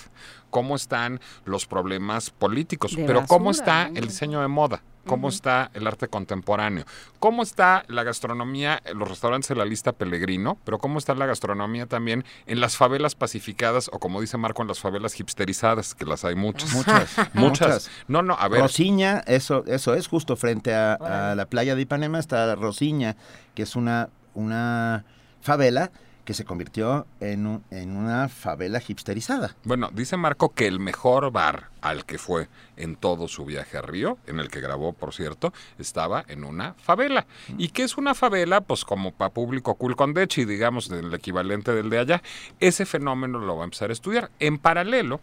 cómo 0.51 0.77
están 0.77 1.21
los 1.45 1.67
problemas 1.67 2.31
políticos, 2.31 2.95
De 2.95 3.05
pero 3.05 3.25
cómo 3.27 3.51
está 3.51 3.89
¿no? 3.89 3.97
el 3.99 4.07
diseño 4.07 4.41
de 4.41 4.49
moda, 4.49 4.83
cómo 5.07 5.29
está 5.29 5.71
el 5.75 5.87
arte 5.87 6.09
contemporáneo, 6.09 6.85
cómo 7.19 7.43
está 7.43 7.85
la 7.89 8.03
gastronomía, 8.03 8.83
los 8.95 9.09
restaurantes 9.09 9.49
de 9.49 9.57
la 9.57 9.65
lista 9.65 9.93
Pellegrino, 9.93 10.59
pero 10.65 10.79
cómo 10.79 10.99
está 10.99 11.15
la 11.15 11.27
gastronomía 11.27 11.87
también 11.87 12.25
en 12.47 12.61
las 12.61 12.77
favelas 12.77 13.15
pacificadas 13.15 13.91
o 13.93 13.99
como 13.99 14.21
dice 14.21 14.37
Marco, 14.37 14.63
en 14.63 14.69
las 14.69 14.81
favelas 14.81 15.19
hipsterizadas, 15.19 15.95
que 15.95 16.05
las 16.05 16.25
hay 16.25 16.35
muchas. 16.35 16.73
Muchas, 16.73 17.17
muchas. 17.35 17.35
muchas. 17.35 17.91
No, 18.09 18.23
no, 18.23 18.35
a 18.39 18.49
ver. 18.49 18.61
Rosiña, 18.61 19.23
eso, 19.27 19.65
eso 19.67 19.95
es 19.95 20.09
justo 20.09 20.37
frente 20.37 20.75
a, 20.75 20.95
a 20.95 21.35
la 21.35 21.47
playa 21.47 21.75
de 21.75 21.83
Ipanema 21.83 22.19
está 22.19 22.55
Rosiña, 22.55 23.17
que 23.55 23.63
es 23.63 23.77
una, 23.77 24.11
una 24.35 25.05
favela 25.41 25.91
que 26.25 26.35
se 26.35 26.45
convirtió 26.45 27.07
en, 27.21 27.47
un- 27.47 27.65
en 27.71 27.97
una 27.97 28.29
favela 28.29 28.81
hipsterizada. 28.87 29.57
Bueno, 29.65 29.91
dice 29.93 30.17
Marco 30.17 30.53
que 30.55 30.67
el 30.67 30.79
mejor 30.81 31.31
bar 31.33 31.71
al 31.81 32.05
que 32.05 32.19
fue 32.19 32.49
en 32.77 32.97
todo 32.97 33.27
su 33.29 33.45
viaje 33.45 33.79
a 33.79 33.83
Río, 33.83 34.19
en 34.27 34.39
el 34.39 34.49
que 34.51 34.61
grabó, 34.61 34.93
por 34.93 35.15
cierto, 35.15 35.53
estaba 35.79 36.25
en 36.29 36.45
una 36.45 36.75
favela. 36.75 37.27
¿Y 37.59 37.69
qué 37.69 37.83
es 37.85 37.97
una 37.97 38.15
favela? 38.15 38.61
Pues 38.61 38.85
como 38.85 39.13
para 39.13 39.31
público 39.33 39.75
cool 39.75 39.97
con 39.97 40.13
dechi, 40.15 40.45
digamos, 40.45 40.91
el 40.91 41.13
equivalente 41.15 41.73
del 41.75 41.91
de 41.91 41.99
allá. 41.99 42.23
Ese 42.61 42.85
fenómeno 42.87 43.39
lo 43.39 43.57
va 43.57 43.63
a 43.63 43.65
empezar 43.65 43.91
a 43.91 43.93
estudiar. 43.95 44.31
En 44.41 44.59
paralelo, 44.59 45.21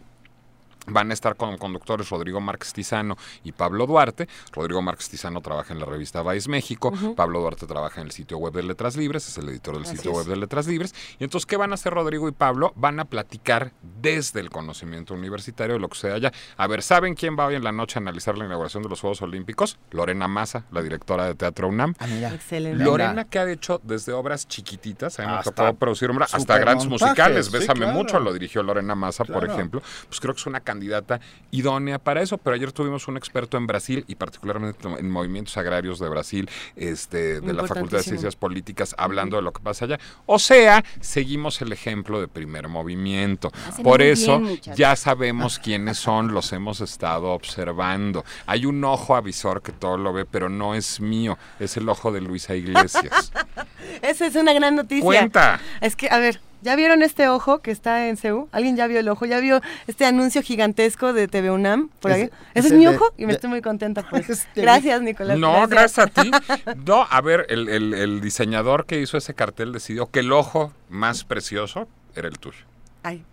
Van 0.90 1.10
a 1.10 1.14
estar 1.14 1.36
con 1.36 1.56
conductores 1.58 2.08
Rodrigo 2.10 2.40
Márquez 2.40 2.72
Tizano 2.72 3.16
y 3.44 3.52
Pablo 3.52 3.86
Duarte. 3.86 4.28
Rodrigo 4.52 4.82
Márquez 4.82 5.08
Tizano 5.08 5.40
trabaja 5.40 5.72
en 5.72 5.80
la 5.80 5.86
revista 5.86 6.22
Vice 6.22 6.48
México. 6.48 6.92
Pablo 7.16 7.40
Duarte 7.40 7.66
trabaja 7.66 8.00
en 8.00 8.06
el 8.06 8.12
sitio 8.12 8.38
web 8.38 8.52
de 8.52 8.62
Letras 8.62 8.96
Libres, 8.96 9.28
es 9.28 9.38
el 9.38 9.48
editor 9.48 9.74
del 9.74 9.84
Así 9.84 9.96
sitio 9.96 10.10
es. 10.12 10.16
web 10.18 10.26
de 10.26 10.36
Letras 10.36 10.66
Libres. 10.66 10.94
Y 11.18 11.24
entonces, 11.24 11.46
¿qué 11.46 11.56
van 11.56 11.72
a 11.72 11.74
hacer 11.74 11.92
Rodrigo 11.94 12.28
y 12.28 12.32
Pablo? 12.32 12.72
Van 12.76 13.00
a 13.00 13.04
platicar 13.04 13.72
desde 14.00 14.40
el 14.40 14.50
conocimiento 14.50 15.14
universitario 15.14 15.74
de 15.74 15.80
lo 15.80 15.88
que 15.88 15.98
sea 15.98 16.14
allá. 16.14 16.32
A 16.56 16.66
ver, 16.66 16.82
¿saben 16.82 17.14
quién 17.14 17.36
va 17.38 17.46
hoy 17.46 17.54
en 17.54 17.64
la 17.64 17.72
noche 17.72 17.98
a 17.98 18.00
analizar 18.02 18.36
la 18.38 18.44
inauguración 18.44 18.82
de 18.82 18.88
los 18.88 19.00
Juegos 19.00 19.22
Olímpicos? 19.22 19.78
Lorena 19.90 20.28
Massa, 20.28 20.64
la 20.70 20.82
directora 20.82 21.26
de 21.26 21.34
Teatro 21.34 21.68
UNAM. 21.68 21.94
Excelente. 22.00 22.82
Lorena 22.84 23.24
que 23.24 23.38
ha 23.38 23.50
hecho 23.50 23.80
desde 23.82 24.12
obras 24.12 24.46
chiquititas, 24.48 25.18
a 25.18 25.26
mí 25.26 25.32
me 25.36 25.42
tocó 25.42 25.74
producir 25.74 26.10
obras, 26.10 26.34
hasta 26.34 26.58
grandes 26.58 26.86
musicales. 26.86 27.46
sí, 27.46 27.52
Bésame 27.52 27.80
claro. 27.80 27.92
mucho, 27.94 28.20
lo 28.20 28.32
dirigió 28.32 28.62
Lorena 28.62 28.94
Massa, 28.94 29.24
por 29.24 29.44
ejemplo. 29.44 29.82
Pues 30.08 30.20
creo 30.20 30.34
que 30.34 30.40
es 30.40 30.46
una 30.46 30.60
candidata 30.78 31.20
idónea 31.50 31.98
para 31.98 32.22
eso. 32.22 32.38
Pero 32.38 32.54
ayer 32.54 32.72
tuvimos 32.72 33.08
un 33.08 33.16
experto 33.16 33.56
en 33.56 33.66
Brasil 33.66 34.04
y 34.06 34.14
particularmente 34.14 34.88
en 34.88 35.10
movimientos 35.10 35.56
agrarios 35.56 35.98
de 35.98 36.08
Brasil, 36.08 36.48
este, 36.76 37.40
de 37.40 37.52
la 37.52 37.66
Facultad 37.66 37.98
de. 37.98 38.04
Ciencias 38.04 38.36
Políticas, 38.36 38.94
hablando 38.96 39.36
de 39.36 39.42
lo 39.42 39.52
que 39.52 39.60
pasa 39.60 39.84
allá. 39.84 39.98
O 40.26 40.38
sea, 40.38 40.84
seguimos 41.00 41.60
el 41.60 41.72
ejemplo 41.72 42.20
de 42.20 42.28
primer 42.28 42.68
movimiento. 42.68 43.50
Hacen 43.68 43.84
Por 43.84 44.02
eso 44.02 44.38
bien, 44.38 44.60
ya 44.76 44.94
sabemos 44.96 45.58
quiénes 45.58 45.98
son, 45.98 46.32
los 46.32 46.52
hemos 46.52 46.80
estado 46.80 47.32
observando. 47.32 48.24
Hay 48.46 48.64
un 48.64 48.82
ojo 48.84 49.16
avisor 49.16 49.62
que 49.62 49.72
todo 49.72 49.96
lo 49.96 50.12
ve, 50.12 50.24
pero 50.24 50.48
no 50.48 50.74
es 50.74 51.00
mío, 51.00 51.36
es 51.58 51.76
el 51.76 51.88
ojo 51.88 52.12
de 52.12 52.20
Luisa 52.20 52.54
Iglesias. 52.54 53.32
Esa 54.02 54.26
es 54.26 54.36
una 54.36 54.52
gran 54.52 54.76
noticia. 54.76 55.04
Cuenta. 55.04 55.60
Es 55.80 55.96
que, 55.96 56.08
a 56.08 56.18
ver, 56.18 56.40
¿ya 56.62 56.76
vieron 56.76 57.02
este 57.02 57.28
ojo 57.28 57.58
que 57.58 57.70
está 57.70 58.08
en 58.08 58.16
CEU? 58.16 58.48
¿Alguien 58.52 58.76
ya 58.76 58.86
vio 58.86 59.00
el 59.00 59.08
ojo? 59.08 59.26
¿Ya 59.26 59.40
vio 59.40 59.60
este 59.86 60.04
anuncio 60.06 60.42
gigantesco 60.42 61.12
de 61.12 61.28
TV 61.28 61.50
UNAM? 61.50 61.88
Por 62.00 62.10
Es- 62.12 62.30
Ese 62.54 62.68
es 62.68 62.72
mi 62.74 62.84
de- 62.86 62.96
ojo 62.96 63.12
y 63.16 63.22
me 63.22 63.28
de- 63.28 63.34
estoy 63.34 63.50
muy 63.50 63.62
contenta 63.62 64.02
por 64.08 64.20
eso. 64.28 64.46
Gracias, 64.54 65.00
Nicolás. 65.02 65.38
No, 65.38 65.66
gracias 65.68 65.98
a 65.98 66.06
ti. 66.08 66.30
No, 66.86 67.06
a 67.08 67.20
ver, 67.20 67.46
el, 67.48 67.68
el- 67.68 67.94
el 67.94 68.20
diseñador 68.20 68.86
que 68.86 69.00
hizo 69.00 69.16
ese 69.16 69.34
cartel 69.34 69.72
decidió 69.72 70.10
que 70.10 70.20
el 70.20 70.32
ojo 70.32 70.72
más 70.88 71.24
precioso 71.24 71.88
era 72.14 72.28
el 72.28 72.38
tuyo. 72.38 72.64
Ay. 73.02 73.24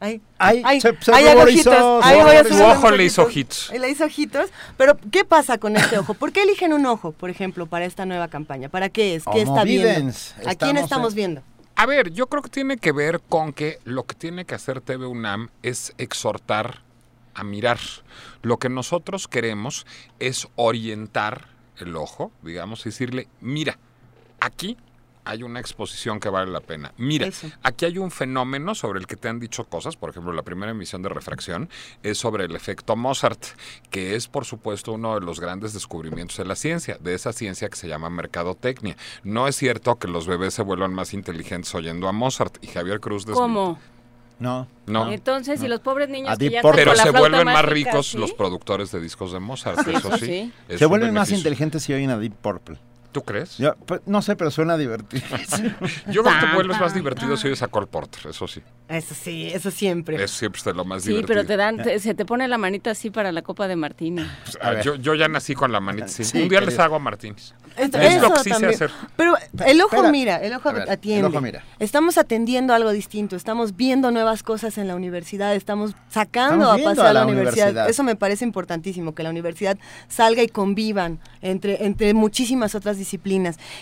Ay, 0.00 0.20
Ay, 0.38 0.62
ay, 0.66 0.80
se- 0.82 0.94
se 1.00 1.14
ay, 1.14 1.24
ojitos. 1.38 2.04
Ahí 2.04 2.20
voy 2.20 2.36
a 2.36 2.40
unos 2.42 2.60
ojo 2.60 2.90
le 2.90 3.04
hizo 3.04 3.22
ojitos. 3.22 3.70
Le 3.78 3.88
hizo 3.88 4.04
ojitos. 4.04 4.50
Pero, 4.76 4.98
¿qué 5.10 5.24
pasa 5.24 5.56
con 5.56 5.76
este 5.76 5.96
ojo? 5.98 6.12
¿Por 6.12 6.30
qué 6.30 6.42
eligen 6.42 6.74
un 6.74 6.84
ojo, 6.84 7.12
por 7.12 7.30
ejemplo, 7.30 7.64
para 7.66 7.86
esta 7.86 8.04
nueva 8.04 8.28
campaña? 8.28 8.68
¿Para 8.68 8.90
qué 8.90 9.14
es? 9.14 9.24
¿Qué 9.24 9.42
Homo 9.42 9.54
está 9.54 9.64
viendo? 9.64 10.10
¿A 10.46 10.54
quién 10.56 10.76
Estamos 10.76 10.82
estamos 10.82 11.12
en- 11.12 11.16
viendo? 11.16 11.42
A 11.76 11.86
ver, 11.86 12.12
yo 12.12 12.28
creo 12.28 12.42
que 12.42 12.50
tiene 12.50 12.76
que 12.76 12.92
ver 12.92 13.20
con 13.20 13.52
que 13.52 13.80
lo 13.84 14.04
que 14.04 14.14
tiene 14.14 14.44
que 14.44 14.54
hacer 14.54 14.80
TV 14.80 15.06
UNAM 15.06 15.48
es 15.62 15.92
exhortar 15.98 16.82
a 17.34 17.42
mirar. 17.42 17.80
Lo 18.42 18.58
que 18.58 18.68
nosotros 18.68 19.26
queremos 19.26 19.84
es 20.20 20.46
orientar 20.54 21.48
el 21.78 21.96
ojo, 21.96 22.30
digamos, 22.42 22.84
decirle, 22.84 23.26
mira, 23.40 23.78
aquí 24.38 24.76
hay 25.24 25.42
una 25.42 25.60
exposición 25.60 26.20
que 26.20 26.28
vale 26.28 26.50
la 26.50 26.60
pena. 26.60 26.92
Mira, 26.98 27.26
Eso. 27.26 27.50
aquí 27.62 27.84
hay 27.86 27.98
un 27.98 28.10
fenómeno 28.10 28.74
sobre 28.74 29.00
el 29.00 29.06
que 29.06 29.16
te 29.16 29.28
han 29.28 29.40
dicho 29.40 29.64
cosas. 29.64 29.96
Por 29.96 30.10
ejemplo, 30.10 30.32
la 30.32 30.42
primera 30.42 30.72
emisión 30.72 31.02
de 31.02 31.08
refracción 31.08 31.68
es 32.02 32.18
sobre 32.18 32.44
el 32.44 32.54
efecto 32.54 32.94
Mozart, 32.96 33.42
que 33.90 34.14
es, 34.16 34.28
por 34.28 34.44
supuesto, 34.44 34.92
uno 34.92 35.14
de 35.18 35.20
los 35.24 35.40
grandes 35.40 35.72
descubrimientos 35.72 36.36
de 36.36 36.44
la 36.44 36.56
ciencia, 36.56 36.98
de 37.00 37.14
esa 37.14 37.32
ciencia 37.32 37.68
que 37.68 37.76
se 37.76 37.88
llama 37.88 38.10
mercadotecnia. 38.10 38.96
No 39.22 39.48
es 39.48 39.56
cierto 39.56 39.96
que 39.98 40.08
los 40.08 40.26
bebés 40.26 40.54
se 40.54 40.62
vuelvan 40.62 40.92
más 40.92 41.14
inteligentes 41.14 41.74
oyendo 41.74 42.08
a 42.08 42.12
Mozart 42.12 42.56
y 42.62 42.66
Javier 42.68 43.00
Cruz. 43.00 43.26
desmi- 43.26 43.34
¿Cómo? 43.34 43.78
No. 44.40 44.66
No. 44.86 45.10
Entonces, 45.12 45.62
y 45.62 45.68
los 45.68 45.80
pobres 45.80 46.08
niños 46.08 46.30
A 46.32 46.36
que 46.36 46.44
Deep 46.44 46.52
ya 46.54 46.62
Pero 46.62 46.88
con 46.90 46.96
la 46.96 47.02
se 47.04 47.10
vuelven 47.12 47.44
más 47.46 47.64
ricos 47.64 48.08
¿sí? 48.10 48.18
los 48.18 48.32
productores 48.32 48.90
de 48.90 49.00
discos 49.00 49.32
de 49.32 49.38
Mozart, 49.40 49.84
Sí, 49.84 49.90
eso 49.94 50.16
sí. 50.18 50.26
sí. 50.26 50.52
es 50.68 50.78
Se 50.80 50.86
vuelven 50.86 51.14
más 51.14 51.30
inteligentes 51.30 51.84
si 51.84 51.94
oyen 51.94 52.10
a 52.10 52.18
Deep 52.18 52.34
Purple. 52.34 52.76
¿Tú 53.14 53.22
crees? 53.22 53.58
Yo, 53.58 53.76
pues, 53.86 54.00
no 54.06 54.22
sé, 54.22 54.34
pero 54.34 54.50
suena 54.50 54.76
divertido. 54.76 55.22
Yo 56.10 56.24
creo 56.24 56.34
que 56.40 56.46
te 56.48 56.54
vuelves 56.54 56.80
más 56.80 56.94
divertido 56.94 57.36
si 57.36 57.46
oyes 57.46 57.62
a 57.62 57.68
Cole 57.68 57.86
Porter, 57.86 58.28
eso 58.30 58.48
sí. 58.48 58.60
Eso 58.88 59.14
sí, 59.14 59.50
eso 59.54 59.70
siempre. 59.70 60.20
Es 60.22 60.32
siempre 60.32 60.60
de 60.64 60.74
lo 60.74 60.84
más 60.84 61.04
Sí, 61.04 61.10
divertido. 61.10 61.28
pero 61.28 61.46
te 61.46 61.56
dan, 61.56 61.76
te- 61.80 61.98
se 62.00 62.14
te 62.14 62.24
pone 62.24 62.48
la 62.48 62.58
manita 62.58 62.90
así 62.90 63.10
para 63.10 63.30
la 63.30 63.42
copa 63.42 63.68
de 63.68 63.76
martini. 63.76 64.26
Ah, 64.60 64.80
yo, 64.82 64.96
yo 64.96 65.14
ya 65.14 65.28
nací 65.28 65.54
con 65.54 65.70
la 65.70 65.78
manita. 65.78 66.08
sí. 66.08 66.24
Sí, 66.24 66.42
Un 66.42 66.48
día 66.48 66.58
querido. 66.58 66.70
les 66.72 66.78
hago 66.80 66.96
a 66.96 66.98
Martínez. 66.98 67.54
Esto- 67.76 67.98
es 67.98 68.20
lo 68.20 68.26
eso 68.26 68.34
que 68.34 68.38
sí 68.40 68.44
sé 68.44 68.50
también. 68.50 68.74
hacer. 68.74 68.90
Pero 69.16 69.34
el 69.64 69.80
ojo 69.80 69.94
Espera. 69.96 70.10
mira, 70.10 70.36
el 70.38 70.52
ojo 70.54 70.72
ver, 70.72 70.82
el 70.82 70.90
atiende. 70.90 71.28
ojo 71.28 71.40
mira. 71.40 71.62
Estamos 71.78 72.18
atendiendo 72.18 72.74
algo 72.74 72.90
distinto, 72.90 73.36
estamos 73.36 73.76
viendo 73.76 74.10
nuevas 74.10 74.42
cosas 74.42 74.76
en 74.76 74.88
la 74.88 74.96
universidad, 74.96 75.54
estamos 75.54 75.94
sacando 76.08 76.64
Estamos 76.74 76.80
a 76.80 76.84
pasear 76.90 77.06
a 77.06 77.12
la 77.12 77.20
la 77.20 77.26
universidad. 77.26 77.66
universidad. 77.68 77.88
Eso 77.90 78.02
me 78.02 78.16
parece 78.16 78.44
importantísimo, 78.44 79.14
que 79.14 79.22
la 79.22 79.30
universidad 79.30 79.78
salga 80.08 80.42
y 80.42 80.48
convivan 80.48 81.20
entre, 81.42 81.84
entre 81.86 82.12
muchísimas 82.12 82.74
otras 82.74 82.96
disciplinas. 82.96 83.03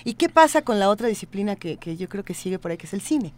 ¿Y 0.04 0.14
qué 0.14 0.28
pasa 0.28 0.62
con 0.62 0.78
la 0.78 0.88
otra 0.88 1.08
disciplina 1.08 1.56
que, 1.56 1.76
que 1.78 1.96
yo 1.96 2.08
creo 2.08 2.24
que 2.24 2.34
sigue 2.34 2.58
por 2.58 2.70
ahí, 2.70 2.76
que 2.76 2.86
es 2.86 2.94
el 2.94 3.00
cine? 3.00 3.32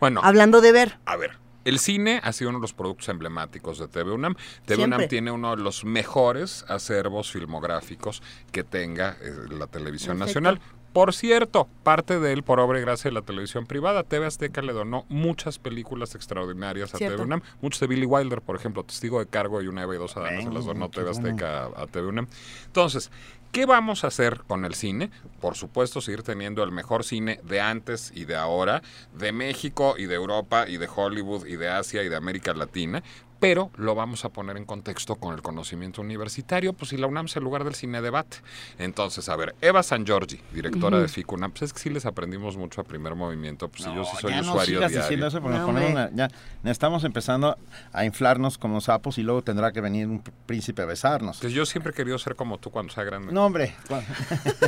Bueno, 0.00 0.20
Hablando 0.22 0.60
de 0.60 0.72
ver. 0.72 0.98
a 1.04 1.16
ver. 1.16 1.32
El 1.64 1.80
cine 1.80 2.20
ha 2.22 2.32
sido 2.32 2.50
uno 2.50 2.60
de 2.60 2.62
los 2.62 2.72
productos 2.74 3.08
emblemáticos 3.08 3.80
de 3.80 3.88
TV 3.88 4.12
UNAM. 4.12 4.36
TV 4.66 4.76
Siempre. 4.76 4.98
UNAM 4.98 5.08
tiene 5.08 5.30
uno 5.32 5.56
de 5.56 5.62
los 5.62 5.84
mejores 5.84 6.64
acervos 6.68 7.32
filmográficos 7.32 8.22
que 8.52 8.62
tenga 8.62 9.16
eh, 9.20 9.32
la 9.50 9.66
televisión 9.66 10.16
Perfecto. 10.16 10.40
nacional. 10.42 10.60
Por 10.92 11.12
cierto, 11.12 11.68
parte 11.82 12.20
de 12.20 12.32
él 12.32 12.42
por 12.42 12.58
obra 12.60 12.78
y 12.78 12.82
gracia 12.82 13.10
de 13.10 13.14
la 13.14 13.20
televisión 13.22 13.66
privada. 13.66 14.02
TV 14.04 14.24
Azteca 14.26 14.62
le 14.62 14.72
donó 14.72 15.04
muchas 15.08 15.58
películas 15.58 16.14
extraordinarias 16.14 16.94
a 16.94 16.98
Cierto. 16.98 17.16
TV 17.16 17.24
UNAM. 17.26 17.42
Muchos 17.60 17.80
de 17.80 17.86
Billy 17.88 18.06
Wilder, 18.06 18.40
por 18.40 18.56
ejemplo, 18.56 18.82
Testigo 18.84 19.18
de 19.18 19.26
Cargo 19.26 19.60
y 19.60 19.66
Una 19.66 19.82
Eva 19.82 19.94
y 19.94 19.98
dos 19.98 20.16
Adamas 20.16 20.44
se 20.44 20.50
las 20.50 20.64
donó 20.64 20.88
TV. 20.88 21.10
Azteca 21.10 21.64
a, 21.64 21.82
a 21.82 21.86
TV 21.88 22.06
UNAM. 22.06 22.28
Entonces, 22.66 23.10
¿Qué 23.52 23.64
vamos 23.64 24.04
a 24.04 24.08
hacer 24.08 24.42
con 24.46 24.64
el 24.64 24.74
cine? 24.74 25.10
Por 25.40 25.54
supuesto, 25.54 26.00
seguir 26.00 26.22
teniendo 26.22 26.62
el 26.62 26.72
mejor 26.72 27.04
cine 27.04 27.40
de 27.42 27.60
antes 27.60 28.12
y 28.14 28.26
de 28.26 28.36
ahora, 28.36 28.82
de 29.14 29.32
México 29.32 29.94
y 29.96 30.04
de 30.04 30.14
Europa 30.14 30.68
y 30.68 30.76
de 30.76 30.88
Hollywood 30.94 31.46
y 31.46 31.56
de 31.56 31.68
Asia 31.68 32.02
y 32.02 32.08
de 32.08 32.16
América 32.16 32.52
Latina, 32.52 33.02
pero 33.38 33.70
lo 33.76 33.94
vamos 33.94 34.24
a 34.24 34.30
poner 34.30 34.56
en 34.56 34.64
contexto 34.64 35.16
con 35.16 35.34
el 35.34 35.42
conocimiento 35.42 36.00
universitario, 36.00 36.72
pues 36.72 36.90
si 36.90 36.96
la 36.96 37.06
UNAM 37.06 37.26
es 37.26 37.36
el 37.36 37.44
lugar 37.44 37.64
del 37.64 37.74
cine 37.74 38.00
debate. 38.00 38.38
Entonces, 38.78 39.28
a 39.28 39.36
ver, 39.36 39.54
Eva 39.60 39.82
San 39.82 40.04
Giorgi, 40.06 40.40
directora 40.52 40.98
de 40.98 41.08
FICUNAM, 41.08 41.50
pues 41.52 41.62
es 41.62 41.72
que 41.72 41.80
sí 41.80 41.90
les 41.90 42.06
aprendimos 42.06 42.56
mucho 42.56 42.80
a 42.80 42.84
primer 42.84 43.14
movimiento, 43.14 43.68
pues 43.68 43.84
yo 43.84 44.04
sí 44.04 44.16
soy 44.20 44.32
ya 44.32 44.40
usuario 44.40 44.80
no 44.80 44.88
diario. 44.88 45.26
Eso 45.26 46.28
ya 46.64 46.70
estamos 46.70 47.04
empezando 47.04 47.56
a 47.92 48.04
inflarnos 48.04 48.58
como 48.58 48.80
sapos 48.80 49.18
y 49.18 49.22
luego 49.22 49.42
tendrá 49.42 49.72
que 49.72 49.80
venir 49.80 50.06
un 50.06 50.22
príncipe 50.46 50.82
a 50.82 50.86
besarnos. 50.86 51.38
Pues 51.40 51.52
yo 51.52 51.66
siempre 51.66 51.92
he 51.92 51.94
querido 51.94 52.18
ser 52.18 52.36
como 52.36 52.58
tú 52.58 52.70
cuando 52.70 52.92
sea 52.92 53.04
grande. 53.04 53.32
No, 53.32 53.46
hombre. 53.46 53.74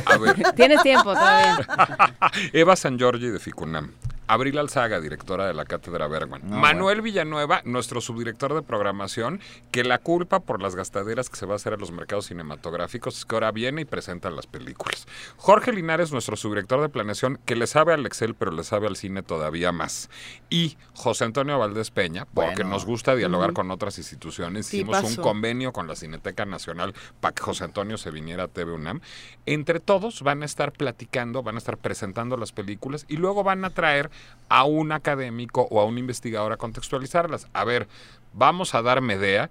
A 0.05 0.17
ver. 0.17 0.35
Tienes 0.55 0.81
tiempo 0.83 1.13
todavía. 1.13 1.65
Eva 2.53 2.75
San 2.75 2.97
Giorgi 2.97 3.27
de 3.27 3.39
FICUNAM. 3.39 3.91
Abril 4.29 4.59
Alzaga, 4.59 5.01
directora 5.01 5.47
de 5.47 5.55
la 5.55 5.65
Cátedra 5.65 6.07
Bergman. 6.07 6.47
Manuel 6.47 7.01
Villanueva, 7.01 7.63
nuestro 7.65 7.99
subdirector 7.99 8.53
de 8.53 8.61
programación, 8.61 9.41
que 9.71 9.83
la 9.83 9.97
culpa 9.97 10.39
por 10.39 10.61
las 10.61 10.75
gastaderas 10.75 11.31
que 11.31 11.35
se 11.35 11.47
va 11.47 11.53
a 11.53 11.55
hacer 11.55 11.73
a 11.73 11.77
los 11.77 11.91
mercados 11.91 12.27
cinematográficos 12.27 13.17
es 13.17 13.25
que 13.25 13.35
ahora 13.35 13.51
viene 13.51 13.81
y 13.81 13.85
presenta 13.85 14.29
las 14.29 14.45
películas. 14.45 15.07
Jorge 15.37 15.73
Linares, 15.73 16.11
nuestro 16.11 16.35
subdirector 16.35 16.79
de 16.79 16.89
planeación, 16.89 17.39
que 17.43 17.55
le 17.55 17.65
sabe 17.65 17.91
al 17.91 18.05
Excel, 18.05 18.35
pero 18.35 18.51
le 18.51 18.63
sabe 18.63 18.85
al 18.85 18.97
cine 18.97 19.23
todavía 19.23 19.71
más. 19.71 20.11
Y 20.51 20.77
José 20.93 21.25
Antonio 21.25 21.57
Valdés 21.57 21.89
Peña, 21.89 22.27
porque 22.31 22.63
nos 22.63 22.85
gusta 22.85 23.15
dialogar 23.15 23.53
con 23.53 23.71
otras 23.71 23.97
instituciones. 23.97 24.71
Hicimos 24.71 25.01
un 25.01 25.15
convenio 25.15 25.73
con 25.73 25.87
la 25.87 25.95
Cineteca 25.95 26.45
Nacional 26.45 26.93
para 27.19 27.33
que 27.33 27.41
José 27.41 27.63
Antonio 27.63 27.97
se 27.97 28.11
viniera 28.11 28.43
a 28.43 28.47
TV 28.47 28.73
UNAM. 28.73 29.01
Entre 29.47 29.79
todos 29.79 30.21
van 30.21 30.43
a 30.43 30.45
estar 30.45 30.71
platicando, 30.71 31.41
van 31.41 31.55
a 31.55 31.57
estar 31.57 31.77
presentando 31.77 32.37
las 32.37 32.51
películas 32.51 33.05
y 33.07 33.17
luego 33.17 33.43
van 33.43 33.65
a 33.65 33.71
traer 33.71 34.11
a 34.49 34.63
un 34.63 34.91
académico 34.91 35.67
o 35.69 35.79
a 35.79 35.85
un 35.85 35.97
investigador 35.97 36.51
a 36.51 36.57
contextualizarlas. 36.57 37.47
A 37.53 37.63
ver, 37.63 37.87
vamos 38.33 38.75
a 38.75 38.81
dar 38.81 39.01
Medea, 39.01 39.49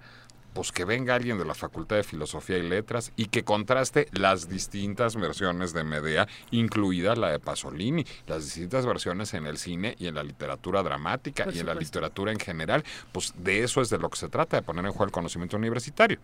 pues 0.53 0.71
que 0.71 0.83
venga 0.83 1.15
alguien 1.15 1.37
de 1.37 1.45
la 1.45 1.53
Facultad 1.53 1.95
de 1.95 2.03
Filosofía 2.03 2.57
y 2.57 2.67
Letras 2.67 3.13
y 3.15 3.27
que 3.27 3.43
contraste 3.43 4.07
las 4.11 4.49
distintas 4.49 5.15
versiones 5.15 5.73
de 5.73 5.83
Medea, 5.83 6.27
incluida 6.51 7.15
la 7.15 7.29
de 7.29 7.39
Pasolini, 7.39 8.05
las 8.27 8.45
distintas 8.45 8.85
versiones 8.85 9.33
en 9.33 9.45
el 9.45 9.57
cine 9.57 9.95
y 9.99 10.07
en 10.07 10.15
la 10.15 10.23
literatura 10.23 10.83
dramática 10.83 11.47
y 11.53 11.59
en 11.59 11.65
la 11.65 11.75
literatura 11.75 12.31
en 12.31 12.39
general. 12.39 12.83
Pues 13.11 13.33
de 13.37 13.63
eso 13.63 13.81
es 13.81 13.89
de 13.89 13.99
lo 13.99 14.09
que 14.09 14.17
se 14.17 14.27
trata, 14.27 14.57
de 14.57 14.63
poner 14.63 14.85
en 14.85 14.91
juego 14.91 15.05
el 15.05 15.11
conocimiento 15.11 15.55
universitario. 15.55 16.19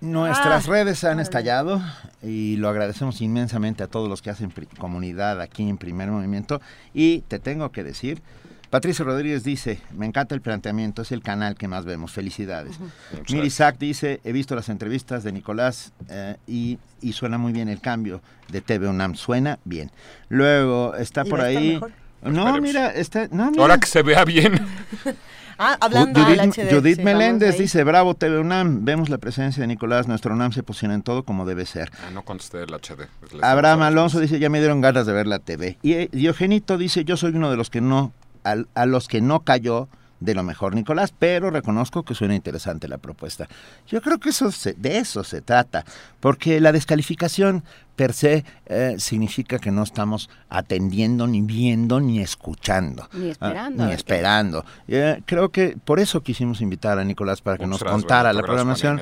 Nuestras 0.00 0.68
ah, 0.68 0.70
redes 0.70 1.02
han 1.02 1.18
estallado 1.18 1.82
y 2.22 2.56
lo 2.56 2.68
agradecemos 2.68 3.20
inmensamente 3.20 3.82
a 3.82 3.88
todos 3.88 4.08
los 4.08 4.22
que 4.22 4.30
hacen 4.30 4.52
comunidad 4.78 5.40
aquí 5.40 5.68
en 5.68 5.76
Primer 5.76 6.08
Movimiento. 6.10 6.60
Y 6.94 7.22
te 7.22 7.40
tengo 7.40 7.72
que 7.72 7.82
decir, 7.82 8.22
Patricia 8.70 9.04
Rodríguez 9.04 9.42
dice, 9.42 9.80
me 9.96 10.06
encanta 10.06 10.36
el 10.36 10.40
planteamiento, 10.40 11.02
es 11.02 11.10
el 11.10 11.22
canal 11.22 11.56
que 11.56 11.66
más 11.66 11.84
vemos, 11.84 12.12
felicidades. 12.12 12.78
Miri 13.28 13.50
dice, 13.78 14.20
he 14.22 14.32
visto 14.32 14.54
las 14.54 14.68
entrevistas 14.68 15.24
de 15.24 15.32
Nicolás 15.32 15.92
eh, 16.08 16.36
y, 16.46 16.78
suena 17.12 17.38
muy 17.38 17.52
bien 17.52 17.68
el 17.68 17.80
cambio 17.80 18.20
de 18.52 18.60
TV 18.60 18.88
UNAM, 18.88 19.16
suena 19.16 19.58
bien. 19.64 19.90
Luego 20.28 20.94
está 20.94 21.24
por 21.24 21.40
ahí... 21.40 21.80
No, 22.22 22.60
mira, 22.60 22.90
está... 22.90 23.28
Ahora 23.58 23.78
que 23.78 23.86
se 23.86 24.02
vea 24.02 24.24
bien. 24.24 24.60
Ah, 25.58 25.76
hablando 25.80 26.24
Judith, 26.24 26.70
Judith 26.70 27.00
Meléndez 27.00 27.58
dice, 27.58 27.82
bravo 27.82 28.14
TV 28.14 28.38
UNAM, 28.38 28.84
vemos 28.84 29.08
la 29.08 29.18
presencia 29.18 29.60
de 29.60 29.66
Nicolás, 29.66 30.06
nuestro 30.06 30.32
UNAM 30.32 30.52
se 30.52 30.62
posiciona 30.62 30.94
en 30.94 31.02
todo 31.02 31.24
como 31.24 31.46
debe 31.46 31.66
ser. 31.66 31.90
Ah, 32.06 32.10
no 32.12 32.24
contesté 32.24 32.62
el 32.62 32.72
HD. 32.72 33.08
Abraham 33.42 33.82
Alonso 33.82 34.20
dice, 34.20 34.38
ya 34.38 34.50
me 34.50 34.60
dieron 34.60 34.80
ganas 34.80 35.04
de 35.06 35.12
ver 35.12 35.26
la 35.26 35.40
TV. 35.40 35.76
Y 35.82 35.94
eh, 35.94 36.08
Diogenito 36.12 36.78
dice, 36.78 37.04
yo 37.04 37.16
soy 37.16 37.32
uno 37.34 37.50
de 37.50 37.56
los 37.56 37.70
que 37.70 37.80
no, 37.80 38.12
a 38.44 38.86
los 38.86 39.08
que 39.08 39.20
no 39.20 39.40
cayó 39.40 39.88
de 40.20 40.34
lo 40.34 40.42
mejor 40.42 40.74
Nicolás, 40.74 41.12
pero 41.16 41.50
reconozco 41.50 42.04
que 42.04 42.14
suena 42.14 42.34
interesante 42.34 42.88
la 42.88 42.98
propuesta. 42.98 43.48
Yo 43.86 44.00
creo 44.00 44.18
que 44.18 44.30
eso 44.30 44.50
de 44.76 44.98
eso 44.98 45.24
se 45.24 45.40
trata, 45.40 45.84
porque 46.20 46.60
la 46.60 46.72
descalificación 46.72 47.64
per 47.98 48.12
se 48.12 48.44
eh, 48.66 48.94
significa 48.98 49.58
que 49.58 49.72
no 49.72 49.82
estamos 49.82 50.30
atendiendo, 50.48 51.26
ni 51.26 51.40
viendo, 51.40 51.98
ni 51.98 52.20
escuchando. 52.20 53.08
Ni 53.12 53.26
ah, 53.26 53.32
esperando. 53.32 53.86
ni 53.86 53.92
esperando. 53.92 54.64
Eh, 54.86 55.20
creo 55.26 55.48
que 55.50 55.76
por 55.84 55.98
eso 55.98 56.22
quisimos 56.22 56.60
invitar 56.60 57.00
a 57.00 57.04
Nicolás 57.04 57.42
para 57.42 57.58
que 57.58 57.66
nos 57.66 57.82
contara 57.82 58.32
la 58.32 58.42
programación. 58.42 59.00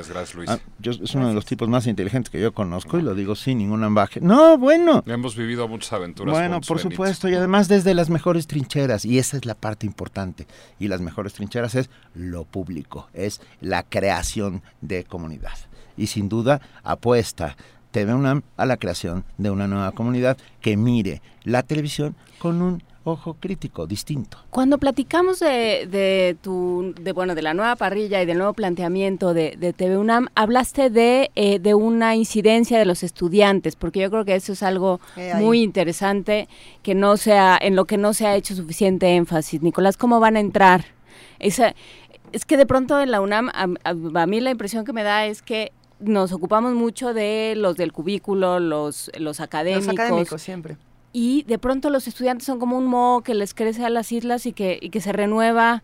Ah, 0.48 0.58
es 0.82 1.14
uno 1.14 1.28
de 1.28 1.34
los 1.34 1.44
tipos 1.44 1.68
más 1.68 1.86
inteligentes 1.86 2.30
que 2.30 2.40
yo 2.40 2.54
conozco 2.54 2.98
y 2.98 3.02
lo 3.02 3.14
digo 3.14 3.34
sin 3.34 3.58
ningún 3.58 3.84
ambaje. 3.84 4.18
No, 4.22 4.56
bueno. 4.56 5.04
Hemos 5.06 5.36
vivido 5.36 5.68
muchas 5.68 5.92
aventuras. 5.92 6.32
Bueno, 6.32 6.62
por 6.62 6.78
supuesto, 6.78 7.28
y 7.28 7.34
además 7.34 7.68
desde 7.68 7.92
las 7.92 8.08
mejores 8.08 8.46
trincheras, 8.46 9.04
y 9.04 9.18
esa 9.18 9.36
es 9.36 9.44
la 9.44 9.54
parte 9.54 9.84
importante. 9.84 10.46
Y 10.78 10.88
las 10.88 11.02
mejores 11.02 11.34
trincheras 11.34 11.74
es 11.74 11.90
lo 12.14 12.44
público, 12.44 13.10
es 13.12 13.42
la 13.60 13.82
creación 13.82 14.62
de 14.80 15.04
comunidad. 15.04 15.58
Y 15.98 16.08
sin 16.08 16.28
duda 16.28 16.60
apuesta 16.82 17.56
TV 17.96 18.12
UNAM 18.12 18.42
a 18.58 18.66
la 18.66 18.76
creación 18.76 19.24
de 19.38 19.50
una 19.50 19.66
nueva 19.66 19.90
comunidad 19.92 20.36
que 20.60 20.76
mire 20.76 21.22
la 21.44 21.62
televisión 21.62 22.14
con 22.38 22.60
un 22.60 22.82
ojo 23.04 23.38
crítico 23.40 23.86
distinto. 23.86 24.36
Cuando 24.50 24.76
platicamos 24.76 25.38
de, 25.38 25.88
de 25.90 26.36
tu, 26.42 26.92
de 27.00 27.12
bueno, 27.12 27.34
de 27.34 27.40
la 27.40 27.54
nueva 27.54 27.74
parrilla 27.74 28.20
y 28.20 28.26
del 28.26 28.36
nuevo 28.36 28.52
planteamiento 28.52 29.32
de, 29.32 29.56
de 29.56 29.72
TV 29.72 29.96
UNAM, 29.96 30.28
hablaste 30.34 30.90
de, 30.90 31.30
eh, 31.36 31.58
de 31.58 31.72
una 31.72 32.14
incidencia 32.14 32.78
de 32.78 32.84
los 32.84 33.02
estudiantes, 33.02 33.76
porque 33.76 34.00
yo 34.00 34.10
creo 34.10 34.26
que 34.26 34.34
eso 34.34 34.52
es 34.52 34.62
algo 34.62 35.00
muy 35.36 35.62
interesante 35.62 36.48
que 36.82 36.94
no 36.94 37.16
sea, 37.16 37.58
en 37.58 37.76
lo 37.76 37.86
que 37.86 37.96
no 37.96 38.12
se 38.12 38.26
ha 38.26 38.36
hecho 38.36 38.54
suficiente 38.54 39.16
énfasis. 39.16 39.62
Nicolás, 39.62 39.96
¿cómo 39.96 40.20
van 40.20 40.36
a 40.36 40.40
entrar? 40.40 40.84
Esa, 41.38 41.74
es 42.32 42.44
que 42.44 42.58
de 42.58 42.66
pronto 42.66 43.00
en 43.00 43.10
la 43.10 43.22
UNAM, 43.22 43.50
a 43.54 44.26
mí 44.26 44.40
la 44.40 44.50
impresión 44.50 44.84
que 44.84 44.92
me 44.92 45.02
da 45.02 45.24
es 45.24 45.40
que 45.40 45.72
nos 46.00 46.32
ocupamos 46.32 46.74
mucho 46.74 47.14
de 47.14 47.54
los 47.56 47.76
del 47.76 47.92
cubículo, 47.92 48.60
los, 48.60 49.10
los 49.18 49.40
académicos. 49.40 49.86
Los 49.86 49.94
académicos 49.94 50.42
siempre. 50.42 50.76
Y 51.12 51.44
de 51.44 51.58
pronto 51.58 51.88
los 51.90 52.06
estudiantes 52.08 52.46
son 52.46 52.58
como 52.58 52.76
un 52.76 52.86
moho 52.86 53.22
que 53.22 53.34
les 53.34 53.54
crece 53.54 53.84
a 53.84 53.90
las 53.90 54.12
islas 54.12 54.44
y 54.46 54.52
que, 54.52 54.78
y 54.80 54.90
que 54.90 55.00
se 55.00 55.12
renueva 55.12 55.82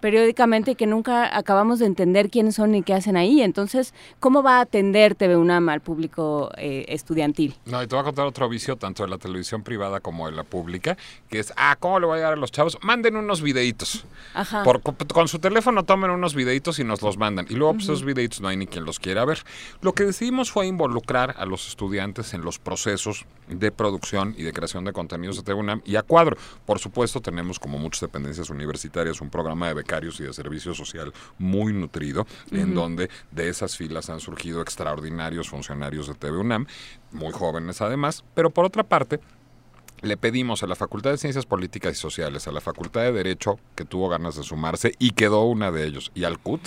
periódicamente 0.00 0.74
que 0.74 0.86
nunca 0.86 1.36
acabamos 1.36 1.78
de 1.78 1.86
entender 1.86 2.30
quiénes 2.30 2.56
son 2.56 2.74
y 2.74 2.82
qué 2.82 2.94
hacen 2.94 3.16
ahí. 3.16 3.42
Entonces, 3.42 3.94
¿cómo 4.18 4.42
va 4.42 4.58
a 4.58 4.60
atender 4.62 5.14
TV 5.14 5.36
UNAM 5.36 5.68
al 5.68 5.80
público 5.80 6.50
eh, 6.56 6.86
estudiantil? 6.88 7.54
No, 7.66 7.82
y 7.82 7.86
te 7.86 7.94
voy 7.94 8.02
a 8.02 8.04
contar 8.04 8.26
otro 8.26 8.48
vicio, 8.48 8.76
tanto 8.76 9.02
de 9.02 9.08
la 9.08 9.18
televisión 9.18 9.62
privada 9.62 10.00
como 10.00 10.26
de 10.26 10.32
la 10.32 10.44
pública, 10.44 10.96
que 11.28 11.38
es, 11.38 11.52
ah, 11.56 11.76
¿cómo 11.78 12.00
le 12.00 12.06
voy 12.06 12.18
a 12.18 12.22
dar 12.22 12.32
a 12.34 12.36
los 12.36 12.50
chavos? 12.50 12.78
Manden 12.82 13.16
unos 13.16 13.42
videitos. 13.42 14.04
Ajá. 14.34 14.62
con 15.12 15.28
su 15.28 15.38
teléfono 15.38 15.84
tomen 15.84 16.10
unos 16.10 16.34
videitos 16.34 16.78
y 16.78 16.84
nos 16.84 17.02
los 17.02 17.16
mandan. 17.16 17.46
Y 17.48 17.54
luego, 17.54 17.74
pues, 17.74 17.84
esos 17.84 18.04
videitos 18.04 18.40
no 18.40 18.48
hay 18.48 18.56
ni 18.56 18.66
quien 18.66 18.84
los 18.84 18.98
quiera 18.98 19.24
ver. 19.24 19.38
Lo 19.82 19.92
que 19.92 20.04
decidimos 20.04 20.50
fue 20.50 20.66
involucrar 20.66 21.34
a 21.38 21.46
los 21.46 21.68
estudiantes 21.68 22.34
en 22.34 22.42
los 22.42 22.58
procesos 22.58 23.26
de 23.48 23.72
producción 23.72 24.34
y 24.36 24.42
de 24.42 24.52
creación 24.52 24.84
de 24.84 24.92
contenidos 24.92 25.36
de 25.36 25.42
TV 25.42 25.58
UNAM 25.58 25.82
y 25.84 25.96
a 25.96 26.02
cuadro. 26.02 26.36
Por 26.66 26.78
supuesto, 26.78 27.20
tenemos, 27.20 27.58
como 27.58 27.78
muchas 27.78 28.02
dependencias 28.02 28.50
universitarias, 28.50 29.20
un 29.20 29.30
programa 29.30 29.68
de 29.68 29.74
y 30.20 30.22
de 30.22 30.32
servicio 30.32 30.72
social 30.72 31.12
muy 31.38 31.72
nutrido, 31.72 32.26
en 32.52 32.74
donde 32.74 33.10
de 33.32 33.48
esas 33.48 33.76
filas 33.76 34.08
han 34.08 34.20
surgido 34.20 34.62
extraordinarios 34.62 35.48
funcionarios 35.48 36.06
de 36.06 36.14
TV 36.14 36.38
UNAM, 36.38 36.66
muy 37.10 37.32
jóvenes 37.32 37.80
además, 37.80 38.24
pero 38.34 38.50
por 38.50 38.64
otra 38.64 38.84
parte, 38.84 39.20
le 40.02 40.16
pedimos 40.16 40.62
a 40.62 40.66
la 40.66 40.76
Facultad 40.76 41.10
de 41.10 41.18
Ciencias 41.18 41.44
Políticas 41.44 41.92
y 41.92 42.00
Sociales, 42.00 42.46
a 42.48 42.52
la 42.52 42.60
Facultad 42.60 43.02
de 43.02 43.12
Derecho, 43.12 43.58
que 43.74 43.84
tuvo 43.84 44.08
ganas 44.08 44.36
de 44.36 44.42
sumarse 44.42 44.94
y 44.98 45.10
quedó 45.10 45.44
una 45.44 45.70
de 45.70 45.86
ellos, 45.86 46.10
y 46.14 46.24
al 46.24 46.38
CUT, 46.38 46.60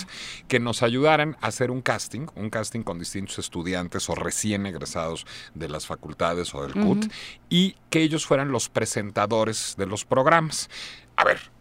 que 0.46 0.60
nos 0.60 0.82
ayudaran 0.82 1.36
a 1.40 1.48
hacer 1.48 1.70
un 1.70 1.82
casting, 1.82 2.26
un 2.36 2.50
casting 2.50 2.82
con 2.82 2.98
distintos 2.98 3.38
estudiantes 3.38 4.08
o 4.08 4.14
recién 4.14 4.66
egresados 4.66 5.26
de 5.54 5.68
las 5.68 5.86
facultades 5.86 6.54
o 6.54 6.62
del 6.62 6.74
CUT, 6.74 7.10
y 7.48 7.76
que 7.90 8.02
ellos 8.02 8.26
fueran 8.26 8.52
los 8.52 8.68
presentadores 8.68 9.74
de 9.76 9.86
los 9.86 10.04
programas. 10.04 10.68
A 11.16 11.24
ver, 11.24 11.53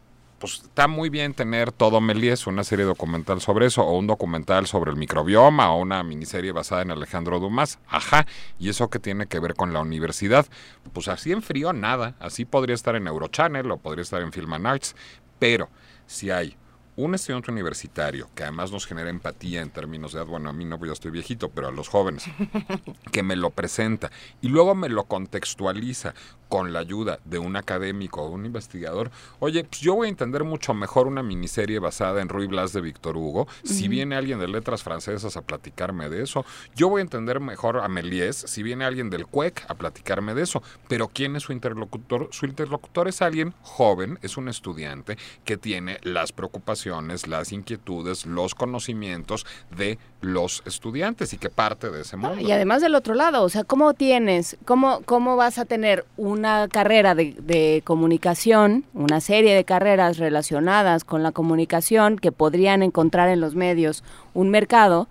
pues 0.44 0.56
está 0.62 0.90
muy 0.90 1.08
bien 1.08 1.34
tener 1.34 1.72
todo 1.72 2.02
Melies, 2.02 2.48
una 2.48 2.66
serie 2.66 2.84
documental 2.84 3.40
sobre 3.40 3.68
eso, 3.68 3.82
o 3.82 3.98
un 3.98 4.08
documental 4.08 4.68
sobre 4.68 4.92
el 4.92 4.98
microbioma, 4.98 5.72
o 5.72 5.80
una 5.80 6.04
miniserie 6.04 6.52
basada 6.52 6.82
en 6.82 6.92
Alejandro 6.92 7.40
Dumas. 7.40 7.80
Ajá, 7.88 8.28
¿y 8.60 8.68
eso 8.68 8.90
qué 8.90 9.00
tiene 9.00 9.28
que 9.28 9.40
ver 9.40 9.54
con 9.54 9.72
la 9.72 9.80
universidad? 9.80 10.46
Pues 10.92 11.08
así 11.08 11.32
en 11.32 11.44
frío 11.44 11.72
nada, 11.72 12.18
así 12.20 12.44
podría 12.44 12.76
estar 12.76 12.98
en 12.98 13.08
Eurochannel 13.08 13.72
o 13.72 13.78
podría 13.78 14.02
estar 14.02 14.22
en 14.22 14.34
Film 14.34 14.52
and 14.52 14.68
Arts, 14.68 14.98
pero 15.40 15.70
si 16.08 16.30
hay 16.30 16.58
un 16.96 17.16
estudiante 17.16 17.52
universitario 17.52 18.30
que 18.36 18.44
además 18.44 18.72
nos 18.72 18.86
genera 18.86 19.10
empatía 19.10 19.62
en 19.62 19.70
términos 19.70 20.14
de, 20.14 20.22
bueno, 20.22 20.50
a 20.50 20.54
mí 20.54 20.66
no, 20.66 20.80
estoy 20.92 21.12
viejito, 21.12 21.50
pero 21.50 21.68
a 21.68 21.72
los 21.72 21.88
jóvenes, 21.88 22.26
que 23.12 23.24
me 23.24 23.36
lo 23.36 23.50
presenta 23.50 24.12
y 24.42 24.50
luego 24.50 24.76
me 24.76 24.90
lo 24.90 25.06
contextualiza 25.06 26.14
con 26.50 26.72
la 26.72 26.80
ayuda 26.80 27.20
de 27.26 27.40
un 27.40 27.56
académico 27.56 28.22
o 28.22 28.30
un 28.30 28.46
investigador, 28.46 29.10
oye, 29.40 29.64
pues 29.64 29.82
yo 29.82 29.96
voy 29.96 30.06
a 30.06 30.10
entender 30.10 30.44
mucho 30.44 30.76
mejor 30.76 31.08
una 31.08 31.24
miniserie 31.24 31.80
basada 31.80 32.22
en 32.22 32.30
Ruy 32.30 32.46
Blas 32.46 32.74
de 32.74 32.82
Víctor 32.82 33.18
Hugo, 33.18 33.48
si 33.64 33.88
viene 33.88 34.16
alguien 34.16 34.40
de 34.40 34.48
letras 34.48 34.84
francesas 34.84 35.36
a 35.36 35.42
platicarme 35.42 36.10
de 36.10 36.22
eso, 36.22 36.46
yo 36.76 36.90
voy 36.90 37.00
a 37.00 37.02
entender 37.02 37.40
mejor 37.40 37.78
a 37.78 37.88
Méliès, 37.88 38.36
si 38.36 38.62
viene 38.62 38.86
alguien 38.86 39.10
del 39.10 39.26
CUEC 39.26 39.66
a 39.68 39.74
platicarme 39.74 40.36
de 40.36 40.44
eso, 40.44 40.62
pero 40.88 41.08
¿quién 41.08 41.36
es 41.36 41.44
su 41.44 41.54
interlocutor? 41.54 42.30
Su 42.32 42.46
interlocutor 42.46 43.08
es 43.08 43.24
alguien 43.24 43.56
joven, 43.64 44.20
es 44.22 44.38
un 44.38 44.48
estudiante 44.48 45.18
que 45.46 45.58
tiene 45.58 45.98
las 46.04 46.34
preocupaciones, 46.34 46.83
las 47.28 47.52
inquietudes, 47.52 48.26
los 48.26 48.54
conocimientos 48.54 49.46
de 49.76 49.98
los 50.22 50.62
estudiantes 50.66 51.34
y 51.34 51.38
que 51.38 51.50
parte 51.50 51.90
de 51.90 52.02
ese 52.02 52.18
mundo. 52.18 52.42
Y 52.42 52.52
además 52.52 52.82
del 52.82 52.96
otro 52.96 53.14
lado, 53.14 53.44
o 53.44 53.50
sea, 53.50 53.64
¿cómo 53.64 53.94
tienes, 53.94 54.58
cómo, 54.66 55.02
cómo 55.06 55.36
vas 55.36 55.58
a 55.58 55.66
tener 55.66 56.06
un 56.18 56.44
una 56.44 56.68
carrera 56.68 57.16
de, 57.16 57.82
comunicación, 57.86 58.84
una 58.94 59.22
serie 59.22 59.56
de 59.56 59.64
carreras 59.64 60.18
relacionadas 60.18 61.04
con 61.04 61.24
la 61.24 61.32
comunicación 61.32 62.18
que 62.18 62.32
podrían 62.32 62.84
encontrar 62.84 63.30
en 63.30 63.40
los 63.40 63.56
medios 63.56 64.04
un 64.34 64.50
mercado 64.50 65.08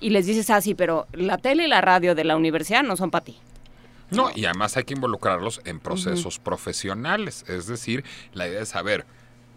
y 0.00 0.10
les 0.10 0.26
dices 0.26 0.50
así, 0.50 0.72
ah, 0.72 0.74
pero 0.76 1.06
la 1.12 1.38
tele 1.38 1.64
y 1.64 1.68
la 1.68 1.80
radio 1.80 2.14
de 2.14 2.24
la 2.24 2.36
universidad 2.36 2.82
no 2.82 2.96
son 2.96 3.10
para 3.10 3.24
ti. 3.24 3.38
No, 4.10 4.30
y 4.34 4.44
además 4.44 4.76
hay 4.76 4.84
que 4.84 4.94
involucrarlos 4.94 5.62
en 5.64 5.80
procesos 5.80 6.38
profesionales. 6.38 7.44
Es 7.48 7.66
decir, 7.66 8.04
la 8.32 8.46
idea 8.46 8.60
es 8.60 8.68
saber, 8.68 9.06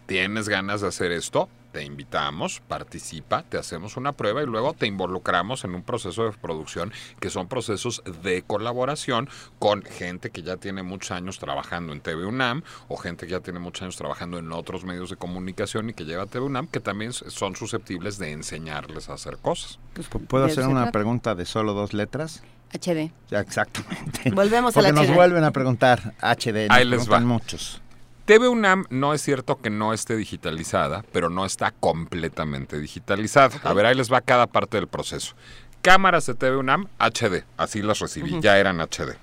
¿tienes 0.06 0.48
ganas 0.48 0.80
de 0.80 0.88
hacer 0.88 1.12
esto? 1.12 1.48
Te 1.72 1.84
invitamos, 1.84 2.60
participa, 2.66 3.42
te 3.42 3.58
hacemos 3.58 3.96
una 3.96 4.12
prueba 4.12 4.42
y 4.42 4.46
luego 4.46 4.72
te 4.72 4.86
involucramos 4.86 5.64
en 5.64 5.74
un 5.74 5.82
proceso 5.82 6.24
de 6.24 6.32
producción 6.32 6.92
que 7.20 7.30
son 7.30 7.48
procesos 7.48 8.02
de 8.22 8.42
colaboración 8.42 9.28
con 9.58 9.82
gente 9.82 10.30
que 10.30 10.42
ya 10.42 10.56
tiene 10.56 10.82
muchos 10.82 11.10
años 11.10 11.38
trabajando 11.38 11.92
en 11.92 12.00
TV 12.00 12.24
UNAM 12.24 12.62
o 12.88 12.96
gente 12.96 13.26
que 13.26 13.32
ya 13.32 13.40
tiene 13.40 13.58
muchos 13.58 13.82
años 13.82 13.96
trabajando 13.96 14.38
en 14.38 14.52
otros 14.52 14.84
medios 14.84 15.10
de 15.10 15.16
comunicación 15.16 15.90
y 15.90 15.94
que 15.94 16.04
lleva 16.04 16.24
a 16.24 16.26
TV 16.26 16.46
UNAM 16.46 16.66
que 16.66 16.80
también 16.80 17.12
son 17.12 17.56
susceptibles 17.56 18.18
de 18.18 18.32
enseñarles 18.32 19.08
a 19.08 19.14
hacer 19.14 19.38
cosas. 19.38 19.78
Pues, 19.94 20.08
¿Puedo 20.08 20.44
hacer 20.44 20.66
una 20.66 20.90
pregunta 20.90 21.34
de 21.34 21.44
solo 21.44 21.74
dos 21.74 21.92
letras? 21.92 22.42
HD. 22.72 23.10
Ya, 23.30 23.40
exactamente. 23.40 24.30
Volvemos 24.30 24.76
a 24.76 24.82
la 24.82 24.92
nos 24.92 25.12
vuelven 25.12 25.44
a 25.44 25.50
preguntar 25.52 26.14
HD. 26.20 26.70
Ahí 26.70 26.84
les 26.84 27.06
van 27.06 27.26
muchos. 27.26 27.80
TV 28.28 28.46
UNAM 28.46 28.84
no 28.90 29.14
es 29.14 29.22
cierto 29.22 29.58
que 29.58 29.70
no 29.70 29.94
esté 29.94 30.14
digitalizada, 30.14 31.02
pero 31.12 31.30
no 31.30 31.46
está 31.46 31.70
completamente 31.70 32.78
digitalizada. 32.78 33.58
A 33.64 33.72
ver, 33.72 33.86
ahí 33.86 33.94
les 33.94 34.12
va 34.12 34.20
cada 34.20 34.46
parte 34.46 34.76
del 34.76 34.86
proceso. 34.86 35.34
Cámaras 35.80 36.26
de 36.26 36.34
TV 36.34 36.58
UNAM 36.58 36.88
HD, 36.98 37.46
así 37.56 37.80
las 37.80 38.00
recibí, 38.00 38.38
ya 38.42 38.58
eran 38.58 38.82
HD. 38.82 39.16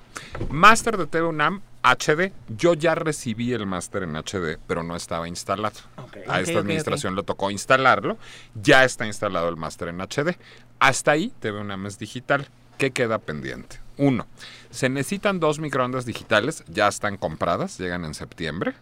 Máster 0.49 0.97
de 0.97 1.05
TV 1.05 1.27
UNAM 1.27 1.61
HD, 1.83 2.33
yo 2.57 2.73
ya 2.73 2.95
recibí 2.95 3.53
el 3.53 3.67
máster 3.67 4.01
en 4.01 4.15
HD, 4.15 4.57
pero 4.65 4.81
no 4.81 4.95
estaba 4.95 5.27
instalado. 5.27 5.81
A 6.27 6.41
esta 6.41 6.57
administración 6.57 7.15
le 7.15 7.21
tocó 7.21 7.51
instalarlo, 7.51 8.17
ya 8.55 8.85
está 8.85 9.05
instalado 9.05 9.49
el 9.49 9.55
máster 9.55 9.89
en 9.89 9.99
HD. 9.99 10.35
Hasta 10.79 11.11
ahí 11.11 11.31
TV 11.41 11.59
UNAM 11.59 11.85
es 11.85 11.99
digital. 11.99 12.49
¿Qué 12.79 12.89
queda 12.89 13.19
pendiente? 13.19 13.79
Uno, 13.97 14.25
se 14.71 14.89
necesitan 14.89 15.39
dos 15.39 15.59
microondas 15.59 16.05
digitales, 16.05 16.63
ya 16.67 16.87
están 16.87 17.17
compradas, 17.17 17.77
llegan 17.77 18.03
en 18.03 18.13
septiembre. 18.13 18.73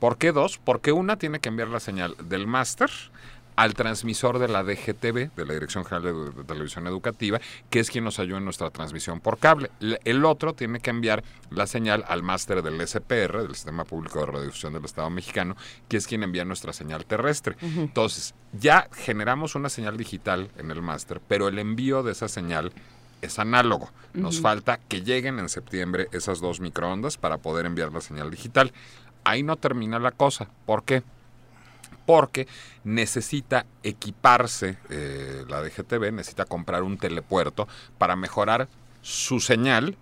¿Por 0.00 0.18
qué 0.18 0.32
dos? 0.32 0.58
Porque 0.58 0.92
una 0.92 1.16
tiene 1.16 1.40
que 1.40 1.48
enviar 1.48 1.68
la 1.68 1.80
señal 1.80 2.16
del 2.28 2.46
máster 2.46 2.90
al 3.56 3.72
transmisor 3.74 4.38
de 4.38 4.48
la 4.48 4.62
DGTV, 4.62 5.34
de 5.34 5.46
la 5.46 5.54
Dirección 5.54 5.84
General 5.84 6.34
de, 6.34 6.44
Televisión 6.44 6.86
Educativa, 6.86 7.40
que 7.70 7.80
es 7.80 7.90
quien 7.90 8.04
nos 8.04 8.18
ayuda 8.18 8.38
en 8.38 8.44
nuestra 8.44 8.70
transmisión 8.70 9.20
por 9.20 9.38
cable. 9.38 9.70
El 10.04 10.24
otro 10.24 10.52
tiene 10.52 10.80
que 10.80 10.90
enviar 10.90 11.24
la 11.50 11.66
señal 11.66 12.04
al 12.06 12.22
máster 12.22 12.62
del 12.62 12.86
SPR, 12.86 13.42
del 13.42 13.54
Sistema 13.54 13.84
Público 13.84 14.20
de 14.20 14.26
Radiodifusión 14.26 14.74
del 14.74 14.84
Estado 14.84 15.08
Mexicano, 15.10 15.56
que 15.88 15.96
es 15.96 16.06
quien 16.06 16.22
envía 16.22 16.44
nuestra 16.44 16.74
señal 16.74 17.06
terrestre. 17.06 17.56
Entonces, 17.62 18.34
ya 18.52 18.88
generamos 18.92 19.54
una 19.54 19.70
señal 19.70 19.96
digital 19.96 20.50
en 20.58 20.70
el 20.70 20.82
máster, 20.82 21.20
pero 21.26 21.48
el 21.48 21.58
envío 21.58 22.02
de 22.02 22.12
esa 22.12 22.28
señal 22.28 22.72
es 23.22 23.38
análogo. 23.38 23.90
Nos 24.12 24.40
falta 24.40 24.78
que 24.88 25.02
lleguen 25.02 25.38
en 25.38 25.48
septiembre 25.48 26.08
esas 26.12 26.40
dos 26.40 26.60
microondas 26.60 27.16
para 27.16 27.38
poder 27.38 27.66
enviar 27.66 27.92
la 27.92 28.00
señal 28.00 28.30
digital 28.30 28.72
ahí 29.26 29.42
no 29.42 29.56
termina 29.56 29.98
la 29.98 30.12
cosa. 30.12 30.48
¿Por 30.64 30.84
qué? 30.84 31.02
Porque 32.06 32.46
necesita 32.84 33.66
equiparse 33.82 34.78
eh, 34.88 35.44
la 35.48 35.60
DGTV, 35.60 36.12
necesita 36.12 36.44
comprar 36.44 36.82
un 36.82 36.96
telepuerto 36.96 37.66
para 37.98 38.14
mejorar 38.14 38.68
su 39.02 39.40
señal 39.40 39.96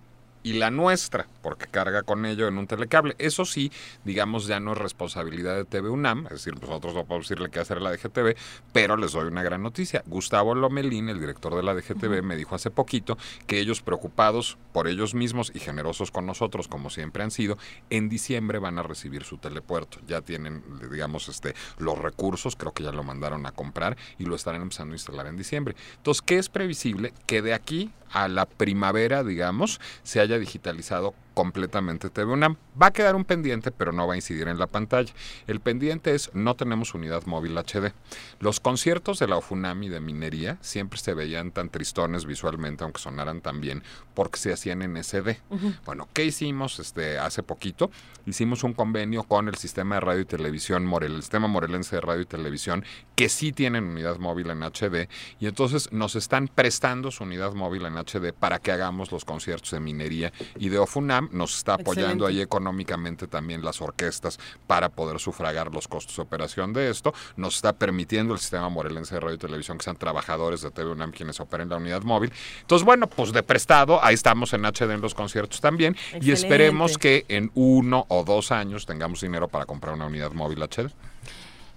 y 0.45 0.53
la 0.53 0.69
nuestra, 0.69 1.27
porque 1.41 1.65
carga 1.65 2.03
con 2.03 2.23
ello 2.23 2.47
en 2.47 2.59
un 2.59 2.67
telecable. 2.67 3.15
Eso 3.17 3.45
sí, 3.45 3.71
digamos, 4.03 4.45
ya 4.45 4.59
no 4.59 4.73
es 4.73 4.77
responsabilidad 4.77 5.55
de 5.55 5.65
TV 5.65 5.89
UNAM, 5.89 6.27
es 6.27 6.33
decir, 6.33 6.53
nosotros 6.61 6.93
no 6.93 7.03
podemos 7.03 7.27
decirle 7.27 7.49
qué 7.49 7.59
hacer 7.59 7.77
a 7.77 7.79
la 7.79 7.89
DGTV, 7.89 8.35
pero 8.71 8.95
les 8.95 9.13
doy 9.13 9.25
una 9.25 9.41
gran 9.41 9.63
noticia. 9.63 10.03
Gustavo 10.05 10.53
Lomelín, 10.53 11.09
el 11.09 11.19
director 11.19 11.55
de 11.55 11.63
la 11.63 11.73
DGTV, 11.73 12.21
me 12.21 12.35
dijo 12.35 12.53
hace 12.53 12.69
poquito 12.69 13.17
que 13.47 13.57
ellos 13.59 13.81
preocupados 13.81 14.59
por 14.71 14.87
ellos 14.87 15.15
mismos 15.15 15.51
y 15.55 15.59
generosos 15.59 16.11
con 16.11 16.27
nosotros, 16.27 16.67
como 16.67 16.91
siempre 16.91 17.23
han 17.23 17.31
sido, 17.31 17.57
en 17.89 18.07
diciembre 18.07 18.59
van 18.59 18.77
a 18.77 18.83
recibir 18.83 19.23
su 19.23 19.39
telepuerto. 19.39 19.97
Ya 20.07 20.21
tienen, 20.21 20.63
digamos, 20.91 21.27
este, 21.27 21.55
los 21.79 21.97
recursos, 21.97 22.55
creo 22.55 22.71
que 22.71 22.83
ya 22.83 22.91
lo 22.91 23.03
mandaron 23.03 23.47
a 23.47 23.51
comprar 23.51 23.97
y 24.19 24.25
lo 24.25 24.35
estarán 24.35 24.61
empezando 24.61 24.93
a 24.93 24.97
instalar 24.97 25.25
en 25.25 25.37
diciembre. 25.37 25.75
Entonces, 25.97 26.21
¿qué 26.21 26.37
es 26.37 26.49
previsible? 26.49 27.13
Que 27.25 27.41
de 27.41 27.55
aquí 27.55 27.89
a 28.15 28.29
la 28.29 28.45
primavera, 28.45 29.23
digamos, 29.23 29.81
se 30.03 30.21
haya 30.21 30.39
digitalizado 30.39 31.13
completamente 31.35 32.09
TV 32.09 32.33
UNAM. 32.33 32.55
Va 32.81 32.87
a 32.87 32.93
quedar 32.93 33.15
un 33.15 33.25
pendiente, 33.25 33.69
pero 33.69 33.91
no 33.91 34.07
va 34.07 34.13
a 34.13 34.15
incidir 34.15 34.47
en 34.47 34.57
la 34.57 34.65
pantalla. 34.65 35.13
El 35.45 35.59
pendiente 35.59 36.15
es 36.15 36.31
no 36.33 36.55
tenemos 36.55 36.95
unidad 36.95 37.25
móvil 37.27 37.55
HD. 37.55 37.93
Los 38.39 38.59
conciertos 38.59 39.19
de 39.19 39.27
la 39.27 39.37
OFUNAMI 39.37 39.89
de 39.89 39.99
minería 39.99 40.57
siempre 40.61 40.97
se 40.97 41.13
veían 41.13 41.51
tan 41.51 41.69
tristones 41.69 42.25
visualmente, 42.25 42.83
aunque 42.83 42.99
sonaran 42.99 43.41
tan 43.41 43.61
bien, 43.61 43.83
porque 44.15 44.39
se 44.39 44.51
hacían 44.51 44.81
en 44.81 45.01
SD. 45.03 45.37
Bueno, 45.85 46.07
¿qué 46.13 46.25
hicimos 46.25 46.79
este, 46.79 47.19
hace 47.19 47.43
poquito? 47.43 47.91
Hicimos 48.25 48.63
un 48.63 48.73
convenio 48.73 49.23
con 49.23 49.47
el 49.47 49.55
sistema 49.55 49.95
de 49.95 50.01
radio 50.01 50.21
y 50.21 50.25
televisión, 50.25 50.85
Morel, 50.85 51.15
el 51.15 51.21
sistema 51.21 51.47
morelense 51.47 51.97
de 51.97 52.01
radio 52.01 52.21
y 52.21 52.25
televisión, 52.25 52.83
que 53.15 53.29
sí 53.29 53.51
tienen 53.51 53.83
unidad 53.83 54.17
móvil 54.17 54.49
en 54.49 54.63
HD, 54.63 55.09
y 55.39 55.47
entonces 55.47 55.91
nos 55.91 56.15
están 56.15 56.47
prestando 56.47 57.11
su 57.11 57.23
unidad 57.23 57.53
móvil 57.53 57.85
en 57.85 57.97
HD 57.97 58.33
para 58.33 58.59
que 58.59 58.71
hagamos 58.71 59.11
los 59.11 59.25
conciertos 59.25 59.71
de 59.71 59.79
minería 59.79 60.33
y 60.57 60.69
de 60.69 60.79
OFUNAM 60.79 61.24
nos 61.31 61.57
está 61.57 61.75
apoyando 61.75 62.25
ahí 62.25 62.41
económicamente 62.41 63.27
también 63.27 63.63
las 63.63 63.81
orquestas 63.81 64.39
para 64.67 64.89
poder 64.89 65.19
sufragar 65.19 65.73
los 65.73 65.87
costos 65.87 66.15
de 66.15 66.21
operación 66.21 66.73
de 66.73 66.89
esto, 66.89 67.13
nos 67.35 67.55
está 67.55 67.73
permitiendo 67.73 68.33
el 68.33 68.39
sistema 68.39 68.69
morelense 68.69 69.15
de 69.15 69.21
radio 69.21 69.35
y 69.35 69.39
televisión 69.39 69.77
que 69.77 69.83
sean 69.83 69.97
trabajadores 69.97 70.61
de 70.61 70.71
TV 70.71 70.91
UNAM 70.91 71.11
quienes 71.11 71.39
operen 71.39 71.69
la 71.69 71.77
unidad 71.77 72.03
móvil. 72.03 72.31
Entonces, 72.61 72.85
bueno, 72.85 73.07
pues 73.07 73.31
de 73.31 73.43
prestado, 73.43 74.03
ahí 74.03 74.15
estamos 74.15 74.53
en 74.53 74.65
HD 74.65 74.91
en 74.91 75.01
los 75.01 75.13
conciertos 75.13 75.61
también 75.61 75.95
y 76.21 76.31
esperemos 76.31 76.97
que 76.97 77.25
en 77.27 77.51
uno 77.55 78.05
o 78.09 78.23
dos 78.23 78.51
años 78.51 78.85
tengamos 78.85 79.21
dinero 79.21 79.47
para 79.47 79.65
comprar 79.65 79.95
una 79.95 80.07
unidad 80.07 80.31
móvil 80.31 80.61
HD. 80.61 80.91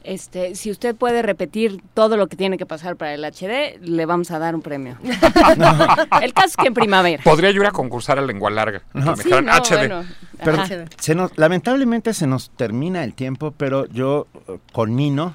Este, 0.09 0.55
si 0.55 0.71
usted 0.71 0.97
puede 0.97 1.21
repetir 1.21 1.83
todo 1.93 2.17
lo 2.17 2.29
que 2.29 2.37
tiene 2.37 2.57
que 2.57 2.65
pasar 2.65 2.97
para 2.97 3.13
el 3.13 3.23
HD, 3.23 3.79
le 3.83 4.07
vamos 4.07 4.31
a 4.31 4.39
dar 4.39 4.55
un 4.55 4.63
premio. 4.63 4.97
el 6.23 6.33
caso 6.33 6.49
es 6.49 6.57
que 6.57 6.69
en 6.69 6.73
primavera. 6.73 7.23
Podría 7.23 7.51
yo 7.51 7.61
ir 7.61 7.67
a 7.67 7.73
concursar 7.73 8.19
a 8.19 8.23
lengua 8.23 8.51
larga. 8.51 8.83
HD. 8.95 10.89
se 10.99 11.15
nos, 11.15 11.37
lamentablemente 11.37 12.15
se 12.15 12.27
nos 12.27 12.49
termina 12.49 13.05
el 13.05 13.13
tiempo, 13.13 13.53
pero 13.55 13.85
yo 13.85 14.29
eh, 14.49 14.59
con 14.73 14.97
Nino 14.97 15.35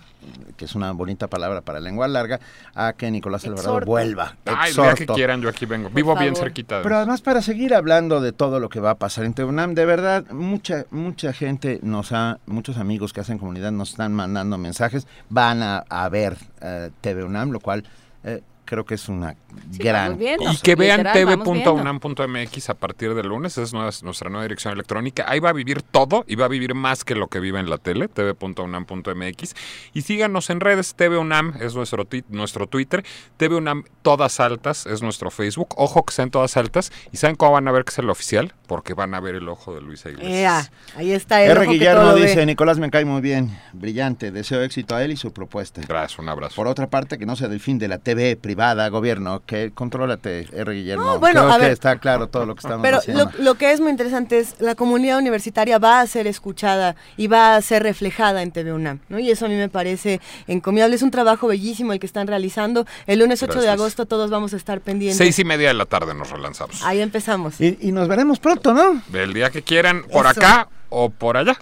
que 0.63 0.67
es 0.67 0.75
una 0.75 0.93
bonita 0.93 1.27
palabra 1.27 1.59
para 1.59 1.81
lengua 1.81 2.07
larga, 2.07 2.39
a 2.73 2.93
que 2.93 3.11
Nicolás 3.11 3.43
Alvarado 3.45 3.81
vuelva. 3.81 4.37
Ay, 4.45 4.71
que 4.95 5.05
quieran, 5.05 5.41
yo 5.41 5.49
aquí 5.49 5.65
vengo. 5.65 5.89
Vivo 5.89 6.15
bien 6.15 6.37
cerquita. 6.37 6.81
Pero 6.81 6.95
además 6.95 7.19
para 7.21 7.41
seguir 7.41 7.73
hablando 7.73 8.21
de 8.21 8.31
todo 8.31 8.61
lo 8.61 8.69
que 8.69 8.79
va 8.79 8.91
a 8.91 8.95
pasar 8.95 9.25
en 9.25 9.33
TEUNAM, 9.33 9.73
de 9.73 9.85
verdad, 9.85 10.25
mucha, 10.31 10.85
mucha 10.89 11.33
gente 11.33 11.81
nos 11.83 12.13
ha, 12.13 12.39
muchos 12.45 12.77
amigos 12.77 13.11
que 13.11 13.19
hacen 13.19 13.39
comunidad 13.39 13.73
nos 13.73 13.89
están 13.89 14.13
mandando 14.13 14.57
mensajes, 14.57 15.05
van 15.29 15.61
a, 15.61 16.09
ver 16.09 16.37
eh, 16.61 16.91
TV 17.01 17.25
UNAM, 17.25 17.51
lo 17.51 17.59
cual 17.59 17.83
eh, 18.23 18.41
creo 18.65 18.85
que 18.85 18.95
es 18.95 19.09
una 19.09 19.35
gran 19.77 20.19
Y 20.21 20.57
que 20.61 20.75
vean 20.75 21.05
tv.unam.mx 21.13 22.69
a 22.69 22.73
partir 22.73 23.13
del 23.13 23.27
lunes, 23.27 23.57
esa 23.57 23.87
es 23.87 24.03
nuestra 24.03 24.29
nueva 24.29 24.43
dirección 24.43 24.73
electrónica. 24.73 25.25
Ahí 25.27 25.39
va 25.39 25.49
a 25.49 25.53
vivir 25.53 25.81
todo 25.81 26.23
y 26.27 26.35
va 26.35 26.45
a 26.45 26.49
vivir 26.49 26.73
más 26.73 27.03
que 27.03 27.15
lo 27.15 27.27
que 27.27 27.39
vive 27.39 27.59
en 27.59 27.69
la 27.69 27.77
tele, 27.77 28.07
tv.unam.mx. 28.07 29.55
Y 29.93 30.01
síganos 30.01 30.49
en 30.49 30.59
redes, 30.59 30.95
tvunam 30.95 31.53
es 31.59 31.75
nuestro, 31.75 32.07
nuestro 32.29 32.67
Twitter, 32.67 33.03
tvunam 33.37 33.83
todas 34.01 34.39
altas 34.39 34.85
es 34.85 35.01
nuestro 35.01 35.31
Facebook. 35.31 35.73
Ojo 35.77 36.03
que 36.05 36.13
sean 36.13 36.31
todas 36.31 36.57
altas. 36.57 36.91
¿Y 37.11 37.17
saben 37.17 37.35
cómo 37.35 37.53
van 37.53 37.67
a 37.67 37.71
ver 37.71 37.83
que 37.83 37.91
es 37.91 37.99
el 37.99 38.09
oficial? 38.09 38.53
Porque 38.67 38.93
van 38.93 39.13
a 39.13 39.19
ver 39.19 39.35
el 39.35 39.47
ojo 39.49 39.73
de 39.73 39.81
Luisa 39.81 40.09
Iglesias. 40.09 40.71
ahí 40.95 41.11
está 41.11 41.43
el 41.43 41.51
R. 41.51 41.65
Guillermo 41.67 42.13
dice, 42.13 42.45
Nicolás 42.45 42.79
me 42.79 42.89
cae 42.89 43.05
muy 43.05 43.21
bien, 43.21 43.57
brillante, 43.73 44.31
deseo 44.31 44.61
éxito 44.61 44.95
a 44.95 45.03
él 45.03 45.11
y 45.11 45.17
su 45.17 45.33
propuesta. 45.33 45.81
Gracias, 45.87 46.19
un 46.19 46.29
abrazo. 46.29 46.55
Por 46.55 46.67
otra 46.67 46.89
parte, 46.89 47.17
que 47.17 47.25
no 47.25 47.35
sea 47.35 47.47
del 47.47 47.59
fin 47.59 47.79
de 47.79 47.87
la 47.87 47.97
TV 47.97 48.35
privada, 48.35 48.52
gobierno, 48.89 49.41
que 49.45 49.71
contrólate, 49.71 50.47
R. 50.51 50.73
Guillermo. 50.73 51.19
bueno, 51.19 51.45
Creo 51.47 51.59
que 51.59 51.71
está 51.71 51.97
claro 51.97 52.27
todo 52.27 52.45
lo 52.45 52.55
que 52.55 52.59
estamos 52.59 52.81
pero 52.81 52.97
haciendo. 52.97 53.29
Pero 53.29 53.43
lo, 53.43 53.55
que 53.55 53.71
es 53.71 53.79
muy 53.79 53.91
interesante 53.91 54.39
es 54.39 54.55
la 54.59 54.75
comunidad 54.75 55.17
universitaria 55.17 55.77
va 55.79 56.01
a 56.01 56.07
ser 56.07 56.27
escuchada 56.27 56.95
y 57.17 57.27
va 57.27 57.55
a 57.55 57.61
ser 57.61 57.83
reflejada 57.83 58.41
en 58.41 58.51
TV 58.51 58.73
UNAM, 58.73 58.99
¿no? 59.09 59.19
Y 59.19 59.31
eso 59.31 59.45
a 59.45 59.49
mí 59.49 59.55
me 59.55 59.69
parece 59.69 60.21
encomiable. 60.47 60.95
Es 60.95 61.01
un 61.01 61.11
trabajo 61.11 61.47
bellísimo 61.47 61.93
el 61.93 61.99
que 61.99 62.05
están 62.05 62.27
realizando. 62.27 62.85
El 63.07 63.19
lunes 63.19 63.41
8 63.43 63.61
de 63.61 63.69
agosto 63.69 64.05
todos 64.05 64.29
vamos 64.29 64.53
a 64.53 64.57
estar 64.57 64.81
pendientes. 64.81 65.17
Seis 65.17 65.37
y 65.39 65.45
media 65.45 65.69
de 65.69 65.73
la 65.73 65.85
tarde 65.85 66.13
nos 66.13 66.29
relanzamos. 66.29 66.83
Ahí 66.83 67.01
empezamos. 67.01 67.59
Y, 67.59 67.91
nos 67.93 68.07
veremos 68.07 68.39
pronto, 68.39 68.73
¿no? 68.73 69.01
El 69.13 69.33
día 69.33 69.49
que 69.51 69.61
quieran, 69.61 70.03
por 70.11 70.25
acá 70.25 70.67
o 70.89 71.09
por 71.09 71.37
allá 71.37 71.57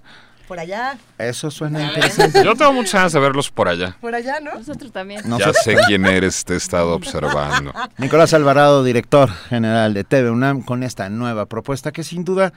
por 0.51 0.59
allá. 0.59 0.97
Eso 1.17 1.49
suena 1.49 1.81
interesante. 1.81 2.43
Yo 2.43 2.55
tengo 2.57 2.73
muchas 2.73 2.95
ganas 2.95 3.13
de 3.13 3.21
verlos 3.21 3.49
por 3.49 3.69
allá. 3.69 3.95
Por 4.01 4.13
allá, 4.13 4.41
¿no? 4.41 4.55
Nosotros 4.55 4.91
también. 4.91 5.21
Ya 5.39 5.53
sé 5.53 5.77
quién 5.87 6.05
eres, 6.05 6.43
te 6.43 6.55
he 6.55 6.57
estado 6.57 6.93
observando. 6.93 7.73
Nicolás 7.97 8.33
Alvarado, 8.33 8.83
director 8.83 9.29
general 9.47 9.93
de 9.93 10.03
TV 10.03 10.29
UNAM, 10.29 10.61
con 10.61 10.83
esta 10.83 11.09
nueva 11.09 11.45
propuesta 11.45 11.93
que 11.93 12.03
sin 12.03 12.25
duda 12.25 12.51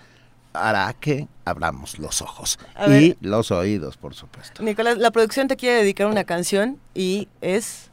hará 0.53 0.93
que 0.95 1.29
abramos 1.45 2.01
los 2.01 2.21
ojos 2.21 2.59
y 2.89 3.17
los 3.21 3.53
oídos, 3.53 3.97
por 3.97 4.17
supuesto. 4.17 4.65
Nicolás, 4.65 4.99
la 4.99 5.13
producción 5.13 5.47
te 5.47 5.55
quiere 5.55 5.77
dedicar 5.77 6.09
una 6.09 6.25
canción 6.25 6.81
y 6.95 7.29
es... 7.43 7.93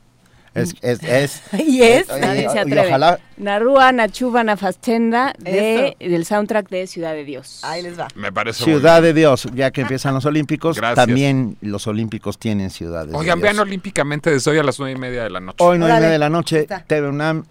Es, 0.53 0.75
es, 0.81 1.01
es. 1.03 1.41
y 1.65 1.81
es. 1.81 2.07
Nadie 2.09 2.49
se 2.49 2.59
atreve. 2.59 2.87
Ojalá. 2.87 3.19
Narúa 3.37 3.91
Nachuba 3.91 4.43
Nafastenda 4.43 5.33
de, 5.39 5.95
del 5.99 6.25
soundtrack 6.25 6.69
de 6.69 6.87
Ciudad 6.87 7.13
de 7.13 7.23
Dios. 7.23 7.61
Ahí 7.63 7.81
les 7.81 7.97
va. 7.97 8.07
Me 8.15 8.31
parece 8.31 8.63
Ciudad 8.63 9.01
de 9.01 9.13
Dios, 9.13 9.47
ya 9.53 9.71
que 9.71 9.81
empiezan 9.81 10.13
los 10.13 10.25
Olímpicos, 10.25 10.77
también 10.95 11.57
los 11.61 11.87
Olímpicos 11.87 12.37
tienen 12.37 12.69
ciudades. 12.69 13.15
Oigan, 13.15 13.39
vean 13.39 13.59
olímpicamente 13.59 14.29
desde 14.29 14.51
hoy 14.51 14.57
a 14.57 14.63
las 14.63 14.77
nueve 14.79 14.95
y 14.97 14.99
media 14.99 15.23
de 15.23 15.29
la 15.29 15.39
noche. 15.39 15.57
Hoy 15.59 15.79
nueve 15.79 15.93
y 15.93 15.97
media 15.97 16.11
de 16.11 16.19
la 16.19 16.29
noche, 16.29 16.67
TV 16.87 17.07
UNAM 17.07 17.45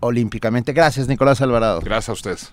olímpicamente. 0.00 0.72
Gracias, 0.72 1.08
Nicolás 1.08 1.40
Alvarado. 1.40 1.80
Gracias 1.80 2.08
a 2.08 2.12
ustedes. 2.12 2.52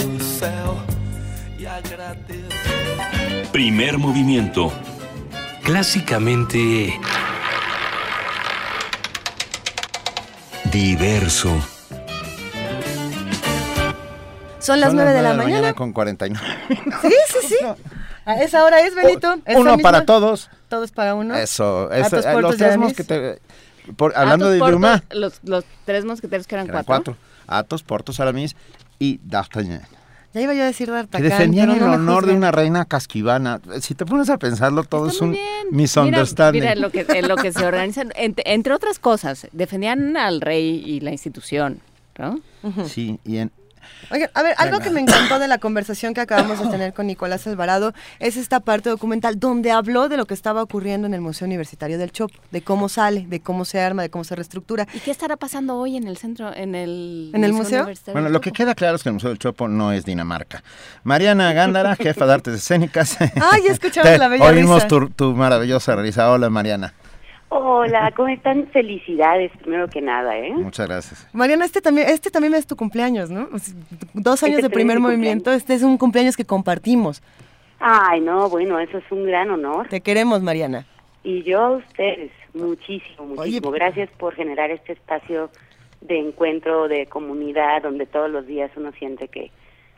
agradeça. 1.85 3.51
Primer 3.51 3.97
movimiento. 3.97 4.71
Clásicamente 5.63 6.99
diverso. 10.71 11.51
Son 14.59 14.79
las 14.79 14.93
nueve 14.93 15.11
de 15.11 15.21
la, 15.21 15.33
mañana. 15.33 15.73
con 15.73 15.91
49. 15.91 16.55
Sí, 17.01 17.13
sí, 17.27 17.47
sí. 17.47 17.55
A 18.25 18.35
esa 18.41 18.63
hora 18.63 18.81
es, 18.81 18.93
Benito. 18.95 19.39
uno 19.55 19.77
para 19.79 20.05
todos. 20.05 20.49
Todos 20.69 20.91
para 20.91 21.15
uno. 21.15 21.35
Eso. 21.35 21.91
eso 21.91 22.17
eh, 22.19 22.41
los 22.41 22.57
tres 22.57 22.77
mosqueteros. 22.77 23.39
hablando 24.15 24.49
de 24.49 24.59
idioma. 24.59 25.03
Los, 25.11 25.39
los 25.43 25.65
tres 25.85 26.05
mosqueteros 26.05 26.47
que 26.47 26.55
eran, 26.55 26.69
eran 26.69 26.83
cuatro. 26.83 27.15
cuatro. 27.15 27.31
Athos, 27.47 27.83
Portos, 27.83 28.19
Aramis 28.19 28.55
y 28.99 29.19
D'Artagnan. 29.23 29.81
Ya 30.33 30.41
iba 30.41 30.53
yo 30.53 30.63
a 30.63 30.65
decir 30.65 30.89
D'Artagnan. 30.89 31.29
Que 31.29 31.33
defendían 31.35 31.71
el 31.71 31.83
honor 31.83 32.25
de 32.25 32.33
una 32.33 32.51
reina 32.51 32.85
casquivana. 32.85 33.59
Si 33.81 33.95
te 33.95 34.05
pones 34.05 34.29
a 34.29 34.37
pensarlo, 34.37 34.83
todo 34.83 35.09
es 35.09 35.19
un 35.19 35.37
misunderstanding. 35.71 36.61
Mira, 36.61 36.75
mira, 36.75 36.87
lo 36.87 36.91
que, 36.91 37.21
lo 37.21 37.35
que 37.35 37.51
se 37.51 37.65
organizan, 37.65 38.13
entre, 38.15 38.43
entre, 38.53 38.73
otras 38.73 38.97
cosas, 38.97 39.47
defendían 39.51 40.15
al 40.15 40.39
rey 40.39 40.81
y 40.85 41.01
la 41.01 41.11
institución, 41.11 41.79
¿no? 42.17 42.39
Sí, 42.85 43.19
y 43.25 43.37
en, 43.37 43.51
Oigan, 44.11 44.29
a 44.33 44.43
ver, 44.43 44.55
algo 44.57 44.79
que 44.79 44.89
me 44.89 44.99
encantó 44.99 45.39
de 45.39 45.47
la 45.47 45.57
conversación 45.57 46.13
que 46.13 46.21
acabamos 46.21 46.59
de 46.59 46.67
tener 46.67 46.93
con 46.93 47.07
Nicolás 47.07 47.47
Alvarado 47.47 47.93
es 48.19 48.35
esta 48.35 48.59
parte 48.59 48.89
documental 48.89 49.39
donde 49.39 49.71
habló 49.71 50.09
de 50.09 50.17
lo 50.17 50.25
que 50.25 50.33
estaba 50.33 50.61
ocurriendo 50.61 51.07
en 51.07 51.13
el 51.13 51.21
Museo 51.21 51.45
Universitario 51.45 51.97
del 51.97 52.11
Chopo, 52.11 52.35
de 52.51 52.61
cómo 52.61 52.89
sale, 52.89 53.25
de 53.27 53.39
cómo 53.39 53.63
se 53.63 53.79
arma, 53.79 54.01
de 54.01 54.09
cómo 54.09 54.23
se 54.23 54.35
reestructura. 54.35 54.87
¿Y 54.93 54.99
qué 54.99 55.11
estará 55.11 55.37
pasando 55.37 55.77
hoy 55.77 55.95
en 55.95 56.07
el 56.07 56.17
centro, 56.17 56.53
en 56.53 56.75
el, 56.75 57.31
¿En 57.33 57.43
el 57.43 57.53
museo? 57.53 57.87
Bueno, 58.11 58.29
lo 58.29 58.41
que 58.41 58.51
queda 58.51 58.75
claro 58.75 58.95
es 58.95 59.03
que 59.03 59.09
el 59.09 59.13
Museo 59.13 59.29
del 59.29 59.39
Chopo 59.39 59.67
no 59.67 59.91
es 59.91 60.05
Dinamarca. 60.05 60.63
Mariana 61.03 61.53
Gándara, 61.53 61.95
jefa 61.99 62.25
de 62.25 62.33
artes 62.33 62.55
escénicas. 62.55 63.17
Ay, 63.19 63.67
escuchamos 63.67 64.17
la 64.17 64.27
bella 64.27 64.45
Oímos 64.45 64.87
tu, 64.87 65.09
tu 65.09 65.35
maravillosa 65.35 65.95
risa. 65.95 66.29
Hola, 66.31 66.49
Mariana. 66.49 66.93
Hola, 67.53 68.11
¿cómo 68.15 68.29
están? 68.29 68.67
Felicidades, 68.67 69.51
primero 69.57 69.89
que 69.89 70.01
nada, 70.01 70.37
¿eh? 70.37 70.53
Muchas 70.53 70.87
gracias. 70.87 71.27
Mariana, 71.33 71.65
este 71.65 71.81
también, 71.81 72.07
este 72.07 72.31
también 72.31 72.53
es 72.53 72.65
tu 72.65 72.77
cumpleaños, 72.77 73.29
¿no? 73.29 73.49
Dos 74.13 74.41
años 74.43 74.59
Este 74.59 74.69
de 74.69 74.73
primer 74.73 74.97
es 74.97 75.01
movimiento, 75.01 75.51
este 75.51 75.73
es 75.73 75.83
un 75.83 75.97
cumpleaños 75.97 76.37
que 76.37 76.45
compartimos. 76.45 77.21
Ay, 77.79 78.21
no, 78.21 78.47
bueno, 78.47 78.79
eso 78.79 78.99
es 78.99 79.03
un 79.11 79.25
gran 79.25 79.51
honor. 79.51 79.89
Te 79.89 79.99
queremos, 79.99 80.41
Mariana. 80.41 80.85
Y 81.23 81.43
yo 81.43 81.59
a 81.59 81.71
ustedes, 81.71 82.31
muchísimo, 82.53 83.25
muchísimo. 83.25 83.71
Gracias 83.71 84.09
por 84.17 84.33
generar 84.33 84.71
este 84.71 84.93
espacio 84.93 85.49
de 85.99 86.19
encuentro, 86.19 86.87
de 86.87 87.05
comunidad, 87.07 87.81
donde 87.83 88.05
todos 88.05 88.31
los 88.31 88.47
días 88.47 88.71
uno 88.77 88.93
siente 88.93 89.27
que 89.27 89.51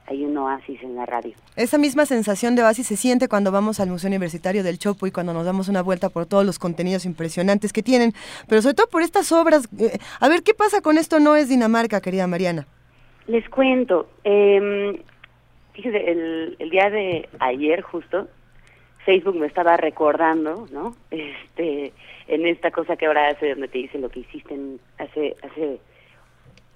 hay 0.05 0.25
un 0.25 0.37
oasis 0.37 0.81
en 0.83 0.95
la 0.95 1.05
radio. 1.05 1.33
Esa 1.55 1.77
misma 1.77 2.05
sensación 2.05 2.55
de 2.55 2.63
oasis 2.63 2.87
se 2.87 2.97
siente 2.97 3.27
cuando 3.27 3.51
vamos 3.51 3.79
al 3.79 3.89
Museo 3.89 4.09
Universitario 4.09 4.63
del 4.63 4.79
Chopo 4.79 5.07
y 5.07 5.11
cuando 5.11 5.33
nos 5.33 5.45
damos 5.45 5.69
una 5.69 5.81
vuelta 5.81 6.09
por 6.09 6.25
todos 6.25 6.45
los 6.45 6.59
contenidos 6.59 7.05
impresionantes 7.05 7.71
que 7.73 7.83
tienen, 7.83 8.13
pero 8.47 8.61
sobre 8.61 8.75
todo 8.75 8.87
por 8.87 9.01
estas 9.01 9.31
obras. 9.31 9.69
Eh, 9.79 9.97
a 10.19 10.29
ver, 10.29 10.43
¿qué 10.43 10.53
pasa 10.53 10.81
con 10.81 10.97
esto? 10.97 11.19
No 11.19 11.35
es 11.35 11.49
Dinamarca, 11.49 12.01
querida 12.01 12.27
Mariana. 12.27 12.67
Les 13.27 13.47
cuento, 13.49 14.09
eh, 14.23 15.01
el, 15.75 16.55
el 16.59 16.69
día 16.69 16.89
de 16.89 17.29
ayer 17.39 17.81
justo, 17.81 18.27
Facebook 19.05 19.35
me 19.35 19.47
estaba 19.47 19.77
recordando, 19.77 20.67
¿no? 20.71 20.95
Este, 21.11 21.93
en 22.27 22.47
esta 22.47 22.71
cosa 22.71 22.95
que 22.95 23.05
ahora 23.05 23.29
hace 23.29 23.49
donde 23.49 23.67
te 23.67 23.77
dice 23.77 23.99
lo 23.99 24.09
que 24.09 24.21
hiciste 24.21 24.57
hace 24.97 25.35
hace 25.43 25.79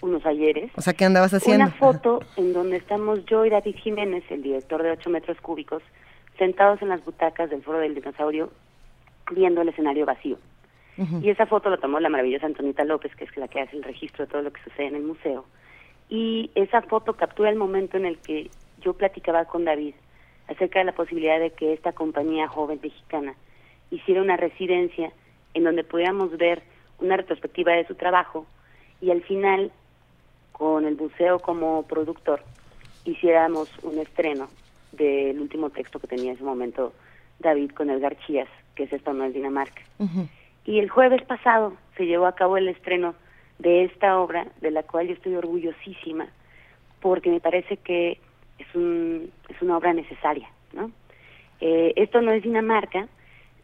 unos 0.01 0.25
ayeres. 0.25 0.71
O 0.75 0.81
sea, 0.81 0.93
¿qué 0.93 1.05
andabas 1.05 1.33
haciendo? 1.33 1.65
Una 1.65 1.73
foto 1.73 2.19
en 2.35 2.53
donde 2.53 2.77
estamos 2.77 3.25
yo 3.25 3.45
y 3.45 3.49
David 3.49 3.75
Jiménez, 3.75 4.23
el 4.29 4.43
director 4.43 4.83
de 4.83 4.91
8 4.91 5.09
metros 5.09 5.39
cúbicos, 5.41 5.81
sentados 6.37 6.81
en 6.81 6.89
las 6.89 7.03
butacas 7.03 7.49
del 7.49 7.63
Foro 7.63 7.79
del 7.79 7.95
Dinosaurio, 7.95 8.51
viendo 9.31 9.61
el 9.61 9.69
escenario 9.69 10.05
vacío. 10.05 10.37
Y 11.21 11.29
esa 11.29 11.45
foto 11.45 11.69
la 11.69 11.77
tomó 11.77 11.99
la 11.99 12.09
maravillosa 12.09 12.47
Antonita 12.47 12.83
López, 12.83 13.15
que 13.15 13.25
es 13.25 13.37
la 13.37 13.47
que 13.47 13.61
hace 13.61 13.77
el 13.77 13.83
registro 13.83 14.25
de 14.25 14.31
todo 14.31 14.41
lo 14.41 14.51
que 14.51 14.63
sucede 14.63 14.87
en 14.87 14.95
el 14.95 15.03
museo. 15.03 15.45
Y 16.09 16.49
esa 16.55 16.81
foto 16.81 17.13
captura 17.13 17.51
el 17.51 17.55
momento 17.55 17.97
en 17.97 18.07
el 18.07 18.17
que 18.17 18.49
yo 18.81 18.93
platicaba 18.93 19.45
con 19.45 19.63
David 19.63 19.93
acerca 20.47 20.79
de 20.79 20.85
la 20.85 20.93
posibilidad 20.93 21.39
de 21.39 21.51
que 21.51 21.73
esta 21.73 21.91
compañía 21.91 22.47
joven 22.47 22.79
mexicana 22.81 23.35
hiciera 23.91 24.23
una 24.23 24.37
residencia 24.37 25.11
en 25.53 25.65
donde 25.65 25.83
pudiéramos 25.83 26.35
ver 26.35 26.63
una 26.99 27.17
retrospectiva 27.17 27.73
de 27.73 27.85
su 27.85 27.93
trabajo 27.93 28.47
y 28.99 29.11
al 29.11 29.21
final 29.21 29.71
con 30.57 30.85
el 30.85 30.95
buceo 30.95 31.39
como 31.39 31.83
productor 31.83 32.41
hiciéramos 33.05 33.69
un 33.83 33.99
estreno 33.99 34.47
del 34.91 35.39
último 35.39 35.69
texto 35.69 35.99
que 35.99 36.07
tenía 36.07 36.31
en 36.31 36.35
ese 36.35 36.43
momento 36.43 36.93
David 37.39 37.71
con 37.71 37.89
el 37.89 37.99
Garcías, 37.99 38.49
que 38.75 38.83
es 38.83 38.93
Esto 38.93 39.13
no 39.13 39.23
es 39.25 39.33
Dinamarca. 39.33 39.81
Y 40.65 40.79
el 40.79 40.89
jueves 40.89 41.23
pasado 41.23 41.73
se 41.95 42.05
llevó 42.05 42.25
a 42.25 42.35
cabo 42.35 42.57
el 42.57 42.67
estreno 42.67 43.13
de 43.59 43.85
esta 43.85 44.19
obra, 44.19 44.47
de 44.61 44.71
la 44.71 44.83
cual 44.83 45.07
yo 45.07 45.13
estoy 45.13 45.35
orgullosísima, 45.35 46.27
porque 47.01 47.29
me 47.29 47.39
parece 47.39 47.77
que 47.77 48.19
es, 48.57 48.75
un, 48.75 49.31
es 49.49 49.61
una 49.61 49.77
obra 49.77 49.93
necesaria. 49.93 50.49
¿no? 50.73 50.91
Eh, 51.61 51.93
esto 51.95 52.21
no 52.21 52.31
es 52.31 52.43
Dinamarca, 52.43 53.07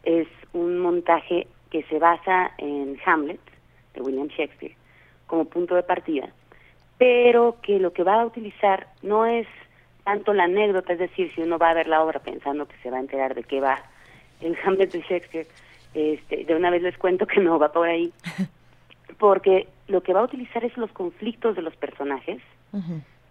es 0.04 0.28
un 0.52 0.78
montaje 0.78 1.48
que 1.70 1.82
se 1.84 1.98
basa 1.98 2.52
en 2.58 2.96
Hamlet, 3.04 3.40
de 3.94 4.00
William 4.00 4.28
Shakespeare, 4.28 4.76
como 5.26 5.44
punto 5.44 5.74
de 5.74 5.82
partida, 5.82 6.32
pero 6.98 7.56
que 7.62 7.78
lo 7.78 7.92
que 7.92 8.04
va 8.04 8.20
a 8.20 8.26
utilizar 8.26 8.88
no 9.02 9.26
es 9.26 9.46
tanto 10.04 10.32
la 10.32 10.44
anécdota, 10.44 10.92
es 10.92 10.98
decir, 10.98 11.32
si 11.34 11.40
uno 11.40 11.58
va 11.58 11.70
a 11.70 11.74
ver 11.74 11.88
la 11.88 12.02
obra 12.02 12.20
pensando 12.20 12.66
que 12.66 12.76
se 12.82 12.90
va 12.90 12.98
a 12.98 13.00
enterar 13.00 13.34
de 13.34 13.42
qué 13.42 13.60
va 13.60 13.82
el 14.40 14.56
Hamlet 14.64 14.92
de 14.92 15.00
Shakespeare, 15.00 15.46
este, 15.94 16.44
de 16.44 16.54
una 16.54 16.70
vez 16.70 16.82
les 16.82 16.98
cuento 16.98 17.26
que 17.26 17.40
no 17.40 17.58
va 17.58 17.72
por 17.72 17.88
ahí, 17.88 18.12
porque 19.18 19.68
lo 19.88 20.02
que 20.02 20.12
va 20.12 20.20
a 20.20 20.24
utilizar 20.24 20.64
es 20.64 20.76
los 20.76 20.90
conflictos 20.92 21.56
de 21.56 21.62
los 21.62 21.74
personajes 21.76 22.40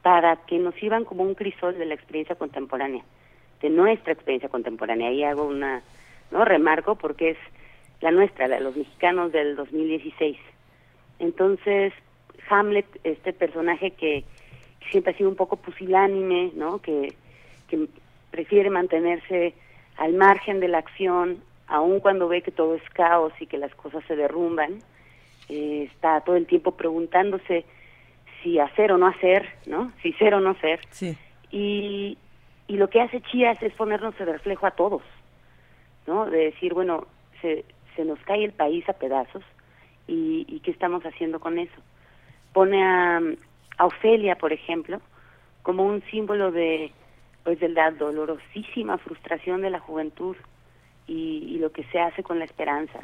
para 0.02 0.38
que 0.38 0.58
nos 0.58 0.74
sirvan 0.76 1.04
como 1.04 1.24
un 1.24 1.36
crisol 1.36 1.78
de 1.78 1.86
la 1.86 1.96
experiencia 1.96 2.36
contemporánea, 2.36 3.04
de 3.62 3.70
nuestra 3.70 4.14
experiencia 4.14 4.48
contemporánea. 4.48 5.10
Ahí 5.10 5.24
hago 5.24 5.46
una, 5.46 5.82
no 6.32 6.46
remarco 6.46 6.96
porque 6.96 7.32
es 7.32 7.38
la 8.00 8.12
nuestra, 8.12 8.48
la 8.48 8.56
de 8.56 8.62
los 8.62 8.76
mexicanos 8.76 9.34
del 9.34 9.58
2016. 9.58 10.38
Entonces, 11.20 11.94
Hamlet, 12.50 12.86
este 13.04 13.34
personaje 13.34 13.92
que 13.92 14.24
siempre 14.92 15.14
ha 15.14 15.18
sido 15.18 15.30
un 15.30 15.36
poco 15.36 15.58
pusilánime, 15.58 16.52
¿no? 16.56 16.80
Que, 16.80 17.14
que 17.68 17.88
prefiere 18.32 18.70
mantenerse 18.70 19.54
al 19.98 20.14
margen 20.14 20.60
de 20.60 20.68
la 20.68 20.80
acción, 20.80 21.38
aun 21.68 22.00
cuando 22.00 22.28
ve 22.28 22.42
que 22.42 22.52
todo 22.52 22.76
es 22.76 22.90
caos 22.92 23.34
y 23.40 23.48
que 23.48 23.58
las 23.58 23.74
cosas 23.76 24.04
se 24.08 24.16
derrumban, 24.16 24.80
eh, 25.50 25.90
está 25.94 26.22
todo 26.22 26.36
el 26.36 26.48
tiempo 26.48 26.72
preguntándose 26.72 27.66
si 28.42 28.60
hacer 28.60 28.92
o 28.92 28.98
no 28.98 29.08
hacer, 29.08 29.48
¿no? 29.66 29.92
Si 30.02 30.14
ser 30.14 30.34
o 30.36 30.40
no 30.40 30.56
ser. 30.56 30.82
Sí. 30.90 31.18
Y, 31.52 32.18
y 32.68 32.78
lo 32.78 32.90
que 32.90 33.02
hace 33.02 33.22
Chías 33.22 33.62
es 33.62 33.74
ponernos 33.74 34.18
de 34.18 34.26
reflejo 34.26 34.66
a 34.66 34.72
todos, 34.72 35.04
¿no? 36.08 36.26
De 36.26 36.46
decir, 36.46 36.74
bueno, 36.74 37.08
se, 37.42 37.64
se 37.96 38.04
nos 38.04 38.20
cae 38.20 38.44
el 38.44 38.52
país 38.52 38.88
a 38.90 38.94
pedazos 38.94 39.44
y, 40.08 40.46
y 40.48 40.60
qué 40.60 40.72
estamos 40.72 41.04
haciendo 41.04 41.40
con 41.40 41.58
eso 41.60 41.82
pone 42.54 42.84
a, 42.84 43.22
Ofelia, 43.80 44.36
por 44.36 44.54
ejemplo, 44.54 45.02
como 45.64 45.84
un 45.84 46.02
símbolo 46.12 46.52
de 46.52 46.92
pues 47.44 47.60
de 47.60 47.68
la 47.68 47.92
dolorosísima 47.92 48.98
frustración 49.00 49.62
de 49.62 49.70
la 49.70 49.80
juventud 49.80 50.38
y, 51.08 51.58
lo 51.60 51.72
que 51.72 51.84
se 51.86 52.00
hace 52.00 52.24
con 52.24 52.40
la 52.40 52.46
esperanza. 52.46 53.00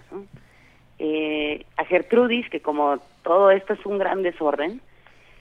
Eh, 0.98 1.66
a 1.76 1.84
Gertrudis, 1.84 2.50
que 2.50 2.62
como 2.62 3.00
todo 3.24 3.52
esto 3.52 3.74
es 3.74 3.86
un 3.86 3.98
gran 3.98 4.24
desorden, 4.24 4.82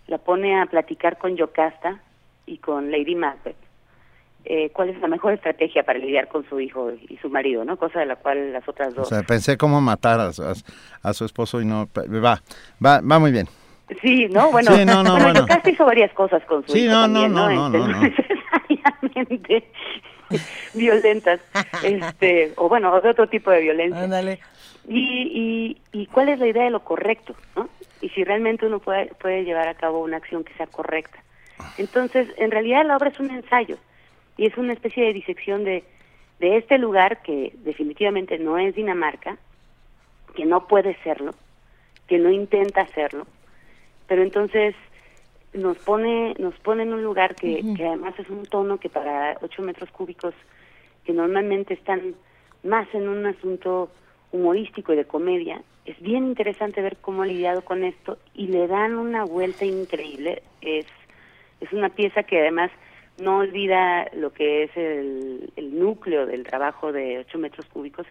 la 0.08 0.18
pone 0.18 0.60
a 0.60 0.66
platicar 0.66 1.18
con 1.18 1.36
Yocasta 1.36 2.00
y 2.46 2.58
con 2.58 2.90
Lady 2.90 3.14
Macbeth. 3.14 3.56
Eh, 4.44 4.70
cuál 4.70 4.88
es 4.88 5.00
la 5.00 5.08
mejor 5.08 5.34
estrategia 5.34 5.82
para 5.82 5.98
lidiar 5.98 6.28
con 6.28 6.48
su 6.48 6.58
hijo 6.58 6.90
y 7.08 7.18
su 7.18 7.28
marido, 7.28 7.64
¿no? 7.64 7.76
Cosa 7.76 8.00
de 8.00 8.06
la 8.06 8.16
cual 8.16 8.52
las 8.52 8.66
otras 8.68 8.94
dos... 8.94 9.06
O 9.06 9.08
sea, 9.10 9.22
pensé 9.22 9.58
cómo 9.58 9.80
matar 9.80 10.20
a, 10.20 10.30
a 11.02 11.12
su 11.12 11.24
esposo 11.24 11.60
y 11.60 11.66
no... 11.66 11.88
Va, 11.94 12.40
va, 12.84 13.00
va 13.00 13.18
muy 13.18 13.30
bien. 13.30 13.46
Sí, 14.02 14.28
¿no? 14.28 14.50
Bueno, 14.50 14.72
sí, 14.72 14.84
no, 14.84 15.02
bueno, 15.02 15.46
hizo 15.66 15.84
varias 15.84 16.12
cosas 16.12 16.44
con 16.44 16.64
su 16.66 16.72
sí, 16.72 16.80
hijo 16.84 16.92
no, 16.92 17.02
también, 17.02 17.32
no, 17.32 17.48
no, 17.48 17.68
no, 17.70 17.88
no, 17.88 18.00
necesariamente 18.02 19.64
violentas, 20.74 21.40
este, 21.82 22.52
o 22.56 22.68
bueno, 22.68 23.00
de 23.00 23.10
otro 23.10 23.28
tipo 23.28 23.50
de 23.50 23.60
violencia. 23.60 24.02
Ándale. 24.02 24.40
Y, 24.86 25.78
y, 25.92 26.00
y 26.00 26.06
cuál 26.06 26.28
es 26.28 26.38
la 26.38 26.46
idea 26.46 26.64
de 26.64 26.70
lo 26.70 26.80
correcto, 26.80 27.34
¿no? 27.56 27.68
Y 28.00 28.08
si 28.10 28.24
realmente 28.24 28.66
uno 28.66 28.78
puede, 28.78 29.06
puede 29.20 29.44
llevar 29.44 29.68
a 29.68 29.74
cabo 29.74 30.02
una 30.02 30.18
acción 30.18 30.44
que 30.44 30.54
sea 30.54 30.66
correcta. 30.66 31.18
Entonces, 31.76 32.28
en 32.36 32.50
realidad 32.50 32.86
la 32.86 32.96
obra 32.96 33.10
es 33.10 33.20
un 33.20 33.30
ensayo 33.30 33.76
y 34.36 34.46
es 34.46 34.56
una 34.56 34.72
especie 34.72 35.04
de 35.04 35.12
disección 35.12 35.64
de, 35.64 35.84
de 36.38 36.56
este 36.56 36.78
lugar 36.78 37.22
que 37.22 37.52
definitivamente 37.64 38.38
no 38.38 38.58
es 38.58 38.74
Dinamarca, 38.74 39.36
que 40.34 40.46
no 40.46 40.66
puede 40.66 40.96
serlo, 41.02 41.34
que 42.06 42.18
no 42.18 42.30
intenta 42.30 42.86
serlo, 42.88 43.26
pero 44.08 44.22
entonces 44.22 44.74
nos 45.52 45.78
pone 45.78 46.34
nos 46.38 46.54
pone 46.58 46.82
en 46.82 46.92
un 46.92 47.04
lugar 47.04 47.36
que, 47.36 47.62
que 47.76 47.86
además 47.86 48.18
es 48.18 48.28
un 48.28 48.44
tono 48.44 48.78
que 48.78 48.88
para 48.88 49.38
8 49.40 49.62
metros 49.62 49.90
cúbicos 49.90 50.34
que 51.04 51.12
normalmente 51.12 51.74
están 51.74 52.14
más 52.64 52.92
en 52.92 53.08
un 53.08 53.24
asunto 53.26 53.90
humorístico 54.32 54.92
y 54.92 54.96
de 54.96 55.04
comedia 55.04 55.62
es 55.88 55.98
bien 56.02 56.26
interesante 56.26 56.82
ver 56.82 56.98
cómo 57.00 57.22
ha 57.22 57.26
lidiado 57.26 57.62
con 57.62 57.82
esto 57.82 58.18
y 58.34 58.48
le 58.48 58.66
dan 58.66 58.96
una 58.96 59.24
vuelta 59.24 59.64
increíble. 59.64 60.42
Es 60.60 60.86
es 61.60 61.72
una 61.72 61.88
pieza 61.88 62.22
que 62.22 62.38
además 62.38 62.70
no 63.18 63.38
olvida 63.38 64.08
lo 64.14 64.32
que 64.32 64.64
es 64.64 64.76
el, 64.76 65.50
el 65.56 65.78
núcleo 65.78 66.26
del 66.26 66.44
trabajo 66.44 66.92
de 66.92 67.18
8 67.20 67.38
metros 67.38 67.66
cúbicos 67.66 68.06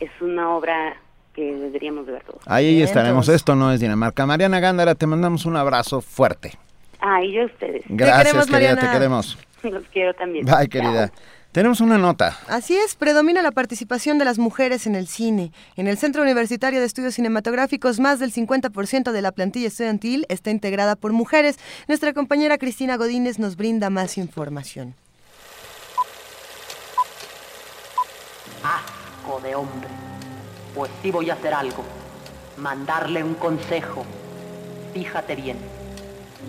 es 0.00 0.10
una 0.20 0.54
obra 0.54 1.00
que 1.40 1.54
deberíamos 1.54 2.06
de 2.06 2.12
ver 2.12 2.22
todos. 2.24 2.42
Ahí 2.46 2.82
estaremos. 2.82 3.28
Esto 3.28 3.56
no 3.56 3.72
es 3.72 3.80
Dinamarca. 3.80 4.26
Mariana 4.26 4.60
Gándara, 4.60 4.94
te 4.94 5.06
mandamos 5.06 5.46
un 5.46 5.56
abrazo 5.56 6.00
fuerte. 6.00 6.52
Ah, 7.00 7.22
y 7.24 7.32
yo 7.32 7.42
a 7.42 7.46
ustedes. 7.46 7.82
Gracias, 7.88 8.46
querida, 8.46 8.76
te 8.76 8.90
queremos. 8.90 9.38
Los 9.62 9.84
quiero 9.92 10.12
también. 10.14 10.44
Bye, 10.44 10.68
querida. 10.68 11.10
Tenemos 11.52 11.80
una 11.80 11.98
nota. 11.98 12.38
Así 12.46 12.76
es, 12.76 12.94
predomina 12.94 13.42
la 13.42 13.50
participación 13.50 14.18
de 14.18 14.24
las 14.24 14.38
mujeres 14.38 14.86
en 14.86 14.94
el 14.94 15.08
cine. 15.08 15.50
En 15.76 15.88
el 15.88 15.98
Centro 15.98 16.22
Universitario 16.22 16.78
de 16.78 16.86
Estudios 16.86 17.14
Cinematográficos, 17.14 17.98
más 17.98 18.20
del 18.20 18.32
50% 18.32 19.10
de 19.10 19.22
la 19.22 19.32
plantilla 19.32 19.66
estudiantil 19.66 20.26
está 20.28 20.50
integrada 20.50 20.94
por 20.94 21.12
mujeres. 21.12 21.58
Nuestra 21.88 22.12
compañera 22.12 22.56
Cristina 22.56 22.96
Godínez 22.96 23.38
nos 23.38 23.56
brinda 23.56 23.90
más 23.90 24.16
información. 24.16 24.94
Asco 28.62 29.40
de 29.40 29.54
hombre. 29.54 30.09
Pues 30.74 30.90
sí 31.02 31.10
voy 31.10 31.30
a 31.30 31.34
hacer 31.34 31.54
algo. 31.54 31.84
Mandarle 32.56 33.22
un 33.24 33.34
consejo. 33.34 34.04
Fíjate 34.92 35.36
bien. 35.36 35.58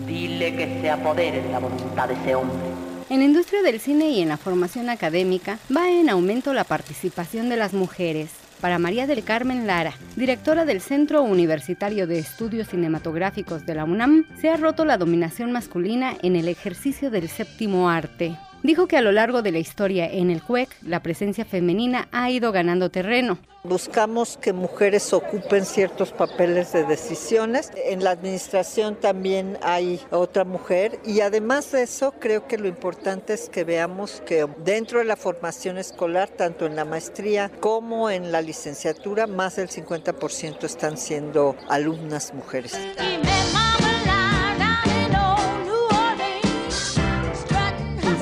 Dile 0.06 0.56
que 0.56 0.80
se 0.80 0.90
apodere 0.90 1.42
de 1.42 1.48
la 1.50 1.58
voluntad 1.58 2.08
de 2.08 2.14
ese 2.14 2.34
hombre 2.34 2.72
en 3.12 3.18
la 3.18 3.26
industria 3.26 3.60
del 3.60 3.78
cine 3.78 4.08
y 4.08 4.22
en 4.22 4.30
la 4.30 4.38
formación 4.38 4.88
académica 4.88 5.58
va 5.74 5.90
en 5.90 6.08
aumento 6.08 6.54
la 6.54 6.64
participación 6.64 7.50
de 7.50 7.58
las 7.58 7.74
mujeres. 7.74 8.30
Para 8.62 8.78
María 8.78 9.06
del 9.06 9.22
Carmen 9.22 9.66
Lara, 9.66 9.92
directora 10.16 10.64
del 10.64 10.80
Centro 10.80 11.22
Universitario 11.22 12.06
de 12.06 12.18
Estudios 12.18 12.68
Cinematográficos 12.68 13.66
de 13.66 13.74
la 13.74 13.84
UNAM, 13.84 14.24
se 14.40 14.48
ha 14.48 14.56
roto 14.56 14.86
la 14.86 14.96
dominación 14.96 15.52
masculina 15.52 16.14
en 16.22 16.36
el 16.36 16.48
ejercicio 16.48 17.10
del 17.10 17.28
séptimo 17.28 17.90
arte 17.90 18.34
dijo 18.62 18.86
que 18.86 18.96
a 18.96 19.02
lo 19.02 19.12
largo 19.12 19.42
de 19.42 19.52
la 19.52 19.58
historia 19.58 20.06
en 20.06 20.30
el 20.30 20.42
CUEC 20.42 20.68
la 20.82 21.02
presencia 21.02 21.44
femenina 21.44 22.08
ha 22.12 22.30
ido 22.30 22.52
ganando 22.52 22.90
terreno. 22.90 23.38
Buscamos 23.64 24.38
que 24.38 24.52
mujeres 24.52 25.12
ocupen 25.12 25.64
ciertos 25.64 26.10
papeles 26.10 26.72
de 26.72 26.84
decisiones. 26.84 27.70
En 27.76 28.02
la 28.02 28.10
administración 28.10 28.96
también 28.96 29.56
hay 29.62 30.00
otra 30.10 30.44
mujer 30.44 30.98
y 31.04 31.20
además 31.20 31.70
de 31.70 31.82
eso 31.82 32.12
creo 32.18 32.48
que 32.48 32.58
lo 32.58 32.66
importante 32.66 33.34
es 33.34 33.48
que 33.48 33.62
veamos 33.62 34.20
que 34.26 34.48
dentro 34.64 34.98
de 34.98 35.04
la 35.04 35.14
formación 35.14 35.78
escolar, 35.78 36.28
tanto 36.28 36.66
en 36.66 36.74
la 36.74 36.84
maestría 36.84 37.52
como 37.60 38.10
en 38.10 38.32
la 38.32 38.42
licenciatura, 38.42 39.28
más 39.28 39.54
del 39.54 39.68
50% 39.68 40.64
están 40.64 40.96
siendo 40.96 41.54
alumnas 41.68 42.34
mujeres. 42.34 42.76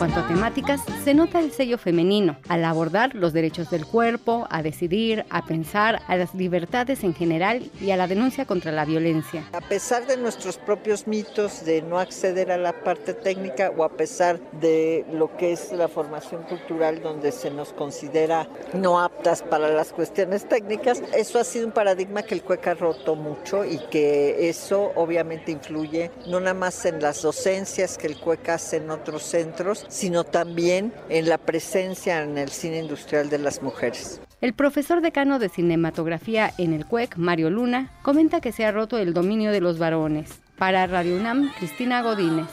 Cuanto 0.00 0.20
a 0.20 0.26
temáticas, 0.26 0.80
se 1.04 1.12
nota 1.12 1.40
el 1.40 1.52
sello 1.52 1.76
femenino 1.76 2.38
al 2.48 2.64
abordar 2.64 3.14
los 3.14 3.34
derechos 3.34 3.68
del 3.68 3.84
cuerpo, 3.84 4.46
a 4.48 4.62
decidir, 4.62 5.26
a 5.28 5.44
pensar, 5.44 6.00
a 6.08 6.16
las 6.16 6.34
libertades 6.34 7.04
en 7.04 7.12
general 7.12 7.70
y 7.82 7.90
a 7.90 7.98
la 7.98 8.06
denuncia 8.06 8.46
contra 8.46 8.72
la 8.72 8.86
violencia. 8.86 9.44
A 9.52 9.60
pesar 9.60 10.06
de 10.06 10.16
nuestros 10.16 10.56
propios 10.56 11.06
mitos 11.06 11.66
de 11.66 11.82
no 11.82 11.98
acceder 11.98 12.50
a 12.50 12.56
la 12.56 12.72
parte 12.82 13.12
técnica 13.12 13.74
o 13.76 13.84
a 13.84 13.90
pesar 13.90 14.40
de 14.52 15.04
lo 15.12 15.36
que 15.36 15.52
es 15.52 15.70
la 15.72 15.86
formación 15.86 16.44
cultural 16.44 17.02
donde 17.02 17.30
se 17.30 17.50
nos 17.50 17.74
considera 17.74 18.48
no 18.72 19.00
aptas 19.00 19.42
para 19.42 19.68
las 19.68 19.92
cuestiones 19.92 20.48
técnicas, 20.48 21.02
eso 21.14 21.38
ha 21.38 21.44
sido 21.44 21.66
un 21.66 21.72
paradigma 21.72 22.22
que 22.22 22.36
el 22.36 22.42
CUECA 22.42 22.70
ha 22.70 22.74
roto 22.74 23.16
mucho 23.16 23.66
y 23.66 23.76
que 23.90 24.48
eso 24.48 24.92
obviamente 24.94 25.52
influye 25.52 26.10
no 26.26 26.40
nada 26.40 26.54
más 26.54 26.86
en 26.86 27.02
las 27.02 27.20
docencias 27.20 27.98
que 27.98 28.06
el 28.06 28.18
CUECA 28.18 28.54
hace 28.54 28.78
en 28.78 28.90
otros 28.90 29.24
centros, 29.24 29.84
sino 29.90 30.24
también 30.24 30.94
en 31.10 31.28
la 31.28 31.36
presencia 31.36 32.22
en 32.22 32.38
el 32.38 32.48
cine 32.48 32.78
industrial 32.78 33.28
de 33.28 33.38
las 33.38 33.62
mujeres. 33.62 34.20
El 34.40 34.54
profesor 34.54 35.02
decano 35.02 35.38
de 35.38 35.50
cinematografía 35.50 36.54
en 36.56 36.72
el 36.72 36.86
CUEC, 36.86 37.16
Mario 37.16 37.50
Luna, 37.50 37.90
comenta 38.00 38.40
que 38.40 38.52
se 38.52 38.64
ha 38.64 38.72
roto 38.72 38.96
el 38.96 39.12
dominio 39.12 39.52
de 39.52 39.60
los 39.60 39.78
varones. 39.78 40.40
Para 40.56 40.86
Radio 40.86 41.16
UNAM, 41.16 41.52
Cristina 41.58 42.00
Godínez. 42.00 42.46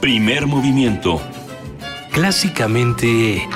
Primer 0.00 0.46
movimiento. 0.46 1.20
Clásicamente... 2.12 3.46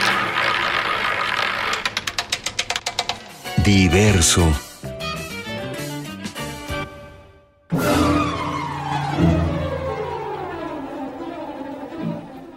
Diverso. 3.65 4.47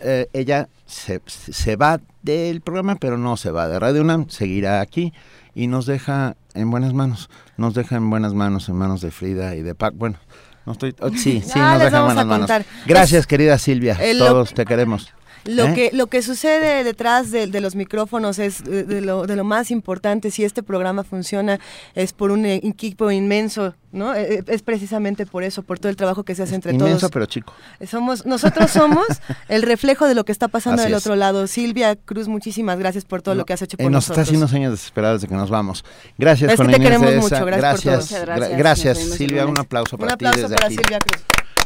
Eh, 0.00 0.28
ella 0.32 0.68
se, 0.86 1.22
se, 1.26 1.76
va 1.76 2.00
del 2.22 2.60
programa, 2.60 2.96
pero 2.96 3.16
no 3.16 3.36
se 3.36 3.50
va 3.50 3.68
de 3.68 3.78
Radio 3.78 4.02
UNAM, 4.02 4.28
seguirá 4.28 4.80
aquí 4.80 5.12
y 5.54 5.66
nos 5.66 5.86
deja 5.86 6.36
en 6.54 6.70
buenas 6.70 6.94
manos, 6.94 7.30
nos 7.56 7.74
deja 7.74 7.96
en 7.96 8.10
buenas 8.10 8.34
manos, 8.34 8.68
en 8.68 8.76
manos 8.76 9.00
de 9.00 9.10
Frida 9.10 9.54
y 9.54 9.62
de 9.62 9.74
Pac. 9.74 9.94
Bueno, 9.96 10.18
no 10.66 10.72
estoy, 10.72 10.94
oh, 11.00 11.10
sí, 11.10 11.42
sí, 11.44 11.58
nos 11.58 11.80
deja 11.80 11.98
en 11.98 12.04
buenas 12.04 12.26
manos. 12.26 12.50
Gracias, 12.86 13.26
querida 13.26 13.58
Silvia, 13.58 13.98
todos 14.18 14.54
te 14.54 14.64
queremos. 14.64 15.12
Lo, 15.44 15.66
¿Eh? 15.66 15.74
que, 15.74 15.90
lo 15.92 16.06
que 16.06 16.22
sucede 16.22 16.84
detrás 16.84 17.30
de, 17.30 17.46
los 17.60 17.74
micrófonos 17.74 18.38
es 18.38 18.64
de, 18.64 19.00
lo, 19.00 19.26
de 19.26 19.36
lo 19.36 19.44
más 19.44 19.70
importante. 19.70 20.30
Si 20.30 20.44
este 20.44 20.62
programa 20.62 21.04
funciona 21.04 21.58
es 21.94 22.12
por 22.12 22.30
un 22.30 22.46
equipo 22.46 23.10
inmenso, 23.10 23.74
¿no? 23.90 24.14
E, 24.14 24.34
e, 24.34 24.44
es 24.46 24.62
precisamente 24.62 25.26
por 25.26 25.42
eso, 25.42 25.62
por 25.62 25.78
todo 25.78 25.90
el 25.90 25.96
trabajo 25.96 26.24
que 26.24 26.34
se 26.34 26.42
hace 26.42 26.54
entre 26.54 26.72
inmenso, 26.72 26.98
todos. 27.00 27.10
pero 27.10 27.26
chico. 27.26 27.52
Somos, 27.86 28.24
nosotros 28.26 28.70
somos 28.70 29.06
el 29.48 29.62
reflejo 29.62 30.06
de 30.06 30.14
lo 30.14 30.24
que 30.24 30.32
está 30.32 30.48
pasando 30.48 30.82
del 30.82 30.94
otro 30.94 31.16
lado. 31.16 31.46
Silvia 31.46 31.96
Cruz, 31.96 32.28
muchísimas 32.28 32.78
gracias 32.78 33.04
por 33.04 33.22
todo 33.22 33.34
lo 33.34 33.44
que 33.44 33.52
has 33.52 33.62
hecho 33.62 33.76
por 33.76 33.84
nos 33.86 33.92
nosotros. 33.92 34.18
Nos 34.18 34.22
está 34.22 34.30
haciendo 34.30 34.48
señas 34.48 34.70
desesperadas 34.72 35.22
de 35.22 35.28
que 35.28 35.34
nos 35.34 35.50
vamos. 35.50 35.84
Gracias, 36.18 36.52
es 36.52 36.60
que 36.60 36.66
te 36.66 36.80
queremos 36.80 37.14
mucho. 37.16 37.44
Gracias, 37.44 38.12
gracias, 38.12 38.56
gracias, 38.56 38.98
Silvia. 38.98 39.46
Un 39.46 39.58
aplauso 39.58 39.98
para 39.98 40.16
ti 40.16 40.24
desde 40.24 40.54
para 40.54 40.68
Silvia 40.68 40.98
Cruz. 40.98 41.22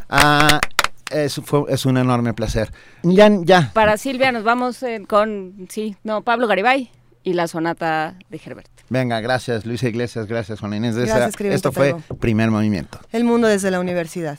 Ah, 0.09 0.61
es, 1.11 1.41
fue, 1.45 1.65
es 1.69 1.87
un 1.87 1.97
enorme 1.97 2.35
placer. 2.35 2.73
Ya, 3.03 3.31
ya. 3.43 3.71
Para 3.73 3.97
Silvia 3.97 4.33
nos 4.33 4.45
vamos 4.45 4.83
eh, 4.83 5.03
con, 5.07 5.67
sí, 5.69 5.97
no, 6.05 6.23
Pablo 6.23 6.47
Garibay 6.47 6.91
y 7.23 7.33
la 7.33 7.49
sonata 7.49 8.17
de 8.29 8.41
Herbert. 8.45 8.69
Venga, 8.89 9.21
gracias 9.21 9.67
Luisa 9.67 9.89
Iglesias, 9.89 10.27
gracias 10.27 10.61
Juan 10.61 10.75
Inés. 10.75 10.97
Gracias, 10.97 11.41
Esto 11.41 11.73
fue 11.73 11.97
Primer 12.21 12.51
Movimiento. 12.51 13.01
El 13.13 13.25
mundo 13.25 13.49
desde 13.49 13.71
la 13.71 13.81
universidad. 13.81 14.39